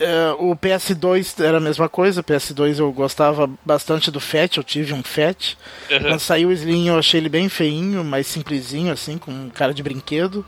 Uh, 0.00 0.50
o 0.50 0.56
PS2 0.56 1.42
era 1.44 1.58
a 1.58 1.60
mesma 1.60 1.88
coisa, 1.88 2.20
o 2.20 2.24
PS2 2.24 2.80
eu 2.80 2.92
gostava 2.92 3.48
bastante 3.64 4.10
do 4.10 4.18
FAT, 4.18 4.56
eu 4.56 4.64
tive 4.64 4.92
um 4.92 5.04
FAT. 5.04 5.56
Uhum. 5.88 6.00
Quando 6.00 6.20
saiu 6.20 6.48
o 6.48 6.52
Slim 6.52 6.88
eu 6.88 6.98
achei 6.98 7.20
ele 7.20 7.28
bem 7.28 7.48
feinho, 7.48 8.02
mais 8.02 8.26
simplesinho, 8.26 8.92
assim, 8.92 9.18
com 9.18 9.48
cara 9.50 9.72
de 9.72 9.84
brinquedo. 9.84 10.44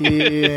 E, 0.00 0.50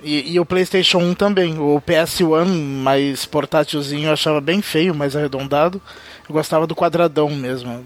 e, 0.02 0.32
e, 0.32 0.40
o 0.40 0.46
PlayStation 0.46 0.98
1 0.98 1.14
também. 1.14 1.58
O 1.58 1.80
PS1 1.86 2.46
mais 2.46 3.26
portátilzinho 3.26 4.08
eu 4.08 4.12
achava 4.12 4.40
bem 4.40 4.62
feio, 4.62 4.94
mais 4.94 5.14
arredondado. 5.14 5.82
Eu 6.30 6.34
gostava 6.34 6.64
do 6.64 6.76
quadradão 6.76 7.28
mesmo. 7.30 7.84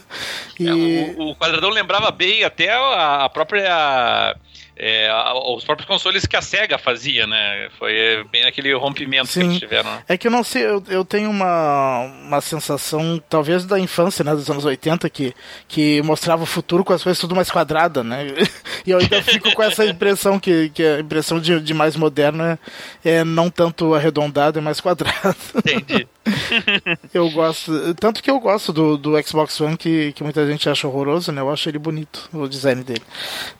e... 0.58 0.66
É, 0.66 1.20
o, 1.20 1.32
o, 1.32 1.36
quadradão 1.36 1.68
lembrava 1.68 2.10
bem 2.10 2.42
até 2.42 2.70
a, 2.70 3.26
a 3.26 3.28
própria 3.28 4.34
é, 4.76 5.08
os 5.54 5.64
próprios 5.64 5.86
consoles 5.86 6.24
que 6.24 6.34
a 6.34 6.40
SEGA 6.40 6.78
fazia, 6.78 7.26
né? 7.26 7.68
Foi 7.78 8.24
bem 8.32 8.44
aquele 8.44 8.74
rompimento 8.74 9.28
Sim. 9.28 9.40
que 9.40 9.46
eles 9.46 9.58
tiveram. 9.58 9.90
Né? 9.90 10.02
É 10.08 10.16
que 10.16 10.26
eu 10.26 10.32
não 10.32 10.42
sei, 10.42 10.64
eu, 10.64 10.82
eu 10.88 11.04
tenho 11.04 11.30
uma, 11.30 12.00
uma 12.26 12.40
sensação, 12.40 13.22
talvez 13.28 13.66
da 13.66 13.78
infância, 13.78 14.24
né, 14.24 14.32
dos 14.32 14.50
anos 14.50 14.64
80, 14.64 15.08
que, 15.10 15.34
que 15.68 16.00
mostrava 16.02 16.42
o 16.42 16.46
futuro 16.46 16.82
com 16.82 16.94
as 16.94 17.02
coisas 17.02 17.20
tudo 17.20 17.36
mais 17.36 17.50
quadrada, 17.50 18.02
né? 18.02 18.26
E 18.86 18.90
eu 18.90 18.98
ainda 18.98 19.22
fico 19.22 19.50
com 19.54 19.62
essa 19.62 19.86
impressão 19.86 20.38
que, 20.38 20.68
que 20.68 20.82
a 20.82 21.00
impressão 21.00 21.40
de, 21.40 21.58
de 21.58 21.72
mais 21.72 21.96
moderna 21.96 22.58
é, 23.02 23.12
é 23.12 23.24
não 23.24 23.48
tanto 23.48 23.94
arredondado, 23.94 24.58
é 24.58 24.62
mais 24.62 24.78
quadrado. 24.78 25.36
Entendi. 25.56 26.06
Eu 27.12 27.30
gosto, 27.30 27.94
tanto 27.94 28.22
que 28.22 28.30
eu 28.30 28.40
gosto 28.40 28.72
do, 28.72 28.96
do 28.96 29.22
Xbox 29.22 29.60
One, 29.60 29.76
que, 29.76 30.12
que 30.12 30.22
muita 30.22 30.46
gente 30.46 30.68
acha 30.68 30.88
horroroso, 30.88 31.30
né? 31.32 31.40
Eu 31.40 31.50
acho 31.50 31.68
ele 31.68 31.78
bonito, 31.78 32.28
o 32.32 32.48
design 32.48 32.82
dele. 32.82 33.02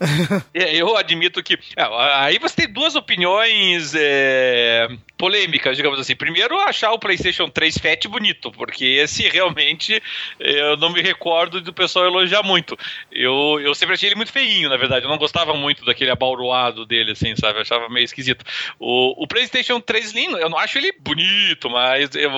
É, 0.53 0.77
eu 0.77 0.97
admito 0.97 1.43
que. 1.43 1.55
É, 1.77 1.85
aí 2.15 2.39
você 2.39 2.55
tem 2.55 2.73
duas 2.73 2.95
opiniões 2.95 3.93
é, 3.97 4.89
polêmicas, 5.17 5.77
digamos 5.77 5.99
assim. 5.99 6.15
Primeiro, 6.15 6.57
achar 6.61 6.93
o 6.93 6.99
PlayStation 6.99 7.49
3 7.49 7.79
Fat 7.79 8.07
bonito, 8.09 8.53
porque 8.53 8.85
esse 8.85 9.29
realmente 9.29 10.03
eu 10.39 10.77
não 10.77 10.91
me 10.91 11.03
recordo 11.03 11.61
do 11.61 11.73
pessoal 11.73 12.07
elogiar 12.07 12.43
muito. 12.43 12.77
Eu, 13.11 13.61
eu 13.61 13.75
sempre 13.75 13.95
achei 13.95 14.09
ele 14.09 14.17
muito 14.17 14.33
feinho, 14.33 14.69
na 14.69 14.77
verdade. 14.77 15.05
Eu 15.05 15.11
não 15.11 15.19
gostava 15.19 15.55
muito 15.55 15.85
daquele 15.85 16.11
abauroado 16.11 16.87
dele, 16.87 17.13
assim, 17.13 17.35
sabe? 17.37 17.59
Eu 17.59 17.63
achava 17.63 17.89
meio 17.89 18.05
esquisito. 18.05 18.45
O, 18.79 19.25
o 19.25 19.27
PlayStation 19.27 19.81
3 19.81 20.07
Slim, 20.07 20.33
eu 20.33 20.49
não 20.49 20.59
acho 20.59 20.79
ele 20.79 20.93
bonito, 21.01 21.69
mas 21.69 22.15
eu 22.15 22.31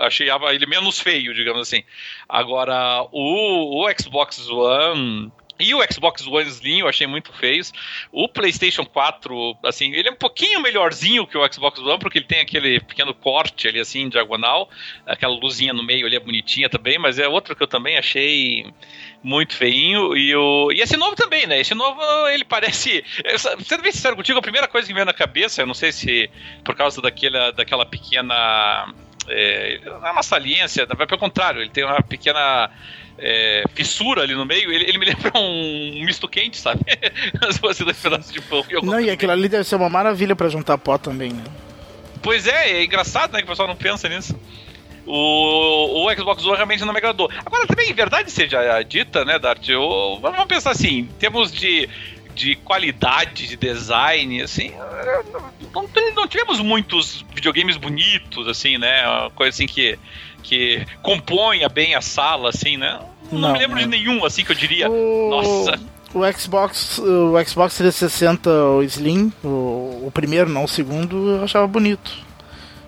achei 0.00 0.28
ele 0.52 0.66
menos 0.66 1.00
feio, 1.00 1.34
digamos 1.34 1.62
assim. 1.62 1.82
Agora, 2.28 3.06
o, 3.12 3.84
o 3.84 3.88
Xbox 3.90 4.48
One 4.48 5.32
e 5.60 5.74
o 5.74 5.80
Xbox 5.92 6.24
One 6.26 6.48
Slim 6.48 6.80
eu 6.80 6.88
achei 6.88 7.06
muito 7.06 7.32
feios. 7.32 7.72
O 8.12 8.28
PlayStation 8.28 8.86
4, 8.86 9.56
assim, 9.64 9.92
ele 9.92 10.08
é 10.08 10.12
um 10.12 10.16
pouquinho 10.16 10.60
melhorzinho 10.60 11.26
que 11.26 11.36
o 11.36 11.52
Xbox 11.52 11.80
One, 11.80 11.98
porque 11.98 12.18
ele 12.18 12.26
tem 12.26 12.40
aquele 12.40 12.80
pequeno 12.80 13.12
corte 13.12 13.66
ali, 13.66 13.80
assim, 13.80 14.08
diagonal. 14.08 14.70
Aquela 15.04 15.34
luzinha 15.34 15.72
no 15.72 15.82
meio 15.82 16.06
ali 16.06 16.14
é 16.14 16.20
bonitinha 16.20 16.68
também, 16.68 16.98
mas 16.98 17.18
é 17.18 17.26
outro 17.26 17.56
que 17.56 17.62
eu 17.62 17.66
também 17.66 17.98
achei 17.98 18.72
muito 19.22 19.56
feinho. 19.56 20.16
E, 20.16 20.34
o, 20.34 20.70
e 20.70 20.80
esse 20.80 20.96
novo 20.96 21.16
também, 21.16 21.46
né? 21.46 21.60
Esse 21.60 21.74
novo, 21.74 22.00
ele 22.28 22.44
parece. 22.44 23.04
Sendo 23.64 23.82
bem 23.82 23.90
sincero 23.92 24.14
contigo, 24.14 24.38
a 24.38 24.42
primeira 24.42 24.68
coisa 24.68 24.86
que 24.86 24.92
me 24.92 24.98
veio 24.98 25.06
na 25.06 25.12
cabeça, 25.12 25.62
eu 25.62 25.66
não 25.66 25.74
sei 25.74 25.90
se 25.90 26.30
por 26.64 26.76
causa 26.76 27.02
daquela, 27.02 27.50
daquela 27.50 27.84
pequena. 27.84 28.94
É, 29.28 29.80
não 29.84 30.06
é 30.06 30.10
uma 30.10 30.22
saliência, 30.22 30.86
pelo 30.86 31.18
contrário, 31.18 31.60
ele 31.60 31.70
tem 31.70 31.84
uma 31.84 32.02
pequena 32.02 32.70
é, 33.18 33.64
fissura 33.74 34.22
ali 34.22 34.34
no 34.34 34.46
meio, 34.46 34.70
ele, 34.72 34.84
ele, 34.84 34.98
me 34.98 35.06
lembra 35.06 35.32
um 35.38 36.04
misto 36.04 36.28
quente, 36.28 36.56
sabe? 36.56 36.80
Se 37.52 37.60
você 37.60 37.84
dois 37.84 37.98
pedaços 37.98 38.32
de 38.32 38.40
pão. 38.40 38.64
Não, 38.82 39.00
e 39.00 39.10
aquilo 39.10 39.32
ali 39.32 39.48
deve 39.48 39.64
ser 39.64 39.76
uma 39.76 39.88
maravilha 39.88 40.36
para 40.36 40.48
juntar 40.48 40.78
pó 40.78 40.96
também, 40.96 41.32
né? 41.32 41.44
Pois 42.22 42.46
é, 42.46 42.72
é 42.72 42.84
engraçado, 42.84 43.32
né, 43.32 43.38
que 43.38 43.44
o 43.44 43.48
pessoal 43.48 43.68
não 43.68 43.76
pensa 43.76 44.08
nisso. 44.08 44.38
O, 45.06 46.04
o 46.04 46.14
Xbox 46.14 46.44
One 46.44 46.56
realmente 46.56 46.84
não 46.84 46.92
me 46.92 46.98
agradou. 46.98 47.30
Agora, 47.44 47.66
também, 47.66 47.92
verdade 47.94 48.30
seja 48.30 48.82
dita, 48.82 49.24
né, 49.24 49.38
Dart? 49.38 49.66
Eu, 49.66 50.18
vamos 50.20 50.44
pensar 50.44 50.72
assim, 50.72 50.98
em 50.98 51.04
termos 51.06 51.50
de, 51.50 51.88
de 52.38 52.54
qualidade 52.54 53.48
de 53.48 53.56
design, 53.56 54.40
assim, 54.40 54.70
não, 55.74 55.88
não 56.14 56.28
tivemos 56.28 56.60
muitos 56.60 57.24
videogames 57.34 57.76
bonitos, 57.76 58.46
assim, 58.46 58.78
né? 58.78 59.06
Uma 59.06 59.30
coisa 59.30 59.50
assim 59.50 59.66
que 59.66 59.98
que 60.40 60.86
componha 61.02 61.68
bem 61.68 61.96
a 61.96 62.00
sala, 62.00 62.50
assim, 62.50 62.76
né? 62.76 63.00
Não, 63.30 63.40
não 63.40 63.52
me 63.52 63.58
lembro 63.58 63.78
de 63.78 63.86
nenhum, 63.86 64.24
assim, 64.24 64.44
que 64.44 64.52
eu 64.52 64.56
diria, 64.56 64.88
o... 64.88 65.30
nossa... 65.30 65.98
O 66.14 66.20
Xbox, 66.32 66.98
o 66.98 67.34
Xbox 67.44 67.76
360, 67.76 68.50
o 68.50 68.82
Slim, 68.82 69.30
o, 69.44 70.04
o 70.06 70.10
primeiro, 70.14 70.48
não 70.48 70.64
o 70.64 70.68
segundo, 70.68 71.36
eu 71.36 71.44
achava 71.44 71.66
bonito. 71.66 72.10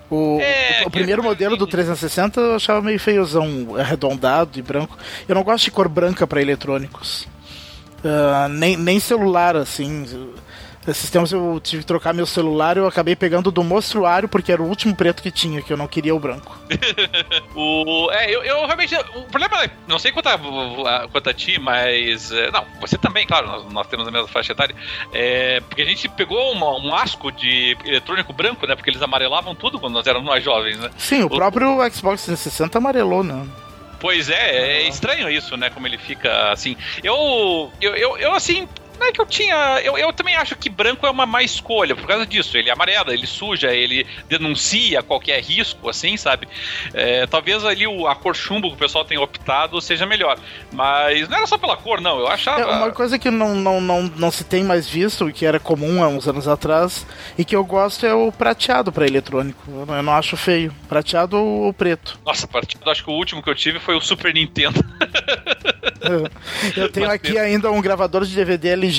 O, 0.09 0.39
é, 0.41 0.83
o, 0.85 0.89
o 0.89 0.91
primeiro 0.91 1.23
modelo 1.23 1.55
do 1.55 1.67
360 1.67 2.41
eu 2.41 2.55
achava 2.57 2.81
meio 2.81 2.99
feiozão, 2.99 3.77
arredondado 3.79 4.59
e 4.59 4.63
branco. 4.63 4.97
Eu 5.29 5.35
não 5.35 5.45
gosto 5.45 5.65
de 5.65 5.71
cor 5.71 5.87
branca 5.87 6.27
para 6.27 6.41
eletrônicos. 6.41 7.29
Uh, 8.05 8.49
nem, 8.49 8.77
nem 8.77 8.99
celular, 8.99 9.57
assim. 9.57 10.07
Esses 10.89 11.11
tempos 11.11 11.31
eu 11.31 11.61
tive 11.63 11.83
que 11.83 11.87
trocar 11.87 12.15
meu 12.15 12.25
celular 12.25 12.77
e 12.77 12.81
eu 12.81 12.87
acabei 12.87 13.15
pegando 13.15 13.51
do 13.51 13.63
mostruário 13.63 14.29
porque 14.29 14.51
era 14.51 14.63
o 14.63 14.67
último 14.67 14.97
preto 14.97 15.23
que 15.23 15.31
tinha, 15.31 15.61
que 15.61 15.71
eu 15.71 15.77
não 15.77 15.87
queria 15.87 16.15
o 16.15 16.19
branco. 16.19 16.59
o, 17.55 18.11
é, 18.11 18.35
eu, 18.35 18.43
eu, 18.43 18.65
realmente. 18.65 18.97
O 19.15 19.23
problema 19.25 19.65
é. 19.65 19.71
Não 19.87 19.99
sei 19.99 20.11
quanto 20.11 20.29
a, 20.29 21.09
quanto 21.09 21.29
a 21.29 21.35
ti, 21.35 21.59
mas. 21.61 22.33
É, 22.33 22.51
não, 22.51 22.65
você 22.81 22.97
também, 22.97 23.27
claro, 23.27 23.47
nós, 23.47 23.73
nós 23.73 23.87
temos 23.89 24.09
a 24.09 24.11
mesma 24.11 24.27
faixa 24.27 24.53
etária. 24.53 24.75
É, 25.13 25.61
porque 25.61 25.83
a 25.83 25.87
gente 25.87 26.09
pegou 26.09 26.51
uma, 26.53 26.75
um 26.79 26.95
asco 26.95 27.31
de 27.31 27.77
eletrônico 27.85 28.33
branco, 28.33 28.67
né? 28.67 28.75
Porque 28.75 28.89
eles 28.89 29.03
amarelavam 29.03 29.55
tudo 29.55 29.79
quando 29.79 29.93
nós 29.93 30.07
éramos 30.07 30.27
mais 30.27 30.43
jovens, 30.43 30.79
né? 30.79 30.91
Sim, 30.97 31.23
o, 31.23 31.27
o 31.27 31.31
próprio 31.31 31.77
Xbox 31.91 32.25
360 32.25 32.79
amarelou, 32.79 33.23
né? 33.23 33.47
Pois 34.01 34.31
é, 34.31 34.79
é 34.79 34.89
estranho 34.89 35.29
isso, 35.29 35.57
né? 35.59 35.69
Como 35.69 35.87
ele 35.87 35.99
fica 35.99 36.51
assim. 36.51 36.75
Eu, 37.03 37.71
eu, 37.81 37.95
eu, 37.95 38.17
eu 38.17 38.35
assim, 38.35 38.67
não 39.01 39.09
é 39.09 39.13
que 39.13 39.21
eu 39.21 39.27
tinha. 39.27 39.81
Eu, 39.83 39.97
eu 39.97 40.13
também 40.13 40.37
acho 40.37 40.55
que 40.55 40.69
branco 40.69 41.07
é 41.07 41.11
uma 41.11 41.25
má 41.25 41.43
escolha, 41.43 41.97
por 41.97 42.07
causa 42.07 42.27
disso. 42.27 42.57
Ele 42.59 42.69
é 42.69 42.73
amarela, 42.73 43.15
ele 43.15 43.27
suja, 43.27 43.73
ele 43.73 44.07
denuncia 44.29 45.03
qualquer 45.03 45.43
risco, 45.43 45.89
assim, 45.89 46.19
sabe? 46.19 46.47
É, 46.93 47.27
talvez 47.27 47.65
ali 47.65 47.87
o, 47.87 48.07
a 48.07 48.15
cor 48.15 48.37
chumbo 48.37 48.69
que 48.69 48.75
o 48.75 48.79
pessoal 48.79 49.05
tem 49.05 49.17
optado 49.17 49.81
seja 49.81 50.05
melhor. 50.05 50.39
Mas 50.71 51.27
não 51.31 51.39
era 51.39 51.47
só 51.47 51.57
pela 51.57 51.79
cor, 51.79 52.01
não. 52.01 52.19
Eu 52.19 52.29
achava. 52.29 52.61
É 52.61 52.67
uma 52.67 52.93
coisa 52.93 53.19
que 53.19 53.31
não, 53.31 53.55
não, 53.55 53.81
não, 53.81 54.03
não 54.03 54.31
se 54.31 54.45
tem 54.45 54.63
mais 54.63 54.87
visto, 54.87 55.33
que 55.33 55.47
era 55.47 55.59
comum 55.59 56.05
há 56.05 56.09
uns 56.09 56.29
anos 56.29 56.47
atrás, 56.47 57.07
e 57.39 57.45
que 57.45 57.57
eu 57.57 57.65
gosto 57.65 58.05
é 58.05 58.13
o 58.13 58.31
prateado 58.31 58.93
para 58.93 59.07
eletrônico. 59.07 59.63
Eu 59.67 59.87
não, 59.87 59.97
eu 59.97 60.03
não 60.03 60.13
acho 60.13 60.37
feio. 60.37 60.75
Prateado 60.89 61.39
ou 61.39 61.73
preto. 61.73 62.21
Nossa, 62.27 62.47
prateado, 62.47 62.91
acho 62.91 63.03
que 63.03 63.11
o 63.11 63.15
último 63.15 63.43
que 63.43 63.49
eu 63.49 63.55
tive 63.55 63.81
foi 63.81 63.97
o 63.97 64.01
Super 64.01 64.35
Nintendo. 64.35 64.85
eu 66.77 66.91
tenho 66.91 67.07
Mas 67.07 67.15
aqui 67.15 67.39
ainda 67.39 67.71
um 67.71 67.81
gravador 67.81 68.25
de 68.25 68.35
DVD 68.35 68.69
LG. 68.71 68.90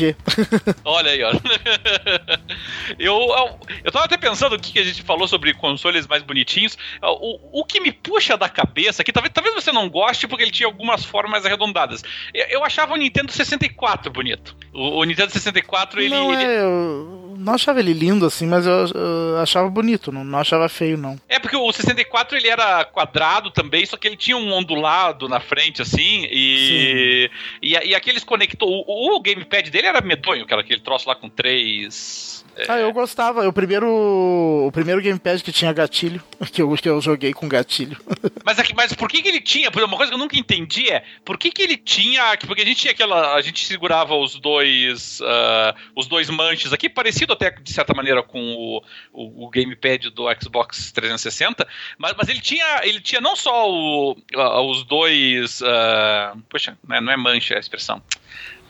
Olha 0.84 1.12
aí, 1.12 1.24
olha. 1.24 1.42
Eu, 3.00 3.16
eu, 3.16 3.60
eu 3.86 3.92
tava 3.92 4.06
até 4.06 4.18
pensando 4.18 4.56
o 4.56 4.60
que 4.60 4.78
a 4.78 4.84
gente 4.84 5.02
falou 5.02 5.28
sobre 5.28 5.54
consoles 5.54 6.06
mais 6.08 6.22
bonitinhos. 6.22 6.78
O, 7.02 7.62
o 7.62 7.66
que 7.66 7.80
me 7.80 7.92
puxa 7.92 8.36
da 8.36 8.50
cabeça, 8.50 9.04
que 9.04 9.14
talvez, 9.14 9.34
talvez 9.34 9.56
você 9.56 9.72
não 9.72 9.90
goste 9.90 10.28
porque 10.28 10.44
ele 10.44 10.52
tinha 10.52 10.68
algumas 10.68 11.06
formas 11.06 11.46
arredondadas. 11.46 12.04
Eu, 12.34 12.46
eu 12.48 12.64
achava 12.64 12.94
o 12.94 12.98
Nintendo 12.98 13.32
64 13.32 14.12
bonito. 14.12 14.56
O, 14.74 15.00
o 15.00 15.04
Nintendo 15.04 15.32
64, 15.32 16.02
ele. 16.02 16.10
Não, 16.10 16.34
ele... 16.34 16.44
É, 16.44 16.62
eu 16.62 17.36
não 17.38 17.54
achava 17.54 17.80
ele 17.80 17.94
lindo 17.94 18.26
assim, 18.26 18.46
mas 18.46 18.66
eu, 18.66 18.88
eu, 18.94 19.38
achava 19.40 19.70
bonito, 19.70 20.12
não, 20.12 20.24
não 20.24 20.40
achava 20.40 20.70
feio, 20.70 20.98
não. 20.98 21.20
É 21.28 21.40
porque 21.40 21.58
o 21.58 21.72
64 21.72 22.38
ele 22.38 22.48
era 22.48 22.86
quadrado 22.86 23.50
também, 23.50 23.86
só 23.86 23.98
que 23.98 24.08
ele 24.08 24.16
tinha 24.16 24.38
um 24.38 24.54
ondulado 24.54 25.28
na 25.28 25.40
frente, 25.40 25.82
assim, 25.82 26.28
e. 26.32 27.30
E, 27.62 27.72
e 27.72 27.96
aqueles 27.96 28.24
conectou. 28.24 28.86
O, 28.88 29.16
o 29.16 29.20
gamepad 29.20 29.70
dele 29.70 29.81
era 29.88 30.02
medonho, 30.02 30.46
que 30.46 30.54
era 30.54 30.62
aquele 30.62 30.82
troço 30.82 31.08
lá 31.08 31.16
com 31.16 31.30
três 31.30 32.42
ah, 32.68 32.80
eu 32.80 32.92
gostava. 32.92 33.48
O 33.48 33.54
primeiro, 33.54 33.88
o 33.88 34.72
primeiro 34.72 35.02
gamepad 35.02 35.42
que 35.42 35.52
tinha 35.52 35.72
gatilho, 35.72 36.22
que 36.52 36.62
eu, 36.62 36.74
que 36.76 36.90
eu 36.90 37.02
joguei 37.02 37.34
com 37.34 37.48
gatilho. 37.48 37.98
Mas, 38.44 38.60
aqui, 38.60 38.74
mas 38.76 38.92
por 38.94 39.08
que, 39.08 39.22
que 39.22 39.30
ele 39.30 39.40
tinha? 39.40 39.70
Uma 39.70 39.96
coisa 39.96 40.12
que 40.12 40.16
eu 40.16 40.20
nunca 40.20 40.38
entendi 40.38 40.90
é 40.92 41.04
por 41.24 41.38
que, 41.38 41.52
que 41.52 41.62
ele 41.62 41.78
tinha. 41.78 42.36
Porque 42.38 42.64
a 42.64 42.66
gente 42.66 42.78
tinha 42.78 42.92
aquela. 42.92 43.36
A 43.36 43.42
gente 43.42 43.66
segurava 43.66 44.16
os 44.16 44.40
dois. 44.40 45.20
Uh, 45.20 45.76
os 45.96 46.08
dois 46.08 46.30
manches 46.30 46.74
aqui, 46.74 46.90
parecido 46.90 47.34
até 47.34 47.52
de 47.52 47.72
certa 47.72 47.94
maneira 47.94 48.24
com 48.24 48.40
o, 48.56 48.84
o, 49.14 49.46
o 49.46 49.50
gamepad 49.50 50.10
do 50.10 50.26
Xbox 50.42 50.92
360. 50.92 51.68
Mas, 51.98 52.14
mas 52.18 52.30
ele 52.30 52.42
tinha. 52.42 52.82
Ele 52.84 53.00
tinha 53.00 53.22
não 53.22 53.36
só 53.36 53.70
o, 53.70 54.14
uh, 54.14 54.70
os 54.70 54.84
dois. 54.84 55.62
Uh, 55.62 56.42
poxa, 56.50 56.78
não 56.86 56.96
é, 56.96 57.02
não 57.02 57.14
é 57.14 57.18
mancha 57.18 57.56
a 57.56 57.60
expressão. 57.60 58.02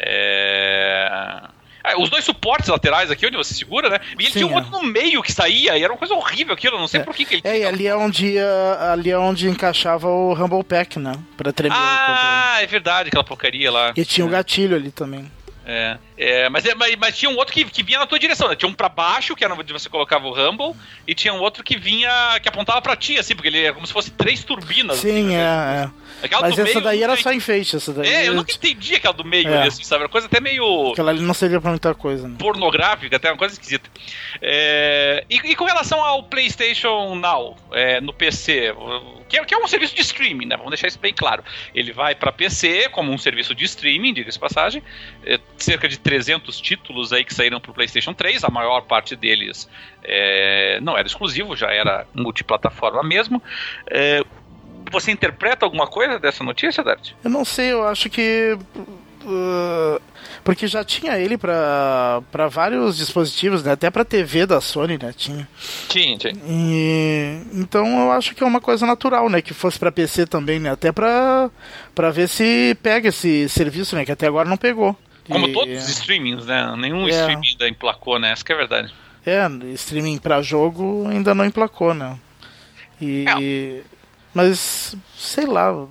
É 0.04 1.42
ah, 1.84 2.00
os 2.00 2.10
dois 2.10 2.24
suportes 2.24 2.70
laterais 2.70 3.10
aqui, 3.10 3.26
onde 3.26 3.38
você 3.38 3.54
segura, 3.54 3.90
né? 3.90 4.00
E 4.20 4.24
ele 4.24 4.32
Sim, 4.32 4.40
tinha 4.40 4.48
um 4.48 4.54
é. 4.54 4.56
outro 4.56 4.72
no 4.72 4.84
meio 4.84 5.22
que 5.22 5.32
saía, 5.32 5.78
e 5.78 5.84
era 5.84 5.92
uma 5.92 5.98
coisa 5.98 6.14
horrível 6.14 6.54
aquilo, 6.54 6.78
não 6.78 6.88
sei 6.88 7.02
é. 7.02 7.04
por 7.04 7.16
que, 7.16 7.26
que 7.26 7.36
ele 7.36 7.42
É, 7.44 7.60
e 7.60 7.66
ali 7.66 7.88
é 7.88 7.96
onde, 7.96 8.36
ali 8.92 9.10
é 9.10 9.18
onde 9.18 9.50
encaixava 9.50 10.08
o 10.08 10.34
Rumble 10.34 10.64
Pack, 10.64 11.00
né? 11.00 11.14
Pra 11.36 11.52
tremer 11.52 11.76
Ah, 11.80 12.58
é 12.62 12.68
verdade, 12.68 13.10
aquela 13.10 13.24
porcaria 13.24 13.72
lá. 13.72 13.94
E 13.96 14.06
tinha 14.06 14.26
o 14.26 14.28
é. 14.28 14.30
um 14.30 14.32
gatilho 14.32 14.76
ali 14.76 14.92
também. 14.92 15.30
É, 15.66 15.98
é 16.18 16.50
mas, 16.50 16.66
é, 16.66 16.74
mas, 16.74 16.96
mas, 16.96 17.18
tinha 17.18 17.30
um 17.30 17.38
outro 17.38 17.54
que, 17.54 17.64
que 17.66 17.84
vinha 17.84 18.00
na 18.00 18.08
tua 18.08 18.20
direção, 18.20 18.48
né? 18.48 18.56
Tinha 18.56 18.70
um 18.70 18.74
pra 18.74 18.90
baixo, 18.90 19.36
que 19.36 19.44
era 19.44 19.54
onde 19.54 19.72
você 19.72 19.90
colocava 19.90 20.28
o 20.28 20.34
Rumble, 20.34 20.76
e 21.08 21.14
tinha 21.14 21.34
um 21.34 21.40
outro 21.40 21.64
que 21.64 21.78
vinha, 21.78 22.40
que 22.42 22.50
apontava 22.50 22.82
pra 22.82 22.96
ti, 22.96 23.18
assim, 23.18 23.36
porque 23.36 23.48
ele 23.48 23.64
é 23.66 23.72
como 23.72 23.86
se 23.86 23.94
fosse 23.94 24.12
três 24.12 24.44
turbinas. 24.44 24.98
Sim, 24.98 25.28
assim, 25.28 25.36
é, 25.36 25.40
é. 25.40 25.90
Aquela 26.22 26.42
Mas 26.42 26.54
essa 26.54 26.64
meio, 26.64 26.82
daí 26.82 27.04
era 27.04 27.16
só 27.18 27.32
enfeite, 27.34 27.76
essa 27.76 27.94
daí. 27.94 28.08
É, 28.08 28.28
eu 28.28 28.34
nunca 28.34 28.54
entendi 28.54 28.96
aquela 28.96 29.14
do 29.14 29.26
meio 29.26 29.50
é. 29.50 29.68
assim, 29.68 29.84
sabe? 29.84 30.04
Uma 30.04 30.10
coisa 30.10 30.28
até 30.28 30.40
meio. 30.40 30.92
Aquela 30.92 31.12
ali 31.12 31.22
não 31.22 31.34
servia 31.34 31.60
pra 31.60 31.72
muita 31.72 31.94
coisa. 31.96 32.28
Né? 32.28 32.36
Pornográfica, 32.38 33.16
até 33.16 33.32
uma 33.32 33.38
coisa 33.38 33.54
esquisita. 33.54 33.90
É... 34.42 35.26
E, 35.30 35.38
e, 35.38 35.56
com 35.56 35.66
relação 35.66 36.04
ao 36.04 36.24
PlayStation 36.24 37.16
Now, 37.16 37.58
é, 37.72 38.00
no 38.00 38.14
PC, 38.14 38.74
que 39.28 39.38
é, 39.38 39.46
que 39.46 39.54
é, 39.54 39.58
um 39.58 39.68
serviço 39.68 39.96
de 39.96 40.02
streaming, 40.02 40.46
né? 40.46 40.58
Vamos 40.58 40.72
deixar 40.72 40.88
isso 40.88 41.00
bem 41.00 41.14
claro. 41.14 41.44
Ele 41.74 41.92
vai 41.92 42.14
para 42.14 42.32
PC 42.32 42.90
como 42.90 43.12
um 43.12 43.18
serviço 43.18 43.56
de 43.56 43.66
streaming, 43.66 44.14
diga-se 44.14 44.38
passagem. 44.38 44.84
É, 45.26 45.40
cerca 45.58 45.88
de 45.88 45.98
300 45.98 46.60
títulos 46.62 47.12
aí 47.14 47.24
que 47.24 47.34
saíram 47.34 47.60
pro 47.60 47.74
PlayStation 47.74 48.14
3, 48.14 48.44
a 48.44 48.50
maior 48.50 48.82
parte 48.82 49.16
deles 49.16 49.70
é, 50.04 50.80
não 50.82 50.98
era 50.98 51.08
exclusivo, 51.08 51.56
já 51.56 51.72
era 51.72 52.06
multiplataforma 52.14 53.04
mesmo. 53.04 53.42
É, 53.90 54.24
você 54.92 55.12
interpreta 55.12 55.66
alguma 55.66 55.88
coisa 55.88 56.20
dessa 56.20 56.44
notícia, 56.44 56.84
Dart? 56.84 57.12
Eu 57.24 57.30
não 57.30 57.46
sei, 57.46 57.72
eu 57.72 57.88
acho 57.88 58.10
que. 58.10 58.58
Uh, 59.24 60.02
porque 60.44 60.66
já 60.66 60.84
tinha 60.84 61.18
ele 61.20 61.38
para 61.38 62.22
vários 62.50 62.98
dispositivos, 62.98 63.64
né? 63.64 63.74
Até 63.74 63.92
para 63.92 64.04
TV 64.04 64.46
da 64.46 64.60
Sony, 64.60 64.98
né? 64.98 65.14
Tinha. 65.16 65.48
Tinha, 65.88 66.18
tinha. 66.18 66.34
E, 66.48 67.42
então 67.54 67.86
eu 68.06 68.12
acho 68.12 68.34
que 68.34 68.44
é 68.44 68.48
uma 68.48 68.60
coisa 68.60 68.86
natural, 68.86 69.30
né? 69.30 69.42
Que 69.42 69.54
fosse 69.54 69.78
para 69.78 69.92
PC 69.92 70.26
também, 70.26 70.60
né? 70.60 70.72
Até 70.72 70.92
para 70.92 71.52
ver 72.12 72.28
se 72.28 72.76
pega 72.82 73.10
esse 73.10 73.48
serviço, 73.50 73.96
né? 73.96 74.04
Que 74.04 74.12
até 74.12 74.28
agora 74.28 74.50
não 74.50 74.58
pegou. 74.58 74.98
Como 75.28 75.48
e, 75.48 75.54
todos 75.54 75.84
os 75.84 75.90
streamings, 75.90 76.46
né? 76.46 76.74
Nenhum 76.78 77.08
é, 77.08 77.12
streaming 77.12 77.48
ainda 77.52 77.70
emplacou, 77.70 78.18
né? 78.18 78.32
Essa 78.32 78.44
que 78.44 78.52
é 78.52 78.56
a 78.56 78.58
verdade. 78.58 78.94
É, 79.24 79.48
streaming 79.76 80.18
para 80.18 80.42
jogo 80.42 81.08
ainda 81.08 81.36
não 81.36 81.46
emplacou, 81.46 81.94
né? 81.94 82.18
E. 83.00 83.26
É. 83.28 84.01
Mas, 84.34 84.96
sei 85.18 85.46
lá. 85.46 85.72
O, 85.74 85.90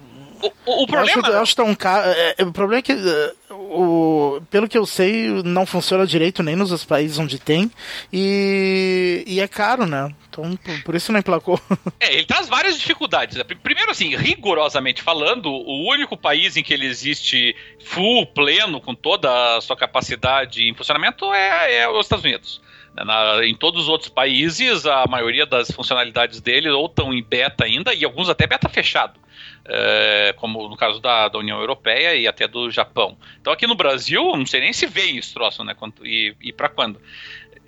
o, 0.66 0.82
o 0.82 0.86
problema. 0.86 1.20
Eu 1.20 1.20
acho, 1.22 1.32
eu 1.32 1.42
acho 1.42 1.56
tão 1.56 1.74
caro. 1.74 2.08
É, 2.08 2.34
é, 2.38 2.44
o 2.44 2.52
problema 2.52 2.78
é 2.78 2.82
que, 2.82 2.92
uh, 2.92 3.54
o, 3.54 4.42
pelo 4.50 4.68
que 4.68 4.78
eu 4.78 4.86
sei, 4.86 5.28
não 5.44 5.66
funciona 5.66 6.06
direito 6.06 6.42
nem 6.42 6.56
nos 6.56 6.84
países 6.84 7.18
onde 7.18 7.38
tem. 7.38 7.70
E, 8.12 9.22
e 9.26 9.40
é 9.40 9.46
caro, 9.46 9.86
né? 9.86 10.12
Então, 10.28 10.56
por, 10.56 10.82
por 10.84 10.94
isso 10.94 11.12
não 11.12 11.20
emplacou. 11.20 11.60
É, 12.00 12.14
ele 12.14 12.24
traz 12.24 12.48
várias 12.48 12.78
dificuldades. 12.78 13.36
Primeiro, 13.62 13.90
assim, 13.90 14.16
rigorosamente 14.16 15.02
falando, 15.02 15.50
o 15.50 15.86
único 15.90 16.16
país 16.16 16.56
em 16.56 16.62
que 16.62 16.72
ele 16.72 16.86
existe 16.86 17.54
full, 17.84 18.26
pleno, 18.26 18.80
com 18.80 18.94
toda 18.94 19.56
a 19.56 19.60
sua 19.60 19.76
capacidade 19.76 20.66
em 20.66 20.74
funcionamento 20.74 21.30
é, 21.34 21.80
é 21.80 21.88
os 21.88 22.06
Estados 22.06 22.24
Unidos. 22.24 22.60
Na, 22.94 23.44
em 23.44 23.54
todos 23.54 23.82
os 23.82 23.88
outros 23.88 24.10
países, 24.10 24.84
a 24.84 25.06
maioria 25.06 25.46
das 25.46 25.70
funcionalidades 25.70 26.40
dele 26.40 26.68
ou 26.68 26.86
estão 26.86 27.12
em 27.14 27.22
beta 27.22 27.64
ainda, 27.64 27.94
e 27.94 28.04
alguns 28.04 28.28
até 28.28 28.46
beta 28.46 28.68
fechado. 28.68 29.18
É, 29.64 30.34
como 30.36 30.68
no 30.68 30.76
caso 30.76 31.00
da, 31.00 31.28
da, 31.28 31.38
União 31.38 31.60
Europeia 31.60 32.14
e 32.16 32.26
até 32.26 32.48
do 32.48 32.70
Japão. 32.70 33.16
Então 33.40 33.52
aqui 33.52 33.66
no 33.66 33.74
Brasil, 33.74 34.22
não 34.36 34.44
sei 34.44 34.60
nem 34.60 34.72
se 34.72 34.86
vem 34.86 35.18
esse 35.18 35.32
troço, 35.32 35.62
né? 35.62 35.74
Quanto, 35.74 36.04
e, 36.04 36.34
e 36.40 36.52
para 36.52 36.68
quando. 36.68 37.00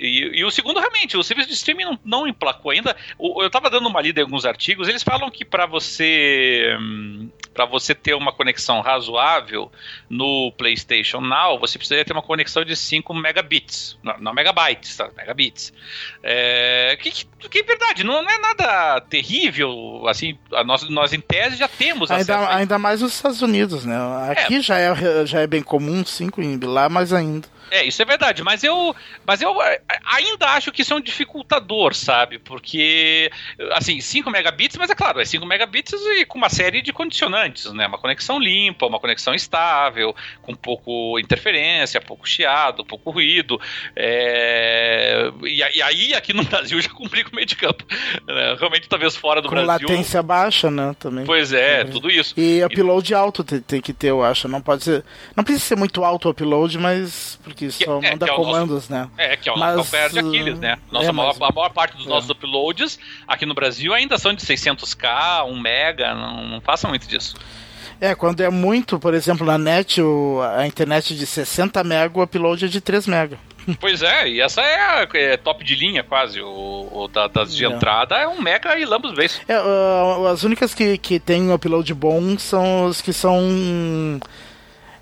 E, 0.02 0.40
e, 0.40 0.44
o 0.44 0.50
segundo, 0.50 0.80
realmente, 0.80 1.16
o 1.16 1.22
serviço 1.22 1.48
de 1.48 1.54
streaming 1.54 1.84
não, 1.84 1.98
não 2.04 2.26
emplacou 2.26 2.72
ainda. 2.72 2.96
O, 3.16 3.40
eu 3.40 3.46
estava 3.46 3.70
dando 3.70 3.88
uma 3.88 4.00
lida 4.00 4.20
em 4.20 4.24
alguns 4.24 4.44
artigos, 4.44 4.88
eles 4.88 5.02
falam 5.02 5.30
que 5.30 5.44
para 5.44 5.64
você 5.64 6.76
para 7.54 7.66
você 7.66 7.94
ter 7.94 8.14
uma 8.14 8.32
conexão 8.32 8.80
razoável 8.80 9.70
no 10.08 10.50
PlayStation 10.56 11.20
Now, 11.20 11.58
você 11.58 11.78
precisaria 11.78 12.04
ter 12.04 12.12
uma 12.12 12.22
conexão 12.22 12.64
de 12.64 12.74
5 12.74 13.12
megabits, 13.14 13.98
não, 14.02 14.18
não 14.18 14.34
megabytes, 14.34 14.96
tá? 14.96 15.10
megabits. 15.14 15.72
É, 16.22 16.96
que, 17.00 17.10
que, 17.10 17.48
que, 17.48 17.58
é 17.58 17.62
verdade, 17.62 18.04
não, 18.04 18.22
não, 18.22 18.30
é 18.30 18.38
nada 18.38 19.00
terrível, 19.02 20.02
assim, 20.08 20.38
nós, 20.64 20.88
nós 20.88 21.12
em 21.12 21.20
tese 21.20 21.56
já 21.56 21.68
temos 21.68 22.10
ainda, 22.10 22.48
ainda 22.56 22.78
mais 22.78 23.02
nos 23.02 23.14
Estados 23.14 23.42
Unidos, 23.42 23.84
né? 23.84 23.96
Aqui 24.30 24.56
é. 24.56 24.62
Já, 24.62 24.78
é, 24.78 25.26
já 25.26 25.40
é 25.40 25.46
bem 25.46 25.62
comum 25.62 26.04
5 26.04 26.40
lá 26.64 26.88
mais 26.88 27.12
ainda. 27.12 27.46
É, 27.72 27.86
isso 27.86 28.02
é 28.02 28.04
verdade, 28.04 28.42
mas 28.42 28.62
eu, 28.62 28.94
mas 29.26 29.40
eu 29.40 29.62
é, 29.62 29.80
ainda 30.04 30.46
acho 30.48 30.70
que 30.70 30.82
isso 30.82 30.92
é 30.92 30.96
um 30.96 31.00
dificultador, 31.00 31.94
sabe? 31.94 32.38
Porque, 32.38 33.30
assim, 33.70 33.98
5 33.98 34.30
megabits, 34.30 34.76
mas 34.76 34.90
é 34.90 34.94
claro, 34.94 35.22
é 35.22 35.24
5 35.24 35.46
megabits 35.46 35.94
e 36.18 36.26
com 36.26 36.36
uma 36.36 36.50
série 36.50 36.82
de 36.82 36.92
condicionantes, 36.92 37.72
né? 37.72 37.86
Uma 37.86 37.96
conexão 37.96 38.38
limpa, 38.38 38.84
uma 38.84 39.00
conexão 39.00 39.34
estável, 39.34 40.14
com 40.42 40.54
pouco 40.54 41.18
interferência, 41.18 41.98
pouco 41.98 42.28
chiado, 42.28 42.84
pouco 42.84 43.10
ruído. 43.10 43.58
É... 43.96 45.32
E, 45.42 45.56
e, 45.56 45.82
aí, 45.82 46.12
aqui 46.12 46.34
no 46.34 46.44
Brasil, 46.44 46.78
já 46.78 46.90
complica 46.90 47.30
o 47.30 47.34
meio 47.34 47.46
de 47.46 47.56
campo. 47.56 47.86
Né? 48.26 48.54
Realmente, 48.58 48.86
talvez 48.86 49.16
fora 49.16 49.40
do 49.40 49.48
com 49.48 49.54
Brasil. 49.54 49.86
Com 49.86 49.94
latência 49.94 50.22
baixa, 50.22 50.70
né? 50.70 50.94
Também. 50.98 51.24
Pois 51.24 51.54
é, 51.54 51.84
tudo 51.84 52.10
isso. 52.10 52.34
E 52.36 52.62
upload 52.62 53.14
alto 53.14 53.42
tem, 53.42 53.60
tem 53.60 53.80
que 53.80 53.94
ter, 53.94 54.08
eu 54.08 54.22
acho. 54.22 54.46
Não 54.46 54.60
pode 54.60 54.84
ser. 54.84 55.02
Não 55.34 55.42
precisa 55.42 55.64
ser 55.64 55.76
muito 55.76 56.04
alto 56.04 56.28
o 56.28 56.32
upload, 56.32 56.76
mas. 56.76 57.40
Porque 57.42 57.61
que 57.68 57.84
só 57.84 58.00
é, 58.02 58.10
manda 58.10 58.26
é 58.26 58.34
comandos, 58.34 58.88
nosso, 58.88 58.92
né? 58.92 59.10
É, 59.16 59.36
que 59.36 59.48
é 59.48 59.52
o 59.52 59.58
mas, 59.58 59.76
nosso 59.76 59.90
calcanhar 59.90 60.10
de 60.10 60.18
Aquiles, 60.18 60.58
né? 60.58 60.78
Nossa, 60.90 61.08
é, 61.08 61.12
maior, 61.12 61.34
a, 61.40 61.52
maior, 61.52 61.70
parte 61.70 61.96
dos 61.96 62.06
é. 62.06 62.08
nossos 62.08 62.30
uploads 62.30 62.98
aqui 63.26 63.46
no 63.46 63.54
Brasil 63.54 63.92
ainda 63.94 64.18
são 64.18 64.32
de 64.32 64.42
600k, 64.44 65.44
1 65.46 65.60
mega, 65.60 66.14
não, 66.14 66.46
não 66.46 66.60
façam 66.60 66.90
muito 66.90 67.06
disso. 67.06 67.34
É, 68.00 68.16
quando 68.16 68.40
é 68.40 68.50
muito, 68.50 68.98
por 68.98 69.14
exemplo, 69.14 69.46
na 69.46 69.56
net, 69.56 70.02
o, 70.02 70.40
a 70.56 70.66
internet 70.66 71.16
de 71.16 71.24
60 71.24 71.84
mega, 71.84 72.18
o 72.18 72.22
upload 72.22 72.64
é 72.64 72.68
de 72.68 72.80
3 72.80 73.06
mega. 73.06 73.38
Pois 73.78 74.02
é, 74.02 74.28
e 74.28 74.40
essa 74.40 74.60
é, 74.60 74.80
a, 74.80 75.08
é 75.14 75.36
top 75.36 75.64
de 75.64 75.76
linha 75.76 76.02
quase, 76.02 76.40
o, 76.40 76.88
o 76.90 77.08
da, 77.08 77.28
das 77.28 77.54
de 77.54 77.64
entrada 77.64 78.16
é 78.16 78.26
um 78.26 78.40
mega 78.40 78.76
e 78.76 78.84
lambos 78.84 79.14
vezes. 79.14 79.40
É, 79.46 79.56
uh, 79.56 80.26
as 80.26 80.42
únicas 80.42 80.74
que, 80.74 80.98
que 80.98 81.20
tem 81.20 81.52
upload 81.52 81.94
bom 81.94 82.36
são 82.38 82.86
os 82.86 83.00
que 83.00 83.12
são 83.12 84.20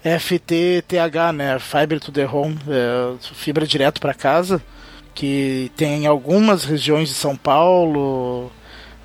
FTTH, 0.04 1.32
né? 1.34 1.58
Fiber 1.58 2.00
to 2.00 2.10
the 2.12 2.26
Home, 2.26 2.58
é, 2.68 3.14
fibra 3.34 3.66
direto 3.66 4.00
para 4.00 4.14
casa, 4.14 4.62
que 5.14 5.70
tem 5.76 6.06
algumas 6.06 6.64
regiões 6.64 7.08
de 7.08 7.14
São 7.14 7.36
Paulo, 7.36 8.50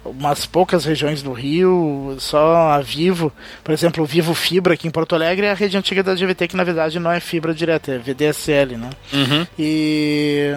umas 0.06 0.46
poucas 0.46 0.86
regiões 0.86 1.22
do 1.22 1.34
Rio, 1.34 2.16
só 2.20 2.72
a 2.72 2.82
Vivo, 2.82 3.32
por 3.64 3.74
exemplo, 3.74 4.04
o 4.04 4.08
Vivo 4.08 4.34
Fibra 4.34 4.76
aqui 4.76 4.88
em 4.88 4.92
Porto 4.92 5.16
Alegre 5.16 5.48
é 5.48 5.52
a 5.52 5.56
rede 5.56 5.78
antiga 5.78 6.04
da 6.04 6.14
GVT, 6.14 6.48
que 6.48 6.56
na 6.56 6.64
verdade 6.64 7.00
não 7.00 7.12
é 7.12 7.20
fibra 7.20 7.54
direta, 7.54 7.94
é 7.94 7.98
VDSL, 7.98 8.78
né? 8.78 8.90
Uhum. 9.12 9.48
E 9.58 10.56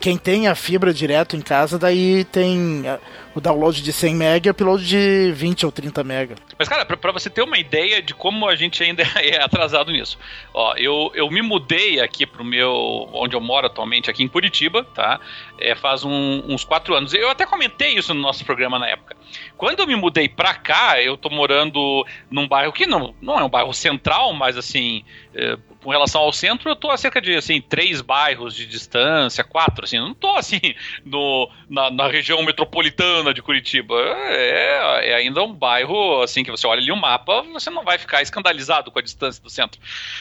quem 0.00 0.16
tem 0.16 0.48
a 0.48 0.54
fibra 0.54 0.92
direto 0.92 1.36
em 1.36 1.40
casa, 1.40 1.78
daí 1.78 2.24
tem 2.24 2.82
eh, 2.84 2.98
o 3.34 3.40
download 3.40 3.82
de 3.82 3.92
100 3.92 4.14
MB 4.14 4.46
e 4.46 4.48
o 4.48 4.52
upload 4.52 4.86
de 4.86 5.32
20 5.32 5.66
ou 5.66 5.72
30 5.72 6.02
MB. 6.02 6.34
Mas, 6.58 6.68
cara, 6.68 6.84
pra, 6.84 6.96
pra, 6.96 7.12
você 7.12 7.30
ter 7.30 7.42
uma 7.42 7.58
ideia 7.58 8.02
de 8.02 8.14
como 8.14 8.48
a 8.48 8.56
gente 8.56 8.82
ainda 8.82 9.02
é 9.16 9.42
atrasado 9.42 9.92
nisso. 9.92 10.18
Ó, 10.52 10.74
eu, 10.76 11.10
eu 11.14 11.30
me 11.30 11.42
mudei 11.42 12.00
aqui 12.00 12.26
pro 12.26 12.44
meu. 12.44 13.08
onde 13.12 13.34
eu 13.34 13.40
moro 13.40 13.66
atualmente, 13.66 14.10
aqui 14.10 14.22
em 14.22 14.28
Curitiba, 14.28 14.84
tá? 14.84 15.20
É, 15.58 15.74
faz 15.74 16.04
um, 16.04 16.42
uns 16.48 16.64
quatro 16.64 16.94
anos. 16.94 17.14
Eu 17.14 17.30
até 17.30 17.46
comentei 17.46 17.94
isso 17.94 18.12
no 18.14 18.20
nosso 18.20 18.44
programa 18.44 18.78
na 18.78 18.88
época. 18.88 19.16
Quando 19.56 19.80
eu 19.80 19.86
me 19.86 19.96
mudei 19.96 20.28
pra 20.28 20.54
cá, 20.54 21.00
eu 21.00 21.16
tô 21.16 21.30
morando 21.30 22.04
num 22.30 22.48
bairro 22.48 22.72
que 22.72 22.86
não, 22.86 23.14
não 23.20 23.38
é 23.38 23.44
um 23.44 23.48
bairro 23.48 23.72
central, 23.72 24.32
mas 24.32 24.56
assim. 24.56 25.04
É, 25.34 25.56
com 25.82 25.90
relação 25.90 26.20
ao 26.20 26.32
centro, 26.32 26.70
eu 26.70 26.76
tô 26.76 26.90
a 26.90 26.96
cerca 26.96 27.20
de 27.20 27.34
assim, 27.34 27.60
três 27.60 28.00
bairros 28.00 28.54
de 28.54 28.66
distância, 28.66 29.42
quatro, 29.42 29.84
assim, 29.84 29.98
não 29.98 30.14
tô 30.14 30.34
assim 30.36 30.60
no, 31.04 31.50
na, 31.68 31.90
na 31.90 32.08
região 32.08 32.42
metropolitana 32.42 33.32
de 33.32 33.42
Curitiba. 33.42 33.94
É, 34.28 35.10
é, 35.10 35.14
ainda 35.14 35.42
um 35.42 35.52
bairro 35.52 36.22
assim 36.22 36.44
que 36.44 36.50
você 36.50 36.66
olha 36.66 36.80
ali 36.80 36.90
o 36.90 36.94
um 36.94 36.98
mapa, 36.98 37.42
você 37.42 37.70
não 37.70 37.84
vai 37.84 37.98
ficar 37.98 38.22
escandalizado 38.22 38.90
com 38.90 38.98
a 38.98 39.02
distância 39.02 39.42
do 39.42 39.50
centro. 39.50 39.80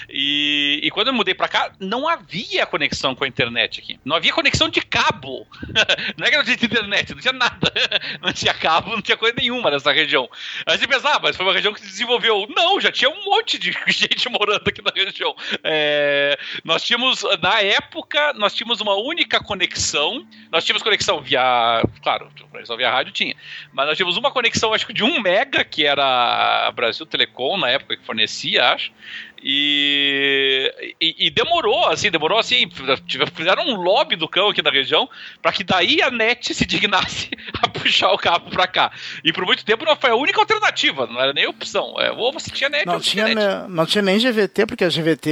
E, 0.10 0.80
e 0.84 0.91
quando 0.91 1.07
eu 1.07 1.14
mudei 1.14 1.34
para 1.34 1.48
cá, 1.48 1.72
não 1.80 2.07
havia 2.07 2.65
conexão 2.65 3.15
com 3.15 3.23
a 3.23 3.27
internet 3.27 3.80
aqui. 3.80 3.99
Não 4.06 4.15
havia 4.15 4.34
conexão 4.34 4.69
de 4.69 4.81
cabo. 4.81 5.45
não 6.18 6.26
é 6.26 6.30
que 6.30 6.38
não 6.38 6.44
tinha 6.44 6.56
internet, 6.56 7.14
não 7.14 7.22
tinha 7.22 7.34
nada. 7.34 7.72
Não 8.22 8.34
tinha 8.34 8.53
cabo, 8.53 8.91
não 8.91 9.02
tinha 9.02 9.18
coisa 9.18 9.36
nenhuma 9.38 9.72
nessa 9.72 9.91
região. 9.91 10.30
Aí 10.65 10.77
você 10.77 10.88
pensa, 10.88 11.10
ah, 11.10 11.19
mas 11.22 11.36
foi 11.36 11.45
uma 11.45 11.53
região 11.53 11.73
que 11.73 11.80
se 11.80 11.88
desenvolveu. 11.88 12.48
Não, 12.56 12.80
já 12.80 12.91
tinha 12.91 13.10
um 13.10 13.23
monte 13.26 13.57
de 13.57 13.72
gente 13.88 14.30
morando 14.30 14.68
aqui 14.68 14.81
na 14.81 14.91
região. 14.94 15.36
É, 15.63 16.38
nós 16.63 16.84
tínhamos, 16.84 17.23
na 17.41 17.61
época, 17.61 18.34
nós 18.34 18.53
tínhamos 18.53 18.81
uma 18.81 18.95
única 18.95 19.39
conexão. 19.41 20.26
Nós 20.51 20.65
tínhamos 20.65 20.84
conexão 20.84 21.21
via. 21.21 21.84
Claro, 22.01 22.30
conexão 22.51 22.77
via 22.77 22.89
rádio 22.89 23.11
tinha. 23.11 23.35
Mas 23.73 23.88
nós 23.88 23.97
tínhamos 23.97 24.17
uma 24.17 24.31
conexão, 24.31 24.73
acho 24.73 24.85
que 24.85 24.93
de 24.93 25.03
1 25.03 25.21
mega, 25.21 25.63
que 25.63 25.85
era 25.85 26.67
a 26.67 26.71
Brasil 26.71 27.05
Telecom, 27.05 27.57
na 27.57 27.69
época 27.69 27.97
que 27.97 28.05
fornecia, 28.05 28.73
acho. 28.73 28.91
E, 29.41 30.95
e, 30.99 31.28
e, 31.28 31.30
demorou, 31.30 31.88
assim, 31.88 32.11
demorou 32.11 32.38
assim. 32.38 32.70
Fizeram 33.34 33.66
um 33.66 33.76
lobby 33.76 34.16
do 34.16 34.28
cão 34.28 34.49
aqui 34.49 34.61
na 34.61 34.70
região 34.70 35.10
para 35.41 35.52
que 35.52 35.64
daí 35.64 36.02
a 36.02 36.11
net 36.11 36.53
se 36.53 36.66
dignasse 36.66 37.30
a 37.61 37.68
puxar 37.68 38.11
o 38.11 38.18
cabo 38.18 38.49
para 38.49 38.68
cá. 38.68 38.91
E 39.24 39.32
por 39.32 39.45
muito 39.45 39.64
tempo 39.64 39.86
não 39.86 39.95
foi 39.95 40.10
a 40.10 40.16
única 40.16 40.40
alternativa, 40.40 41.07
não 41.07 41.20
era 41.20 41.34
nem 41.34 41.48
opção. 41.48 41.95
É, 41.99 42.11
ou 42.11 42.34
você 42.34 42.52
tinha 42.52 42.70
net 42.70 42.86
não 42.86 42.95
ou 42.95 42.99
tinha, 42.99 43.26
net. 43.26 43.36
Ne, 43.36 43.68
não 43.70 43.86
tinha 43.86 44.02
nem 44.02 44.20
GVT, 44.20 44.66
porque 44.66 44.84
a 44.84 44.90
GVT 44.90 45.30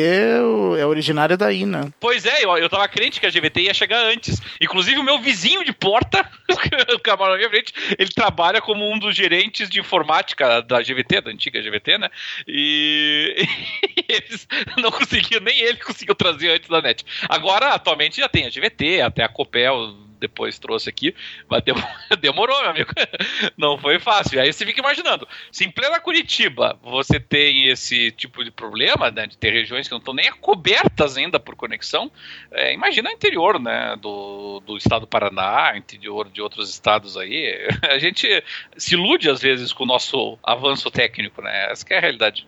é 0.80 0.86
originária 0.86 1.36
daí, 1.36 1.66
né? 1.66 1.92
Pois 2.00 2.26
é, 2.26 2.44
eu, 2.44 2.58
eu 2.58 2.70
tava 2.70 2.88
crente 2.88 3.20
que 3.20 3.26
a 3.26 3.30
GVT 3.30 3.62
ia 3.62 3.74
chegar 3.74 4.00
antes. 4.06 4.42
Inclusive 4.62 5.00
o 5.00 5.04
meu 5.04 5.20
vizinho 5.20 5.66
de 5.66 5.74
porta, 5.74 6.28
o 6.94 7.00
camarão 7.00 7.34
na 7.34 7.38
minha 7.38 7.50
frente, 7.50 7.74
ele 7.98 8.10
trabalha 8.10 8.62
como 8.62 8.90
um 8.90 8.98
dos 8.98 9.16
gerentes 9.16 9.70
de 9.70 9.80
informática 9.80 10.62
da 10.62 10.82
GVT, 10.82 11.22
da 11.22 11.32
antiga 11.32 11.62
GVT, 11.62 11.98
né? 11.98 12.10
E. 12.48 13.36
eles 14.08 14.48
não 14.78 14.92
conseguiam, 14.92 15.42
nem 15.42 15.60
ele 15.60 15.78
conseguiu 15.78 16.16
trazer 16.16 16.50
antes 16.52 16.70
da 16.70 16.82
net. 16.82 17.06
Agora, 17.30 17.74
atualmente, 17.74 18.18
já 18.20 18.30
tem 18.30 18.46
a 18.46 18.50
GVT, 18.50 19.02
até 19.02 19.24
a 19.24 19.30
Copel 19.30 20.07
depois 20.20 20.60
trouxe 20.60 20.90
aqui, 20.90 21.16
mas 21.50 21.64
demorou, 22.20 22.60
meu 22.62 22.70
amigo. 22.70 22.92
Não 23.58 23.78
foi 23.78 24.00
fácil. 24.00 24.40
Aí 24.40 24.52
você 24.52 24.66
fica 24.66 24.80
imaginando, 24.80 25.28
se 25.52 25.66
em 25.66 25.72
plena 25.72 26.00
Curitiba 26.00 26.78
você 26.84 27.20
tem 27.20 27.70
esse 27.70 28.12
tipo 28.12 28.44
de 28.44 28.52
problema, 28.52 29.10
né, 29.10 29.28
de 29.28 29.38
ter 29.38 29.52
regiões 29.52 29.88
que 29.88 29.92
não 29.92 30.00
estão 30.00 30.14
nem 30.14 30.32
cobertas 30.32 31.18
ainda 31.18 31.40
por 31.40 31.56
conexão, 31.56 32.12
é, 32.52 32.74
imagina 32.74 33.10
o 33.10 33.14
interior, 33.14 33.60
né, 33.60 33.96
do, 34.02 34.62
do 34.66 34.78
estado 34.78 34.98
do 34.98 35.08
Paraná, 35.08 35.74
interior 35.78 36.30
de 36.30 36.42
outros 36.42 36.70
estados 36.70 37.18
aí. 37.18 37.68
A 37.90 37.98
gente 37.98 38.28
se 38.76 38.94
ilude 38.94 39.30
às 39.30 39.42
vezes 39.42 39.72
com 39.72 39.84
o 39.84 39.88
nosso 39.88 40.38
avanço 40.44 40.92
técnico, 40.92 41.42
né? 41.42 41.72
Essa 41.72 41.86
é 41.90 41.98
a 41.98 42.02
realidade. 42.02 42.46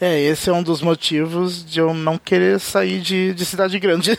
É, 0.00 0.20
esse 0.20 0.50
é 0.50 0.52
um 0.52 0.62
dos 0.62 0.82
motivos 0.82 1.64
de 1.64 1.78
eu 1.78 1.94
não 1.94 2.18
querer 2.18 2.58
sair 2.58 3.00
de, 3.00 3.32
de 3.32 3.44
cidade 3.44 3.78
grande. 3.78 4.10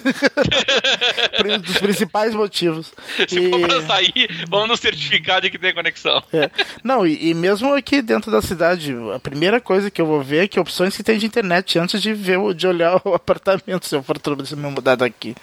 dos 1.62 1.78
principais 1.78 2.34
motivos. 2.34 2.83
Se 3.28 3.40
e... 3.40 3.50
for 3.50 3.60
pra 3.62 3.82
sair, 3.82 4.46
vamos 4.50 4.70
nos 4.70 4.80
certificar 4.80 5.42
de 5.42 5.50
que 5.50 5.58
tem 5.58 5.74
conexão. 5.74 6.24
É. 6.34 6.50
Não, 6.84 7.06
e, 7.06 7.30
e, 7.30 7.34
mesmo 7.34 7.74
aqui 7.74 8.02
dentro 8.02 8.32
da 8.32 8.42
cidade, 8.42 8.96
a 9.14 9.20
primeira 9.20 9.60
coisa 9.60 9.92
que 9.92 10.02
eu 10.02 10.06
vou 10.06 10.22
ver 10.22 10.44
é 10.44 10.48
que 10.48 10.60
opções 10.60 10.96
que 10.96 11.04
tem 11.04 11.18
de 11.18 11.26
internet 11.26 11.78
antes 11.80 12.02
de 12.02 12.14
ver 12.14 12.40
de 12.54 12.68
olhar 12.68 13.02
o 13.06 13.14
apartamento, 13.14 13.86
se 13.86 13.96
eu 13.96 14.04
for 14.04 14.18
se 14.46 14.56
me 14.56 14.70
mudar 14.70 14.96
daqui. 14.96 15.36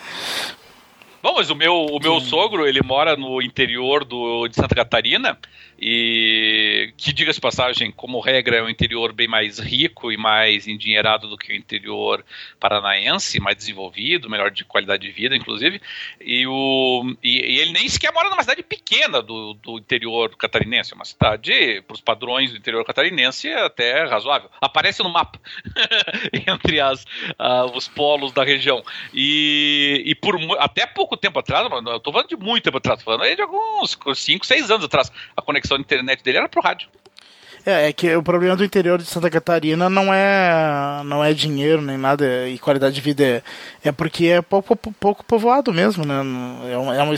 Bom, 1.23 1.35
mas 1.37 1.51
o 1.51 1.55
meu, 1.55 1.75
o 1.75 2.01
meu 2.01 2.19
sogro, 2.19 2.67
ele 2.67 2.81
mora 2.83 3.15
no 3.15 3.43
interior 3.43 4.07
do, 4.07 4.49
de 4.49 4.57
Santa 4.57 4.75
Catarina 4.75 5.39
e 5.81 6.93
que, 6.97 7.11
diga-se 7.13 7.41
passagem, 7.41 7.91
como 7.91 8.21
regra, 8.21 8.57
é 8.57 8.63
um 8.63 8.69
interior 8.69 9.13
bem 9.15 9.27
mais 9.27 9.59
rico 9.59 10.13
e 10.13 10.17
mais 10.17 10.69
endinheirado 10.69 11.27
do 11.27 11.39
que 11.39 11.53
o 11.53 11.57
interior 11.57 12.23
paranaense, 12.59 13.41
mais 13.41 13.57
desenvolvido, 13.57 14.29
melhor 14.29 14.51
de 14.51 14.63
qualidade 14.63 15.07
de 15.07 15.11
vida, 15.11 15.35
inclusive. 15.35 15.81
E, 16.21 16.47
o, 16.47 17.17
e, 17.23 17.55
e 17.55 17.59
ele 17.61 17.73
nem 17.73 17.89
sequer 17.89 18.13
mora 18.13 18.29
numa 18.29 18.43
cidade 18.43 18.63
pequena 18.63 19.23
do, 19.23 19.55
do 19.55 19.79
interior 19.79 20.37
catarinense, 20.37 20.93
é 20.93 20.97
uma 20.97 21.05
cidade, 21.07 21.83
para 21.87 21.95
os 21.95 22.01
padrões 22.01 22.51
do 22.51 22.59
interior 22.59 22.85
catarinense, 22.85 23.49
até 23.49 24.05
razoável. 24.05 24.51
Aparece 24.61 25.03
no 25.03 25.09
mapa 25.09 25.41
entre 26.47 26.79
as, 26.79 27.05
uh, 27.05 27.75
os 27.75 27.89
polos 27.89 28.33
da 28.33 28.45
região. 28.45 28.83
E, 29.15 30.03
e 30.05 30.15
por 30.15 30.39
até 30.59 30.85
pouco 30.85 31.17
tempo 31.17 31.39
atrás, 31.39 31.67
eu 31.71 31.97
estou 31.97 32.13
falando 32.13 32.29
de 32.29 32.37
muito 32.37 32.65
tempo 32.65 32.77
atrás, 32.77 33.03
falando 33.03 33.23
aí 33.23 33.35
de 33.35 33.43
alguns 33.43 33.97
5, 34.15 34.45
6 34.45 34.71
anos 34.71 34.85
atrás, 34.85 35.11
a 35.35 35.41
conexão 35.41 35.70
conexão 35.71 35.79
de 35.79 35.83
internet 35.83 36.23
dele 36.23 36.39
era 36.39 36.49
pro 36.49 36.61
rádio. 36.61 36.89
É, 37.67 37.91
é 37.91 37.93
que 37.93 38.17
o 38.17 38.23
problema 38.23 38.57
do 38.57 38.65
interior 38.65 38.99
de 38.99 39.05
Santa 39.05 39.29
Catarina 39.29 39.91
não 39.91 40.15
é 40.15 41.03
não 41.05 41.23
é 41.23 41.35
dinheiro 41.35 41.83
nem 41.83 41.99
nada 41.99 42.49
e 42.49 42.59
qualidade 42.59 42.95
de 42.95 43.03
vida 43.03 43.23
é, 43.23 43.43
é 43.85 43.93
porque 43.93 44.29
é 44.29 44.41
pouco, 44.41 44.75
pouco 44.75 45.23
povoado 45.23 45.71
mesmo, 45.71 46.07
né? 46.07 46.15
É 46.73 46.79
um, 46.79 46.91
é 46.95 47.03
um 47.03 47.15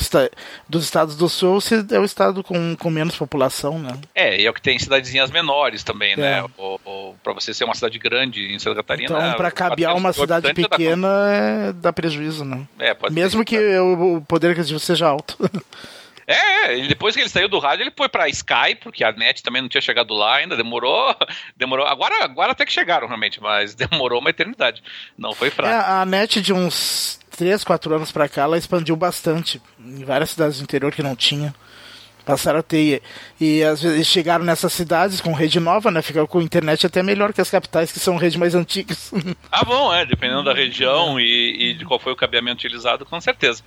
dos 0.68 0.82
estados 0.82 1.14
do 1.14 1.28
sul 1.28 1.60
é 1.92 1.98
o 2.00 2.04
estado 2.04 2.42
com, 2.42 2.74
com 2.74 2.90
menos 2.90 3.14
população, 3.14 3.78
né? 3.78 3.96
É, 4.16 4.40
e 4.40 4.44
é 4.44 4.50
o 4.50 4.52
que 4.52 4.60
tem 4.60 4.76
cidadezinhas 4.80 5.30
menores 5.30 5.84
também, 5.84 6.16
né? 6.16 6.38
é. 6.38 6.42
né? 6.42 6.48
Ou, 6.58 6.80
ou 6.84 7.16
para 7.22 7.32
você 7.34 7.54
ser 7.54 7.62
uma 7.62 7.74
cidade 7.76 7.96
grande 8.00 8.52
em 8.52 8.58
Santa 8.58 8.74
Catarina. 8.74 9.16
Então, 9.16 9.34
para 9.34 9.50
cabear 9.52 9.94
uma 9.94 10.12
cidade 10.12 10.52
pequena 10.52 11.06
dá, 11.06 11.32
é, 11.32 11.72
dá 11.72 11.92
prejuízo, 11.92 12.44
né? 12.44 12.66
É, 12.80 12.94
pode 12.94 13.14
Mesmo 13.14 13.44
que 13.44 13.56
o 13.78 14.20
poder 14.26 14.50
aquisitivo 14.50 14.80
seja 14.80 15.06
alto. 15.06 15.38
É, 16.32 16.78
e 16.78 16.88
depois 16.88 17.14
que 17.14 17.20
ele 17.20 17.28
saiu 17.28 17.48
do 17.48 17.59
rádio, 17.59 17.82
ele 17.82 17.92
foi 17.96 18.09
pra 18.09 18.28
Sky, 18.28 18.74
porque 18.80 19.04
a 19.04 19.12
net 19.12 19.42
também 19.42 19.60
não 19.60 19.68
tinha 19.68 19.80
chegado 19.80 20.14
lá 20.14 20.36
ainda, 20.36 20.56
demorou, 20.56 21.14
demorou. 21.56 21.86
Agora, 21.86 22.24
agora 22.24 22.52
até 22.52 22.64
que 22.64 22.72
chegaram 22.72 23.06
realmente, 23.06 23.40
mas 23.40 23.74
demorou 23.76 24.20
uma 24.20 24.30
eternidade. 24.30 24.82
Não 25.16 25.34
foi 25.34 25.50
fraco. 25.50 25.72
É, 25.72 26.00
a 26.00 26.04
net 26.04 26.40
de 26.40 26.52
uns 26.52 27.20
3, 27.36 27.62
4 27.64 27.94
anos 27.94 28.12
pra 28.12 28.28
cá, 28.28 28.42
ela 28.42 28.59
expandiu 28.59 28.96
bastante. 28.96 29.60
Em 29.78 30.04
várias 30.04 30.30
cidades 30.30 30.59
do 30.59 30.64
interior 30.64 30.92
que 30.92 31.02
não 31.02 31.16
tinha. 31.16 31.54
Passaram 32.24 32.61
a 32.61 32.62
ter. 32.62 33.03
E 33.40 33.62
às 33.62 33.82
vezes 33.82 34.07
chegaram 34.07 34.44
nessas 34.44 34.73
cidades 34.73 35.20
com 35.20 35.32
rede 35.32 35.59
nova, 35.59 35.90
né? 35.90 36.01
Ficaram 36.03 36.27
com 36.27 36.40
internet 36.40 36.86
até 36.86 37.03
melhor 37.03 37.32
que 37.32 37.40
as 37.40 37.51
capitais, 37.51 37.90
que 37.90 37.99
são 37.99 38.16
redes 38.16 38.36
mais 38.36 38.55
antigas. 38.55 39.12
Ah, 39.51 39.65
bom, 39.65 39.93
é. 39.93 40.07
Dependendo 40.07 40.44
da 40.44 40.55
região 40.55 41.19
é. 41.19 41.23
e, 41.23 41.70
e, 41.70 41.74
de 41.74 41.85
qual 41.85 42.01
foi 42.01 42.12
o 42.12 42.16
cabeamento 42.16 42.57
utilizado, 42.57 43.05
com 43.05 43.20
certeza. 43.20 43.62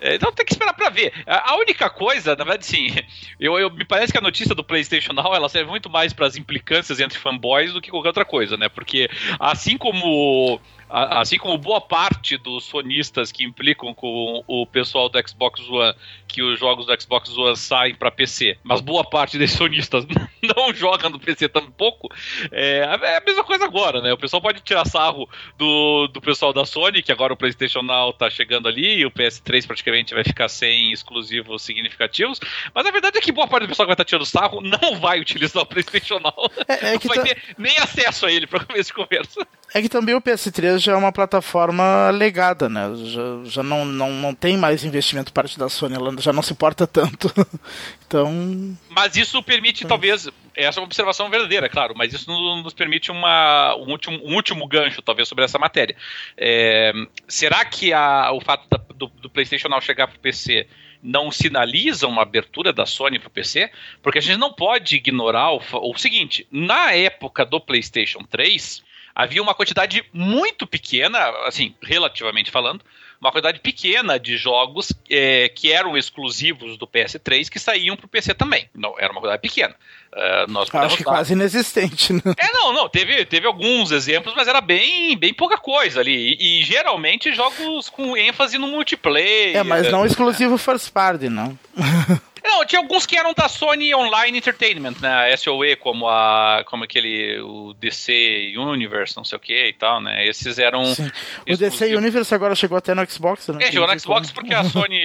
É. 0.00 0.12
É, 0.12 0.14
então 0.14 0.30
tem 0.30 0.44
que 0.44 0.52
esperar 0.52 0.74
pra 0.74 0.90
ver. 0.90 1.12
A, 1.26 1.52
a 1.52 1.56
única 1.56 1.88
coisa, 1.88 2.36
na 2.36 2.44
verdade, 2.44 2.66
sim, 2.66 2.88
eu, 3.40 3.58
eu, 3.58 3.70
me 3.70 3.84
parece 3.84 4.12
que 4.12 4.18
a 4.18 4.22
notícia 4.22 4.54
do 4.54 4.62
PlayStation 4.62 5.12
Now 5.12 5.34
ela 5.34 5.48
serve 5.48 5.70
muito 5.70 5.88
mais 5.88 6.12
para 6.12 6.26
as 6.26 6.36
implicâncias 6.36 7.00
entre 7.00 7.18
fanboys 7.18 7.72
do 7.72 7.80
que 7.80 7.90
qualquer 7.90 8.08
outra 8.08 8.24
coisa, 8.24 8.56
né? 8.56 8.68
Porque 8.68 9.08
assim 9.38 9.78
como 9.78 10.60
assim 10.92 11.38
como 11.38 11.56
boa 11.56 11.80
parte 11.80 12.36
dos 12.36 12.64
sonistas 12.64 13.32
que 13.32 13.44
implicam 13.44 13.94
com 13.94 14.44
o 14.46 14.66
pessoal 14.66 15.08
do 15.08 15.18
Xbox 15.26 15.60
One 15.68 15.94
que 16.32 16.42
os 16.42 16.58
jogos 16.58 16.86
do 16.86 17.00
Xbox 17.00 17.36
One 17.36 17.56
saem 17.56 17.94
para 17.94 18.10
PC, 18.10 18.56
mas 18.64 18.80
boa 18.80 19.04
parte 19.04 19.36
desses 19.36 19.56
sonistas 19.56 20.06
não 20.42 20.72
joga 20.72 21.08
no 21.10 21.20
PC 21.20 21.48
tampouco, 21.48 22.08
é, 22.50 22.78
é, 22.78 23.16
a 23.18 23.22
mesma 23.24 23.44
coisa 23.44 23.64
agora, 23.64 24.00
né? 24.00 24.12
O 24.12 24.16
pessoal 24.16 24.40
pode 24.40 24.60
tirar 24.60 24.86
sarro 24.86 25.28
do, 25.58 26.08
do 26.08 26.20
pessoal 26.20 26.52
da 26.52 26.64
Sony, 26.64 27.02
que 27.02 27.12
agora 27.12 27.34
o 27.34 27.36
PlayStation 27.36 27.82
Now 27.82 28.12
tá 28.14 28.30
chegando 28.30 28.66
ali 28.66 29.00
e 29.00 29.06
o 29.06 29.10
PS3 29.10 29.66
praticamente 29.66 30.14
vai 30.14 30.24
ficar 30.24 30.48
sem 30.48 30.90
exclusivos 30.90 31.62
significativos, 31.62 32.40
mas 32.74 32.86
a 32.86 32.90
verdade 32.90 33.18
é 33.18 33.20
que 33.20 33.30
boa 33.30 33.46
parte 33.46 33.64
do 33.64 33.68
pessoal 33.68 33.86
que 33.86 33.90
vai 33.90 33.94
estar 33.94 34.04
tá 34.04 34.08
tirando 34.08 34.26
sarro 34.26 34.60
não 34.62 34.98
vai 34.98 35.20
utilizar 35.20 35.62
o 35.62 35.66
PlayStation 35.66 36.18
Now. 36.18 36.50
É, 36.66 36.74
é 36.74 36.92
não 36.92 37.00
vai 37.00 37.18
tá... 37.18 37.22
ter 37.24 37.42
nem 37.58 37.76
acesso 37.78 38.24
a 38.24 38.32
ele 38.32 38.46
para 38.46 38.64
começo 38.64 38.88
de 38.88 38.94
conversa. 38.94 39.46
É 39.74 39.80
que 39.80 39.88
também 39.88 40.14
o 40.14 40.20
PS3 40.20 40.81
já 40.82 40.92
é 40.92 40.96
uma 40.96 41.12
plataforma 41.12 42.10
legada, 42.10 42.68
né? 42.68 42.92
Já, 42.96 43.22
já 43.44 43.62
não, 43.62 43.84
não, 43.84 44.10
não 44.10 44.34
tem 44.34 44.56
mais 44.56 44.84
investimento 44.84 45.32
parte 45.32 45.58
da 45.58 45.68
Sony, 45.68 45.94
ela 45.94 46.14
já 46.18 46.32
não 46.32 46.42
se 46.42 46.54
porta 46.54 46.86
tanto. 46.86 47.32
então. 48.06 48.76
Mas 48.90 49.16
isso 49.16 49.42
permite, 49.42 49.86
talvez, 49.86 50.28
essa 50.54 50.78
é 50.78 50.80
uma 50.80 50.86
observação 50.86 51.30
verdadeira, 51.30 51.68
claro, 51.68 51.94
mas 51.96 52.12
isso 52.12 52.30
nos 52.30 52.74
permite 52.74 53.10
uma, 53.10 53.74
um, 53.76 53.90
último, 53.90 54.20
um 54.24 54.34
último 54.34 54.66
gancho, 54.66 55.00
talvez, 55.02 55.28
sobre 55.28 55.44
essa 55.44 55.58
matéria. 55.58 55.96
É, 56.36 56.92
será 57.26 57.64
que 57.64 57.92
a, 57.92 58.32
o 58.32 58.40
fato 58.40 58.66
da, 58.68 58.78
do, 58.94 59.06
do 59.06 59.30
PlayStation 59.30 59.68
Now 59.68 59.80
chegar 59.80 60.08
para 60.08 60.16
o 60.16 60.20
PC 60.20 60.66
não 61.02 61.30
sinaliza 61.30 62.06
uma 62.06 62.22
abertura 62.22 62.72
da 62.72 62.86
Sony 62.86 63.18
para 63.18 63.28
o 63.28 63.32
PC? 63.32 63.70
Porque 64.02 64.18
a 64.18 64.22
gente 64.22 64.38
não 64.38 64.52
pode 64.52 64.96
ignorar 64.96 65.52
o, 65.52 65.60
o 65.72 65.98
seguinte: 65.98 66.46
na 66.50 66.92
época 66.92 67.44
do 67.44 67.60
PlayStation 67.60 68.22
3 68.24 68.82
havia 69.14 69.42
uma 69.42 69.54
quantidade 69.54 70.04
muito 70.12 70.66
pequena, 70.66 71.18
assim, 71.46 71.74
relativamente 71.82 72.50
falando, 72.50 72.82
uma 73.20 73.30
quantidade 73.30 73.60
pequena 73.60 74.18
de 74.18 74.36
jogos 74.36 74.92
é, 75.08 75.48
que 75.48 75.70
eram 75.70 75.96
exclusivos 75.96 76.76
do 76.76 76.88
PS3 76.88 77.48
que 77.48 77.60
saíam 77.60 77.96
para 77.96 78.06
o 78.06 78.08
PC 78.08 78.34
também. 78.34 78.68
Não, 78.74 78.98
era 78.98 79.12
uma 79.12 79.20
quantidade 79.20 79.40
pequena. 79.40 79.76
Uh, 80.12 80.50
nós 80.50 80.68
Acho 80.74 80.96
que 80.96 81.04
dar... 81.04 81.10
quase 81.12 81.32
inexistente, 81.32 82.12
né? 82.12 82.20
É, 82.36 82.52
não, 82.52 82.72
não. 82.72 82.88
Teve, 82.88 83.24
teve 83.24 83.46
alguns 83.46 83.92
exemplos, 83.92 84.34
mas 84.36 84.48
era 84.48 84.60
bem, 84.60 85.16
bem 85.16 85.32
pouca 85.32 85.56
coisa 85.56 86.00
ali. 86.00 86.36
E, 86.38 86.60
e 86.60 86.64
geralmente 86.64 87.32
jogos 87.32 87.88
com 87.88 88.16
ênfase 88.16 88.58
no 88.58 88.66
multiplayer. 88.66 89.56
É, 89.56 89.62
mas 89.62 89.88
não 89.90 90.04
exclusivo 90.04 90.58
first 90.58 90.90
party, 90.90 91.28
não. 91.28 91.56
Não, 92.52 92.66
tinha 92.66 92.80
alguns 92.80 93.06
que 93.06 93.16
eram 93.16 93.32
da 93.32 93.48
Sony 93.48 93.94
Online 93.94 94.36
Entertainment, 94.36 94.96
né? 95.00 95.32
A 95.32 95.36
SOE, 95.36 95.74
como 95.76 96.06
a. 96.06 96.62
como 96.66 96.84
aquele. 96.84 97.40
o 97.40 97.72
DC 97.72 98.52
Universe, 98.56 99.16
não 99.16 99.24
sei 99.24 99.36
o 99.36 99.40
que 99.40 99.68
e 99.68 99.72
tal, 99.72 100.00
né? 100.00 100.26
Esses 100.26 100.58
eram. 100.58 100.84
Sim. 100.84 101.10
O 101.48 101.56
DC 101.56 101.96
Universe 101.96 102.34
agora 102.34 102.54
chegou 102.54 102.76
até 102.76 102.94
no 102.94 103.10
Xbox, 103.10 103.48
né? 103.48 103.64
É, 103.64 103.72
chegou 103.72 103.86
no 103.86 103.98
Xbox 103.98 104.30
como... 104.30 104.34
porque 104.34 104.54
a 104.54 104.64
Sony 104.68 105.00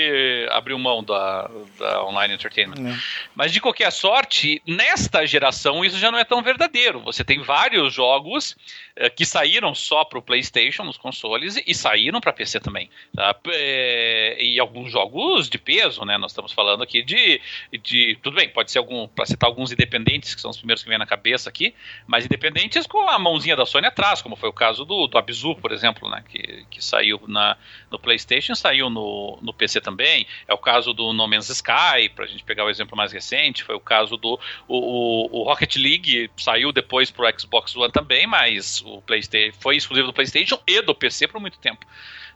abriu 0.51 0.77
mão 0.77 1.01
da, 1.01 1.49
da 1.79 2.03
Online 2.03 2.33
Entertainment. 2.33 2.91
É. 2.91 2.97
Mas 3.33 3.53
de 3.53 3.61
qualquer 3.61 3.91
sorte, 3.91 4.61
nesta 4.67 5.25
geração 5.25 5.85
isso 5.85 5.97
já 5.97 6.11
não 6.11 6.19
é 6.19 6.25
tão 6.25 6.41
verdadeiro. 6.41 6.99
Você 7.01 7.23
tem 7.23 7.41
vários 7.41 7.93
jogos 7.93 8.57
eh, 8.95 9.09
que 9.09 9.25
saíram 9.25 9.73
só 9.75 10.03
para 10.03 10.17
o 10.17 10.21
PlayStation 10.21 10.83
nos 10.83 10.97
consoles 10.97 11.61
e 11.65 11.73
saíram 11.73 12.19
para 12.19 12.33
PC 12.33 12.59
também. 12.59 12.89
Tá? 13.15 13.35
Eh, 13.47 14.37
e 14.39 14.59
alguns 14.59 14.91
jogos 14.91 15.47
de 15.47 15.57
peso, 15.57 16.03
né? 16.03 16.17
Nós 16.17 16.31
estamos 16.31 16.51
falando 16.51 16.83
aqui 16.83 17.03
de, 17.03 17.36
de 17.83 18.17
tudo 18.21 18.35
bem, 18.35 18.49
pode 18.49 18.71
ser 18.71 18.79
algum 18.79 19.07
para 19.07 19.25
citar 19.25 19.49
alguns 19.49 19.71
independentes 19.71 20.35
que 20.35 20.41
são 20.41 20.51
os 20.51 20.57
primeiros 20.57 20.83
que 20.83 20.89
vêm 20.89 20.97
na 20.97 21.05
cabeça 21.05 21.49
aqui, 21.49 21.73
mas 22.05 22.25
independentes 22.25 22.85
com 22.87 23.09
a 23.09 23.17
mãozinha 23.19 23.55
da 23.55 23.65
Sony 23.65 23.87
atrás, 23.87 24.21
como 24.21 24.35
foi 24.35 24.49
o 24.49 24.53
caso 24.53 24.85
do, 24.85 25.07
do 25.07 25.17
Abzu, 25.17 25.55
por 25.55 25.71
exemplo, 25.71 26.09
né? 26.09 26.23
Que, 26.27 26.65
que 26.69 26.83
saiu 26.83 27.21
na, 27.27 27.57
no 27.91 27.99
PlayStation, 27.99 28.55
saiu 28.55 28.89
no, 28.89 29.39
no 29.41 29.53
PC 29.53 29.81
também. 29.81 30.27
É 30.47 30.53
o 30.53 30.57
caso 30.57 30.93
do 30.93 31.13
No 31.13 31.27
Man's 31.27 31.49
Sky, 31.49 32.09
para 32.15 32.25
a 32.25 32.27
gente 32.27 32.43
pegar 32.43 32.65
o 32.65 32.69
exemplo 32.69 32.95
mais 32.95 33.11
recente. 33.11 33.63
Foi 33.63 33.75
o 33.75 33.79
caso 33.79 34.17
do 34.17 34.39
o, 34.67 34.77
o, 34.77 35.41
o 35.41 35.43
Rocket 35.43 35.75
League 35.77 36.29
saiu 36.37 36.71
depois 36.71 37.11
para 37.11 37.29
o 37.29 37.39
Xbox 37.39 37.75
One 37.75 37.91
também, 37.91 38.27
mas 38.27 38.81
o 38.81 39.01
PlayStation 39.01 39.57
foi 39.59 39.75
exclusivo 39.75 40.07
do 40.07 40.13
PlayStation 40.13 40.59
e 40.67 40.81
do 40.81 40.93
PC 40.93 41.27
por 41.27 41.39
muito 41.39 41.57
tempo. 41.59 41.85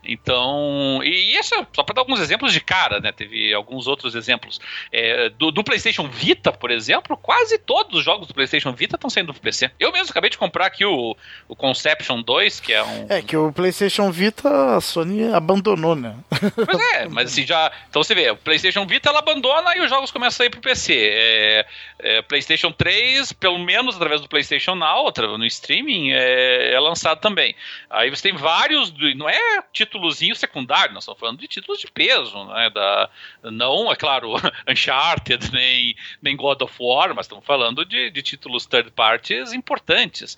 Então, 0.04 1.00
e 1.04 1.38
isso 1.38 1.54
é 1.54 1.66
só 1.72 1.82
para 1.84 1.94
dar 1.94 2.00
alguns 2.00 2.18
exemplos 2.18 2.52
de 2.52 2.60
cara, 2.60 2.98
né? 2.98 3.12
Teve 3.12 3.54
alguns 3.54 3.86
outros 3.86 4.14
exemplos. 4.16 4.60
É, 4.90 5.28
do, 5.30 5.52
do, 5.52 5.62
PlayStation 5.62 6.08
Vita, 6.08 6.52
por 6.52 6.70
exemplo, 6.72 7.16
quase 7.16 7.56
todos 7.56 8.00
os 8.00 8.04
jogos 8.04 8.26
do 8.26 8.34
PlayStation 8.34 8.72
Vita 8.72 8.96
estão 8.96 9.08
saindo 9.08 9.32
do 9.32 9.40
PC. 9.40 9.70
Eu 9.78 9.92
mesmo 9.92 10.10
acabei 10.10 10.28
de 10.28 10.36
comprar 10.36 10.66
aqui 10.66 10.84
o, 10.84 11.16
o 11.48 11.54
Conception 11.54 12.20
2, 12.20 12.60
que 12.60 12.72
é 12.72 12.82
um. 12.82 13.06
É 13.08 13.22
que 13.22 13.36
o 13.36 13.52
PlayStation 13.52 14.10
Vita 14.10 14.76
a 14.76 14.80
Sony 14.80 15.32
abandonou, 15.32 15.94
né? 15.94 16.16
Pois 16.54 16.80
é, 16.94 17.08
mas 17.08 17.32
assim 17.32 17.46
já. 17.46 17.70
Então 17.88 18.02
você 18.02 18.14
vê, 18.14 18.30
o 18.30 18.36
PlayStation 18.36 18.86
Vita 18.86 19.08
ela 19.08 19.20
abandona 19.20 19.76
e 19.76 19.80
os 19.80 19.88
jogos 19.88 20.10
começam 20.10 20.28
a 20.28 20.38
sair 20.38 20.50
pro 20.50 20.60
PC. 20.60 20.94
É, 20.94 21.66
é, 22.00 22.22
PlayStation 22.22 22.72
3, 22.72 23.32
pelo 23.32 23.58
menos 23.58 23.96
através 23.96 24.20
do 24.20 24.28
PlayStation 24.28 24.74
Now, 24.74 25.12
no 25.38 25.46
streaming, 25.46 26.10
é, 26.10 26.74
é 26.74 26.80
lançado 26.80 27.20
também. 27.20 27.54
Aí 27.88 28.10
você 28.10 28.30
tem 28.30 28.36
vários, 28.36 28.92
não 29.16 29.28
é 29.28 29.62
título 29.72 29.91
títulozinho 29.92 30.34
secundário, 30.34 30.94
nós 30.94 31.04
estamos 31.04 31.20
falando 31.20 31.38
de 31.38 31.46
títulos 31.46 31.80
de 31.80 31.86
peso, 31.86 32.44
né? 32.46 32.70
Da, 32.70 33.10
não, 33.42 33.92
é 33.92 33.96
claro, 33.96 34.34
Uncharted, 34.68 35.52
nem, 35.52 35.94
nem 36.20 36.36
God 36.36 36.62
of 36.62 36.74
War, 36.80 37.14
mas 37.14 37.26
estamos 37.26 37.44
falando 37.44 37.84
de, 37.84 38.10
de 38.10 38.22
títulos 38.22 38.64
third 38.66 38.90
parties 38.92 39.52
importantes. 39.52 40.36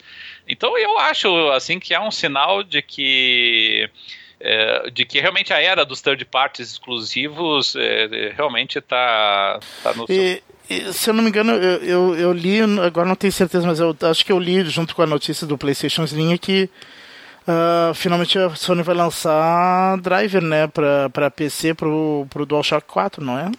Então 0.48 0.76
eu 0.76 0.98
acho 0.98 1.51
assim 1.52 1.78
que 1.78 1.94
é 1.94 2.01
um 2.01 2.10
sinal 2.10 2.62
de 2.62 2.82
que 2.82 3.89
é, 4.40 4.90
de 4.90 5.05
que 5.05 5.20
realmente 5.20 5.52
a 5.52 5.60
era 5.60 5.85
dos 5.85 6.01
third 6.02 6.24
parties 6.24 6.72
exclusivos 6.72 7.76
é, 7.76 8.32
realmente 8.36 8.78
está 8.78 9.60
tá 9.82 9.94
no 9.94 10.06
e, 10.09 10.43
e, 10.68 10.93
se 10.93 11.09
eu 11.09 11.14
não 11.14 11.22
me 11.22 11.28
engano, 11.28 11.52
eu, 11.52 11.82
eu, 11.82 12.14
eu, 12.16 12.32
li, 12.32 12.60
agora 12.85 13.09
não 13.09 13.14
tenho 13.14 13.32
certeza, 13.32 13.66
mas 13.66 13.78
eu 13.78 13.97
acho 14.02 14.24
que 14.24 14.32
eu 14.32 14.39
li 14.39 14.64
junto 14.64 14.94
com 14.94 15.02
a 15.02 15.06
notícia 15.06 15.47
do 15.47 15.56
PlayStation 15.56 16.05
Slim 16.05 16.36
que 16.36 16.68
Uh, 17.47 17.93
finalmente 17.95 18.39
a 18.39 18.55
Sony 18.55 18.83
vai 18.83 18.95
lançar 18.95 19.99
driver, 19.99 20.43
né, 20.43 20.66
pra, 20.66 21.11
pra 21.11 21.31
PC 21.31 21.75
pro, 21.75 22.27
pro 22.31 22.47
DualShock 22.47 22.87
4, 22.87 23.23
não 23.23 23.39
é? 23.39 23.51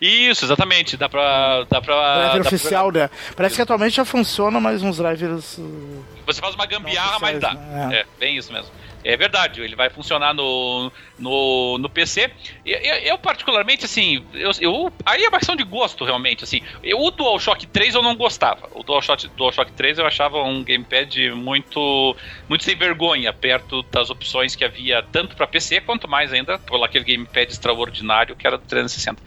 Isso, 0.00 0.44
exatamente. 0.44 0.96
Dá 0.96 1.08
pra. 1.08 1.64
Dá 1.68 1.80
pra 1.80 2.18
driver 2.18 2.42
dá 2.42 2.48
oficial, 2.48 2.92
pra... 2.92 3.02
né? 3.02 3.10
Parece 3.34 3.56
que 3.56 3.62
atualmente 3.62 3.96
já 3.96 4.04
funciona, 4.04 4.60
mas 4.60 4.82
uns 4.82 4.98
drivers. 4.98 5.58
Uh, 5.58 6.04
Você 6.26 6.40
faz 6.40 6.54
uma 6.54 6.66
gambiarra, 6.66 7.18
mas 7.18 7.40
dá. 7.40 7.54
Né? 7.54 7.88
É. 7.92 7.96
é, 8.00 8.06
bem 8.18 8.36
isso 8.36 8.52
mesmo. 8.52 8.70
É 9.02 9.16
verdade, 9.16 9.62
ele 9.62 9.74
vai 9.74 9.88
funcionar 9.88 10.34
no, 10.34 10.92
no, 11.18 11.78
no 11.78 11.88
PC. 11.88 12.30
Eu, 12.64 12.78
eu, 12.78 13.18
particularmente, 13.18 13.84
assim, 13.84 14.24
eu, 14.34 14.50
eu, 14.60 14.92
aí 15.06 15.24
é 15.24 15.28
uma 15.28 15.38
questão 15.38 15.56
de 15.56 15.64
gosto, 15.64 16.04
realmente, 16.04 16.44
assim. 16.44 16.60
Eu, 16.82 17.00
o 17.00 17.10
DualShock 17.10 17.66
3 17.66 17.94
eu 17.94 18.02
não 18.02 18.14
gostava. 18.14 18.68
O 18.72 18.82
DualShock, 18.82 19.28
DualShock 19.28 19.72
3 19.72 19.98
eu 19.98 20.06
achava 20.06 20.42
um 20.42 20.62
gamepad 20.62 21.30
muito, 21.30 22.16
muito 22.48 22.64
sem 22.64 22.76
vergonha, 22.76 23.32
perto 23.32 23.82
das 23.84 24.10
opções 24.10 24.54
que 24.54 24.64
havia 24.64 25.02
tanto 25.02 25.34
para 25.34 25.46
PC, 25.46 25.80
quanto 25.80 26.06
mais 26.06 26.32
ainda 26.32 26.58
por 26.58 26.82
aquele 26.84 27.04
gamepad 27.04 27.50
extraordinário 27.50 28.36
que 28.36 28.46
era 28.46 28.58
do 28.58 28.64
360. 28.64 29.22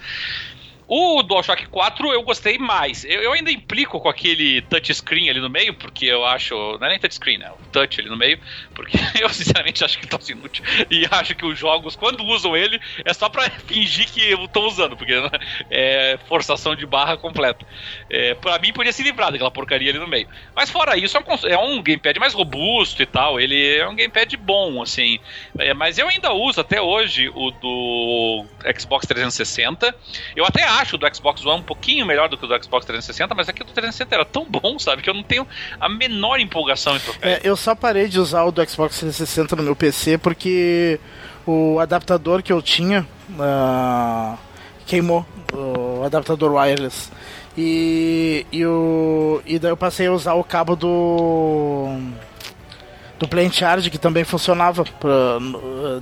O 0.96 1.24
DualShock 1.24 1.66
4 1.70 2.14
eu 2.14 2.22
gostei 2.22 2.60
mais. 2.60 3.04
Eu, 3.04 3.20
eu, 3.20 3.34
ainda 3.34 3.50
implico 3.50 4.00
com 4.00 4.08
aquele 4.08 4.62
touchscreen 4.62 5.28
ali 5.28 5.40
no 5.40 5.50
meio, 5.50 5.74
porque 5.74 6.06
eu 6.06 6.24
acho. 6.24 6.54
Não 6.78 6.86
é 6.86 6.90
nem 6.92 7.00
touchscreen, 7.00 7.40
né? 7.40 7.50
O 7.50 7.66
touch 7.72 8.00
ali 8.00 8.08
no 8.08 8.16
meio, 8.16 8.38
porque 8.76 8.96
eu 9.20 9.28
sinceramente 9.30 9.84
acho 9.84 9.98
que 9.98 10.06
tá 10.06 10.20
inútil. 10.30 10.64
E 10.92 11.08
acho 11.10 11.34
que 11.34 11.48
os 11.48 11.58
jogos, 11.58 11.96
quando 11.96 12.24
usam 12.24 12.56
ele, 12.56 12.80
é 13.04 13.12
só 13.12 13.28
pra 13.28 13.50
fingir 13.66 14.06
que 14.06 14.34
estão 14.34 14.68
usando, 14.68 14.96
porque 14.96 15.20
né, 15.20 15.32
é 15.72 16.20
forçação 16.28 16.76
de 16.76 16.86
barra 16.86 17.18
completa. 17.18 17.66
É, 18.08 18.36
pra 18.36 18.60
mim 18.60 18.72
podia 18.72 18.94
se 18.94 19.02
livrar 19.02 19.32
daquela 19.32 19.50
porcaria 19.50 19.90
ali 19.90 19.98
no 19.98 20.08
meio. 20.08 20.28
Mas 20.56 20.70
fora 20.70 20.96
isso, 20.96 21.18
é 21.18 21.20
um, 21.20 21.50
é 21.50 21.58
um 21.58 21.82
gamepad 21.82 22.20
mais 22.20 22.36
robusto 22.36 23.02
e 23.02 23.08
tal. 23.08 23.40
Ele 23.40 23.78
é 23.78 23.90
um 23.90 23.96
gamepad 23.96 24.38
bom, 24.38 24.80
assim. 24.80 25.18
É, 25.58 25.74
mas 25.74 25.98
eu 25.98 26.08
ainda 26.08 26.32
uso 26.34 26.62
até 26.62 26.80
hoje 26.80 27.32
o 27.34 27.50
do 27.50 28.46
Xbox 28.80 29.08
360. 29.08 29.96
Eu 30.36 30.46
até 30.46 30.62
acho 30.62 30.83
o 30.92 30.98
do 30.98 31.16
Xbox 31.16 31.46
One 31.46 31.62
um 31.62 31.64
pouquinho 31.64 32.06
melhor 32.06 32.30
do 32.30 32.38
que 32.38 32.46
o 32.46 32.48
do 32.48 32.64
Xbox 32.64 32.86
360, 32.86 33.34
mas 33.36 33.48
aqui 33.48 33.62
o 33.62 33.66
do 33.66 33.72
360 33.72 34.16
era 34.16 34.26
tão 34.26 34.46
bom, 34.46 34.78
sabe, 34.80 35.02
que 35.02 35.10
eu 35.10 35.14
não 35.14 35.24
tenho 35.24 35.48
a 35.80 35.88
menor 35.88 36.40
empolgação 36.40 36.96
em 36.96 37.00
trocar. 37.00 37.28
É, 37.28 37.42
eu 37.44 37.56
só 37.56 37.76
parei 37.76 38.08
de 38.08 38.20
usar 38.20 38.44
o 38.44 38.52
do 38.52 38.68
Xbox 38.68 39.00
360 39.00 39.56
no 39.56 39.64
meu 39.64 39.76
PC 39.76 40.18
porque 40.18 41.00
o 41.46 41.80
adaptador 41.80 42.42
que 42.42 42.52
eu 42.52 42.62
tinha 42.62 43.06
uh, 43.32 44.38
queimou, 44.86 45.26
o 45.54 46.04
adaptador 46.04 46.54
wireless. 46.54 47.12
E, 47.58 48.46
e, 48.52 48.66
o, 48.66 49.42
e 49.46 49.60
daí 49.60 49.72
eu 49.72 49.78
passei 49.78 50.08
a 50.08 50.12
usar 50.12 50.34
o 50.34 50.44
cabo 50.44 50.76
do 50.76 52.00
do 53.24 53.30
Play 53.30 53.50
Charge, 53.50 53.90
que 53.90 53.98
também 53.98 54.24
funcionava 54.24 54.84
pra, 54.84 55.40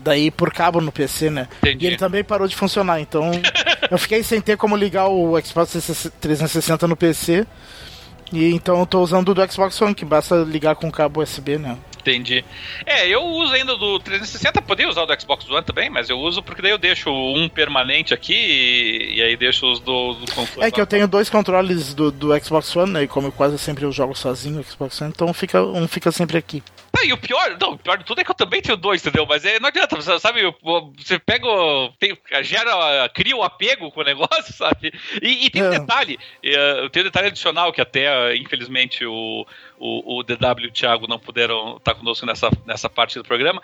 daí 0.03 0.31
por 0.31 0.51
cabo 0.51 0.81
no 0.81 0.91
PC, 0.91 1.29
né? 1.29 1.47
Entendi. 1.61 1.85
E 1.85 1.87
ele 1.87 1.97
também 1.97 2.23
parou 2.23 2.47
de 2.47 2.55
funcionar, 2.55 2.99
então 2.99 3.31
eu 3.89 3.97
fiquei 3.97 4.23
sem 4.23 4.41
ter 4.41 4.57
como 4.57 4.75
ligar 4.75 5.07
o 5.07 5.39
Xbox 5.39 5.71
360 6.19 6.87
no 6.87 6.97
PC. 6.97 7.45
E 8.33 8.53
então 8.53 8.79
eu 8.79 8.85
tô 8.85 9.01
usando 9.01 9.29
o 9.29 9.33
do 9.33 9.51
Xbox 9.51 9.79
One, 9.81 9.93
que 9.93 10.05
basta 10.05 10.37
ligar 10.37 10.75
com 10.75 10.89
cabo 10.91 11.21
USB, 11.21 11.57
né? 11.57 11.77
Entendi. 12.01 12.43
É, 12.85 13.07
eu 13.07 13.23
uso 13.23 13.53
ainda 13.53 13.77
do 13.77 13.99
360, 13.99 14.61
poderia 14.63 14.89
usar 14.89 15.03
o 15.03 15.05
do 15.05 15.21
Xbox 15.21 15.47
One 15.49 15.63
também, 15.63 15.89
mas 15.89 16.09
eu 16.09 16.17
uso 16.17 16.41
porque 16.41 16.61
daí 16.61 16.71
eu 16.71 16.77
deixo 16.77 17.11
um 17.11 17.47
permanente 17.47 18.13
aqui 18.13 18.33
e, 18.33 19.15
e 19.17 19.21
aí 19.21 19.37
deixo 19.37 19.71
os 19.71 19.79
do, 19.79 20.15
do 20.15 20.31
controle. 20.33 20.67
É 20.67 20.71
que 20.71 20.81
eu 20.81 20.87
tenho 20.87 21.07
dois 21.07 21.29
controles 21.29 21.93
do, 21.93 22.11
do 22.11 22.43
Xbox 22.43 22.75
One, 22.75 22.91
né, 22.91 23.03
e 23.03 23.07
como 23.07 23.27
eu 23.27 23.31
quase 23.31 23.57
sempre 23.59 23.85
eu 23.85 23.91
jogo 23.91 24.15
sozinho 24.15 24.59
o 24.59 24.63
Xbox 24.63 24.99
One, 24.99 25.11
então 25.15 25.31
fica, 25.33 25.61
um 25.61 25.87
fica 25.87 26.11
sempre 26.11 26.37
aqui. 26.37 26.63
Ah, 26.93 27.05
e 27.05 27.13
o 27.13 27.17
pior, 27.17 27.57
não, 27.59 27.73
o 27.73 27.77
pior 27.77 27.97
de 27.97 28.03
tudo 28.03 28.21
é 28.21 28.23
que 28.23 28.29
eu 28.29 28.35
também 28.35 28.61
tenho 28.61 28.77
dois, 28.77 29.01
entendeu? 29.01 29.25
Mas 29.25 29.45
é, 29.45 29.59
não 29.59 29.69
adianta, 29.69 29.95
você 29.95 30.19
sabe, 30.19 30.41
você 30.97 31.17
pega, 31.17 31.47
tem, 31.97 32.17
gera, 32.43 33.09
cria 33.09 33.35
o 33.35 33.39
um 33.39 33.43
apego 33.43 33.91
com 33.91 34.01
o 34.01 34.03
negócio, 34.03 34.53
sabe? 34.53 34.93
E, 35.21 35.45
e 35.45 35.49
tem 35.49 35.63
um 35.63 35.73
é. 35.73 35.79
detalhe, 35.79 36.19
uh, 36.45 36.89
tem 36.89 37.01
um 37.01 37.05
detalhe 37.05 37.27
adicional 37.27 37.71
que 37.71 37.81
até, 37.81 38.35
infelizmente, 38.35 39.05
o, 39.05 39.45
o, 39.81 40.19
o 40.19 40.23
DW 40.23 40.65
e 40.65 40.67
o 40.67 40.71
Thiago 40.71 41.07
não 41.07 41.17
puderam 41.17 41.77
estar 41.77 41.95
conosco 41.95 42.23
nessa, 42.25 42.51
nessa 42.65 42.87
parte 42.87 43.17
do 43.17 43.23
programa, 43.23 43.61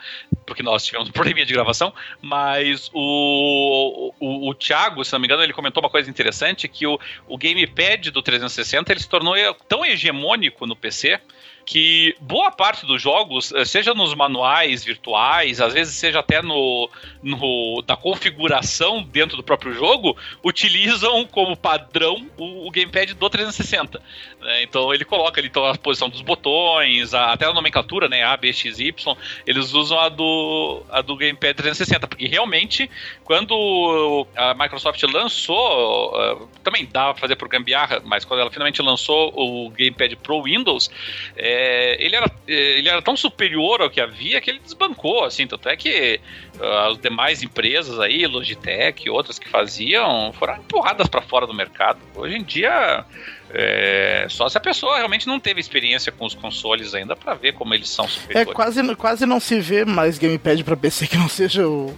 porque 0.48 0.64
nós 0.64 0.84
tivemos 0.84 1.10
um 1.10 1.12
probleminha 1.12 1.46
de 1.46 1.54
gravação, 1.54 1.94
mas 2.20 2.90
o, 2.92 4.14
o, 4.20 4.50
o 4.50 4.54
Thiago, 4.56 5.06
se 5.06 5.14
não 5.14 5.20
me 5.20 5.28
engano, 5.28 5.44
ele 5.44 5.54
comentou 5.54 5.82
uma 5.84 5.90
coisa 5.90 6.10
interessante, 6.10 6.68
que 6.68 6.88
o, 6.88 7.00
o 7.28 7.38
gamepad 7.38 8.10
do 8.10 8.22
360 8.24 8.92
ele 8.92 9.00
se 9.00 9.08
tornou 9.08 9.36
tão 9.68 9.86
hegemônico 9.86 10.66
no 10.66 10.76
PC 10.76 11.22
que 11.68 12.16
boa 12.22 12.50
parte 12.50 12.86
dos 12.86 13.02
jogos, 13.02 13.52
eh, 13.52 13.66
seja 13.66 13.94
nos 13.94 14.16
manuais 14.16 14.86
virtuais, 14.86 15.60
às 15.60 15.74
vezes 15.74 15.96
seja 15.96 16.22
até 16.22 16.42
no, 16.42 16.90
no 17.22 17.84
da 17.86 17.98
configuração 17.98 19.04
dentro 19.04 19.36
do 19.36 19.44
próprio 19.44 19.74
jogo, 19.74 20.16
utilizam 20.42 21.26
como 21.26 21.58
padrão 21.58 22.26
o, 22.38 22.66
o 22.66 22.72
gamepad 22.72 23.14
do 23.14 23.30
360. 23.30 24.02
Né? 24.42 24.64
Então 24.64 24.94
ele 24.94 25.04
coloca 25.04 25.42
ali 25.42 25.48
então, 25.48 25.66
a 25.66 25.78
posição 25.78 26.10
dos 26.10 26.22
botões, 26.22 27.14
a, 27.14 27.34
até 27.34 27.46
a 27.46 27.54
nomenclatura, 27.54 28.08
né, 28.08 28.24
A, 28.24 28.38
B, 28.38 28.54
X, 28.54 28.80
Y, 28.80 29.18
eles 29.46 29.74
usam 29.74 30.00
a 30.00 30.10
do, 30.10 30.84
a 30.90 31.02
do 31.02 31.16
gamepad 31.16 31.56
360, 31.56 32.08
porque 32.08 32.28
realmente 32.28 32.90
quando 33.24 34.28
a 34.36 34.54
Microsoft 34.54 35.02
lançou, 35.04 36.14
uh, 36.14 36.48
também 36.64 36.86
dá 36.86 37.14
pra 37.14 37.22
fazer 37.22 37.36
por 37.36 37.48
gambiarra, 37.48 38.02
mas 38.06 38.24
quando 38.24 38.42
ela 38.42 38.52
finalmente 38.52 38.82
lançou 38.82 39.34
o 39.36 39.70
gamepad 39.72 40.16
pro 40.18 40.44
Windows, 40.44 40.92
é, 41.36 41.98
ele, 42.00 42.16
era, 42.16 42.32
é, 42.48 42.80
ele 42.80 42.90
era 42.90 43.02
tão 43.02 43.18
superior 43.18 43.82
ao 43.82 43.90
que 43.90 44.00
havia 44.00 44.40
que 44.40 44.52
ele 44.52 44.60
desbancou, 44.60 45.24
assim, 45.24 45.48
tanto 45.48 45.68
é 45.68 45.76
que 45.76 46.20
uh, 46.60 46.92
as 46.92 46.98
demais 47.00 47.42
empresas 47.42 48.00
aí, 48.00 48.26
Logitech 48.28 49.06
e 49.06 49.10
outras 49.10 49.40
que 49.40 49.50
faziam, 49.50 50.32
foram 50.34 50.58
empurradas 50.58 51.08
para 51.08 51.22
fora 51.22 51.48
do 51.48 51.54
mercado. 51.54 52.00
Hoje 52.16 52.36
em 52.36 52.44
dia, 52.44 53.06
é, 53.50 54.28
só 54.30 54.50
se 54.50 54.58
a 54.58 54.62
pessoa 54.62 54.98
realmente 54.98 55.26
não 55.28 55.40
teve 55.40 55.60
experiência 55.60 56.12
com 56.12 56.26
os 56.26 56.34
consoles 56.34 56.94
ainda 56.94 57.16
para 57.16 57.34
ver 57.34 57.54
como 57.54 57.74
eles 57.74 57.90
são 57.90 58.08
superiores. 58.08 58.50
É, 58.50 58.54
quase, 58.54 58.96
quase 58.96 59.26
não 59.26 59.40
se 59.40 59.60
vê 59.60 59.86
mais 59.86 60.18
gamepad 60.18 60.64
para 60.64 60.76
PC 60.76 61.08
que 61.08 61.18
não 61.18 61.30
seja 61.30 61.66
o, 61.66 61.98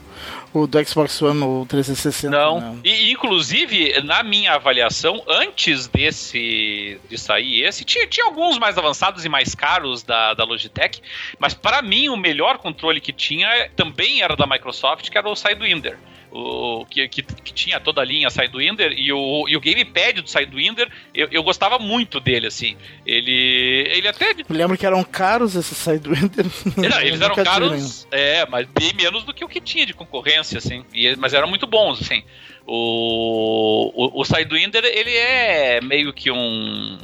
o 0.54 0.68
do 0.68 0.86
Xbox 0.86 1.20
One 1.22 1.42
ou 1.42 1.66
360. 1.66 2.30
Não. 2.30 2.60
não. 2.60 2.80
E, 2.84 3.12
inclusive, 3.12 4.00
na 4.04 4.22
minha 4.22 4.54
avaliação, 4.54 5.24
antes 5.28 5.88
desse 5.88 7.00
de 7.10 7.18
sair 7.18 7.64
esse, 7.64 7.84
tinha, 7.84 8.06
tinha 8.06 8.26
alguns 8.26 8.60
mais 8.60 8.78
avançados 8.78 9.26
e 9.26 9.30
mais 9.30 9.56
caros 9.56 10.04
da, 10.04 10.36
da 10.36 10.44
Logitech, 10.44 11.02
mas 11.40 11.54
para 11.54 11.82
mim 11.82 12.10
o 12.10 12.18
melhor 12.18 12.60
controle 12.60 13.02
que 13.02 13.12
tinha 13.12 13.70
também 13.76 14.22
era 14.22 14.36
da 14.36 14.46
Microsoft, 14.46 15.10
que 15.10 15.18
era 15.18 15.28
o 15.28 15.36
Sidewinder 15.36 15.98
o, 16.32 16.86
que, 16.86 17.08
que, 17.08 17.24
que, 17.24 17.54
tinha 17.54 17.80
toda 17.80 18.02
a 18.02 18.06
linha 18.06 18.30
Sidewinder 18.30 18.92
e 18.92 19.12
o, 19.12 19.48
e 19.48 19.58
o 19.58 19.60
gamepad 19.60 20.22
do 20.22 20.30
Sidewinder, 20.30 20.90
eu, 21.14 21.28
eu 21.32 21.44
gostava 21.44 21.80
muito 21.80 22.20
dele, 22.20 22.48
assim. 22.48 22.78
Ele, 23.06 23.88
ele 23.92 24.08
até... 24.08 24.32
Eu 24.32 24.46
lembro 24.50 24.78
que 24.78 24.86
eram 24.86 25.04
caros 25.04 25.56
esses 25.56 25.78
Sidewinder. 25.78 26.46
Não, 26.78 27.02
eles 27.02 27.20
eram 27.20 27.36
caros, 27.36 28.08
é, 28.12 28.46
mas 28.48 28.68
bem 28.68 28.94
menos 28.94 29.24
do 29.24 29.34
que 29.34 29.44
o 29.44 29.50
que 29.50 29.60
tinha 29.60 29.86
de 29.86 29.94
concorrência, 29.94 30.58
assim. 30.60 30.86
E, 30.94 31.16
mas 31.16 31.34
eram 31.34 31.48
muito 31.48 31.66
bons, 31.66 32.02
assim. 32.02 32.24
O, 32.66 33.92
o, 33.96 34.22
o 34.22 34.26
Sidewinder, 34.26 34.84
ele 34.86 35.16
é 35.16 35.82
meio 35.82 36.14
que 36.14 36.30
um... 36.30 36.98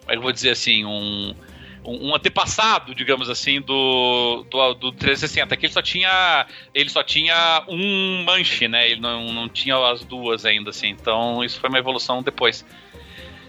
Como 0.00 0.08
é 0.08 0.12
que 0.12 0.18
eu 0.18 0.22
vou 0.22 0.32
dizer 0.32 0.50
assim? 0.50 0.84
Um 0.84 1.34
um, 1.88 2.14
antepassado, 2.14 2.94
digamos 2.94 3.28
assim, 3.30 3.60
do, 3.60 4.44
do, 4.50 4.74
do 4.74 4.92
360, 4.92 5.56
que 5.56 5.66
ele 5.66 5.72
só 5.72 5.82
tinha 5.82 6.46
ele 6.74 6.88
só 6.88 7.02
tinha 7.02 7.64
um 7.68 8.24
manche, 8.24 8.68
né? 8.68 8.90
Ele 8.90 9.00
não, 9.00 9.32
não 9.32 9.48
tinha 9.48 9.76
as 9.90 10.04
duas 10.04 10.44
ainda, 10.44 10.70
assim. 10.70 10.88
Então 10.88 11.42
isso 11.42 11.60
foi 11.60 11.68
uma 11.68 11.78
evolução 11.78 12.22
depois. 12.22 12.64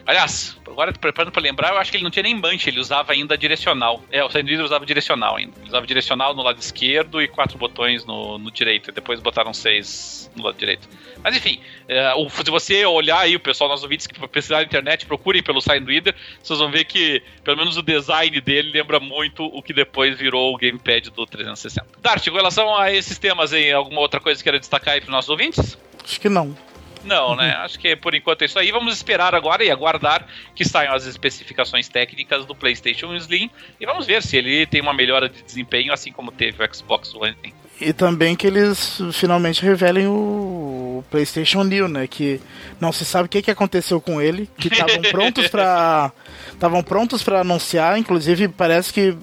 Aliás, 0.10 0.58
agora 0.66 0.92
preparando 0.92 1.32
para 1.32 1.40
lembrar, 1.40 1.70
eu 1.70 1.78
acho 1.78 1.92
que 1.92 1.98
ele 1.98 2.04
não 2.04 2.10
tinha 2.10 2.24
nem 2.24 2.34
manche, 2.34 2.68
ele 2.68 2.80
usava 2.80 3.12
ainda 3.12 3.38
direcional. 3.38 4.04
É, 4.12 4.24
o 4.24 4.30
Sandro 4.32 4.64
usava 4.64 4.84
direcional 4.84 5.36
ainda. 5.36 5.54
Ele 5.60 5.68
usava 5.68 5.86
direcional 5.86 6.36
no 6.36 6.42
lado 6.42 6.58
esquerdo 6.58 7.22
e 7.22 7.28
quatro 7.28 7.60
botões 7.60 8.04
no, 8.06 8.40
no 8.40 8.50
direito. 8.50 8.92
Depois 8.92 9.20
botaram 9.20 9.54
seis 9.54 10.28
no 10.36 10.46
lado 10.46 10.58
direito. 10.58 10.90
Mas 11.24 11.38
enfim, 11.38 11.62
é, 11.88 12.12
se 12.44 12.50
você 12.50 12.84
olhar 12.88 13.20
aí, 13.20 13.36
o 13.36 13.40
pessoal, 13.40 13.70
nossos 13.70 13.84
ouvintes 13.84 14.08
que 14.08 14.28
precisar 14.28 14.56
na 14.58 14.64
internet, 14.64 15.06
procurem 15.06 15.44
pelo 15.44 15.62
Sidereader, 15.62 16.16
vocês 16.42 16.58
vão 16.58 16.72
ver 16.72 16.86
que, 16.86 17.22
pelo 17.44 17.58
menos 17.58 17.78
o 17.78 17.84
design 17.84 18.42
dele 18.42 18.72
lembra 18.72 19.00
muito 19.00 19.46
o 19.46 19.62
que 19.62 19.74
depois 19.74 20.18
virou 20.18 20.56
o 20.56 20.58
gamepad 20.58 21.12
do 21.12 21.24
360. 21.24 21.86
Dart, 22.02 22.28
com 22.28 22.36
relação 22.36 22.76
a 22.76 22.92
esses 22.92 23.20
temas 23.20 23.54
aí, 23.54 23.72
alguma 23.72 24.02
outra 24.02 24.20
coisa 24.20 24.40
que 24.40 24.44
queira 24.44 24.60
destacar 24.60 24.96
aí 24.96 25.02
para 25.02 25.10
os 25.10 25.14
nossos 25.14 25.30
ouvintes? 25.30 25.78
Acho 26.04 26.20
que 26.20 26.30
não. 26.30 26.58
Não, 27.04 27.36
né? 27.36 27.54
Acho 27.64 27.80
que 27.80 27.96
por 27.96 28.14
enquanto 28.14 28.42
é 28.42 28.46
isso 28.46 28.60
aí. 28.60 28.72
Vamos 28.72 28.94
esperar 28.94 29.34
agora 29.36 29.64
e 29.64 29.72
aguardar 29.72 30.26
que 30.56 30.66
saiam 30.66 30.94
as 30.94 31.06
especificações 31.06 31.88
técnicas 31.88 32.46
do 32.46 32.56
PlayStation 32.56 33.14
Slim 33.16 33.50
e 33.80 33.86
vamos 33.86 34.06
ver 34.06 34.22
se 34.24 34.38
ele 34.38 34.66
tem 34.66 34.82
uma 34.82 34.94
melhora 34.94 35.30
de 35.30 35.42
desempenho, 35.42 35.94
assim 35.94 36.12
como 36.12 36.32
teve 36.32 36.64
o 36.64 36.76
Xbox 36.76 37.14
One. 37.14 37.36
E 37.82 37.94
também 37.94 38.36
que 38.36 38.46
eles 38.46 39.00
finalmente 39.14 39.64
revelem 39.64 40.06
o 40.08 41.04
PlayStation 41.10 41.64
New, 41.64 41.88
né? 41.88 42.08
Que 42.08 42.42
não 42.80 42.92
se 42.92 43.06
sabe 43.06 43.28
o 43.28 43.30
que, 43.30 43.42
que 43.42 43.52
aconteceu 43.52 44.02
com 44.02 44.22
ele, 44.22 44.50
que 44.58 44.68
estavam 44.72 45.02
prontos 45.04 45.48
para 45.48 46.12
estavam 46.52 46.84
prontos 46.84 47.24
para 47.24 47.40
anunciar, 47.40 47.98
inclusive 47.98 48.50
parece 48.50 48.92
que 48.92 49.16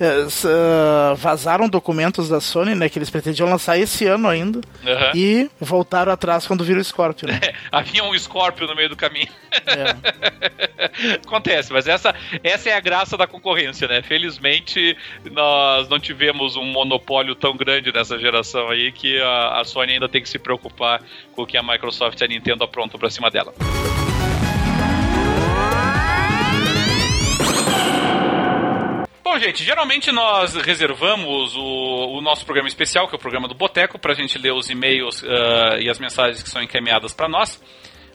uh, 0.00 1.16
vazaram 1.16 1.68
documentos 1.68 2.28
da 2.28 2.40
Sony, 2.40 2.74
né? 2.74 2.88
Que 2.88 2.98
eles 2.98 3.10
pretendiam 3.10 3.48
lançar 3.48 3.78
esse 3.78 4.06
ano 4.06 4.28
ainda. 4.28 4.58
Uhum. 4.58 5.10
E 5.14 5.50
voltaram 5.60 6.12
atrás 6.12 6.46
quando 6.46 6.64
viram 6.64 6.80
o 6.80 6.84
Scorpio. 6.84 7.28
Né? 7.28 7.40
havia 7.72 8.04
um 8.04 8.16
Scorpio 8.18 8.66
no 8.66 8.74
meio 8.74 8.88
do 8.88 8.96
caminho. 8.96 9.28
É. 9.66 11.16
Acontece, 11.24 11.72
mas 11.72 11.86
essa, 11.86 12.14
essa 12.42 12.70
é 12.70 12.74
a 12.74 12.80
graça 12.80 13.16
da 13.16 13.26
concorrência, 13.26 13.88
né? 13.88 14.02
Felizmente, 14.02 14.96
nós 15.30 15.88
não 15.88 15.98
tivemos 15.98 16.56
um 16.56 16.64
monopólio 16.64 17.34
tão 17.34 17.56
grande 17.56 17.92
nessa 17.92 18.18
geração 18.18 18.68
aí 18.68 18.92
que 18.92 19.20
a, 19.20 19.60
a 19.60 19.64
Sony 19.64 19.94
ainda 19.94 20.08
tem 20.08 20.22
que 20.22 20.28
se 20.28 20.38
preocupar 20.38 21.02
com 21.32 21.42
o 21.42 21.46
que 21.46 21.56
a 21.56 21.62
Microsoft 21.62 22.20
e 22.20 22.24
a 22.24 22.28
Nintendo 22.28 22.64
aprontam 22.64 22.98
pra 22.98 23.10
cima 23.10 23.30
dela. 23.30 23.54
Bom, 29.28 29.36
gente, 29.40 29.64
geralmente 29.64 30.12
nós 30.12 30.54
reservamos 30.54 31.56
o, 31.56 32.16
o, 32.16 32.20
nosso 32.20 32.44
programa 32.44 32.68
especial, 32.68 33.08
que 33.08 33.14
é 33.16 33.18
o 33.18 33.20
programa 33.20 33.48
do 33.48 33.56
Boteco, 33.56 33.98
para 33.98 34.12
a 34.12 34.14
gente 34.14 34.38
ler 34.38 34.52
os 34.52 34.70
e-mails 34.70 35.20
uh, 35.24 35.80
e 35.80 35.90
as 35.90 35.98
mensagens 35.98 36.44
que 36.44 36.48
são 36.48 36.62
encaminhadas 36.62 37.12
para 37.12 37.28
nós. 37.28 37.60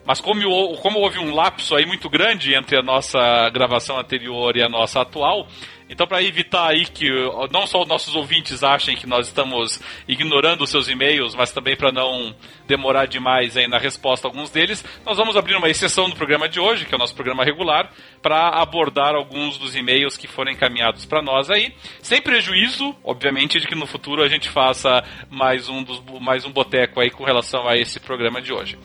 Mas 0.06 0.22
como, 0.22 0.40
como 0.78 1.00
houve 1.00 1.18
um 1.18 1.34
lapso 1.34 1.76
aí 1.76 1.84
muito 1.84 2.08
grande 2.08 2.54
entre 2.54 2.78
a 2.78 2.82
nossa 2.82 3.20
gravação 3.50 3.98
anterior 3.98 4.56
e 4.56 4.62
a 4.62 4.70
nossa 4.70 5.02
atual, 5.02 5.46
então, 5.92 6.06
para 6.06 6.22
evitar 6.22 6.70
aí 6.70 6.86
que 6.86 7.10
não 7.50 7.66
só 7.66 7.82
os 7.82 7.88
nossos 7.88 8.14
ouvintes 8.14 8.64
achem 8.64 8.96
que 8.96 9.06
nós 9.06 9.26
estamos 9.26 9.78
ignorando 10.08 10.64
os 10.64 10.70
seus 10.70 10.88
e-mails, 10.88 11.34
mas 11.34 11.52
também 11.52 11.76
para 11.76 11.92
não 11.92 12.34
demorar 12.66 13.06
demais 13.06 13.56
aí 13.58 13.68
na 13.68 13.76
resposta 13.76 14.26
a 14.26 14.30
alguns 14.30 14.50
deles, 14.50 14.82
nós 15.04 15.18
vamos 15.18 15.36
abrir 15.36 15.54
uma 15.54 15.68
exceção 15.68 16.08
no 16.08 16.16
programa 16.16 16.48
de 16.48 16.58
hoje, 16.58 16.86
que 16.86 16.94
é 16.94 16.96
o 16.96 16.98
nosso 16.98 17.14
programa 17.14 17.44
regular, 17.44 17.92
para 18.22 18.48
abordar 18.48 19.14
alguns 19.14 19.58
dos 19.58 19.76
e-mails 19.76 20.16
que 20.16 20.26
foram 20.26 20.50
encaminhados 20.50 21.04
para 21.04 21.20
nós 21.20 21.50
aí, 21.50 21.74
sem 22.00 22.22
prejuízo, 22.22 22.96
obviamente, 23.04 23.60
de 23.60 23.66
que 23.66 23.74
no 23.74 23.86
futuro 23.86 24.22
a 24.22 24.28
gente 24.28 24.48
faça 24.48 25.04
mais 25.28 25.68
um 25.68 25.82
dos 25.82 26.02
mais 26.20 26.46
um 26.46 26.50
boteco 26.50 27.00
aí 27.00 27.10
com 27.10 27.24
relação 27.24 27.68
a 27.68 27.76
esse 27.76 28.00
programa 28.00 28.40
de 28.40 28.52
hoje. 28.52 28.78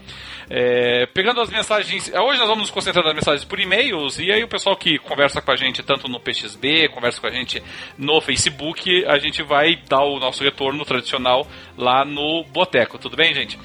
É, 0.49 1.05
pegando 1.07 1.41
as 1.41 1.49
mensagens. 1.49 2.09
Hoje 2.13 2.39
nós 2.39 2.47
vamos 2.47 2.63
nos 2.63 2.71
concentrar 2.71 3.03
nas 3.03 3.13
mensagens 3.13 3.43
por 3.43 3.59
e-mails, 3.59 4.17
e 4.17 4.31
aí 4.31 4.43
o 4.43 4.47
pessoal 4.47 4.77
que 4.77 4.97
conversa 4.99 5.41
com 5.41 5.51
a 5.51 5.55
gente 5.55 5.83
tanto 5.83 6.07
no 6.07 6.19
PXB, 6.19 6.89
conversa 6.89 7.19
com 7.19 7.27
a 7.27 7.31
gente 7.31 7.61
no 7.97 8.21
Facebook, 8.21 9.05
a 9.05 9.17
gente 9.19 9.43
vai 9.43 9.75
dar 9.89 10.03
o 10.03 10.19
nosso 10.19 10.43
retorno 10.43 10.85
tradicional 10.85 11.45
lá 11.77 12.05
no 12.05 12.45
Boteco. 12.45 12.97
Tudo 12.97 13.17
bem, 13.17 13.33
gente? 13.33 13.59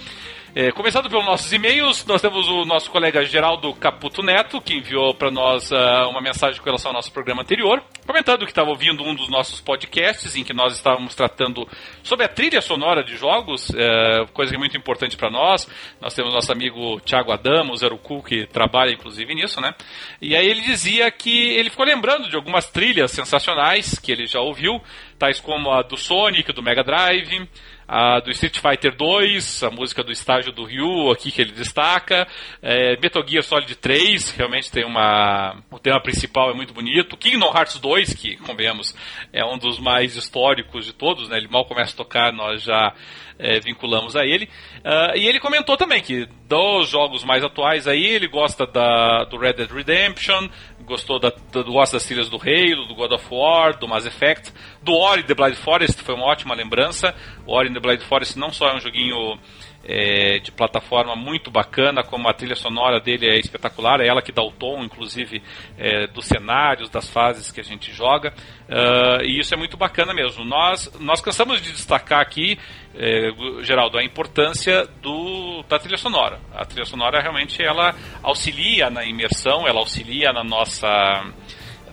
É, 0.55 0.71
começando 0.71 1.09
pelos 1.09 1.25
nossos 1.25 1.51
e-mails, 1.51 2.05
nós 2.05 2.21
temos 2.21 2.47
o 2.47 2.67
nosso 2.67 2.91
colega 2.91 3.25
Geraldo 3.25 3.73
Caputo 3.73 4.23
Neto, 4.23 4.61
que 4.61 4.75
enviou 4.75 5.15
para 5.15 5.31
nós 5.31 5.71
uh, 5.71 6.11
uma 6.11 6.21
mensagem 6.21 6.61
com 6.61 6.67
relação 6.67 6.91
ao 6.91 6.95
nosso 6.95 7.11
programa 7.11 7.41
anterior. 7.41 7.83
comentando 8.07 8.45
que 8.45 8.51
estava 8.51 8.69
ouvindo 8.69 9.03
um 9.03 9.15
dos 9.15 9.31
nossos 9.31 9.63
podcasts 9.63 10.37
em 10.37 10.45
que 10.45 10.53
nós 10.53 10.75
estávamos 10.75 11.15
tratando 11.15 11.67
sobre 12.03 12.27
a 12.27 12.29
trilha 12.29 12.61
sonora 12.61 13.03
de 13.03 13.17
jogos, 13.17 13.71
é, 13.75 14.27
coisa 14.35 14.51
que 14.51 14.57
é 14.57 14.59
muito 14.59 14.77
importante 14.77 15.17
para 15.17 15.31
nós. 15.31 15.67
Nós 15.99 16.13
temos 16.13 16.35
nosso 16.35 16.53
amigo 16.53 17.01
Thiago 17.01 17.33
Adamo, 17.33 17.75
Zero 17.75 17.97
Cool, 17.97 18.23
que 18.23 18.47
trabalha 18.47 18.93
inclusive 18.93 19.35
nisso, 19.35 19.59
né? 19.59 19.75
E 20.21 20.37
aí 20.37 20.47
ele 20.47 20.61
dizia 20.61 21.11
que 21.11 21.55
ele 21.55 21.71
ficou 21.71 21.87
lembrando 21.87 22.29
de 22.29 22.37
algumas 22.37 22.67
trilhas 22.67 23.11
sensacionais 23.11 23.99
que 23.99 24.13
ele 24.13 24.27
já 24.27 24.41
ouviu, 24.41 24.83
tais 25.19 25.41
como 25.41 25.71
a 25.71 25.81
do 25.81 25.97
Sonic, 25.97 26.53
do 26.53 26.63
Mega 26.63 26.85
Drive, 26.85 27.49
a 27.87 28.21
do 28.21 28.31
Street 28.31 28.59
Fighter 28.59 28.97
2, 28.97 29.63
a 29.65 29.71
música 29.71 30.03
do 30.03 30.13
estágio 30.13 30.53
do 30.53 30.65
Ryu 30.65 31.11
aqui 31.11 31.31
que 31.31 31.41
ele 31.41 31.53
destaca, 31.53 32.27
é, 32.61 32.97
Metal 33.01 33.27
Gear 33.27 33.43
Solid 33.43 33.75
3, 33.77 34.31
realmente 34.33 34.71
tem 34.71 34.85
uma. 34.85 35.63
O 35.71 35.79
tema 35.79 36.01
principal 36.01 36.51
é 36.51 36.55
muito 36.55 36.73
bonito. 36.73 37.17
Kingdom 37.17 37.53
Hearts 37.55 37.79
2, 37.79 38.15
que, 38.15 38.37
convenhamos, 38.37 38.95
é 39.33 39.45
um 39.45 39.59
dos 39.59 39.79
mais 39.79 40.17
históricos 40.17 40.85
de 40.85 40.93
todos, 40.93 41.29
né? 41.29 41.37
Ele 41.37 41.49
mal 41.49 41.65
começa 41.65 41.93
a 41.93 41.97
tocar, 41.97 42.33
nós 42.33 42.63
já 42.63 42.95
é, 43.39 43.59
vinculamos 43.61 44.17
a 44.17 44.25
ele. 44.25 44.45
Uh, 44.79 45.17
e 45.17 45.27
ele 45.27 45.41
comentou 45.41 45.77
também 45.77 46.01
que 46.01 46.27
dos 46.49 46.89
jogos 46.89 47.25
mais 47.25 47.43
atuais 47.43 47.89
aí, 47.89 48.05
ele 48.05 48.29
gosta 48.29 48.67
da, 48.67 49.25
do 49.25 49.37
Red 49.37 49.55
Dead 49.55 49.71
Redemption, 49.71 50.49
gostou 50.93 51.19
da, 51.19 51.33
do, 51.51 51.65
gosta 51.65 51.97
das 51.97 52.05
trilhas 52.05 52.29
do 52.29 52.37
Halo, 52.37 52.87
do 52.87 52.95
God 52.95 53.13
of 53.13 53.27
War, 53.31 53.79
do 53.79 53.89
Mass 53.89 54.05
Effect, 54.05 54.53
do 54.83 54.93
Ori 54.93 55.23
The 55.23 55.35
Blind 55.35 55.55
Forest, 55.55 56.03
foi 56.03 56.15
uma 56.15 56.27
ótima 56.27 56.55
lembrança. 56.55 57.15
O 57.47 57.55
Ori 57.55 57.73
The 57.73 57.81
Blind 57.81 58.03
Forest 58.03 58.39
não 58.39 58.53
só 58.53 58.69
é 58.69 58.77
um 58.77 58.81
joguinho 58.81 59.39
é, 59.85 60.39
de 60.39 60.53
plataforma 60.53 61.17
muito 61.17 61.51
bacana, 61.51 62.03
como 62.03 62.29
a 62.29 62.33
trilha 62.33 62.55
sonora 62.55 63.01
dele 63.01 63.29
é 63.29 63.39
espetacular, 63.39 64.01
é 64.01 64.07
ela 64.07 64.23
que 64.23 64.33
dá 64.33 64.43
o 64.43 64.53
tom, 64.53 64.83
inclusive, 64.83 65.43
é, 65.77 66.07
dos 66.07 66.27
cenários, 66.27 66.89
das 66.89 67.09
fases 67.11 67.51
que 67.51 67.61
a 67.61 67.65
gente 67.65 67.93
joga, 67.93 68.33
uh, 68.69 69.25
e 69.25 69.39
isso 69.39 69.55
é 69.55 69.57
muito 69.57 69.77
bacana 69.77 70.15
mesmo. 70.15 70.45
Nós, 70.45 70.91
nós 71.01 71.21
cansamos 71.21 71.61
de 71.61 71.73
destacar 71.73 72.21
aqui, 72.21 72.59
é, 72.95 73.31
Geraldo, 73.63 73.99
a 73.99 74.05
importância 74.05 74.87
do, 75.01 75.63
da 75.69 75.79
trilha 75.79 75.97
sonora. 75.97 76.41
A 76.55 76.65
trilha 76.65 76.85
sonora 76.85 77.21
realmente 77.21 77.63
ela 77.63 77.95
auxilia 78.23 78.91
na 78.91 79.05
imersão, 79.05 79.67
ela 79.67 79.81
auxilia 79.81 80.33
na 80.33 80.45
nossa 80.45 80.89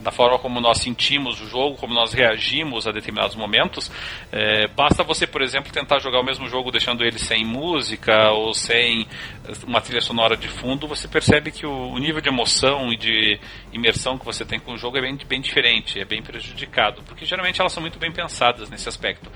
da 0.01 0.11
forma 0.11 0.39
como 0.39 0.59
nós 0.61 0.79
sentimos 0.79 1.41
o 1.41 1.47
jogo, 1.47 1.75
como 1.77 1.93
nós 1.93 2.13
reagimos 2.13 2.87
a 2.87 2.91
determinados 2.91 3.35
momentos. 3.35 3.91
É, 4.31 4.67
basta 4.67 5.03
você, 5.03 5.27
por 5.27 5.41
exemplo, 5.41 5.71
tentar 5.71 5.99
jogar 5.99 6.19
o 6.19 6.23
mesmo 6.23 6.47
jogo 6.47 6.71
deixando 6.71 7.03
ele 7.03 7.19
sem 7.19 7.45
música 7.45 8.31
ou 8.31 8.53
sem 8.53 9.07
uma 9.65 9.81
trilha 9.81 10.01
sonora 10.01 10.37
de 10.37 10.47
fundo, 10.47 10.87
você 10.87 11.07
percebe 11.07 11.51
que 11.51 11.65
o, 11.65 11.97
nível 11.97 12.21
de 12.21 12.29
emoção 12.29 12.91
e 12.91 12.97
de 12.97 13.39
imersão 13.73 14.17
que 14.17 14.25
você 14.25 14.45
tem 14.45 14.59
com 14.59 14.73
o 14.73 14.77
jogo 14.77 14.97
é 14.97 15.01
bem, 15.01 15.17
bem 15.27 15.41
diferente, 15.41 15.99
é 15.99 16.05
bem 16.05 16.21
prejudicado, 16.21 17.01
porque 17.03 17.25
geralmente 17.25 17.59
elas 17.59 17.73
são 17.73 17.81
muito 17.81 17.99
bem 17.99 18.11
pensadas 18.11 18.69
nesse 18.69 18.87
aspecto. 18.87 19.29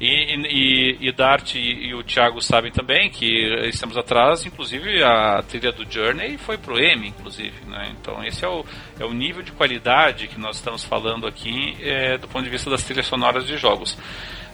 E, 0.00 0.06
e, 0.06 1.08
e 1.08 1.12
Dart 1.12 1.56
e, 1.56 1.88
e, 1.88 1.94
o 1.94 2.04
Thiago 2.04 2.40
sabem 2.40 2.70
também 2.70 3.10
que 3.10 3.26
estamos 3.68 3.96
atrás, 3.96 4.46
inclusive 4.46 5.02
a 5.02 5.42
trilha 5.42 5.72
do 5.72 5.90
Journey 5.90 6.38
foi 6.38 6.56
pro 6.56 6.78
M, 6.78 7.08
inclusive. 7.08 7.64
Né? 7.66 7.94
Então 8.00 8.24
esse 8.24 8.44
é 8.44 8.48
o, 8.48 8.64
é 9.00 9.04
o 9.04 9.12
nível 9.12 9.42
de 9.42 9.50
qualidade 9.50 10.28
que 10.28 10.38
nós 10.38 10.56
estamos 10.56 10.84
falando 10.84 11.26
aqui 11.26 11.76
é, 11.80 12.16
do 12.16 12.28
ponto 12.28 12.44
de 12.44 12.50
vista 12.50 12.70
das 12.70 12.84
trilhas 12.84 13.06
sonoras 13.06 13.44
de 13.44 13.56
jogos. 13.56 13.98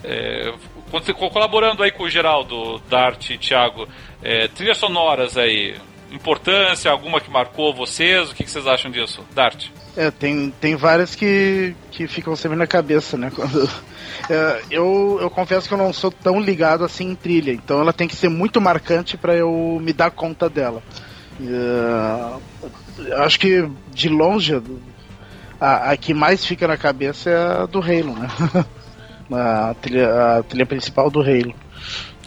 É, 0.02 0.52
colaborando 1.30 1.82
aí 1.82 1.90
com 1.90 2.04
o 2.04 2.10
Geraldo, 2.10 2.78
Dart 2.88 3.30
e 3.30 3.38
Thiago, 3.38 3.88
é, 4.22 4.48
trilhas 4.48 4.78
sonoras 4.78 5.36
aí, 5.36 5.74
importância, 6.14 6.90
alguma 6.90 7.20
que 7.20 7.30
marcou 7.30 7.74
vocês? 7.74 8.30
O 8.30 8.34
que, 8.34 8.44
que 8.44 8.50
vocês 8.50 8.66
acham 8.66 8.90
disso? 8.90 9.24
Dart? 9.34 9.66
É, 9.96 10.10
tem, 10.10 10.52
tem 10.60 10.76
várias 10.76 11.14
que, 11.14 11.74
que 11.90 12.06
ficam 12.06 12.34
sempre 12.34 12.56
na 12.56 12.66
cabeça, 12.66 13.16
né? 13.16 13.30
Quando, 13.34 13.68
é, 14.28 14.62
eu, 14.70 15.18
eu 15.20 15.30
confesso 15.30 15.68
que 15.68 15.74
eu 15.74 15.78
não 15.78 15.92
sou 15.92 16.10
tão 16.10 16.40
ligado 16.40 16.84
assim 16.84 17.10
em 17.10 17.14
trilha, 17.14 17.52
então 17.52 17.80
ela 17.80 17.92
tem 17.92 18.08
que 18.08 18.16
ser 18.16 18.28
muito 18.28 18.60
marcante 18.60 19.16
para 19.16 19.34
eu 19.34 19.78
me 19.82 19.92
dar 19.92 20.10
conta 20.10 20.48
dela. 20.48 20.82
É, 21.40 23.14
acho 23.24 23.40
que 23.40 23.68
de 23.92 24.08
longe 24.08 24.62
a, 25.60 25.90
a, 25.90 25.96
que 25.96 26.14
mais 26.14 26.44
fica 26.44 26.68
na 26.68 26.76
cabeça 26.76 27.30
é 27.30 27.62
a 27.62 27.66
do 27.66 27.80
Halo, 27.80 28.14
né? 28.16 28.28
a, 29.32 29.74
trilha, 29.74 30.38
a 30.38 30.42
trilha 30.42 30.66
principal 30.66 31.10
do 31.10 31.20
Halo. 31.20 31.54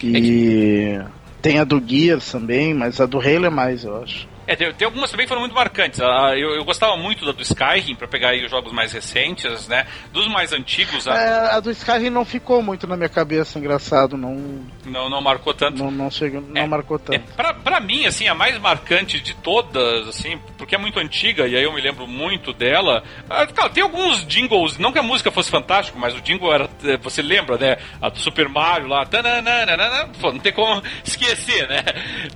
E 0.03 0.99
tem 1.47 1.59
a 1.59 1.63
do 1.63 1.81
Gears 1.81 2.29
também, 2.29 2.73
mas 2.73 2.99
a 2.99 3.05
do 3.05 3.21
Halo 3.21 3.45
é 3.45 3.49
mais, 3.49 3.85
eu 3.85 4.03
acho. 4.03 4.27
É, 4.47 4.55
tem, 4.55 4.73
tem, 4.73 4.85
algumas 4.85 5.11
também 5.11 5.25
que 5.25 5.27
foram 5.27 5.41
muito 5.41 5.53
marcantes. 5.53 5.99
Ah, 5.99 6.31
eu, 6.37 6.55
eu 6.55 6.63
gostava 6.63 6.95
muito 6.95 7.25
da 7.25 7.33
do 7.33 7.41
Skyrim, 7.41 7.95
para 7.95 8.07
pegar 8.07 8.29
aí 8.29 8.45
os 8.45 8.49
jogos 8.49 8.71
mais 8.71 8.93
recentes, 8.93 9.67
né? 9.67 9.85
Dos 10.13 10.25
mais 10.27 10.53
antigos. 10.53 11.05
A... 11.05 11.15
É, 11.15 11.55
a 11.55 11.59
do 11.59 11.69
Skyrim 11.69 12.09
não 12.09 12.23
ficou 12.23 12.63
muito 12.63 12.87
na 12.87 12.95
minha 12.95 13.09
cabeça, 13.09 13.59
engraçado. 13.59 14.15
Não, 14.15 14.65
não, 14.85 15.09
não 15.09 15.21
marcou 15.21 15.53
tanto. 15.53 15.83
Não, 15.83 15.91
não, 15.91 16.09
chegou, 16.09 16.39
não 16.39 16.61
é, 16.61 16.65
marcou 16.65 16.97
tanto. 16.97 17.15
É, 17.15 17.19
pra, 17.35 17.53
pra 17.53 17.79
mim, 17.81 18.05
assim, 18.05 18.29
a 18.29 18.33
mais 18.33 18.57
marcante 18.57 19.19
de 19.19 19.35
todas, 19.35 20.07
assim, 20.07 20.39
porque 20.57 20.75
é 20.75 20.77
muito 20.77 20.97
antiga 20.97 21.45
e 21.45 21.57
aí 21.57 21.63
eu 21.63 21.73
me 21.73 21.81
lembro 21.81 22.07
muito 22.07 22.53
dela. 22.53 23.03
Ah, 23.29 23.45
tem 23.69 23.83
alguns 23.83 24.25
jingles, 24.25 24.77
não 24.77 24.93
que 24.93 24.99
a 24.99 25.03
música 25.03 25.29
fosse 25.29 25.51
fantástica, 25.51 25.99
mas 25.99 26.15
o 26.15 26.21
jingle 26.21 26.53
era. 26.53 26.69
É, 26.85 26.95
você 26.95 27.21
lembra, 27.21 27.57
né? 27.57 27.77
A 28.01 28.07
do 28.07 28.17
Super 28.17 28.47
Mario 28.47 28.87
lá. 28.87 29.05
Tananana, 29.05 29.75
não 30.21 30.39
tem 30.39 30.53
como 30.53 30.81
esquecer, 31.03 31.67
né? 31.67 31.83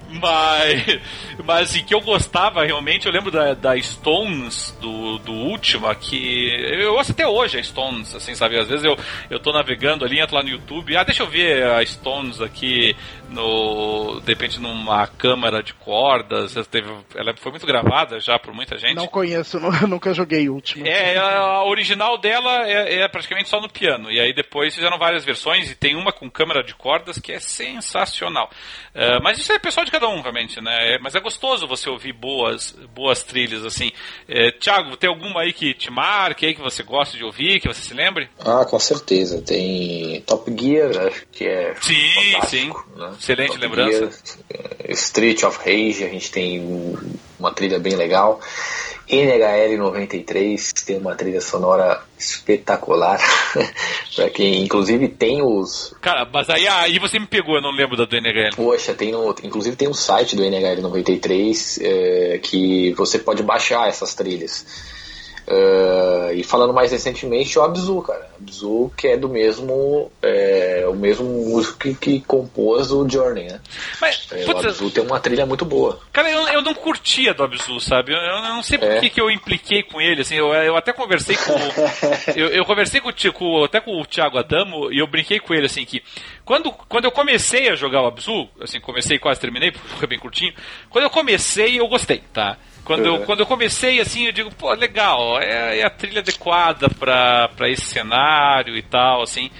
Mas, 0.09 0.99
mas 1.45 1.69
assim, 1.69 1.83
que 1.85 1.93
eu 1.93 2.00
gostava 2.01 2.63
realmente, 2.63 3.05
eu 3.05 3.11
lembro 3.11 3.31
da, 3.31 3.53
da 3.53 3.79
Stones, 3.81 4.75
do, 4.81 5.17
do 5.19 5.33
Última, 5.33 5.93
que 5.95 6.49
eu 6.79 6.93
gosto 6.93 7.11
até 7.11 7.27
hoje 7.27 7.59
a 7.59 7.63
Stones, 7.63 8.13
assim, 8.15 8.35
sabe? 8.35 8.57
Às 8.57 8.67
vezes 8.67 8.83
eu, 8.83 8.97
eu 9.29 9.39
tô 9.39 9.51
navegando 9.51 10.05
ali, 10.05 10.19
entro 10.19 10.35
lá 10.35 10.43
no 10.43 10.49
YouTube, 10.49 10.95
ah, 10.95 11.03
deixa 11.03 11.23
eu 11.23 11.27
ver 11.27 11.63
a 11.63 11.85
Stones 11.85 12.41
aqui 12.41 12.95
no 13.29 14.19
de 14.21 14.33
repente 14.33 14.59
numa 14.59 15.07
câmara 15.07 15.63
de 15.63 15.73
cordas 15.73 16.53
teve, 16.67 16.89
ela 17.15 17.33
foi 17.37 17.51
muito 17.51 17.65
gravada 17.65 18.19
já 18.19 18.37
por 18.37 18.53
muita 18.53 18.77
gente. 18.77 18.95
Não 18.95 19.07
conheço 19.07 19.59
não, 19.61 19.71
nunca 19.87 20.13
joguei 20.13 20.49
última 20.49 20.87
é 20.87 21.17
a 21.17 21.63
original 21.63 22.17
dela 22.17 22.67
é, 22.67 23.01
é, 23.01 23.07
praticamente 23.07 23.49
só 23.49 23.61
no 23.61 23.69
piano 23.69 24.11
e 24.11 24.19
aí 24.19 24.33
depois 24.33 24.75
fizeram 24.75 24.97
várias 24.97 25.23
versões 25.23 25.71
e 25.71 25.75
tem 25.75 25.95
uma 25.95 26.11
com 26.11 26.29
câmara 26.29 26.63
de 26.63 26.75
cordas 26.75 27.19
que 27.19 27.31
é 27.31 27.39
sensacional. 27.39 28.49
Uh, 28.93 29.23
mas 29.23 29.39
isso 29.39 29.51
é 29.51 29.59
pessoal 29.59 29.85
de 29.85 29.91
cada 29.91 30.07
um 30.09 30.21
realmente 30.21 30.51
né? 30.59 30.95
É, 30.95 30.99
mas 30.99 31.15
é 31.15 31.19
gostoso 31.19 31.67
você 31.67 31.89
ouvir 31.91 32.13
boas 32.13 32.75
boas 32.93 33.23
trilhas 33.23 33.65
assim 33.65 33.91
é, 34.27 34.51
Thiago 34.51 34.97
tem 34.97 35.09
alguma 35.09 35.41
aí 35.41 35.53
que 35.53 35.73
te 35.73 35.91
marque 35.91 36.45
aí 36.45 36.55
que 36.55 36.61
você 36.61 36.83
gosta 36.83 37.17
de 37.17 37.23
ouvir 37.23 37.59
que 37.59 37.67
você 37.67 37.81
se 37.81 37.93
lembre 37.93 38.29
ah 38.39 38.65
com 38.65 38.79
certeza 38.79 39.41
tem 39.41 40.21
Top 40.21 40.51
Gear 40.59 41.07
acho 41.07 41.25
que 41.31 41.45
é 41.45 41.75
sim 41.81 41.95
sim 42.47 42.73
né? 42.95 43.11
Excelente 43.17 43.51
Top 43.51 43.61
lembrança. 43.61 43.99
Gear, 43.99 44.91
Street 44.91 45.43
of 45.43 45.57
Rage, 45.59 46.03
a 46.03 46.09
gente 46.09 46.31
tem 46.31 46.97
uma 47.39 47.51
trilha 47.53 47.79
bem 47.79 47.95
legal. 47.95 48.39
NHL 49.11 49.77
93 49.77 50.71
tem 50.85 50.97
uma 50.97 51.15
trilha 51.15 51.41
sonora 51.41 52.01
espetacular. 52.17 53.19
pra 54.15 54.29
quem 54.29 54.63
inclusive 54.63 55.07
tem 55.09 55.41
os. 55.41 55.93
Cara, 56.01 56.27
mas 56.31 56.49
aí, 56.49 56.67
aí 56.67 56.97
você 56.97 57.19
me 57.19 57.27
pegou, 57.27 57.55
eu 57.55 57.61
não 57.61 57.71
lembro 57.71 57.97
da 57.97 58.05
do 58.05 58.15
NHL. 58.15 58.55
Poxa, 58.55 58.93
tem 58.93 59.11
no, 59.11 59.35
inclusive 59.43 59.75
tem 59.75 59.89
um 59.89 59.93
site 59.93 60.35
do 60.35 60.43
NHL 60.43 60.81
93 60.81 61.79
é, 61.81 62.39
que 62.41 62.93
você 62.93 63.19
pode 63.19 63.43
baixar 63.43 63.87
essas 63.87 64.15
trilhas. 64.15 64.65
Uh, 65.51 66.33
e 66.33 66.43
falando 66.43 66.73
mais 66.73 66.93
recentemente, 66.93 67.59
o 67.59 67.61
Abzu, 67.61 68.01
cara. 68.03 68.29
Abzu, 68.39 68.89
que 68.95 69.07
é 69.07 69.17
do 69.17 69.27
mesmo. 69.27 70.09
É, 70.21 70.85
o 70.87 70.93
mesmo 70.93 71.25
músico 71.25 71.77
que, 71.77 71.93
que, 71.93 72.21
compôs 72.21 72.89
o 72.89 73.07
Journey, 73.07 73.49
né? 73.49 73.59
Mas, 73.99 74.27
é, 74.31 74.45
o 74.45 74.57
Abzu 74.57 74.89
tem 74.91 75.03
uma 75.03 75.19
trilha 75.19 75.45
muito 75.45 75.65
boa. 75.65 75.99
Cara, 76.13 76.31
eu, 76.31 76.47
eu 76.47 76.61
não 76.61 76.73
curtia 76.73 77.33
do 77.33 77.43
Abzu, 77.43 77.81
sabe? 77.81 78.13
Eu, 78.13 78.17
eu 78.17 78.41
não 78.43 78.63
sei 78.63 78.77
por 78.77 78.89
é. 78.89 79.01
que, 79.01 79.09
que 79.09 79.19
eu 79.19 79.29
impliquei 79.29 79.83
com 79.83 79.99
ele, 79.99 80.21
assim. 80.21 80.35
Eu, 80.35 80.53
eu 80.53 80.77
até 80.77 80.93
conversei 80.93 81.35
com. 81.35 81.51
eu, 82.33 82.47
eu, 82.47 82.63
conversei 82.63 83.01
com, 83.01 83.11
com, 83.33 83.63
até 83.65 83.81
com 83.81 83.99
o 83.99 84.05
Thiago 84.05 84.37
Adamo 84.37 84.89
e 84.89 84.99
eu 84.99 85.07
brinquei 85.07 85.41
com 85.41 85.53
ele, 85.53 85.65
assim, 85.65 85.83
que 85.83 86.01
quando, 86.45 86.71
quando 86.71 87.05
eu 87.05 87.11
comecei 87.11 87.67
a 87.69 87.75
jogar 87.75 88.01
o 88.03 88.07
Abzu, 88.07 88.47
assim, 88.61 88.79
comecei 88.79 89.19
quase 89.19 89.41
terminei, 89.41 89.71
porque 89.71 89.87
foi 89.97 90.07
bem 90.07 90.19
curtinho. 90.19 90.53
Quando 90.89 91.03
eu 91.03 91.09
comecei, 91.09 91.77
eu 91.77 91.87
gostei, 91.89 92.23
tá? 92.31 92.57
Quando, 92.83 93.05
eu, 93.05 93.19
quando 93.21 93.41
eu 93.41 93.45
comecei, 93.45 93.99
assim, 93.99 94.25
eu 94.25 94.31
digo, 94.31 94.51
pô, 94.55 94.73
legal, 94.73 95.39
é, 95.39 95.79
é 95.79 95.85
a 95.85 95.89
trilha 95.89 96.19
adequada 96.19 96.89
para 96.89 97.69
esse 97.69 97.85
cenário 97.85 98.75
e 98.75 98.81
tal, 98.81 99.21
assim. 99.21 99.51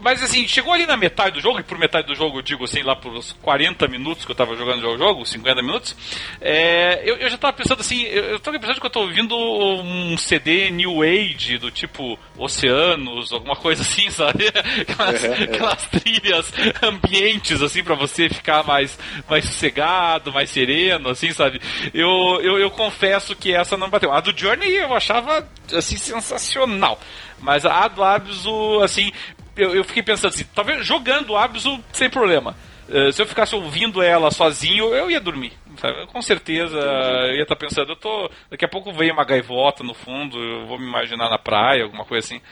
Mas 0.00 0.22
assim, 0.22 0.48
chegou 0.48 0.72
ali 0.72 0.84
na 0.84 0.96
metade 0.96 1.36
do 1.36 1.40
jogo, 1.40 1.60
e 1.60 1.62
por 1.62 1.78
metade 1.78 2.06
do 2.06 2.14
jogo 2.14 2.38
eu 2.38 2.42
digo 2.42 2.64
assim, 2.64 2.82
lá 2.82 2.96
por 2.96 3.12
uns 3.12 3.32
40 3.40 3.86
minutos 3.86 4.24
que 4.24 4.30
eu 4.32 4.34
tava 4.34 4.56
jogando 4.56 4.84
o 4.84 4.98
jogo, 4.98 5.24
50 5.24 5.62
minutos, 5.62 5.96
é, 6.40 7.00
eu, 7.04 7.16
eu, 7.16 7.30
já 7.30 7.38
tava 7.38 7.52
pensando 7.52 7.80
assim, 7.80 8.02
eu, 8.02 8.24
eu 8.24 8.40
tava 8.40 8.58
pensando 8.58 8.80
que 8.80 8.86
eu 8.86 8.90
tô 8.90 9.02
ouvindo 9.02 9.36
um 9.36 10.16
CD 10.16 10.70
New 10.70 11.02
Age, 11.02 11.58
do 11.58 11.70
tipo 11.70 12.18
Oceanos, 12.36 13.32
alguma 13.32 13.54
coisa 13.54 13.82
assim, 13.82 14.10
sabe? 14.10 14.46
Aquelas, 14.80 15.22
uhum, 15.22 15.32
aquelas 15.44 15.86
trilhas 15.86 16.52
ambientes, 16.82 17.62
assim, 17.62 17.84
para 17.84 17.94
você 17.94 18.28
ficar 18.28 18.64
mais, 18.64 18.98
mais 19.28 19.44
sossegado, 19.44 20.32
mais 20.32 20.50
sereno, 20.50 21.10
assim, 21.10 21.30
sabe? 21.32 21.60
Eu, 21.94 22.40
eu, 22.42 22.58
eu 22.58 22.70
confesso 22.70 23.36
que 23.36 23.54
essa 23.54 23.76
não 23.76 23.88
bateu. 23.88 24.12
A 24.12 24.20
do 24.20 24.36
Journey 24.36 24.74
eu 24.74 24.92
achava, 24.94 25.46
assim, 25.72 25.96
sensacional. 25.96 26.98
Mas 27.40 27.64
a 27.64 27.88
do 27.88 28.04
Abzu, 28.04 28.80
assim, 28.82 29.12
eu, 29.56 29.74
eu 29.74 29.84
fiquei 29.84 30.02
pensando 30.02 30.32
assim, 30.32 30.44
talvez 30.54 30.84
jogando 30.84 31.36
Abzu 31.36 31.82
sem 31.92 32.08
problema. 32.08 32.56
Uh, 32.88 33.12
se 33.12 33.22
eu 33.22 33.26
ficasse 33.26 33.54
ouvindo 33.54 34.02
ela 34.02 34.32
sozinho, 34.32 34.92
eu 34.94 35.10
ia 35.10 35.20
dormir. 35.20 35.52
Sabe? 35.76 36.06
Com 36.06 36.20
certeza 36.20 36.76
eu 36.76 37.36
ia 37.36 37.42
estar 37.42 37.54
tá 37.54 37.66
pensando, 37.66 37.92
eu 37.92 37.96
tô. 37.96 38.28
Daqui 38.50 38.64
a 38.64 38.68
pouco 38.68 38.92
veio 38.92 39.12
uma 39.12 39.24
gaivota 39.24 39.84
no 39.84 39.94
fundo, 39.94 40.38
eu 40.38 40.66
vou 40.66 40.78
me 40.78 40.86
imaginar 40.86 41.30
na 41.30 41.38
praia, 41.38 41.84
alguma 41.84 42.04
coisa 42.04 42.26
assim. 42.26 42.42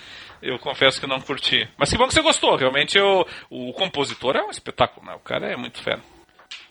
Eu 0.41 0.59
confesso 0.59 1.01
que 1.01 1.07
não 1.07 1.21
curti. 1.21 1.69
Mas 1.77 1.91
que 1.91 1.99
bom 1.99 2.07
que 2.07 2.15
você 2.15 2.23
gostou, 2.23 2.55
realmente 2.55 2.97
eu, 2.97 3.27
o 3.51 3.73
compositor 3.73 4.37
é 4.37 4.43
um 4.43 4.51
espetáculo, 4.51 5.05
né? 5.05 5.15
O 5.15 5.21
cara 5.21 5.47
é 5.47 5.57
muito 5.57 5.83
fera. 5.83 6.01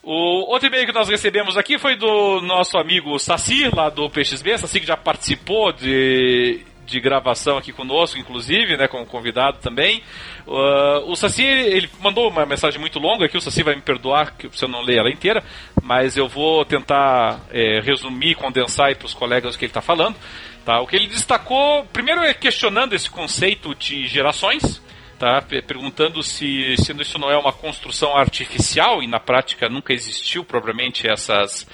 O 0.01 0.49
outro 0.49 0.69
e-mail 0.69 0.85
que 0.85 0.93
nós 0.93 1.09
recebemos 1.09 1.57
aqui 1.57 1.77
foi 1.77 1.97
do 1.97 2.39
nosso 2.39 2.77
amigo 2.77 3.19
Saci, 3.19 3.69
lá 3.75 3.89
do 3.89 4.09
PXB. 4.09 4.57
Saci 4.57 4.79
que 4.79 4.87
já 4.87 4.95
participou 4.95 5.73
de 5.73 6.65
de 6.87 6.99
gravação 6.99 7.57
aqui 7.57 7.73
conosco, 7.73 8.17
inclusive, 8.17 8.77
né, 8.77 8.87
como 8.87 9.05
convidado 9.05 9.57
também. 9.59 10.01
Uh, 10.47 11.11
o 11.11 11.15
Saci, 11.15 11.43
ele 11.43 11.89
mandou 11.99 12.29
uma 12.29 12.45
mensagem 12.45 12.79
muito 12.79 12.97
longa 12.97 13.25
aqui, 13.25 13.37
o 13.37 13.41
Saci 13.41 13.61
vai 13.61 13.75
me 13.75 13.81
perdoar 13.81 14.33
se 14.51 14.63
eu 14.63 14.69
não 14.69 14.81
ler 14.81 14.99
ela 14.99 15.11
inteira, 15.11 15.43
mas 15.83 16.15
eu 16.15 16.27
vou 16.27 16.63
tentar 16.63 17.41
é, 17.51 17.81
resumir, 17.81 18.35
condensar 18.35 18.95
para 18.95 19.05
os 19.05 19.13
colegas 19.13 19.53
o 19.53 19.59
que 19.59 19.65
ele 19.65 19.69
está 19.69 19.81
falando. 19.81 20.15
Tá? 20.63 20.81
O 20.81 20.87
que 20.87 20.95
ele 20.95 21.07
destacou, 21.07 21.85
primeiro 21.93 22.21
é 22.21 22.33
questionando 22.33 22.93
esse 22.93 23.09
conceito 23.09 23.75
de 23.75 24.07
gerações, 24.07 24.81
tá? 25.19 25.41
perguntando 25.41 26.23
se, 26.23 26.75
se 26.77 26.93
isso 26.93 27.19
não 27.19 27.29
é 27.29 27.37
uma 27.37 27.53
construção 27.53 28.15
artificial, 28.15 29.03
e 29.03 29.07
na 29.07 29.19
prática 29.19 29.69
nunca 29.69 29.93
existiu 29.93 30.43
propriamente 30.43 31.07
essas, 31.07 31.67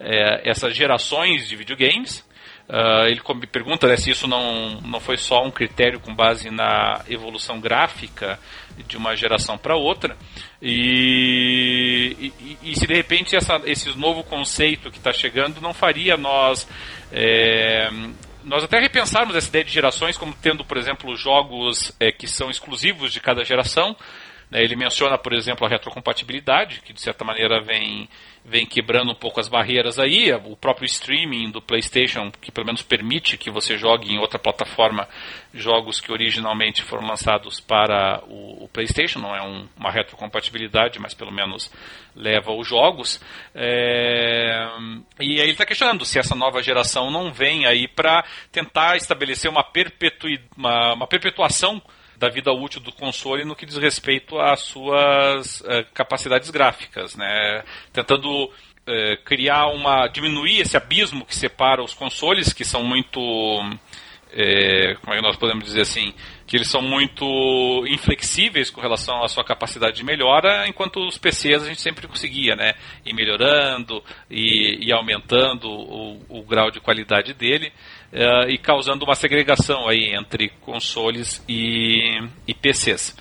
é, 0.00 0.48
essas 0.48 0.74
gerações 0.76 1.48
de 1.48 1.56
videogames. 1.56 2.26
Uh, 2.68 3.06
ele 3.06 3.22
me 3.34 3.46
pergunta 3.46 3.88
né, 3.88 3.96
se 3.96 4.10
isso 4.10 4.26
não, 4.26 4.78
não 4.82 5.00
foi 5.00 5.16
só 5.16 5.42
um 5.42 5.50
critério 5.50 5.98
com 5.98 6.14
base 6.14 6.50
na 6.50 7.00
evolução 7.08 7.58
gráfica 7.58 8.38
de 8.86 8.96
uma 8.96 9.16
geração 9.16 9.56
para 9.56 9.74
outra. 9.74 10.14
E, 10.60 12.32
e, 12.38 12.58
e, 12.62 12.76
se 12.76 12.86
de 12.86 12.94
repente 12.94 13.34
essa, 13.34 13.58
esse 13.64 13.96
novo 13.96 14.22
conceito 14.22 14.90
que 14.90 14.98
está 14.98 15.12
chegando 15.12 15.62
não 15.62 15.72
faria 15.72 16.16
nós 16.16 16.68
é, 17.10 17.88
nós 18.44 18.64
até 18.64 18.78
repensarmos 18.78 19.34
essa 19.36 19.48
ideia 19.48 19.64
de 19.64 19.72
gerações 19.72 20.18
como 20.18 20.34
tendo 20.34 20.64
por 20.64 20.76
exemplo 20.76 21.14
jogos 21.16 21.94
é, 21.98 22.12
que 22.12 22.26
são 22.26 22.50
exclusivos 22.50 23.12
de 23.12 23.20
cada 23.20 23.44
geração 23.44 23.96
ele 24.52 24.76
menciona 24.76 25.18
por 25.18 25.32
exemplo 25.32 25.66
a 25.66 25.68
retrocompatibilidade 25.68 26.80
que 26.80 26.92
de 26.92 27.00
certa 27.00 27.24
maneira 27.24 27.60
vem 27.60 28.08
vem 28.48 28.64
quebrando 28.64 29.12
um 29.12 29.14
pouco 29.14 29.40
as 29.40 29.48
barreiras 29.48 29.98
aí. 29.98 30.32
O 30.32 30.56
próprio 30.56 30.86
streaming 30.86 31.50
do 31.50 31.60
PlayStation, 31.60 32.30
que 32.40 32.50
pelo 32.50 32.66
menos 32.66 32.82
permite 32.82 33.36
que 33.36 33.50
você 33.50 33.76
jogue 33.76 34.10
em 34.10 34.18
outra 34.18 34.38
plataforma 34.38 35.06
jogos 35.52 36.00
que 36.00 36.10
originalmente 36.10 36.82
foram 36.82 37.06
lançados 37.06 37.60
para 37.60 38.22
o, 38.26 38.64
o 38.64 38.68
PlayStation, 38.68 39.18
não 39.18 39.36
é 39.36 39.42
um, 39.42 39.68
uma 39.76 39.90
retrocompatibilidade, 39.90 40.98
mas 40.98 41.12
pelo 41.12 41.30
menos 41.30 41.70
leva 42.16 42.52
os 42.52 42.66
jogos. 42.66 43.20
É... 43.54 44.66
E 45.20 45.40
aí 45.40 45.40
ele 45.40 45.52
está 45.52 45.66
questionando 45.66 46.04
se 46.04 46.18
essa 46.18 46.34
nova 46.34 46.62
geração 46.62 47.10
não 47.10 47.30
vem 47.30 47.66
aí 47.66 47.86
para 47.86 48.24
tentar 48.50 48.96
estabelecer 48.96 49.50
uma, 49.50 49.62
perpetui... 49.62 50.40
uma, 50.56 50.94
uma 50.94 51.06
perpetuação 51.06 51.82
da 52.18 52.28
vida 52.28 52.52
útil 52.52 52.80
do 52.80 52.92
console 52.92 53.44
no 53.44 53.54
que 53.54 53.64
diz 53.64 53.76
respeito 53.76 54.38
às 54.38 54.60
suas 54.60 55.60
uh, 55.60 55.84
capacidades 55.94 56.50
gráficas, 56.50 57.14
né? 57.14 57.62
Tentando 57.92 58.44
uh, 58.44 59.24
criar 59.24 59.68
uma 59.68 60.08
diminuir 60.08 60.60
esse 60.60 60.76
abismo 60.76 61.24
que 61.24 61.34
separa 61.34 61.82
os 61.82 61.94
consoles 61.94 62.52
que 62.52 62.64
são 62.64 62.82
muito 62.82 63.20
é, 64.32 64.94
como 65.00 65.14
é 65.14 65.16
que 65.16 65.22
nós 65.22 65.36
podemos 65.36 65.64
dizer 65.64 65.82
assim, 65.82 66.12
que 66.46 66.56
eles 66.56 66.68
são 66.68 66.82
muito 66.82 67.84
inflexíveis 67.88 68.70
com 68.70 68.80
relação 68.80 69.22
à 69.22 69.28
sua 69.28 69.44
capacidade 69.44 69.96
de 69.96 70.04
melhora, 70.04 70.66
enquanto 70.68 71.06
os 71.06 71.18
PCs 71.18 71.62
a 71.62 71.66
gente 71.66 71.80
sempre 71.80 72.06
conseguia, 72.06 72.54
né, 72.54 72.74
ir 73.04 73.14
melhorando 73.14 74.02
e, 74.30 74.86
e 74.86 74.92
aumentando 74.92 75.68
o, 75.68 76.20
o, 76.28 76.42
grau 76.42 76.70
de 76.70 76.80
qualidade 76.80 77.32
dele 77.34 77.72
uh, 78.12 78.48
e 78.48 78.58
causando 78.58 79.04
uma 79.04 79.14
segregação 79.14 79.88
aí 79.88 80.14
entre 80.14 80.50
consoles 80.60 81.44
e, 81.48 82.20
e 82.46 82.54
PCs. 82.54 83.16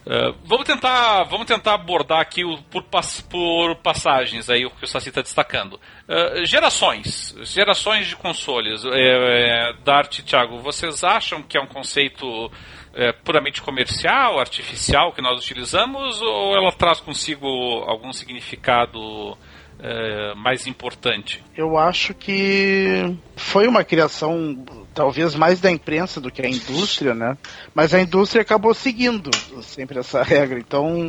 Uh, 0.00 0.34
vamos 0.44 0.64
tentar 0.64 1.24
vamos 1.24 1.46
tentar 1.46 1.74
abordar 1.74 2.20
aqui 2.20 2.42
o, 2.42 2.56
por, 2.62 2.82
por 3.28 3.76
passagens 3.76 4.48
aí 4.48 4.64
o 4.64 4.70
que 4.70 4.84
o 4.84 4.88
Saci 4.88 5.10
está 5.10 5.20
destacando. 5.20 5.74
Uh, 6.08 6.44
gerações, 6.46 7.36
gerações 7.42 8.06
de 8.06 8.16
consoles. 8.16 8.82
É, 8.86 8.90
é, 8.96 9.72
Dart, 9.84 10.22
Thiago, 10.22 10.58
vocês 10.58 11.04
acham 11.04 11.42
que 11.42 11.58
é 11.58 11.60
um 11.60 11.66
conceito 11.66 12.50
é, 12.94 13.12
puramente 13.12 13.60
comercial, 13.60 14.40
artificial 14.40 15.12
que 15.12 15.22
nós 15.22 15.38
utilizamos 15.38 16.20
ou 16.22 16.56
ela 16.56 16.72
traz 16.72 16.98
consigo 17.00 17.46
algum 17.86 18.12
significado 18.12 19.36
é, 19.82 20.34
mais 20.34 20.66
importante? 20.66 21.42
Eu 21.56 21.76
acho 21.78 22.14
que 22.14 23.16
foi 23.36 23.66
uma 23.66 23.84
criação 23.84 24.64
talvez 24.94 25.34
mais 25.34 25.60
da 25.60 25.70
imprensa 25.70 26.20
do 26.20 26.30
que 26.30 26.42
a 26.42 26.48
indústria, 26.48 27.14
né? 27.14 27.36
Mas 27.74 27.94
a 27.94 28.00
indústria 28.00 28.42
acabou 28.42 28.74
seguindo 28.74 29.30
sempre 29.62 29.98
essa 29.98 30.22
regra. 30.24 30.58
Então, 30.58 31.06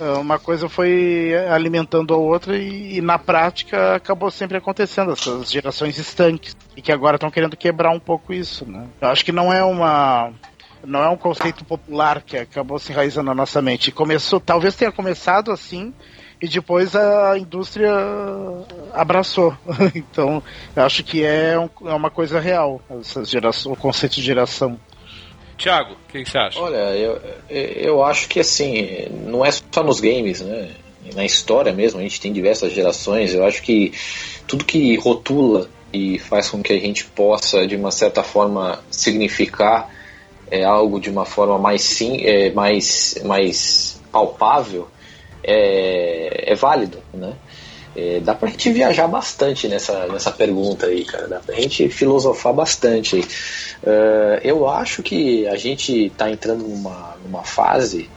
é, 0.00 0.10
uma 0.12 0.38
coisa 0.38 0.68
foi 0.68 1.32
alimentando 1.50 2.14
a 2.14 2.16
outra 2.16 2.56
e, 2.56 2.98
e, 2.98 3.00
na 3.00 3.18
prática 3.18 3.96
acabou 3.96 4.30
sempre 4.30 4.56
acontecendo 4.56 5.12
essas 5.12 5.50
gerações 5.50 5.98
estanques 5.98 6.56
e 6.76 6.82
que 6.82 6.92
agora 6.92 7.16
estão 7.16 7.30
querendo 7.30 7.56
quebrar 7.56 7.90
um 7.90 8.00
pouco 8.00 8.32
isso, 8.32 8.64
né? 8.64 8.86
Eu 9.00 9.08
acho 9.08 9.24
que 9.24 9.32
não 9.32 9.52
é 9.52 9.62
uma 9.62 10.32
não 10.84 11.02
é 11.02 11.08
um 11.08 11.16
conceito 11.16 11.64
popular 11.64 12.22
que 12.22 12.36
acabou 12.36 12.78
se 12.78 12.92
enraizando 12.92 13.26
na 13.26 13.34
nossa 13.34 13.60
mente. 13.60 13.90
Começou, 13.90 14.38
talvez 14.38 14.76
tenha 14.76 14.92
começado 14.92 15.50
assim 15.50 15.92
e 16.40 16.48
depois 16.48 16.94
a 16.94 17.38
indústria 17.38 17.92
abraçou. 18.92 19.56
então, 19.94 20.42
eu 20.74 20.82
acho 20.82 21.02
que 21.02 21.24
é, 21.24 21.58
um, 21.58 21.68
é 21.88 21.94
uma 21.94 22.10
coisa 22.10 22.38
real, 22.38 22.80
essa 23.00 23.24
geração, 23.24 23.72
o 23.72 23.76
conceito 23.76 24.14
de 24.14 24.22
geração. 24.22 24.78
Tiago, 25.56 25.94
o 25.94 26.12
que, 26.12 26.22
que, 26.22 26.30
você 26.30 26.38
acha? 26.38 26.60
Olha, 26.60 26.96
eu, 26.96 27.20
eu 27.50 28.04
acho 28.04 28.28
que 28.28 28.38
assim, 28.38 29.08
não 29.26 29.44
é 29.44 29.50
só 29.50 29.82
nos 29.82 30.00
games, 30.00 30.40
né? 30.40 30.70
Na 31.14 31.24
história 31.24 31.72
mesmo, 31.72 31.98
a 31.98 32.02
gente 32.02 32.20
tem 32.20 32.32
diversas 32.32 32.72
gerações. 32.72 33.34
Eu 33.34 33.44
acho 33.44 33.62
que 33.62 33.92
tudo 34.46 34.64
que 34.64 34.96
rotula 34.96 35.68
e 35.92 36.18
faz 36.18 36.48
com 36.48 36.62
que 36.62 36.72
a 36.72 36.78
gente 36.78 37.04
possa, 37.04 37.66
de 37.66 37.74
uma 37.74 37.90
certa 37.90 38.22
forma, 38.22 38.80
significar 38.90 39.90
é, 40.50 40.64
algo 40.64 41.00
de 41.00 41.10
uma 41.10 41.24
forma 41.24 41.58
mais, 41.58 41.82
sim, 41.82 42.18
é, 42.24 42.50
mais, 42.50 43.20
mais 43.24 44.00
palpável, 44.12 44.88
é, 45.42 46.52
é 46.52 46.54
válido, 46.54 46.98
né? 47.12 47.34
É, 47.96 48.20
dá 48.20 48.34
pra 48.34 48.48
gente 48.48 48.70
viajar 48.70 49.08
bastante 49.08 49.66
nessa, 49.66 50.06
nessa 50.06 50.30
pergunta 50.30 50.86
aí, 50.86 51.04
cara. 51.04 51.26
Dá 51.26 51.40
pra 51.40 51.54
gente 51.56 51.88
filosofar 51.88 52.52
bastante. 52.52 53.18
Uh, 53.18 54.38
eu 54.44 54.68
acho 54.68 55.02
que 55.02 55.48
a 55.48 55.56
gente 55.56 56.10
tá 56.16 56.30
entrando 56.30 56.62
numa, 56.62 57.16
numa 57.24 57.42
fase 57.42 58.08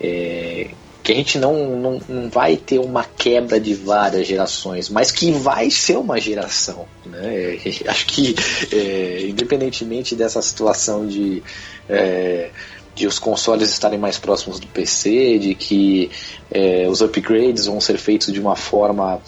é, 0.00 0.70
que 1.02 1.12
a 1.12 1.14
gente 1.14 1.38
não, 1.38 1.76
não, 1.76 2.00
não 2.06 2.28
vai 2.28 2.56
ter 2.56 2.78
uma 2.78 3.02
quebra 3.02 3.58
de 3.58 3.72
várias 3.72 4.26
gerações, 4.26 4.90
mas 4.90 5.10
que 5.10 5.30
vai 5.30 5.70
ser 5.70 5.96
uma 5.96 6.20
geração. 6.20 6.86
Né? 7.06 7.58
Acho 7.88 8.06
que, 8.06 8.34
é, 8.72 9.26
independentemente 9.26 10.14
dessa 10.14 10.42
situação 10.42 11.06
de. 11.06 11.42
É, 11.88 12.50
de 12.98 13.06
os 13.06 13.18
consoles 13.18 13.70
estarem 13.70 13.98
mais 13.98 14.18
próximos 14.18 14.58
do 14.58 14.66
PC, 14.66 15.38
de 15.38 15.54
que 15.54 16.10
é, 16.50 16.86
os 16.88 17.00
upgrades 17.00 17.66
vão 17.66 17.80
ser 17.80 17.96
feitos 17.98 18.32
de 18.32 18.40
uma 18.40 18.56
forma 18.56 19.20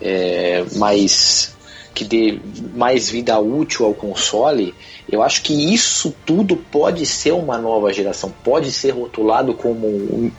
é, 0.00 0.64
mais 0.76 1.56
que 1.94 2.04
dê 2.04 2.38
mais 2.76 3.10
vida 3.10 3.36
útil 3.40 3.84
ao 3.84 3.92
console, 3.92 4.72
eu 5.10 5.20
acho 5.20 5.42
que 5.42 5.74
isso 5.74 6.14
tudo 6.24 6.56
pode 6.56 7.04
ser 7.04 7.32
uma 7.32 7.58
nova 7.58 7.92
geração, 7.92 8.32
pode 8.44 8.70
ser 8.70 8.90
rotulado 8.90 9.52
como 9.52 9.88
um, 9.88 10.30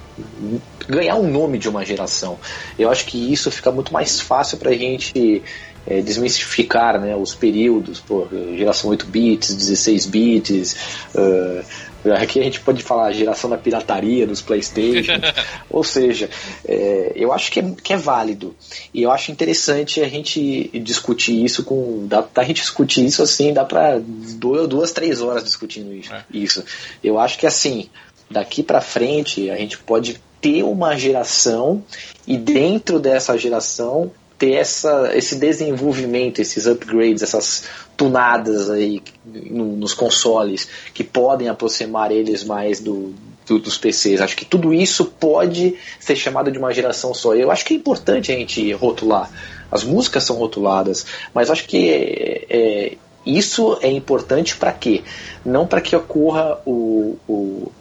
ganhar 0.87 1.15
um 1.15 1.29
nome 1.29 1.57
de 1.57 1.67
uma 1.67 1.83
geração. 1.83 2.39
Eu 2.77 2.89
acho 2.89 3.05
que 3.05 3.33
isso 3.33 3.51
fica 3.51 3.71
muito 3.71 3.91
mais 3.91 4.21
fácil 4.21 4.57
para 4.57 4.69
a 4.69 4.73
gente 4.73 5.43
é, 5.85 6.01
desmistificar 6.01 6.99
né, 6.99 7.15
os 7.15 7.35
períodos, 7.35 7.99
pô, 7.99 8.27
geração 8.55 8.91
8 8.91 9.05
bits, 9.07 9.53
16 9.53 10.05
bits, 10.05 10.77
uh, 11.15 11.65
Aqui 12.21 12.39
a 12.39 12.43
gente 12.43 12.61
pode 12.61 12.81
falar 12.81 13.11
geração 13.11 13.49
da 13.49 13.57
pirataria 13.57 14.25
dos 14.25 14.41
Playstation. 14.41 15.13
Ou 15.69 15.83
seja, 15.83 16.29
é, 16.65 17.11
eu 17.15 17.33
acho 17.33 17.51
que 17.51 17.59
é, 17.59 17.71
que 17.83 17.93
é 17.93 17.97
válido. 17.97 18.55
E 18.93 19.03
eu 19.03 19.11
acho 19.11 19.31
interessante 19.31 20.01
a 20.01 20.07
gente 20.07 20.69
discutir 20.79 21.43
isso 21.43 21.63
com. 21.63 22.07
Dá 22.07 22.25
a 22.35 22.43
gente 22.43 22.61
discutir 22.61 23.05
isso 23.05 23.21
assim, 23.21 23.53
dá 23.53 23.65
pra 23.65 23.99
duas, 23.99 24.67
duas 24.67 24.91
três 24.91 25.21
horas 25.21 25.43
discutindo 25.43 25.93
isso. 25.93 26.13
É. 26.13 26.23
isso. 26.31 26.63
Eu 27.03 27.19
acho 27.19 27.37
que 27.37 27.45
assim, 27.45 27.89
daqui 28.29 28.63
para 28.63 28.81
frente 28.81 29.49
a 29.49 29.55
gente 29.55 29.77
pode 29.77 30.21
ter 30.39 30.63
uma 30.63 30.97
geração 30.97 31.83
e 32.25 32.37
dentro 32.37 32.99
dessa 32.99 33.37
geração 33.37 34.11
ter 34.39 34.53
essa, 34.53 35.11
esse 35.13 35.35
desenvolvimento, 35.35 36.39
esses 36.39 36.65
upgrades, 36.65 37.21
essas 37.21 37.65
tunadas 37.97 38.69
aí 38.69 39.03
no, 39.25 39.75
nos 39.75 39.93
consoles 39.93 40.69
que 40.93 41.03
podem 41.03 41.49
aproximar 41.49 42.09
eles 42.09 42.45
mais 42.45 42.79
do, 42.79 43.13
do, 43.45 43.59
dos 43.59 43.77
PCs. 43.77 44.21
Acho 44.21 44.37
que 44.37 44.45
tudo 44.45 44.73
isso 44.73 45.05
pode 45.05 45.75
ser 45.99 46.15
chamado 46.15 46.49
de 46.49 46.57
uma 46.57 46.73
geração 46.73 47.13
só. 47.13 47.35
Eu 47.35 47.51
acho 47.51 47.65
que 47.65 47.73
é 47.73 47.77
importante 47.77 48.31
a 48.31 48.35
gente 48.35 48.71
rotular. 48.71 49.29
As 49.69 49.83
músicas 49.83 50.23
são 50.23 50.37
rotuladas, 50.37 51.05
mas 51.33 51.51
acho 51.51 51.65
que 51.65 51.89
é, 51.89 52.45
é, 52.49 52.97
isso 53.25 53.77
é 53.81 53.91
importante 53.91 54.55
para 54.55 54.71
quê? 54.71 55.03
Não 55.45 55.67
para 55.67 55.81
que 55.81 55.95
ocorra 55.95 56.57
o, 56.65 57.17
o, 57.27 57.71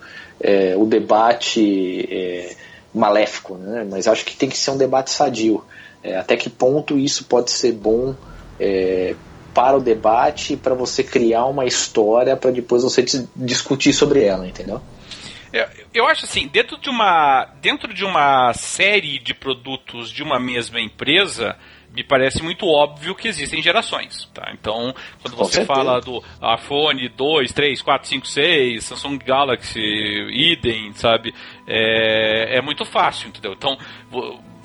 é, 0.41 0.75
o 0.77 0.85
debate 0.85 2.09
é, 2.11 2.57
maléfico, 2.93 3.55
né? 3.55 3.87
mas 3.89 4.09
acho 4.09 4.25
que 4.25 4.37
tem 4.37 4.49
que 4.49 4.59
ser 4.59 4.73
um 4.73 4.77
debate 4.77 5.11
sadio. 5.11 5.65
É, 6.03 6.17
até 6.17 6.37
que 6.37 6.49
ponto 6.49 6.99
isso 6.99 7.25
pode 7.25 7.51
ser 7.51 7.73
bom 7.73 8.15
é, 8.59 9.15
para 9.55 9.77
o 9.77 9.81
debate, 9.81 10.57
para 10.57 10.75
você 10.75 11.03
criar 11.03 11.47
uma 11.47 11.65
história, 11.65 12.37
para 12.37 12.51
depois 12.51 12.83
você 12.83 13.05
discutir 13.35 13.93
sobre 13.93 14.25
ela, 14.25 14.47
entendeu? 14.47 14.81
É, 15.53 15.69
eu 15.95 16.07
acho 16.07 16.27
assim, 16.27 16.47
dentro 16.47 16.79
de 16.79 16.91
uma 16.91 17.47
dentro 17.61 17.93
de 17.95 18.05
uma 18.05 18.53
série 18.53 19.19
de 19.19 19.33
produtos 19.33 20.11
de 20.11 20.23
uma 20.23 20.39
mesma 20.39 20.79
empresa, 20.81 21.57
me 21.93 22.05
parece 22.05 22.43
muito 22.43 22.67
óbvio 22.67 23.15
que 23.15 23.29
existem 23.29 23.63
gerações, 23.63 24.31
tá? 24.35 24.51
Então, 24.53 24.95
quando 25.23 25.37
você 25.37 25.65
fala 25.65 26.01
do 26.01 26.23
iPhone 26.55 27.09
2, 27.09 27.53
3, 27.53 27.81
4, 27.83 28.09
5, 28.09 28.27
6, 28.27 28.85
Samsung 28.85 29.19
Galaxy, 29.19 29.81
idem, 29.81 30.93
sabe? 30.93 31.35
É, 31.67 32.59
é 32.59 32.63
muito 32.63 32.85
fácil, 32.85 33.29
entendeu? 33.29 33.55
Então, 33.55 33.79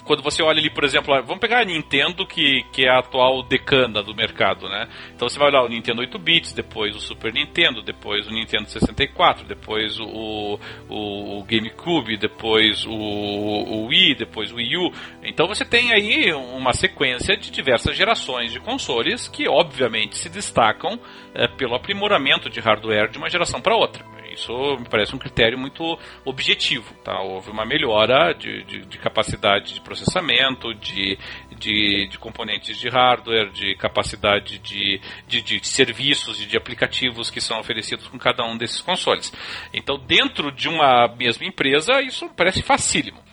quando 0.03 0.21
você 0.21 0.43
olha 0.43 0.59
ali, 0.59 0.69
por 0.69 0.83
exemplo, 0.83 1.13
vamos 1.23 1.39
pegar 1.39 1.61
a 1.61 1.65
Nintendo, 1.65 2.25
que, 2.25 2.63
que 2.71 2.85
é 2.85 2.89
a 2.89 2.99
atual 2.99 3.43
decana 3.43 4.03
do 4.03 4.13
mercado, 4.13 4.67
né? 4.67 4.87
Então 5.15 5.27
você 5.27 5.39
vai 5.39 5.49
olhar 5.49 5.63
o 5.63 5.69
Nintendo 5.69 6.01
8 6.01 6.19
bits, 6.19 6.53
depois 6.53 6.95
o 6.95 6.99
Super 6.99 7.33
Nintendo, 7.33 7.81
depois 7.81 8.27
o 8.27 8.31
Nintendo 8.31 8.69
64, 8.69 9.45
depois 9.45 9.99
o, 9.99 10.59
o, 10.89 11.39
o 11.39 11.43
GameCube, 11.43 12.17
depois 12.17 12.85
o, 12.85 12.91
o 12.91 13.87
Wii, 13.87 14.15
depois 14.15 14.51
o 14.51 14.55
Wii 14.55 14.77
U. 14.77 14.91
Então 15.23 15.47
você 15.47 15.65
tem 15.65 15.93
aí 15.93 16.33
uma 16.33 16.73
sequência 16.73 17.37
de 17.37 17.51
diversas 17.51 17.95
gerações 17.95 18.51
de 18.51 18.59
consoles 18.59 19.27
que 19.27 19.47
obviamente 19.47 20.17
se 20.17 20.29
destacam 20.29 20.99
é, 21.33 21.47
pelo 21.47 21.75
aprimoramento 21.75 22.49
de 22.49 22.59
hardware 22.59 23.09
de 23.09 23.17
uma 23.17 23.29
geração 23.29 23.61
para 23.61 23.75
outra. 23.75 24.12
Isso 24.33 24.51
me 24.79 24.87
parece 24.89 25.15
um 25.15 25.19
critério 25.19 25.57
muito 25.57 25.97
objetivo. 26.25 26.93
Tá? 27.03 27.21
Houve 27.21 27.51
uma 27.51 27.65
melhora 27.65 28.33
de, 28.33 28.63
de, 28.63 28.85
de 28.85 28.97
capacidade 28.97 29.73
de 29.73 29.81
processamento, 29.81 30.73
de, 30.73 31.17
de, 31.57 32.07
de, 32.07 32.17
componentes 32.17 32.77
de 32.77 32.89
hardware, 32.89 33.51
de 33.51 33.75
capacidade 33.75 34.59
de, 34.59 34.99
de, 35.27 35.41
de 35.41 35.67
serviços 35.67 36.41
e 36.41 36.45
de 36.45 36.57
aplicativos 36.57 37.29
que 37.29 37.41
são 37.41 37.59
oferecidos 37.59 38.07
com 38.07 38.17
cada 38.17 38.43
um 38.45 38.57
desses 38.57 38.81
consoles. 38.81 39.31
Então, 39.73 39.97
dentro 39.97 40.51
de 40.51 40.67
uma 40.67 41.07
mesma 41.07 41.45
empresa, 41.45 42.01
isso 42.01 42.29
parece 42.35 42.61
facílimo. 42.61 43.23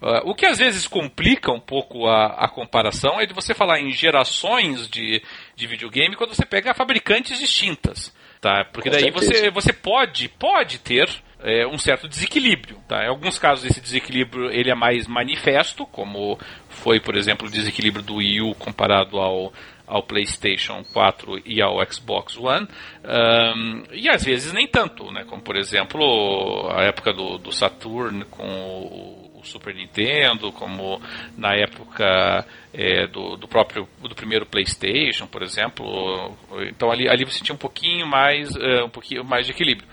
Uh, 0.00 0.30
o 0.30 0.34
que 0.34 0.46
às 0.46 0.58
vezes 0.58 0.86
complica 0.86 1.50
um 1.50 1.58
pouco 1.58 2.06
a, 2.06 2.26
a, 2.26 2.48
comparação 2.48 3.20
é 3.20 3.26
de 3.26 3.34
você 3.34 3.52
falar 3.52 3.80
em 3.80 3.90
gerações 3.90 4.88
de, 4.88 5.20
de 5.56 5.66
videogame 5.66 6.14
quando 6.14 6.34
você 6.34 6.46
pega 6.46 6.72
fabricantes 6.72 7.36
distintas. 7.40 8.14
Tá? 8.40 8.64
Porque 8.72 8.90
Com 8.90 8.96
daí 8.96 9.10
você, 9.10 9.50
você 9.50 9.72
pode, 9.72 10.28
pode 10.28 10.78
ter 10.78 11.08
é, 11.40 11.66
um 11.66 11.78
certo 11.78 12.08
desequilíbrio. 12.08 12.78
Tá? 12.88 13.04
Em 13.04 13.08
alguns 13.08 13.38
casos 13.38 13.64
esse 13.64 13.80
desequilíbrio 13.80 14.50
ele 14.50 14.70
é 14.70 14.74
mais 14.74 15.06
manifesto, 15.06 15.86
como 15.86 16.38
foi, 16.68 17.00
por 17.00 17.16
exemplo, 17.16 17.48
o 17.48 17.50
desequilíbrio 17.50 18.04
do 18.04 18.16
Wii 18.16 18.42
U 18.42 18.54
comparado 18.54 19.18
ao, 19.18 19.52
ao 19.86 20.02
PlayStation 20.02 20.84
4 20.92 21.42
e 21.44 21.60
ao 21.60 21.78
Xbox 21.90 22.36
One, 22.36 22.68
um, 23.04 23.82
e 23.92 24.08
às 24.08 24.24
vezes 24.24 24.52
nem 24.52 24.66
tanto, 24.66 25.10
né? 25.10 25.24
como 25.24 25.42
por 25.42 25.56
exemplo 25.56 26.70
a 26.70 26.82
época 26.82 27.12
do, 27.12 27.38
do 27.38 27.50
Saturn 27.50 28.24
com 28.26 28.46
o 28.46 29.27
Super 29.48 29.74
Nintendo, 29.74 30.52
como 30.52 31.00
na 31.36 31.54
época 31.54 32.44
é, 32.72 33.06
do, 33.06 33.36
do, 33.36 33.48
próprio 33.48 33.88
do 34.00 34.14
primeiro 34.14 34.46
PlayStation, 34.46 35.26
por 35.26 35.42
exemplo. 35.42 36.36
Então 36.68 36.90
ali, 36.90 37.08
ali 37.08 37.24
você 37.24 37.42
tinha 37.42 37.54
um 37.54 37.58
pouquinho 37.58 38.06
mais 38.06 38.54
uh, 38.54 38.84
um 38.84 38.90
pouquinho 38.90 39.24
mais 39.24 39.46
de 39.46 39.52
equilíbrio. 39.52 39.88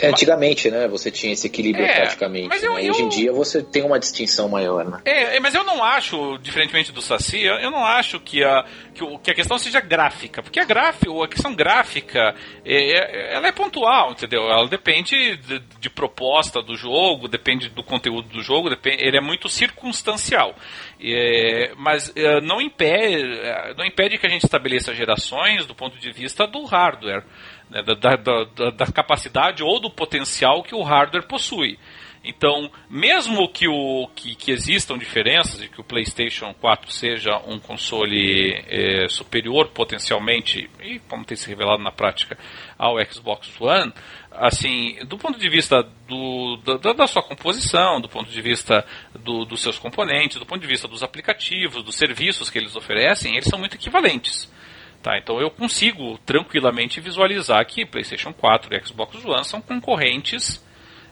É, 0.00 0.08
antigamente, 0.08 0.70
né, 0.70 0.86
você 0.88 1.10
tinha 1.10 1.32
esse 1.32 1.46
equilíbrio 1.46 1.84
é, 1.84 2.00
praticamente. 2.00 2.48
Mas 2.48 2.62
eu, 2.62 2.74
né? 2.74 2.84
eu, 2.84 2.90
Hoje 2.90 3.02
em 3.02 3.08
dia 3.08 3.32
você 3.32 3.62
tem 3.62 3.82
uma 3.82 3.98
distinção 3.98 4.48
maior, 4.48 4.84
né? 4.84 5.00
É, 5.04 5.36
é, 5.36 5.40
mas 5.40 5.54
eu 5.54 5.64
não 5.64 5.82
acho, 5.82 6.38
diferentemente 6.38 6.92
do 6.92 7.02
Saci, 7.02 7.42
eu 7.42 7.70
não 7.70 7.84
acho 7.84 8.20
que 8.20 8.42
a, 8.42 8.64
que, 9.22 9.30
a 9.30 9.34
questão 9.34 9.58
seja 9.58 9.80
gráfica. 9.80 10.42
Porque 10.42 10.60
a, 10.60 10.64
gráfica, 10.64 11.24
a 11.24 11.28
questão 11.28 11.54
gráfica, 11.54 12.34
é, 12.64 12.98
é, 12.98 13.34
ela 13.34 13.48
é 13.48 13.52
pontual, 13.52 14.12
entendeu? 14.12 14.42
Ela 14.42 14.66
depende 14.68 15.36
de, 15.36 15.58
de, 15.58 15.90
proposta 15.90 16.62
do 16.62 16.76
jogo, 16.76 17.28
depende 17.28 17.68
do 17.68 17.82
conteúdo 17.82 18.28
do 18.28 18.42
jogo, 18.42 18.68
depende, 18.68 19.02
ele 19.02 19.16
é 19.16 19.20
muito 19.20 19.48
circunstancial. 19.48 20.54
É, 21.00 21.72
mas 21.76 22.12
é, 22.16 22.40
não, 22.40 22.60
impede, 22.60 23.22
não 23.76 23.84
impede 23.84 24.18
que 24.18 24.26
a 24.26 24.30
gente 24.30 24.44
estabeleça 24.44 24.94
gerações 24.94 25.66
do 25.66 25.74
ponto 25.74 25.98
de 25.98 26.10
vista 26.10 26.46
do 26.46 26.64
hardware 26.64 27.24
né, 27.70 27.82
da, 27.82 27.94
da, 27.94 28.16
da, 28.16 28.70
da, 28.70 28.86
capacidade 28.86 29.62
ou 29.62 29.80
do 29.80 29.90
potencial 29.90 30.62
que 30.62 30.74
o 30.74 30.82
hardware 30.82 31.26
possui. 31.26 31.78
Então, 32.24 32.70
mesmo 32.90 33.48
que, 33.48 33.68
o, 33.68 34.08
que, 34.14 34.34
que 34.34 34.50
existam 34.50 34.98
diferenças 34.98 35.62
e 35.62 35.68
que 35.68 35.80
o 35.80 35.84
PlayStation 35.84 36.52
4 36.52 36.90
seja 36.90 37.38
um 37.46 37.58
console 37.58 38.52
é, 38.66 39.08
superior 39.08 39.68
potencialmente, 39.68 40.68
e 40.82 40.98
como 41.08 41.24
tem 41.24 41.36
se 41.36 41.48
revelado 41.48 41.82
na 41.82 41.92
prática, 41.92 42.36
ao 42.76 42.96
Xbox 43.04 43.48
One, 43.60 43.92
assim, 44.32 44.98
do 45.06 45.16
ponto 45.16 45.38
de 45.38 45.48
vista 45.48 45.82
do, 46.06 46.56
da, 46.78 46.92
da, 46.92 47.06
sua 47.06 47.22
composição, 47.22 48.00
do 48.00 48.08
ponto 48.08 48.30
de 48.30 48.42
vista 48.42 48.84
do, 49.14 49.44
dos 49.44 49.60
seus 49.60 49.78
componentes, 49.78 50.38
do 50.38 50.46
ponto 50.46 50.60
de 50.60 50.66
vista 50.66 50.88
dos 50.88 51.02
aplicativos, 51.02 51.82
dos 51.82 51.94
serviços 51.94 52.50
que 52.50 52.58
eles 52.58 52.74
oferecem, 52.76 53.34
eles 53.34 53.48
são 53.48 53.58
muito 53.58 53.76
equivalentes. 53.76 54.50
Tá, 55.02 55.16
então 55.16 55.40
eu 55.40 55.50
consigo 55.50 56.18
tranquilamente 56.26 57.00
visualizar 57.00 57.64
que 57.64 57.86
PlayStation 57.86 58.32
4 58.32 58.74
e 58.74 58.84
Xbox 58.84 59.24
One 59.24 59.44
são 59.44 59.60
concorrentes 59.60 60.64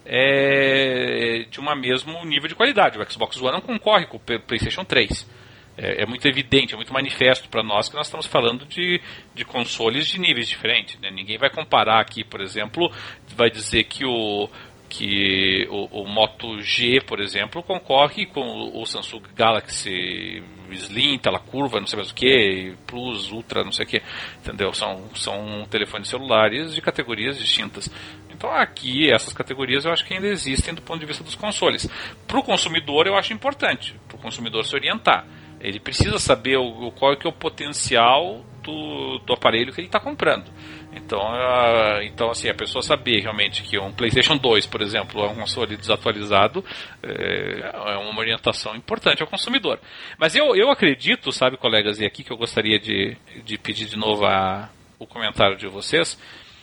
é, 0.05 1.47
de 1.49 1.61
um 1.61 1.75
mesmo 1.77 2.25
nível 2.25 2.49
de 2.49 2.55
qualidade. 2.55 2.99
O 2.99 3.11
Xbox 3.11 3.41
One 3.41 3.53
não 3.53 3.61
concorre 3.61 4.07
com 4.07 4.17
o 4.17 4.21
PlayStation 4.21 4.85
3. 4.85 5.29
É, 5.77 6.03
é 6.03 6.07
muito 6.07 6.27
evidente, 6.27 6.73
é 6.73 6.77
muito 6.77 6.93
manifesto 6.93 7.49
para 7.49 7.63
nós 7.63 7.89
que 7.89 7.97
nós 7.97 8.07
estamos 8.07 8.27
falando 8.27 8.65
de, 8.65 9.01
de 9.35 9.45
consoles 9.45 10.07
de 10.07 10.19
níveis 10.19 10.49
diferentes. 10.49 10.99
Né? 11.01 11.11
Ninguém 11.11 11.37
vai 11.39 11.51
comparar 11.51 12.01
aqui, 12.01 12.25
por 12.25 12.41
exemplo, 12.41 12.91
vai 13.37 13.51
dizer 13.51 13.85
que 13.85 14.05
o, 14.05 14.49
que 14.89 15.67
o, 15.69 16.03
o, 16.03 16.09
Moto 16.09 16.61
G, 16.63 17.01
por 17.07 17.21
exemplo, 17.21 17.63
concorre 17.63 18.27
com 18.27 18.41
o, 18.81 18.87
Samsung 18.87 19.23
Galaxy 19.35 20.43
Slim, 20.75 21.19
tela 21.19 21.39
curva, 21.39 21.81
não 21.81 21.87
sei 21.87 21.97
mais 21.97 22.11
o 22.11 22.15
que, 22.15 22.75
Plus, 22.87 23.31
Ultra, 23.31 23.65
não 23.65 23.73
sei 23.73 23.85
o 23.85 23.89
que, 23.89 24.03
entendeu? 24.39 24.73
São, 24.73 25.05
são 25.15 25.67
telefones 25.71 26.09
celulares 26.09 26.75
de 26.75 26.81
categorias 26.81 27.39
distintas. 27.39 27.91
Então 28.31 28.51
aqui, 28.51 29.11
essas 29.11 29.33
categorias 29.33 29.85
eu 29.85 29.93
acho 29.93 30.05
que 30.05 30.15
ainda 30.15 30.27
existem 30.27 30.75
do 30.75 30.83
ponto 30.83 31.01
de 31.01 31.07
vista 31.07 31.25
dos 31.25 31.35
consoles. 31.35 31.89
Para 32.27 32.39
o 32.39 32.43
consumidor 32.43 33.07
eu 33.07 33.17
acho 33.17 33.33
importante, 33.33 33.95
para 34.07 34.17
o 34.17 34.21
consumidor 34.21 34.65
se 34.65 34.75
orientar. 34.75 35.27
Ele 35.61 35.81
precisa 35.81 36.19
saber 36.19 36.59
o, 36.59 36.93
qual 36.93 37.13
é, 37.13 37.17
que 37.17 37.27
é 37.27 37.31
o 37.31 37.33
potencial 37.33 38.45
do, 38.63 39.19
do 39.21 39.33
aparelho 39.33 39.73
que 39.73 39.81
ele 39.81 39.89
está 39.89 39.99
comprando. 39.99 40.51
Então, 40.97 41.21
uh, 41.21 42.03
então, 42.03 42.31
assim, 42.31 42.49
a 42.49 42.55
pessoa 42.55 42.83
saber 42.83 43.21
realmente 43.21 43.63
que 43.63 43.79
um 43.79 43.93
PlayStation 43.93 44.37
2, 44.37 44.67
por 44.67 44.81
exemplo, 44.81 45.23
é 45.23 45.29
um 45.29 45.35
console 45.35 45.77
desatualizado, 45.77 46.65
é, 47.03 47.61
é 47.93 47.97
uma 47.99 48.19
orientação 48.19 48.75
importante 48.75 49.23
ao 49.23 49.29
consumidor. 49.29 49.79
Mas 50.19 50.35
eu, 50.35 50.57
eu 50.57 50.71
acredito, 50.71 51.31
sabe, 51.31 51.59
colegas, 51.59 52.01
e 52.01 52.07
aqui 52.07 52.25
que 52.25 52.33
eu 52.33 52.37
gostaria 52.37 52.79
de, 52.79 53.17
de 53.45 53.59
pedir 53.59 53.87
de 53.87 53.97
novo 53.97 54.25
a, 54.25 54.71
o 54.99 55.07
comentário 55.07 55.57
de 55.57 55.69
vocês, 55.69 56.19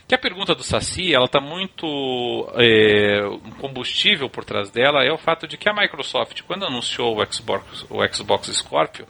que 0.07 0.15
a 0.15 0.18
pergunta 0.18 0.53
do 0.53 0.64
Saci, 0.64 1.14
ela 1.14 1.26
está 1.26 1.39
muito 1.39 2.51
é, 2.55 3.22
combustível 3.60 4.30
por 4.30 4.43
trás 4.43 4.69
dela 4.69 5.03
é 5.03 5.11
o 5.11 5.18
fato 5.18 5.47
de 5.47 5.57
que 5.57 5.69
a 5.69 5.73
Microsoft, 5.73 6.41
quando 6.41 6.65
anunciou 6.65 7.18
o 7.18 7.34
Xbox, 7.34 7.85
o 7.89 8.05
Xbox 8.14 8.47
Scorpio, 8.47 9.07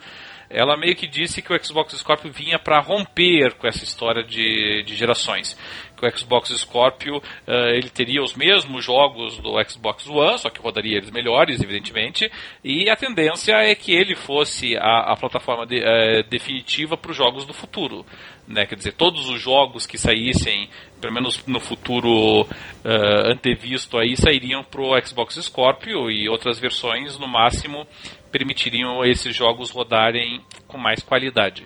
ela 0.50 0.78
meio 0.78 0.96
que 0.96 1.08
disse 1.08 1.42
que 1.42 1.54
o 1.54 1.64
Xbox 1.64 1.94
Scorpio 1.98 2.32
vinha 2.32 2.60
para 2.60 2.80
romper 2.80 3.54
com 3.56 3.68
essa 3.68 3.84
história 3.84 4.24
de, 4.24 4.84
de 4.84 4.96
gerações. 4.96 5.58
O 6.04 6.18
Xbox 6.18 6.50
Scorpio 6.50 7.18
uh, 7.18 7.52
ele 7.74 7.90
teria 7.90 8.22
os 8.22 8.36
mesmos 8.36 8.84
jogos 8.84 9.38
do 9.40 9.54
Xbox 9.64 10.08
One, 10.08 10.38
só 10.38 10.50
que 10.50 10.62
rodaria 10.62 10.98
eles 10.98 11.12
melhores, 11.12 11.62
evidentemente, 11.62 12.32
e 12.64 12.90
a 12.90 12.96
tendência 12.96 13.54
é 13.54 13.74
que 13.76 13.94
ele 13.94 14.16
fosse 14.16 14.76
a, 14.78 15.14
a 15.14 15.16
plataforma 15.16 15.66
de, 15.66 15.80
uh, 15.80 16.24
definitiva 16.30 16.98
para 16.98 17.12
os 17.12 17.18
jogos 17.18 17.46
do 17.46 17.54
futuro. 17.54 18.06
Né? 18.48 18.66
Quer 18.66 18.76
dizer, 18.76 18.94
todos 18.94 19.30
os 19.30 19.42
jogos 19.42 19.86
que 19.86 19.98
saíssem, 19.98 20.70
pelo 21.00 21.14
menos 21.14 21.46
no 21.48 21.60
futuro 21.60 22.42
uh, 22.42 23.32
antevisto 23.32 23.98
aí, 23.98 24.18
sairiam 24.18 24.64
para 24.64 24.82
o 24.82 25.00
Xbox 25.06 25.36
Scorpio 25.36 26.12
e 26.12 26.28
outras 26.28 26.60
versões, 26.60 27.18
no 27.18 27.28
máximo, 27.28 27.88
permitiriam 28.32 29.06
esses 29.06 29.36
jogos 29.36 29.70
rodarem 29.70 30.42
com 30.68 30.78
mais 30.78 31.02
qualidade. 31.02 31.66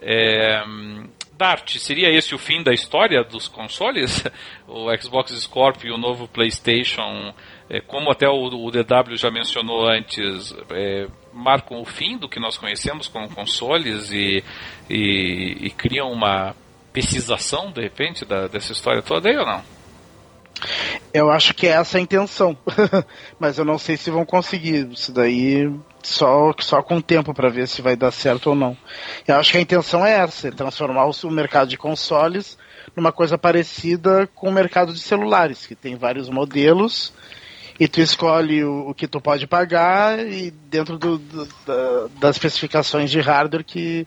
É, 0.00 0.62
Seria 1.78 2.10
esse 2.10 2.34
o 2.34 2.38
fim 2.38 2.62
da 2.62 2.72
história 2.72 3.22
dos 3.24 3.48
consoles? 3.48 4.24
O 4.74 4.88
Xbox 4.96 5.32
Scorpio 5.32 5.88
e 5.88 5.92
o 5.92 5.98
novo 5.98 6.26
PlayStation, 6.26 7.34
é, 7.68 7.80
como 7.80 8.10
até 8.10 8.26
o, 8.26 8.48
DW 8.48 9.16
já 9.16 9.30
mencionou 9.30 9.86
antes, 9.86 10.54
é, 10.70 11.06
marcam 11.30 11.78
o 11.80 11.84
fim 11.84 12.16
do 12.16 12.26
que 12.26 12.40
nós 12.40 12.56
conhecemos 12.56 13.06
como 13.06 13.28
consoles 13.28 14.10
e, 14.10 14.42
e, 14.88 15.56
e 15.60 15.70
criam 15.70 16.10
uma 16.10 16.54
precisação, 16.90 17.70
de 17.70 17.82
repente, 17.82 18.24
da, 18.24 18.46
dessa 18.46 18.72
história 18.72 19.02
toda 19.02 19.28
aí 19.28 19.36
ou 19.36 19.44
não? 19.44 19.62
Eu 21.12 21.30
acho 21.30 21.54
que 21.54 21.66
é 21.66 21.70
essa 21.70 21.98
a 21.98 22.00
intenção, 22.00 22.56
mas 23.38 23.58
eu 23.58 23.64
não 23.64 23.78
sei 23.78 23.96
se 23.96 24.10
vão 24.10 24.24
conseguir. 24.24 24.90
Isso 24.90 25.12
daí 25.12 25.70
só, 26.02 26.52
só 26.58 26.82
com 26.82 26.96
o 26.96 27.02
tempo 27.02 27.34
para 27.34 27.48
ver 27.48 27.68
se 27.68 27.82
vai 27.82 27.96
dar 27.96 28.10
certo 28.10 28.50
ou 28.50 28.54
não. 28.54 28.76
Eu 29.26 29.36
acho 29.36 29.52
que 29.52 29.58
a 29.58 29.60
intenção 29.60 30.04
é 30.04 30.12
essa, 30.18 30.48
é 30.48 30.50
transformar 30.50 31.06
o 31.06 31.30
mercado 31.30 31.68
de 31.68 31.76
consoles 31.76 32.58
numa 32.96 33.12
coisa 33.12 33.38
parecida 33.38 34.28
com 34.34 34.48
o 34.48 34.52
mercado 34.52 34.92
de 34.92 35.00
celulares, 35.00 35.66
que 35.66 35.74
tem 35.74 35.96
vários 35.96 36.28
modelos 36.28 37.12
e 37.78 37.88
tu 37.88 38.00
escolhe 38.00 38.62
o, 38.62 38.90
o 38.90 38.94
que 38.94 39.08
tu 39.08 39.20
pode 39.20 39.46
pagar 39.46 40.18
e 40.18 40.50
dentro 40.50 40.98
do, 40.98 41.18
do, 41.18 41.48
da, 41.66 42.08
das 42.20 42.36
especificações 42.36 43.10
de 43.10 43.20
hardware 43.20 43.64
que, 43.64 44.06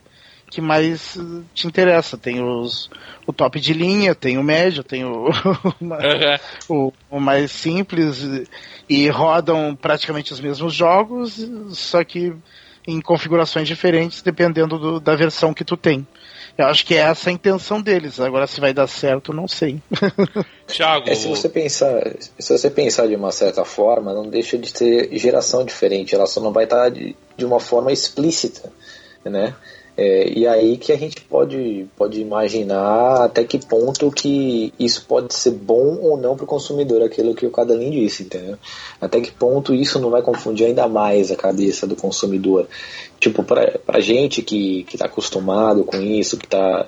que 0.50 0.60
mais 0.60 1.18
te 1.54 1.66
interessa. 1.66 2.16
Tem 2.16 2.42
os, 2.42 2.90
o 3.26 3.32
top 3.32 3.60
de 3.60 3.72
linha, 3.72 4.14
tem 4.14 4.38
o 4.38 4.42
médio, 4.42 4.82
tem 4.82 5.04
o, 5.04 5.28
o, 6.68 6.92
o, 7.10 7.20
mais 7.20 7.50
simples 7.50 8.24
e 8.88 9.08
rodam 9.08 9.74
praticamente 9.74 10.32
os 10.32 10.40
mesmos 10.40 10.74
jogos, 10.74 11.38
só 11.70 12.04
que 12.04 12.32
em 12.86 13.00
configurações 13.00 13.66
diferentes 13.66 14.22
dependendo 14.22 14.78
do, 14.78 15.00
da 15.00 15.16
versão 15.16 15.52
que 15.52 15.64
tu 15.64 15.76
tem. 15.76 16.06
Eu 16.56 16.66
acho 16.66 16.86
que 16.86 16.94
é 16.94 16.98
essa 16.98 17.28
a 17.28 17.32
intenção 17.32 17.82
deles. 17.82 18.18
Agora 18.18 18.46
se 18.46 18.60
vai 18.60 18.72
dar 18.72 18.86
certo, 18.86 19.32
não 19.32 19.46
sei. 19.46 19.82
Thiago, 20.66 21.10
é, 21.10 21.14
se 21.14 21.28
você 21.28 21.50
pensar, 21.50 22.02
se 22.38 22.56
você 22.56 22.70
pensar 22.70 23.06
de 23.06 23.14
uma 23.14 23.30
certa 23.30 23.64
forma, 23.64 24.14
não 24.14 24.26
deixa 24.26 24.56
de 24.56 24.72
ter 24.72 25.18
geração 25.18 25.64
diferente. 25.64 26.14
Ela 26.14 26.26
só 26.26 26.40
não 26.40 26.52
vai 26.52 26.64
estar 26.64 26.88
de, 26.88 27.14
de 27.36 27.44
uma 27.44 27.60
forma 27.60 27.92
explícita, 27.92 28.72
né? 29.22 29.54
É, 29.96 30.28
e 30.28 30.46
aí 30.46 30.76
que 30.76 30.92
a 30.92 30.96
gente 30.96 31.22
pode, 31.22 31.86
pode 31.96 32.20
imaginar 32.20 33.24
até 33.24 33.44
que 33.44 33.58
ponto 33.58 34.10
que 34.10 34.72
isso 34.78 35.06
pode 35.06 35.32
ser 35.32 35.52
bom 35.52 35.98
ou 36.02 36.18
não 36.18 36.36
para 36.36 36.44
o 36.44 36.46
consumidor, 36.46 37.02
aquilo 37.02 37.34
que 37.34 37.46
o 37.46 37.50
Cadalin 37.50 37.90
disse, 37.90 38.24
entendeu? 38.24 38.58
Até 39.00 39.22
que 39.22 39.30
ponto 39.30 39.74
isso 39.74 39.98
não 39.98 40.10
vai 40.10 40.20
confundir 40.20 40.66
ainda 40.66 40.86
mais 40.86 41.30
a 41.30 41.36
cabeça 41.36 41.86
do 41.86 41.96
consumidor. 41.96 42.68
Tipo, 43.18 43.42
para 43.42 43.80
a 43.88 44.00
gente 44.00 44.42
que 44.42 44.84
está 44.92 45.06
acostumado 45.06 45.82
com 45.82 45.96
isso, 45.96 46.36
que 46.36 46.46
tá, 46.46 46.86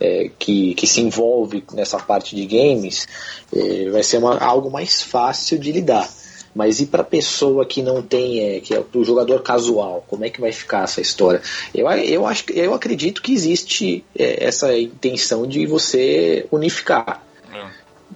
é, 0.00 0.28
que, 0.36 0.74
que 0.74 0.86
se 0.86 1.00
envolve 1.00 1.62
nessa 1.72 1.98
parte 1.98 2.34
de 2.34 2.44
games, 2.44 3.06
é, 3.54 3.88
vai 3.88 4.02
ser 4.02 4.18
uma, 4.18 4.36
algo 4.36 4.68
mais 4.68 5.00
fácil 5.00 5.60
de 5.60 5.70
lidar. 5.70 6.08
Mas 6.54 6.80
e 6.80 6.86
para 6.86 7.04
pessoa 7.04 7.64
que 7.64 7.82
não 7.82 8.02
tem, 8.02 8.40
é, 8.40 8.60
que 8.60 8.74
é 8.74 8.82
o 8.92 9.04
jogador 9.04 9.42
casual, 9.42 10.04
como 10.08 10.24
é 10.24 10.30
que 10.30 10.40
vai 10.40 10.52
ficar 10.52 10.84
essa 10.84 11.00
história? 11.00 11.42
Eu, 11.74 11.88
eu, 11.88 12.26
acho, 12.26 12.44
eu 12.52 12.74
acredito 12.74 13.22
que 13.22 13.32
existe 13.32 14.04
é, 14.16 14.44
essa 14.44 14.76
intenção 14.76 15.46
de 15.46 15.66
você 15.66 16.46
unificar. 16.50 17.22
É. 17.52 17.66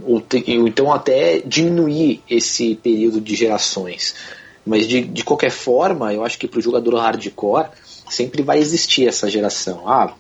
Ou, 0.04 0.22
então 0.46 0.92
até 0.92 1.40
diminuir 1.40 2.22
esse 2.28 2.74
período 2.76 3.20
de 3.20 3.34
gerações. 3.34 4.14
Mas 4.64 4.86
de, 4.86 5.02
de 5.02 5.24
qualquer 5.24 5.50
forma, 5.50 6.14
eu 6.14 6.24
acho 6.24 6.38
que 6.38 6.46
para 6.46 6.58
o 6.58 6.62
jogador 6.62 6.94
hardcore 6.96 7.68
sempre 8.12 8.42
vai 8.42 8.58
existir 8.58 9.08
essa 9.08 9.28
geração. 9.28 9.88
Ah, 9.88 10.14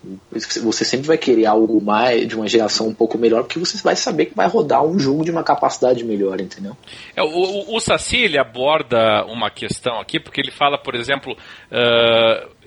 você 0.62 0.84
sempre 0.84 1.06
vai 1.06 1.18
querer 1.18 1.46
algo 1.46 1.80
mais 1.80 2.26
de 2.26 2.34
uma 2.34 2.48
geração 2.48 2.88
um 2.88 2.94
pouco 2.94 3.18
melhor, 3.18 3.44
porque 3.44 3.58
você 3.58 3.76
vai 3.82 3.94
saber 3.94 4.26
que 4.26 4.34
vai 4.34 4.48
rodar 4.48 4.84
um 4.84 4.98
jogo 4.98 5.24
de 5.24 5.30
uma 5.30 5.44
capacidade 5.44 6.04
melhor, 6.04 6.40
entendeu? 6.40 6.76
É, 7.14 7.22
o, 7.22 7.76
o, 7.76 7.80
Saci 7.80 8.16
ele 8.16 8.38
aborda 8.38 9.24
uma 9.26 9.50
questão 9.50 10.00
aqui, 10.00 10.18
porque 10.18 10.40
ele 10.40 10.50
fala, 10.50 10.78
por 10.78 10.94
exemplo, 10.94 11.32
uh, 11.32 12.61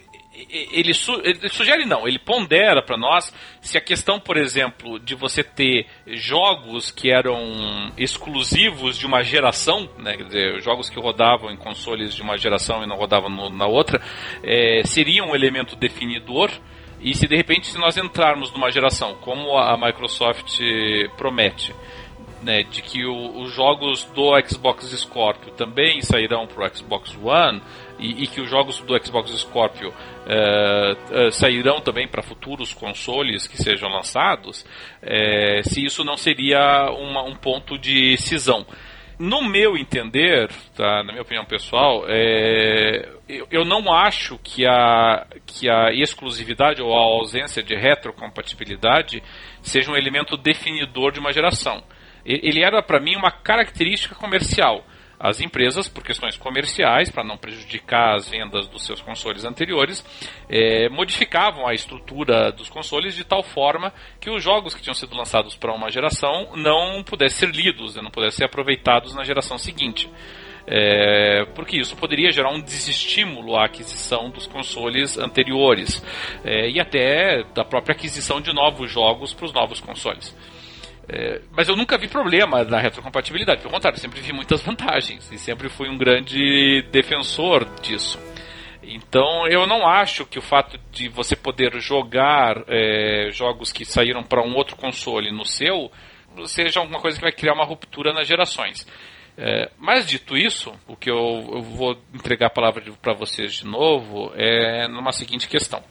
ele, 0.49 0.94
su 0.94 1.14
ele, 1.24 1.49
sugere 1.49 1.86
não, 1.86 2.07
ele 2.07 2.20
pondera 2.20 2.82
para 2.82 2.98
nós 2.98 3.34
se 3.62 3.78
a 3.78 3.82
questão, 3.82 4.20
por 4.20 4.38
exemplo, 4.38 4.99
de 4.99 5.16
você 5.16 5.44
ter 5.44 5.88
jogos 6.07 6.91
que 6.91 7.12
eram 7.12 7.91
exclusivos 7.98 8.98
de 8.98 9.06
uma 9.06 9.24
geração, 9.24 9.90
né, 9.98 10.18
quer 10.18 10.24
dizer, 10.24 10.62
jogos 10.62 10.90
que 10.90 10.99
rodavam 10.99 11.52
em 11.52 11.57
consoles 11.57 12.14
de 12.14 12.22
uma 12.22 12.38
geração 12.38 12.84
e 12.84 12.88
não 12.88 12.95
rodavam 12.95 13.30
no, 13.30 13.49
na 13.49 13.66
outra, 13.66 14.02
é, 14.44 14.82
seria 14.86 15.24
um 15.24 15.36
elemento 15.36 15.76
definidor. 15.76 16.52
E 16.99 17.14
se 17.14 17.28
de 17.28 17.36
repente 17.36 17.68
se 17.68 17.78
nós 17.78 17.98
entrarmos 17.98 18.52
numa 18.52 18.72
geração, 18.72 19.16
como 19.22 19.57
a 19.57 19.78
Microsoft 19.78 20.60
promete, 21.18 21.74
né, 22.41 22.64
de 22.64 22.82
que 22.82 23.06
o, 23.06 23.41
os 23.41 23.53
jogos 23.53 24.03
do 24.06 24.32
Xbox 24.48 24.86
Scorpio 24.86 25.52
também 25.53 26.02
sairão 26.02 26.48
para 26.48 26.66
o 26.66 26.76
Xbox 26.76 27.18
One 27.22 27.62
e, 28.00 28.24
e, 28.24 28.28
que 28.28 28.42
os 28.42 28.50
jogos 28.50 28.80
do 28.82 29.06
Xbox 29.06 29.32
Scorpio 29.32 29.90
uh, 29.90 31.28
uh, 31.28 31.32
sairão 31.32 31.80
também 31.80 32.08
para 32.08 32.22
futuros 32.22 32.74
consoles 32.74 33.48
que 33.48 33.58
sejam 33.58 33.90
lançados, 33.90 34.62
uh, 34.62 35.70
se 35.70 35.86
isso 35.86 36.04
não 36.04 36.18
seria 36.18 36.90
uma, 36.92 37.24
um 37.24 37.36
ponto 37.36 37.78
de 37.78 38.18
cisão. 38.18 38.66
No 39.18 39.42
meu 39.42 39.78
entender, 39.78 40.50
tá, 40.76 41.02
na 41.02 41.14
minha 41.14 41.22
opinião 41.22 41.46
pessoal, 41.46 42.04
é, 42.06 43.08
eu, 43.30 43.48
eu, 43.50 43.64
não 43.64 43.94
acho 43.94 44.38
que 44.40 44.68
a, 44.68 45.26
que 45.46 45.70
a 45.70 45.94
exclusividade 45.94 46.82
ou 46.82 46.94
a 46.94 47.00
ausência 47.00 47.64
de 47.64 47.74
retrocompatibilidade 47.76 49.24
seja 49.62 49.90
um 49.90 49.96
elemento 49.96 50.36
definidor 50.36 51.14
de 51.14 51.22
uma 51.22 51.32
geração 51.32 51.82
ele 52.26 52.64
era 52.64 52.82
para 52.82 53.00
mim 53.00 53.16
uma 53.16 53.32
característica 53.32 54.16
comercial. 54.16 54.84
As 55.20 55.40
empresas, 55.40 55.88
por 55.88 56.04
questões 56.04 56.38
comerciais, 56.38 57.10
para 57.10 57.24
não 57.24 57.38
prejudicar 57.38 58.16
as 58.16 58.30
vendas 58.30 58.68
dos 58.68 58.86
seus 58.86 59.02
consoles 59.02 59.46
anteriores, 59.46 60.04
é, 60.50 60.90
modificavam 60.90 61.68
a 61.68 61.74
estrutura 61.74 62.52
dos 62.52 62.70
consoles 62.70 63.16
de 63.16 63.24
tal 63.24 63.44
forma 63.44 63.94
que 64.20 64.30
os 64.30 64.44
jogos 64.44 64.74
que 64.74 64.82
tinham 64.82 64.94
sido 64.94 65.16
lançados 65.16 65.56
para 65.56 65.74
uma 65.74 65.90
geração 65.90 66.56
não 66.56 67.04
pudessem 67.04 67.50
ser 67.50 67.56
lidos, 67.56 67.96
não 67.96 68.12
pudessem 68.12 68.40
ser 68.40 68.46
aproveitados 68.46 69.16
na 69.16 69.24
geração 69.24 69.58
seguinte. 69.58 70.10
É, 70.68 71.46
porque 71.54 71.78
isso 71.78 71.96
poderia 71.96 72.32
gerar 72.32 72.50
um 72.50 72.60
desestímulo 72.60 73.56
à 73.56 73.66
aquisição 73.66 74.32
dos 74.32 74.48
consoles 74.48 75.18
anteriores 75.18 76.04
é, 76.44 76.70
e 76.70 76.80
até 76.80 77.44
da 77.54 77.64
própria 77.64 77.94
aquisição 77.94 78.42
de 78.42 78.52
novos 78.52 78.92
jogos 78.92 79.34
para 79.34 79.46
os 79.46 79.54
novos 79.54 79.80
consoles. 79.80 80.36
É, 81.07 81.41
mas 81.52 81.68
eu 81.69 81.76
nunca 81.76 81.98
vi 81.98 82.07
problema 82.07 82.64
na 82.64 82.80
retrocompatibilidade, 82.80 83.61
pelo 83.61 83.73
contrário, 83.73 83.99
sempre 83.99 84.22
vi 84.22 84.34
muitas 84.34 84.61
vantagens 84.61 85.32
e 85.32 85.38
sempre 85.38 85.69
fui 85.69 85.88
um 85.88 85.98
grande 85.98 86.82
defensor 86.91 87.65
disso. 87.82 88.19
Então 88.82 89.48
eu 89.48 89.65
não 89.68 89.88
acho 89.88 90.26
que 90.26 90.38
o 90.40 90.41
fato 90.41 90.80
de 90.91 91.07
você 91.10 91.36
poder 91.36 91.80
jogar 91.80 92.64
é, 92.68 93.30
jogos 93.32 93.72
que 93.72 93.86
saíram 93.86 94.23
para 94.23 94.41
um 94.41 94.56
outro 94.56 94.76
console 94.76 95.32
no 95.32 95.45
seu 95.45 95.91
seja 96.45 96.80
alguma 96.80 96.99
coisa 96.99 97.18
que 97.18 97.23
vai 97.23 97.32
criar 97.32 97.53
uma 97.53 97.65
ruptura 97.65 98.14
nas 98.14 98.27
gerações. 98.27 98.86
É, 99.38 99.69
mas 99.77 100.06
dito 100.06 100.38
isso, 100.38 100.73
o 100.88 100.95
que 100.95 101.10
eu, 101.10 101.49
eu 101.53 101.61
vou 101.61 101.98
entregar 102.14 102.48
a 102.48 102.49
palavra 102.49 102.84
para 103.02 103.14
vocês 103.14 103.53
de 103.56 103.65
novo 103.65 104.32
é 104.36 104.88
numa 104.88 105.11
seguinte 105.11 105.48
questão. 105.48 105.84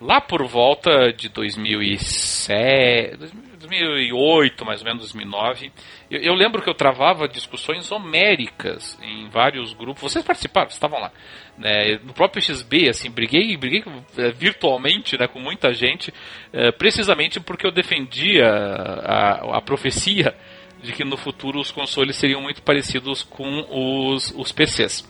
Lá 0.00 0.20
por 0.20 0.46
volta 0.46 1.12
de 1.12 1.28
2007, 1.28 3.18
2008, 3.60 4.64
mais 4.64 4.80
ou 4.80 4.86
menos 4.86 5.00
2009, 5.02 5.70
eu, 6.10 6.20
eu, 6.20 6.34
lembro 6.34 6.62
que 6.62 6.70
eu 6.70 6.74
travava 6.74 7.28
discussões 7.28 7.92
homéricas 7.92 8.98
em 9.02 9.28
vários 9.28 9.74
grupos. 9.74 10.02
Vocês 10.02 10.24
participaram, 10.24 10.68
estavam 10.68 10.98
lá. 10.98 11.12
Né? 11.58 11.98
No 12.02 12.14
próprio 12.14 12.42
XB, 12.42 12.88
assim, 12.88 13.10
briguei, 13.10 13.56
briguei 13.56 13.84
é, 14.16 14.30
virtualmente 14.30 15.18
né, 15.18 15.26
com 15.26 15.38
muita 15.38 15.74
gente, 15.74 16.12
é, 16.52 16.72
precisamente 16.72 17.38
porque 17.38 17.66
eu 17.66 17.70
defendia 17.70 18.46
a, 18.46 19.58
a 19.58 19.60
profecia 19.60 20.34
de 20.82 20.92
que 20.92 21.04
no 21.04 21.18
futuro 21.18 21.60
os 21.60 21.70
consoles 21.70 22.16
seriam 22.16 22.40
muito 22.40 22.62
parecidos 22.62 23.22
com 23.22 23.66
os, 23.68 24.32
os 24.34 24.50
PCs. 24.52 25.06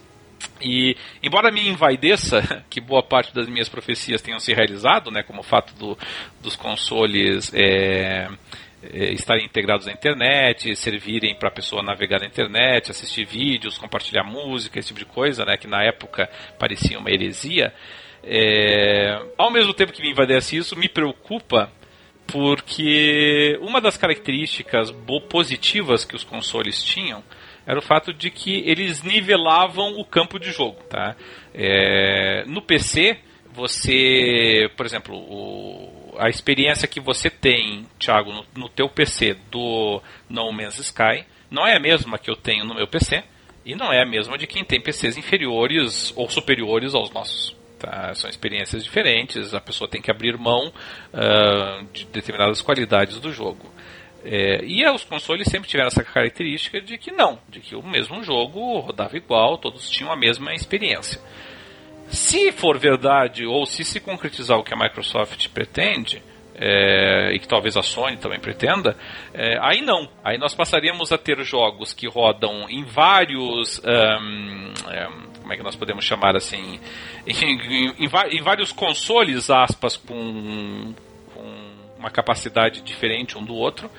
E, 0.61 0.97
embora 1.23 1.51
me 1.51 1.69
envaideça 1.69 2.65
que 2.69 2.81
boa 2.81 3.03
parte 3.03 3.35
das 3.35 3.49
minhas 3.49 3.69
profecias 3.69 4.23
tenham 4.23 4.39
se 4.39 4.53
realizado, 4.53 5.11
né, 5.11 5.23
como 5.23 5.41
o 5.41 5.45
fato 5.45 5.75
do, 5.75 5.99
dos 6.41 6.57
consoles 6.57 7.53
é, 7.55 8.29
é, 8.83 9.13
estarem 9.13 9.45
integrados 9.45 9.89
à 9.89 9.93
internet, 9.93 10.75
servirem 10.77 11.35
para 11.35 11.49
a 11.49 11.53
pessoa 11.53 11.83
navegar 11.83 12.21
na 12.21 12.27
internet, 12.27 12.91
assistir 12.91 13.25
vídeos, 13.25 13.79
compartilhar 13.79 14.25
música, 14.25 14.79
esse 14.79 14.89
tipo 14.89 15.01
de 15.01 15.07
coisa, 15.07 15.45
né, 15.45 15.57
que 15.57 15.67
na 15.67 15.83
época 15.83 16.29
parecia 16.59 16.99
uma 16.99 17.11
heresia, 17.11 17.73
é, 18.23 19.19
ao 19.39 19.51
mesmo 19.51 19.73
tempo 19.73 19.93
que 19.93 20.03
me 20.03 20.11
envaidece 20.11 20.57
isso, 20.57 20.77
me 20.77 20.89
preocupa 20.89 21.73
porque 22.27 23.59
uma 23.61 23.81
das 23.81 23.97
características 23.97 24.95
positivas 25.29 26.05
que 26.05 26.15
os 26.15 26.23
consoles 26.23 26.83
tinham 26.83 27.25
era 27.67 27.79
o 27.79 27.83
fato 27.83 28.13
de 28.13 28.31
que 28.31 28.63
eles 28.67 29.03
nivelavam 29.03 29.99
o 29.99 30.05
campo 30.05 30.39
de 30.39 30.51
jogo. 30.51 30.83
Tá? 30.89 31.15
É, 31.55 32.45
no 32.47 32.63
PC, 32.63 33.19
você, 33.53 34.71
por 34.77 34.87
exemplo, 34.87 35.17
o, 35.17 36.15
a 36.19 36.29
experiência 36.29 36.89
que 36.89 37.01
você 37.01 37.29
tem, 37.29 37.87
Thiago, 37.99 38.33
no, 38.33 38.45
no 38.57 38.69
teu 38.69 38.89
PC 38.89 39.35
do 39.51 40.01
No 40.29 40.53
Man's 40.53 40.79
Sky, 40.79 41.25
não 41.51 41.67
é 41.67 41.77
a 41.77 41.81
mesma 41.81 42.19
que 42.19 42.31
eu 42.31 42.37
tenho 42.37 42.65
no 42.65 42.75
meu 42.75 42.87
PC 42.87 43.23
e 43.65 43.75
não 43.75 43.93
é 43.93 44.03
a 44.03 44.07
mesma 44.07 44.39
de 44.39 44.47
quem 44.47 44.65
tem 44.65 44.81
PCs 44.81 45.17
inferiores 45.17 46.13
ou 46.17 46.29
superiores 46.29 46.95
aos 46.95 47.11
nossos. 47.11 47.57
Tá? 47.79 48.15
São 48.15 48.29
experiências 48.29 48.85
diferentes, 48.85 49.55
a 49.55 49.61
pessoa 49.61 49.89
tem 49.89 50.03
que 50.03 50.11
abrir 50.11 50.37
mão 50.37 50.69
uh, 50.69 51.85
de 51.93 52.05
determinadas 52.07 52.61
qualidades 52.61 53.19
do 53.19 53.33
jogo. 53.33 53.70
É, 54.25 54.63
e 54.65 54.87
os 54.89 55.05
consoles 55.05 55.49
sempre 55.49 55.69
tiveram 55.69 55.89
essa 55.89 56.05
característica 56.05 56.81
de 56.81 56.99
que 56.99 57.11
não, 57.11 57.39
de 57.49 57.61
que 57.61 57.75
o 57.75 57.83
mesmo 57.83 58.23
jogo 58.23 58.79
rodava 58.81 59.17
igual, 59.17 59.57
todos 59.57 59.89
tinham 59.89 60.13
a 60.13 60.17
mesma 60.17 60.55
experiência. 60.55 61.21
Se 62.09 62.53
for 62.53 62.79
verdade, 62.79 63.47
ou 63.47 63.65
se 63.65 63.85
se 63.85 64.01
concretizar 64.01 64.59
o 64.59 64.65
que 64.65 64.75
a 64.75 64.77
Microsoft 64.77 65.49
pretende, 65.51 66.23
é, 66.63 67.33
e 67.33 67.39
que 67.39 67.49
talvez 67.49 67.77
a 67.77 67.83
Sony 67.83 68.19
também 68.19 68.39
pretenda, 68.39 68.95
é, 69.33 69.59
aí 69.63 69.81
não. 69.81 70.07
Aí 70.23 70.37
nós 70.37 70.55
passaríamos 70.55 71.11
a 71.11 71.17
ter 71.17 71.43
jogos 71.43 71.95
que 71.95 72.07
rodam 72.07 72.69
em 72.69 72.85
vários. 72.85 73.81
Um, 73.81 74.73
um, 74.73 75.31
como 75.41 75.53
é 75.53 75.57
que 75.57 75.63
nós 75.63 75.75
podemos 75.75 76.05
chamar 76.05 76.37
assim? 76.37 76.79
Em, 77.27 77.35
em, 77.35 78.07
em, 78.07 78.39
em 78.39 78.43
vários 78.43 78.73
consoles, 78.73 79.51
aspas, 79.51 79.95
com 79.95 80.95
uma 82.01 82.11
capacidade 82.11 82.81
diferente 82.81 83.39
um 83.39 83.45
do 83.45 83.55
outro. 83.55 83.91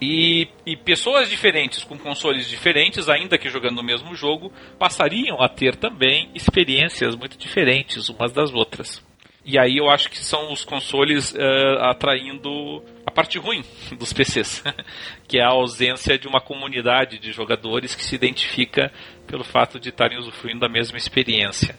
E, 0.00 0.46
e, 0.64 0.76
pessoas 0.76 1.28
diferentes 1.28 1.82
com 1.82 1.98
consoles 1.98 2.46
diferentes, 2.48 3.08
ainda 3.08 3.36
que 3.36 3.48
jogando 3.48 3.78
o 3.78 3.84
mesmo 3.84 4.14
jogo, 4.14 4.52
passariam 4.78 5.42
a 5.42 5.48
ter 5.48 5.74
também 5.74 6.30
experiências 6.34 7.16
muito 7.16 7.36
diferentes 7.36 8.08
umas 8.08 8.32
das 8.32 8.52
outras. 8.52 9.02
E 9.44 9.58
aí 9.58 9.78
eu 9.78 9.88
acho 9.88 10.10
que 10.10 10.18
são 10.18 10.52
os 10.52 10.64
consoles 10.64 11.32
uh, 11.32 11.78
atraindo 11.80 12.84
a 13.06 13.10
parte 13.10 13.38
ruim 13.38 13.64
dos 13.98 14.12
PCs, 14.12 14.62
que 15.26 15.38
é 15.38 15.42
a 15.42 15.48
ausência 15.48 16.18
de 16.18 16.28
uma 16.28 16.40
comunidade 16.40 17.18
de 17.18 17.32
jogadores 17.32 17.94
que 17.94 18.04
se 18.04 18.14
identifica 18.14 18.92
pelo 19.26 19.42
fato 19.42 19.80
de 19.80 19.88
estarem 19.88 20.18
usufruindo 20.18 20.60
da 20.60 20.68
mesma 20.68 20.98
experiência. 20.98 21.76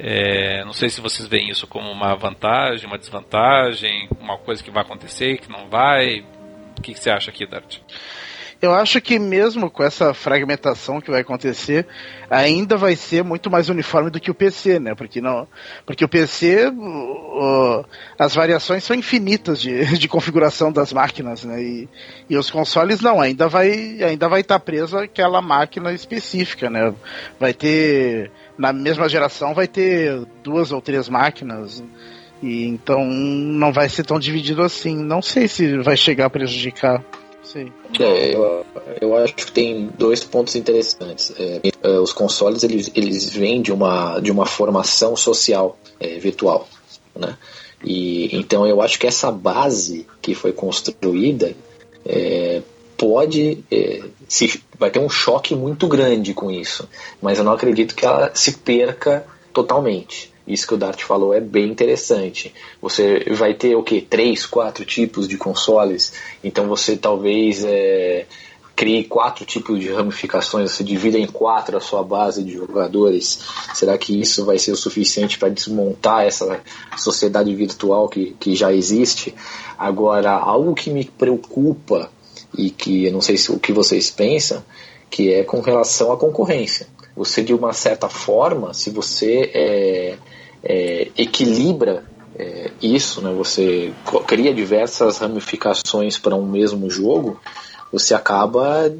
É, 0.00 0.64
não 0.64 0.72
sei 0.72 0.88
se 0.88 1.00
vocês 1.00 1.26
veem 1.26 1.50
isso 1.50 1.66
como 1.66 1.90
uma 1.90 2.14
vantagem, 2.14 2.86
uma 2.86 2.98
desvantagem, 2.98 4.08
uma 4.20 4.38
coisa 4.38 4.62
que 4.62 4.70
vai 4.70 4.82
acontecer, 4.84 5.38
que 5.38 5.50
não 5.50 5.68
vai. 5.68 6.20
O 6.78 6.80
que, 6.80 6.94
que 6.94 7.00
você 7.00 7.10
acha 7.10 7.30
aqui, 7.30 7.44
Dart? 7.44 7.78
Eu 8.60 8.74
acho 8.74 9.00
que 9.00 9.20
mesmo 9.20 9.70
com 9.70 9.84
essa 9.84 10.12
fragmentação 10.12 11.00
que 11.00 11.12
vai 11.12 11.20
acontecer, 11.20 11.86
ainda 12.28 12.76
vai 12.76 12.96
ser 12.96 13.22
muito 13.22 13.48
mais 13.48 13.68
uniforme 13.68 14.10
do 14.10 14.18
que 14.18 14.32
o 14.32 14.34
PC, 14.34 14.80
né? 14.80 14.96
Porque 14.96 15.20
não, 15.20 15.46
porque 15.86 16.04
o 16.04 16.08
PC, 16.08 16.66
uh, 16.68 17.84
as 18.18 18.34
variações 18.34 18.82
são 18.82 18.96
infinitas 18.96 19.60
de, 19.60 19.84
de 19.96 20.08
configuração 20.08 20.72
das 20.72 20.92
máquinas, 20.92 21.44
né? 21.44 21.62
E, 21.62 21.88
e 22.28 22.36
os 22.36 22.50
consoles 22.50 23.00
não, 23.00 23.20
ainda 23.20 23.48
vai, 23.48 24.02
ainda 24.02 24.28
vai 24.28 24.40
estar 24.40 24.58
preso 24.58 24.98
àquela 24.98 25.40
máquina 25.40 25.92
específica, 25.92 26.68
né? 26.68 26.92
Vai 27.38 27.54
ter 27.54 28.32
na 28.58 28.72
mesma 28.72 29.08
geração 29.08 29.54
vai 29.54 29.68
ter 29.68 30.20
duas 30.42 30.72
ou 30.72 30.82
três 30.82 31.08
máquinas. 31.08 31.82
E 32.42 32.64
então 32.64 33.04
não 33.04 33.72
vai 33.72 33.88
ser 33.88 34.04
tão 34.04 34.18
dividido 34.18 34.62
assim. 34.62 34.96
Não 34.96 35.22
sei 35.22 35.48
se 35.48 35.78
vai 35.78 35.96
chegar 35.96 36.26
a 36.26 36.30
prejudicar. 36.30 37.04
Sim. 37.42 37.72
É, 37.98 38.34
eu, 38.34 38.66
eu 39.00 39.16
acho 39.16 39.34
que 39.34 39.50
tem 39.50 39.88
dois 39.96 40.22
pontos 40.22 40.54
interessantes. 40.54 41.32
É, 41.38 41.60
é, 41.82 41.98
os 41.98 42.12
consoles 42.12 42.62
eles, 42.62 42.90
eles 42.94 43.30
vêm 43.30 43.62
de 43.62 43.72
uma, 43.72 44.20
de 44.20 44.30
uma 44.30 44.44
formação 44.44 45.16
social 45.16 45.78
é, 45.98 46.18
virtual, 46.18 46.68
né? 47.16 47.38
E 47.82 48.36
então 48.36 48.66
eu 48.66 48.82
acho 48.82 48.98
que 48.98 49.06
essa 49.06 49.30
base 49.30 50.06
que 50.20 50.34
foi 50.34 50.52
construída 50.52 51.54
é, 52.04 52.60
pode 52.98 53.64
é, 53.70 54.02
se, 54.28 54.60
vai 54.78 54.90
ter 54.90 54.98
um 54.98 55.08
choque 55.08 55.54
muito 55.54 55.86
grande 55.86 56.34
com 56.34 56.50
isso, 56.50 56.86
mas 57.22 57.38
eu 57.38 57.44
não 57.44 57.52
acredito 57.52 57.94
que 57.94 58.04
ela 58.04 58.32
se 58.34 58.58
perca 58.58 59.24
totalmente. 59.54 60.30
Isso 60.46 60.66
que 60.66 60.74
o 60.74 60.78
Dart 60.78 61.02
falou 61.02 61.32
é 61.32 61.40
bem 61.40 61.68
interessante. 61.68 62.52
Você 62.80 63.24
vai 63.30 63.54
ter 63.54 63.76
o 63.76 63.82
que? 63.82 64.00
Três, 64.00 64.46
quatro 64.46 64.84
tipos 64.84 65.28
de 65.28 65.36
consoles. 65.36 66.12
Então 66.42 66.66
você 66.66 66.96
talvez 66.96 67.64
é, 67.64 68.24
crie 68.74 69.04
quatro 69.04 69.44
tipos 69.44 69.78
de 69.78 69.92
ramificações, 69.92 70.72
você 70.72 70.82
divida 70.82 71.18
em 71.18 71.26
quatro 71.26 71.76
a 71.76 71.80
sua 71.80 72.02
base 72.02 72.42
de 72.42 72.52
jogadores. 72.52 73.40
Será 73.74 73.98
que 73.98 74.18
isso 74.18 74.44
vai 74.46 74.58
ser 74.58 74.72
o 74.72 74.76
suficiente 74.76 75.38
para 75.38 75.50
desmontar 75.50 76.24
essa 76.24 76.60
sociedade 76.96 77.54
virtual 77.54 78.08
que, 78.08 78.34
que 78.40 78.56
já 78.56 78.72
existe? 78.72 79.34
Agora, 79.76 80.32
algo 80.32 80.74
que 80.74 80.90
me 80.90 81.04
preocupa 81.04 82.10
e 82.56 82.70
que 82.70 83.06
eu 83.06 83.12
não 83.12 83.20
sei 83.20 83.36
se, 83.36 83.50
o 83.52 83.58
que 83.58 83.72
vocês 83.72 84.10
pensam, 84.10 84.62
que 85.10 85.32
é 85.32 85.42
com 85.42 85.60
relação 85.60 86.12
à 86.12 86.16
concorrência. 86.16 86.86
Você, 87.16 87.42
de 87.42 87.52
uma 87.52 87.72
certa 87.72 88.08
forma, 88.08 88.72
se 88.72 88.90
você 88.90 89.50
é, 89.52 90.16
é, 90.62 91.08
equilibra 91.16 92.04
é, 92.38 92.70
isso, 92.80 93.20
né, 93.20 93.32
você 93.32 93.92
cria 94.26 94.54
diversas 94.54 95.18
ramificações 95.18 96.16
para 96.16 96.36
um 96.36 96.46
mesmo 96.46 96.88
jogo, 96.88 97.40
você 97.92 98.14
acaba 98.14 98.92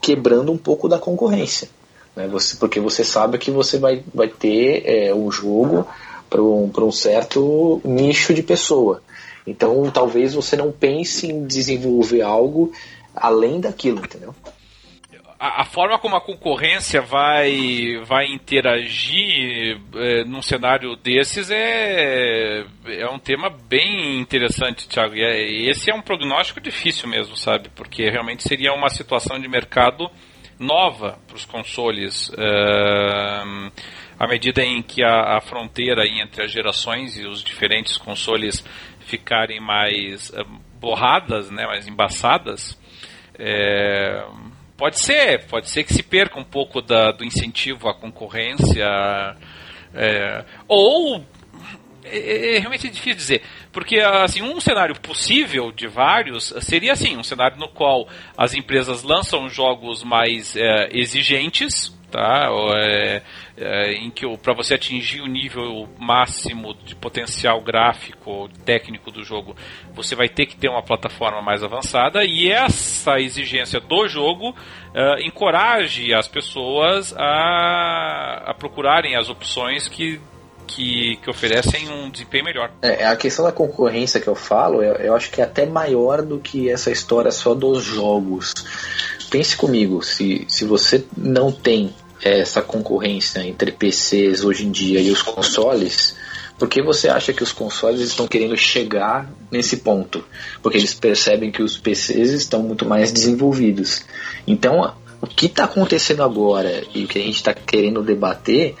quebrando 0.00 0.50
um 0.50 0.58
pouco 0.58 0.88
da 0.88 0.98
concorrência. 0.98 1.68
Né, 2.16 2.26
você, 2.26 2.56
porque 2.56 2.80
você 2.80 3.04
sabe 3.04 3.38
que 3.38 3.50
você 3.50 3.78
vai, 3.78 4.02
vai 4.12 4.28
ter 4.28 4.82
é, 4.84 5.14
um 5.14 5.30
jogo 5.30 5.86
para 6.28 6.42
um, 6.42 6.70
um 6.76 6.92
certo 6.92 7.80
nicho 7.84 8.34
de 8.34 8.42
pessoa. 8.42 9.02
Então, 9.48 9.90
talvez 9.90 10.34
você 10.34 10.56
não 10.56 10.70
pense 10.70 11.26
em 11.26 11.46
desenvolver 11.46 12.22
algo 12.22 12.72
além 13.14 13.60
daquilo, 13.60 13.98
entendeu? 13.98 14.34
A, 15.40 15.64
forma 15.64 15.96
como 16.00 16.16
a 16.16 16.20
concorrência 16.20 17.00
vai, 17.00 18.02
vai 18.04 18.26
interagir 18.26 19.78
é, 19.94 20.24
num 20.24 20.42
cenário 20.42 20.96
desses 20.96 21.48
é, 21.48 22.64
é 22.88 23.08
um 23.08 23.20
tema 23.20 23.48
bem 23.48 24.18
interessante, 24.18 24.88
Thiago. 24.88 25.14
E 25.14 25.22
é, 25.22 25.70
esse 25.70 25.92
é 25.92 25.94
um 25.94 26.02
prognóstico 26.02 26.60
difícil 26.60 27.08
mesmo, 27.08 27.36
sabe? 27.36 27.68
Porque 27.68 28.10
realmente 28.10 28.42
seria 28.42 28.72
uma 28.72 28.90
situação 28.90 29.38
de 29.38 29.46
mercado 29.46 30.10
nova 30.58 31.20
para 31.28 31.36
os 31.36 31.44
consoles. 31.44 32.30
Uh, 32.30 33.70
à 34.18 34.26
medida 34.26 34.64
em 34.64 34.82
que 34.82 35.02
a, 35.02 35.36
a, 35.36 35.40
fronteira 35.40 36.04
entre 36.04 36.42
as 36.42 36.50
gerações 36.50 37.16
e 37.16 37.26
os 37.26 37.42
diferentes 37.42 37.96
consoles 37.96 38.64
ficarem 39.08 39.60
mais 39.60 40.30
uh, 40.30 40.44
borradas, 40.78 41.50
né, 41.50 41.66
mais 41.66 41.88
embaçadas, 41.88 42.78
é, 43.38 44.24
pode 44.76 44.98
ser, 45.00 45.46
pode 45.46 45.68
ser 45.68 45.84
que 45.84 45.94
se 45.94 46.02
perca 46.02 46.38
um 46.38 46.44
pouco 46.44 46.80
da, 46.80 47.10
do 47.10 47.24
incentivo 47.24 47.88
à 47.88 47.94
concorrência, 47.94 48.86
é, 49.94 50.44
ou 50.66 51.24
é, 52.04 52.18
é, 52.18 52.56
é, 52.56 52.58
realmente 52.58 52.88
difícil 52.88 53.14
dizer, 53.14 53.42
porque 53.72 53.98
assim 53.98 54.42
um 54.42 54.60
cenário 54.60 54.98
possível 55.00 55.72
de 55.72 55.86
vários 55.86 56.54
seria 56.60 56.92
assim 56.92 57.16
um 57.16 57.22
cenário 57.22 57.58
no 57.58 57.68
qual 57.68 58.08
as 58.36 58.54
empresas 58.54 59.02
lançam 59.02 59.48
jogos 59.48 60.02
mais 60.04 60.56
é, 60.56 60.88
exigentes 60.92 61.96
tá? 62.10 62.48
É, 62.76 63.22
é, 63.60 63.92
em 63.92 64.10
que 64.10 64.24
para 64.38 64.54
você 64.54 64.74
atingir 64.74 65.20
o 65.20 65.26
nível 65.26 65.88
máximo 65.98 66.74
de 66.74 66.94
potencial 66.94 67.60
gráfico, 67.60 68.48
técnico 68.64 69.10
do 69.10 69.24
jogo, 69.24 69.56
você 69.94 70.14
vai 70.14 70.28
ter 70.28 70.46
que 70.46 70.56
ter 70.56 70.68
uma 70.68 70.82
plataforma 70.82 71.42
mais 71.42 71.62
avançada 71.62 72.24
e 72.24 72.50
essa 72.50 73.18
exigência 73.18 73.80
do 73.80 74.08
jogo 74.08 74.50
uh, 74.50 75.20
encoraje 75.20 76.14
as 76.14 76.28
pessoas 76.28 77.14
a, 77.16 78.44
a 78.46 78.54
procurarem 78.54 79.16
as 79.16 79.28
opções 79.28 79.88
que 79.88 80.20
que, 80.66 81.16
que, 81.22 81.30
oferecem 81.30 81.90
um 81.90 82.10
desempenho 82.10 82.44
melhor. 82.44 82.70
É, 82.82 83.06
a 83.06 83.16
questão 83.16 83.42
da 83.42 83.50
concorrência 83.50 84.20
que 84.20 84.28
eu 84.28 84.34
falo, 84.34 84.82
eu, 84.82 84.96
eu, 84.96 85.16
acho 85.16 85.30
que 85.30 85.40
é 85.40 85.44
até 85.44 85.64
maior 85.64 86.20
do 86.20 86.38
que 86.38 86.68
essa 86.68 86.90
história 86.90 87.30
só 87.30 87.54
dos 87.54 87.82
jogos 87.82 88.52
pense 89.30 89.56
comigo, 89.56 90.02
se, 90.02 90.44
se 90.48 90.64
você 90.64 91.04
não 91.16 91.52
tem 91.52 91.94
essa 92.22 92.62
concorrência 92.62 93.40
entre 93.40 93.72
PCs 93.72 94.44
hoje 94.44 94.66
em 94.66 94.70
dia 94.70 95.00
e 95.00 95.10
os 95.10 95.22
consoles, 95.22 96.16
por 96.58 96.68
que 96.68 96.82
você 96.82 97.08
acha 97.08 97.32
que 97.32 97.42
os 97.42 97.52
consoles 97.52 98.00
estão 98.00 98.26
querendo 98.26 98.56
chegar 98.56 99.30
nesse 99.50 99.78
ponto? 99.78 100.24
Porque 100.60 100.76
eles 100.76 100.92
percebem 100.92 101.52
que 101.52 101.62
os 101.62 101.78
PCs 101.78 102.32
estão 102.32 102.62
muito 102.62 102.84
mais 102.84 103.12
desenvolvidos. 103.12 104.04
Então, 104.46 104.92
o 105.20 105.26
que 105.26 105.46
está 105.46 105.64
acontecendo 105.64 106.22
agora 106.22 106.82
e 106.94 107.04
o 107.04 107.08
que 107.08 107.18
a 107.18 107.22
gente 107.22 107.36
está 107.36 107.54
querendo 107.54 108.02
debater 108.02 108.74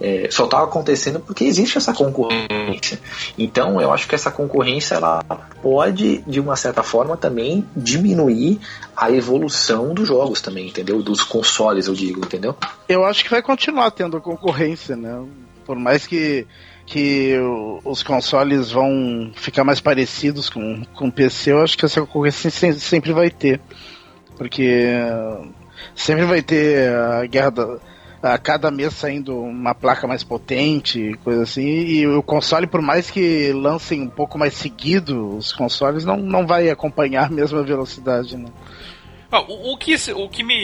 é, 0.00 0.28
só 0.30 0.46
está 0.46 0.62
acontecendo 0.62 1.20
porque 1.20 1.44
existe 1.44 1.76
essa 1.76 1.92
concorrência. 1.92 2.98
Então, 3.36 3.80
eu 3.80 3.92
acho 3.92 4.08
que 4.08 4.14
essa 4.14 4.30
concorrência 4.30 4.94
ela 4.94 5.22
pode, 5.62 6.18
de 6.26 6.40
uma 6.40 6.56
certa 6.56 6.82
forma, 6.82 7.16
também 7.16 7.66
diminuir 7.76 8.58
a 8.96 9.10
evolução 9.10 9.92
dos 9.92 10.08
jogos 10.08 10.40
também, 10.40 10.68
entendeu? 10.68 11.02
Dos 11.02 11.22
consoles, 11.22 11.86
eu 11.86 11.94
digo, 11.94 12.24
entendeu? 12.24 12.56
Eu 12.88 13.04
acho 13.04 13.22
que 13.22 13.30
vai 13.30 13.42
continuar 13.42 13.90
tendo 13.90 14.20
concorrência, 14.20 14.96
né? 14.96 15.22
Por 15.64 15.76
mais 15.76 16.06
que 16.06 16.46
que 16.86 17.36
os 17.84 18.02
consoles 18.02 18.72
vão 18.72 19.30
ficar 19.36 19.62
mais 19.62 19.80
parecidos 19.80 20.50
com, 20.50 20.82
com 20.92 21.06
o 21.06 21.12
PC, 21.12 21.52
eu 21.52 21.62
acho 21.62 21.78
que 21.78 21.84
essa 21.84 22.00
concorrência 22.00 22.50
sempre 22.50 23.12
vai 23.12 23.30
ter. 23.30 23.60
Porque 24.36 24.88
sempre 25.94 26.24
vai 26.24 26.42
ter 26.42 26.92
a 26.92 27.24
guerra 27.26 27.50
da, 27.50 27.78
a 28.22 28.36
cada 28.38 28.70
mês 28.70 28.94
saindo 28.94 29.40
uma 29.40 29.74
placa 29.74 30.06
mais 30.06 30.22
potente, 30.22 31.18
coisa 31.24 31.42
assim, 31.42 31.66
e 31.66 32.06
o 32.06 32.22
console, 32.22 32.66
por 32.66 32.82
mais 32.82 33.10
que 33.10 33.52
lancem 33.52 34.02
um 34.02 34.10
pouco 34.10 34.38
mais 34.38 34.54
seguido 34.54 35.36
os 35.36 35.52
consoles, 35.52 36.04
não, 36.04 36.16
não 36.16 36.46
vai 36.46 36.68
acompanhar 36.68 37.26
a 37.26 37.30
mesma 37.30 37.62
velocidade, 37.62 38.36
né? 38.36 38.48
Ah, 39.32 39.42
o, 39.42 39.72
o, 39.72 39.76
que, 39.76 39.94
o 40.12 40.28
que 40.28 40.42
me. 40.42 40.54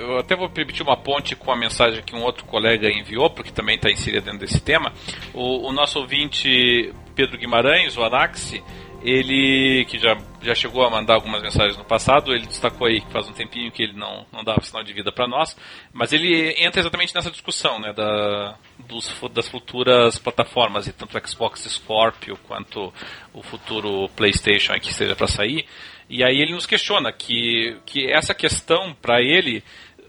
Eu 0.00 0.18
até 0.18 0.34
vou 0.34 0.50
permitir 0.50 0.82
uma 0.82 0.96
ponte 0.96 1.36
com 1.36 1.52
a 1.52 1.56
mensagem 1.56 2.02
que 2.02 2.16
um 2.16 2.22
outro 2.22 2.44
colega 2.46 2.90
enviou, 2.90 3.30
porque 3.30 3.52
também 3.52 3.76
está 3.76 3.90
inserido 3.90 4.24
dentro 4.24 4.40
desse 4.40 4.60
tema. 4.60 4.92
O, 5.32 5.68
o, 5.68 5.72
nosso 5.72 6.00
ouvinte 6.00 6.92
Pedro 7.14 7.38
Guimarães, 7.38 7.96
o 7.96 8.02
Anaxi, 8.02 8.60
ele 9.04 9.84
que 9.88 9.98
já, 9.98 10.18
já 10.42 10.54
chegou 10.54 10.84
a 10.84 10.90
mandar 10.90 11.14
algumas 11.14 11.42
mensagens 11.42 11.76
no 11.76 11.84
passado, 11.84 12.32
ele 12.32 12.46
destacou 12.46 12.86
aí 12.86 13.00
que 13.00 13.10
faz 13.12 13.28
um 13.28 13.32
tempinho 13.32 13.72
que 13.72 13.82
ele 13.82 13.94
não, 13.94 14.26
não 14.32 14.44
dava 14.44 14.60
sinal 14.60 14.84
de 14.84 14.92
vida 14.92 15.10
para 15.10 15.26
nós, 15.26 15.56
mas 15.92 16.12
ele 16.12 16.54
entra 16.58 16.80
exatamente 16.80 17.14
nessa 17.14 17.30
discussão 17.30 17.78
né, 17.80 17.92
da, 17.92 18.56
dos, 18.78 19.12
das 19.32 19.48
futuras 19.48 20.18
plataformas, 20.18 20.86
e 20.86 20.92
tanto 20.92 21.16
o 21.16 21.28
Xbox 21.28 21.62
Scorpio 21.62 22.36
quanto 22.46 22.92
o 23.32 23.42
futuro 23.42 24.08
PlayStation 24.16 24.78
que 24.80 24.92
seja 24.92 25.16
para 25.16 25.26
sair. 25.26 25.66
E 26.08 26.24
aí 26.24 26.40
ele 26.40 26.52
nos 26.52 26.66
questiona 26.66 27.12
que, 27.12 27.76
que 27.84 28.10
essa 28.10 28.34
questão, 28.34 28.94
para 28.94 29.20
ele, 29.20 29.62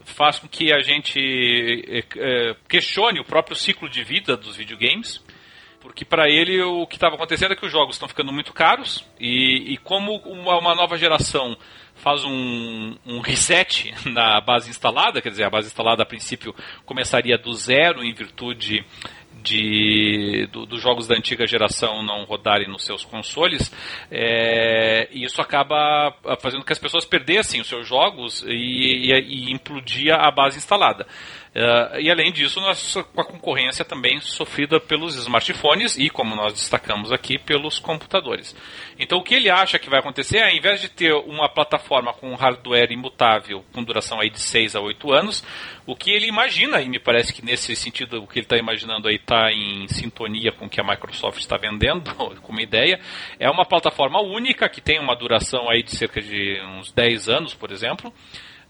faz 0.04 0.38
com 0.38 0.48
que 0.48 0.72
a 0.72 0.80
gente 0.80 1.84
é, 2.16 2.56
questione 2.68 3.20
o 3.20 3.24
próprio 3.24 3.56
ciclo 3.56 3.88
de 3.88 4.02
vida 4.02 4.36
dos 4.36 4.56
videogames, 4.56 5.22
porque 5.80 6.04
para 6.04 6.28
ele 6.28 6.60
o 6.62 6.86
que 6.86 6.96
estava 6.96 7.14
acontecendo 7.14 7.52
é 7.52 7.56
que 7.56 7.64
os 7.64 7.72
jogos 7.72 7.96
estão 7.96 8.08
ficando 8.08 8.32
muito 8.32 8.52
caros 8.52 9.04
e, 9.18 9.72
e 9.72 9.76
como 9.78 10.16
uma, 10.18 10.58
uma, 10.58 10.74
nova 10.74 10.96
geração 10.96 11.56
faz 11.94 12.24
um, 12.24 12.96
um, 13.06 13.20
reset 13.20 13.92
na 14.08 14.40
base 14.40 14.70
instalada, 14.70 15.20
quer 15.20 15.30
dizer, 15.30 15.44
a 15.44 15.50
base 15.50 15.68
instalada 15.68 16.02
a 16.02 16.06
princípio 16.06 16.54
começaria 16.84 17.36
do 17.36 17.52
zero 17.54 18.04
em 18.04 18.12
virtude 18.12 18.84
de 19.42 20.46
do, 20.52 20.66
dos 20.66 20.82
jogos 20.82 21.06
da 21.06 21.16
antiga 21.16 21.46
geração 21.46 22.02
não 22.02 22.24
rodarem 22.24 22.68
nos 22.68 22.84
seus 22.84 23.04
consoles, 23.04 23.72
é, 24.10 25.08
e 25.10 25.24
isso 25.24 25.40
acaba 25.40 26.14
fazendo 26.40 26.64
que 26.64 26.72
as 26.72 26.78
pessoas 26.78 27.04
perdessem 27.04 27.60
os 27.60 27.66
seus 27.66 27.86
jogos 27.88 28.42
e, 28.46 28.50
e, 28.50 29.12
e 29.12 29.52
implodia 29.52 30.16
a 30.16 30.30
base 30.30 30.58
instalada. 30.58 31.06
Uh, 31.50 31.98
e 31.98 32.08
além 32.08 32.30
disso, 32.30 32.60
nós, 32.60 32.94
com 33.12 33.20
a 33.20 33.24
concorrência 33.24 33.84
também 33.84 34.20
sofrida 34.20 34.78
pelos 34.78 35.16
smartphones 35.16 35.98
e, 35.98 36.08
como 36.08 36.36
nós 36.36 36.52
destacamos 36.52 37.10
aqui, 37.10 37.38
pelos 37.38 37.80
computadores. 37.80 38.54
Então, 38.96 39.18
o 39.18 39.22
que 39.22 39.34
ele 39.34 39.50
acha 39.50 39.76
que 39.76 39.90
vai 39.90 39.98
acontecer 39.98 40.38
é, 40.38 40.44
ao 40.44 40.56
invés 40.56 40.80
de 40.80 40.88
ter 40.88 41.12
uma 41.12 41.48
plataforma 41.48 42.12
com 42.12 42.32
hardware 42.36 42.92
imutável, 42.92 43.64
com 43.72 43.82
duração 43.82 44.20
aí 44.20 44.30
de 44.30 44.38
6 44.38 44.76
a 44.76 44.80
8 44.80 45.12
anos, 45.12 45.44
o 45.84 45.96
que 45.96 46.12
ele 46.12 46.28
imagina, 46.28 46.80
e 46.80 46.88
me 46.88 47.00
parece 47.00 47.32
que 47.32 47.44
nesse 47.44 47.74
sentido 47.74 48.22
o 48.22 48.28
que 48.28 48.38
ele 48.38 48.46
está 48.46 48.56
imaginando 48.56 49.08
aí 49.08 49.16
está 49.16 49.50
em 49.50 49.88
sintonia 49.88 50.52
com 50.52 50.66
o 50.66 50.70
que 50.70 50.80
a 50.80 50.84
Microsoft 50.84 51.40
está 51.40 51.56
vendendo 51.56 52.14
como 52.42 52.60
ideia, 52.60 53.00
é 53.40 53.50
uma 53.50 53.66
plataforma 53.66 54.20
única 54.20 54.68
que 54.68 54.80
tem 54.80 55.00
uma 55.00 55.16
duração 55.16 55.68
aí 55.68 55.82
de 55.82 55.90
cerca 55.96 56.20
de 56.20 56.60
uns 56.78 56.92
10 56.92 57.28
anos, 57.28 57.54
por 57.54 57.72
exemplo, 57.72 58.14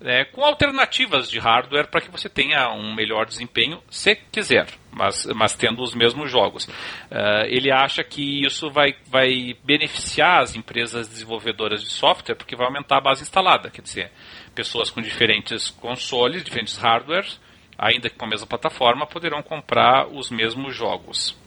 é, 0.02 0.24
com 0.24 0.42
alternativas 0.42 1.30
de 1.30 1.38
hardware 1.38 1.88
para 1.88 2.00
que 2.00 2.10
você 2.10 2.28
tenha 2.28 2.72
um 2.72 2.94
melhor 2.94 3.26
desempenho, 3.26 3.82
se 3.90 4.16
quiser, 4.16 4.66
mas, 4.90 5.26
mas 5.34 5.54
tendo 5.54 5.82
os 5.82 5.94
mesmos 5.94 6.30
jogos. 6.30 6.64
Uh, 6.64 7.46
ele 7.46 7.70
acha 7.70 8.02
que 8.02 8.44
isso 8.44 8.70
vai, 8.70 8.94
vai 9.06 9.54
beneficiar 9.62 10.40
as 10.42 10.56
empresas 10.56 11.08
desenvolvedoras 11.08 11.82
de 11.82 11.90
software, 11.90 12.34
porque 12.34 12.56
vai 12.56 12.66
aumentar 12.66 12.98
a 12.98 13.02
base 13.02 13.22
instalada, 13.22 13.70
quer 13.70 13.82
dizer, 13.82 14.10
pessoas 14.54 14.90
com 14.90 15.00
diferentes 15.02 15.70
consoles, 15.70 16.42
diferentes 16.42 16.78
hardwares, 16.78 17.38
ainda 17.78 18.08
que 18.08 18.16
com 18.16 18.24
a 18.24 18.28
mesma 18.28 18.46
plataforma, 18.46 19.06
poderão 19.06 19.42
comprar 19.42 20.06
os 20.08 20.30
mesmos 20.30 20.74
jogos. 20.74 21.38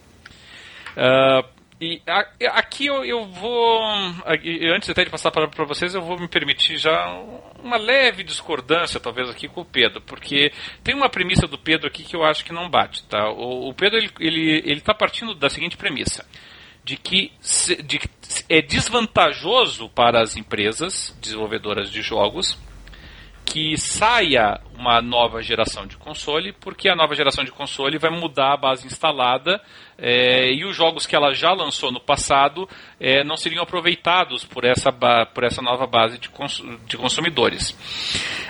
Uh, 0.95 1.52
e 1.83 2.01
aqui 2.47 2.85
eu, 2.85 3.03
eu 3.03 3.25
vou, 3.25 3.83
antes 4.75 4.89
até 4.89 5.03
de 5.03 5.09
passar 5.09 5.31
para 5.31 5.65
vocês, 5.65 5.93
eu 5.93 6.01
vou 6.01 6.19
me 6.19 6.27
permitir 6.27 6.77
já 6.77 7.07
uma 7.63 7.77
leve 7.77 8.23
discordância, 8.23 8.99
talvez, 8.99 9.29
aqui 9.29 9.47
com 9.47 9.61
o 9.61 9.65
Pedro, 9.65 10.01
porque 10.01 10.51
tem 10.83 10.95
uma 10.95 11.09
premissa 11.09 11.47
do 11.47 11.57
Pedro 11.57 11.87
aqui 11.87 12.03
que 12.03 12.15
eu 12.15 12.23
acho 12.23 12.45
que 12.45 12.53
não 12.53 12.69
bate. 12.69 13.03
Tá? 13.05 13.29
O, 13.29 13.69
o 13.69 13.73
Pedro 13.73 13.97
ele 13.97 14.07
está 14.07 14.23
ele, 14.23 14.61
ele 14.65 14.81
tá 14.81 14.93
partindo 14.93 15.33
da 15.33 15.49
seguinte 15.49 15.77
premissa: 15.77 16.25
de 16.83 16.97
que, 16.97 17.31
de 17.85 17.99
que 17.99 18.09
é 18.49 18.61
desvantajoso 18.61 19.89
para 19.89 20.21
as 20.21 20.35
empresas 20.35 21.17
desenvolvedoras 21.21 21.89
de 21.91 22.01
jogos 22.01 22.57
que 23.45 23.77
saia 23.77 24.59
uma 24.77 25.01
nova 25.01 25.41
geração 25.41 25.85
de 25.85 25.95
console, 25.97 26.51
porque 26.53 26.89
a 26.89 26.95
nova 26.95 27.15
geração 27.15 27.43
de 27.43 27.51
console 27.51 27.97
vai 27.97 28.09
mudar 28.09 28.53
a 28.53 28.57
base 28.57 28.85
instalada 28.85 29.61
é, 29.97 30.51
e 30.51 30.65
os 30.65 30.75
jogos 30.75 31.05
que 31.05 31.15
ela 31.15 31.33
já 31.33 31.51
lançou 31.53 31.91
no 31.91 31.99
passado 31.99 32.67
é, 32.99 33.23
não 33.23 33.37
seriam 33.37 33.63
aproveitados 33.63 34.43
por 34.43 34.65
essa, 34.65 34.91
por 35.33 35.43
essa 35.43 35.61
nova 35.61 35.85
base 35.85 36.17
de, 36.17 36.29
cons 36.29 36.63
de 36.85 36.97
consumidores. 36.97 37.71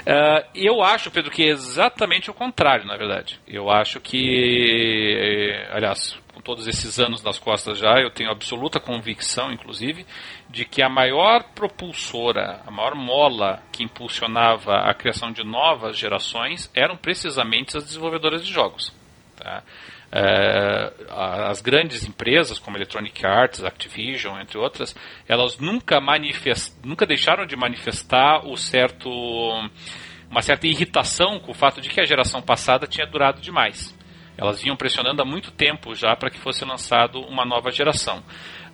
Uh, 0.01 0.47
eu 0.55 0.81
acho, 0.81 1.11
Pedro, 1.11 1.31
que 1.31 1.43
é 1.43 1.47
exatamente 1.47 2.29
o 2.29 2.33
contrário, 2.33 2.85
na 2.85 2.97
verdade. 2.97 3.39
Eu 3.47 3.69
acho 3.69 3.99
que, 3.99 5.65
aliás, 5.71 6.17
com 6.33 6.41
todos 6.41 6.67
esses 6.67 6.99
anos 6.99 7.21
nas 7.21 7.37
costas 7.37 7.77
já, 7.77 7.99
eu 7.99 8.09
tenho 8.09 8.31
absoluta 8.31 8.79
convicção, 8.79 9.51
inclusive, 9.51 10.05
de 10.53 10.65
que 10.65 10.83
a 10.83 10.87
maior 10.87 11.43
propulsora, 11.55 12.61
a 12.63 12.69
maior 12.69 12.93
mola 12.93 13.63
que 13.71 13.83
impulsionava 13.83 14.81
a 14.81 14.93
criação 14.93 15.31
de 15.31 15.43
novas 15.43 15.97
gerações 15.97 16.71
eram 16.75 16.95
precisamente 16.95 17.75
as 17.75 17.83
desenvolvedoras 17.83 18.45
de 18.45 18.53
jogos. 18.53 18.95
Tá? 19.35 19.63
É, 20.11 20.93
as 21.47 21.59
grandes 21.59 22.07
empresas 22.07 22.59
como 22.59 22.77
Electronic 22.77 23.25
Arts, 23.25 23.63
Activision, 23.63 24.39
entre 24.39 24.59
outras, 24.59 24.95
elas 25.27 25.57
nunca, 25.57 25.99
nunca 26.83 27.07
deixaram 27.07 27.47
de 27.47 27.55
manifestar 27.55 28.45
o 28.45 28.55
certo, 28.55 29.09
uma 30.29 30.43
certa 30.43 30.67
irritação 30.67 31.39
com 31.39 31.51
o 31.51 31.55
fato 31.55 31.81
de 31.81 31.89
que 31.89 31.99
a 31.99 32.05
geração 32.05 32.43
passada 32.43 32.85
tinha 32.85 33.07
durado 33.07 33.41
demais. 33.41 33.91
Elas 34.37 34.61
vinham 34.61 34.75
pressionando 34.75 35.23
há 35.23 35.25
muito 35.25 35.51
tempo 35.51 35.95
já 35.95 36.15
para 36.15 36.29
que 36.29 36.39
fosse 36.39 36.63
lançado 36.63 37.19
uma 37.21 37.43
nova 37.43 37.71
geração. 37.71 38.23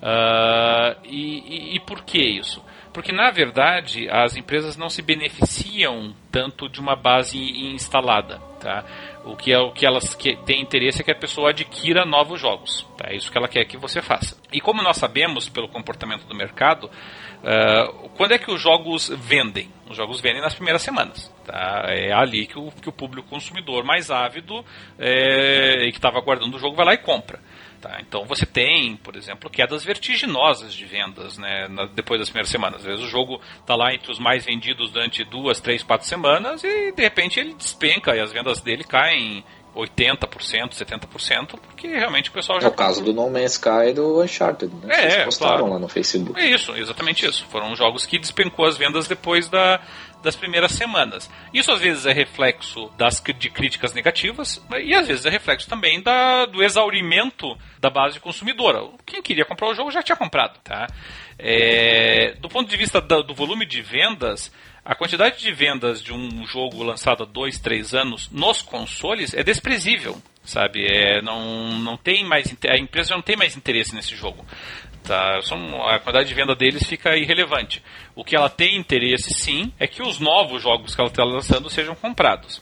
Uh, 0.02 1.00
e, 1.04 1.74
e, 1.74 1.76
e 1.76 1.80
por 1.82 2.04
que 2.04 2.20
isso? 2.20 2.64
Porque, 2.94 3.12
na 3.12 3.30
verdade, 3.30 4.10
as 4.10 4.36
empresas 4.36 4.76
não 4.76 4.90
se 4.90 5.02
beneficiam 5.02 6.14
tanto 6.32 6.68
de 6.68 6.80
uma 6.80 6.96
base 6.96 7.38
instalada. 7.38 8.40
Tá? 8.60 8.84
O 9.24 9.36
que, 9.36 9.54
é, 9.54 9.60
o 9.60 9.72
que 9.72 9.86
elas 9.86 10.14
que, 10.16 10.36
têm 10.38 10.62
interesse 10.62 11.02
é 11.02 11.06
que 11.06 11.12
a 11.12 11.16
pessoa 11.16 11.52
adquira 11.52 12.04
novos 12.04 12.42
jogos. 12.42 12.86
Tá? 12.98 13.10
É 13.10 13.16
isso 13.16 13.32
que 13.32 13.38
ela 13.38 13.48
quer 13.48 13.64
que 13.66 13.78
você 13.78 14.02
faça. 14.02 14.38
E 14.52 14.60
como 14.60 14.82
nós 14.82 14.98
sabemos, 14.98 15.48
pelo 15.48 15.70
comportamento 15.70 16.26
do 16.26 16.36
mercado, 16.36 16.86
uh, 16.88 18.10
quando 18.18 18.34
é 18.34 18.40
que 18.40 18.52
os 18.52 18.62
jogos 18.62 19.10
vendem? 19.10 19.70
Os 19.90 19.96
jogos 19.96 20.20
vendem 20.20 20.42
nas 20.42 20.56
primeiras 20.56 20.82
semanas. 20.82 21.34
Tá? 21.46 21.86
É 21.88 22.12
ali 22.12 22.48
que 22.48 22.58
o, 22.58 22.72
que 22.72 22.90
o 22.90 22.94
público 22.94 23.30
consumidor 23.30 23.84
mais 23.84 24.12
ávido 24.12 24.66
é, 24.98 25.86
e 25.86 25.92
que 25.92 25.98
estava 25.98 26.18
aguardando 26.18 26.58
o 26.58 26.60
jogo 26.60 26.76
vai 26.76 26.86
lá 26.86 26.94
e 26.94 26.98
compra. 26.98 27.40
Tá, 27.82 27.98
então 28.02 28.26
você 28.26 28.46
tem, 28.46 28.98
por 28.98 29.16
exemplo, 29.16 29.50
quedas 29.50 29.86
vertiginosas 29.86 30.74
de 30.74 30.86
vendas 30.86 31.38
né, 31.38 31.66
na, 31.70 31.86
depois 31.86 32.20
das 32.20 32.30
primeiras 32.30 32.50
semanas. 32.50 32.82
Às 32.82 32.86
vezes 32.86 33.06
o 33.06 33.08
jogo 33.08 33.40
está 33.58 33.74
lá 33.74 33.94
entre 33.94 34.12
os 34.12 34.20
mais 34.20 34.44
vendidos 34.44 34.92
durante 34.92 35.24
duas, 35.24 35.62
três, 35.62 35.82
quatro 35.82 36.06
semanas 36.06 36.62
e 36.62 36.92
de 36.92 37.02
repente 37.02 37.40
ele 37.40 37.54
despenca 37.54 38.14
e 38.14 38.20
as 38.20 38.34
vendas 38.34 38.60
dele 38.60 38.84
caem 38.84 39.46
80%, 39.76 40.72
70%, 40.74 41.60
porque 41.60 41.88
realmente 41.88 42.30
o 42.30 42.34
pessoal 42.34 42.60
já. 42.60 42.68
É 42.68 42.70
o 42.70 42.74
caso 42.74 43.04
do 43.04 43.14
No 43.14 43.30
Man's 43.30 43.54
Sky 43.54 43.90
e 43.90 43.94
do 43.94 44.22
Uncharted, 44.22 44.74
né? 44.84 44.94
É, 44.94 45.10
Vocês 45.10 45.26
postaram 45.26 45.58
claro. 45.60 45.74
lá 45.74 45.80
no 45.80 45.88
Facebook. 45.88 46.40
É 46.40 46.46
isso, 46.46 46.76
exatamente 46.76 47.26
isso. 47.26 47.46
Foram 47.50 47.76
jogos 47.76 48.06
que 48.06 48.18
despencou 48.18 48.66
as 48.66 48.78
vendas 48.78 49.08
depois 49.08 49.48
da, 49.48 49.80
das 50.22 50.36
primeiras 50.36 50.72
semanas. 50.72 51.30
Isso 51.54 51.72
às 51.72 51.80
vezes 51.80 52.06
é 52.06 52.12
reflexo 52.12 52.90
das, 52.98 53.22
de 53.38 53.50
críticas 53.50 53.94
negativas 53.94 54.62
e 54.84 54.94
às 54.94 55.08
vezes 55.08 55.26
é 55.26 55.30
reflexo 55.30 55.70
também 55.70 56.02
da, 56.02 56.46
do 56.46 56.64
exaurimento 56.64 57.58
da 57.80 57.90
base 57.90 58.20
consumidora. 58.20 58.80
Quem 59.06 59.22
queria 59.22 59.46
comprar 59.46 59.70
o 59.70 59.74
jogo 59.74 59.92
já 59.92 60.04
tinha 60.04 60.16
comprado. 60.16 60.60
Tá? 60.64 60.88
É, 61.38 62.36
do 62.40 62.50
ponto 62.50 62.70
de 62.70 62.76
vista 62.76 63.00
do 63.00 63.34
volume 63.34 63.66
de 63.66 63.82
vendas, 63.82 64.52
a 64.90 64.96
quantidade 64.96 65.40
de 65.40 65.54
vendas 65.54 66.02
de 66.02 66.12
um 66.12 66.48
jogo 66.48 66.82
lançado 66.82 67.22
há 67.22 67.26
dois, 67.28 67.60
três 67.60 67.94
anos 67.94 68.28
nos 68.32 68.64
consoles 68.64 69.36
é 69.36 69.44
desprezível, 69.44 70.20
sabe? 70.44 70.84
É, 70.84 71.22
não, 71.22 71.78
não 71.78 71.96
tem 71.96 72.26
mais 72.26 72.52
a 72.68 72.76
empresa 72.76 73.14
não 73.14 73.22
tem 73.22 73.38
mais 73.38 73.56
interesse 73.56 73.94
nesse 73.94 74.16
jogo. 74.16 74.44
Tá? 75.04 75.42
A 75.90 76.00
quantidade 76.00 76.28
de 76.28 76.34
venda 76.34 76.56
deles 76.56 76.88
fica 76.88 77.16
irrelevante. 77.16 77.84
O 78.16 78.24
que 78.24 78.36
ela 78.36 78.50
tem 78.50 78.78
interesse, 78.78 79.32
sim, 79.32 79.72
é 79.80 79.86
que 79.86 80.02
os 80.02 80.20
novos 80.20 80.64
jogos 80.64 80.96
que 80.96 81.02
ela 81.02 81.12
está 81.12 81.24
lançando 81.24 81.70
sejam 81.70 81.94
comprados. 81.94 82.60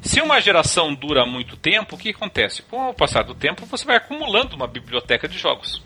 Se 0.00 0.22
uma 0.22 0.40
geração 0.40 0.94
dura 0.94 1.26
muito 1.26 1.58
tempo, 1.58 1.94
o 1.94 1.98
que 1.98 2.08
acontece? 2.08 2.62
Com 2.62 2.88
o 2.88 2.94
passar 2.94 3.22
do 3.22 3.34
tempo, 3.34 3.66
você 3.66 3.84
vai 3.84 3.96
acumulando 3.96 4.56
uma 4.56 4.66
biblioteca 4.66 5.28
de 5.28 5.36
jogos. 5.36 5.82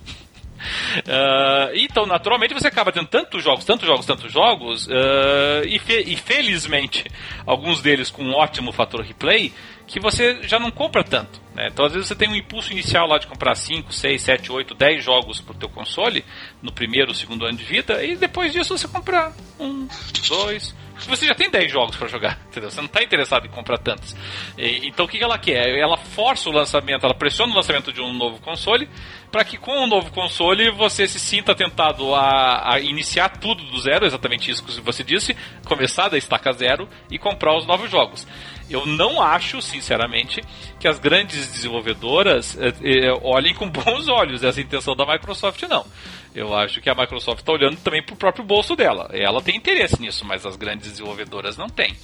Uh, 0.98 1.74
então, 1.76 2.06
naturalmente, 2.06 2.54
você 2.54 2.68
acaba 2.68 2.92
tendo 2.92 3.06
tantos 3.06 3.42
jogos, 3.42 3.64
tantos 3.64 3.86
jogos, 3.86 4.06
tantos 4.06 4.32
jogos, 4.32 4.86
uh, 4.86 5.66
e, 5.66 5.78
fe 5.78 6.02
e, 6.06 6.16
felizmente, 6.16 7.04
alguns 7.46 7.80
deles 7.80 8.10
com 8.10 8.22
um 8.22 8.34
ótimo 8.34 8.72
fator 8.72 9.00
replay, 9.02 9.52
que 9.86 9.98
você 9.98 10.40
já 10.42 10.58
não 10.58 10.70
compra 10.70 11.02
tanto. 11.02 11.40
Né? 11.54 11.68
Então, 11.72 11.84
às 11.84 11.92
vezes, 11.92 12.08
você 12.08 12.14
tem 12.14 12.28
um 12.28 12.36
impulso 12.36 12.72
inicial 12.72 13.06
lá 13.06 13.18
de 13.18 13.26
comprar 13.26 13.54
5, 13.54 13.92
6, 13.92 14.22
7, 14.22 14.52
8, 14.52 14.74
10 14.74 15.04
jogos 15.04 15.40
para 15.40 15.54
o 15.54 15.58
teu 15.58 15.68
console, 15.68 16.24
no 16.62 16.70
primeiro 16.70 17.08
ou 17.08 17.14
segundo 17.14 17.44
ano 17.44 17.58
de 17.58 17.64
vida, 17.64 18.02
e 18.04 18.16
depois 18.16 18.52
disso 18.52 18.76
você 18.76 18.86
compra 18.86 19.32
um, 19.58 19.88
dois, 20.28 20.74
você 21.08 21.26
já 21.26 21.34
tem 21.34 21.50
10 21.50 21.70
jogos 21.70 21.96
para 21.96 22.08
jogar, 22.08 22.40
entendeu? 22.48 22.70
Você 22.70 22.80
não 22.80 22.86
está 22.86 23.02
interessado 23.02 23.46
em 23.46 23.50
comprar 23.50 23.78
tantos. 23.78 24.16
E, 24.56 24.88
então 24.88 25.06
o 25.06 25.08
que 25.08 25.22
ela 25.22 25.38
quer? 25.38 25.78
Ela 25.78 25.96
força 25.96 26.48
o 26.48 26.52
lançamento, 26.52 27.04
ela 27.04 27.14
pressiona 27.14 27.52
o 27.52 27.56
lançamento 27.56 27.92
de 27.92 28.00
um 28.00 28.12
novo 28.12 28.40
console, 28.40 28.88
para 29.30 29.44
que 29.44 29.56
com 29.56 29.84
o 29.84 29.86
novo 29.86 30.10
console 30.10 30.70
você 30.70 31.06
se 31.06 31.20
sinta 31.20 31.54
tentado 31.54 32.14
a, 32.14 32.74
a, 32.74 32.80
iniciar 32.80 33.28
tudo 33.28 33.62
do 33.64 33.80
zero, 33.80 34.04
exatamente 34.04 34.50
isso 34.50 34.64
que 34.64 34.80
você 34.80 35.04
disse, 35.04 35.36
começar 35.66 36.08
da 36.08 36.18
estaca 36.18 36.52
zero 36.52 36.88
e 37.10 37.18
comprar 37.18 37.56
os 37.56 37.66
novos 37.66 37.90
jogos. 37.90 38.26
Eu 38.68 38.86
não 38.86 39.20
acho, 39.20 39.60
sinceramente, 39.60 40.40
que 40.78 40.86
as 40.86 40.98
grandes 40.98 41.50
desenvolvedoras 41.50 42.56
eh, 42.56 42.72
eh, 42.82 43.12
olhem 43.20 43.52
com 43.52 43.66
bons 43.70 44.06
olhos 44.06 44.44
essa 44.44 44.60
intenção 44.60 44.94
da 44.94 45.04
Microsoft, 45.04 45.60
não. 45.62 45.84
Eu 46.34 46.54
acho 46.54 46.80
que 46.80 46.88
a 46.88 46.94
Microsoft 46.94 47.40
está 47.40 47.52
olhando 47.52 47.76
também 47.78 48.02
para 48.02 48.14
o 48.14 48.16
próprio 48.16 48.44
bolso 48.44 48.76
dela. 48.76 49.08
Ela 49.12 49.42
tem 49.42 49.56
interesse 49.56 50.00
nisso, 50.00 50.24
mas 50.24 50.46
as 50.46 50.56
grandes 50.56 50.90
desenvolvedoras 50.90 51.56
não 51.56 51.68
têm. 51.68 51.96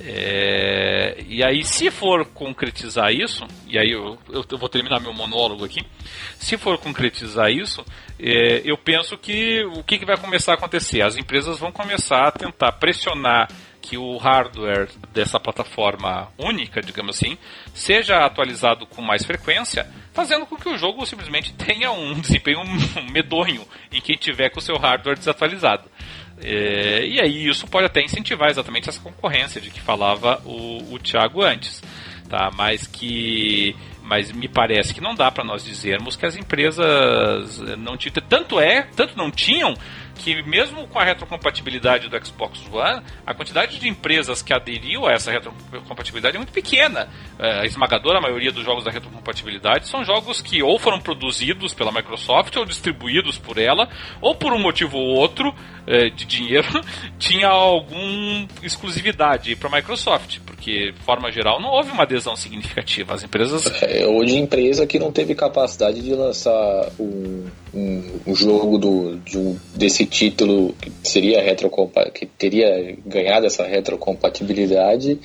É... 0.00 1.16
E 1.28 1.42
aí, 1.42 1.64
se 1.64 1.90
for 1.90 2.24
concretizar 2.26 3.12
isso, 3.12 3.44
e 3.66 3.78
aí 3.78 3.90
eu, 3.90 4.16
eu, 4.30 4.58
vou 4.58 4.68
terminar 4.68 5.00
meu 5.00 5.12
monólogo 5.12 5.64
aqui. 5.64 5.84
Se 6.38 6.56
for 6.56 6.78
concretizar 6.78 7.50
isso, 7.50 7.84
é, 8.18 8.62
eu 8.64 8.78
penso 8.78 9.18
que 9.18 9.64
o 9.64 9.82
que, 9.82 9.98
que 9.98 10.04
vai 10.04 10.16
começar 10.16 10.52
a 10.52 10.54
acontecer? 10.54 11.02
As 11.02 11.16
empresas 11.16 11.58
vão 11.58 11.72
começar 11.72 12.28
a 12.28 12.32
tentar 12.32 12.72
pressionar 12.72 13.48
que 13.84 13.98
o 13.98 14.16
hardware 14.16 14.88
dessa 15.12 15.38
plataforma 15.38 16.28
única, 16.38 16.80
digamos 16.80 17.16
assim, 17.16 17.36
seja 17.74 18.24
atualizado 18.24 18.86
com 18.86 19.02
mais 19.02 19.26
frequência, 19.26 19.86
fazendo 20.14 20.46
com 20.46 20.56
que 20.56 20.68
o 20.68 20.78
jogo 20.78 21.04
simplesmente 21.04 21.52
tenha 21.58 21.90
um 21.90 22.18
desempenho 22.18 22.60
medonho 23.12 23.66
em 23.92 24.00
quem 24.00 24.16
tiver 24.16 24.48
com 24.48 24.60
o 24.60 24.62
seu 24.62 24.78
hardware 24.78 25.18
desatualizado. 25.18 25.84
É, 26.40 27.04
e 27.06 27.20
aí 27.20 27.46
isso 27.46 27.66
pode 27.66 27.86
até 27.86 28.02
incentivar 28.02 28.48
exatamente 28.48 28.88
essa 28.88 29.00
concorrência 29.00 29.60
de 29.60 29.70
que 29.70 29.80
falava 29.80 30.40
o, 30.44 30.94
o 30.94 30.98
Thiago 30.98 31.42
antes, 31.42 31.82
tá? 32.28 32.50
Mas 32.56 32.86
que 32.86 33.76
mas 34.02 34.30
me 34.30 34.48
parece 34.48 34.92
que 34.92 35.00
não 35.00 35.14
dá 35.14 35.30
para 35.30 35.42
nós 35.42 35.64
dizermos 35.64 36.14
que 36.14 36.26
as 36.26 36.36
empresas 36.36 37.58
não 37.78 37.96
tinham 37.96 38.12
tanto 38.28 38.60
é, 38.60 38.82
tanto 38.94 39.16
não 39.16 39.30
tinham 39.30 39.74
que 40.14 40.42
mesmo 40.42 40.86
com 40.88 40.98
a 40.98 41.04
retrocompatibilidade 41.04 42.08
do 42.08 42.26
Xbox 42.26 42.60
One, 42.72 43.02
a 43.26 43.34
quantidade 43.34 43.78
de 43.78 43.88
empresas 43.88 44.42
que 44.42 44.52
aderiu 44.52 45.06
a 45.06 45.12
essa 45.12 45.30
retrocompatibilidade 45.30 46.36
é 46.36 46.38
muito 46.38 46.52
pequena. 46.52 47.08
É, 47.38 47.60
a 47.60 47.64
esmagadora 47.64 48.20
maioria 48.20 48.52
dos 48.52 48.64
jogos 48.64 48.84
da 48.84 48.90
retrocompatibilidade 48.90 49.88
são 49.88 50.04
jogos 50.04 50.40
que 50.40 50.62
ou 50.62 50.78
foram 50.78 51.00
produzidos 51.00 51.74
pela 51.74 51.92
Microsoft 51.92 52.56
ou 52.56 52.64
distribuídos 52.64 53.38
por 53.38 53.58
ela, 53.58 53.88
ou 54.20 54.34
por 54.34 54.52
um 54.52 54.58
motivo 54.58 54.96
ou 54.96 55.16
outro 55.16 55.54
é, 55.86 56.08
de 56.08 56.24
dinheiro, 56.24 56.68
tinha 57.18 57.48
alguma 57.48 58.48
exclusividade 58.62 59.56
para 59.56 59.68
a 59.68 59.72
Microsoft, 59.72 60.38
porque, 60.46 60.92
de 60.92 61.00
forma 61.00 61.30
geral, 61.30 61.60
não 61.60 61.70
houve 61.70 61.90
uma 61.90 62.04
adesão 62.04 62.36
significativa. 62.36 63.14
As 63.14 63.22
empresas. 63.22 63.70
É, 63.82 64.06
hoje, 64.06 64.36
empresa 64.36 64.86
que 64.86 64.98
não 64.98 65.12
teve 65.12 65.34
capacidade 65.34 66.00
de 66.00 66.14
lançar 66.14 66.88
um, 66.98 67.46
um, 67.74 68.02
um 68.26 68.34
jogo 68.34 68.78
do, 68.78 69.16
de 69.16 69.36
um, 69.36 69.58
desse 69.74 70.06
título 70.06 70.74
que 70.80 70.92
seria 71.02 71.42
que 72.12 72.26
teria 72.26 72.96
ganhado 73.04 73.46
essa 73.46 73.64
retrocompatibilidade 73.64 75.18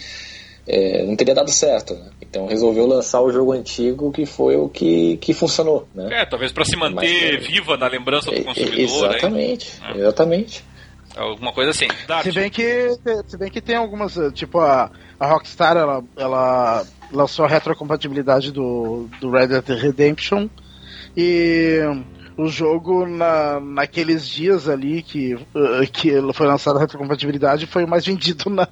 é, 0.70 1.04
não 1.04 1.16
teria 1.16 1.34
dado 1.34 1.50
certo. 1.52 1.96
Né? 1.96 2.12
Então 2.22 2.46
resolveu 2.46 2.86
lançar 2.86 3.22
o 3.22 3.32
jogo 3.32 3.52
antigo 3.54 4.12
que 4.12 4.26
foi 4.26 4.56
o 4.56 4.70
que, 4.70 5.18
que 5.18 5.34
funcionou. 5.34 5.88
Né? 5.96 6.22
É, 6.22 6.26
talvez 6.26 6.52
para 6.52 6.64
se 6.64 6.76
manter 6.76 7.40
Mas, 7.40 7.48
viva 7.48 7.76
na 7.76 7.88
lembrança 7.88 8.30
do 8.30 8.38
é, 8.38 8.44
consumidor. 8.44 8.80
Exatamente, 8.80 9.74
aí, 9.82 10.00
exatamente. 10.00 10.64
Alguma 11.18 11.52
coisa 11.52 11.72
assim. 11.72 11.88
Se 12.22 12.32
bem 12.32 12.52
que, 12.52 12.92
se 13.28 13.38
bem 13.38 13.50
que 13.50 13.60
tem 13.60 13.76
algumas, 13.76 14.16
tipo 14.36 14.60
a, 14.60 14.92
a 15.20 15.28
Rockstar, 15.28 15.76
ela, 15.76 16.04
ela 16.16 16.86
lançou 17.12 17.46
a 17.46 17.48
retrocompatibilidade 17.48 18.52
do, 18.52 19.10
do 19.20 19.32
Red 19.32 19.48
Dead 19.48 19.70
Redemption 19.70 20.48
e 21.18 21.80
o 22.40 22.48
jogo 22.48 23.06
na, 23.06 23.60
naqueles 23.60 24.26
dias 24.26 24.70
ali 24.70 25.02
que, 25.02 25.34
uh, 25.34 25.92
que 25.92 26.10
foi 26.34 26.48
lançada 26.48 26.78
a 26.80 26.82
retrocompatibilidade 26.82 27.66
foi 27.66 27.84
o 27.84 27.88
mais 27.88 28.06
vendido 28.06 28.50
na, 28.50 28.68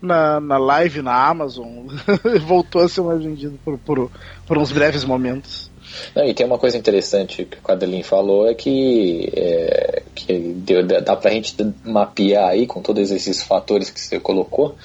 na, 0.00 0.40
na 0.40 0.56
live 0.56 1.02
na 1.02 1.14
Amazon. 1.14 1.86
Voltou 2.46 2.80
a 2.80 2.88
ser 2.88 3.02
mais 3.02 3.22
vendido 3.22 3.58
por, 3.62 3.76
por, 3.78 4.10
por 4.46 4.56
uns 4.56 4.72
breves 4.72 5.04
momentos. 5.04 5.70
Não, 6.16 6.24
e 6.24 6.32
tem 6.32 6.46
uma 6.46 6.58
coisa 6.58 6.78
interessante 6.78 7.44
que 7.44 7.58
o 7.58 7.62
Cadelin 7.62 8.02
falou, 8.02 8.48
é 8.48 8.54
que, 8.54 9.30
é, 9.36 10.02
que 10.14 10.38
deu, 10.38 10.82
dá 10.82 11.14
pra 11.14 11.30
gente 11.30 11.54
mapear 11.84 12.48
aí 12.48 12.66
com 12.66 12.80
todos 12.80 13.10
esses 13.10 13.42
fatores 13.42 13.90
que 13.90 14.00
você 14.00 14.18
colocou, 14.18 14.76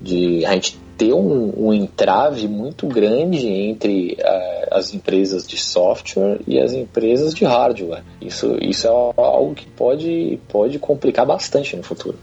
de 0.00 0.44
a 0.44 0.52
gente 0.52 0.78
ter 0.96 1.12
um, 1.12 1.66
um 1.66 1.72
entrave 1.72 2.48
muito 2.48 2.86
grande 2.86 3.46
entre 3.46 4.16
uh, 4.18 4.74
as 4.74 4.94
empresas 4.94 5.46
de 5.46 5.58
software 5.58 6.40
e 6.46 6.58
as 6.58 6.72
empresas 6.72 7.34
de 7.34 7.44
hardware. 7.44 8.02
Isso, 8.20 8.56
isso 8.62 8.86
é 8.86 8.90
algo 8.90 9.54
que 9.54 9.66
pode, 9.66 10.38
pode 10.48 10.78
complicar 10.78 11.26
bastante 11.26 11.76
no 11.76 11.82
futuro. 11.82 12.18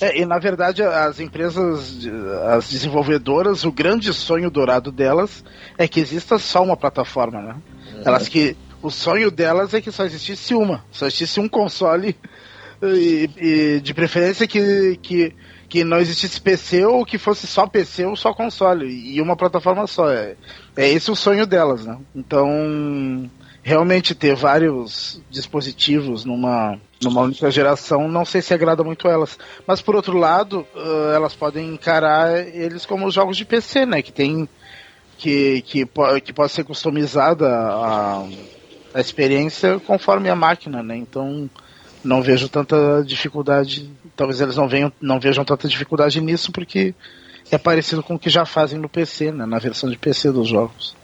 É, 0.00 0.18
e 0.18 0.24
na 0.24 0.38
verdade 0.38 0.82
as 0.82 1.20
empresas, 1.20 1.96
as 2.48 2.68
desenvolvedoras, 2.68 3.64
o 3.64 3.70
grande 3.70 4.12
sonho 4.12 4.50
dourado 4.50 4.90
delas 4.90 5.44
é 5.78 5.86
que 5.86 6.00
exista 6.00 6.38
só 6.38 6.62
uma 6.62 6.76
plataforma, 6.76 7.40
né? 7.40 7.56
Uhum. 7.94 8.02
Elas 8.04 8.26
que 8.26 8.56
o 8.82 8.90
sonho 8.90 9.30
delas 9.30 9.72
é 9.74 9.80
que 9.80 9.92
só 9.92 10.04
existisse 10.04 10.54
uma, 10.54 10.84
só 10.90 11.06
existisse 11.06 11.38
um 11.38 11.48
console 11.48 12.16
e, 12.82 13.30
e 13.36 13.80
de 13.80 13.94
preferência 13.94 14.44
que, 14.46 14.98
que 15.00 15.32
que 15.72 15.84
não 15.84 15.96
existisse 15.96 16.38
PC 16.38 16.84
ou 16.84 17.02
que 17.02 17.16
fosse 17.16 17.46
só 17.46 17.66
PC 17.66 18.04
ou 18.04 18.14
só 18.14 18.34
console 18.34 18.86
e 18.86 19.22
uma 19.22 19.34
plataforma 19.34 19.86
só. 19.86 20.10
É, 20.10 20.36
é 20.76 20.86
esse 20.86 21.10
o 21.10 21.16
sonho 21.16 21.46
delas, 21.46 21.86
né? 21.86 21.98
Então, 22.14 23.30
realmente 23.62 24.14
ter 24.14 24.36
vários 24.36 25.22
dispositivos 25.30 26.26
numa, 26.26 26.78
numa 27.02 27.22
única 27.22 27.50
geração, 27.50 28.06
não 28.06 28.22
sei 28.22 28.42
se 28.42 28.52
agrada 28.52 28.84
muito 28.84 29.08
elas. 29.08 29.38
Mas 29.66 29.80
por 29.80 29.96
outro 29.96 30.18
lado, 30.18 30.66
uh, 30.76 31.10
elas 31.14 31.34
podem 31.34 31.72
encarar 31.72 32.38
eles 32.54 32.84
como 32.84 33.10
jogos 33.10 33.38
de 33.38 33.46
PC, 33.46 33.86
né? 33.86 34.02
Que 34.02 34.12
tem. 34.12 34.46
que, 35.16 35.62
que, 35.62 35.88
que 36.22 36.32
pode 36.34 36.52
ser 36.52 36.64
customizada 36.64 37.48
a, 37.48 38.26
a 38.92 39.00
experiência 39.00 39.80
conforme 39.86 40.28
a 40.28 40.36
máquina, 40.36 40.82
né? 40.82 40.98
Então 40.98 41.48
não 42.04 42.20
vejo 42.20 42.48
tanta 42.48 43.02
dificuldade 43.06 43.90
talvez 44.22 44.40
eles 44.40 44.56
não, 44.56 44.68
venham, 44.68 44.92
não 45.00 45.18
vejam 45.18 45.44
tanta 45.44 45.66
dificuldade 45.66 46.20
nisso, 46.20 46.52
porque 46.52 46.94
é 47.50 47.58
parecido 47.58 48.04
com 48.04 48.14
o 48.14 48.18
que 48.18 48.30
já 48.30 48.46
fazem 48.46 48.78
no 48.78 48.88
PC, 48.88 49.32
né, 49.32 49.44
na 49.44 49.58
versão 49.58 49.90
de 49.90 49.98
PC 49.98 50.30
dos 50.30 50.46
jogos. 50.46 50.96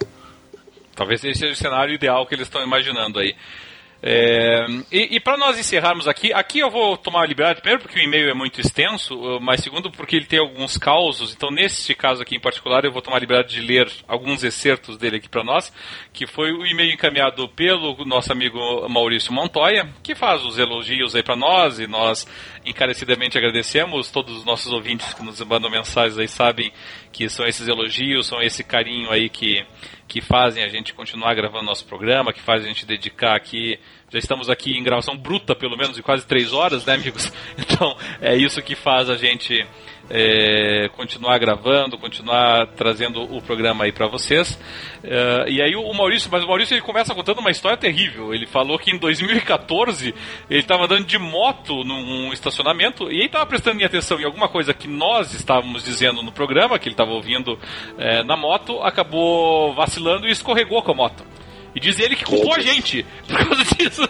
Talvez 0.94 1.24
esse 1.24 1.40
seja 1.40 1.52
o 1.52 1.56
cenário 1.56 1.92
ideal 1.92 2.24
que 2.26 2.34
eles 2.36 2.46
estão 2.46 2.62
imaginando 2.62 3.18
aí. 3.18 3.34
É, 4.00 4.64
e, 4.92 5.16
e 5.16 5.20
para 5.20 5.36
nós 5.36 5.58
encerrarmos 5.58 6.06
aqui, 6.06 6.32
aqui 6.32 6.60
eu 6.60 6.70
vou 6.70 6.96
tomar 6.96 7.22
a 7.22 7.26
liberdade, 7.26 7.60
primeiro 7.60 7.82
porque 7.82 7.98
o 7.98 8.02
e-mail 8.02 8.30
é 8.30 8.34
muito 8.34 8.60
extenso, 8.60 9.16
uh, 9.16 9.40
mas 9.40 9.60
segundo 9.60 9.90
porque 9.90 10.14
ele 10.14 10.26
tem 10.26 10.38
alguns 10.38 10.76
causos, 10.78 11.34
então 11.34 11.50
nesse 11.50 11.96
caso 11.96 12.22
aqui 12.22 12.36
em 12.36 12.40
particular 12.40 12.84
eu 12.84 12.92
vou 12.92 13.02
tomar 13.02 13.16
a 13.16 13.20
liberdade 13.20 13.54
de 13.54 13.60
ler 13.60 13.90
alguns 14.06 14.44
excertos 14.44 14.96
dele 14.96 15.16
aqui 15.16 15.28
para 15.28 15.42
nós, 15.42 15.72
que 16.12 16.28
foi 16.28 16.52
o 16.52 16.64
e-mail 16.64 16.92
encaminhado 16.92 17.48
pelo 17.48 18.04
nosso 18.04 18.30
amigo 18.30 18.88
Maurício 18.88 19.32
Montoya, 19.32 19.88
que 20.00 20.14
faz 20.14 20.44
os 20.44 20.58
elogios 20.58 21.16
aí 21.16 21.22
para 21.24 21.34
nós 21.34 21.80
e 21.80 21.88
nós 21.88 22.24
encarecidamente 22.68 23.38
agradecemos, 23.38 24.10
todos 24.10 24.36
os 24.36 24.44
nossos 24.44 24.72
ouvintes 24.72 25.14
que 25.14 25.24
nos 25.24 25.40
mandam 25.40 25.70
mensagens 25.70 26.18
aí 26.18 26.28
sabem 26.28 26.72
que 27.12 27.28
são 27.28 27.46
esses 27.46 27.66
elogios, 27.66 28.26
são 28.26 28.40
esse 28.40 28.62
carinho 28.62 29.10
aí 29.10 29.28
que 29.28 29.64
que 30.08 30.22
fazem 30.22 30.64
a 30.64 30.68
gente 30.68 30.94
continuar 30.94 31.34
gravando 31.34 31.66
nosso 31.66 31.84
programa, 31.84 32.32
que 32.32 32.40
fazem 32.40 32.70
a 32.70 32.72
gente 32.72 32.86
dedicar 32.86 33.36
aqui. 33.36 33.78
Já 34.10 34.18
estamos 34.18 34.48
aqui 34.48 34.72
em 34.72 34.82
gravação 34.82 35.14
bruta, 35.14 35.54
pelo 35.54 35.76
menos, 35.76 35.94
de 35.94 36.02
quase 36.02 36.26
três 36.26 36.54
horas, 36.54 36.86
né, 36.86 36.94
amigos? 36.94 37.30
Então, 37.58 37.94
é 38.20 38.34
isso 38.34 38.62
que 38.62 38.74
faz 38.74 39.10
a 39.10 39.16
gente 39.16 39.66
é, 40.10 40.88
continuar 40.96 41.38
gravando, 41.38 41.98
continuar 41.98 42.66
trazendo 42.68 43.22
o 43.22 43.42
programa 43.42 43.84
aí 43.84 43.92
para 43.92 44.06
vocês. 44.06 44.58
É, 45.02 45.46
e 45.48 45.62
aí 45.62 45.76
o 45.76 45.92
Maurício, 45.92 46.30
mas 46.30 46.44
o 46.44 46.46
Maurício 46.46 46.74
ele 46.74 46.82
começa 46.82 47.14
contando 47.14 47.40
uma 47.40 47.50
história 47.50 47.76
terrível. 47.76 48.34
Ele 48.34 48.46
falou 48.46 48.78
que 48.78 48.90
em 48.90 48.98
2014 48.98 50.14
ele 50.48 50.60
estava 50.60 50.84
andando 50.84 51.04
de 51.04 51.18
moto 51.18 51.84
num 51.84 52.32
estacionamento 52.32 53.10
e 53.10 53.16
ele 53.16 53.26
estava 53.26 53.46
prestando 53.46 53.84
atenção 53.84 54.20
em 54.20 54.24
alguma 54.24 54.48
coisa 54.48 54.72
que 54.74 54.88
nós 54.88 55.34
estávamos 55.34 55.84
dizendo 55.84 56.22
no 56.22 56.32
programa, 56.32 56.78
que 56.78 56.88
ele 56.88 56.94
estava 56.94 57.10
ouvindo 57.10 57.58
é, 57.98 58.22
na 58.22 58.36
moto, 58.36 58.80
acabou 58.82 59.74
vacilando 59.74 60.26
e 60.26 60.30
escorregou 60.30 60.82
com 60.82 60.92
a 60.92 60.94
moto. 60.94 61.24
E 61.74 61.80
diz 61.80 61.98
ele 61.98 62.16
que 62.16 62.24
culpou 62.24 62.54
a 62.54 62.60
gente 62.60 63.04
por 63.26 63.36
causa 63.36 63.64
disso. 63.76 64.02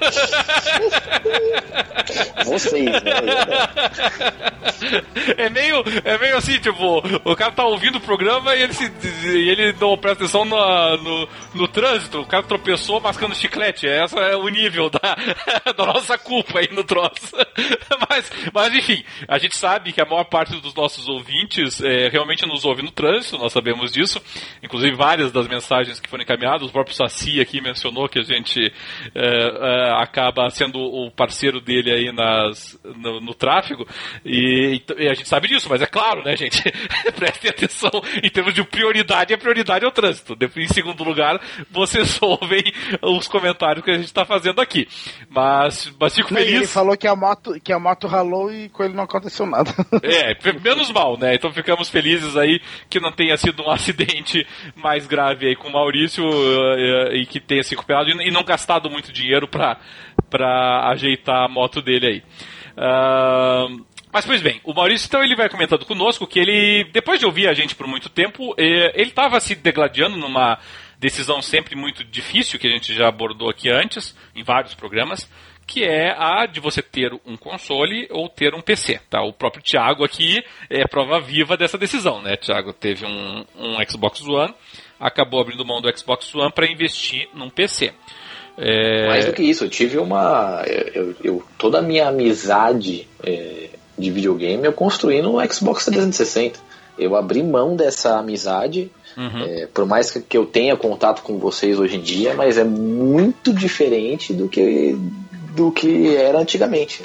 Vocês, 2.44 2.84
né? 2.84 3.00
É 5.36 5.50
meio, 5.50 5.82
é 6.04 6.18
meio 6.18 6.36
assim, 6.36 6.58
tipo, 6.58 7.02
o 7.24 7.36
cara 7.36 7.52
tá 7.52 7.64
ouvindo 7.64 7.96
o 7.96 8.00
programa 8.00 8.54
e 8.54 8.62
ele, 8.62 8.72
se, 8.72 8.90
e 9.26 9.48
ele 9.48 9.74
não 9.80 9.96
presta 9.98 10.24
atenção 10.24 10.44
no, 10.44 10.96
no, 10.98 11.28
no 11.54 11.68
trânsito. 11.68 12.20
O 12.20 12.26
cara 12.26 12.42
tropeçou 12.42 13.00
mascando 13.00 13.34
chiclete. 13.34 13.86
Esse 13.86 14.18
é 14.18 14.36
o 14.36 14.48
nível 14.48 14.88
da, 14.88 15.16
da 15.72 15.86
nossa 15.86 16.16
culpa 16.16 16.60
aí 16.60 16.68
no 16.72 16.84
troço. 16.84 17.36
Mas, 18.08 18.30
mas 18.54 18.74
enfim, 18.74 19.04
a 19.26 19.38
gente 19.38 19.56
sabe 19.56 19.92
que 19.92 20.00
a 20.00 20.04
maior 20.04 20.24
parte 20.24 20.58
dos 20.60 20.74
nossos 20.74 21.08
ouvintes 21.08 21.82
é, 21.82 22.08
realmente 22.08 22.46
nos 22.46 22.64
ouve 22.64 22.82
no 22.82 22.90
trânsito, 22.90 23.36
nós 23.36 23.52
sabemos 23.52 23.92
disso. 23.92 24.22
Inclusive 24.62 24.96
várias 24.96 25.30
das 25.30 25.46
mensagens 25.46 26.00
que 26.00 26.08
foram 26.08 26.22
encaminhadas, 26.22 26.68
o 26.68 26.72
próprio 26.72 26.94
Saci 26.94 27.40
aqui 27.48 27.60
mencionou 27.62 28.08
que 28.08 28.18
a 28.18 28.22
gente 28.22 28.72
é, 29.14 29.20
é, 29.24 30.02
acaba 30.02 30.50
sendo 30.50 30.78
o 30.78 31.10
parceiro 31.10 31.60
dele 31.60 31.90
aí 31.90 32.12
nas, 32.12 32.78
no, 32.84 33.20
no 33.20 33.34
tráfego, 33.34 33.86
e, 34.24 34.82
e, 34.98 35.08
a 35.08 35.14
gente 35.14 35.28
sabe 35.28 35.48
disso, 35.48 35.68
mas 35.70 35.80
é 35.80 35.86
claro, 35.86 36.22
né, 36.22 36.36
gente? 36.36 36.62
Prestem 37.16 37.50
atenção 37.50 37.90
em 38.22 38.28
termos 38.28 38.52
de 38.52 38.62
prioridade, 38.62 39.32
a 39.32 39.38
prioridade 39.38 39.84
é 39.84 39.88
o 39.88 39.92
trânsito. 39.92 40.36
Em 40.56 40.68
segundo 40.68 41.02
lugar, 41.02 41.40
vocês 41.70 42.18
ouvem 42.20 42.62
os 43.02 43.26
comentários 43.26 43.84
que 43.84 43.90
a 43.90 43.94
gente 43.94 44.06
está 44.06 44.24
fazendo 44.24 44.60
aqui. 44.60 44.86
Mas, 45.30 45.92
mas 45.98 46.14
fico 46.14 46.28
feliz. 46.28 46.54
Ele 46.54 46.66
falou 46.66 46.96
que 46.96 47.06
a 47.06 47.16
moto, 47.16 47.58
que 47.60 47.72
a 47.72 47.78
moto 47.78 48.06
ralou 48.06 48.52
e 48.52 48.68
com 48.68 48.84
ele 48.84 48.94
não 48.94 49.04
aconteceu 49.04 49.46
nada. 49.46 49.70
É, 50.02 50.36
menos 50.62 50.90
mal, 50.90 51.18
né? 51.18 51.34
Então 51.34 51.52
ficamos 51.52 51.88
felizes 51.88 52.36
aí 52.36 52.60
que 52.88 52.98
não 53.00 53.12
tenha 53.12 53.36
sido 53.36 53.62
um 53.62 53.70
acidente 53.70 54.46
mais 54.74 55.06
grave 55.06 55.46
aí 55.46 55.56
com 55.56 55.68
o 55.68 55.72
Maurício 55.72 56.24
uh, 56.24 57.12
e 57.12 57.26
que 57.26 57.37
tenha 57.40 57.62
se 57.62 57.70
recuperado 57.70 58.10
e 58.10 58.30
não 58.30 58.42
gastado 58.42 58.90
muito 58.90 59.12
dinheiro 59.12 59.48
para 59.48 60.88
ajeitar 60.90 61.44
a 61.44 61.48
moto 61.48 61.80
dele 61.82 62.06
aí. 62.06 62.22
Uh, 62.76 63.84
mas 64.12 64.24
pois 64.24 64.40
bem, 64.40 64.60
o 64.64 64.72
Maurício 64.72 65.06
então 65.06 65.22
ele 65.22 65.36
vai 65.36 65.48
comentando 65.48 65.84
conosco 65.84 66.26
que 66.26 66.38
ele, 66.38 66.84
depois 66.92 67.20
de 67.20 67.26
ouvir 67.26 67.48
a 67.48 67.54
gente 67.54 67.74
por 67.74 67.86
muito 67.86 68.08
tempo, 68.08 68.54
ele 68.56 69.10
estava 69.10 69.38
se 69.38 69.54
degladiando 69.54 70.16
numa 70.16 70.58
decisão 70.98 71.40
sempre 71.40 71.76
muito 71.76 72.02
difícil 72.04 72.58
que 72.58 72.66
a 72.66 72.70
gente 72.70 72.94
já 72.94 73.08
abordou 73.08 73.48
aqui 73.48 73.70
antes, 73.70 74.16
em 74.34 74.42
vários 74.42 74.74
programas, 74.74 75.30
que 75.66 75.84
é 75.84 76.14
a 76.18 76.46
de 76.46 76.60
você 76.60 76.80
ter 76.80 77.12
um 77.26 77.36
console 77.36 78.08
ou 78.10 78.28
ter 78.28 78.54
um 78.54 78.62
PC. 78.62 79.00
Tá? 79.10 79.22
O 79.22 79.32
próprio 79.32 79.62
Thiago 79.62 80.02
aqui 80.02 80.42
é 80.70 80.86
prova 80.88 81.20
viva 81.20 81.56
dessa 81.56 81.76
decisão. 81.76 82.22
Né? 82.22 82.36
Thiago 82.36 82.72
teve 82.72 83.04
um, 83.04 83.44
um 83.54 83.76
Xbox 83.86 84.26
One, 84.26 84.54
acabou 84.98 85.40
abrindo 85.40 85.64
mão 85.64 85.80
do 85.80 85.96
Xbox 85.96 86.34
One 86.34 86.52
para 86.52 86.70
investir 86.70 87.28
num 87.34 87.50
PC. 87.50 87.92
É... 88.56 89.06
Mais 89.06 89.26
do 89.26 89.32
que 89.32 89.42
isso, 89.42 89.64
eu 89.64 89.70
tive 89.70 89.98
uma. 89.98 90.64
Eu, 90.66 91.14
eu 91.22 91.44
toda 91.56 91.78
a 91.78 91.82
minha 91.82 92.08
amizade 92.08 93.06
é, 93.22 93.68
de 93.96 94.10
videogame 94.10 94.64
eu 94.64 94.72
construí 94.72 95.22
no 95.22 95.34
Xbox 95.52 95.84
360. 95.84 96.58
Eu 96.98 97.14
abri 97.14 97.44
mão 97.44 97.76
dessa 97.76 98.18
amizade, 98.18 98.90
uhum. 99.16 99.44
é, 99.44 99.68
por 99.72 99.86
mais 99.86 100.10
que, 100.10 100.36
eu 100.36 100.44
tenha 100.44 100.76
contato 100.76 101.22
com 101.22 101.38
vocês 101.38 101.78
hoje 101.78 101.96
em 101.96 102.00
dia, 102.00 102.34
mas 102.34 102.58
é 102.58 102.64
muito 102.64 103.52
diferente 103.52 104.32
do 104.32 104.48
que, 104.48 104.98
do 105.54 105.70
que 105.70 106.16
era 106.16 106.40
antigamente. 106.40 107.02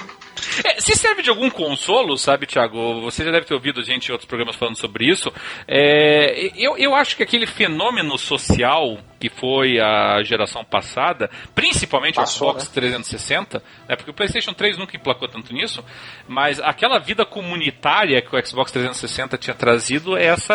É, 0.64 0.80
se 0.80 0.96
serve 0.96 1.22
de 1.22 1.30
algum 1.30 1.50
consolo, 1.50 2.18
sabe, 2.18 2.46
Thiago? 2.46 3.02
Você 3.02 3.24
já 3.24 3.32
deve 3.32 3.46
ter 3.46 3.54
ouvido 3.54 3.80
a 3.80 3.84
gente 3.84 4.10
em 4.10 4.12
outros 4.12 4.28
programas 4.28 4.56
falando 4.56 4.78
sobre 4.78 5.06
isso. 5.06 5.32
É, 5.68 6.52
eu, 6.56 6.78
eu 6.78 6.96
acho 6.96 7.16
que 7.16 7.24
aquele 7.24 7.46
fenômeno 7.46 8.18
social 8.18 8.98
que 9.24 9.30
foi 9.30 9.80
a 9.80 10.22
geração 10.22 10.66
passada, 10.66 11.30
principalmente 11.56 12.16
Passou, 12.16 12.50
o 12.50 12.52
Xbox 12.52 12.68
né? 12.68 12.74
360, 12.74 13.64
né, 13.88 13.96
porque 13.96 14.12
o 14.12 14.14
PlayStation 14.14 14.52
3 14.52 14.78
nunca 14.78 14.98
emplacou 14.98 15.30
tanto 15.30 15.54
nisso, 15.54 15.82
mas 16.28 16.60
aquela 16.60 17.00
vida 17.00 17.26
comunitária 17.26 18.22
que 18.22 18.36
o 18.36 18.46
Xbox 18.46 18.70
360 18.74 19.38
tinha 19.38 19.54
trazido, 19.54 20.18
essa 20.18 20.54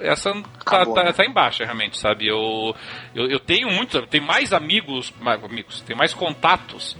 essa 0.00 0.32
tá, 0.64 0.84
tá, 0.84 1.04
né? 1.04 1.12
tá 1.12 1.24
em 1.24 1.32
baixa 1.32 1.64
realmente, 1.64 1.96
sabe? 1.96 2.26
Eu, 2.26 2.74
eu, 3.14 3.30
eu 3.30 3.38
tenho 3.38 3.70
muito, 3.70 4.04
tenho 4.08 4.24
mais 4.24 4.52
amigos, 4.52 5.12
mais, 5.20 5.40
amigos, 5.44 5.80
tenho 5.82 5.96
mais 5.96 6.12
contatos 6.12 6.96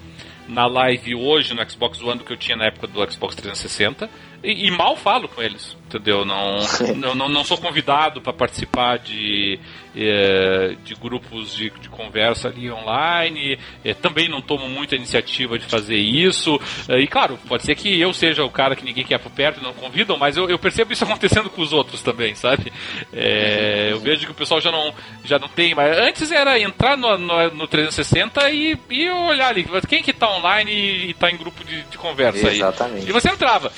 na 0.50 0.66
live 0.66 1.14
hoje 1.14 1.54
no 1.54 1.70
Xbox 1.70 2.02
One 2.02 2.18
do 2.18 2.24
que 2.24 2.32
eu 2.32 2.36
tinha 2.36 2.56
na 2.56 2.66
época 2.66 2.86
do 2.86 3.10
Xbox 3.10 3.36
360. 3.36 4.10
E, 4.42 4.66
e 4.66 4.70
mal 4.70 4.96
falo 4.96 5.28
com 5.28 5.42
eles, 5.42 5.76
entendeu? 5.86 6.24
Não, 6.24 6.58
não, 7.14 7.28
não, 7.28 7.44
sou 7.44 7.58
convidado 7.58 8.20
para 8.20 8.32
participar 8.32 8.98
de, 8.98 9.58
é, 9.94 10.76
de 10.82 10.94
grupos 10.94 11.54
de, 11.54 11.70
de, 11.70 11.88
conversa 11.90 12.48
ali 12.48 12.70
online. 12.70 13.58
É, 13.84 13.92
também 13.92 14.28
não 14.28 14.40
tomo 14.40 14.68
muita 14.68 14.96
iniciativa 14.96 15.58
de 15.58 15.66
fazer 15.66 15.96
isso. 15.96 16.58
É, 16.88 16.98
e 16.98 17.06
claro, 17.06 17.38
pode 17.46 17.64
ser 17.64 17.74
que 17.74 18.00
eu 18.00 18.14
seja 18.14 18.42
o 18.42 18.50
cara 18.50 18.74
que 18.74 18.84
ninguém 18.84 19.04
quer 19.04 19.18
por 19.18 19.30
perto 19.30 19.60
e 19.60 19.62
não 19.62 19.74
convidam, 19.74 20.16
mas 20.16 20.36
eu, 20.36 20.48
eu 20.48 20.58
percebo 20.58 20.92
isso 20.92 21.04
acontecendo 21.10 21.50
com 21.50 21.60
os 21.60 21.72
outros 21.72 22.02
também, 22.02 22.34
sabe? 22.34 22.72
É, 23.12 23.88
eu 23.90 24.00
vejo 24.00 24.24
que 24.24 24.32
o 24.32 24.34
pessoal 24.34 24.60
já 24.60 24.72
não, 24.72 24.94
já 25.24 25.38
não 25.38 25.48
tem. 25.48 25.74
Mas 25.74 25.98
antes 25.98 26.32
era 26.32 26.58
entrar 26.58 26.96
no, 26.96 27.18
no, 27.18 27.50
no 27.50 27.66
360 27.68 28.50
e, 28.50 28.78
e 28.88 29.10
olhar 29.10 29.48
ali 29.48 29.66
quem 29.86 30.02
que 30.02 30.12
tá 30.12 30.30
online 30.30 30.70
e, 30.70 31.10
e 31.10 31.14
tá 31.14 31.30
em 31.30 31.36
grupo 31.36 31.62
de, 31.64 31.82
de 31.82 31.98
conversa 31.98 32.50
Exatamente. 32.50 33.04
aí. 33.04 33.08
E 33.08 33.12
você 33.12 33.28
entrava 33.28 33.70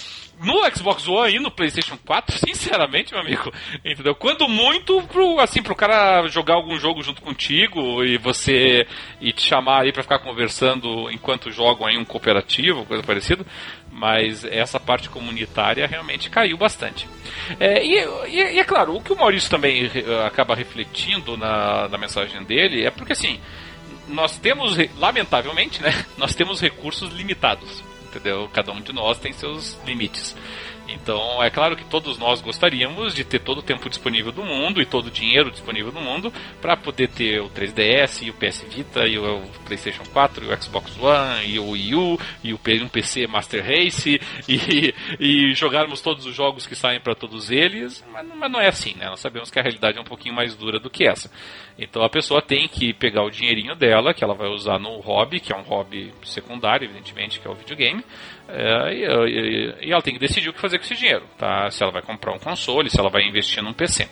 no 0.43 0.69
Xbox 0.75 1.07
One 1.07 1.37
e 1.37 1.39
no 1.39 1.51
PlayStation 1.51 1.97
4, 2.05 2.39
sinceramente, 2.47 3.13
meu 3.13 3.23
amigo, 3.23 3.53
entendeu? 3.85 4.15
Quando 4.15 4.49
muito 4.49 5.01
pro, 5.05 5.39
assim, 5.41 5.63
pro 5.63 5.75
cara 5.75 6.27
jogar 6.29 6.55
algum 6.55 6.79
jogo 6.79 7.03
junto 7.03 7.23
contigo 7.23 8.05
e 8.05 8.19
você 8.19 8.87
e 9.21 9.33
te 9.33 9.43
chamar 9.43 9.83
aí 9.83 9.93
para 9.93 10.03
ficar 10.03 10.19
conversando 10.19 11.11
enquanto 11.11 11.51
jogam 11.51 11.87
aí 11.87 11.97
um 11.97 12.05
cooperativo, 12.05 12.85
coisa 12.85 13.03
parecida. 13.03 13.45
Mas 13.91 14.43
essa 14.45 14.81
parte 14.81 15.11
comunitária 15.11 15.87
realmente 15.87 16.31
caiu 16.31 16.57
bastante. 16.57 17.07
É, 17.61 17.85
e, 17.85 17.95
e, 18.31 18.59
é 18.59 18.65
claro, 18.65 18.97
o 18.97 19.03
que 19.03 19.13
o 19.13 19.17
Maurício 19.17 19.51
também 19.51 19.91
acaba 20.27 20.55
refletindo 20.55 21.37
na, 21.37 21.89
na 21.89 21.99
mensagem 21.99 22.43
dele 22.43 22.87
é 22.87 22.91
porque 22.91 23.13
assim, 23.13 23.39
nós 24.09 24.39
temos, 24.39 24.77
lamentavelmente, 24.99 25.83
né? 25.83 26.05
Nós 26.17 26.35
temos 26.35 26.61
recursos 26.61 27.13
limitados 27.13 27.92
entendeu? 28.13 28.49
Cada 28.53 28.73
um 28.73 28.81
de 28.81 28.93
nós 28.93 29.19
tem 29.19 29.33
seus 29.33 29.79
limites. 29.87 30.37
Então, 30.93 31.43
é 31.43 31.51
claro 31.51 31.77
que 31.77 31.85
todos 31.85 32.19
nós 32.19 32.41
gostaríamos 32.41 33.15
de 33.15 33.25
ter 33.25 33.39
todo 33.39 33.59
o 33.59 33.63
tempo 33.63 33.89
disponível 33.89 34.31
do 34.31 34.43
mundo 34.43 34.81
e 34.81 34.87
todo 34.87 35.07
o 35.07 35.11
dinheiro 35.11 35.51
disponível 35.51 35.91
do 35.91 36.01
mundo 36.01 36.33
para 36.61 36.77
poder 36.77 37.09
ter 37.09 37.41
o 37.41 37.49
3DS 37.49 38.27
e 38.27 38.31
o 38.31 38.35
PS 38.35 38.65
Vita 38.69 39.07
e 39.07 39.19
o 39.19 39.43
PlayStation 39.65 40.05
4 40.13 40.45
e 40.45 40.49
o 40.53 40.63
Xbox 40.63 40.99
One 40.99 41.47
e 41.47 41.59
o 41.59 41.71
Wii 41.71 41.95
U 41.95 42.19
e 42.45 42.53
o 42.53 42.59
PC 42.59 43.27
Master 43.27 43.65
Race 43.65 44.21
e, 44.49 44.95
e 45.19 45.55
jogarmos 45.55 46.01
todos 46.01 46.27
os 46.27 46.35
jogos 46.35 46.67
que 46.67 46.75
saem 46.75 47.01
para 47.01 47.15
todos 47.15 47.51
eles, 47.51 48.05
mas, 48.13 48.27
mas 48.37 48.51
não 48.51 48.61
é 48.61 48.69
assim, 48.69 48.95
né? 48.95 49.07
Nós 49.07 49.21
sabemos 49.21 49.51
que 49.51 49.59
a 49.59 49.63
realidade 49.63 49.99
é 49.99 50.01
um 50.01 50.05
pouquinho 50.05 50.35
mais 50.35 50.55
dura 50.55 50.79
do 50.79 50.91
que 50.91 51.07
essa. 51.07 51.31
Então 51.79 52.03
a 52.03 52.11
pessoa 52.11 52.43
tem 52.43 52.69
que 52.69 52.93
pegar 52.93 53.25
o 53.25 53.31
dinheirinho 53.31 53.75
dela, 53.75 54.13
que 54.13 54.23
ela 54.23 54.35
vai 54.35 54.49
usar 54.49 54.79
no 54.79 55.01
hobby, 55.01 55.41
que 55.41 55.53
é 55.53 55.57
um 55.57 55.63
hobby 55.63 56.13
secundário, 56.23 56.85
evidentemente, 56.85 57.41
que 57.41 57.47
é 57.47 57.51
o 57.51 57.55
videogame, 57.55 58.05
é, 58.49 58.95
e, 58.95 59.05
e, 59.05 59.87
e, 59.87 59.93
ela 59.93 60.03
tem 60.03 60.13
que 60.13 60.21
decidir 60.21 60.49
o 60.49 60.53
que 60.53 60.61
fazer 60.61 60.79
com 60.79 60.85
esse 60.85 60.95
dinheiro, 60.95 61.25
tá? 61.39 61.71
Se 61.71 61.83
ela 61.83 61.93
vai 61.93 62.03
comprar 62.03 62.33
um 62.33 62.39
console, 62.39 62.91
se 62.91 62.99
ela 62.99 63.11
vai 63.11 63.23
investir 63.23 63.63
num 63.63 63.73
PC. 63.73 64.09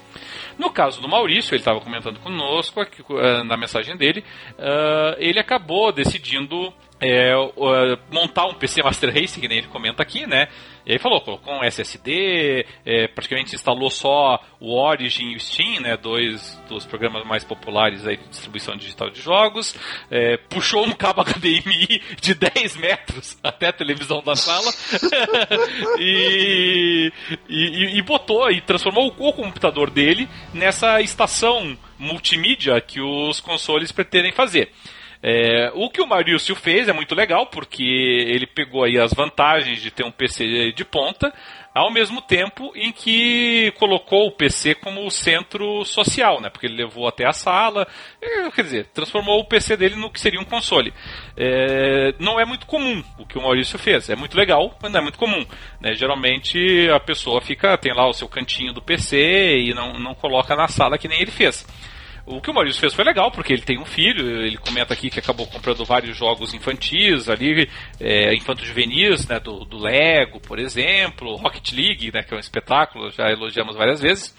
No 0.59 0.71
caso 0.71 1.01
do 1.01 1.09
Maurício, 1.09 1.55
ele 1.55 1.61
estava 1.61 1.81
comentando 1.81 2.19
conosco 2.21 2.81
aqui, 2.81 3.03
uh, 3.03 3.45
na 3.45 3.57
mensagem 3.57 3.97
dele, 3.97 4.25
uh, 4.59 5.17
ele 5.19 5.39
acabou 5.39 5.93
decidindo 5.93 6.73
é, 7.01 7.35
uh, 7.35 7.99
montar 8.13 8.47
um 8.47 8.55
PC 8.55 8.83
Master 8.83 9.13
Race, 9.13 9.41
que 9.41 9.49
nem 9.49 9.59
ele 9.59 9.69
comenta 9.69 10.03
aqui, 10.03 10.27
né? 10.27 10.49
E 10.85 10.93
aí 10.93 10.99
falou, 10.99 11.21
colocou 11.21 11.55
um 11.55 11.65
SSD, 11.65 12.67
é, 12.85 13.07
praticamente 13.09 13.55
instalou 13.55 13.91
só 13.91 14.43
o 14.59 14.75
Origin 14.79 15.31
e 15.31 15.37
o 15.37 15.41
Steam, 15.41 15.81
né? 15.81 15.97
Dois 15.97 16.61
dos 16.69 16.85
programas 16.85 17.25
mais 17.27 17.45
populares 17.45 18.07
aí 18.07 18.17
de 18.17 18.29
distribuição 18.29 18.77
digital 18.77 19.11
de 19.11 19.21
jogos. 19.21 19.75
É, 20.11 20.37
puxou 20.37 20.85
um 20.85 20.93
cabo 20.93 21.23
HDMI 21.25 22.03
de 22.21 22.35
10 22.35 22.77
metros 22.77 23.39
até 23.43 23.69
a 23.69 23.73
televisão 23.73 24.23
da 24.23 24.35
sala 24.35 24.71
e, 25.99 27.13
e, 27.49 27.99
e 27.99 28.03
botou 28.03 28.51
e 28.51 28.61
transformou 28.61 29.15
o 29.17 29.33
computador 29.33 29.91
dele 29.91 30.29
nessa 30.53 31.01
estação 31.01 31.77
multimídia 31.99 32.81
que 32.81 33.01
os 33.01 33.41
consoles 33.41 33.93
pretendem 33.93 34.33
fazer. 34.33 34.73
É, 35.23 35.71
o 35.75 35.91
que 35.91 36.01
o 36.01 36.07
Maurício 36.07 36.55
fez 36.55 36.89
é 36.89 36.93
muito 36.93 37.15
legal, 37.15 37.47
porque 37.47 37.83
ele 37.83 38.47
pegou 38.47 38.85
aí 38.85 38.99
as 38.99 39.13
vantagens 39.13 39.81
de 39.81 39.91
ter 39.91 40.05
um 40.05 40.11
PC 40.11 40.73
de 40.73 40.85
ponta, 40.85 41.33
ao 41.75 41.93
mesmo 41.93 42.21
tempo 42.23 42.73
em 42.75 42.91
que 42.91 43.73
colocou 43.79 44.27
o 44.27 44.33
PC 44.33 44.75
como 44.75 45.11
centro 45.11 45.85
social, 45.85 46.41
né? 46.41 46.49
Porque 46.49 46.67
ele 46.67 46.83
levou 46.83 47.07
até 47.07 47.27
a 47.27 47.33
sala, 47.33 47.87
quer 48.55 48.63
dizer, 48.63 48.87
transformou 48.87 49.41
o 49.41 49.45
PC 49.45 49.77
dele 49.77 49.95
no 49.95 50.11
que 50.11 50.21
seria 50.21 50.41
um 50.41 50.45
console. 50.45 50.93
É, 51.37 52.15
não 52.19 52.41
é 52.41 52.45
muito 52.45 52.67
comum 52.67 53.05
o 53.19 53.27
que 53.27 53.39
o 53.39 53.43
Maurício 53.43 53.79
fez. 53.79 54.09
É 54.09 54.17
muito 54.17 54.37
legal, 54.37 54.77
mas 54.83 54.91
não 54.91 55.01
é 55.01 55.03
muito 55.03 55.19
comum. 55.19 55.45
Né? 55.81 55.93
Geralmente 55.95 56.89
a 56.91 56.99
pessoa 56.99 57.41
fica, 57.43 57.77
tem 57.77 57.95
lá 57.95 58.09
o 58.09 58.15
seu 58.15 58.29
cantinho 58.29 58.73
do 58.73 58.83
PC 58.83 59.59
e 59.59 59.75
não, 59.75 59.93
não 59.99 60.15
coloca 60.15 60.57
na 60.57 60.67
sala 60.67 60.99
que 60.99 61.09
nem 61.09 61.21
ele 61.21 61.31
fez. 61.31 61.67
O 62.27 62.41
que 62.41 62.51
o 62.51 62.55
Maurício 62.55 62.81
fez 62.81 62.95
foi 62.95 63.05
legal, 63.05 63.31
porque 63.31 63.53
ele 63.53 63.63
tem 63.63 63.79
um 63.79 63.85
filho, 63.85 64.43
ele 64.43 64.57
comenta 64.57 64.95
aqui 64.95 65.11
que 65.11 65.19
acabou 65.19 65.47
comprando 65.47 65.85
vários 65.85 66.17
jogos 66.17 66.55
infantis 66.55 67.29
ali, 67.29 67.69
é, 67.99 68.35
infanto-juvenis, 68.35 69.27
né, 69.27 69.41
do, 69.41 69.65
do, 69.65 69.79
Lego, 69.79 70.41
por 70.41 70.59
exemplo, 70.59 71.37
Rocket 71.37 71.73
League, 71.73 72.13
né, 72.13 72.23
que 72.23 72.33
é 72.33 72.37
um 72.37 72.41
espetáculo, 72.41 73.11
já 73.11 73.31
elogiamos 73.31 73.77
várias 73.77 74.01
vezes. 74.01 74.35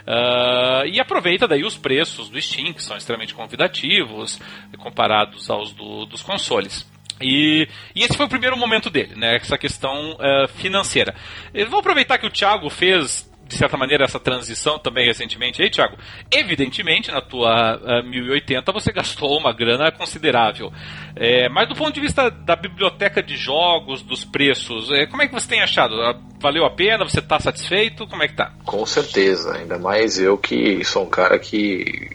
Uh, 0.00 0.86
e 0.86 0.98
aproveita 0.98 1.46
daí 1.46 1.62
os 1.62 1.76
preços 1.76 2.28
do 2.28 2.40
Steam, 2.40 2.72
que 2.72 2.82
são 2.82 2.96
extremamente 2.96 3.34
convidativos, 3.34 4.40
comparados 4.78 5.50
aos 5.50 5.72
do, 5.72 6.06
dos 6.06 6.22
consoles. 6.22 6.90
E, 7.20 7.68
e, 7.94 8.02
esse 8.02 8.16
foi 8.16 8.26
o 8.26 8.28
primeiro 8.30 8.56
momento 8.56 8.88
dele, 8.88 9.14
né? 9.14 9.36
Essa 9.36 9.58
questão 9.58 10.12
uh, 10.12 10.48
financeira. 10.56 11.14
Eu 11.52 11.68
vou 11.68 11.80
aproveitar 11.80 12.16
que 12.16 12.26
o 12.26 12.30
Thiago 12.30 12.70
fez 12.70 13.29
de 13.50 13.56
certa 13.56 13.76
maneira, 13.76 14.04
essa 14.04 14.20
transição 14.20 14.78
também 14.78 15.06
recentemente 15.06 15.60
aí, 15.60 15.68
Thiago. 15.68 15.96
Evidentemente, 16.30 17.10
na 17.10 17.20
tua 17.20 17.76
uh, 17.76 18.08
1080 18.08 18.70
você 18.70 18.92
gastou 18.92 19.36
uma 19.36 19.52
grana 19.52 19.90
considerável. 19.90 20.72
É, 21.16 21.48
mas 21.48 21.68
do 21.68 21.74
ponto 21.74 21.92
de 21.92 22.00
vista 22.00 22.30
da 22.30 22.54
biblioteca 22.54 23.20
de 23.20 23.36
jogos, 23.36 24.02
dos 24.02 24.24
preços, 24.24 24.92
é, 24.92 25.04
como 25.06 25.22
é 25.22 25.26
que 25.26 25.34
você 25.34 25.48
tem 25.48 25.60
achado? 25.60 26.00
Ah, 26.00 26.16
valeu 26.38 26.64
a 26.64 26.70
pena? 26.70 27.04
Você 27.04 27.18
está 27.18 27.40
satisfeito? 27.40 28.06
Como 28.06 28.22
é 28.22 28.28
que 28.28 28.34
tá? 28.34 28.52
Com 28.64 28.86
certeza, 28.86 29.56
ainda 29.56 29.78
mais 29.78 30.16
eu 30.16 30.38
que 30.38 30.84
sou 30.84 31.02
um 31.02 31.10
cara 31.10 31.36
que 31.36 32.08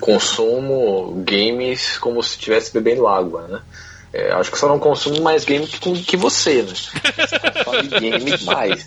consumo 0.00 1.22
games 1.24 1.98
como 1.98 2.20
se 2.20 2.30
estivesse 2.30 2.74
bebendo 2.74 3.06
água, 3.06 3.46
né? 3.46 3.62
É, 4.16 4.32
acho 4.32 4.50
que 4.50 4.58
só 4.58 4.66
não 4.66 4.78
consumo 4.78 5.20
mais 5.20 5.44
game 5.44 5.66
que, 5.66 5.92
que 6.02 6.16
você, 6.16 6.62
né? 6.62 6.72
Você 6.72 8.00
game 8.00 8.44
mais. 8.46 8.86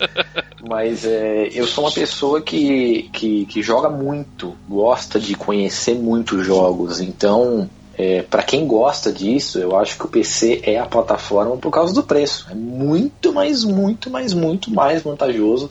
Mas 0.67 1.05
é, 1.05 1.49
eu 1.53 1.67
sou 1.67 1.83
uma 1.83 1.91
pessoa 1.91 2.41
que, 2.41 3.07
que, 3.13 3.45
que 3.45 3.61
joga 3.61 3.91
muito, 3.91 4.55
gosta 4.67 5.19
de 5.19 5.35
conhecer 5.35 5.93
muitos 5.93 6.43
jogos. 6.43 6.99
Então, 6.99 7.69
é, 7.95 8.23
para 8.23 8.41
quem 8.41 8.65
gosta 8.65 9.13
disso, 9.13 9.59
eu 9.59 9.77
acho 9.77 9.99
que 9.99 10.05
o 10.05 10.09
PC 10.09 10.61
é 10.63 10.79
a 10.79 10.87
plataforma 10.87 11.55
por 11.57 11.69
causa 11.69 11.93
do 11.93 12.01
preço. 12.01 12.47
É 12.49 12.55
muito 12.55 13.31
mais, 13.31 13.63
muito 13.63 14.09
mais, 14.09 14.33
muito 14.33 14.71
mais 14.71 15.03
vantajoso 15.03 15.69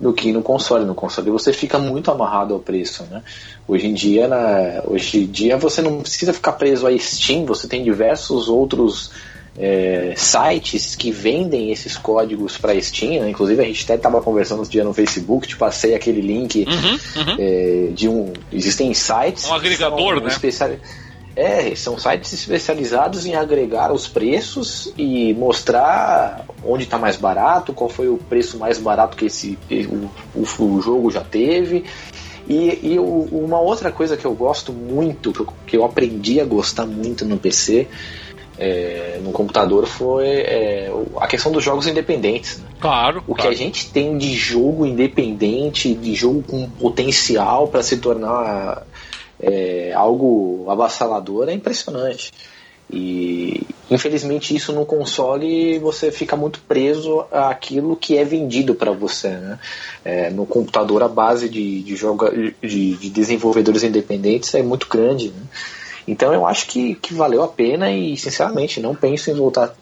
do 0.00 0.12
que 0.12 0.32
no 0.32 0.42
console. 0.42 0.84
No 0.84 0.94
console 0.94 1.30
você 1.30 1.52
fica 1.52 1.78
muito 1.78 2.10
amarrado 2.10 2.54
ao 2.54 2.60
preço, 2.60 3.04
né? 3.10 3.22
Hoje 3.66 3.86
em 3.86 3.94
dia, 3.94 4.28
na, 4.28 4.82
hoje 4.86 5.24
em 5.24 5.26
dia 5.26 5.56
você 5.56 5.82
não 5.82 6.00
precisa 6.00 6.32
ficar 6.32 6.52
preso 6.52 6.86
a 6.86 6.98
Steam, 6.98 7.44
você 7.44 7.66
tem 7.66 7.82
diversos 7.82 8.48
outros 8.48 9.10
é, 9.58 10.14
sites 10.16 10.94
que 10.94 11.10
vendem 11.10 11.72
esses 11.72 11.96
códigos 11.96 12.56
para 12.56 12.80
Steam, 12.80 13.22
né? 13.22 13.30
inclusive 13.30 13.60
a 13.60 13.64
gente 13.64 13.82
até 13.84 13.96
estava 13.96 14.22
conversando 14.22 14.58
outro 14.58 14.70
dia 14.70 14.84
no 14.84 14.94
Facebook, 14.94 15.48
te 15.48 15.56
passei 15.56 15.94
aquele 15.94 16.20
link 16.20 16.64
uhum, 16.64 17.22
uhum. 17.22 17.36
É, 17.38 17.88
de 17.92 18.08
um. 18.08 18.32
Existem 18.52 18.94
sites. 18.94 19.46
Um 19.46 19.54
agregador, 19.54 20.20
né? 20.20 20.28
Especial, 20.28 20.70
é, 21.38 21.72
são 21.76 21.96
sites 21.96 22.32
especializados 22.32 23.24
em 23.24 23.36
agregar 23.36 23.92
os 23.92 24.08
preços 24.08 24.92
e 24.98 25.32
mostrar 25.34 26.44
onde 26.64 26.82
está 26.82 26.98
mais 26.98 27.16
barato, 27.16 27.72
qual 27.72 27.88
foi 27.88 28.08
o 28.08 28.16
preço 28.16 28.58
mais 28.58 28.76
barato 28.76 29.16
que 29.16 29.26
esse, 29.26 29.56
o, 29.88 30.10
o, 30.40 30.82
jogo 30.82 31.12
já 31.12 31.22
teve. 31.22 31.84
E, 32.48 32.94
e 32.94 32.98
uma 32.98 33.60
outra 33.60 33.92
coisa 33.92 34.16
que 34.16 34.24
eu 34.24 34.34
gosto 34.34 34.72
muito, 34.72 35.32
que 35.32 35.40
eu, 35.40 35.48
que 35.64 35.76
eu 35.76 35.84
aprendi 35.84 36.40
a 36.40 36.44
gostar 36.44 36.86
muito 36.86 37.24
no 37.24 37.38
PC, 37.38 37.86
é, 38.58 39.20
no 39.22 39.30
computador 39.30 39.86
foi 39.86 40.26
é, 40.26 40.92
a 41.20 41.28
questão 41.28 41.52
dos 41.52 41.62
jogos 41.62 41.86
independentes. 41.86 42.58
Né? 42.58 42.66
Claro. 42.80 43.22
O 43.28 43.34
claro. 43.36 43.42
que 43.42 43.46
a 43.46 43.56
gente 43.56 43.88
tem 43.92 44.18
de 44.18 44.34
jogo 44.34 44.84
independente, 44.84 45.94
de 45.94 46.16
jogo 46.16 46.42
com 46.42 46.68
potencial 46.68 47.68
para 47.68 47.84
se 47.84 47.98
tornar 47.98 48.82
é, 49.40 49.92
algo 49.94 50.66
avassalador 50.68 51.48
é 51.48 51.52
impressionante. 51.52 52.32
E 52.90 53.66
infelizmente 53.90 54.56
isso 54.56 54.72
no 54.72 54.86
console 54.86 55.78
você 55.78 56.10
fica 56.10 56.34
muito 56.34 56.60
preso 56.60 57.24
àquilo 57.30 57.94
que 57.94 58.16
é 58.16 58.24
vendido 58.24 58.74
para 58.74 58.92
você. 58.92 59.28
Né? 59.28 59.58
É, 60.04 60.30
no 60.30 60.46
computador 60.46 61.02
a 61.02 61.08
base 61.08 61.48
de, 61.48 61.82
de, 61.82 61.96
joga, 61.96 62.30
de, 62.62 62.96
de, 62.96 63.10
desenvolvedores 63.10 63.82
independentes 63.82 64.54
é 64.54 64.62
muito 64.62 64.88
grande. 64.88 65.28
Né? 65.28 65.42
Então 66.06 66.32
eu 66.32 66.46
acho 66.46 66.66
que, 66.66 66.94
que 66.94 67.12
valeu 67.12 67.42
a 67.42 67.48
pena 67.48 67.92
e 67.92 68.16
sinceramente 68.16 68.80
não 68.80 68.94
penso 68.94 69.30
em 69.30 69.34
voltar 69.34 69.74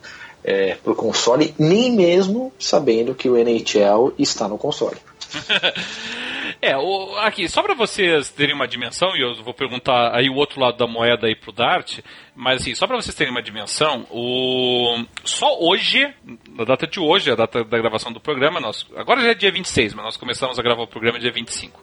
é, 0.43 0.75
para 0.75 0.93
o 0.93 0.97
console, 0.97 1.55
nem 1.57 1.93
mesmo 1.93 2.53
sabendo 2.59 3.15
que 3.15 3.29
o 3.29 3.37
NHL 3.37 4.13
está 4.19 4.49
no 4.49 4.59
console. 4.59 4.97
É, 6.61 6.77
o, 6.77 7.17
aqui, 7.19 7.49
só 7.49 7.63
para 7.63 7.75
vocês 7.75 8.31
terem 8.31 8.55
uma 8.55 8.67
dimensão, 8.67 9.15
e 9.17 9.21
eu 9.21 9.35
vou 9.43 9.53
perguntar 9.53 10.15
aí 10.15 10.29
o 10.29 10.35
outro 10.35 10.61
lado 10.61 10.77
da 10.77 10.87
moeda 10.87 11.27
aí 11.27 11.35
pro 11.35 11.53
Dart, 11.53 12.01
mas 12.35 12.63
assim, 12.63 12.75
só 12.75 12.87
para 12.87 12.97
vocês 12.97 13.15
terem 13.15 13.31
uma 13.31 13.43
dimensão, 13.43 14.07
o 14.11 15.05
só 15.25 15.59
hoje, 15.61 16.13
na 16.51 16.65
data 16.65 16.87
de 16.87 16.99
hoje, 16.99 17.31
a 17.31 17.35
data 17.35 17.63
da 17.65 17.79
gravação 17.79 18.13
do 18.13 18.21
programa, 18.21 18.61
nós, 18.61 18.87
agora 18.97 19.21
já 19.21 19.31
é 19.31 19.35
dia 19.35 19.53
26, 19.53 19.95
mas 19.95 20.05
nós 20.05 20.17
começamos 20.17 20.59
a 20.59 20.63
gravar 20.63 20.83
o 20.83 20.89
programa 20.89 21.19
dia 21.19 21.31
25. 21.31 21.83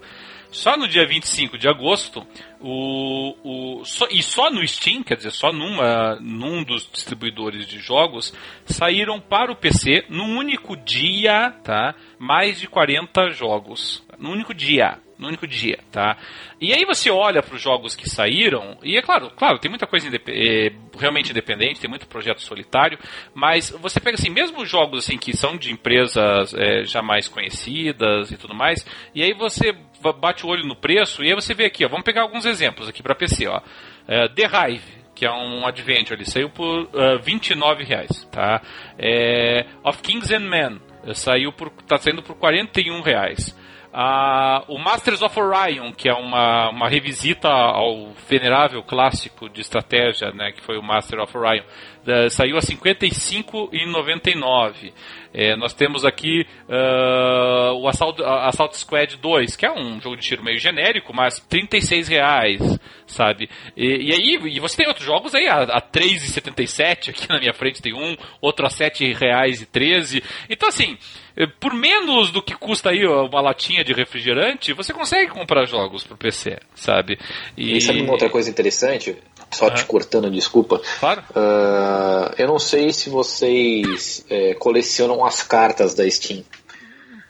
Só 0.53 0.77
no 0.77 0.87
dia 0.87 1.05
25 1.05 1.57
de 1.57 1.67
agosto, 1.67 2.25
o, 2.61 3.35
o, 3.79 3.83
só, 3.85 4.07
e 4.11 4.21
só 4.21 4.51
no 4.51 4.65
Steam, 4.65 5.01
quer 5.03 5.17
dizer, 5.17 5.31
só 5.31 5.51
numa, 5.51 6.15
num 6.21 6.63
dos 6.63 6.87
distribuidores 6.89 7.67
de 7.67 7.79
jogos, 7.79 8.31
saíram 8.63 9.19
para 9.19 9.51
o 9.51 9.55
PC, 9.55 10.05
num 10.09 10.37
único 10.37 10.77
dia, 10.77 11.51
tá? 11.63 11.95
Mais 12.19 12.59
de 12.59 12.67
40 12.67 13.31
jogos. 13.31 14.05
No 14.19 14.31
único 14.31 14.53
dia 14.53 14.99
no 15.23 15.29
único 15.29 15.47
dia, 15.47 15.79
tá? 15.91 16.17
E 16.59 16.73
aí 16.73 16.85
você 16.85 17.09
olha 17.09 17.41
para 17.41 17.55
os 17.55 17.61
jogos 17.61 17.95
que 17.95 18.09
saíram, 18.09 18.77
e 18.83 18.97
é 18.97 19.01
claro, 19.01 19.31
claro, 19.31 19.57
tem 19.57 19.69
muita 19.69 19.87
coisa 19.87 20.07
indep 20.07 20.29
é, 20.29 20.73
realmente 20.99 21.31
independente, 21.31 21.79
tem 21.79 21.89
muito 21.89 22.07
projeto 22.07 22.41
solitário, 22.41 22.99
mas 23.33 23.69
você 23.69 23.99
pega 23.99 24.15
assim, 24.15 24.29
mesmo 24.29 24.65
jogos 24.65 25.05
assim 25.05 25.17
que 25.17 25.35
são 25.35 25.55
de 25.55 25.71
empresas 25.71 26.53
é, 26.53 26.83
já 26.83 27.01
mais 27.01 27.27
conhecidas 27.27 28.31
e 28.31 28.37
tudo 28.37 28.53
mais, 28.53 28.85
e 29.15 29.23
aí 29.23 29.33
você 29.33 29.73
bate 30.11 30.45
o 30.45 30.49
olho 30.49 30.65
no 30.65 30.75
preço, 30.75 31.23
e 31.23 31.29
aí 31.29 31.35
você 31.35 31.53
vê 31.53 31.65
aqui, 31.65 31.85
ó, 31.85 31.87
vamos 31.87 32.03
pegar 32.03 32.21
alguns 32.21 32.45
exemplos 32.45 32.89
aqui 32.89 33.01
para 33.01 33.15
PC, 33.15 33.47
ó. 33.47 33.61
É, 34.07 34.27
The 34.27 34.43
Hive, 34.43 35.03
que 35.15 35.25
é 35.25 35.31
um 35.31 35.65
adventure, 35.65 36.15
ele 36.15 36.29
saiu 36.29 36.49
por 36.49 36.83
uh, 36.83 37.19
29 37.21 37.83
reais, 37.83 38.25
tá? 38.31 38.61
É, 38.97 39.65
of 39.83 40.01
Kings 40.01 40.33
and 40.33 40.49
Men 40.49 40.81
saiu 41.13 41.51
por, 41.51 41.69
tá 41.87 41.97
saindo 41.97 42.23
por 42.23 42.35
41 42.35 43.01
reais. 43.01 43.55
Uh, 43.93 44.65
o 44.69 44.79
Masters 44.79 45.21
of 45.21 45.39
Orion, 45.39 45.91
que 45.91 46.09
é 46.09 46.13
uma, 46.13 46.71
uma 46.71 46.89
revisita 46.89 47.47
ao 47.47 48.09
venerável 48.27 48.81
clássico 48.81 49.47
de 49.47 49.61
estratégia, 49.61 50.31
né, 50.31 50.51
que 50.51 50.63
foi 50.63 50.79
o 50.79 50.81
Master 50.81 51.19
of 51.19 51.37
Orion, 51.37 51.61
uh, 51.61 52.27
saiu 52.31 52.57
a 52.57 52.59
R$ 52.59 52.65
55,99. 52.65 54.91
É, 55.33 55.55
nós 55.55 55.73
temos 55.73 56.05
aqui 56.05 56.45
uh, 56.69 57.73
o 57.73 57.87
Assault, 57.87 58.21
Assault 58.23 58.77
Squad 58.77 59.17
2, 59.17 59.55
que 59.55 59.65
é 59.65 59.71
um 59.71 59.99
jogo 59.99 60.15
de 60.15 60.21
tiro 60.21 60.43
meio 60.43 60.59
genérico, 60.59 61.11
mas 61.13 61.39
36 61.49 62.07
reais, 62.07 62.79
sabe? 63.07 63.49
E, 63.75 64.09
e 64.09 64.13
aí, 64.13 64.55
e 64.55 64.59
você 64.59 64.77
tem 64.77 64.87
outros 64.87 65.05
jogos 65.05 65.33
aí, 65.33 65.47
a, 65.47 65.63
a 65.63 65.81
3,77, 65.81 67.09
aqui 67.09 67.27
na 67.27 67.39
minha 67.39 67.53
frente 67.53 67.81
tem 67.81 67.93
um, 67.93 68.15
outro 68.39 68.65
a 68.65 68.69
7 68.69 69.11
reais 69.13 69.61
e 69.61 69.65
13. 69.65 70.23
Então 70.49 70.69
assim, 70.69 70.97
eh, 71.35 71.47
por 71.59 71.73
menos 71.73 72.31
do 72.31 72.41
que 72.41 72.55
custa 72.55 72.91
aí 72.91 73.05
uma 73.05 73.41
latinha 73.41 73.83
de 73.83 73.91
refrigerante, 73.91 74.71
você 74.73 74.93
consegue 74.93 75.31
comprar 75.31 75.65
jogos 75.65 76.03
pro 76.03 76.15
PC, 76.15 76.59
sabe? 76.75 77.17
E, 77.57 77.77
e 77.77 77.81
sabe 77.81 78.01
uma 78.01 78.11
outra 78.11 78.29
coisa 78.29 78.49
interessante? 78.49 79.17
Só 79.53 79.69
te 79.69 79.85
cortando, 79.85 80.29
desculpa. 80.29 80.81
Claro. 80.99 81.23
Uh, 81.31 82.33
eu 82.37 82.47
não 82.47 82.59
sei 82.59 82.91
se 82.91 83.09
vocês 83.09 84.25
é, 84.29 84.53
colecionam 84.55 85.23
as 85.25 85.43
cartas 85.43 85.93
da 85.93 86.09
Steam. 86.09 86.43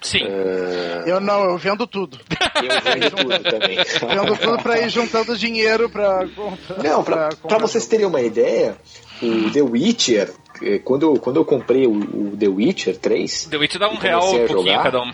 Sim. 0.02 0.24
Uh... 0.24 1.08
Eu 1.08 1.20
não, 1.20 1.46
eu 1.46 1.58
vendo 1.58 1.88
tudo. 1.88 2.20
Eu 2.56 2.82
vendo 2.82 3.12
tudo 3.16 3.44
também. 3.44 3.78
vendo 3.78 4.38
tudo 4.38 4.62
pra 4.62 4.80
ir 4.80 4.90
juntando 4.90 5.38
dinheiro 5.38 5.90
pra 5.90 6.28
comprar. 6.28 6.84
Não, 6.84 7.04
pra, 7.04 7.30
pra, 7.30 7.36
pra 7.48 7.58
vocês 7.58 7.88
terem 7.88 8.06
uma 8.06 8.22
ideia, 8.22 8.78
o 9.22 9.50
The 9.50 9.62
Witcher, 9.62 10.34
é, 10.62 10.80
quando 10.80 11.04
eu, 11.04 11.20
quando 11.20 11.38
eu 11.38 11.46
comprei 11.46 11.88
o, 11.88 11.94
o 12.34 12.38
The 12.38 12.48
Witcher 12.48 12.98
3. 12.98 13.46
The 13.46 13.58
Witcher 13.58 13.80
dá 13.80 13.90
um 13.90 13.96
real 13.96 14.28
um 14.28 14.48
pouquinho 14.48 14.66
jogar, 14.66 14.84
cada 14.84 15.02
um. 15.02 15.12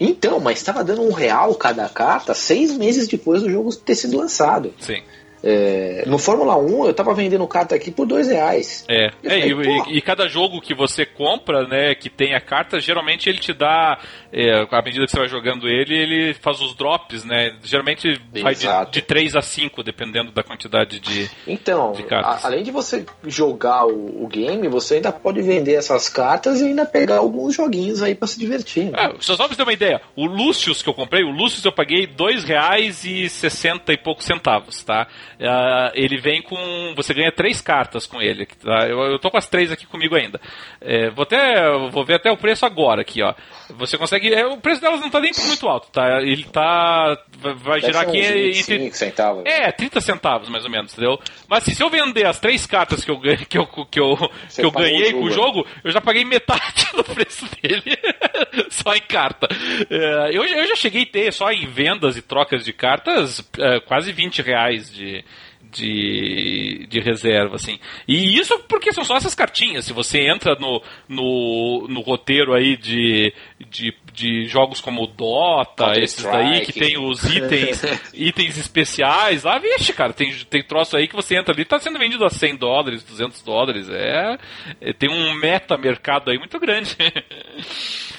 Então, 0.00 0.40
mas 0.40 0.58
estava 0.58 0.82
dando 0.82 1.02
um 1.02 1.12
real 1.12 1.54
cada 1.54 1.88
carta 1.88 2.34
seis 2.34 2.76
meses 2.76 3.06
depois 3.06 3.42
do 3.42 3.50
jogo 3.50 3.74
ter 3.74 3.94
sido 3.94 4.16
lançado. 4.16 4.72
Sim. 4.80 5.02
É, 5.42 6.04
no 6.06 6.18
Fórmula 6.18 6.56
1 6.56 6.86
eu 6.86 6.94
tava 6.94 7.12
vendendo 7.14 7.46
carta 7.48 7.74
aqui 7.74 7.90
por 7.90 8.06
dois 8.06 8.28
reais. 8.28 8.84
É, 8.88 9.06
é 9.06 9.10
falei, 9.50 9.52
e, 9.88 9.98
e, 9.98 10.00
cada 10.00 10.28
jogo 10.28 10.60
que 10.60 10.72
você 10.72 11.04
compra, 11.04 11.66
né, 11.66 11.94
que 11.94 12.08
tem 12.08 12.34
a 12.34 12.40
carta, 12.40 12.78
geralmente 12.78 13.28
ele 13.28 13.38
te 13.38 13.52
dá, 13.52 13.98
é, 14.32 14.66
à 14.70 14.82
medida 14.82 15.04
que 15.04 15.10
você 15.10 15.18
vai 15.18 15.28
jogando 15.28 15.68
ele, 15.68 15.96
ele 15.96 16.34
faz 16.34 16.60
os 16.60 16.76
drops, 16.76 17.24
né? 17.24 17.56
Geralmente 17.64 18.08
Exato. 18.08 18.42
vai 18.42 18.54
de, 18.54 18.92
de 18.92 19.02
3 19.02 19.36
a 19.36 19.42
5, 19.42 19.82
dependendo 19.82 20.30
da 20.30 20.44
quantidade 20.44 21.00
de, 21.00 21.28
então, 21.46 21.92
de 21.92 22.04
cartas. 22.04 22.44
A, 22.44 22.46
além 22.46 22.62
de 22.62 22.70
você 22.70 23.04
jogar 23.26 23.86
o, 23.86 24.24
o, 24.24 24.28
game, 24.28 24.68
você 24.68 24.96
ainda 24.96 25.10
pode 25.10 25.42
vender 25.42 25.74
essas 25.74 26.08
cartas 26.08 26.60
e 26.60 26.66
ainda 26.66 26.86
pegar 26.86 27.18
alguns 27.18 27.54
joguinhos 27.54 28.00
aí 28.00 28.14
para 28.14 28.28
se 28.28 28.38
divertir. 28.38 28.90
Né? 28.90 28.92
É, 28.96 29.14
só 29.18 29.36
pra 29.36 29.48
você 29.48 29.56
ter 29.56 29.62
uma 29.62 29.72
ideia, 29.72 30.00
o 30.14 30.24
Lucius 30.24 30.82
que 30.82 30.88
eu 30.88 30.94
comprei, 30.94 31.24
o 31.24 31.30
Lucius 31.30 31.64
eu 31.64 31.72
paguei 31.72 32.06
dois 32.06 32.44
reais 32.44 33.04
e 33.04 33.28
sessenta 33.28 33.92
e 33.92 33.96
poucos 33.96 34.24
centavos, 34.24 34.82
tá? 34.84 35.08
Uh, 35.40 35.90
ele 35.94 36.18
vem 36.18 36.42
com. 36.42 36.92
Você 36.96 37.14
ganha 37.14 37.32
três 37.32 37.60
cartas 37.60 38.06
com 38.06 38.20
ele. 38.20 38.46
Tá? 38.46 38.86
Eu, 38.88 38.98
eu 39.02 39.18
tô 39.18 39.30
com 39.30 39.36
as 39.36 39.48
três 39.48 39.70
aqui 39.70 39.86
comigo 39.86 40.14
ainda. 40.14 40.40
É, 40.80 41.10
vou 41.10 41.22
até. 41.24 41.70
Vou 41.90 42.04
ver 42.04 42.14
até 42.14 42.30
o 42.30 42.36
preço 42.36 42.64
agora 42.64 43.02
aqui, 43.02 43.22
ó. 43.22 43.34
Você 43.70 43.96
consegue. 43.98 44.32
É, 44.32 44.46
o 44.46 44.58
preço 44.58 44.80
delas 44.80 45.00
não 45.00 45.10
tá 45.10 45.20
nem 45.20 45.32
muito 45.46 45.68
alto, 45.68 45.88
tá? 45.90 46.20
Ele 46.22 46.44
tá. 46.44 47.16
Vai 47.38 47.80
Deve 47.80 47.92
girar 47.92 48.08
aqui 48.08 48.18
entre. 48.18 48.92
centavos. 48.92 49.42
É, 49.46 49.70
30 49.72 50.00
centavos 50.00 50.48
mais 50.48 50.64
ou 50.64 50.70
menos, 50.70 50.92
entendeu? 50.92 51.18
Mas 51.48 51.62
assim, 51.62 51.74
se 51.74 51.82
eu 51.82 51.90
vender 51.90 52.26
as 52.26 52.38
três 52.38 52.66
cartas 52.66 53.04
que 53.04 53.10
eu, 53.10 53.20
que 53.20 53.58
eu, 53.58 53.66
que 53.66 54.00
eu, 54.00 54.16
que 54.54 54.64
eu 54.64 54.70
ganhei 54.70 55.12
com 55.12 55.24
o 55.24 55.30
jogo, 55.30 55.66
eu 55.82 55.90
já 55.90 56.00
paguei 56.00 56.24
metade 56.24 56.86
do 56.94 57.04
preço 57.04 57.46
dele. 57.60 57.96
só 58.70 58.94
em 58.94 59.00
carta. 59.00 59.48
É, 59.90 60.30
eu, 60.32 60.44
eu 60.44 60.66
já 60.66 60.76
cheguei 60.76 61.02
a 61.02 61.06
ter 61.06 61.32
só 61.32 61.50
em 61.50 61.66
vendas 61.66 62.16
e 62.16 62.22
trocas 62.22 62.64
de 62.64 62.72
cartas 62.72 63.42
é, 63.58 63.80
quase 63.80 64.12
20 64.12 64.42
reais 64.42 64.90
de 64.90 65.24
de, 65.72 66.86
de 66.88 67.00
reserva, 67.00 67.56
assim. 67.56 67.78
E 68.06 68.38
isso 68.38 68.58
porque 68.68 68.92
são 68.92 69.04
só 69.04 69.16
essas 69.16 69.34
cartinhas. 69.34 69.86
Se 69.86 69.92
você 69.92 70.20
entra 70.20 70.54
no, 70.54 70.82
no, 71.08 71.86
no 71.88 72.00
roteiro 72.00 72.52
aí 72.54 72.76
de, 72.76 73.32
de, 73.70 73.94
de 74.12 74.46
jogos 74.46 74.80
como 74.80 75.06
Dota, 75.06 75.98
esses 75.98 76.22
daí, 76.24 76.60
que 76.60 76.72
tem 76.72 76.98
os 76.98 77.24
itens, 77.24 77.82
itens 78.12 78.58
especiais, 78.58 79.44
lá, 79.44 79.58
vixe, 79.58 79.92
cara, 79.92 80.12
tem, 80.12 80.32
tem 80.50 80.62
troço 80.62 80.96
aí 80.96 81.08
que 81.08 81.16
você 81.16 81.36
entra 81.36 81.54
ali, 81.54 81.64
tá 81.64 81.78
sendo 81.78 81.98
vendido 81.98 82.24
a 82.24 82.30
100 82.30 82.56
dólares, 82.56 83.02
200 83.02 83.42
dólares. 83.42 83.88
É, 83.88 84.38
é 84.80 84.92
tem 84.92 85.08
um 85.08 85.34
meta 85.34 85.76
mercado 85.78 86.30
aí 86.30 86.38
muito 86.38 86.58
grande. 86.60 86.96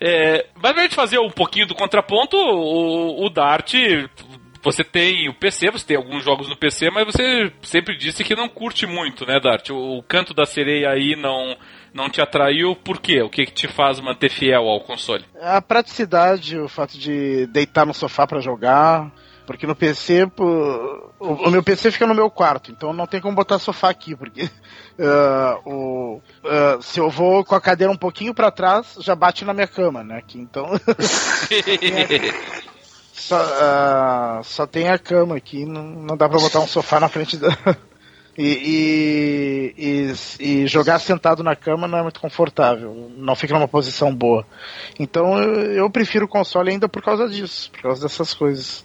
É, 0.00 0.46
mas 0.54 0.72
pra 0.72 0.82
gente 0.82 0.94
fazer 0.94 1.18
um 1.18 1.30
pouquinho 1.30 1.66
do 1.66 1.74
contraponto, 1.74 2.38
o, 2.38 3.22
o 3.22 3.28
Dart 3.28 3.74
você 4.64 4.82
tem 4.82 5.28
o 5.28 5.34
PC, 5.34 5.70
você 5.70 5.84
tem 5.84 5.96
alguns 5.96 6.24
jogos 6.24 6.48
no 6.48 6.56
PC, 6.56 6.90
mas 6.90 7.04
você 7.04 7.52
sempre 7.62 7.96
disse 7.96 8.24
que 8.24 8.34
não 8.34 8.48
curte 8.48 8.86
muito, 8.86 9.26
né, 9.26 9.38
Dart? 9.38 9.68
O, 9.68 9.98
o 9.98 10.02
canto 10.02 10.32
da 10.32 10.46
sereia 10.46 10.88
aí 10.88 11.14
não, 11.14 11.54
não 11.92 12.08
te 12.08 12.22
atraiu, 12.22 12.74
por 12.74 12.98
quê? 12.98 13.20
O 13.20 13.28
que, 13.28 13.44
que 13.44 13.52
te 13.52 13.68
faz 13.68 14.00
manter 14.00 14.30
fiel 14.30 14.66
ao 14.66 14.80
console? 14.80 15.24
A 15.40 15.60
praticidade, 15.60 16.58
o 16.58 16.66
fato 16.66 16.98
de 16.98 17.46
deitar 17.48 17.84
no 17.84 17.92
sofá 17.92 18.26
para 18.26 18.40
jogar. 18.40 19.12
Porque 19.46 19.66
no 19.66 19.76
PC, 19.76 20.24
o, 20.38 21.10
o, 21.20 21.50
meu 21.50 21.62
PC 21.62 21.90
fica 21.90 22.06
no 22.06 22.14
meu 22.14 22.30
quarto, 22.30 22.70
então 22.70 22.94
não 22.94 23.06
tem 23.06 23.20
como 23.20 23.36
botar 23.36 23.58
sofá 23.58 23.90
aqui, 23.90 24.16
porque 24.16 24.44
uh, 24.44 25.68
o, 25.68 26.16
uh, 26.16 26.80
se 26.80 26.98
eu 26.98 27.10
vou 27.10 27.44
com 27.44 27.54
a 27.54 27.60
cadeira 27.60 27.92
um 27.92 27.96
pouquinho 27.96 28.32
para 28.32 28.50
trás, 28.50 28.96
já 29.00 29.14
bate 29.14 29.44
na 29.44 29.52
minha 29.52 29.66
cama, 29.66 30.02
né? 30.02 30.22
Que 30.26 30.38
então. 30.38 30.64
Só, 33.16 33.40
uh, 33.40 34.44
só 34.44 34.66
tem 34.66 34.88
a 34.88 34.98
cama 34.98 35.36
aqui, 35.36 35.64
não, 35.64 35.84
não 35.84 36.16
dá 36.16 36.28
pra 36.28 36.38
botar 36.38 36.58
um 36.58 36.66
sofá 36.66 36.98
na 36.98 37.08
frente 37.08 37.36
da. 37.36 37.48
E, 38.36 39.72
e, 39.78 40.12
e, 40.40 40.66
jogar 40.66 40.98
sentado 40.98 41.44
na 41.44 41.54
cama 41.54 41.86
não 41.86 41.98
é 41.98 42.02
muito 42.02 42.18
confortável, 42.18 43.12
não 43.16 43.36
fica 43.36 43.54
numa 43.54 43.68
posição 43.68 44.12
boa. 44.12 44.44
Então 44.98 45.40
eu, 45.40 45.72
eu 45.72 45.88
prefiro 45.88 46.24
o 46.24 46.28
console 46.28 46.72
ainda 46.72 46.88
por 46.88 47.00
causa 47.00 47.28
disso, 47.28 47.70
por 47.70 47.82
causa 47.82 48.02
dessas 48.02 48.34
coisas. 48.34 48.84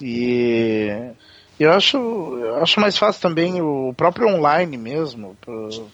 E 0.00 1.12
eu 1.62 1.72
acho, 1.72 1.96
eu 1.96 2.62
acho 2.62 2.80
mais 2.80 2.96
fácil 2.96 3.20
também 3.20 3.60
o 3.60 3.92
próprio 3.94 4.28
online 4.28 4.76
mesmo, 4.76 5.36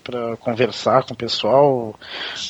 para 0.03 0.37
conversar 0.37 1.03
com 1.05 1.15
o 1.15 1.17
pessoal. 1.17 1.99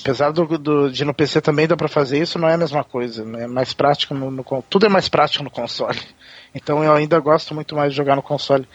Apesar 0.00 0.30
do, 0.30 0.58
do, 0.58 0.90
de 0.90 1.04
no 1.04 1.14
PC 1.14 1.40
também 1.40 1.66
dá 1.66 1.76
para 1.76 1.88
fazer 1.88 2.20
isso, 2.20 2.38
não 2.38 2.48
é 2.48 2.54
a 2.54 2.58
mesma 2.58 2.84
coisa. 2.84 3.24
Né? 3.24 3.44
É 3.44 3.46
mais 3.46 3.72
prático 3.72 4.14
no, 4.14 4.30
no, 4.30 4.44
tudo 4.68 4.86
é 4.86 4.88
mais 4.88 5.08
prático 5.08 5.44
no 5.44 5.50
console. 5.50 5.98
Então 6.54 6.82
eu 6.82 6.94
ainda 6.94 7.20
gosto 7.20 7.54
muito 7.54 7.76
mais 7.76 7.92
de 7.92 7.96
jogar 7.96 8.16
no 8.16 8.22
console. 8.22 8.66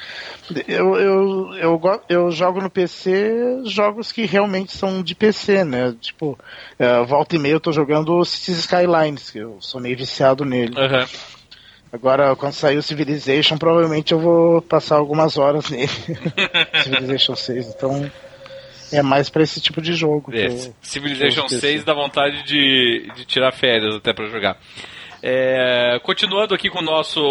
Eu, 0.68 0.96
eu, 0.96 1.54
eu, 1.56 2.02
eu 2.08 2.32
jogo 2.32 2.62
no 2.62 2.70
PC 2.70 3.64
jogos 3.66 4.12
que 4.12 4.26
realmente 4.26 4.72
são 4.72 5.02
de 5.02 5.16
PC, 5.16 5.64
né? 5.64 5.94
Tipo, 6.00 6.38
é, 6.78 7.04
volta 7.04 7.36
e 7.36 7.40
meia 7.40 7.54
eu 7.54 7.60
tô 7.60 7.72
jogando 7.72 8.24
Cities 8.24 8.60
Skylines, 8.60 9.32
que 9.32 9.40
eu 9.40 9.58
sou 9.60 9.82
meio 9.82 9.98
viciado 9.98 10.46
nele. 10.46 10.76
Uhum. 10.80 11.06
Agora, 11.94 12.36
quando 12.36 12.54
sair 12.54 12.76
o 12.76 12.82
Civilization, 12.82 13.56
provavelmente 13.56 14.14
eu 14.14 14.20
vou 14.20 14.64
passar 14.64 14.96
algumas 14.96 15.38
horas 15.38 15.70
nele. 15.70 15.88
Civilization 16.82 17.36
6, 17.36 17.68
então 17.68 18.12
é 18.92 19.04
mais 19.04 19.30
para 19.30 19.44
esse 19.44 19.62
tipo 19.62 19.80
de 19.80 19.94
jogo. 19.94 20.34
É, 20.34 20.48
eu, 20.48 20.76
Civilization 20.82 21.48
6 21.48 21.84
dá 21.84 21.94
vontade 21.94 22.42
de, 22.46 23.12
de 23.16 23.26
tirar 23.26 23.52
férias 23.52 23.96
até 23.96 24.12
para 24.12 24.26
jogar. 24.28 24.58
É, 25.22 26.00
continuando 26.04 26.56
aqui 26.56 26.68
com 26.68 26.80
o 26.80 26.84
nosso 26.84 27.22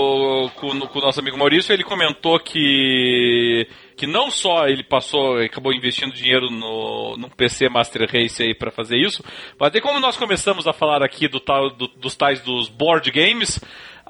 com, 0.55 0.81
com, 0.81 0.99
o 0.99 1.03
nosso 1.03 1.21
amigo 1.21 1.37
Maurício, 1.37 1.75
ele 1.75 1.85
comentou 1.85 2.39
que 2.39 3.69
que 3.97 4.07
não 4.07 4.31
só 4.31 4.67
ele 4.67 4.83
passou, 4.83 5.39
acabou 5.39 5.75
investindo 5.75 6.15
dinheiro 6.15 6.49
no, 6.49 7.17
no 7.19 7.29
PC 7.29 7.69
Master 7.69 8.09
Race 8.11 8.43
aí 8.43 8.55
para 8.55 8.71
fazer 8.71 8.97
isso, 8.97 9.23
mas 9.59 9.79
como 9.81 10.01
nós 10.01 10.17
começamos 10.17 10.67
a 10.67 10.73
falar 10.73 11.03
aqui 11.03 11.29
do 11.29 11.39
tal 11.39 11.69
do, 11.69 11.87
dos 11.87 12.17
tais 12.17 12.41
dos 12.41 12.71
board 12.71 13.11
games, 13.11 13.61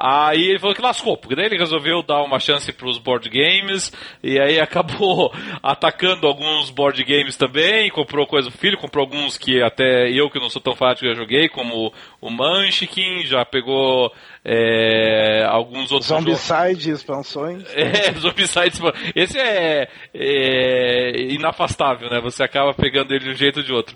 Aí 0.04 0.48
ele 0.48 0.58
falou 0.58 0.74
que 0.74 0.82
lascou, 0.82 1.16
porque 1.16 1.36
daí 1.36 1.46
ele 1.46 1.56
resolveu 1.56 2.02
dar 2.02 2.24
uma 2.24 2.40
chance 2.40 2.72
para 2.72 2.88
os 2.88 2.98
board 2.98 3.30
games, 3.30 3.92
e 4.20 4.36
aí 4.36 4.58
acabou 4.58 5.32
atacando 5.62 6.26
alguns 6.26 6.70
board 6.70 7.04
games 7.04 7.36
também, 7.36 7.88
comprou 7.88 8.26
coisa 8.26 8.50
pro 8.50 8.58
filho, 8.58 8.76
comprou 8.76 9.04
alguns 9.04 9.38
que 9.38 9.62
até 9.62 10.10
eu 10.10 10.28
que 10.28 10.40
não 10.40 10.50
sou 10.50 10.60
tão 10.60 10.74
fanático 10.74 11.06
já 11.06 11.14
joguei, 11.14 11.48
como 11.48 11.92
o 12.20 12.30
Munchkin, 12.30 13.24
já 13.26 13.44
pegou 13.44 14.12
é, 14.44 15.44
alguns 15.48 15.92
outros 15.92 16.08
Zombicide 16.08 16.90
expansões. 16.90 17.62
É, 17.72 18.12
Zombicide 18.14 18.80
Esse 19.14 19.38
é, 19.38 19.88
é, 20.12 21.32
inafastável, 21.32 22.10
né? 22.10 22.20
Você 22.20 22.42
acaba 22.42 22.74
pegando 22.74 23.12
ele 23.12 23.24
de 23.24 23.30
um 23.30 23.34
jeito 23.34 23.58
ou 23.58 23.62
de 23.62 23.72
outro. 23.72 23.94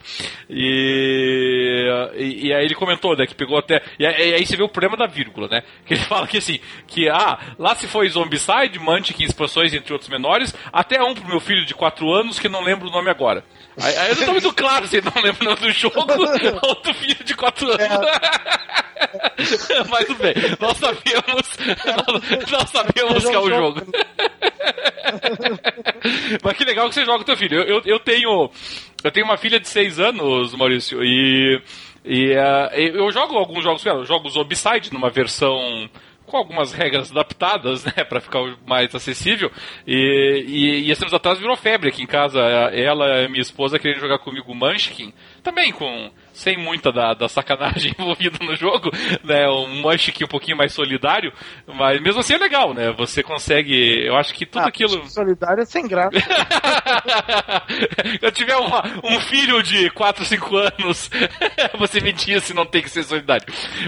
E, 0.48 1.88
e, 2.14 2.46
e, 2.46 2.54
aí 2.54 2.64
ele 2.64 2.74
comentou, 2.74 3.16
né, 3.16 3.26
que 3.26 3.34
pegou 3.34 3.58
até... 3.58 3.82
E 3.98 4.06
aí, 4.06 4.30
e 4.30 4.34
aí 4.34 4.46
você 4.46 4.56
vê 4.56 4.62
o 4.62 4.68
problema 4.68 4.96
da 4.96 5.06
vírgula, 5.06 5.48
né? 5.48 5.62
Que 5.84 5.94
ele 5.94 6.02
fala 6.06 6.26
que 6.26 6.38
assim, 6.38 6.60
que 6.86 7.08
ah, 7.08 7.38
lá 7.58 7.74
se 7.74 7.88
foi 7.88 8.08
Zombicide, 8.08 8.78
Mantic, 8.78 9.20
expansões, 9.20 9.74
entre 9.74 9.92
outros 9.92 10.10
menores, 10.10 10.54
até 10.72 11.02
um 11.02 11.14
pro 11.14 11.28
meu 11.28 11.40
filho 11.40 11.64
de 11.64 11.74
4 11.74 12.08
anos 12.12 12.38
que 12.38 12.48
não 12.48 12.62
lembro 12.62 12.88
o 12.88 12.92
nome 12.92 13.10
agora. 13.10 13.44
Aí, 13.82 13.96
aí 13.96 14.10
eu 14.10 14.16
não 14.16 14.26
tô 14.26 14.32
muito 14.32 14.52
claro 14.54 14.86
se 14.86 14.96
ele 14.96 15.06
não 15.14 15.22
lembra 15.22 15.42
o 15.42 15.44
nome 15.44 15.60
do 15.60 15.70
jogo 15.70 15.96
ou 16.62 16.74
do 16.76 16.94
filho 16.94 17.22
de 17.24 17.34
4 17.34 17.68
anos. 17.68 17.80
É. 17.80 18.56
Mas 19.88 20.06
tudo 20.06 20.22
bem, 20.22 20.34
nós 20.58 20.78
sabemos, 20.78 21.58
nós, 21.84 22.22
nós 22.50 22.70
sabemos 22.70 23.24
que 23.24 23.34
é 23.34 23.38
o 23.38 23.48
jogo. 23.48 23.82
Mas 26.42 26.56
que 26.56 26.64
legal 26.64 26.88
que 26.88 26.94
você 26.94 27.04
joga 27.04 27.18
com 27.18 27.24
teu 27.24 27.36
filho. 27.36 27.60
Eu, 27.60 27.76
eu, 27.76 27.82
eu, 27.84 28.00
tenho. 28.00 28.50
Eu 29.04 29.10
tenho 29.10 29.26
uma 29.26 29.36
filha 29.36 29.60
de 29.60 29.68
6 29.68 30.00
anos, 30.00 30.54
Maurício, 30.54 31.04
e. 31.04 31.60
E 32.08 32.34
uh, 32.34 32.70
eu 32.72 33.10
jogo 33.10 33.36
alguns 33.36 33.64
jogos, 33.64 33.84
eu 33.84 34.04
jogo 34.04 34.28
os 34.28 34.36
Obside 34.36 34.92
numa 34.92 35.10
versão 35.10 35.90
com 36.26 36.36
algumas 36.36 36.72
regras 36.72 37.10
adaptadas, 37.10 37.84
né, 37.96 38.04
para 38.04 38.20
ficar 38.20 38.40
mais 38.66 38.94
acessível. 38.94 39.50
E, 39.86 40.44
e, 40.46 40.80
e 40.86 40.90
esses 40.90 41.12
atrás 41.12 41.38
virou 41.38 41.56
febre 41.56 41.88
aqui 41.88 42.02
em 42.02 42.06
casa. 42.06 42.40
Ela 42.40 43.28
minha 43.28 43.42
esposa 43.42 43.78
querendo 43.78 44.00
jogar 44.00 44.18
comigo 44.18 44.54
Munchkin, 44.54 45.12
também 45.42 45.72
com 45.72 46.10
sem 46.36 46.56
muita 46.56 46.92
da, 46.92 47.14
da 47.14 47.28
sacanagem 47.28 47.94
envolvida 47.98 48.38
no 48.44 48.54
jogo, 48.54 48.90
né? 49.24 49.48
Um 49.48 49.82
Munchkin 49.82 50.24
um 50.24 50.28
pouquinho 50.28 50.56
mais 50.56 50.72
solidário, 50.72 51.32
mas 51.66 52.00
mesmo 52.00 52.20
assim 52.20 52.34
é 52.34 52.38
legal, 52.38 52.74
né? 52.74 52.92
Você 52.92 53.22
consegue, 53.22 54.06
eu 54.06 54.16
acho 54.16 54.34
que 54.34 54.46
tudo 54.46 54.62
ah, 54.62 54.68
aquilo. 54.68 55.08
Solidário 55.08 55.62
é 55.62 55.64
sem 55.64 55.88
graça. 55.88 56.16
eu 58.20 58.30
tiver 58.30 58.56
um, 58.56 58.68
um 59.04 59.20
filho 59.20 59.62
de 59.62 59.90
4, 59.90 60.24
5 60.24 60.56
anos, 60.56 61.10
você 61.78 62.00
me 62.00 62.12
diz 62.12 62.44
se 62.44 62.54
não 62.54 62.66
tem 62.66 62.82
que 62.82 62.90
ser 62.90 63.02
solidário. 63.02 63.46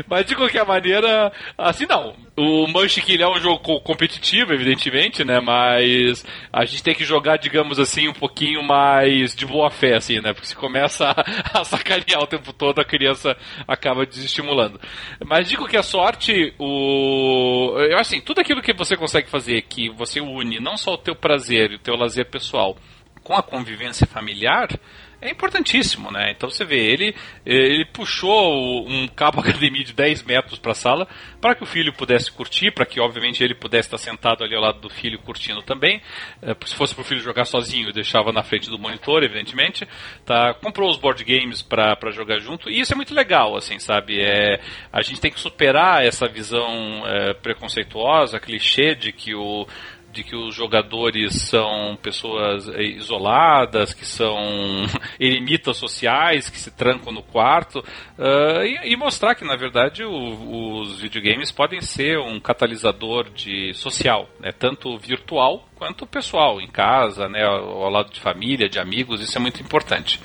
Mas 0.08 0.26
de 0.26 0.34
qualquer 0.34 0.64
maneira, 0.64 1.32
assim 1.56 1.86
não. 1.86 2.16
O 2.36 2.68
Munchkin 2.68 3.20
é 3.20 3.26
um 3.26 3.40
jogo 3.40 3.80
competitivo, 3.80 4.52
evidentemente, 4.52 5.24
né? 5.24 5.40
Mas 5.40 6.24
a 6.52 6.64
gente 6.64 6.84
tem 6.84 6.94
que 6.94 7.04
jogar, 7.04 7.36
digamos 7.36 7.80
assim, 7.80 8.06
um 8.06 8.12
pouquinho 8.12 8.62
mais 8.62 9.34
de 9.34 9.44
boa 9.44 9.70
fé, 9.70 9.96
assim, 9.96 10.20
né? 10.20 10.32
Porque 10.32 10.46
se 10.46 10.54
começa 10.54 11.08
a, 11.08 11.60
a 11.60 11.64
sacanear 11.64 12.22
o 12.22 12.26
tempo 12.38 12.52
todo, 12.52 12.80
a 12.80 12.84
criança 12.84 13.36
acaba 13.66 14.06
desestimulando. 14.06 14.80
Mas 15.24 15.48
digo 15.48 15.66
que 15.66 15.76
a 15.76 15.82
sorte, 15.82 16.54
o. 16.58 17.76
Eu, 17.78 17.98
assim, 17.98 18.20
tudo 18.20 18.40
aquilo 18.40 18.62
que 18.62 18.72
você 18.72 18.96
consegue 18.96 19.28
fazer, 19.28 19.62
que 19.62 19.90
você 19.90 20.20
une 20.20 20.60
não 20.60 20.76
só 20.76 20.94
o 20.94 20.98
teu 20.98 21.14
prazer 21.14 21.72
e 21.72 21.74
o 21.76 21.78
teu 21.78 21.96
lazer 21.96 22.26
pessoal 22.30 22.76
com 23.22 23.34
a 23.34 23.42
convivência 23.42 24.06
familiar, 24.06 24.68
é 25.20 25.30
importantíssimo, 25.30 26.10
né? 26.10 26.30
Então 26.30 26.48
você 26.48 26.64
vê, 26.64 26.78
ele, 26.78 27.14
ele 27.44 27.84
puxou 27.86 28.88
um 28.88 29.08
cabo 29.08 29.42
HDMI 29.42 29.84
de 29.84 29.92
10 29.92 30.22
metros 30.22 30.58
para 30.58 30.72
a 30.72 30.74
sala 30.74 31.08
para 31.40 31.54
que 31.54 31.62
o 31.62 31.66
filho 31.66 31.92
pudesse 31.92 32.30
curtir, 32.30 32.70
para 32.70 32.86
que 32.86 33.00
obviamente 33.00 33.42
ele 33.42 33.54
pudesse 33.54 33.88
estar 33.88 33.98
sentado 33.98 34.44
ali 34.44 34.54
ao 34.54 34.62
lado 34.62 34.80
do 34.80 34.88
filho 34.88 35.18
curtindo 35.18 35.62
também. 35.62 36.00
É, 36.40 36.54
se 36.64 36.74
fosse 36.74 36.94
para 36.94 37.02
o 37.02 37.04
filho 37.04 37.20
jogar 37.20 37.44
sozinho, 37.44 37.92
deixava 37.92 38.32
na 38.32 38.42
frente 38.42 38.70
do 38.70 38.78
monitor, 38.78 39.22
evidentemente. 39.22 39.86
Tá? 40.24 40.54
Comprou 40.54 40.88
os 40.88 40.96
board 40.96 41.24
games 41.24 41.62
para 41.62 42.10
jogar 42.12 42.38
junto 42.38 42.70
e 42.70 42.80
isso 42.80 42.92
é 42.92 42.96
muito 42.96 43.14
legal, 43.14 43.56
assim, 43.56 43.78
sabe? 43.78 44.20
É, 44.20 44.60
a 44.92 45.02
gente 45.02 45.20
tem 45.20 45.30
que 45.30 45.40
superar 45.40 46.04
essa 46.04 46.28
visão 46.28 47.02
é, 47.06 47.34
preconceituosa, 47.34 48.38
clichê 48.38 48.94
de 48.94 49.12
que 49.12 49.34
o 49.34 49.66
de 50.12 50.24
que 50.24 50.34
os 50.34 50.54
jogadores 50.54 51.42
são 51.42 51.96
pessoas 52.02 52.68
eh, 52.68 52.82
isoladas, 52.82 53.92
que 53.92 54.06
são 54.06 54.36
eremitas 55.20 55.76
sociais, 55.76 56.48
que 56.48 56.58
se 56.58 56.70
trancam 56.70 57.12
no 57.12 57.22
quarto, 57.22 57.80
uh, 57.80 58.62
e, 58.64 58.92
e, 58.92 58.96
mostrar 58.96 59.34
que, 59.34 59.44
na 59.44 59.56
verdade, 59.56 60.04
o, 60.04 60.80
os 60.80 61.00
videogames 61.00 61.52
podem 61.52 61.80
ser 61.80 62.18
um 62.18 62.40
catalisador 62.40 63.30
de 63.30 63.72
social, 63.74 64.28
né, 64.40 64.50
tanto 64.50 64.96
virtual 64.98 65.68
quanto 65.76 66.06
pessoal, 66.06 66.60
em 66.60 66.68
casa, 66.68 67.28
né, 67.28 67.44
ao, 67.44 67.84
ao 67.84 67.90
lado 67.90 68.10
de 68.10 68.20
família, 68.20 68.68
de 68.68 68.78
amigos, 68.78 69.20
isso 69.20 69.36
é 69.36 69.40
muito 69.40 69.62
importante. 69.62 70.20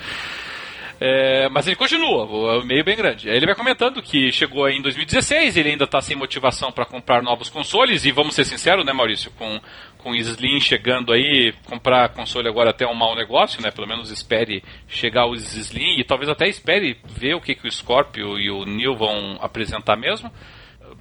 É, 1.06 1.50
mas 1.50 1.68
ele 1.68 1.76
continua, 1.76 2.24
o 2.24 2.66
meio 2.66 2.82
bem 2.82 2.96
grande. 2.96 3.28
Ele 3.28 3.46
vai 3.46 3.54
comentando 3.56 4.02
que 4.02 4.32
chegou 4.32 4.70
em 4.70 4.82
2016, 4.82 5.58
ele 5.58 5.72
ainda 5.72 5.84
está 5.84 6.00
sem 6.00 6.16
motivação 6.16 6.72
para 6.72 6.86
comprar 6.86 7.22
novos 7.22 7.50
consoles, 7.50 8.06
e 8.06 8.12
vamos 8.14 8.34
ser 8.34 8.46
sinceros, 8.46 8.86
né, 8.86 8.94
Maurício, 8.94 9.30
com, 9.32 9.60
com 9.98 10.16
Slim 10.16 10.62
chegando 10.62 11.12
aí, 11.12 11.54
comprar 11.66 12.08
console 12.14 12.48
agora 12.48 12.70
até 12.70 12.86
é 12.86 12.88
um 12.88 12.96
mau 12.96 13.18
negócio, 13.18 13.62
né? 13.62 13.70
Pelo 13.70 13.86
menos 13.86 14.12
espere 14.12 14.64
chegar 14.88 15.28
os 15.28 15.54
Slim 15.58 16.00
e 16.00 16.06
talvez 16.06 16.30
até 16.30 16.48
espere 16.48 16.98
ver 17.06 17.36
o 17.36 17.42
que, 17.42 17.54
que 17.54 17.68
o 17.68 17.72
Scorpio 17.72 18.40
e 18.40 18.50
o 18.50 18.64
Neil 18.64 18.96
vão 18.96 19.38
apresentar 19.42 19.98
mesmo 19.98 20.32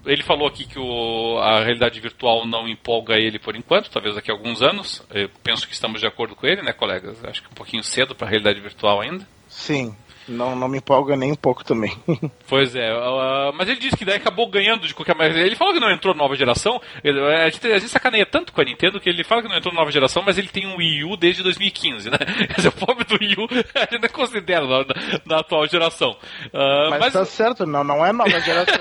ele 0.05 0.23
falou 0.25 0.49
aqui 0.49 0.65
que 0.65 0.81
o, 0.81 1.39
a 1.39 1.63
realidade 1.63 2.01
virtual 2.01 2.45
não 2.45 2.67
empolga 2.67 3.15
ele 3.15 3.39
por 3.39 3.55
enquanto, 3.55 3.89
talvez 3.89 4.17
daqui 4.17 4.33
a 4.33 4.35
alguns 4.35 4.61
anos. 4.61 5.01
Eu 5.15 5.29
penso 5.45 5.65
que 5.69 5.75
estamos 5.75 6.01
de 6.01 6.07
acordo 6.09 6.35
com 6.35 6.45
ele, 6.45 6.61
né, 6.61 6.73
colegas? 6.73 7.25
Acho 7.25 7.43
que 7.43 7.49
um 7.49 7.55
pouquinho 7.55 7.85
cedo 7.85 8.13
para 8.13 8.27
a 8.27 8.31
realidade 8.31 8.61
virtual 8.61 9.01
ainda. 9.01 9.25
Sim. 9.59 9.97
Não, 10.29 10.55
não 10.55 10.69
me 10.69 10.79
empolga 10.79 11.17
nem 11.17 11.33
um 11.33 11.37
pouco 11.37 11.65
também. 11.65 11.97
pois 12.49 12.75
é, 12.77 12.93
uh, 12.93 13.53
mas 13.55 13.69
ele 13.69 13.81
disse 13.81 13.97
que 13.97 14.05
daí 14.05 14.17
acabou 14.17 14.49
ganhando 14.49 14.87
de 14.87 14.95
qualquer 14.95 15.17
maneira. 15.17 15.41
Ele 15.41 15.57
falou 15.57 15.75
que 15.75 15.81
não 15.81 15.91
entrou 15.91 16.15
nova 16.15 16.37
geração. 16.37 16.81
Ele, 17.03 17.21
a, 17.21 17.49
gente, 17.49 17.67
a 17.67 17.79
gente 17.79 17.91
sacaneia 17.91 18.25
tanto 18.25 18.53
com 18.53 18.61
a 18.61 18.65
Nintendo 18.65 19.01
que 19.01 19.09
ele 19.09 19.25
fala 19.25 19.43
que 19.43 19.49
não 19.49 19.57
entrou 19.57 19.75
nova 19.75 19.91
geração, 19.91 20.23
mas 20.25 20.39
ele 20.39 20.49
tem 20.49 20.67
um 20.67 20.77
Wii 20.77 21.05
U 21.05 21.17
desde 21.17 21.43
2015, 21.43 22.11
né? 22.11 22.19
Quer 22.49 22.57
dizer, 22.57 22.69
o 22.69 22.73
pobre 22.73 23.05
do 23.05 23.17
Wii 23.21 23.35
U 23.39 23.47
a 23.75 23.81
gente 23.81 24.03
não 24.03 24.09
considera 24.09 24.67
na, 24.67 24.85
na, 25.27 25.39
atual 25.41 25.67
geração. 25.67 26.11
Uh, 26.47 26.91
mas, 26.91 27.01
mas 27.01 27.13
tá 27.13 27.25
certo, 27.25 27.67
não, 27.67 27.83
não 27.83 28.05
é 28.05 28.13
nova 28.13 28.41
geração. 28.41 28.81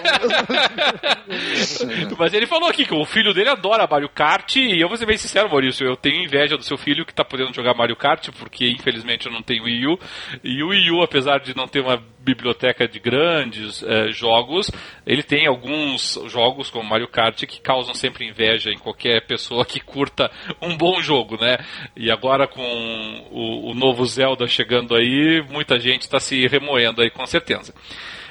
mas 2.17 2.33
ele 2.33 2.45
falou 2.45 2.69
aqui 2.69 2.85
que 2.85 2.93
o 2.93 3.05
filho 3.05 3.33
dele 3.33 3.49
adora 3.49 3.87
Mario 3.89 4.09
Kart 4.09 4.55
e 4.55 4.79
eu 4.79 4.87
vou 4.87 4.97
ser 4.97 5.05
bem 5.05 5.17
sincero, 5.17 5.49
Maurício, 5.49 5.85
eu 5.85 5.95
tenho 5.95 6.23
inveja 6.23 6.57
do 6.57 6.63
seu 6.63 6.77
filho 6.77 7.05
que 7.05 7.13
tá 7.13 7.23
podendo 7.23 7.53
jogar 7.53 7.73
Mario 7.73 7.95
Kart, 7.95 8.29
porque 8.37 8.69
infelizmente 8.69 9.25
eu 9.25 9.31
não 9.31 9.41
tenho 9.41 9.63
Wii 9.63 9.87
U. 9.87 9.99
E 10.43 10.63
o 10.63 10.69
Wii 10.69 10.91
U, 10.91 11.01
apesar 11.01 11.30
de 11.37 11.55
não 11.55 11.67
ter 11.67 11.81
uma 11.81 12.01
biblioteca 12.19 12.87
de 12.87 12.99
grandes 12.99 13.83
é, 13.83 14.11
jogos, 14.11 14.71
ele 15.05 15.23
tem 15.23 15.47
alguns 15.47 16.19
jogos 16.27 16.69
como 16.69 16.87
Mario 16.87 17.07
Kart 17.07 17.45
que 17.45 17.59
causam 17.59 17.93
sempre 17.93 18.27
inveja 18.27 18.69
em 18.69 18.77
qualquer 18.77 19.25
pessoa 19.25 19.65
que 19.65 19.79
curta 19.79 20.29
um 20.61 20.77
bom 20.77 21.01
jogo, 21.01 21.37
né? 21.39 21.57
E 21.95 22.11
agora 22.11 22.47
com 22.47 22.61
o, 23.31 23.71
o 23.71 23.73
novo 23.73 24.05
Zelda 24.05 24.47
chegando 24.47 24.95
aí, 24.95 25.43
muita 25.49 25.79
gente 25.79 26.03
está 26.03 26.19
se 26.19 26.47
remoendo 26.47 27.01
aí 27.01 27.09
com 27.09 27.25
certeza. 27.25 27.73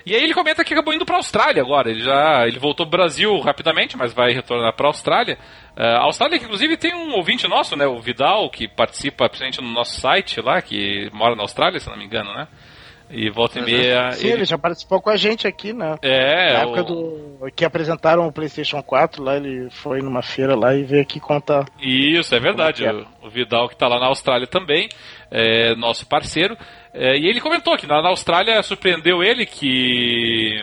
E 0.04 0.14
aí 0.14 0.24
ele 0.24 0.34
comenta 0.34 0.64
que 0.64 0.72
acabou 0.72 0.94
indo 0.94 1.04
para 1.04 1.16
a 1.16 1.18
Austrália 1.18 1.62
agora. 1.62 1.90
Ele 1.90 2.00
já 2.00 2.46
ele 2.46 2.58
voltou 2.58 2.86
para 2.86 2.96
o 2.96 2.98
Brasil 2.98 3.38
rapidamente, 3.40 3.96
mas 3.96 4.12
vai 4.12 4.32
retornar 4.32 4.72
para 4.74 4.86
a 4.86 4.90
Austrália. 4.90 5.38
Uh, 5.76 5.82
a 5.82 6.04
Austrália, 6.04 6.38
que 6.38 6.44
inclusive 6.44 6.76
tem 6.76 6.94
um 6.94 7.14
ouvinte 7.14 7.46
nosso, 7.46 7.76
né, 7.76 7.86
o 7.86 8.00
Vidal, 8.00 8.48
que 8.50 8.66
participa 8.66 9.28
presente 9.28 9.60
no 9.60 9.70
nosso 9.70 10.00
site 10.00 10.40
lá, 10.40 10.60
que 10.62 11.10
mora 11.12 11.36
na 11.36 11.42
Austrália, 11.42 11.78
se 11.78 11.88
não 11.88 11.96
me 11.96 12.04
engano, 12.04 12.32
né? 12.34 12.48
E 13.10 13.28
volta 13.28 13.58
e 13.58 13.62
meia. 13.62 14.12
Sim, 14.12 14.26
ele... 14.26 14.36
ele... 14.36 14.44
já 14.44 14.56
participou 14.56 15.00
com 15.00 15.10
a 15.10 15.16
gente 15.16 15.46
aqui, 15.46 15.72
né? 15.72 15.96
É. 16.00 16.52
Na 16.52 16.58
época 16.60 16.82
o... 16.82 16.84
do. 16.84 17.50
que 17.54 17.64
apresentaram 17.64 18.26
o 18.26 18.32
PlayStation 18.32 18.80
4, 18.82 19.22
lá 19.22 19.36
ele 19.36 19.68
foi 19.70 20.00
numa 20.00 20.22
feira 20.22 20.54
lá 20.54 20.74
e 20.74 20.84
veio 20.84 21.02
aqui 21.02 21.18
contar. 21.18 21.66
Isso, 21.80 22.34
é 22.34 22.38
verdade. 22.38 22.86
É. 22.86 22.92
O, 23.22 23.28
Vidal, 23.28 23.68
que 23.68 23.76
tá 23.76 23.88
lá 23.88 23.98
na 23.98 24.06
Austrália 24.06 24.46
também, 24.46 24.88
é 25.30 25.74
nosso 25.74 26.06
parceiro. 26.06 26.56
É, 26.94 27.16
e 27.16 27.26
ele 27.26 27.40
comentou 27.40 27.76
que 27.76 27.86
na, 27.86 28.00
na 28.00 28.08
Austrália 28.08 28.62
surpreendeu 28.62 29.22
ele 29.22 29.44
que 29.44 30.60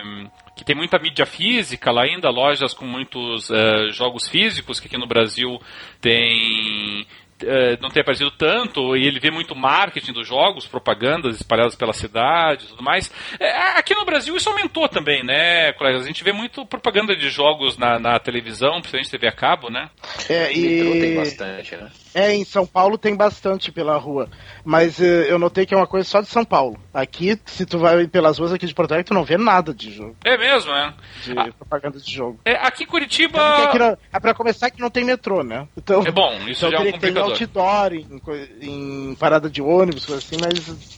que 0.56 0.66
tem 0.66 0.76
muita 0.76 0.98
mídia 0.98 1.26
física 1.26 1.92
lá 1.92 2.01
ainda, 2.01 2.32
lojas 2.32 2.74
com 2.74 2.84
muitos 2.84 3.48
uh, 3.51 3.92
jogos 3.92 4.27
físicos, 4.27 4.80
que 4.80 4.88
aqui 4.88 4.98
no 4.98 5.06
Brasil 5.06 5.61
tem 6.01 7.06
é, 7.44 7.78
não 7.82 7.90
tem 7.90 8.02
aparecido 8.02 8.32
tanto, 8.32 8.96
e 8.96 9.06
ele 9.06 9.20
vê 9.20 9.30
muito 9.32 9.56
marketing 9.56 10.14
dos 10.14 10.28
jogos, 10.28 10.66
propagandas 10.66 11.36
espalhadas 11.36 11.76
pela 11.76 11.94
cidade 11.94 12.66
e 12.66 12.68
tudo 12.70 12.84
mais. 12.84 13.12
É, 13.40 13.78
aqui 13.78 13.94
no 13.96 14.06
Brasil 14.06 14.36
isso 14.36 14.50
aumentou 14.50 14.88
também, 14.88 15.24
né, 15.24 15.74
colegas? 15.74 16.04
A 16.04 16.08
gente 16.08 16.24
vê 16.24 16.32
muito 16.32 16.66
propaganda 16.66 17.16
de 17.16 17.30
jogos 17.30 17.78
na, 17.78 18.00
na 18.00 18.20
televisão, 18.20 18.80
principalmente 18.80 19.12
TV 19.12 19.28
a 19.28 19.32
cabo, 19.32 19.70
né? 19.70 19.90
É, 20.30 20.52
e... 20.52 21.00
tem 21.02 21.16
bastante, 21.16 21.76
né? 21.76 21.90
É, 22.18 22.34
em 22.34 22.44
São 22.44 22.66
Paulo 22.66 22.98
tem 22.98 23.16
bastante 23.16 23.72
pela 23.72 23.96
rua. 23.96 24.28
Mas 24.66 24.98
uh, 24.98 25.04
eu 25.04 25.38
notei 25.38 25.68
que 25.68 25.74
é 25.76 25.78
uma 25.78 25.86
coisa 25.86 26.10
só 26.10 26.20
de 26.20 26.28
São 26.28 26.44
Paulo. 26.44 26.76
Aqui, 26.92 27.40
se 27.46 27.64
tu 27.64 27.78
vai 27.78 28.08
pelas 28.08 28.40
ruas 28.40 28.52
aqui 28.52 28.66
de 28.66 28.74
Porto 28.74 28.92
Alegre, 28.92 29.08
tu 29.08 29.14
não 29.14 29.24
vê 29.24 29.38
nada 29.38 29.72
de 29.72 29.92
jogo. 29.92 30.16
É 30.26 30.36
mesmo, 30.36 30.72
é? 30.72 30.96
De 31.24 31.38
ah, 31.38 31.50
propaganda 31.56 32.00
de 32.00 32.12
jogo. 32.12 32.40
É, 32.44 32.54
aqui 32.54 32.86
em 32.86 32.88
Curitiba. 32.88 33.38
É, 33.38 33.66
aqui 33.66 33.78
não, 33.78 33.96
é 34.12 34.20
pra 34.20 34.34
começar 34.34 34.72
que 34.72 34.82
não 34.82 34.90
tem 34.90 35.04
metrô, 35.04 35.44
né? 35.44 35.68
Então, 35.78 36.04
é 36.08 36.12
bom, 36.12 36.34
isso 36.48 36.66
então 36.66 36.72
já 36.72 36.78
é 36.78 36.90
um 36.90 36.92
complicador. 36.92 37.27
Outdoor 37.30 37.94
em, 37.94 38.22
em 38.62 39.16
parada 39.16 39.50
de 39.50 39.62
ônibus, 39.62 40.06
coisa 40.06 40.20
assim, 40.20 40.38
mas 40.42 40.98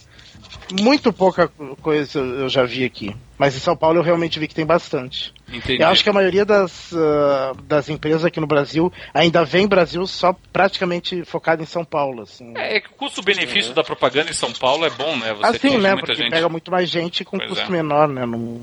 muito 0.80 1.12
pouca 1.12 1.48
coisa 1.82 2.18
eu 2.18 2.48
já 2.48 2.64
vi 2.64 2.84
aqui. 2.84 3.14
Mas 3.36 3.56
em 3.56 3.58
São 3.58 3.76
Paulo 3.76 3.98
eu 3.98 4.02
realmente 4.02 4.38
vi 4.38 4.46
que 4.46 4.54
tem 4.54 4.66
bastante. 4.66 5.32
Entendi. 5.48 5.82
Eu 5.82 5.88
acho 5.88 6.04
que 6.04 6.10
a 6.10 6.12
maioria 6.12 6.44
das, 6.44 6.92
uh, 6.92 7.54
das 7.64 7.88
empresas 7.88 8.24
aqui 8.24 8.38
no 8.38 8.46
Brasil 8.46 8.92
ainda 9.14 9.44
vem 9.44 9.66
Brasil 9.66 10.06
só 10.06 10.36
praticamente 10.52 11.24
focado 11.24 11.62
em 11.62 11.66
São 11.66 11.84
Paulo. 11.84 12.22
Assim. 12.22 12.52
É, 12.56 12.76
é 12.76 12.80
que 12.80 12.88
o 12.88 12.94
custo-benefício 12.94 13.72
é. 13.72 13.74
da 13.74 13.82
propaganda 13.82 14.30
em 14.30 14.34
São 14.34 14.52
Paulo 14.52 14.84
é 14.84 14.90
bom, 14.90 15.16
né? 15.16 15.32
Você 15.34 15.68
assim, 15.68 15.78
né? 15.78 15.96
Porque 15.96 16.14
gente. 16.14 16.30
pega 16.30 16.48
muito 16.48 16.70
mais 16.70 16.88
gente 16.88 17.24
com 17.24 17.38
pois 17.38 17.48
custo 17.48 17.66
é. 17.66 17.70
menor, 17.70 18.08
né? 18.08 18.26
Num... 18.26 18.62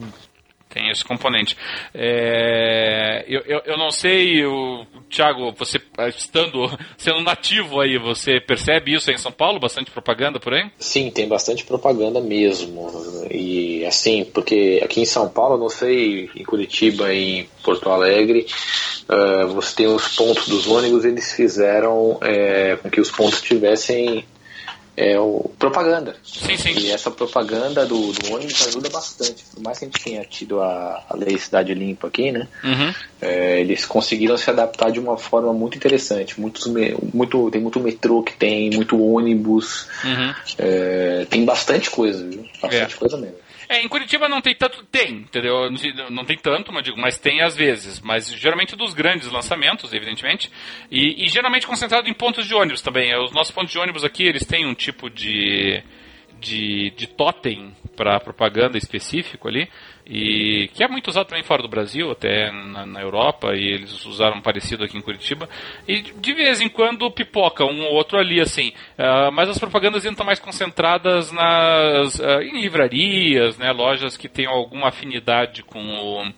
tem 0.77 0.91
esse 0.91 1.03
componente. 1.03 1.57
É, 1.93 3.25
eu, 3.27 3.41
eu, 3.47 3.61
eu, 3.65 3.77
não 3.77 3.89
sei, 3.89 4.45
o 4.45 4.85
Thiago, 5.09 5.51
você 5.57 5.81
estando 6.09 6.69
sendo 6.97 7.21
nativo 7.21 7.81
aí, 7.81 7.97
você 7.97 8.39
percebe 8.39 8.93
isso 8.93 9.09
aí 9.09 9.15
em 9.15 9.19
São 9.19 9.31
Paulo? 9.31 9.59
Bastante 9.59 9.89
propaganda 9.89 10.39
por 10.39 10.53
aí? 10.53 10.69
Sim, 10.77 11.09
tem 11.09 11.27
bastante 11.27 11.65
propaganda 11.65 12.21
mesmo. 12.21 12.87
E 13.31 13.83
assim, 13.85 14.23
porque 14.23 14.79
aqui 14.83 15.01
em 15.01 15.05
São 15.05 15.27
Paulo, 15.27 15.57
não 15.57 15.69
sei, 15.69 16.29
em 16.35 16.43
Curitiba 16.43 17.11
em 17.11 17.49
Porto 17.63 17.89
Alegre, 17.89 18.45
uh, 19.09 19.47
você 19.53 19.77
tem 19.77 19.87
os 19.87 20.15
pontos 20.15 20.47
dos 20.47 20.67
ônibus, 20.67 21.03
eles 21.05 21.33
fizeram 21.33 22.19
é, 22.21 22.75
com 22.75 22.89
que 22.89 23.01
os 23.01 23.09
pontos 23.09 23.41
tivessem 23.41 24.23
é 24.97 25.19
o 25.19 25.51
propaganda. 25.59 26.15
Sim, 26.23 26.57
sim. 26.57 26.71
E 26.71 26.91
essa 26.91 27.11
propaganda 27.11 27.85
do, 27.85 28.11
do 28.11 28.33
ônibus 28.33 28.67
ajuda 28.67 28.89
bastante. 28.89 29.45
Por 29.53 29.61
mais 29.61 29.77
que 29.77 29.85
a 29.85 29.87
gente 29.87 30.03
tenha 30.03 30.25
tido 30.25 30.59
a, 30.59 31.05
a 31.07 31.15
lei 31.15 31.37
Cidade 31.37 31.71
Limpa 31.75 32.07
aqui, 32.07 32.31
né? 32.31 32.47
Uhum. 32.63 32.93
É, 33.21 33.61
eles 33.61 33.85
conseguiram 33.85 34.35
se 34.37 34.49
adaptar 34.49 34.91
de 34.91 34.99
uma 34.99 35.15
forma 35.15 35.53
muito 35.53 35.77
interessante. 35.77 36.41
Muitos, 36.41 36.65
muito, 37.13 37.51
tem 37.51 37.61
muito 37.61 37.79
metrô 37.79 38.23
que 38.23 38.33
tem, 38.33 38.71
muito 38.71 38.99
ônibus. 38.99 39.87
Uhum. 40.03 40.33
É, 40.57 41.27
tem 41.29 41.45
bastante 41.45 41.91
coisa, 41.91 42.27
viu? 42.27 42.43
Bastante 42.59 42.95
é. 42.95 42.97
coisa 42.97 43.17
mesmo. 43.17 43.46
É, 43.69 43.81
em 43.81 43.87
Curitiba 43.87 44.29
não 44.29 44.41
tem 44.41 44.55
tanto. 44.55 44.83
Tem, 44.85 45.15
entendeu? 45.15 45.69
Não 46.09 46.23
tem 46.23 46.37
tanto, 46.37 46.71
mas 46.71 46.83
digo, 46.83 46.97
mas 46.99 47.17
tem 47.17 47.41
às 47.41 47.55
vezes. 47.55 47.99
Mas 47.99 48.31
geralmente 48.33 48.75
dos 48.75 48.93
grandes 48.93 49.29
lançamentos, 49.29 49.93
evidentemente. 49.93 50.51
E, 50.89 51.25
e 51.25 51.27
geralmente 51.27 51.67
concentrado 51.67 52.07
em 52.07 52.13
pontos 52.13 52.47
de 52.47 52.55
ônibus 52.55 52.81
também. 52.81 53.13
Os 53.17 53.31
nossos 53.31 53.53
pontos 53.53 53.71
de 53.71 53.79
ônibus 53.79 54.03
aqui, 54.03 54.23
eles 54.23 54.45
têm 54.45 54.65
um 54.65 54.73
tipo 54.73 55.09
de. 55.09 55.83
De, 56.39 56.91
de 56.91 57.07
totem 57.07 57.75
para 57.95 58.19
propaganda 58.19 58.77
específico 58.77 59.47
ali 59.47 59.67
e 60.09 60.69
que 60.73 60.83
é 60.83 60.87
muito 60.87 61.09
usado 61.09 61.27
também 61.27 61.43
fora 61.43 61.61
do 61.61 61.67
Brasil, 61.67 62.09
até 62.11 62.49
na, 62.49 62.85
na, 62.85 63.01
Europa, 63.01 63.53
e 63.53 63.65
eles 63.65 64.05
usaram 64.05 64.39
parecido 64.39 64.85
aqui 64.85 64.97
em 64.97 65.01
Curitiba. 65.01 65.49
E 65.85 66.01
de 66.01 66.33
vez 66.33 66.61
em 66.61 66.69
quando 66.69 67.11
pipoca 67.11 67.65
um 67.65 67.83
ou 67.83 67.93
outro 67.93 68.17
ali, 68.17 68.39
assim. 68.39 68.69
Uh, 68.97 69.31
mas 69.33 69.49
as 69.49 69.59
propagandas 69.59 70.05
ainda 70.05 70.13
estão 70.13 70.25
mais 70.25 70.39
concentradas 70.39 71.31
nas, 71.33 72.19
uh, 72.19 72.41
em 72.41 72.61
livrarias, 72.61 73.57
né, 73.57 73.71
lojas 73.73 74.15
que 74.15 74.29
tenham 74.29 74.53
alguma 74.53 74.87
afinidade 74.87 75.61
com 75.61 75.83
o 75.83 76.31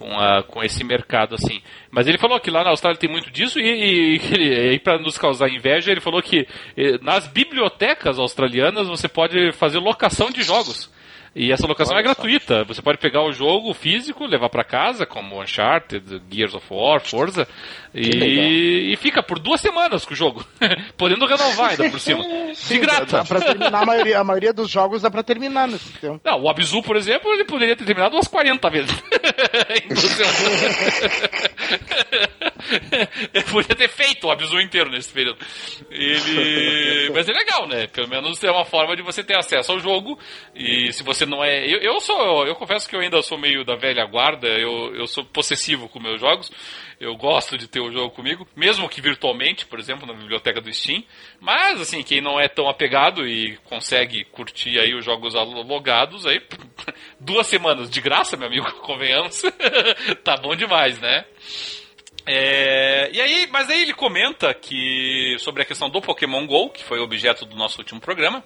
com, 0.00 0.18
a, 0.18 0.42
com 0.42 0.64
esse 0.64 0.82
mercado 0.82 1.34
assim. 1.34 1.60
Mas 1.90 2.08
ele 2.08 2.16
falou 2.16 2.40
que 2.40 2.50
lá 2.50 2.64
na 2.64 2.70
Austrália 2.70 2.98
tem 2.98 3.10
muito 3.10 3.30
disso 3.30 3.60
e, 3.60 4.16
e, 4.16 4.72
e 4.74 4.78
para 4.78 4.98
nos 4.98 5.18
causar 5.18 5.50
inveja, 5.50 5.92
ele 5.92 6.00
falou 6.00 6.22
que 6.22 6.48
eh, 6.76 6.98
nas 7.02 7.28
bibliotecas 7.28 8.18
australianas 8.18 8.88
você 8.88 9.06
pode 9.06 9.52
fazer 9.52 9.78
locação 9.78 10.30
de 10.30 10.42
jogos. 10.42 10.90
E 11.36 11.52
essa 11.52 11.66
locação 11.66 11.94
Olha 11.94 12.00
é 12.00 12.04
gratuita. 12.04 12.64
Você 12.64 12.82
pode 12.82 12.98
pegar 12.98 13.22
o 13.22 13.30
jogo 13.30 13.72
físico, 13.72 14.26
levar 14.26 14.48
para 14.48 14.64
casa, 14.64 15.06
como 15.06 15.40
Uncharted, 15.40 16.20
Gears 16.28 16.54
of 16.54 16.66
War, 16.68 17.00
Forza, 17.00 17.46
e, 17.92 18.92
e, 18.92 18.96
fica 18.96 19.22
por 19.22 19.38
duas 19.38 19.60
semanas 19.60 20.04
com 20.04 20.12
o 20.14 20.16
jogo. 20.16 20.44
Podendo 20.96 21.26
renovar 21.26 21.70
ainda 21.70 21.90
por 21.90 21.98
cima. 21.98 22.22
De 22.68 22.78
graça. 22.78 23.04
Dá 23.04 23.24
pra 23.24 23.40
terminar 23.40 23.82
a 23.82 23.86
maioria, 23.86 24.20
a 24.20 24.24
maioria 24.24 24.52
dos 24.52 24.70
jogos 24.70 25.02
dá 25.02 25.10
pra 25.10 25.22
terminar 25.24 25.66
nesse 25.66 25.92
tempo. 25.94 26.20
Não, 26.24 26.40
o 26.42 26.48
Abzu, 26.48 26.82
por 26.82 26.96
exemplo, 26.96 27.32
ele 27.32 27.44
poderia 27.44 27.74
ter 27.74 27.84
terminado 27.84 28.14
umas 28.14 28.28
40 28.28 28.70
vezes. 28.70 28.90
ele 33.34 33.44
poderia 33.44 33.76
ter 33.76 33.88
feito 33.88 34.26
o 34.28 34.30
Abzu 34.30 34.60
inteiro 34.60 34.90
nesse 34.90 35.12
período. 35.12 35.38
Ele... 35.90 37.10
Mas 37.12 37.28
é 37.28 37.32
legal, 37.32 37.66
né? 37.66 37.88
Pelo 37.88 38.08
menos 38.08 38.42
é 38.44 38.50
uma 38.50 38.64
forma 38.64 38.94
de 38.94 39.02
você 39.02 39.24
ter 39.24 39.36
acesso 39.36 39.72
ao 39.72 39.80
jogo. 39.80 40.18
E 40.54 40.92
se 40.92 41.02
você 41.02 41.26
não 41.26 41.42
é. 41.42 41.66
Eu, 41.66 41.78
eu 41.80 42.00
sou. 42.00 42.46
Eu 42.46 42.54
confesso 42.54 42.88
que 42.88 42.94
eu 42.94 43.00
ainda 43.00 43.20
sou 43.22 43.36
meio 43.36 43.64
da 43.64 43.74
velha 43.74 44.04
guarda. 44.06 44.46
Eu, 44.46 44.94
eu 44.94 45.06
sou 45.06 45.24
possessivo 45.24 45.88
com 45.88 45.98
meus 46.00 46.20
jogos. 46.20 46.50
Eu 47.00 47.16
gosto 47.16 47.56
de 47.56 47.66
ter 47.66 47.80
o 47.80 47.90
jogo 47.90 48.10
comigo, 48.10 48.46
mesmo 48.54 48.86
que 48.86 49.00
virtualmente, 49.00 49.64
por 49.64 49.78
exemplo, 49.78 50.06
na 50.06 50.12
biblioteca 50.12 50.60
do 50.60 50.70
Steam. 50.70 51.02
Mas, 51.40 51.80
assim, 51.80 52.02
quem 52.02 52.20
não 52.20 52.38
é 52.38 52.46
tão 52.46 52.68
apegado 52.68 53.26
e 53.26 53.56
consegue 53.64 54.22
curtir 54.24 54.78
aí 54.78 54.94
os 54.94 55.02
jogos 55.02 55.32
logados, 55.32 56.26
aí 56.26 56.42
duas 57.18 57.46
semanas 57.46 57.88
de 57.88 58.02
graça, 58.02 58.36
meu 58.36 58.48
amigo, 58.48 58.70
convenhamos. 58.84 59.40
tá 60.22 60.36
bom 60.36 60.54
demais, 60.54 61.00
né? 61.00 61.24
É, 62.26 63.10
e 63.14 63.18
aí, 63.18 63.48
mas 63.50 63.70
aí 63.70 63.80
ele 63.80 63.94
comenta 63.94 64.52
que 64.52 65.36
sobre 65.38 65.62
a 65.62 65.64
questão 65.64 65.88
do 65.88 66.02
Pokémon 66.02 66.46
Go, 66.46 66.68
que 66.68 66.84
foi 66.84 67.00
objeto 67.00 67.46
do 67.46 67.56
nosso 67.56 67.78
último 67.78 67.98
programa. 67.98 68.44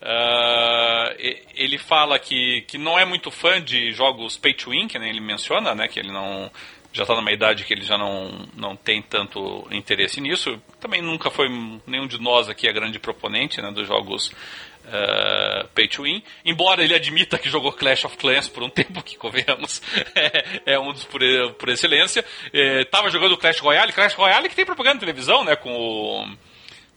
Uh, 0.00 1.44
ele 1.54 1.76
fala 1.76 2.18
que, 2.18 2.62
que 2.62 2.78
não 2.78 2.98
é 2.98 3.04
muito 3.04 3.30
fã 3.30 3.60
de 3.60 3.92
jogos 3.92 4.38
pay 4.38 4.54
to 4.54 4.70
win, 4.70 4.88
que 4.88 4.98
nem 4.98 5.10
ele 5.10 5.20
menciona, 5.20 5.74
né? 5.74 5.88
Que 5.88 5.98
ele 5.98 6.10
não 6.10 6.50
já 6.92 7.02
está 7.02 7.14
numa 7.14 7.32
idade 7.32 7.64
que 7.64 7.72
ele 7.72 7.84
já 7.84 7.96
não, 7.96 8.48
não 8.56 8.76
tem 8.76 9.00
tanto 9.00 9.66
interesse 9.70 10.20
nisso. 10.20 10.60
Também 10.80 11.00
nunca 11.00 11.30
foi 11.30 11.48
nenhum 11.86 12.06
de 12.06 12.20
nós 12.20 12.48
aqui 12.48 12.68
a 12.68 12.72
grande 12.72 12.98
proponente 12.98 13.62
né, 13.62 13.70
dos 13.70 13.86
jogos 13.86 14.28
uh, 14.28 15.68
pay 15.74 15.86
to 15.88 16.02
win. 16.02 16.22
Embora 16.44 16.82
ele 16.82 16.94
admita 16.94 17.38
que 17.38 17.48
jogou 17.48 17.72
Clash 17.72 18.04
of 18.04 18.16
Clans 18.16 18.48
por 18.48 18.62
um 18.62 18.68
tempo, 18.70 19.02
que 19.02 19.16
convenhamos, 19.16 19.80
é, 20.14 20.74
é 20.74 20.78
um 20.78 20.92
dos 20.92 21.04
por, 21.04 21.20
por 21.58 21.68
excelência. 21.68 22.24
Estava 22.52 23.08
é, 23.08 23.10
jogando 23.10 23.36
Clash 23.36 23.60
Royale, 23.60 23.92
Clash 23.92 24.14
Royale 24.14 24.48
que 24.48 24.56
tem 24.56 24.66
propaganda 24.66 24.94
na 24.94 25.00
televisão, 25.00 25.44
né? 25.44 25.54
Com 25.56 25.72
o 25.72 26.26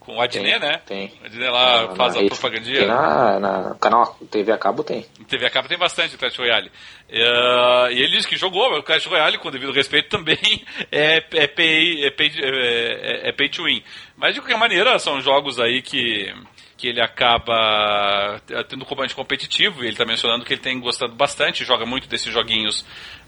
com 0.05 0.17
o 0.17 0.21
Adnet, 0.21 0.59
né? 0.59 0.81
Tem. 0.85 1.11
O 1.21 1.25
Adnet 1.25 1.51
lá 1.51 1.87
na, 1.87 1.95
faz 1.95 2.15
na 2.15 2.21
a 2.21 2.25
propagandinha. 2.27 2.87
Na, 2.87 3.39
na 3.39 3.75
canal 3.75 4.17
TV 4.29 4.51
a 4.51 4.57
cabo 4.57 4.83
tem. 4.83 5.05
TV 5.27 5.45
a 5.45 5.49
cabo 5.49 5.67
tem 5.67 5.77
bastante 5.77 6.17
Clash 6.17 6.37
Royale. 6.37 6.69
Uh, 7.09 7.91
e 7.91 8.01
ele 8.01 8.11
disse 8.11 8.27
que 8.27 8.35
jogou 8.35 8.77
o 8.77 8.83
Clash 8.83 9.05
Royale, 9.05 9.37
com 9.37 9.51
devido 9.51 9.71
respeito, 9.71 10.09
também 10.15 10.63
é, 10.91 11.17
é, 11.17 11.47
pay, 11.47 12.05
é, 12.05 12.11
pay, 12.11 12.31
é, 12.41 13.29
é 13.29 13.31
pay 13.31 13.49
to 13.49 13.63
win. 13.63 13.83
Mas 14.15 14.33
de 14.33 14.41
qualquer 14.41 14.57
maneira, 14.57 14.99
são 14.99 15.21
jogos 15.21 15.59
aí 15.59 15.81
que 15.81 16.33
que 16.75 16.89
ele 16.89 17.01
acaba 17.01 18.41
tendo 18.67 18.83
componente 18.83 19.15
competitivo, 19.15 19.79
e 19.79 19.85
ele 19.85 19.93
está 19.93 20.03
mencionando 20.03 20.43
que 20.43 20.51
ele 20.51 20.61
tem 20.61 20.77
gostado 20.81 21.15
bastante, 21.15 21.63
joga 21.63 21.85
muito 21.85 22.09
desses 22.09 22.33
joguinhos 22.33 22.81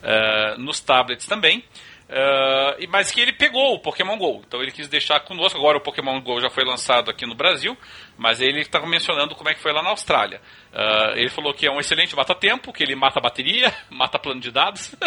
uh, 0.04 0.60
nos 0.60 0.82
tablets 0.82 1.26
também. 1.26 1.64
Uh, 2.08 2.86
mas 2.90 3.10
que 3.10 3.20
ele 3.20 3.34
pegou 3.34 3.74
o 3.74 3.80
Pokémon 3.80 4.16
GO. 4.16 4.44
Então 4.48 4.62
ele 4.62 4.72
quis 4.72 4.88
deixar 4.88 5.20
conosco. 5.22 5.58
Agora 5.58 5.80
o 5.80 5.82
Pokémon 5.82 6.22
GO 6.22 6.40
já 6.40 6.52
foi 6.52 6.64
lançado 6.64 7.10
aqui 7.10 7.26
no 7.26 7.34
Brasil, 7.34 7.76
mas 8.16 8.40
ele 8.40 8.62
estava 8.62 8.86
mencionando 8.86 9.34
como 9.34 9.50
é 9.50 9.56
que 9.56 9.60
foi 9.62 9.74
lá 9.74 9.82
na 9.82 9.90
Austrália. 9.90 10.40
Uh, 10.72 11.18
ele 11.18 11.30
falou 11.30 11.52
que 11.52 11.66
é 11.66 11.72
um 11.72 11.80
excelente 11.80 12.16
mata-tempo, 12.16 12.72
que 12.72 12.84
ele 12.84 12.96
mata 12.96 13.20
bateria, 13.20 13.74
mata 13.90 14.20
plano 14.20 14.40
de 14.40 14.52
dados. 14.52 14.94
uh, 14.94 15.00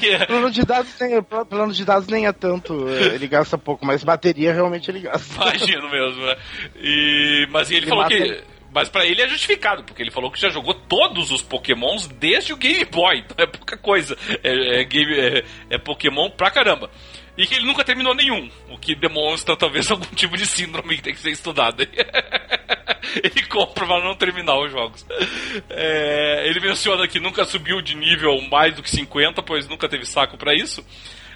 yeah. 0.02 0.26
plano, 0.26 0.50
de 0.50 0.64
dados 0.64 0.98
nem, 1.00 1.22
plano 1.22 1.72
de 1.72 1.84
dados 1.84 2.08
nem 2.08 2.26
é 2.26 2.32
tanto, 2.32 2.88
é, 2.88 3.14
ele 3.14 3.28
gasta 3.28 3.56
pouco, 3.56 3.86
mas 3.86 4.02
bateria 4.02 4.52
realmente 4.52 4.90
ele 4.90 5.00
gasta. 5.00 5.34
Imagino 5.34 5.88
mesmo. 5.88 6.26
Né? 6.26 6.36
E, 6.76 7.46
mas 7.48 7.70
ele, 7.70 7.80
ele 7.80 7.86
falou 7.86 8.02
mata... 8.02 8.16
que 8.16 8.51
mas 8.72 8.88
para 8.88 9.04
ele 9.04 9.22
é 9.22 9.28
justificado, 9.28 9.84
porque 9.84 10.02
ele 10.02 10.10
falou 10.10 10.30
que 10.30 10.40
já 10.40 10.48
jogou 10.48 10.74
todos 10.74 11.30
os 11.30 11.42
Pokémons 11.42 12.06
desde 12.06 12.52
o 12.52 12.56
Game 12.56 12.84
Boy. 12.86 13.18
Então 13.18 13.36
é 13.38 13.46
pouca 13.46 13.76
coisa. 13.76 14.16
É, 14.42 14.80
é, 14.80 14.84
game, 14.84 15.14
é, 15.14 15.44
é 15.70 15.78
Pokémon 15.78 16.30
pra 16.30 16.50
caramba. 16.50 16.90
E 17.36 17.46
que 17.46 17.54
ele 17.54 17.66
nunca 17.66 17.84
terminou 17.84 18.14
nenhum, 18.14 18.50
o 18.68 18.78
que 18.78 18.94
demonstra 18.94 19.56
talvez 19.56 19.88
algum 19.92 20.04
tipo 20.14 20.36
de 20.36 20.46
síndrome 20.46 20.96
que 20.96 21.02
tem 21.02 21.14
que 21.14 21.20
ser 21.20 21.30
estudada. 21.30 21.82
ele 23.22 23.46
compra 23.46 23.86
para 23.86 24.04
não 24.04 24.14
terminar 24.14 24.58
os 24.58 24.70
jogos. 24.70 25.04
É, 25.68 26.46
ele 26.46 26.60
menciona 26.60 27.06
que 27.08 27.20
nunca 27.20 27.44
subiu 27.44 27.80
de 27.82 27.94
nível 27.96 28.40
mais 28.50 28.74
do 28.74 28.82
que 28.82 28.90
50, 28.90 29.42
pois 29.42 29.68
nunca 29.68 29.88
teve 29.88 30.06
saco 30.06 30.36
para 30.36 30.54
isso. 30.54 30.84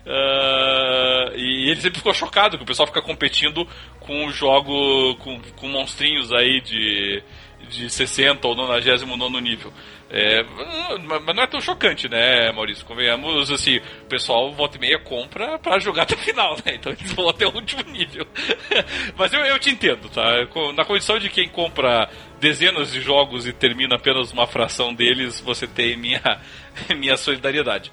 Uh, 0.07 1.37
e 1.37 1.69
ele 1.69 1.81
sempre 1.81 1.99
ficou 1.99 2.15
chocado 2.15 2.57
que 2.57 2.63
o 2.63 2.67
pessoal 2.67 2.87
fica 2.87 3.03
competindo 3.03 3.67
com 3.99 4.27
o 4.27 4.31
jogo, 4.31 5.17
com, 5.17 5.41
com 5.57 5.69
monstrinhos 5.69 6.33
aí 6.33 6.61
de, 6.61 7.23
de 7.69 7.91
60 7.91 8.47
ou 8.47 8.55
99 8.55 9.41
nível. 9.41 9.73
É, 10.09 10.45
mas 11.05 11.35
não 11.35 11.43
é 11.43 11.47
tão 11.49 11.61
chocante, 11.61 12.09
né, 12.09 12.53
Maurício? 12.53 12.87
Convenhamos, 12.87 13.51
assim, 13.51 13.79
o 13.79 14.07
pessoal 14.09 14.53
volta 14.53 14.77
e 14.77 14.81
meia 14.81 15.01
compra 15.01 15.59
pra 15.59 15.81
jogar 15.81 16.05
até 16.05 16.15
o 16.15 16.19
final, 16.19 16.55
né? 16.65 16.77
Então 16.77 16.93
eles 16.93 17.13
vão 17.13 17.29
até 17.29 17.45
o 17.45 17.53
último 17.53 17.83
nível. 17.91 18.25
mas 19.19 19.33
eu, 19.33 19.41
eu 19.41 19.59
te 19.59 19.71
entendo, 19.71 20.09
tá? 20.09 20.47
Na 20.77 20.85
condição 20.85 21.19
de 21.19 21.29
quem 21.29 21.49
compra 21.49 22.09
dezenas 22.39 22.93
de 22.93 23.01
jogos 23.01 23.49
e 23.49 23.53
termina 23.53 23.97
apenas 23.97 24.31
uma 24.33 24.47
fração 24.47 24.95
deles, 24.95 25.41
você 25.41 25.67
tem 25.67 25.97
minha, 25.97 26.41
minha 26.97 27.17
solidariedade. 27.17 27.91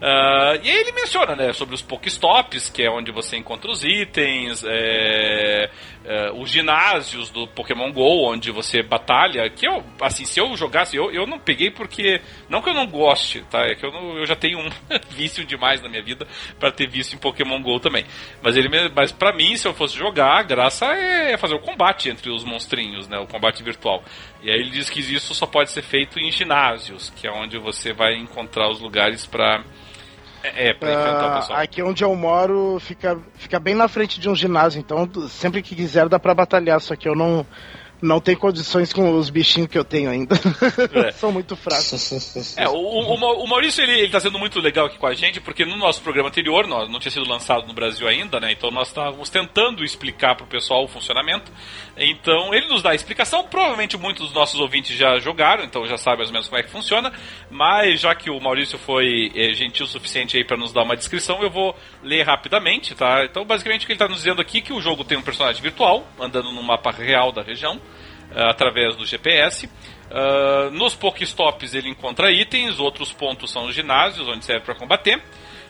Uh, 0.00 0.54
e 0.62 0.70
aí 0.70 0.76
ele 0.76 0.92
menciona, 0.92 1.34
né, 1.34 1.52
sobre 1.52 1.74
os 1.74 1.82
Pokéstops, 1.82 2.70
que 2.70 2.84
é 2.84 2.90
onde 2.90 3.10
você 3.10 3.36
encontra 3.36 3.68
os 3.68 3.82
itens, 3.82 4.62
é, 4.64 5.68
é, 6.04 6.30
os 6.30 6.48
ginásios 6.50 7.30
do 7.30 7.48
Pokémon 7.48 7.92
GO, 7.92 8.30
onde 8.30 8.52
você 8.52 8.80
batalha, 8.80 9.50
que 9.50 9.66
eu, 9.66 9.84
assim, 10.00 10.24
se 10.24 10.40
eu 10.40 10.56
jogasse, 10.56 10.96
eu, 10.96 11.10
eu 11.10 11.26
não 11.26 11.38
peguei 11.40 11.70
porque, 11.72 12.20
não 12.48 12.62
que 12.62 12.70
eu 12.70 12.74
não 12.74 12.86
goste, 12.86 13.42
tá, 13.50 13.66
é 13.66 13.74
que 13.74 13.84
eu, 13.84 13.90
não, 13.90 14.16
eu 14.16 14.24
já 14.24 14.36
tenho 14.36 14.60
um 14.60 14.70
vício 15.10 15.44
demais 15.44 15.82
na 15.82 15.88
minha 15.88 16.02
vida 16.02 16.28
para 16.60 16.70
ter 16.70 16.88
vício 16.88 17.16
em 17.16 17.18
Pokémon 17.18 17.60
GO 17.60 17.80
também. 17.80 18.06
Mas 18.40 18.56
ele, 18.56 18.68
mas 18.94 19.10
para 19.10 19.32
mim, 19.32 19.56
se 19.56 19.66
eu 19.66 19.74
fosse 19.74 19.98
jogar, 19.98 20.38
a 20.38 20.42
graça 20.44 20.86
é 20.86 21.36
fazer 21.36 21.56
o 21.56 21.60
combate 21.60 22.08
entre 22.08 22.30
os 22.30 22.44
monstrinhos, 22.44 23.08
né, 23.08 23.18
o 23.18 23.26
combate 23.26 23.64
virtual. 23.64 24.04
E 24.42 24.48
aí 24.48 24.60
ele 24.60 24.70
diz 24.70 24.88
que 24.88 25.00
isso 25.00 25.34
só 25.34 25.44
pode 25.44 25.72
ser 25.72 25.82
feito 25.82 26.20
em 26.20 26.30
ginásios, 26.30 27.10
que 27.10 27.26
é 27.26 27.32
onde 27.32 27.58
você 27.58 27.92
vai 27.92 28.14
encontrar 28.14 28.70
os 28.70 28.80
lugares 28.80 29.26
para 29.26 29.64
é, 30.42 30.72
pra 30.72 30.92
enfrentar 30.92 31.32
o 31.32 31.40
pessoal. 31.40 31.60
Aqui 31.60 31.82
onde 31.82 32.04
eu 32.04 32.14
moro 32.14 32.78
fica, 32.80 33.18
fica 33.34 33.58
bem 33.58 33.74
na 33.74 33.88
frente 33.88 34.20
de 34.20 34.28
um 34.28 34.34
ginásio, 34.34 34.80
então 34.80 35.08
sempre 35.28 35.62
que 35.62 35.74
quiser 35.74 36.08
dá 36.08 36.18
pra 36.18 36.34
batalhar, 36.34 36.80
só 36.80 36.94
que 36.94 37.08
eu 37.08 37.14
não, 37.14 37.46
não 38.00 38.20
tem 38.20 38.36
condições 38.36 38.92
com 38.92 39.16
os 39.16 39.30
bichinhos 39.30 39.68
que 39.68 39.78
eu 39.78 39.84
tenho 39.84 40.10
ainda. 40.10 40.36
É. 41.06 41.12
São 41.18 41.32
muito 41.32 41.56
fracos. 41.56 42.56
É, 42.56 42.68
o, 42.68 42.74
o, 42.74 43.46
Maurício 43.46 43.82
ele, 43.82 43.92
ele 43.92 44.10
tá 44.10 44.20
sendo 44.20 44.38
muito 44.38 44.60
legal 44.60 44.86
aqui 44.86 44.98
com 44.98 45.06
a 45.06 45.14
gente, 45.14 45.40
porque 45.40 45.64
no 45.64 45.76
nosso 45.76 46.00
programa 46.02 46.28
anterior, 46.28 46.66
nós 46.66 46.88
não 46.88 47.00
tinha 47.00 47.10
sido 47.10 47.28
lançado 47.28 47.66
no 47.66 47.74
Brasil 47.74 48.06
ainda, 48.06 48.38
né? 48.38 48.52
Então 48.52 48.70
nós 48.70 48.88
estávamos 48.88 49.28
tentando 49.28 49.84
explicar 49.84 50.36
pro 50.36 50.46
pessoal 50.46 50.84
o 50.84 50.88
funcionamento. 50.88 51.50
Então 51.96 52.54
ele 52.54 52.68
nos 52.68 52.82
dá 52.82 52.90
a 52.90 52.94
explicação. 52.94 53.44
Provavelmente 53.44 53.96
muitos 53.96 54.26
dos 54.26 54.34
nossos 54.34 54.60
ouvintes 54.60 54.96
já 54.96 55.18
jogaram, 55.18 55.64
então 55.64 55.86
já 55.86 55.96
sabem 55.96 56.18
mais 56.18 56.28
ou 56.28 56.32
menos 56.32 56.48
como 56.48 56.60
é 56.60 56.62
que 56.62 56.70
funciona. 56.70 57.12
Mas 57.50 58.00
já 58.00 58.14
que 58.14 58.30
o 58.30 58.40
Maurício 58.40 58.78
foi 58.78 59.32
é, 59.34 59.52
gentil 59.52 59.86
o 59.86 59.88
suficiente 59.88 60.36
aí 60.36 60.44
para 60.44 60.56
nos 60.56 60.72
dar 60.72 60.82
uma 60.82 60.96
descrição, 60.96 61.42
eu 61.42 61.50
vou 61.50 61.74
ler 62.08 62.24
rapidamente, 62.24 62.94
tá? 62.94 63.24
Então 63.24 63.44
basicamente 63.44 63.82
o 63.82 63.86
que 63.86 63.92
ele 63.92 63.96
está 63.96 64.08
nos 64.08 64.18
dizendo 64.18 64.40
aqui 64.40 64.58
é 64.58 64.60
que 64.60 64.72
o 64.72 64.80
jogo 64.80 65.04
tem 65.04 65.18
um 65.18 65.22
personagem 65.22 65.62
virtual 65.62 66.06
andando 66.18 66.50
no 66.52 66.62
mapa 66.62 66.90
real 66.90 67.30
da 67.32 67.42
região. 67.42 67.80
Eh, 68.30 68.50
através 68.50 68.94
do 68.94 69.06
GPS. 69.06 69.66
Uh, 69.66 69.70
eh, 70.10 70.70
nos 70.72 70.94
Pokéstops 70.94 71.74
ele 71.74 71.88
encontra 71.88 72.30
itens, 72.30 72.78
outros 72.78 73.10
pontos 73.10 73.50
são 73.50 73.64
os 73.66 73.74
ginásios, 73.74 74.28
onde 74.28 74.44
serve 74.44 74.64
para 74.66 74.74
combater. 74.74 75.22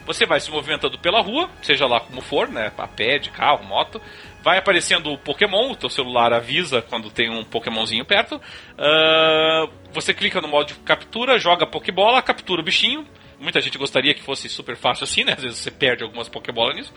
Você 0.04 0.26
vai 0.26 0.40
se 0.40 0.50
movimentando 0.50 0.98
pela 0.98 1.20
rua, 1.20 1.48
seja 1.62 1.86
lá 1.86 2.00
como 2.00 2.20
for, 2.20 2.48
né? 2.48 2.72
A 2.76 2.88
pé, 2.88 3.18
de 3.18 3.30
carro, 3.30 3.64
moto. 3.64 4.00
Vai 4.42 4.58
aparecendo 4.58 5.12
o 5.12 5.18
Pokémon, 5.18 5.72
o 5.72 5.76
teu 5.76 5.90
celular 5.90 6.32
avisa 6.32 6.80
quando 6.80 7.10
tem 7.10 7.28
um 7.28 7.44
Pokémonzinho 7.44 8.04
perto. 8.04 8.36
Uh, 8.36 9.70
você 9.92 10.14
clica 10.14 10.40
no 10.40 10.48
modo 10.48 10.68
de 10.68 10.74
captura, 10.80 11.38
joga 11.38 11.66
Pokébola, 11.66 12.22
captura 12.22 12.60
o 12.60 12.64
bichinho, 12.64 13.06
Muita 13.40 13.60
gente 13.60 13.78
gostaria 13.78 14.14
que 14.14 14.22
fosse 14.22 14.48
super 14.48 14.76
fácil 14.76 15.04
assim, 15.04 15.22
né? 15.22 15.34
Às 15.36 15.42
vezes 15.42 15.58
você 15.58 15.70
perde 15.70 16.02
algumas 16.02 16.28
Pokébolas 16.28 16.76
nisso. 16.76 16.92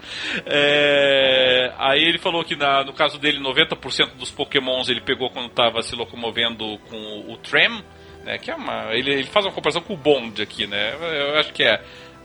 É... 0.46 1.72
Aí 1.78 2.02
ele 2.02 2.18
falou 2.18 2.44
que 2.44 2.56
na, 2.56 2.84
no 2.84 2.94
caso 2.94 3.20
dele, 3.20 3.40
90% 3.40 4.16
dos 4.16 4.32
Pokémons 4.32 4.90
ele 4.90 5.02
pegou 5.02 5.30
quando 5.30 5.50
estava 5.50 5.82
se 5.84 5.96
locomovendo 5.96 6.80
com 6.90 7.32
o, 7.32 7.38
Trem, 7.38 7.84
né? 8.24 8.40
Que 8.40 8.50
é 8.50 8.56
uma. 8.56 8.92
Ele, 8.92 9.12
ele 9.12 9.24
faz 9.26 9.46
uma 9.46 9.52
comparação 9.52 9.84
com 9.84 9.94
o 9.94 9.98
Bond 9.98 10.42
aqui, 10.42 10.66
né? 10.66 10.96
Eu 11.00 11.38
acho 11.38 11.54
que 11.54 11.64
é 11.64 11.76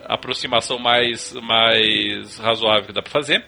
a 0.07 0.15
aproximação 0.15 0.79
mais, 0.79 1.35
mais 1.35 2.39
razoável 2.39 2.87
que 2.87 2.93
dá 2.93 3.03
pra 3.03 3.13
fazer. 3.13 3.45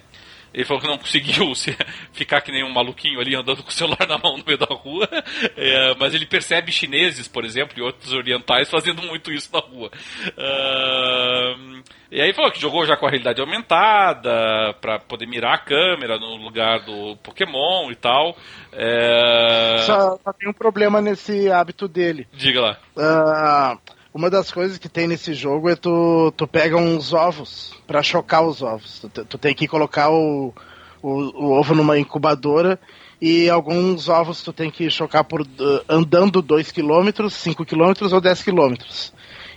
Ele 0.53 0.65
falou 0.65 0.81
que 0.81 0.89
não 0.89 0.99
conseguiu 0.99 1.53
se, 1.57 1.77
ficar 2.13 2.41
que 2.41 2.53
nem 2.53 2.65
um 2.65 2.73
maluquinho 2.73 3.21
ali 3.21 3.35
andando 3.35 3.63
com 3.63 3.69
o 3.69 3.73
celular 3.73 4.07
na 4.09 4.19
mão 4.19 4.37
no 4.37 4.45
meio 4.45 4.59
da 4.59 4.67
rua. 4.67 5.09
É, 5.57 5.95
mas 5.99 6.15
ele 6.15 6.27
percebe 6.27 6.73
chineses, 6.73 7.29
por 7.29 7.45
exemplo, 7.45 7.79
e 7.79 7.83
outros 7.83 8.13
orientais 8.13 8.71
fazendo 8.71 9.03
muito 9.03 9.33
isso 9.33 9.51
na 9.53 9.61
rua. 9.61 9.91
Uh, 10.29 11.83
e 12.11 12.21
aí 12.21 12.33
falou 12.33 12.51
que 12.51 12.61
jogou 12.61 12.87
já 12.87 12.97
com 12.97 13.07
a 13.07 13.11
realidade 13.11 13.41
aumentada, 13.41 14.75
para 14.81 14.99
poder 14.99 15.27
mirar 15.27 15.55
a 15.55 15.59
câmera 15.59 16.19
no 16.19 16.37
lugar 16.37 16.81
do 16.81 17.17
Pokémon 17.17 17.91
e 17.91 17.95
tal. 17.95 18.37
É... 18.73 19.79
Só, 19.81 20.19
só, 20.25 20.33
tem 20.33 20.49
um 20.49 20.55
problema 20.55 21.03
nesse 21.03 21.51
hábito 21.51 21.87
dele. 21.87 22.27
Diga 22.33 22.61
lá. 22.61 22.79
Uh, 22.97 23.79
uma 24.19 24.29
das 24.29 24.51
coisas 24.51 24.79
que 24.79 24.89
tem 24.89 25.07
nesse 25.07 25.33
jogo 25.33 25.69
é 25.69 25.77
tu, 25.77 26.33
tu 26.37 26.45
pega 26.45 26.77
uns 26.77 27.13
ovos 27.13 27.73
para 27.87 28.03
chocar 28.03 28.45
os 28.45 28.63
ovos. 28.63 29.07
Tu, 29.15 29.25
tu, 29.25 29.39
tem 29.39 29.55
que 29.55 29.69
colocar 29.69 30.11
o, 30.11 30.53
o, 31.01 31.09
o, 31.09 31.53
ovo 31.53 31.73
numa 31.73 31.97
incubadora 31.97 32.81
e 33.23 33.49
alguns 33.49 34.09
ovos 34.09 34.43
tu 34.43 34.53
tem 34.53 34.73
que 34.73 34.91
chocar 34.91 35.23
por 35.23 35.43
uh, 35.43 35.47
andando 35.89 36.43
2 36.43 36.73
km, 36.73 37.31
5 37.31 37.65
km 37.65 37.93
ou 38.13 38.21
10 38.21 38.43
km 38.43 38.75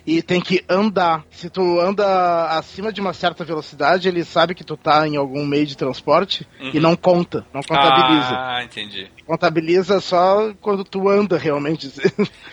e 0.05 0.21
tem 0.21 0.41
que 0.41 0.63
andar. 0.69 1.23
Se 1.31 1.49
tu 1.49 1.79
anda 1.79 2.57
acima 2.57 2.91
de 2.91 3.01
uma 3.01 3.13
certa 3.13 3.43
velocidade, 3.43 4.07
ele 4.07 4.23
sabe 4.23 4.55
que 4.55 4.63
tu 4.63 4.77
tá 4.77 5.07
em 5.07 5.15
algum 5.15 5.45
meio 5.45 5.65
de 5.65 5.77
transporte 5.77 6.47
uhum. 6.59 6.71
e 6.73 6.79
não 6.79 6.95
conta, 6.95 7.45
não 7.53 7.61
contabiliza. 7.61 8.31
Ah, 8.31 8.63
entendi. 8.63 9.09
Contabiliza 9.25 9.99
só 9.99 10.53
quando 10.59 10.83
tu 10.83 11.09
anda 11.09 11.37
realmente. 11.37 11.91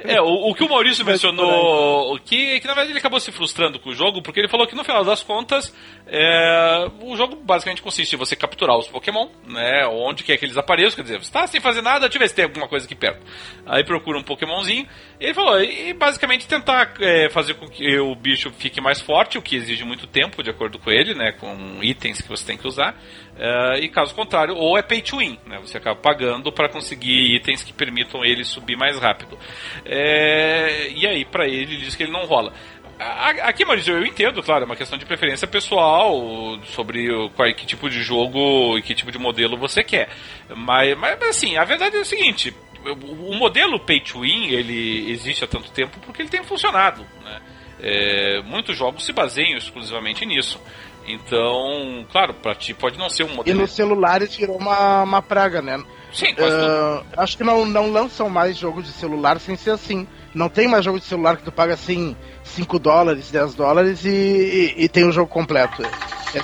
É, 0.00 0.20
o, 0.20 0.50
o, 0.50 0.54
que 0.54 0.64
o 0.64 0.68
Maurício 0.68 1.04
mencionou, 1.04 2.18
que, 2.20 2.60
que 2.60 2.66
na 2.66 2.74
verdade 2.74 2.92
ele 2.92 2.98
acabou 2.98 3.20
se 3.20 3.30
frustrando 3.30 3.78
com 3.78 3.90
o 3.90 3.94
jogo, 3.94 4.22
porque 4.22 4.40
ele 4.40 4.48
falou 4.48 4.66
que 4.66 4.74
no 4.74 4.84
final 4.84 5.04
das 5.04 5.22
contas, 5.22 5.74
é, 6.06 6.90
o 7.02 7.16
jogo 7.16 7.36
basicamente 7.36 7.82
consiste 7.82 8.14
em 8.14 8.18
você 8.18 8.34
capturar 8.34 8.76
os 8.76 8.88
Pokémon, 8.88 9.28
né, 9.46 9.86
onde 9.86 10.24
quer 10.24 10.36
que 10.36 10.44
eles 10.44 10.56
apareçam, 10.56 10.96
quer 10.96 11.02
dizer, 11.02 11.18
você 11.18 11.32
tá 11.32 11.46
sem 11.46 11.60
fazer 11.60 11.82
nada, 11.82 12.00
deixa 12.00 12.16
eu 12.16 12.20
ver 12.20 12.28
se 12.28 12.34
tem 12.34 12.44
alguma 12.44 12.68
coisa 12.68 12.86
aqui 12.86 12.94
perto. 12.94 13.24
Aí 13.66 13.84
procura 13.84 14.18
um 14.18 14.22
Pokémonzinho, 14.22 14.86
e 15.20 15.24
ele 15.24 15.34
falou, 15.34 15.60
e 15.60 15.92
basicamente 15.92 16.46
tentar 16.46 16.94
é, 17.00 17.28
fazer 17.30 17.54
com 17.54 17.68
que 17.68 17.98
o 17.98 18.14
bicho 18.14 18.50
fique 18.50 18.80
mais 18.80 19.00
forte, 19.00 19.38
o 19.38 19.42
que 19.42 19.56
exige 19.56 19.84
muito 19.84 20.06
tempo, 20.06 20.42
de 20.42 20.50
acordo 20.50 20.78
com 20.78 20.90
ele, 20.90 21.14
né, 21.14 21.32
com 21.32 21.82
itens 21.82 22.20
que 22.20 22.28
você 22.28 22.44
tem 22.44 22.56
que 22.56 22.66
usar. 22.66 22.96
Uh, 23.38 23.78
e 23.80 23.88
caso 23.88 24.12
contrário, 24.16 24.56
ou 24.56 24.76
é 24.76 24.82
pay 24.82 25.00
to 25.00 25.18
win, 25.18 25.38
né? 25.46 25.58
Você 25.60 25.78
acaba 25.78 25.94
pagando 25.94 26.50
para 26.50 26.68
conseguir 26.68 27.36
itens 27.36 27.62
que 27.62 27.72
permitam 27.72 28.24
ele 28.24 28.44
subir 28.44 28.76
mais 28.76 28.98
rápido. 28.98 29.38
É, 29.84 30.88
e 30.90 31.06
aí, 31.06 31.24
para 31.24 31.46
ele, 31.46 31.74
ele 31.74 31.76
diz 31.76 31.94
que 31.94 32.02
ele 32.02 32.12
não 32.12 32.24
rola. 32.24 32.52
Aqui, 32.98 33.64
Maurício, 33.64 33.94
eu 33.94 34.04
entendo, 34.04 34.42
claro, 34.42 34.64
é 34.64 34.66
uma 34.66 34.74
questão 34.74 34.98
de 34.98 35.06
preferência 35.06 35.46
pessoal 35.46 36.58
sobre 36.64 37.06
qual, 37.36 37.54
que 37.54 37.64
tipo 37.64 37.88
de 37.88 38.02
jogo 38.02 38.76
e 38.76 38.82
que 38.82 38.92
tipo 38.92 39.12
de 39.12 39.18
modelo 39.18 39.56
você 39.56 39.84
quer. 39.84 40.08
Mas, 40.56 40.98
mas 40.98 41.22
assim, 41.22 41.56
a 41.56 41.64
verdade 41.64 41.96
é 41.96 42.00
o 42.00 42.04
seguinte: 42.04 42.52
o 42.84 43.34
modelo 43.34 43.78
pay 43.78 44.00
to 44.00 44.22
win 44.22 44.48
ele 44.48 45.12
existe 45.12 45.44
há 45.44 45.46
tanto 45.46 45.70
tempo 45.70 46.00
porque 46.00 46.22
ele 46.22 46.28
tem 46.28 46.42
funcionado. 46.42 47.06
Né? 47.22 47.40
É, 47.80 48.42
muitos 48.42 48.76
jogos 48.76 49.04
se 49.04 49.12
baseiam 49.12 49.56
exclusivamente 49.56 50.26
nisso. 50.26 50.60
Então, 51.08 52.06
claro, 52.12 52.34
pra 52.34 52.54
ti 52.54 52.74
pode 52.74 52.98
não 52.98 53.08
ser 53.08 53.24
um 53.24 53.34
modelo. 53.34 53.56
E 53.56 53.60
nos 53.60 53.72
celulares 53.72 54.34
virou 54.36 54.56
uma, 54.56 55.02
uma 55.02 55.22
praga, 55.22 55.62
né? 55.62 55.82
Sim, 56.12 56.34
quase 56.34 56.54
uh, 56.54 57.04
Acho 57.16 57.36
que 57.36 57.44
não, 57.44 57.64
não 57.64 57.90
lançam 57.90 58.28
mais 58.28 58.56
jogos 58.56 58.84
de 58.84 58.92
celular 58.92 59.40
sem 59.40 59.56
ser 59.56 59.70
assim. 59.70 60.06
Não 60.34 60.48
tem 60.48 60.68
mais 60.68 60.84
jogo 60.84 60.98
de 60.98 61.06
celular 61.06 61.36
que 61.36 61.42
tu 61.42 61.52
paga 61.52 61.74
assim 61.74 62.14
5 62.44 62.78
dólares, 62.78 63.30
10 63.30 63.54
dólares 63.54 64.04
e, 64.04 64.08
e, 64.10 64.84
e, 64.84 64.88
tem 64.88 65.04
o 65.04 65.12
jogo 65.12 65.30
completo. 65.30 65.82
É, 65.82 66.40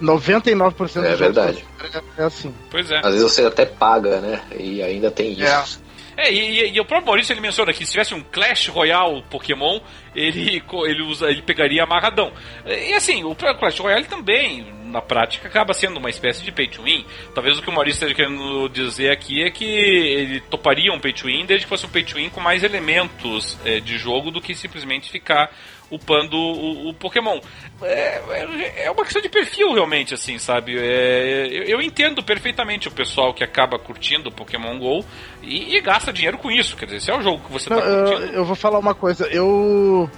99% 0.00 1.04
é 1.04 1.16
verdade. 1.16 1.64
É, 1.82 2.22
é 2.22 2.24
assim. 2.24 2.54
Pois 2.70 2.90
é. 2.90 2.98
Às 2.98 3.12
vezes 3.12 3.22
você 3.22 3.44
até 3.44 3.66
paga, 3.66 4.20
né? 4.20 4.40
E 4.58 4.82
ainda 4.82 5.10
tem 5.10 5.32
isso. 5.32 5.80
É. 6.20 6.30
E, 6.30 6.74
e, 6.74 6.80
o 6.80 6.84
próprio 6.84 7.06
Maurício 7.06 7.32
ele 7.32 7.40
menciona 7.40 7.72
que 7.72 7.84
se 7.84 7.92
tivesse 7.92 8.14
um 8.14 8.20
Clash 8.20 8.68
Royale 8.68 9.24
Pokémon, 9.30 9.80
ele, 10.14 10.62
ele, 10.84 11.02
usa, 11.02 11.30
ele 11.30 11.40
pegaria 11.40 11.82
amarradão. 11.82 12.30
E 12.66 12.92
assim, 12.92 13.24
o 13.24 13.34
Clash 13.34 13.78
Royale 13.78 14.04
também, 14.04 14.66
na 14.90 15.00
prática, 15.00 15.48
acaba 15.48 15.72
sendo 15.72 15.98
uma 15.98 16.10
espécie 16.10 16.42
de 16.42 16.52
pay 16.52 16.68
to 16.68 16.82
win. 16.82 17.04
Talvez 17.34 17.58
o 17.58 17.62
que 17.62 17.70
o 17.70 17.72
Maurício 17.72 17.98
esteja 17.98 18.14
querendo 18.14 18.68
dizer 18.68 19.10
aqui 19.10 19.42
é 19.42 19.50
que 19.50 19.64
ele 19.64 20.40
toparia 20.40 20.92
um 20.92 21.00
pay 21.00 21.12
to 21.12 21.26
win 21.26 21.46
desde 21.46 21.66
que 21.66 21.68
fosse 21.68 21.86
um 21.86 21.90
pay 21.90 22.02
to 22.02 22.16
win 22.16 22.28
com 22.28 22.40
mais 22.40 22.62
elementos 22.62 23.58
é, 23.64 23.80
de 23.80 23.96
jogo 23.96 24.30
do 24.30 24.40
que 24.40 24.54
simplesmente 24.54 25.10
ficar 25.10 25.50
upando 25.90 26.36
o, 26.36 26.88
o 26.88 26.94
Pokémon. 26.94 27.40
É, 27.82 28.22
é, 28.30 28.84
é, 28.84 28.90
uma 28.90 29.02
questão 29.02 29.20
de 29.20 29.28
perfil, 29.28 29.72
realmente, 29.72 30.14
assim, 30.14 30.38
sabe? 30.38 30.78
É, 30.78 31.48
eu, 31.50 31.64
eu, 31.64 31.82
entendo 31.82 32.22
perfeitamente 32.22 32.88
o 32.88 32.90
pessoal 32.90 33.34
que 33.34 33.42
acaba 33.42 33.78
curtindo 33.78 34.28
o 34.28 34.32
Pokémon 34.32 34.78
GO 34.78 35.04
e, 35.42 35.76
e, 35.76 35.80
gasta 35.80 36.12
dinheiro 36.12 36.38
com 36.38 36.50
isso. 36.50 36.76
Quer 36.76 36.86
dizer, 36.86 37.00
se 37.00 37.10
é 37.10 37.16
o 37.16 37.22
jogo 37.22 37.44
que 37.44 37.52
você 37.52 37.72
está 37.72 37.82
curtindo. 37.82 38.26
Eu, 38.26 38.32
eu 38.34 38.44
vou 38.44 38.54
falar 38.54 38.78
uma 38.78 38.94
coisa, 38.94 39.26
eu. 39.26 40.08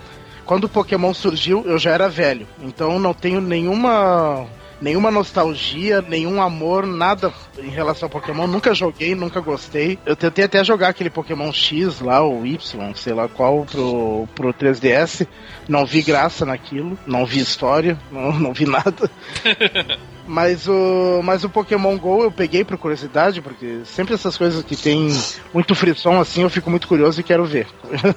Quando 0.45 0.65
o 0.65 0.69
Pokémon 0.69 1.15
surgiu, 1.15 1.63
eu 1.65 1.79
já 1.79 1.93
era 1.93 2.09
velho, 2.09 2.49
então 2.61 2.99
não 2.99 3.15
tenho 3.15 3.41
nenhuma 3.41 4.45
nenhuma 4.83 5.11
nostalgia, 5.11 6.03
nenhum 6.03 6.43
amor, 6.43 6.85
nada 6.85 7.33
em 7.57 7.71
relação 7.71 8.07
ao 8.07 8.11
Pokémon. 8.11 8.47
Nunca 8.49 8.75
joguei, 8.75 9.15
nunca 9.15 9.41
gostei. 9.41 9.99
Eu 10.05 10.17
tentei 10.17 10.45
até 10.45 10.65
jogar 10.65 10.89
aquele 10.89 11.09
Pokémon 11.09 11.53
X 11.53 12.01
lá, 12.01 12.27
o 12.27 12.45
Y, 12.45 12.95
sei 12.95 13.15
lá 13.15 13.29
qual, 13.29 13.65
pro, 13.65 14.29
pro 14.35 14.53
3DS. 14.53 15.27
Não 15.69 15.87
vi 15.87 16.03
graça 16.03 16.45
naquilo, 16.45 16.99
não 17.07 17.25
vi 17.25 17.39
história, 17.41 17.97
não, 18.11 18.33
não 18.33 18.53
vi 18.53 18.67
nada. 18.67 19.11
Mas 20.25 20.69
o, 20.69 21.21
mas 21.25 21.43
o 21.43 21.49
Pokémon 21.49 21.99
GO 21.99 22.23
eu 22.23 22.31
peguei 22.31 22.65
por 22.65 22.79
curiosidade, 22.79 23.43
porque 23.43 23.81
sempre 23.85 24.15
essas 24.15 24.37
coisas 24.37 24.63
que 24.63 24.77
tem 24.77 25.09
muito 25.53 25.75
frisson 25.75 26.21
assim, 26.21 26.43
eu 26.43 26.49
fico 26.49 26.71
muito 26.71 26.87
curioso 26.87 27.21
e 27.21 27.25
quero 27.25 27.45
ver. 27.45 27.67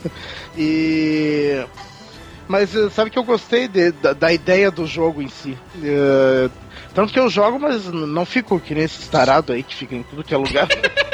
e. 0.55 1.65
Mas 2.47 2.75
eh, 2.75 2.89
sabe 2.89 3.09
que 3.09 3.17
eu 3.17 3.23
gostei 3.23 3.67
de, 3.67 3.91
da, 3.91 4.13
da, 4.13 4.31
ideia 4.31 4.69
do 4.69 4.85
jogo 4.85 5.21
em 5.21 5.27
si. 5.27 5.57
Uh, 5.77 6.49
tanto 6.93 7.11
que 7.11 7.19
eu 7.19 7.29
jogo, 7.29 7.59
mas 7.59 7.85
não 7.85 8.25
fico 8.25 8.59
que 8.59 8.75
nem 8.75 8.83
esse 8.83 9.09
tarado 9.09 9.51
aí 9.51 9.63
que 9.63 9.75
fica 9.75 9.95
em 9.95 10.03
tudo 10.03 10.23
que 10.23 10.33
é 10.33 10.37
lugar. 10.37 10.67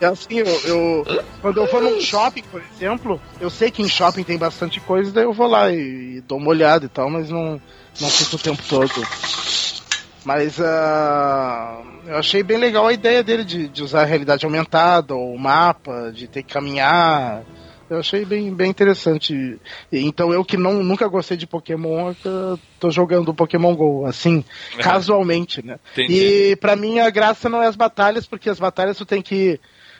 É 0.00 0.06
assim, 0.06 0.38
eu, 0.38 0.46
eu, 0.64 1.24
quando 1.42 1.58
eu 1.58 1.66
vou 1.66 1.82
num 1.82 2.00
shopping, 2.00 2.42
por 2.44 2.62
exemplo, 2.74 3.20
eu 3.38 3.50
sei 3.50 3.70
que 3.70 3.82
em 3.82 3.88
shopping 3.88 4.22
tem 4.22 4.38
bastante 4.38 4.80
coisa, 4.80 5.12
daí 5.12 5.24
eu 5.24 5.32
vou 5.34 5.46
lá 5.46 5.70
e, 5.70 6.16
e 6.16 6.20
dou 6.22 6.38
uma 6.38 6.48
olhada 6.48 6.86
e 6.86 6.88
tal, 6.88 7.10
mas 7.10 7.28
não, 7.28 7.60
não 8.00 8.08
fico 8.08 8.36
o 8.36 8.38
tempo 8.38 8.62
todo. 8.66 8.90
Mas 10.24 10.58
uh, 10.58 11.84
eu 12.06 12.16
achei 12.16 12.42
bem 12.42 12.56
legal 12.56 12.86
a 12.86 12.94
ideia 12.94 13.22
dele 13.22 13.44
de, 13.44 13.68
de 13.68 13.82
usar 13.82 14.00
a 14.02 14.06
realidade 14.06 14.46
aumentada, 14.46 15.14
ou 15.14 15.34
o 15.34 15.38
mapa, 15.38 16.10
de 16.10 16.26
ter 16.26 16.42
que 16.42 16.52
caminhar. 16.54 17.42
Eu 17.90 17.98
achei 17.98 18.24
bem, 18.24 18.54
bem 18.54 18.70
interessante. 18.70 19.58
Então 19.92 20.32
eu 20.32 20.44
que 20.44 20.56
não, 20.56 20.80
nunca 20.80 21.08
gostei 21.08 21.36
de 21.36 21.44
Pokémon, 21.44 22.14
tô 22.78 22.88
jogando 22.88 23.34
Pokémon 23.34 23.74
GO, 23.74 24.06
assim, 24.06 24.44
é. 24.78 24.78
casualmente, 24.82 25.60
né? 25.66 25.80
Entendi. 25.92 26.52
E 26.52 26.56
para 26.56 26.76
mim 26.76 27.00
a 27.00 27.10
graça 27.10 27.48
não 27.48 27.60
é 27.60 27.66
as 27.66 27.74
batalhas, 27.74 28.26
porque 28.26 28.48
as 28.48 28.60
batalhas 28.60 28.96
tu 28.96 29.04
tem 29.04 29.20
que 29.20 29.58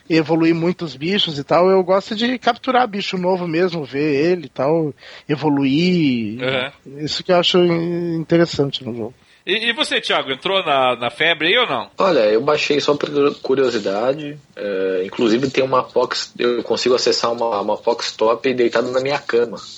evoluir 0.09 0.55
muitos 0.55 0.95
bichos 0.95 1.37
e 1.37 1.43
tal. 1.43 1.69
Eu 1.69 1.83
gosto 1.83 2.15
de 2.15 2.39
capturar 2.39 2.87
bicho 2.87 3.19
novo 3.19 3.49
mesmo, 3.49 3.85
ver 3.85 4.33
ele 4.33 4.47
e 4.47 4.51
tal, 4.51 4.95
evoluir. 5.29 6.39
Uhum. 6.41 6.99
Isso 6.99 7.25
que 7.25 7.33
eu 7.33 7.39
acho 7.39 7.59
interessante 7.59 8.85
no 8.85 8.95
jogo. 8.95 9.15
E, 9.47 9.71
e, 9.71 9.73
você, 9.73 10.01
Thiago, 10.01 10.31
entrou 10.31 10.65
na, 10.65 10.97
na 10.97 11.11
febre 11.11 11.49
aí 11.49 11.59
ou 11.59 11.67
não? 11.67 11.91
Olha, 11.99 12.21
eu 12.21 12.41
baixei 12.41 12.81
só 12.81 12.95
por 12.95 13.09
curiosidade. 13.41 14.39
É, 14.55 15.03
inclusive 15.05 15.51
tem 15.51 15.65
uma 15.65 15.85
Fox, 15.85 16.33
eu 16.39 16.63
consigo 16.63 16.95
acessar 16.95 17.33
uma, 17.33 17.61
uma 17.61 17.77
Fox 17.77 18.13
Top 18.13 18.53
deitado 18.53 18.91
na 18.91 19.01
minha 19.01 19.19
cama. 19.19 19.59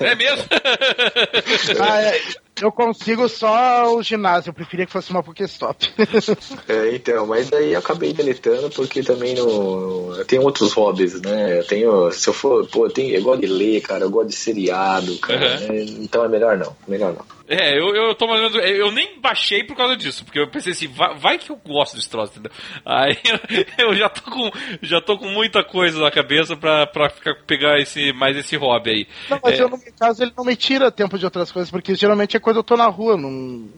É 0.00 0.14
mesmo? 0.14 0.44
ah, 1.80 2.02
é, 2.02 2.20
eu 2.60 2.72
consigo 2.72 3.28
só 3.28 3.94
o 3.94 4.02
ginásio, 4.02 4.50
eu 4.50 4.54
preferia 4.54 4.86
que 4.86 4.92
fosse 4.92 5.10
uma 5.10 5.22
Pokéstop. 5.22 5.88
é, 6.68 6.94
então, 6.94 7.26
mas 7.26 7.48
daí 7.48 7.72
eu 7.72 7.78
acabei 7.78 8.12
deletando 8.12 8.70
porque 8.70 9.02
também 9.02 9.34
não. 9.34 10.14
Eu 10.16 10.24
tenho 10.24 10.42
outros 10.42 10.72
hobbies, 10.72 11.20
né? 11.20 11.58
Eu 11.60 11.64
tenho. 11.64 12.12
Se 12.12 12.28
eu 12.28 12.34
for. 12.34 12.66
Pô, 12.66 12.86
eu, 12.86 12.90
tenho, 12.90 13.14
eu 13.14 13.22
gosto 13.22 13.40
de 13.40 13.46
ler, 13.46 13.80
cara, 13.80 14.04
eu 14.04 14.10
gosto 14.10 14.28
de 14.28 14.36
seriado, 14.36 15.16
cara. 15.18 15.60
Uhum. 15.60 15.68
Né? 15.68 15.82
Então 16.00 16.24
é 16.24 16.28
melhor 16.28 16.56
não. 16.56 16.76
Melhor 16.86 17.12
não. 17.12 17.37
É, 17.48 17.78
eu, 17.78 17.94
eu 17.94 18.14
tô 18.14 18.26
mais 18.26 18.54
Eu 18.54 18.92
nem 18.92 19.18
baixei 19.18 19.64
por 19.64 19.74
causa 19.74 19.96
disso, 19.96 20.22
porque 20.24 20.38
eu 20.38 20.50
pensei 20.50 20.72
assim, 20.72 20.86
vai, 20.86 21.16
vai 21.16 21.38
que 21.38 21.50
eu 21.50 21.56
gosto 21.56 21.96
desse 21.96 22.10
troço, 22.10 22.32
entendeu? 22.32 22.52
Aí 22.84 23.16
eu 23.78 23.94
já 23.94 24.08
tô 24.08 24.30
com, 24.30 24.50
já 24.82 25.00
tô 25.00 25.18
com 25.18 25.30
muita 25.30 25.64
coisa 25.64 25.98
na 25.98 26.10
cabeça 26.10 26.54
pra, 26.56 26.86
pra 26.86 27.08
ficar, 27.08 27.34
pegar 27.46 27.80
esse, 27.80 28.12
mais 28.12 28.36
esse 28.36 28.54
hobby 28.56 28.90
aí. 28.90 29.08
Não, 29.30 29.40
mas 29.42 29.58
é... 29.58 29.62
eu, 29.62 29.68
no 29.68 29.78
meu 29.78 29.92
caso, 29.98 30.22
ele 30.22 30.32
não 30.36 30.44
me 30.44 30.54
tira 30.54 30.92
tempo 30.92 31.18
de 31.18 31.24
outras 31.24 31.50
coisas, 31.50 31.70
porque 31.70 31.94
geralmente 31.94 32.36
é 32.36 32.40
quando 32.40 32.56
eu 32.56 32.64
tô 32.64 32.76
na 32.76 32.86
rua, 32.86 33.16
não 33.16 33.68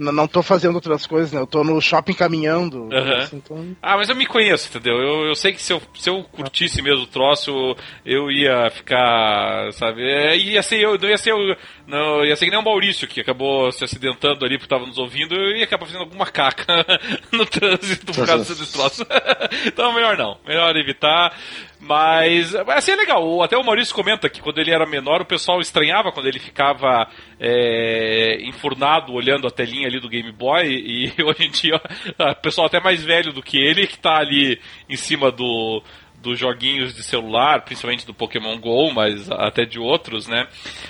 não 0.00 0.26
tô 0.26 0.42
fazendo 0.42 0.74
outras 0.74 1.06
coisas, 1.06 1.32
né? 1.32 1.40
Eu 1.40 1.46
tô 1.46 1.62
no 1.62 1.80
shopping 1.80 2.14
caminhando. 2.14 2.84
Uhum. 2.84 3.16
Assim, 3.18 3.36
então... 3.36 3.76
Ah, 3.82 3.96
mas 3.96 4.08
eu 4.08 4.16
me 4.16 4.24
conheço, 4.24 4.68
entendeu? 4.68 4.96
Eu, 4.98 5.26
eu 5.26 5.34
sei 5.34 5.52
que 5.52 5.62
se 5.62 5.72
eu, 5.72 5.82
se 5.94 6.08
eu 6.08 6.24
curtisse 6.24 6.80
mesmo 6.80 7.04
o 7.04 7.06
troço, 7.06 7.76
eu 8.04 8.30
ia 8.30 8.70
ficar, 8.70 9.72
sabe? 9.72 10.02
É, 10.02 10.36
ia 10.36 10.62
ser 10.62 10.80
eu, 10.80 10.98
não 10.98 11.08
ia 11.08 11.18
ser 11.18 11.32
eu, 11.32 11.38
não, 11.86 12.24
ia 12.24 12.34
ser 12.34 12.46
que 12.46 12.50
nem 12.50 12.60
o 12.60 12.64
Maurício 12.64 13.06
que 13.06 13.20
acabou 13.20 13.70
se 13.70 13.84
acidentando 13.84 14.44
ali 14.44 14.56
porque 14.56 14.74
tava 14.74 14.86
nos 14.86 14.96
ouvindo, 14.96 15.34
eu 15.34 15.56
ia 15.56 15.64
acabar 15.64 15.86
fazendo 15.86 16.04
alguma 16.04 16.26
caca 16.26 16.86
no 17.30 17.44
trânsito 17.44 18.12
por 18.12 18.26
causa 18.26 18.54
desse 18.54 18.72
troço. 18.72 19.06
então 19.66 19.92
melhor 19.92 20.16
não, 20.16 20.38
melhor 20.46 20.74
evitar. 20.76 21.36
Mas, 21.80 22.54
assim, 22.54 22.92
é 22.92 22.96
legal. 22.96 23.42
Até 23.42 23.56
o 23.56 23.64
Maurício 23.64 23.94
comenta 23.94 24.28
que 24.28 24.42
quando 24.42 24.58
ele 24.58 24.70
era 24.70 24.84
menor, 24.84 25.22
o 25.22 25.26
pessoal 25.26 25.60
estranhava 25.60 26.12
quando 26.12 26.26
ele 26.26 26.38
ficava 26.38 27.08
é, 27.38 28.38
enfurnado 28.42 29.14
olhando 29.14 29.46
a 29.46 29.50
telinha 29.50 29.88
ali 29.88 29.98
do 29.98 30.08
Game 30.08 30.30
Boy. 30.30 30.66
E 30.68 31.14
hoje 31.24 31.44
em 31.44 31.50
dia, 31.50 31.80
o 32.18 32.34
pessoal 32.42 32.66
até 32.66 32.78
mais 32.80 33.02
velho 33.02 33.32
do 33.32 33.42
que 33.42 33.56
ele, 33.56 33.86
que 33.86 33.94
está 33.94 34.18
ali 34.18 34.60
em 34.90 34.96
cima 34.96 35.30
do, 35.30 35.82
dos 36.20 36.38
joguinhos 36.38 36.94
de 36.94 37.02
celular, 37.02 37.62
principalmente 37.62 38.06
do 38.06 38.14
Pokémon 38.14 38.58
GO, 38.58 38.92
mas 38.92 39.30
até 39.30 39.64
de 39.64 39.78
outros, 39.78 40.26
né? 40.26 40.46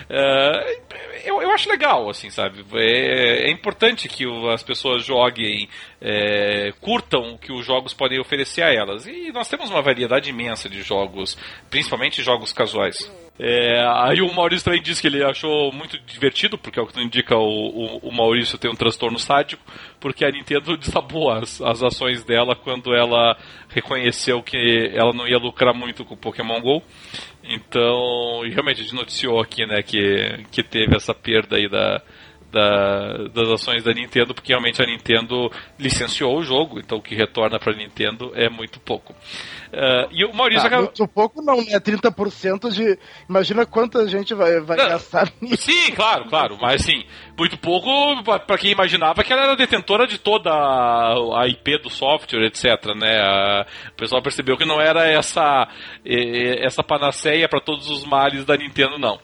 Uh, 0.09 1.01
eu, 1.25 1.43
eu 1.43 1.51
acho 1.51 1.69
legal, 1.69 2.09
assim, 2.09 2.31
sabe? 2.31 2.65
É, 2.75 3.49
é 3.49 3.51
importante 3.51 4.09
que 4.09 4.25
as 4.53 4.63
pessoas 4.63 5.05
joguem, 5.05 5.69
é, 6.01 6.73
curtam 6.81 7.35
o 7.35 7.39
que 7.39 7.53
os 7.53 7.65
jogos 7.65 7.95
podem 7.95 8.21
oferecer 8.21 8.63
a 8.63 8.73
elas. 8.73 9.07
E 9.07 9.31
nós 9.33 9.49
temos 9.49 9.71
uma 9.71 9.83
variedade 9.83 10.31
imensa 10.31 10.69
de 10.69 10.83
jogos, 10.83 11.37
principalmente 11.71 12.23
jogos 12.23 12.53
casuais. 12.53 13.11
É, 13.43 13.83
aí 13.95 14.21
o 14.21 14.31
Maurício 14.35 14.67
também 14.67 14.83
disse 14.83 15.01
que 15.01 15.07
ele 15.09 15.25
achou 15.25 15.73
muito 15.73 15.99
divertido, 16.01 16.59
porque 16.59 16.79
é 16.79 16.83
o 16.83 16.87
que 16.87 17.01
indica 17.01 17.35
o, 17.35 17.41
o, 17.41 17.97
o 18.09 18.13
Maurício 18.13 18.59
tem 18.59 18.71
um 18.71 18.75
transtorno 18.75 19.19
sádico, 19.19 19.63
porque 19.99 20.27
a 20.27 20.31
Nintendo 20.31 20.77
desabou 20.79 21.31
as, 21.31 21.59
as 21.63 21.83
ações 21.83 22.23
dela 22.23 22.55
quando 22.55 22.95
ela 22.95 23.35
reconheceu 23.71 24.43
que 24.43 24.91
ela 24.93 25.15
não 25.15 25.27
ia 25.27 25.39
lucrar 25.39 25.73
muito 25.73 26.05
com 26.05 26.13
o 26.13 26.19
Pokémon 26.19 26.61
GO. 26.61 26.83
Então, 27.43 28.43
realmente 28.43 28.81
a 28.81 28.83
gente 28.83 28.95
noticiou 28.95 29.41
aqui, 29.41 29.65
né, 29.65 29.83
que, 29.83 30.45
que 30.53 30.63
teve 30.63 30.95
essa 30.95 31.15
perda 31.15 31.57
aí 31.57 31.67
da, 31.67 32.03
da, 32.53 33.29
das 33.29 33.49
ações 33.49 33.83
da 33.83 33.95
Nintendo, 33.95 34.35
porque 34.35 34.53
realmente 34.53 34.83
a 34.83 34.87
Nintendo 34.87 35.51
licenciou 35.79 36.37
o 36.37 36.43
jogo, 36.43 36.79
então 36.79 36.99
o 36.99 37.03
que 37.03 37.15
retorna 37.15 37.59
para 37.59 37.73
a 37.73 37.77
Nintendo 37.77 38.33
é 38.35 38.51
muito 38.51 38.79
pouco. 38.81 39.15
Uh, 39.73 40.09
e 40.11 40.25
o 40.25 40.35
Maurício 40.35 40.65
ah, 40.65 40.67
acaba... 40.67 40.83
Muito 40.83 41.07
pouco 41.07 41.41
não, 41.43 41.57
né? 41.59 41.79
30% 41.79 42.71
de. 42.71 42.99
Imagina 43.29 43.65
quanta 43.65 44.07
gente 44.09 44.35
vai, 44.35 44.61
vai 44.61 44.77
não, 44.77 44.89
gastar 44.89 45.33
nisso. 45.41 45.63
Sim, 45.63 45.93
claro, 45.93 46.27
claro, 46.27 46.59
mas 46.61 46.83
assim, 46.83 47.05
muito 47.39 47.57
pouco 47.57 47.89
para 48.25 48.59
quem 48.59 48.73
imaginava 48.73 49.23
que 49.23 49.33
ela 49.33 49.43
era 49.45 49.57
detentora 49.57 50.07
de 50.07 50.19
toda 50.19 50.51
a, 50.51 51.47
IP 51.47 51.79
do 51.79 51.91
software, 51.91 52.47
etc. 52.47 52.95
Né? 52.97 53.65
O 53.91 53.95
pessoal 53.95 54.21
percebeu 54.23 54.57
que 54.57 54.65
não 54.65 54.81
era 54.81 55.07
essa, 55.07 55.69
essa 56.05 56.83
panaceia 56.83 57.49
para 57.49 57.61
todos 57.61 57.89
os 57.89 58.05
males 58.05 58.45
da 58.45 58.57
Nintendo, 58.57 58.99
não. 58.99 59.19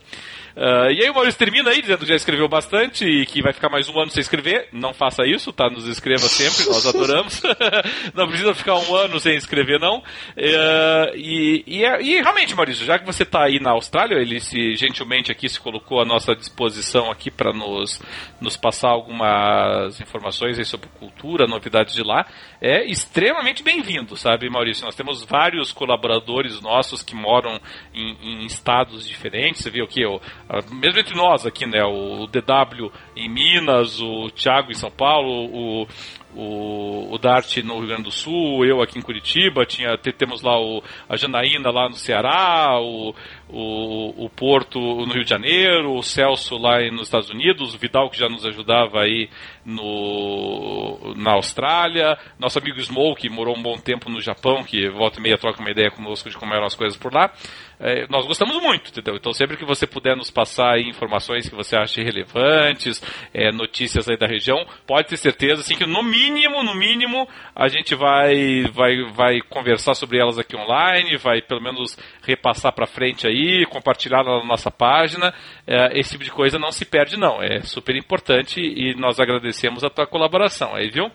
Uh, 0.57 0.91
e 0.91 1.03
aí 1.03 1.11
o 1.11 1.15
Maurício 1.15 1.39
termina 1.39 1.69
aí 1.69 1.83
dizendo 1.83 1.99
que 1.99 2.07
já 2.07 2.15
escreveu 2.15 2.49
bastante 2.49 3.05
e 3.05 3.27
que 3.27 3.43
vai 3.43 3.53
ficar 3.53 3.69
mais 3.69 3.91
um 3.91 4.01
ano 4.01 4.11
sem 4.11 4.23
escrever. 4.23 4.69
Não 4.73 4.95
faça 4.95 5.27
isso, 5.27 5.53
tá? 5.53 5.69
Nos 5.69 5.87
escreva 5.87 6.23
sempre, 6.23 6.65
nós 6.73 6.87
adoramos. 6.89 7.43
não 8.15 8.27
precisa 8.27 8.55
ficar 8.55 8.77
um 8.77 8.97
ano 8.97 9.21
sem 9.21 9.37
escrever, 9.37 9.79
não. 9.79 9.99
Uh, 9.99 11.15
e, 11.15 11.63
e, 11.67 11.83
e, 11.83 12.23
realmente, 12.23 12.55
Maurício, 12.55 12.87
já 12.87 12.99
que 12.99 13.05
você 13.05 13.23
tá 13.23 13.45
aí 13.45 13.61
na 13.61 13.73
Austrália, 13.73 14.15
ele 14.17 14.41
se 14.41 14.75
gentilmente 14.77 15.31
aqui 15.31 15.47
se 15.47 15.61
colocou 15.61 16.01
à 16.01 16.07
nossa 16.07 16.35
disposição 16.35 17.11
aqui 17.11 17.31
para 17.31 17.53
nos, 17.53 18.01
nos 18.41 18.57
passar 18.57 18.89
algumas 18.89 20.01
informações 20.01 20.59
aí 20.59 20.65
sobre 20.65 20.89
cultura, 20.99 21.47
novidades 21.47 21.95
de 21.95 22.03
lá. 22.03 22.25
É 22.63 22.83
extremamente 22.87 23.63
bem-vindo, 23.63 24.17
sabe, 24.17 24.49
Maurício? 24.49 24.87
Nós 24.87 24.95
temos 24.95 25.23
vários 25.23 25.71
colaboradores 25.71 26.63
nossos 26.63 27.03
que 27.03 27.15
moram 27.15 27.61
em, 27.93 28.17
em 28.23 28.47
estados 28.47 29.07
diferentes. 29.07 29.63
Você 29.63 29.69
viu 29.69 29.85
o 29.85 30.21
ah, 30.46 30.46
mesmo 30.73 31.01
entre 31.01 31.15
nós 31.15 31.45
aqui, 31.45 31.67
né? 31.67 31.83
O 31.85 32.27
DW 32.27 32.93
em 33.17 33.29
Minas, 33.29 34.01
o 34.01 34.31
Thiago 34.31 34.71
em 34.71 34.75
São 34.75 34.91
Paulo, 34.91 35.29
o, 35.47 35.89
o, 36.37 37.15
o 37.15 37.19
Dart 37.19 37.57
no 37.59 37.79
Rio 37.79 37.89
Grande 37.89 38.05
do 38.05 38.13
Sul, 38.13 38.65
eu 38.65 38.81
aqui 38.81 38.99
em 38.99 39.03
Curitiba, 39.03 39.67
tinha, 39.67 39.97
temos 39.99 40.43
lá 40.43 40.57
o, 40.61 40.83
a 41.09 41.17
Janaína 41.17 41.71
lá 41.71 41.89
no 41.89 41.95
Ceará, 41.95 42.79
o, 42.81 43.15
o, 43.49 44.25
o 44.27 44.31
Porto 44.31 44.79
no 44.79 45.13
Rio 45.13 45.25
de 45.25 45.31
Janeiro, 45.31 45.95
o 45.95 46.03
Celso 46.03 46.57
lá 46.57 46.79
nos 46.91 47.03
Estados 47.03 47.31
Unidos, 47.31 47.75
o 47.75 47.79
Vidal 47.79 48.11
que 48.11 48.19
já 48.19 48.29
nos 48.29 48.45
ajudava 48.45 49.01
aí 49.01 49.29
no, 49.65 51.15
na 51.17 51.33
Austrália, 51.33 52.19
nosso 52.39 52.59
amigo 52.59 52.81
Smoke, 52.81 53.23
que 53.23 53.31
morou 53.31 53.57
um 53.57 53.63
bom 53.63 53.77
tempo 53.77 54.11
no 54.11 54.21
Japão, 54.21 54.63
que 54.63 54.89
volta 54.89 55.19
e 55.19 55.23
meia 55.23 55.39
troca 55.39 55.61
uma 55.61 55.71
ideia 55.71 55.91
conosco 55.91 56.29
de 56.29 56.37
como 56.37 56.53
eram 56.55 56.67
as 56.67 56.75
coisas 56.75 56.97
por 56.97 57.13
lá. 57.13 57.33
É, 57.79 58.07
nós 58.09 58.27
gostamos 58.27 58.61
muito, 58.63 58.91
entendeu? 58.91 59.17
Então 59.17 59.33
sempre 59.33 59.57
que 59.57 59.65
você 59.65 59.87
puder 59.87 60.17
nos 60.17 60.31
passar 60.31 60.79
informações 60.81 61.49
que 61.49 61.55
você 61.55 61.77
acha 61.77 62.03
relevantes, 62.03 63.03
é, 63.35 63.53
notícias 63.53 64.09
aí 64.09 64.17
da 64.17 64.27
região, 64.27 64.65
pode 64.87 65.09
ter 65.09 65.17
certeza 65.19 65.61
assim, 65.61 65.77
que 65.77 65.87
no 65.87 66.03
mínimo 66.03 66.63
no 66.63 66.75
mínimo, 66.75 67.29
a 67.55 67.69
gente 67.69 67.95
vai, 67.95 68.65
vai, 68.73 69.03
vai 69.13 69.41
conversar 69.41 69.95
sobre 69.95 70.19
elas 70.19 70.39
aqui 70.39 70.57
online, 70.57 71.17
vai 71.17 71.41
pelo 71.43 71.63
menos 71.63 71.97
repassar 72.23 72.73
para 72.73 72.87
frente 72.87 73.27
aí, 73.27 73.36
compartilhar 73.71 74.23
na 74.23 74.45
nossa 74.45 74.71
página. 74.71 75.33
É, 75.67 75.99
esse 75.99 76.11
tipo 76.13 76.25
de 76.25 76.31
coisa 76.31 76.59
não 76.59 76.73
se 76.73 76.85
perde, 76.85 77.17
não. 77.17 77.43
É 77.43 77.61
super 77.61 77.95
importante 77.97 78.61
e 78.61 78.95
nós 78.95 79.19
agradecemos 79.19 79.85
a 79.85 79.91
tua 79.91 80.07
colaboração 80.07 80.75
aí, 80.75 80.91
viu? 80.91 81.11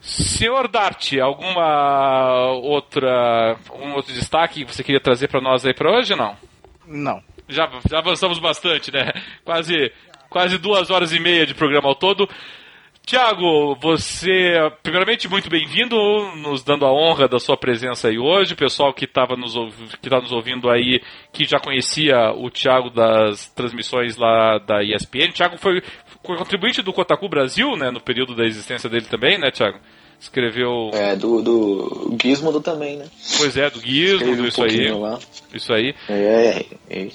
Senhor 0.00 0.66
Dart, 0.66 1.12
alguma 1.18 2.50
outra, 2.54 3.56
algum 3.68 3.92
outro 3.94 4.12
destaque 4.12 4.64
que 4.64 4.74
você 4.74 4.82
queria 4.82 5.00
trazer 5.00 5.28
para 5.28 5.40
nós 5.40 5.64
aí 5.64 5.72
para 5.72 5.96
hoje, 5.96 6.16
não? 6.16 6.36
Não. 6.86 7.22
Já, 7.48 7.70
já 7.88 7.98
avançamos 7.98 8.40
bastante, 8.40 8.92
né? 8.92 9.12
Quase, 9.44 9.92
quase 10.28 10.58
duas 10.58 10.90
horas 10.90 11.12
e 11.12 11.20
meia 11.20 11.46
de 11.46 11.54
programa 11.54 11.88
ao 11.88 11.94
todo. 11.94 12.28
Tiago, 13.04 13.74
você, 13.80 14.54
primeiramente, 14.82 15.28
muito 15.28 15.50
bem-vindo, 15.50 15.96
nos 16.36 16.62
dando 16.62 16.86
a 16.86 16.92
honra 16.92 17.26
da 17.26 17.38
sua 17.40 17.56
presença 17.56 18.08
aí 18.08 18.18
hoje. 18.18 18.54
O 18.54 18.56
pessoal 18.56 18.94
que 18.94 19.04
estava 19.04 19.36
nos, 19.36 19.54
que 20.00 20.08
tá 20.08 20.20
nos 20.20 20.30
ouvindo 20.30 20.70
aí, 20.70 21.02
que 21.32 21.44
já 21.44 21.58
conhecia 21.58 22.30
o 22.30 22.48
Tiago 22.48 22.90
das 22.90 23.48
transmissões 23.50 24.16
lá 24.16 24.58
da 24.58 24.82
ESPN. 24.84 25.32
Tiago 25.32 25.58
foi, 25.58 25.82
contribuinte 26.22 26.80
do 26.80 26.92
Kotaku 26.92 27.28
Brasil, 27.28 27.76
né, 27.76 27.90
no 27.90 28.00
período 28.00 28.36
da 28.36 28.44
existência 28.44 28.88
dele 28.88 29.06
também, 29.06 29.36
né, 29.36 29.50
Tiago? 29.50 29.78
Escreveu. 30.20 30.90
É, 30.92 31.16
do, 31.16 31.42
do 31.42 32.16
Gizmodo 32.22 32.60
também, 32.60 32.96
né? 32.96 33.06
Pois 33.38 33.56
é, 33.56 33.68
do 33.68 33.80
Gizmodo, 33.80 34.42
um 34.42 34.46
isso 34.46 34.62
aí. 34.62 34.92
Lá. 34.92 35.18
Isso 35.52 35.72
aí. 35.72 35.94
É, 36.08 36.64
é, 36.88 37.08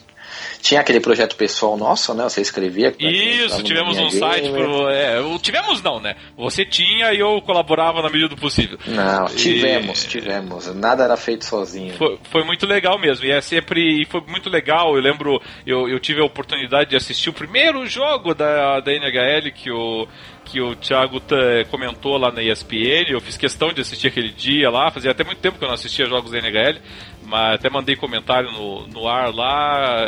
tinha 0.62 0.82
aquele 0.82 1.00
projeto 1.00 1.36
pessoal 1.36 1.78
nosso, 1.78 2.14
né? 2.14 2.24
Você 2.24 2.42
escrevia. 2.42 2.94
Isso, 3.00 3.64
tivemos 3.64 3.98
um 3.98 4.10
site 4.10 4.50
pro. 4.50 4.90
É, 4.90 5.18
tivemos 5.40 5.82
não, 5.82 6.00
né? 6.00 6.16
Você 6.38 6.66
tinha 6.66 7.14
e 7.14 7.20
eu 7.20 7.42
colaborava 7.42 8.02
na 8.02 8.10
medida 8.10 8.30
do 8.30 8.38
possível. 8.38 8.78
Não, 8.86 9.26
tivemos, 9.28 10.04
e... 10.04 10.10
tivemos. 10.10 10.74
Nada 10.76 11.04
era 11.04 11.18
feito 11.18 11.46
sozinho. 11.46 11.94
Foi, 11.96 12.20
foi, 12.32 12.44
muito 12.44 12.66
legal 12.66 13.00
mesmo. 13.00 13.26
E 13.26 13.32
é 13.32 13.42
sempre. 13.42 14.06
foi 14.06 14.22
muito 14.28 14.50
legal. 14.50 14.96
Eu 14.96 15.02
lembro, 15.02 15.42
eu, 15.66 15.88
eu 15.88 16.00
tive 16.00 16.22
a 16.22 16.26
oportunidade 16.26 16.90
de 16.90 16.96
assistir 16.96 17.30
o 17.30 17.34
primeiro 17.34 17.86
jogo 17.88 18.34
da, 18.34 18.80
da 18.80 18.92
NHL 18.92 19.52
que 19.54 19.72
o 19.72 20.08
que 20.48 20.62
o 20.62 20.76
Thiago 20.76 21.22
comentou 21.70 22.18
lá 22.18 22.32
na 22.32 22.42
ESPN. 22.42 23.10
Eu 23.10 23.20
fiz 23.20 23.38
questão 23.38 23.74
de 23.74 23.82
assistir 23.82 24.08
aquele 24.08 24.30
dia 24.30 24.70
lá. 24.70 24.90
Fazia 24.90 25.12
até 25.12 25.24
muito 25.24 25.40
tempo 25.40 25.58
que 25.58 25.64
eu 25.64 25.68
não 25.68 25.76
assistia 25.76 26.06
jogos 26.06 26.32
da 26.32 26.38
NHL. 26.40 26.80
Mas 27.28 27.56
até 27.56 27.70
mandei 27.70 27.96
comentário 27.96 28.50
no, 28.52 28.88
no 28.88 29.08
ar 29.08 29.34
lá. 29.34 30.06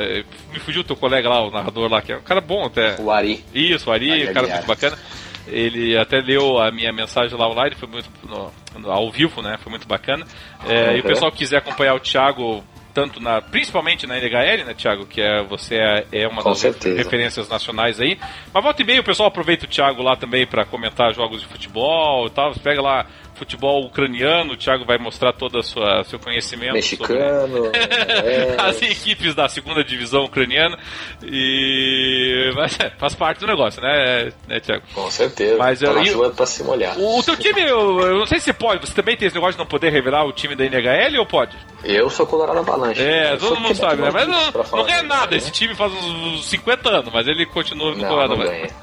Me 0.54 0.60
fugiu 0.60 0.82
o 0.82 0.86
teu 0.86 0.96
colega 0.96 1.28
lá, 1.28 1.46
o 1.46 1.52
narrador 1.52 1.92
lá, 1.92 2.02
que 2.02 2.14
é 2.14 2.18
um 2.18 2.22
cara 2.22 2.40
bom 2.40 2.66
até. 2.66 2.96
O 3.00 3.12
Ari. 3.12 3.44
Isso, 3.54 3.90
o 3.90 3.94
Ari, 3.94 4.12
Ari 4.12 4.30
um 4.30 4.34
cara 4.34 4.48
muito 4.48 4.66
bacana. 4.66 4.98
Ele 5.46 5.98
até 5.98 6.22
leu 6.22 6.60
a 6.60 6.72
minha 6.72 6.94
mensagem 6.94 7.38
lá 7.38 7.50
online, 7.50 7.76
foi 7.76 7.90
muito 7.90 8.10
no, 8.24 8.52
no, 8.80 8.92
ao 8.92 9.12
vivo, 9.12 9.42
né? 9.42 9.58
Foi 9.62 9.70
muito 9.70 9.88
bacana. 9.88 10.26
É, 10.66 10.90
uhum. 10.90 10.98
E 10.98 11.00
o 11.02 11.04
pessoal 11.04 11.32
que 11.32 11.40
quiser 11.40 11.58
acompanhar 11.58 11.96
o 11.96 12.00
Thiago 12.00 12.64
tanto 12.94 13.20
na, 13.22 13.42
principalmente 13.42 14.08
na 14.08 14.18
NHL, 14.18 14.66
né, 14.66 14.74
Thiago, 14.74 15.06
que 15.06 15.22
é 15.22 15.44
você 15.44 15.76
é, 15.76 16.06
é 16.12 16.28
uma 16.28 16.42
Com 16.42 16.50
das 16.50 16.60
certeza. 16.60 16.98
referências 16.98 17.48
nacionais 17.48 18.00
aí. 18.00 18.18
Mas 18.54 18.64
volta 18.64 18.82
e 18.82 18.86
meia 18.86 19.00
o 19.00 19.04
pessoal 19.04 19.30
aproveita 19.30 19.66
o 19.66 19.70
Thiago 19.70 20.02
lá 20.02 20.16
também 20.16 20.46
para 20.46 20.66
comentar 20.66 21.14
jogos 21.14 21.42
de 21.42 21.48
futebol 21.48 22.28
e 22.28 22.30
tal. 22.30 22.54
Você 22.54 22.60
pega 22.60 22.82
lá 22.82 23.06
futebol 23.40 23.86
ucraniano, 23.86 24.54
o 24.54 24.58
Thiago 24.58 24.86
vai 24.86 24.98
mostrar 24.98 25.32
todo 25.34 25.58
o 25.58 25.64
seu 25.64 26.20
conhecimento. 26.20 26.74
Mexicano. 26.74 27.66
Sobre... 27.66 27.78
é... 27.78 28.56
As 28.60 28.82
equipes 28.82 29.34
da 29.34 29.48
segunda 29.48 29.84
divisão 29.84 30.26
ucraniana. 30.26 30.78
E 31.24 32.52
faz 32.98 33.16
parte 33.16 33.40
do 33.40 33.48
negócio, 33.48 33.82
né, 33.82 34.32
né 34.48 34.60
Thiago? 34.60 34.84
Com 34.94 35.10
certeza. 35.10 35.58
Mas, 35.58 35.80
tá 35.80 35.88
eu... 35.88 36.32
pra 36.32 36.46
se 36.46 36.64
molhar. 36.64 36.98
O, 37.00 37.20
o 37.20 37.24
teu 37.24 37.38
time, 37.38 37.62
eu, 37.62 38.00
eu, 38.02 38.20
não 38.20 38.26
sei 38.26 38.40
se 38.40 38.52
pode, 38.52 38.86
você 38.86 38.94
também 38.94 39.16
tem 39.16 39.28
esse 39.28 39.36
negócio 39.36 39.54
de 39.54 39.60
não 39.60 39.66
poder 39.66 39.92
revelar 39.92 40.26
o 40.26 40.34
time 40.34 40.56
da 40.56 40.66
NHL 40.66 41.20
ou 41.20 41.26
pode? 41.26 41.56
Eu 41.84 42.10
sou 42.10 42.28
Colorado 42.28 42.60
Avalanche. 42.60 43.02
É, 43.02 43.38
todo 43.38 43.60
mundo 43.60 43.76
sabe, 43.76 44.02
né? 44.02 44.10
Mas 44.12 44.28
não, 44.28 44.52
não 44.52 44.86
ganha 44.86 45.04
nada. 45.04 45.36
Esse 45.36 45.50
time 45.50 45.74
faz 45.74 45.94
uns 45.94 46.46
50 46.46 46.90
anos, 46.90 47.14
mas 47.14 47.26
ele 47.26 47.46
continua 47.46 47.92
no 47.92 47.98
não, 47.98 48.08
Colorado 48.10 48.34
Avalanche. 48.34 48.74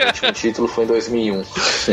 o 0.00 0.06
último 0.06 0.32
título 0.32 0.68
foi 0.68 0.84
em 0.84 0.88
2001. 0.88 1.44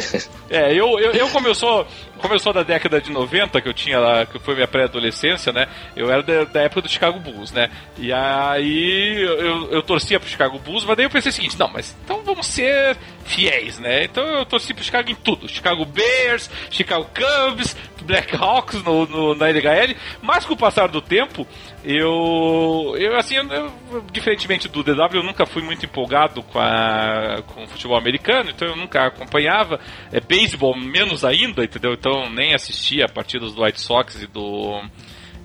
é, 0.49 0.71
eu, 0.73 0.99
eu, 0.99 1.11
eu 1.11 1.29
como 1.29 1.47
eu 1.47 1.53
sou 1.53 1.82
como 2.17 2.33
eu 2.33 2.39
sou 2.39 2.53
da 2.53 2.63
década 2.63 3.01
de 3.01 3.11
90, 3.11 3.61
que 3.61 3.67
eu 3.67 3.73
tinha 3.73 3.99
lá, 3.99 4.25
que 4.25 4.39
foi 4.39 4.55
minha 4.55 4.67
pré-adolescência, 4.67 5.51
né? 5.51 5.67
Eu 5.95 6.11
era 6.11 6.23
da, 6.23 6.43
da, 6.45 6.61
época 6.61 6.81
do 6.81 6.89
Chicago 6.89 7.19
Bulls, 7.19 7.51
né? 7.51 7.69
E 7.97 8.11
aí 8.11 9.21
eu, 9.21 9.71
eu 9.71 9.81
torcia 9.81 10.19
pro 10.19 10.29
Chicago 10.29 10.59
Bulls, 10.59 10.85
mas 10.85 10.97
daí 10.97 11.05
eu 11.05 11.09
pensei 11.09 11.29
o 11.29 11.33
seguinte, 11.33 11.59
não, 11.59 11.67
mas 11.67 11.95
então 12.03 12.23
vamos 12.23 12.47
ser 12.47 12.97
fiéis, 13.25 13.79
né? 13.79 14.03
Então 14.03 14.25
eu 14.25 14.45
torci 14.45 14.73
pro 14.73 14.83
Chicago 14.83 15.09
em 15.09 15.15
tudo. 15.15 15.47
Chicago 15.47 15.85
Bears, 15.85 16.49
Chicago 16.69 17.07
Cubs, 17.13 17.75
Blackhawks 18.03 18.83
no, 18.83 19.05
no, 19.05 19.35
na 19.35 19.49
NHL, 19.49 19.95
mas 20.21 20.45
com 20.45 20.53
o 20.53 20.57
passar 20.57 20.87
do 20.87 21.01
tempo, 21.01 21.47
eu, 21.83 22.95
eu 22.97 23.15
assim, 23.17 23.35
eu, 23.35 23.73
diferentemente 24.11 24.67
do 24.67 24.83
DW, 24.83 25.15
eu 25.15 25.23
nunca 25.23 25.45
fui 25.45 25.61
muito 25.61 25.85
empolgado 25.85 26.43
com, 26.43 26.59
a, 26.59 27.41
com 27.47 27.63
o 27.63 27.67
futebol 27.67 27.97
americano, 27.97 28.49
então 28.49 28.67
eu 28.67 28.75
nunca 28.75 29.07
acompanhava. 29.07 29.79
É 30.11 30.19
beisebol 30.19 30.75
menos 30.77 31.23
ainda, 31.23 31.63
entendeu? 31.63 31.93
Então 31.93 32.29
nem 32.29 32.53
assistia 32.53 33.07
partidas 33.07 33.53
do 33.53 33.63
White 33.63 33.81
Sox 33.81 34.21
e 34.21 34.27
do 34.27 34.81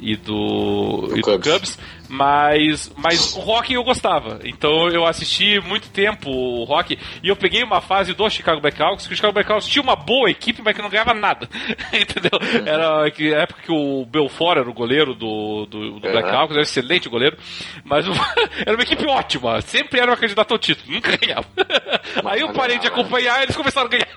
e 0.00 0.16
do, 0.16 1.08
do, 1.08 1.18
e 1.18 1.23
Cubs. 1.23 1.39
do 1.39 1.52
Cubs. 1.52 1.78
Mas, 2.08 2.90
mas 2.96 3.36
o 3.36 3.40
rock 3.40 3.74
eu 3.74 3.84
gostava. 3.84 4.40
Então 4.42 4.88
eu 4.88 5.04
assisti 5.04 5.60
muito 5.60 5.90
tempo 5.90 6.30
o 6.30 6.64
rock. 6.64 6.98
E 7.22 7.28
eu 7.28 7.36
peguei 7.36 7.62
uma 7.62 7.80
fase 7.80 8.14
do 8.14 8.28
Chicago 8.30 8.60
Blackhawks, 8.60 9.06
que 9.06 9.12
o 9.12 9.16
Chicago 9.16 9.34
Blackhawks 9.34 9.68
tinha 9.68 9.82
uma 9.82 9.94
boa 9.94 10.30
equipe, 10.30 10.62
mas 10.62 10.74
que 10.74 10.82
não 10.82 10.88
ganhava 10.88 11.12
nada. 11.12 11.48
Entendeu? 11.92 12.38
Era 12.66 13.04
a 13.04 13.42
época 13.42 13.62
que 13.62 13.72
o 13.72 14.06
Belfort 14.06 14.58
era 14.58 14.70
o 14.70 14.72
goleiro 14.72 15.14
do, 15.14 15.66
do, 15.66 16.00
do 16.00 16.00
Blackhawks, 16.00 16.50
era 16.50 16.60
um 16.60 16.62
excelente 16.62 17.08
goleiro. 17.08 17.36
Mas 17.84 18.06
era 18.64 18.74
uma 18.74 18.82
equipe 18.82 19.06
ótima. 19.06 19.60
Sempre 19.60 20.00
era 20.00 20.10
uma 20.10 20.16
candidata 20.16 20.54
ao 20.54 20.58
título, 20.58 20.94
nunca 20.94 21.14
ganhava. 21.16 21.46
Aí 22.24 22.40
eu 22.40 22.52
parei 22.52 22.78
de 22.78 22.86
acompanhar 22.86 23.40
e 23.40 23.42
eles 23.44 23.56
começaram 23.56 23.86
a 23.86 23.90
ganhar. 23.90 24.08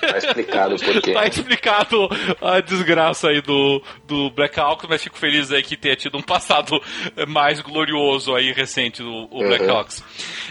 Tá 0.00 0.18
explicado 0.18 0.76
por 0.76 1.02
quê. 1.02 1.12
Tá 1.12 1.26
explicado 1.26 2.08
a 2.40 2.60
desgraça 2.60 3.28
aí 3.28 3.40
do, 3.40 3.82
do 4.06 4.30
Blackhawks, 4.30 4.86
mas 4.88 5.02
fico 5.02 5.18
feliz 5.18 5.50
aí 5.52 5.62
que 5.62 5.76
tenha 5.76 5.96
tido 5.96 6.16
um 6.16 6.22
passado 6.22 6.43
passado 6.44 6.80
mais 7.26 7.60
glorioso 7.60 8.34
aí 8.34 8.52
recente 8.52 9.02
do 9.02 9.10
o 9.30 9.40
uhum. 9.40 9.48
Blackhawks. 9.48 10.04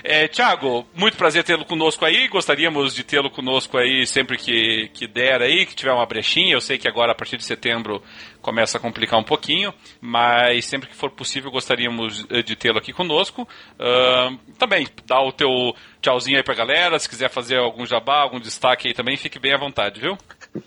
É, 0.03 0.27
Thiago, 0.27 0.85
muito 0.95 1.15
prazer 1.15 1.43
tê-lo 1.43 1.63
conosco 1.65 2.03
aí. 2.03 2.27
Gostaríamos 2.27 2.93
de 2.93 3.03
tê-lo 3.03 3.29
conosco 3.29 3.77
aí 3.77 4.05
sempre 4.05 4.37
que, 4.37 4.89
que 4.93 5.07
der 5.07 5.41
aí, 5.41 5.65
que 5.65 5.75
tiver 5.75 5.91
uma 5.91 6.05
brechinha. 6.05 6.53
Eu 6.53 6.61
sei 6.61 6.77
que 6.77 6.87
agora 6.87 7.11
a 7.11 7.15
partir 7.15 7.37
de 7.37 7.43
setembro 7.43 8.01
começa 8.41 8.77
a 8.77 8.81
complicar 8.81 9.19
um 9.19 9.23
pouquinho, 9.23 9.73
mas 10.01 10.65
sempre 10.65 10.89
que 10.89 10.95
for 10.95 11.11
possível 11.11 11.49
gostaríamos 11.49 12.25
eh, 12.29 12.41
de 12.41 12.55
tê-lo 12.57 12.77
aqui 12.77 12.91
conosco. 12.91 13.47
Uh, 13.79 14.37
também 14.59 14.85
dá 15.05 15.21
o 15.21 15.31
teu 15.31 15.73
tchauzinho 16.01 16.35
aí 16.35 16.43
pra 16.43 16.53
galera, 16.53 16.99
se 16.99 17.07
quiser 17.07 17.29
fazer 17.29 17.57
algum 17.57 17.85
jabá, 17.85 18.19
algum 18.19 18.41
destaque 18.41 18.89
aí 18.89 18.93
também, 18.93 19.15
fique 19.15 19.39
bem 19.39 19.53
à 19.53 19.57
vontade, 19.57 20.01
viu? 20.01 20.17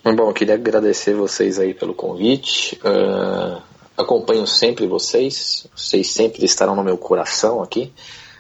Bom, 0.03 0.29
eu 0.29 0.33
queria 0.33 0.55
agradecer 0.55 1.15
vocês 1.15 1.59
aí 1.59 1.75
pelo 1.75 1.93
convite. 1.93 2.81
Uh, 2.83 3.61
acompanho 3.97 4.47
sempre 4.47 4.87
vocês, 4.87 5.67
vocês 5.75 6.11
sempre 6.11 6.45
estarão 6.45 6.77
no 6.77 6.85
meu 6.85 6.99
coração 6.99 7.63
aqui, 7.63 7.93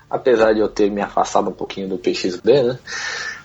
apesar 0.09 0.52
de 0.52 0.60
eu 0.60 0.68
ter 0.68 0.91
me 0.91 1.01
afastado 1.01 1.51
um 1.51 1.55
pouquinho 1.55 1.89
do 1.89 1.99
PXB, 1.99 2.62
né? 2.62 2.78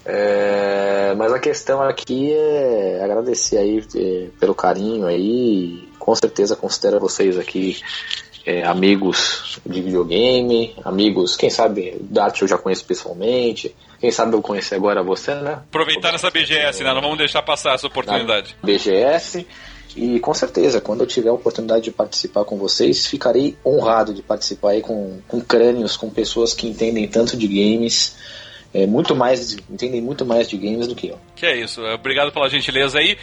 É, 0.03 1.13
mas 1.15 1.31
a 1.31 1.39
questão 1.39 1.81
aqui 1.81 2.33
é 2.33 3.03
agradecer 3.03 3.57
aí 3.57 3.83
é, 3.95 4.27
pelo 4.39 4.55
carinho 4.55 5.05
aí, 5.05 5.87
com 5.99 6.15
certeza 6.15 6.55
considero 6.55 6.99
vocês 6.99 7.37
aqui 7.37 7.79
é, 8.43 8.63
amigos 8.63 9.59
de 9.63 9.81
videogame, 9.81 10.75
amigos, 10.83 11.35
quem 11.35 11.51
sabe 11.51 11.97
Dart 12.01 12.41
eu 12.41 12.47
já 12.47 12.57
conheço 12.57 12.83
pessoalmente, 12.85 13.75
quem 13.99 14.09
sabe 14.09 14.35
eu 14.35 14.41
conhecer 14.41 14.75
agora 14.75 15.03
você, 15.03 15.35
né? 15.35 15.61
Aproveitar 15.69 16.15
essa 16.15 16.31
BGS, 16.31 16.83
né? 16.83 16.93
Não 16.93 17.01
vamos 17.01 17.19
deixar 17.19 17.43
passar 17.43 17.75
essa 17.75 17.85
oportunidade. 17.85 18.55
BGS. 18.63 19.45
E 19.95 20.19
com 20.19 20.33
certeza, 20.33 20.79
quando 20.79 21.01
eu 21.01 21.07
tiver 21.07 21.29
a 21.29 21.33
oportunidade 21.33 21.83
de 21.83 21.91
participar 21.91 22.45
com 22.45 22.57
vocês, 22.57 23.05
ficarei 23.05 23.57
honrado 23.65 24.13
de 24.13 24.21
participar 24.21 24.71
aí 24.71 24.81
com, 24.81 25.19
com 25.27 25.41
crânios, 25.41 25.97
com 25.97 26.09
pessoas 26.09 26.53
que 26.53 26.67
entendem 26.67 27.07
tanto 27.07 27.35
de 27.35 27.47
games, 27.47 28.15
é, 28.73 28.85
muito 28.87 29.15
mais, 29.15 29.53
entendem 29.69 30.01
muito 30.01 30.25
mais 30.25 30.47
de 30.47 30.57
games 30.57 30.87
do 30.87 30.95
que 30.95 31.07
eu. 31.07 31.19
Que 31.35 31.45
é 31.45 31.57
isso, 31.57 31.81
obrigado 31.83 32.31
pela 32.31 32.49
gentileza 32.49 32.99
aí. 32.99 33.17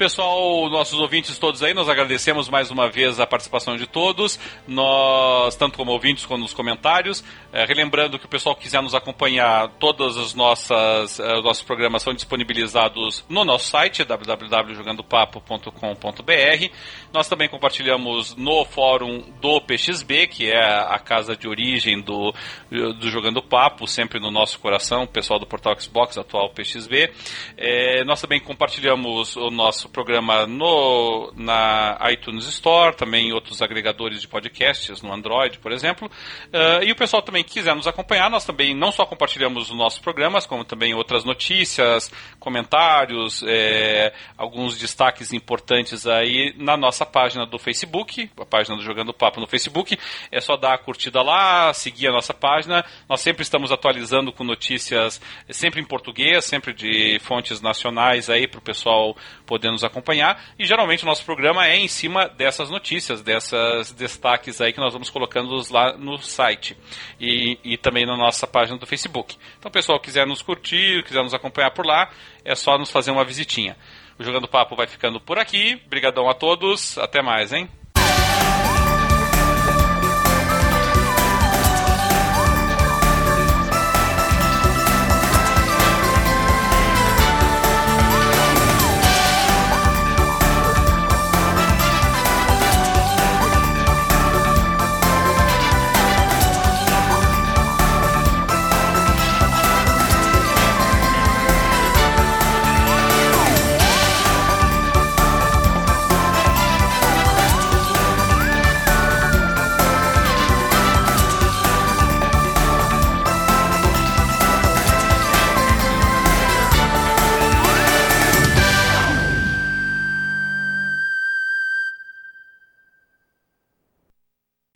Pessoal, 0.00 0.70
nossos 0.70 0.98
ouvintes 0.98 1.38
todos 1.38 1.62
aí, 1.62 1.74
nós 1.74 1.86
agradecemos 1.86 2.48
mais 2.48 2.70
uma 2.70 2.88
vez 2.88 3.20
a 3.20 3.26
participação 3.26 3.76
de 3.76 3.86
todos, 3.86 4.40
nós, 4.66 5.54
tanto 5.56 5.76
como 5.76 5.92
ouvintes 5.92 6.24
como 6.24 6.40
nos 6.40 6.54
comentários. 6.54 7.22
É, 7.52 7.66
relembrando 7.66 8.18
que 8.18 8.24
o 8.24 8.28
pessoal 8.28 8.56
quiser 8.56 8.80
nos 8.80 8.94
acompanhar, 8.94 9.68
todos 9.78 10.16
os 10.16 10.32
nossas, 10.32 11.18
uh, 11.18 11.36
os 11.36 11.44
nossos 11.44 11.62
programas 11.62 12.02
são 12.02 12.14
disponibilizados 12.14 13.26
no 13.28 13.44
nosso 13.44 13.66
site, 13.66 14.02
www.jogandopapo.com.br. 14.02 16.70
Nós 17.12 17.28
também 17.28 17.48
compartilhamos 17.48 18.36
no 18.36 18.64
fórum 18.64 19.20
do 19.40 19.60
PXB, 19.60 20.28
que 20.28 20.50
é 20.50 20.62
a 20.62 20.98
casa 20.98 21.36
de 21.36 21.48
origem 21.48 22.00
do, 22.00 22.32
do 22.70 23.10
Jogando 23.10 23.42
Papo, 23.42 23.86
sempre 23.86 24.20
no 24.20 24.30
nosso 24.30 24.60
coração, 24.60 25.02
o 25.02 25.08
pessoal 25.08 25.40
do 25.40 25.46
Portal 25.46 25.78
Xbox, 25.78 26.16
atual 26.16 26.50
PXB. 26.50 27.12
É, 27.56 28.04
nós 28.04 28.20
também 28.20 28.38
compartilhamos 28.38 29.34
o 29.36 29.50
nosso 29.50 29.88
programa 29.88 30.46
no, 30.46 31.32
na 31.36 31.98
iTunes 32.12 32.46
Store, 32.46 32.94
também 32.94 33.28
em 33.28 33.32
outros 33.32 33.60
agregadores 33.60 34.20
de 34.20 34.28
podcasts, 34.28 35.02
no 35.02 35.12
Android, 35.12 35.58
por 35.58 35.72
exemplo. 35.72 36.08
Uh, 36.46 36.84
e 36.84 36.92
o 36.92 36.96
pessoal 36.96 37.22
também 37.22 37.42
quiser 37.42 37.74
nos 37.74 37.86
acompanhar, 37.86 38.30
nós 38.30 38.44
também 38.44 38.74
não 38.74 38.92
só 38.92 39.04
compartilhamos 39.04 39.70
os 39.70 39.76
nossos 39.76 39.98
programas, 39.98 40.46
como 40.46 40.64
também 40.64 40.94
outras 40.94 41.24
notícias, 41.24 42.10
comentários, 42.38 43.42
é, 43.46 44.12
alguns 44.36 44.78
destaques 44.78 45.32
importantes 45.32 46.06
aí 46.06 46.54
na 46.56 46.76
nossa 47.00 47.06
página 47.06 47.46
do 47.46 47.58
Facebook, 47.58 48.30
a 48.38 48.44
página 48.44 48.76
do 48.76 48.82
Jogando 48.82 49.14
Papo 49.14 49.40
no 49.40 49.46
Facebook. 49.46 49.98
É 50.30 50.40
só 50.40 50.56
dar 50.56 50.74
a 50.74 50.78
curtida 50.78 51.22
lá, 51.22 51.72
seguir 51.72 52.08
a 52.08 52.12
nossa 52.12 52.34
página. 52.34 52.84
Nós 53.08 53.20
sempre 53.20 53.42
estamos 53.42 53.72
atualizando 53.72 54.32
com 54.32 54.44
notícias 54.44 55.20
sempre 55.48 55.80
em 55.80 55.84
português, 55.84 56.44
sempre 56.44 56.74
de 56.74 57.18
fontes 57.20 57.60
nacionais 57.60 58.28
aí 58.28 58.46
para 58.46 58.58
o 58.58 58.62
pessoal 58.62 59.16
poder 59.46 59.70
nos 59.70 59.82
acompanhar. 59.82 60.44
E 60.58 60.66
geralmente 60.66 61.04
o 61.04 61.06
nosso 61.06 61.24
programa 61.24 61.66
é 61.66 61.76
em 61.76 61.88
cima 61.88 62.28
dessas 62.28 62.68
notícias, 62.68 63.22
dessas 63.22 63.92
destaques 63.92 64.60
aí 64.60 64.72
que 64.72 64.80
nós 64.80 64.92
vamos 64.92 65.08
colocando 65.08 65.50
lá 65.70 65.96
no 65.96 66.18
site 66.18 66.76
e, 67.18 67.58
e 67.64 67.76
também 67.78 68.04
na 68.04 68.16
nossa 68.16 68.46
página 68.46 68.78
do 68.78 68.86
Facebook. 68.86 69.36
Então, 69.58 69.70
pessoal, 69.70 69.98
quiser 69.98 70.26
nos 70.26 70.42
curtir, 70.42 71.02
quiser 71.04 71.22
nos 71.22 71.34
acompanhar 71.34 71.70
por 71.70 71.86
lá, 71.86 72.10
é 72.44 72.54
só 72.54 72.76
nos 72.76 72.90
fazer 72.90 73.10
uma 73.10 73.24
visitinha. 73.24 73.76
O 74.20 74.22
Jogando 74.22 74.46
Papo 74.46 74.76
vai 74.76 74.86
ficando 74.86 75.18
por 75.18 75.38
aqui. 75.38 75.80
Obrigadão 75.86 76.28
a 76.28 76.34
todos. 76.34 76.98
Até 76.98 77.22
mais, 77.22 77.54
hein? 77.54 77.66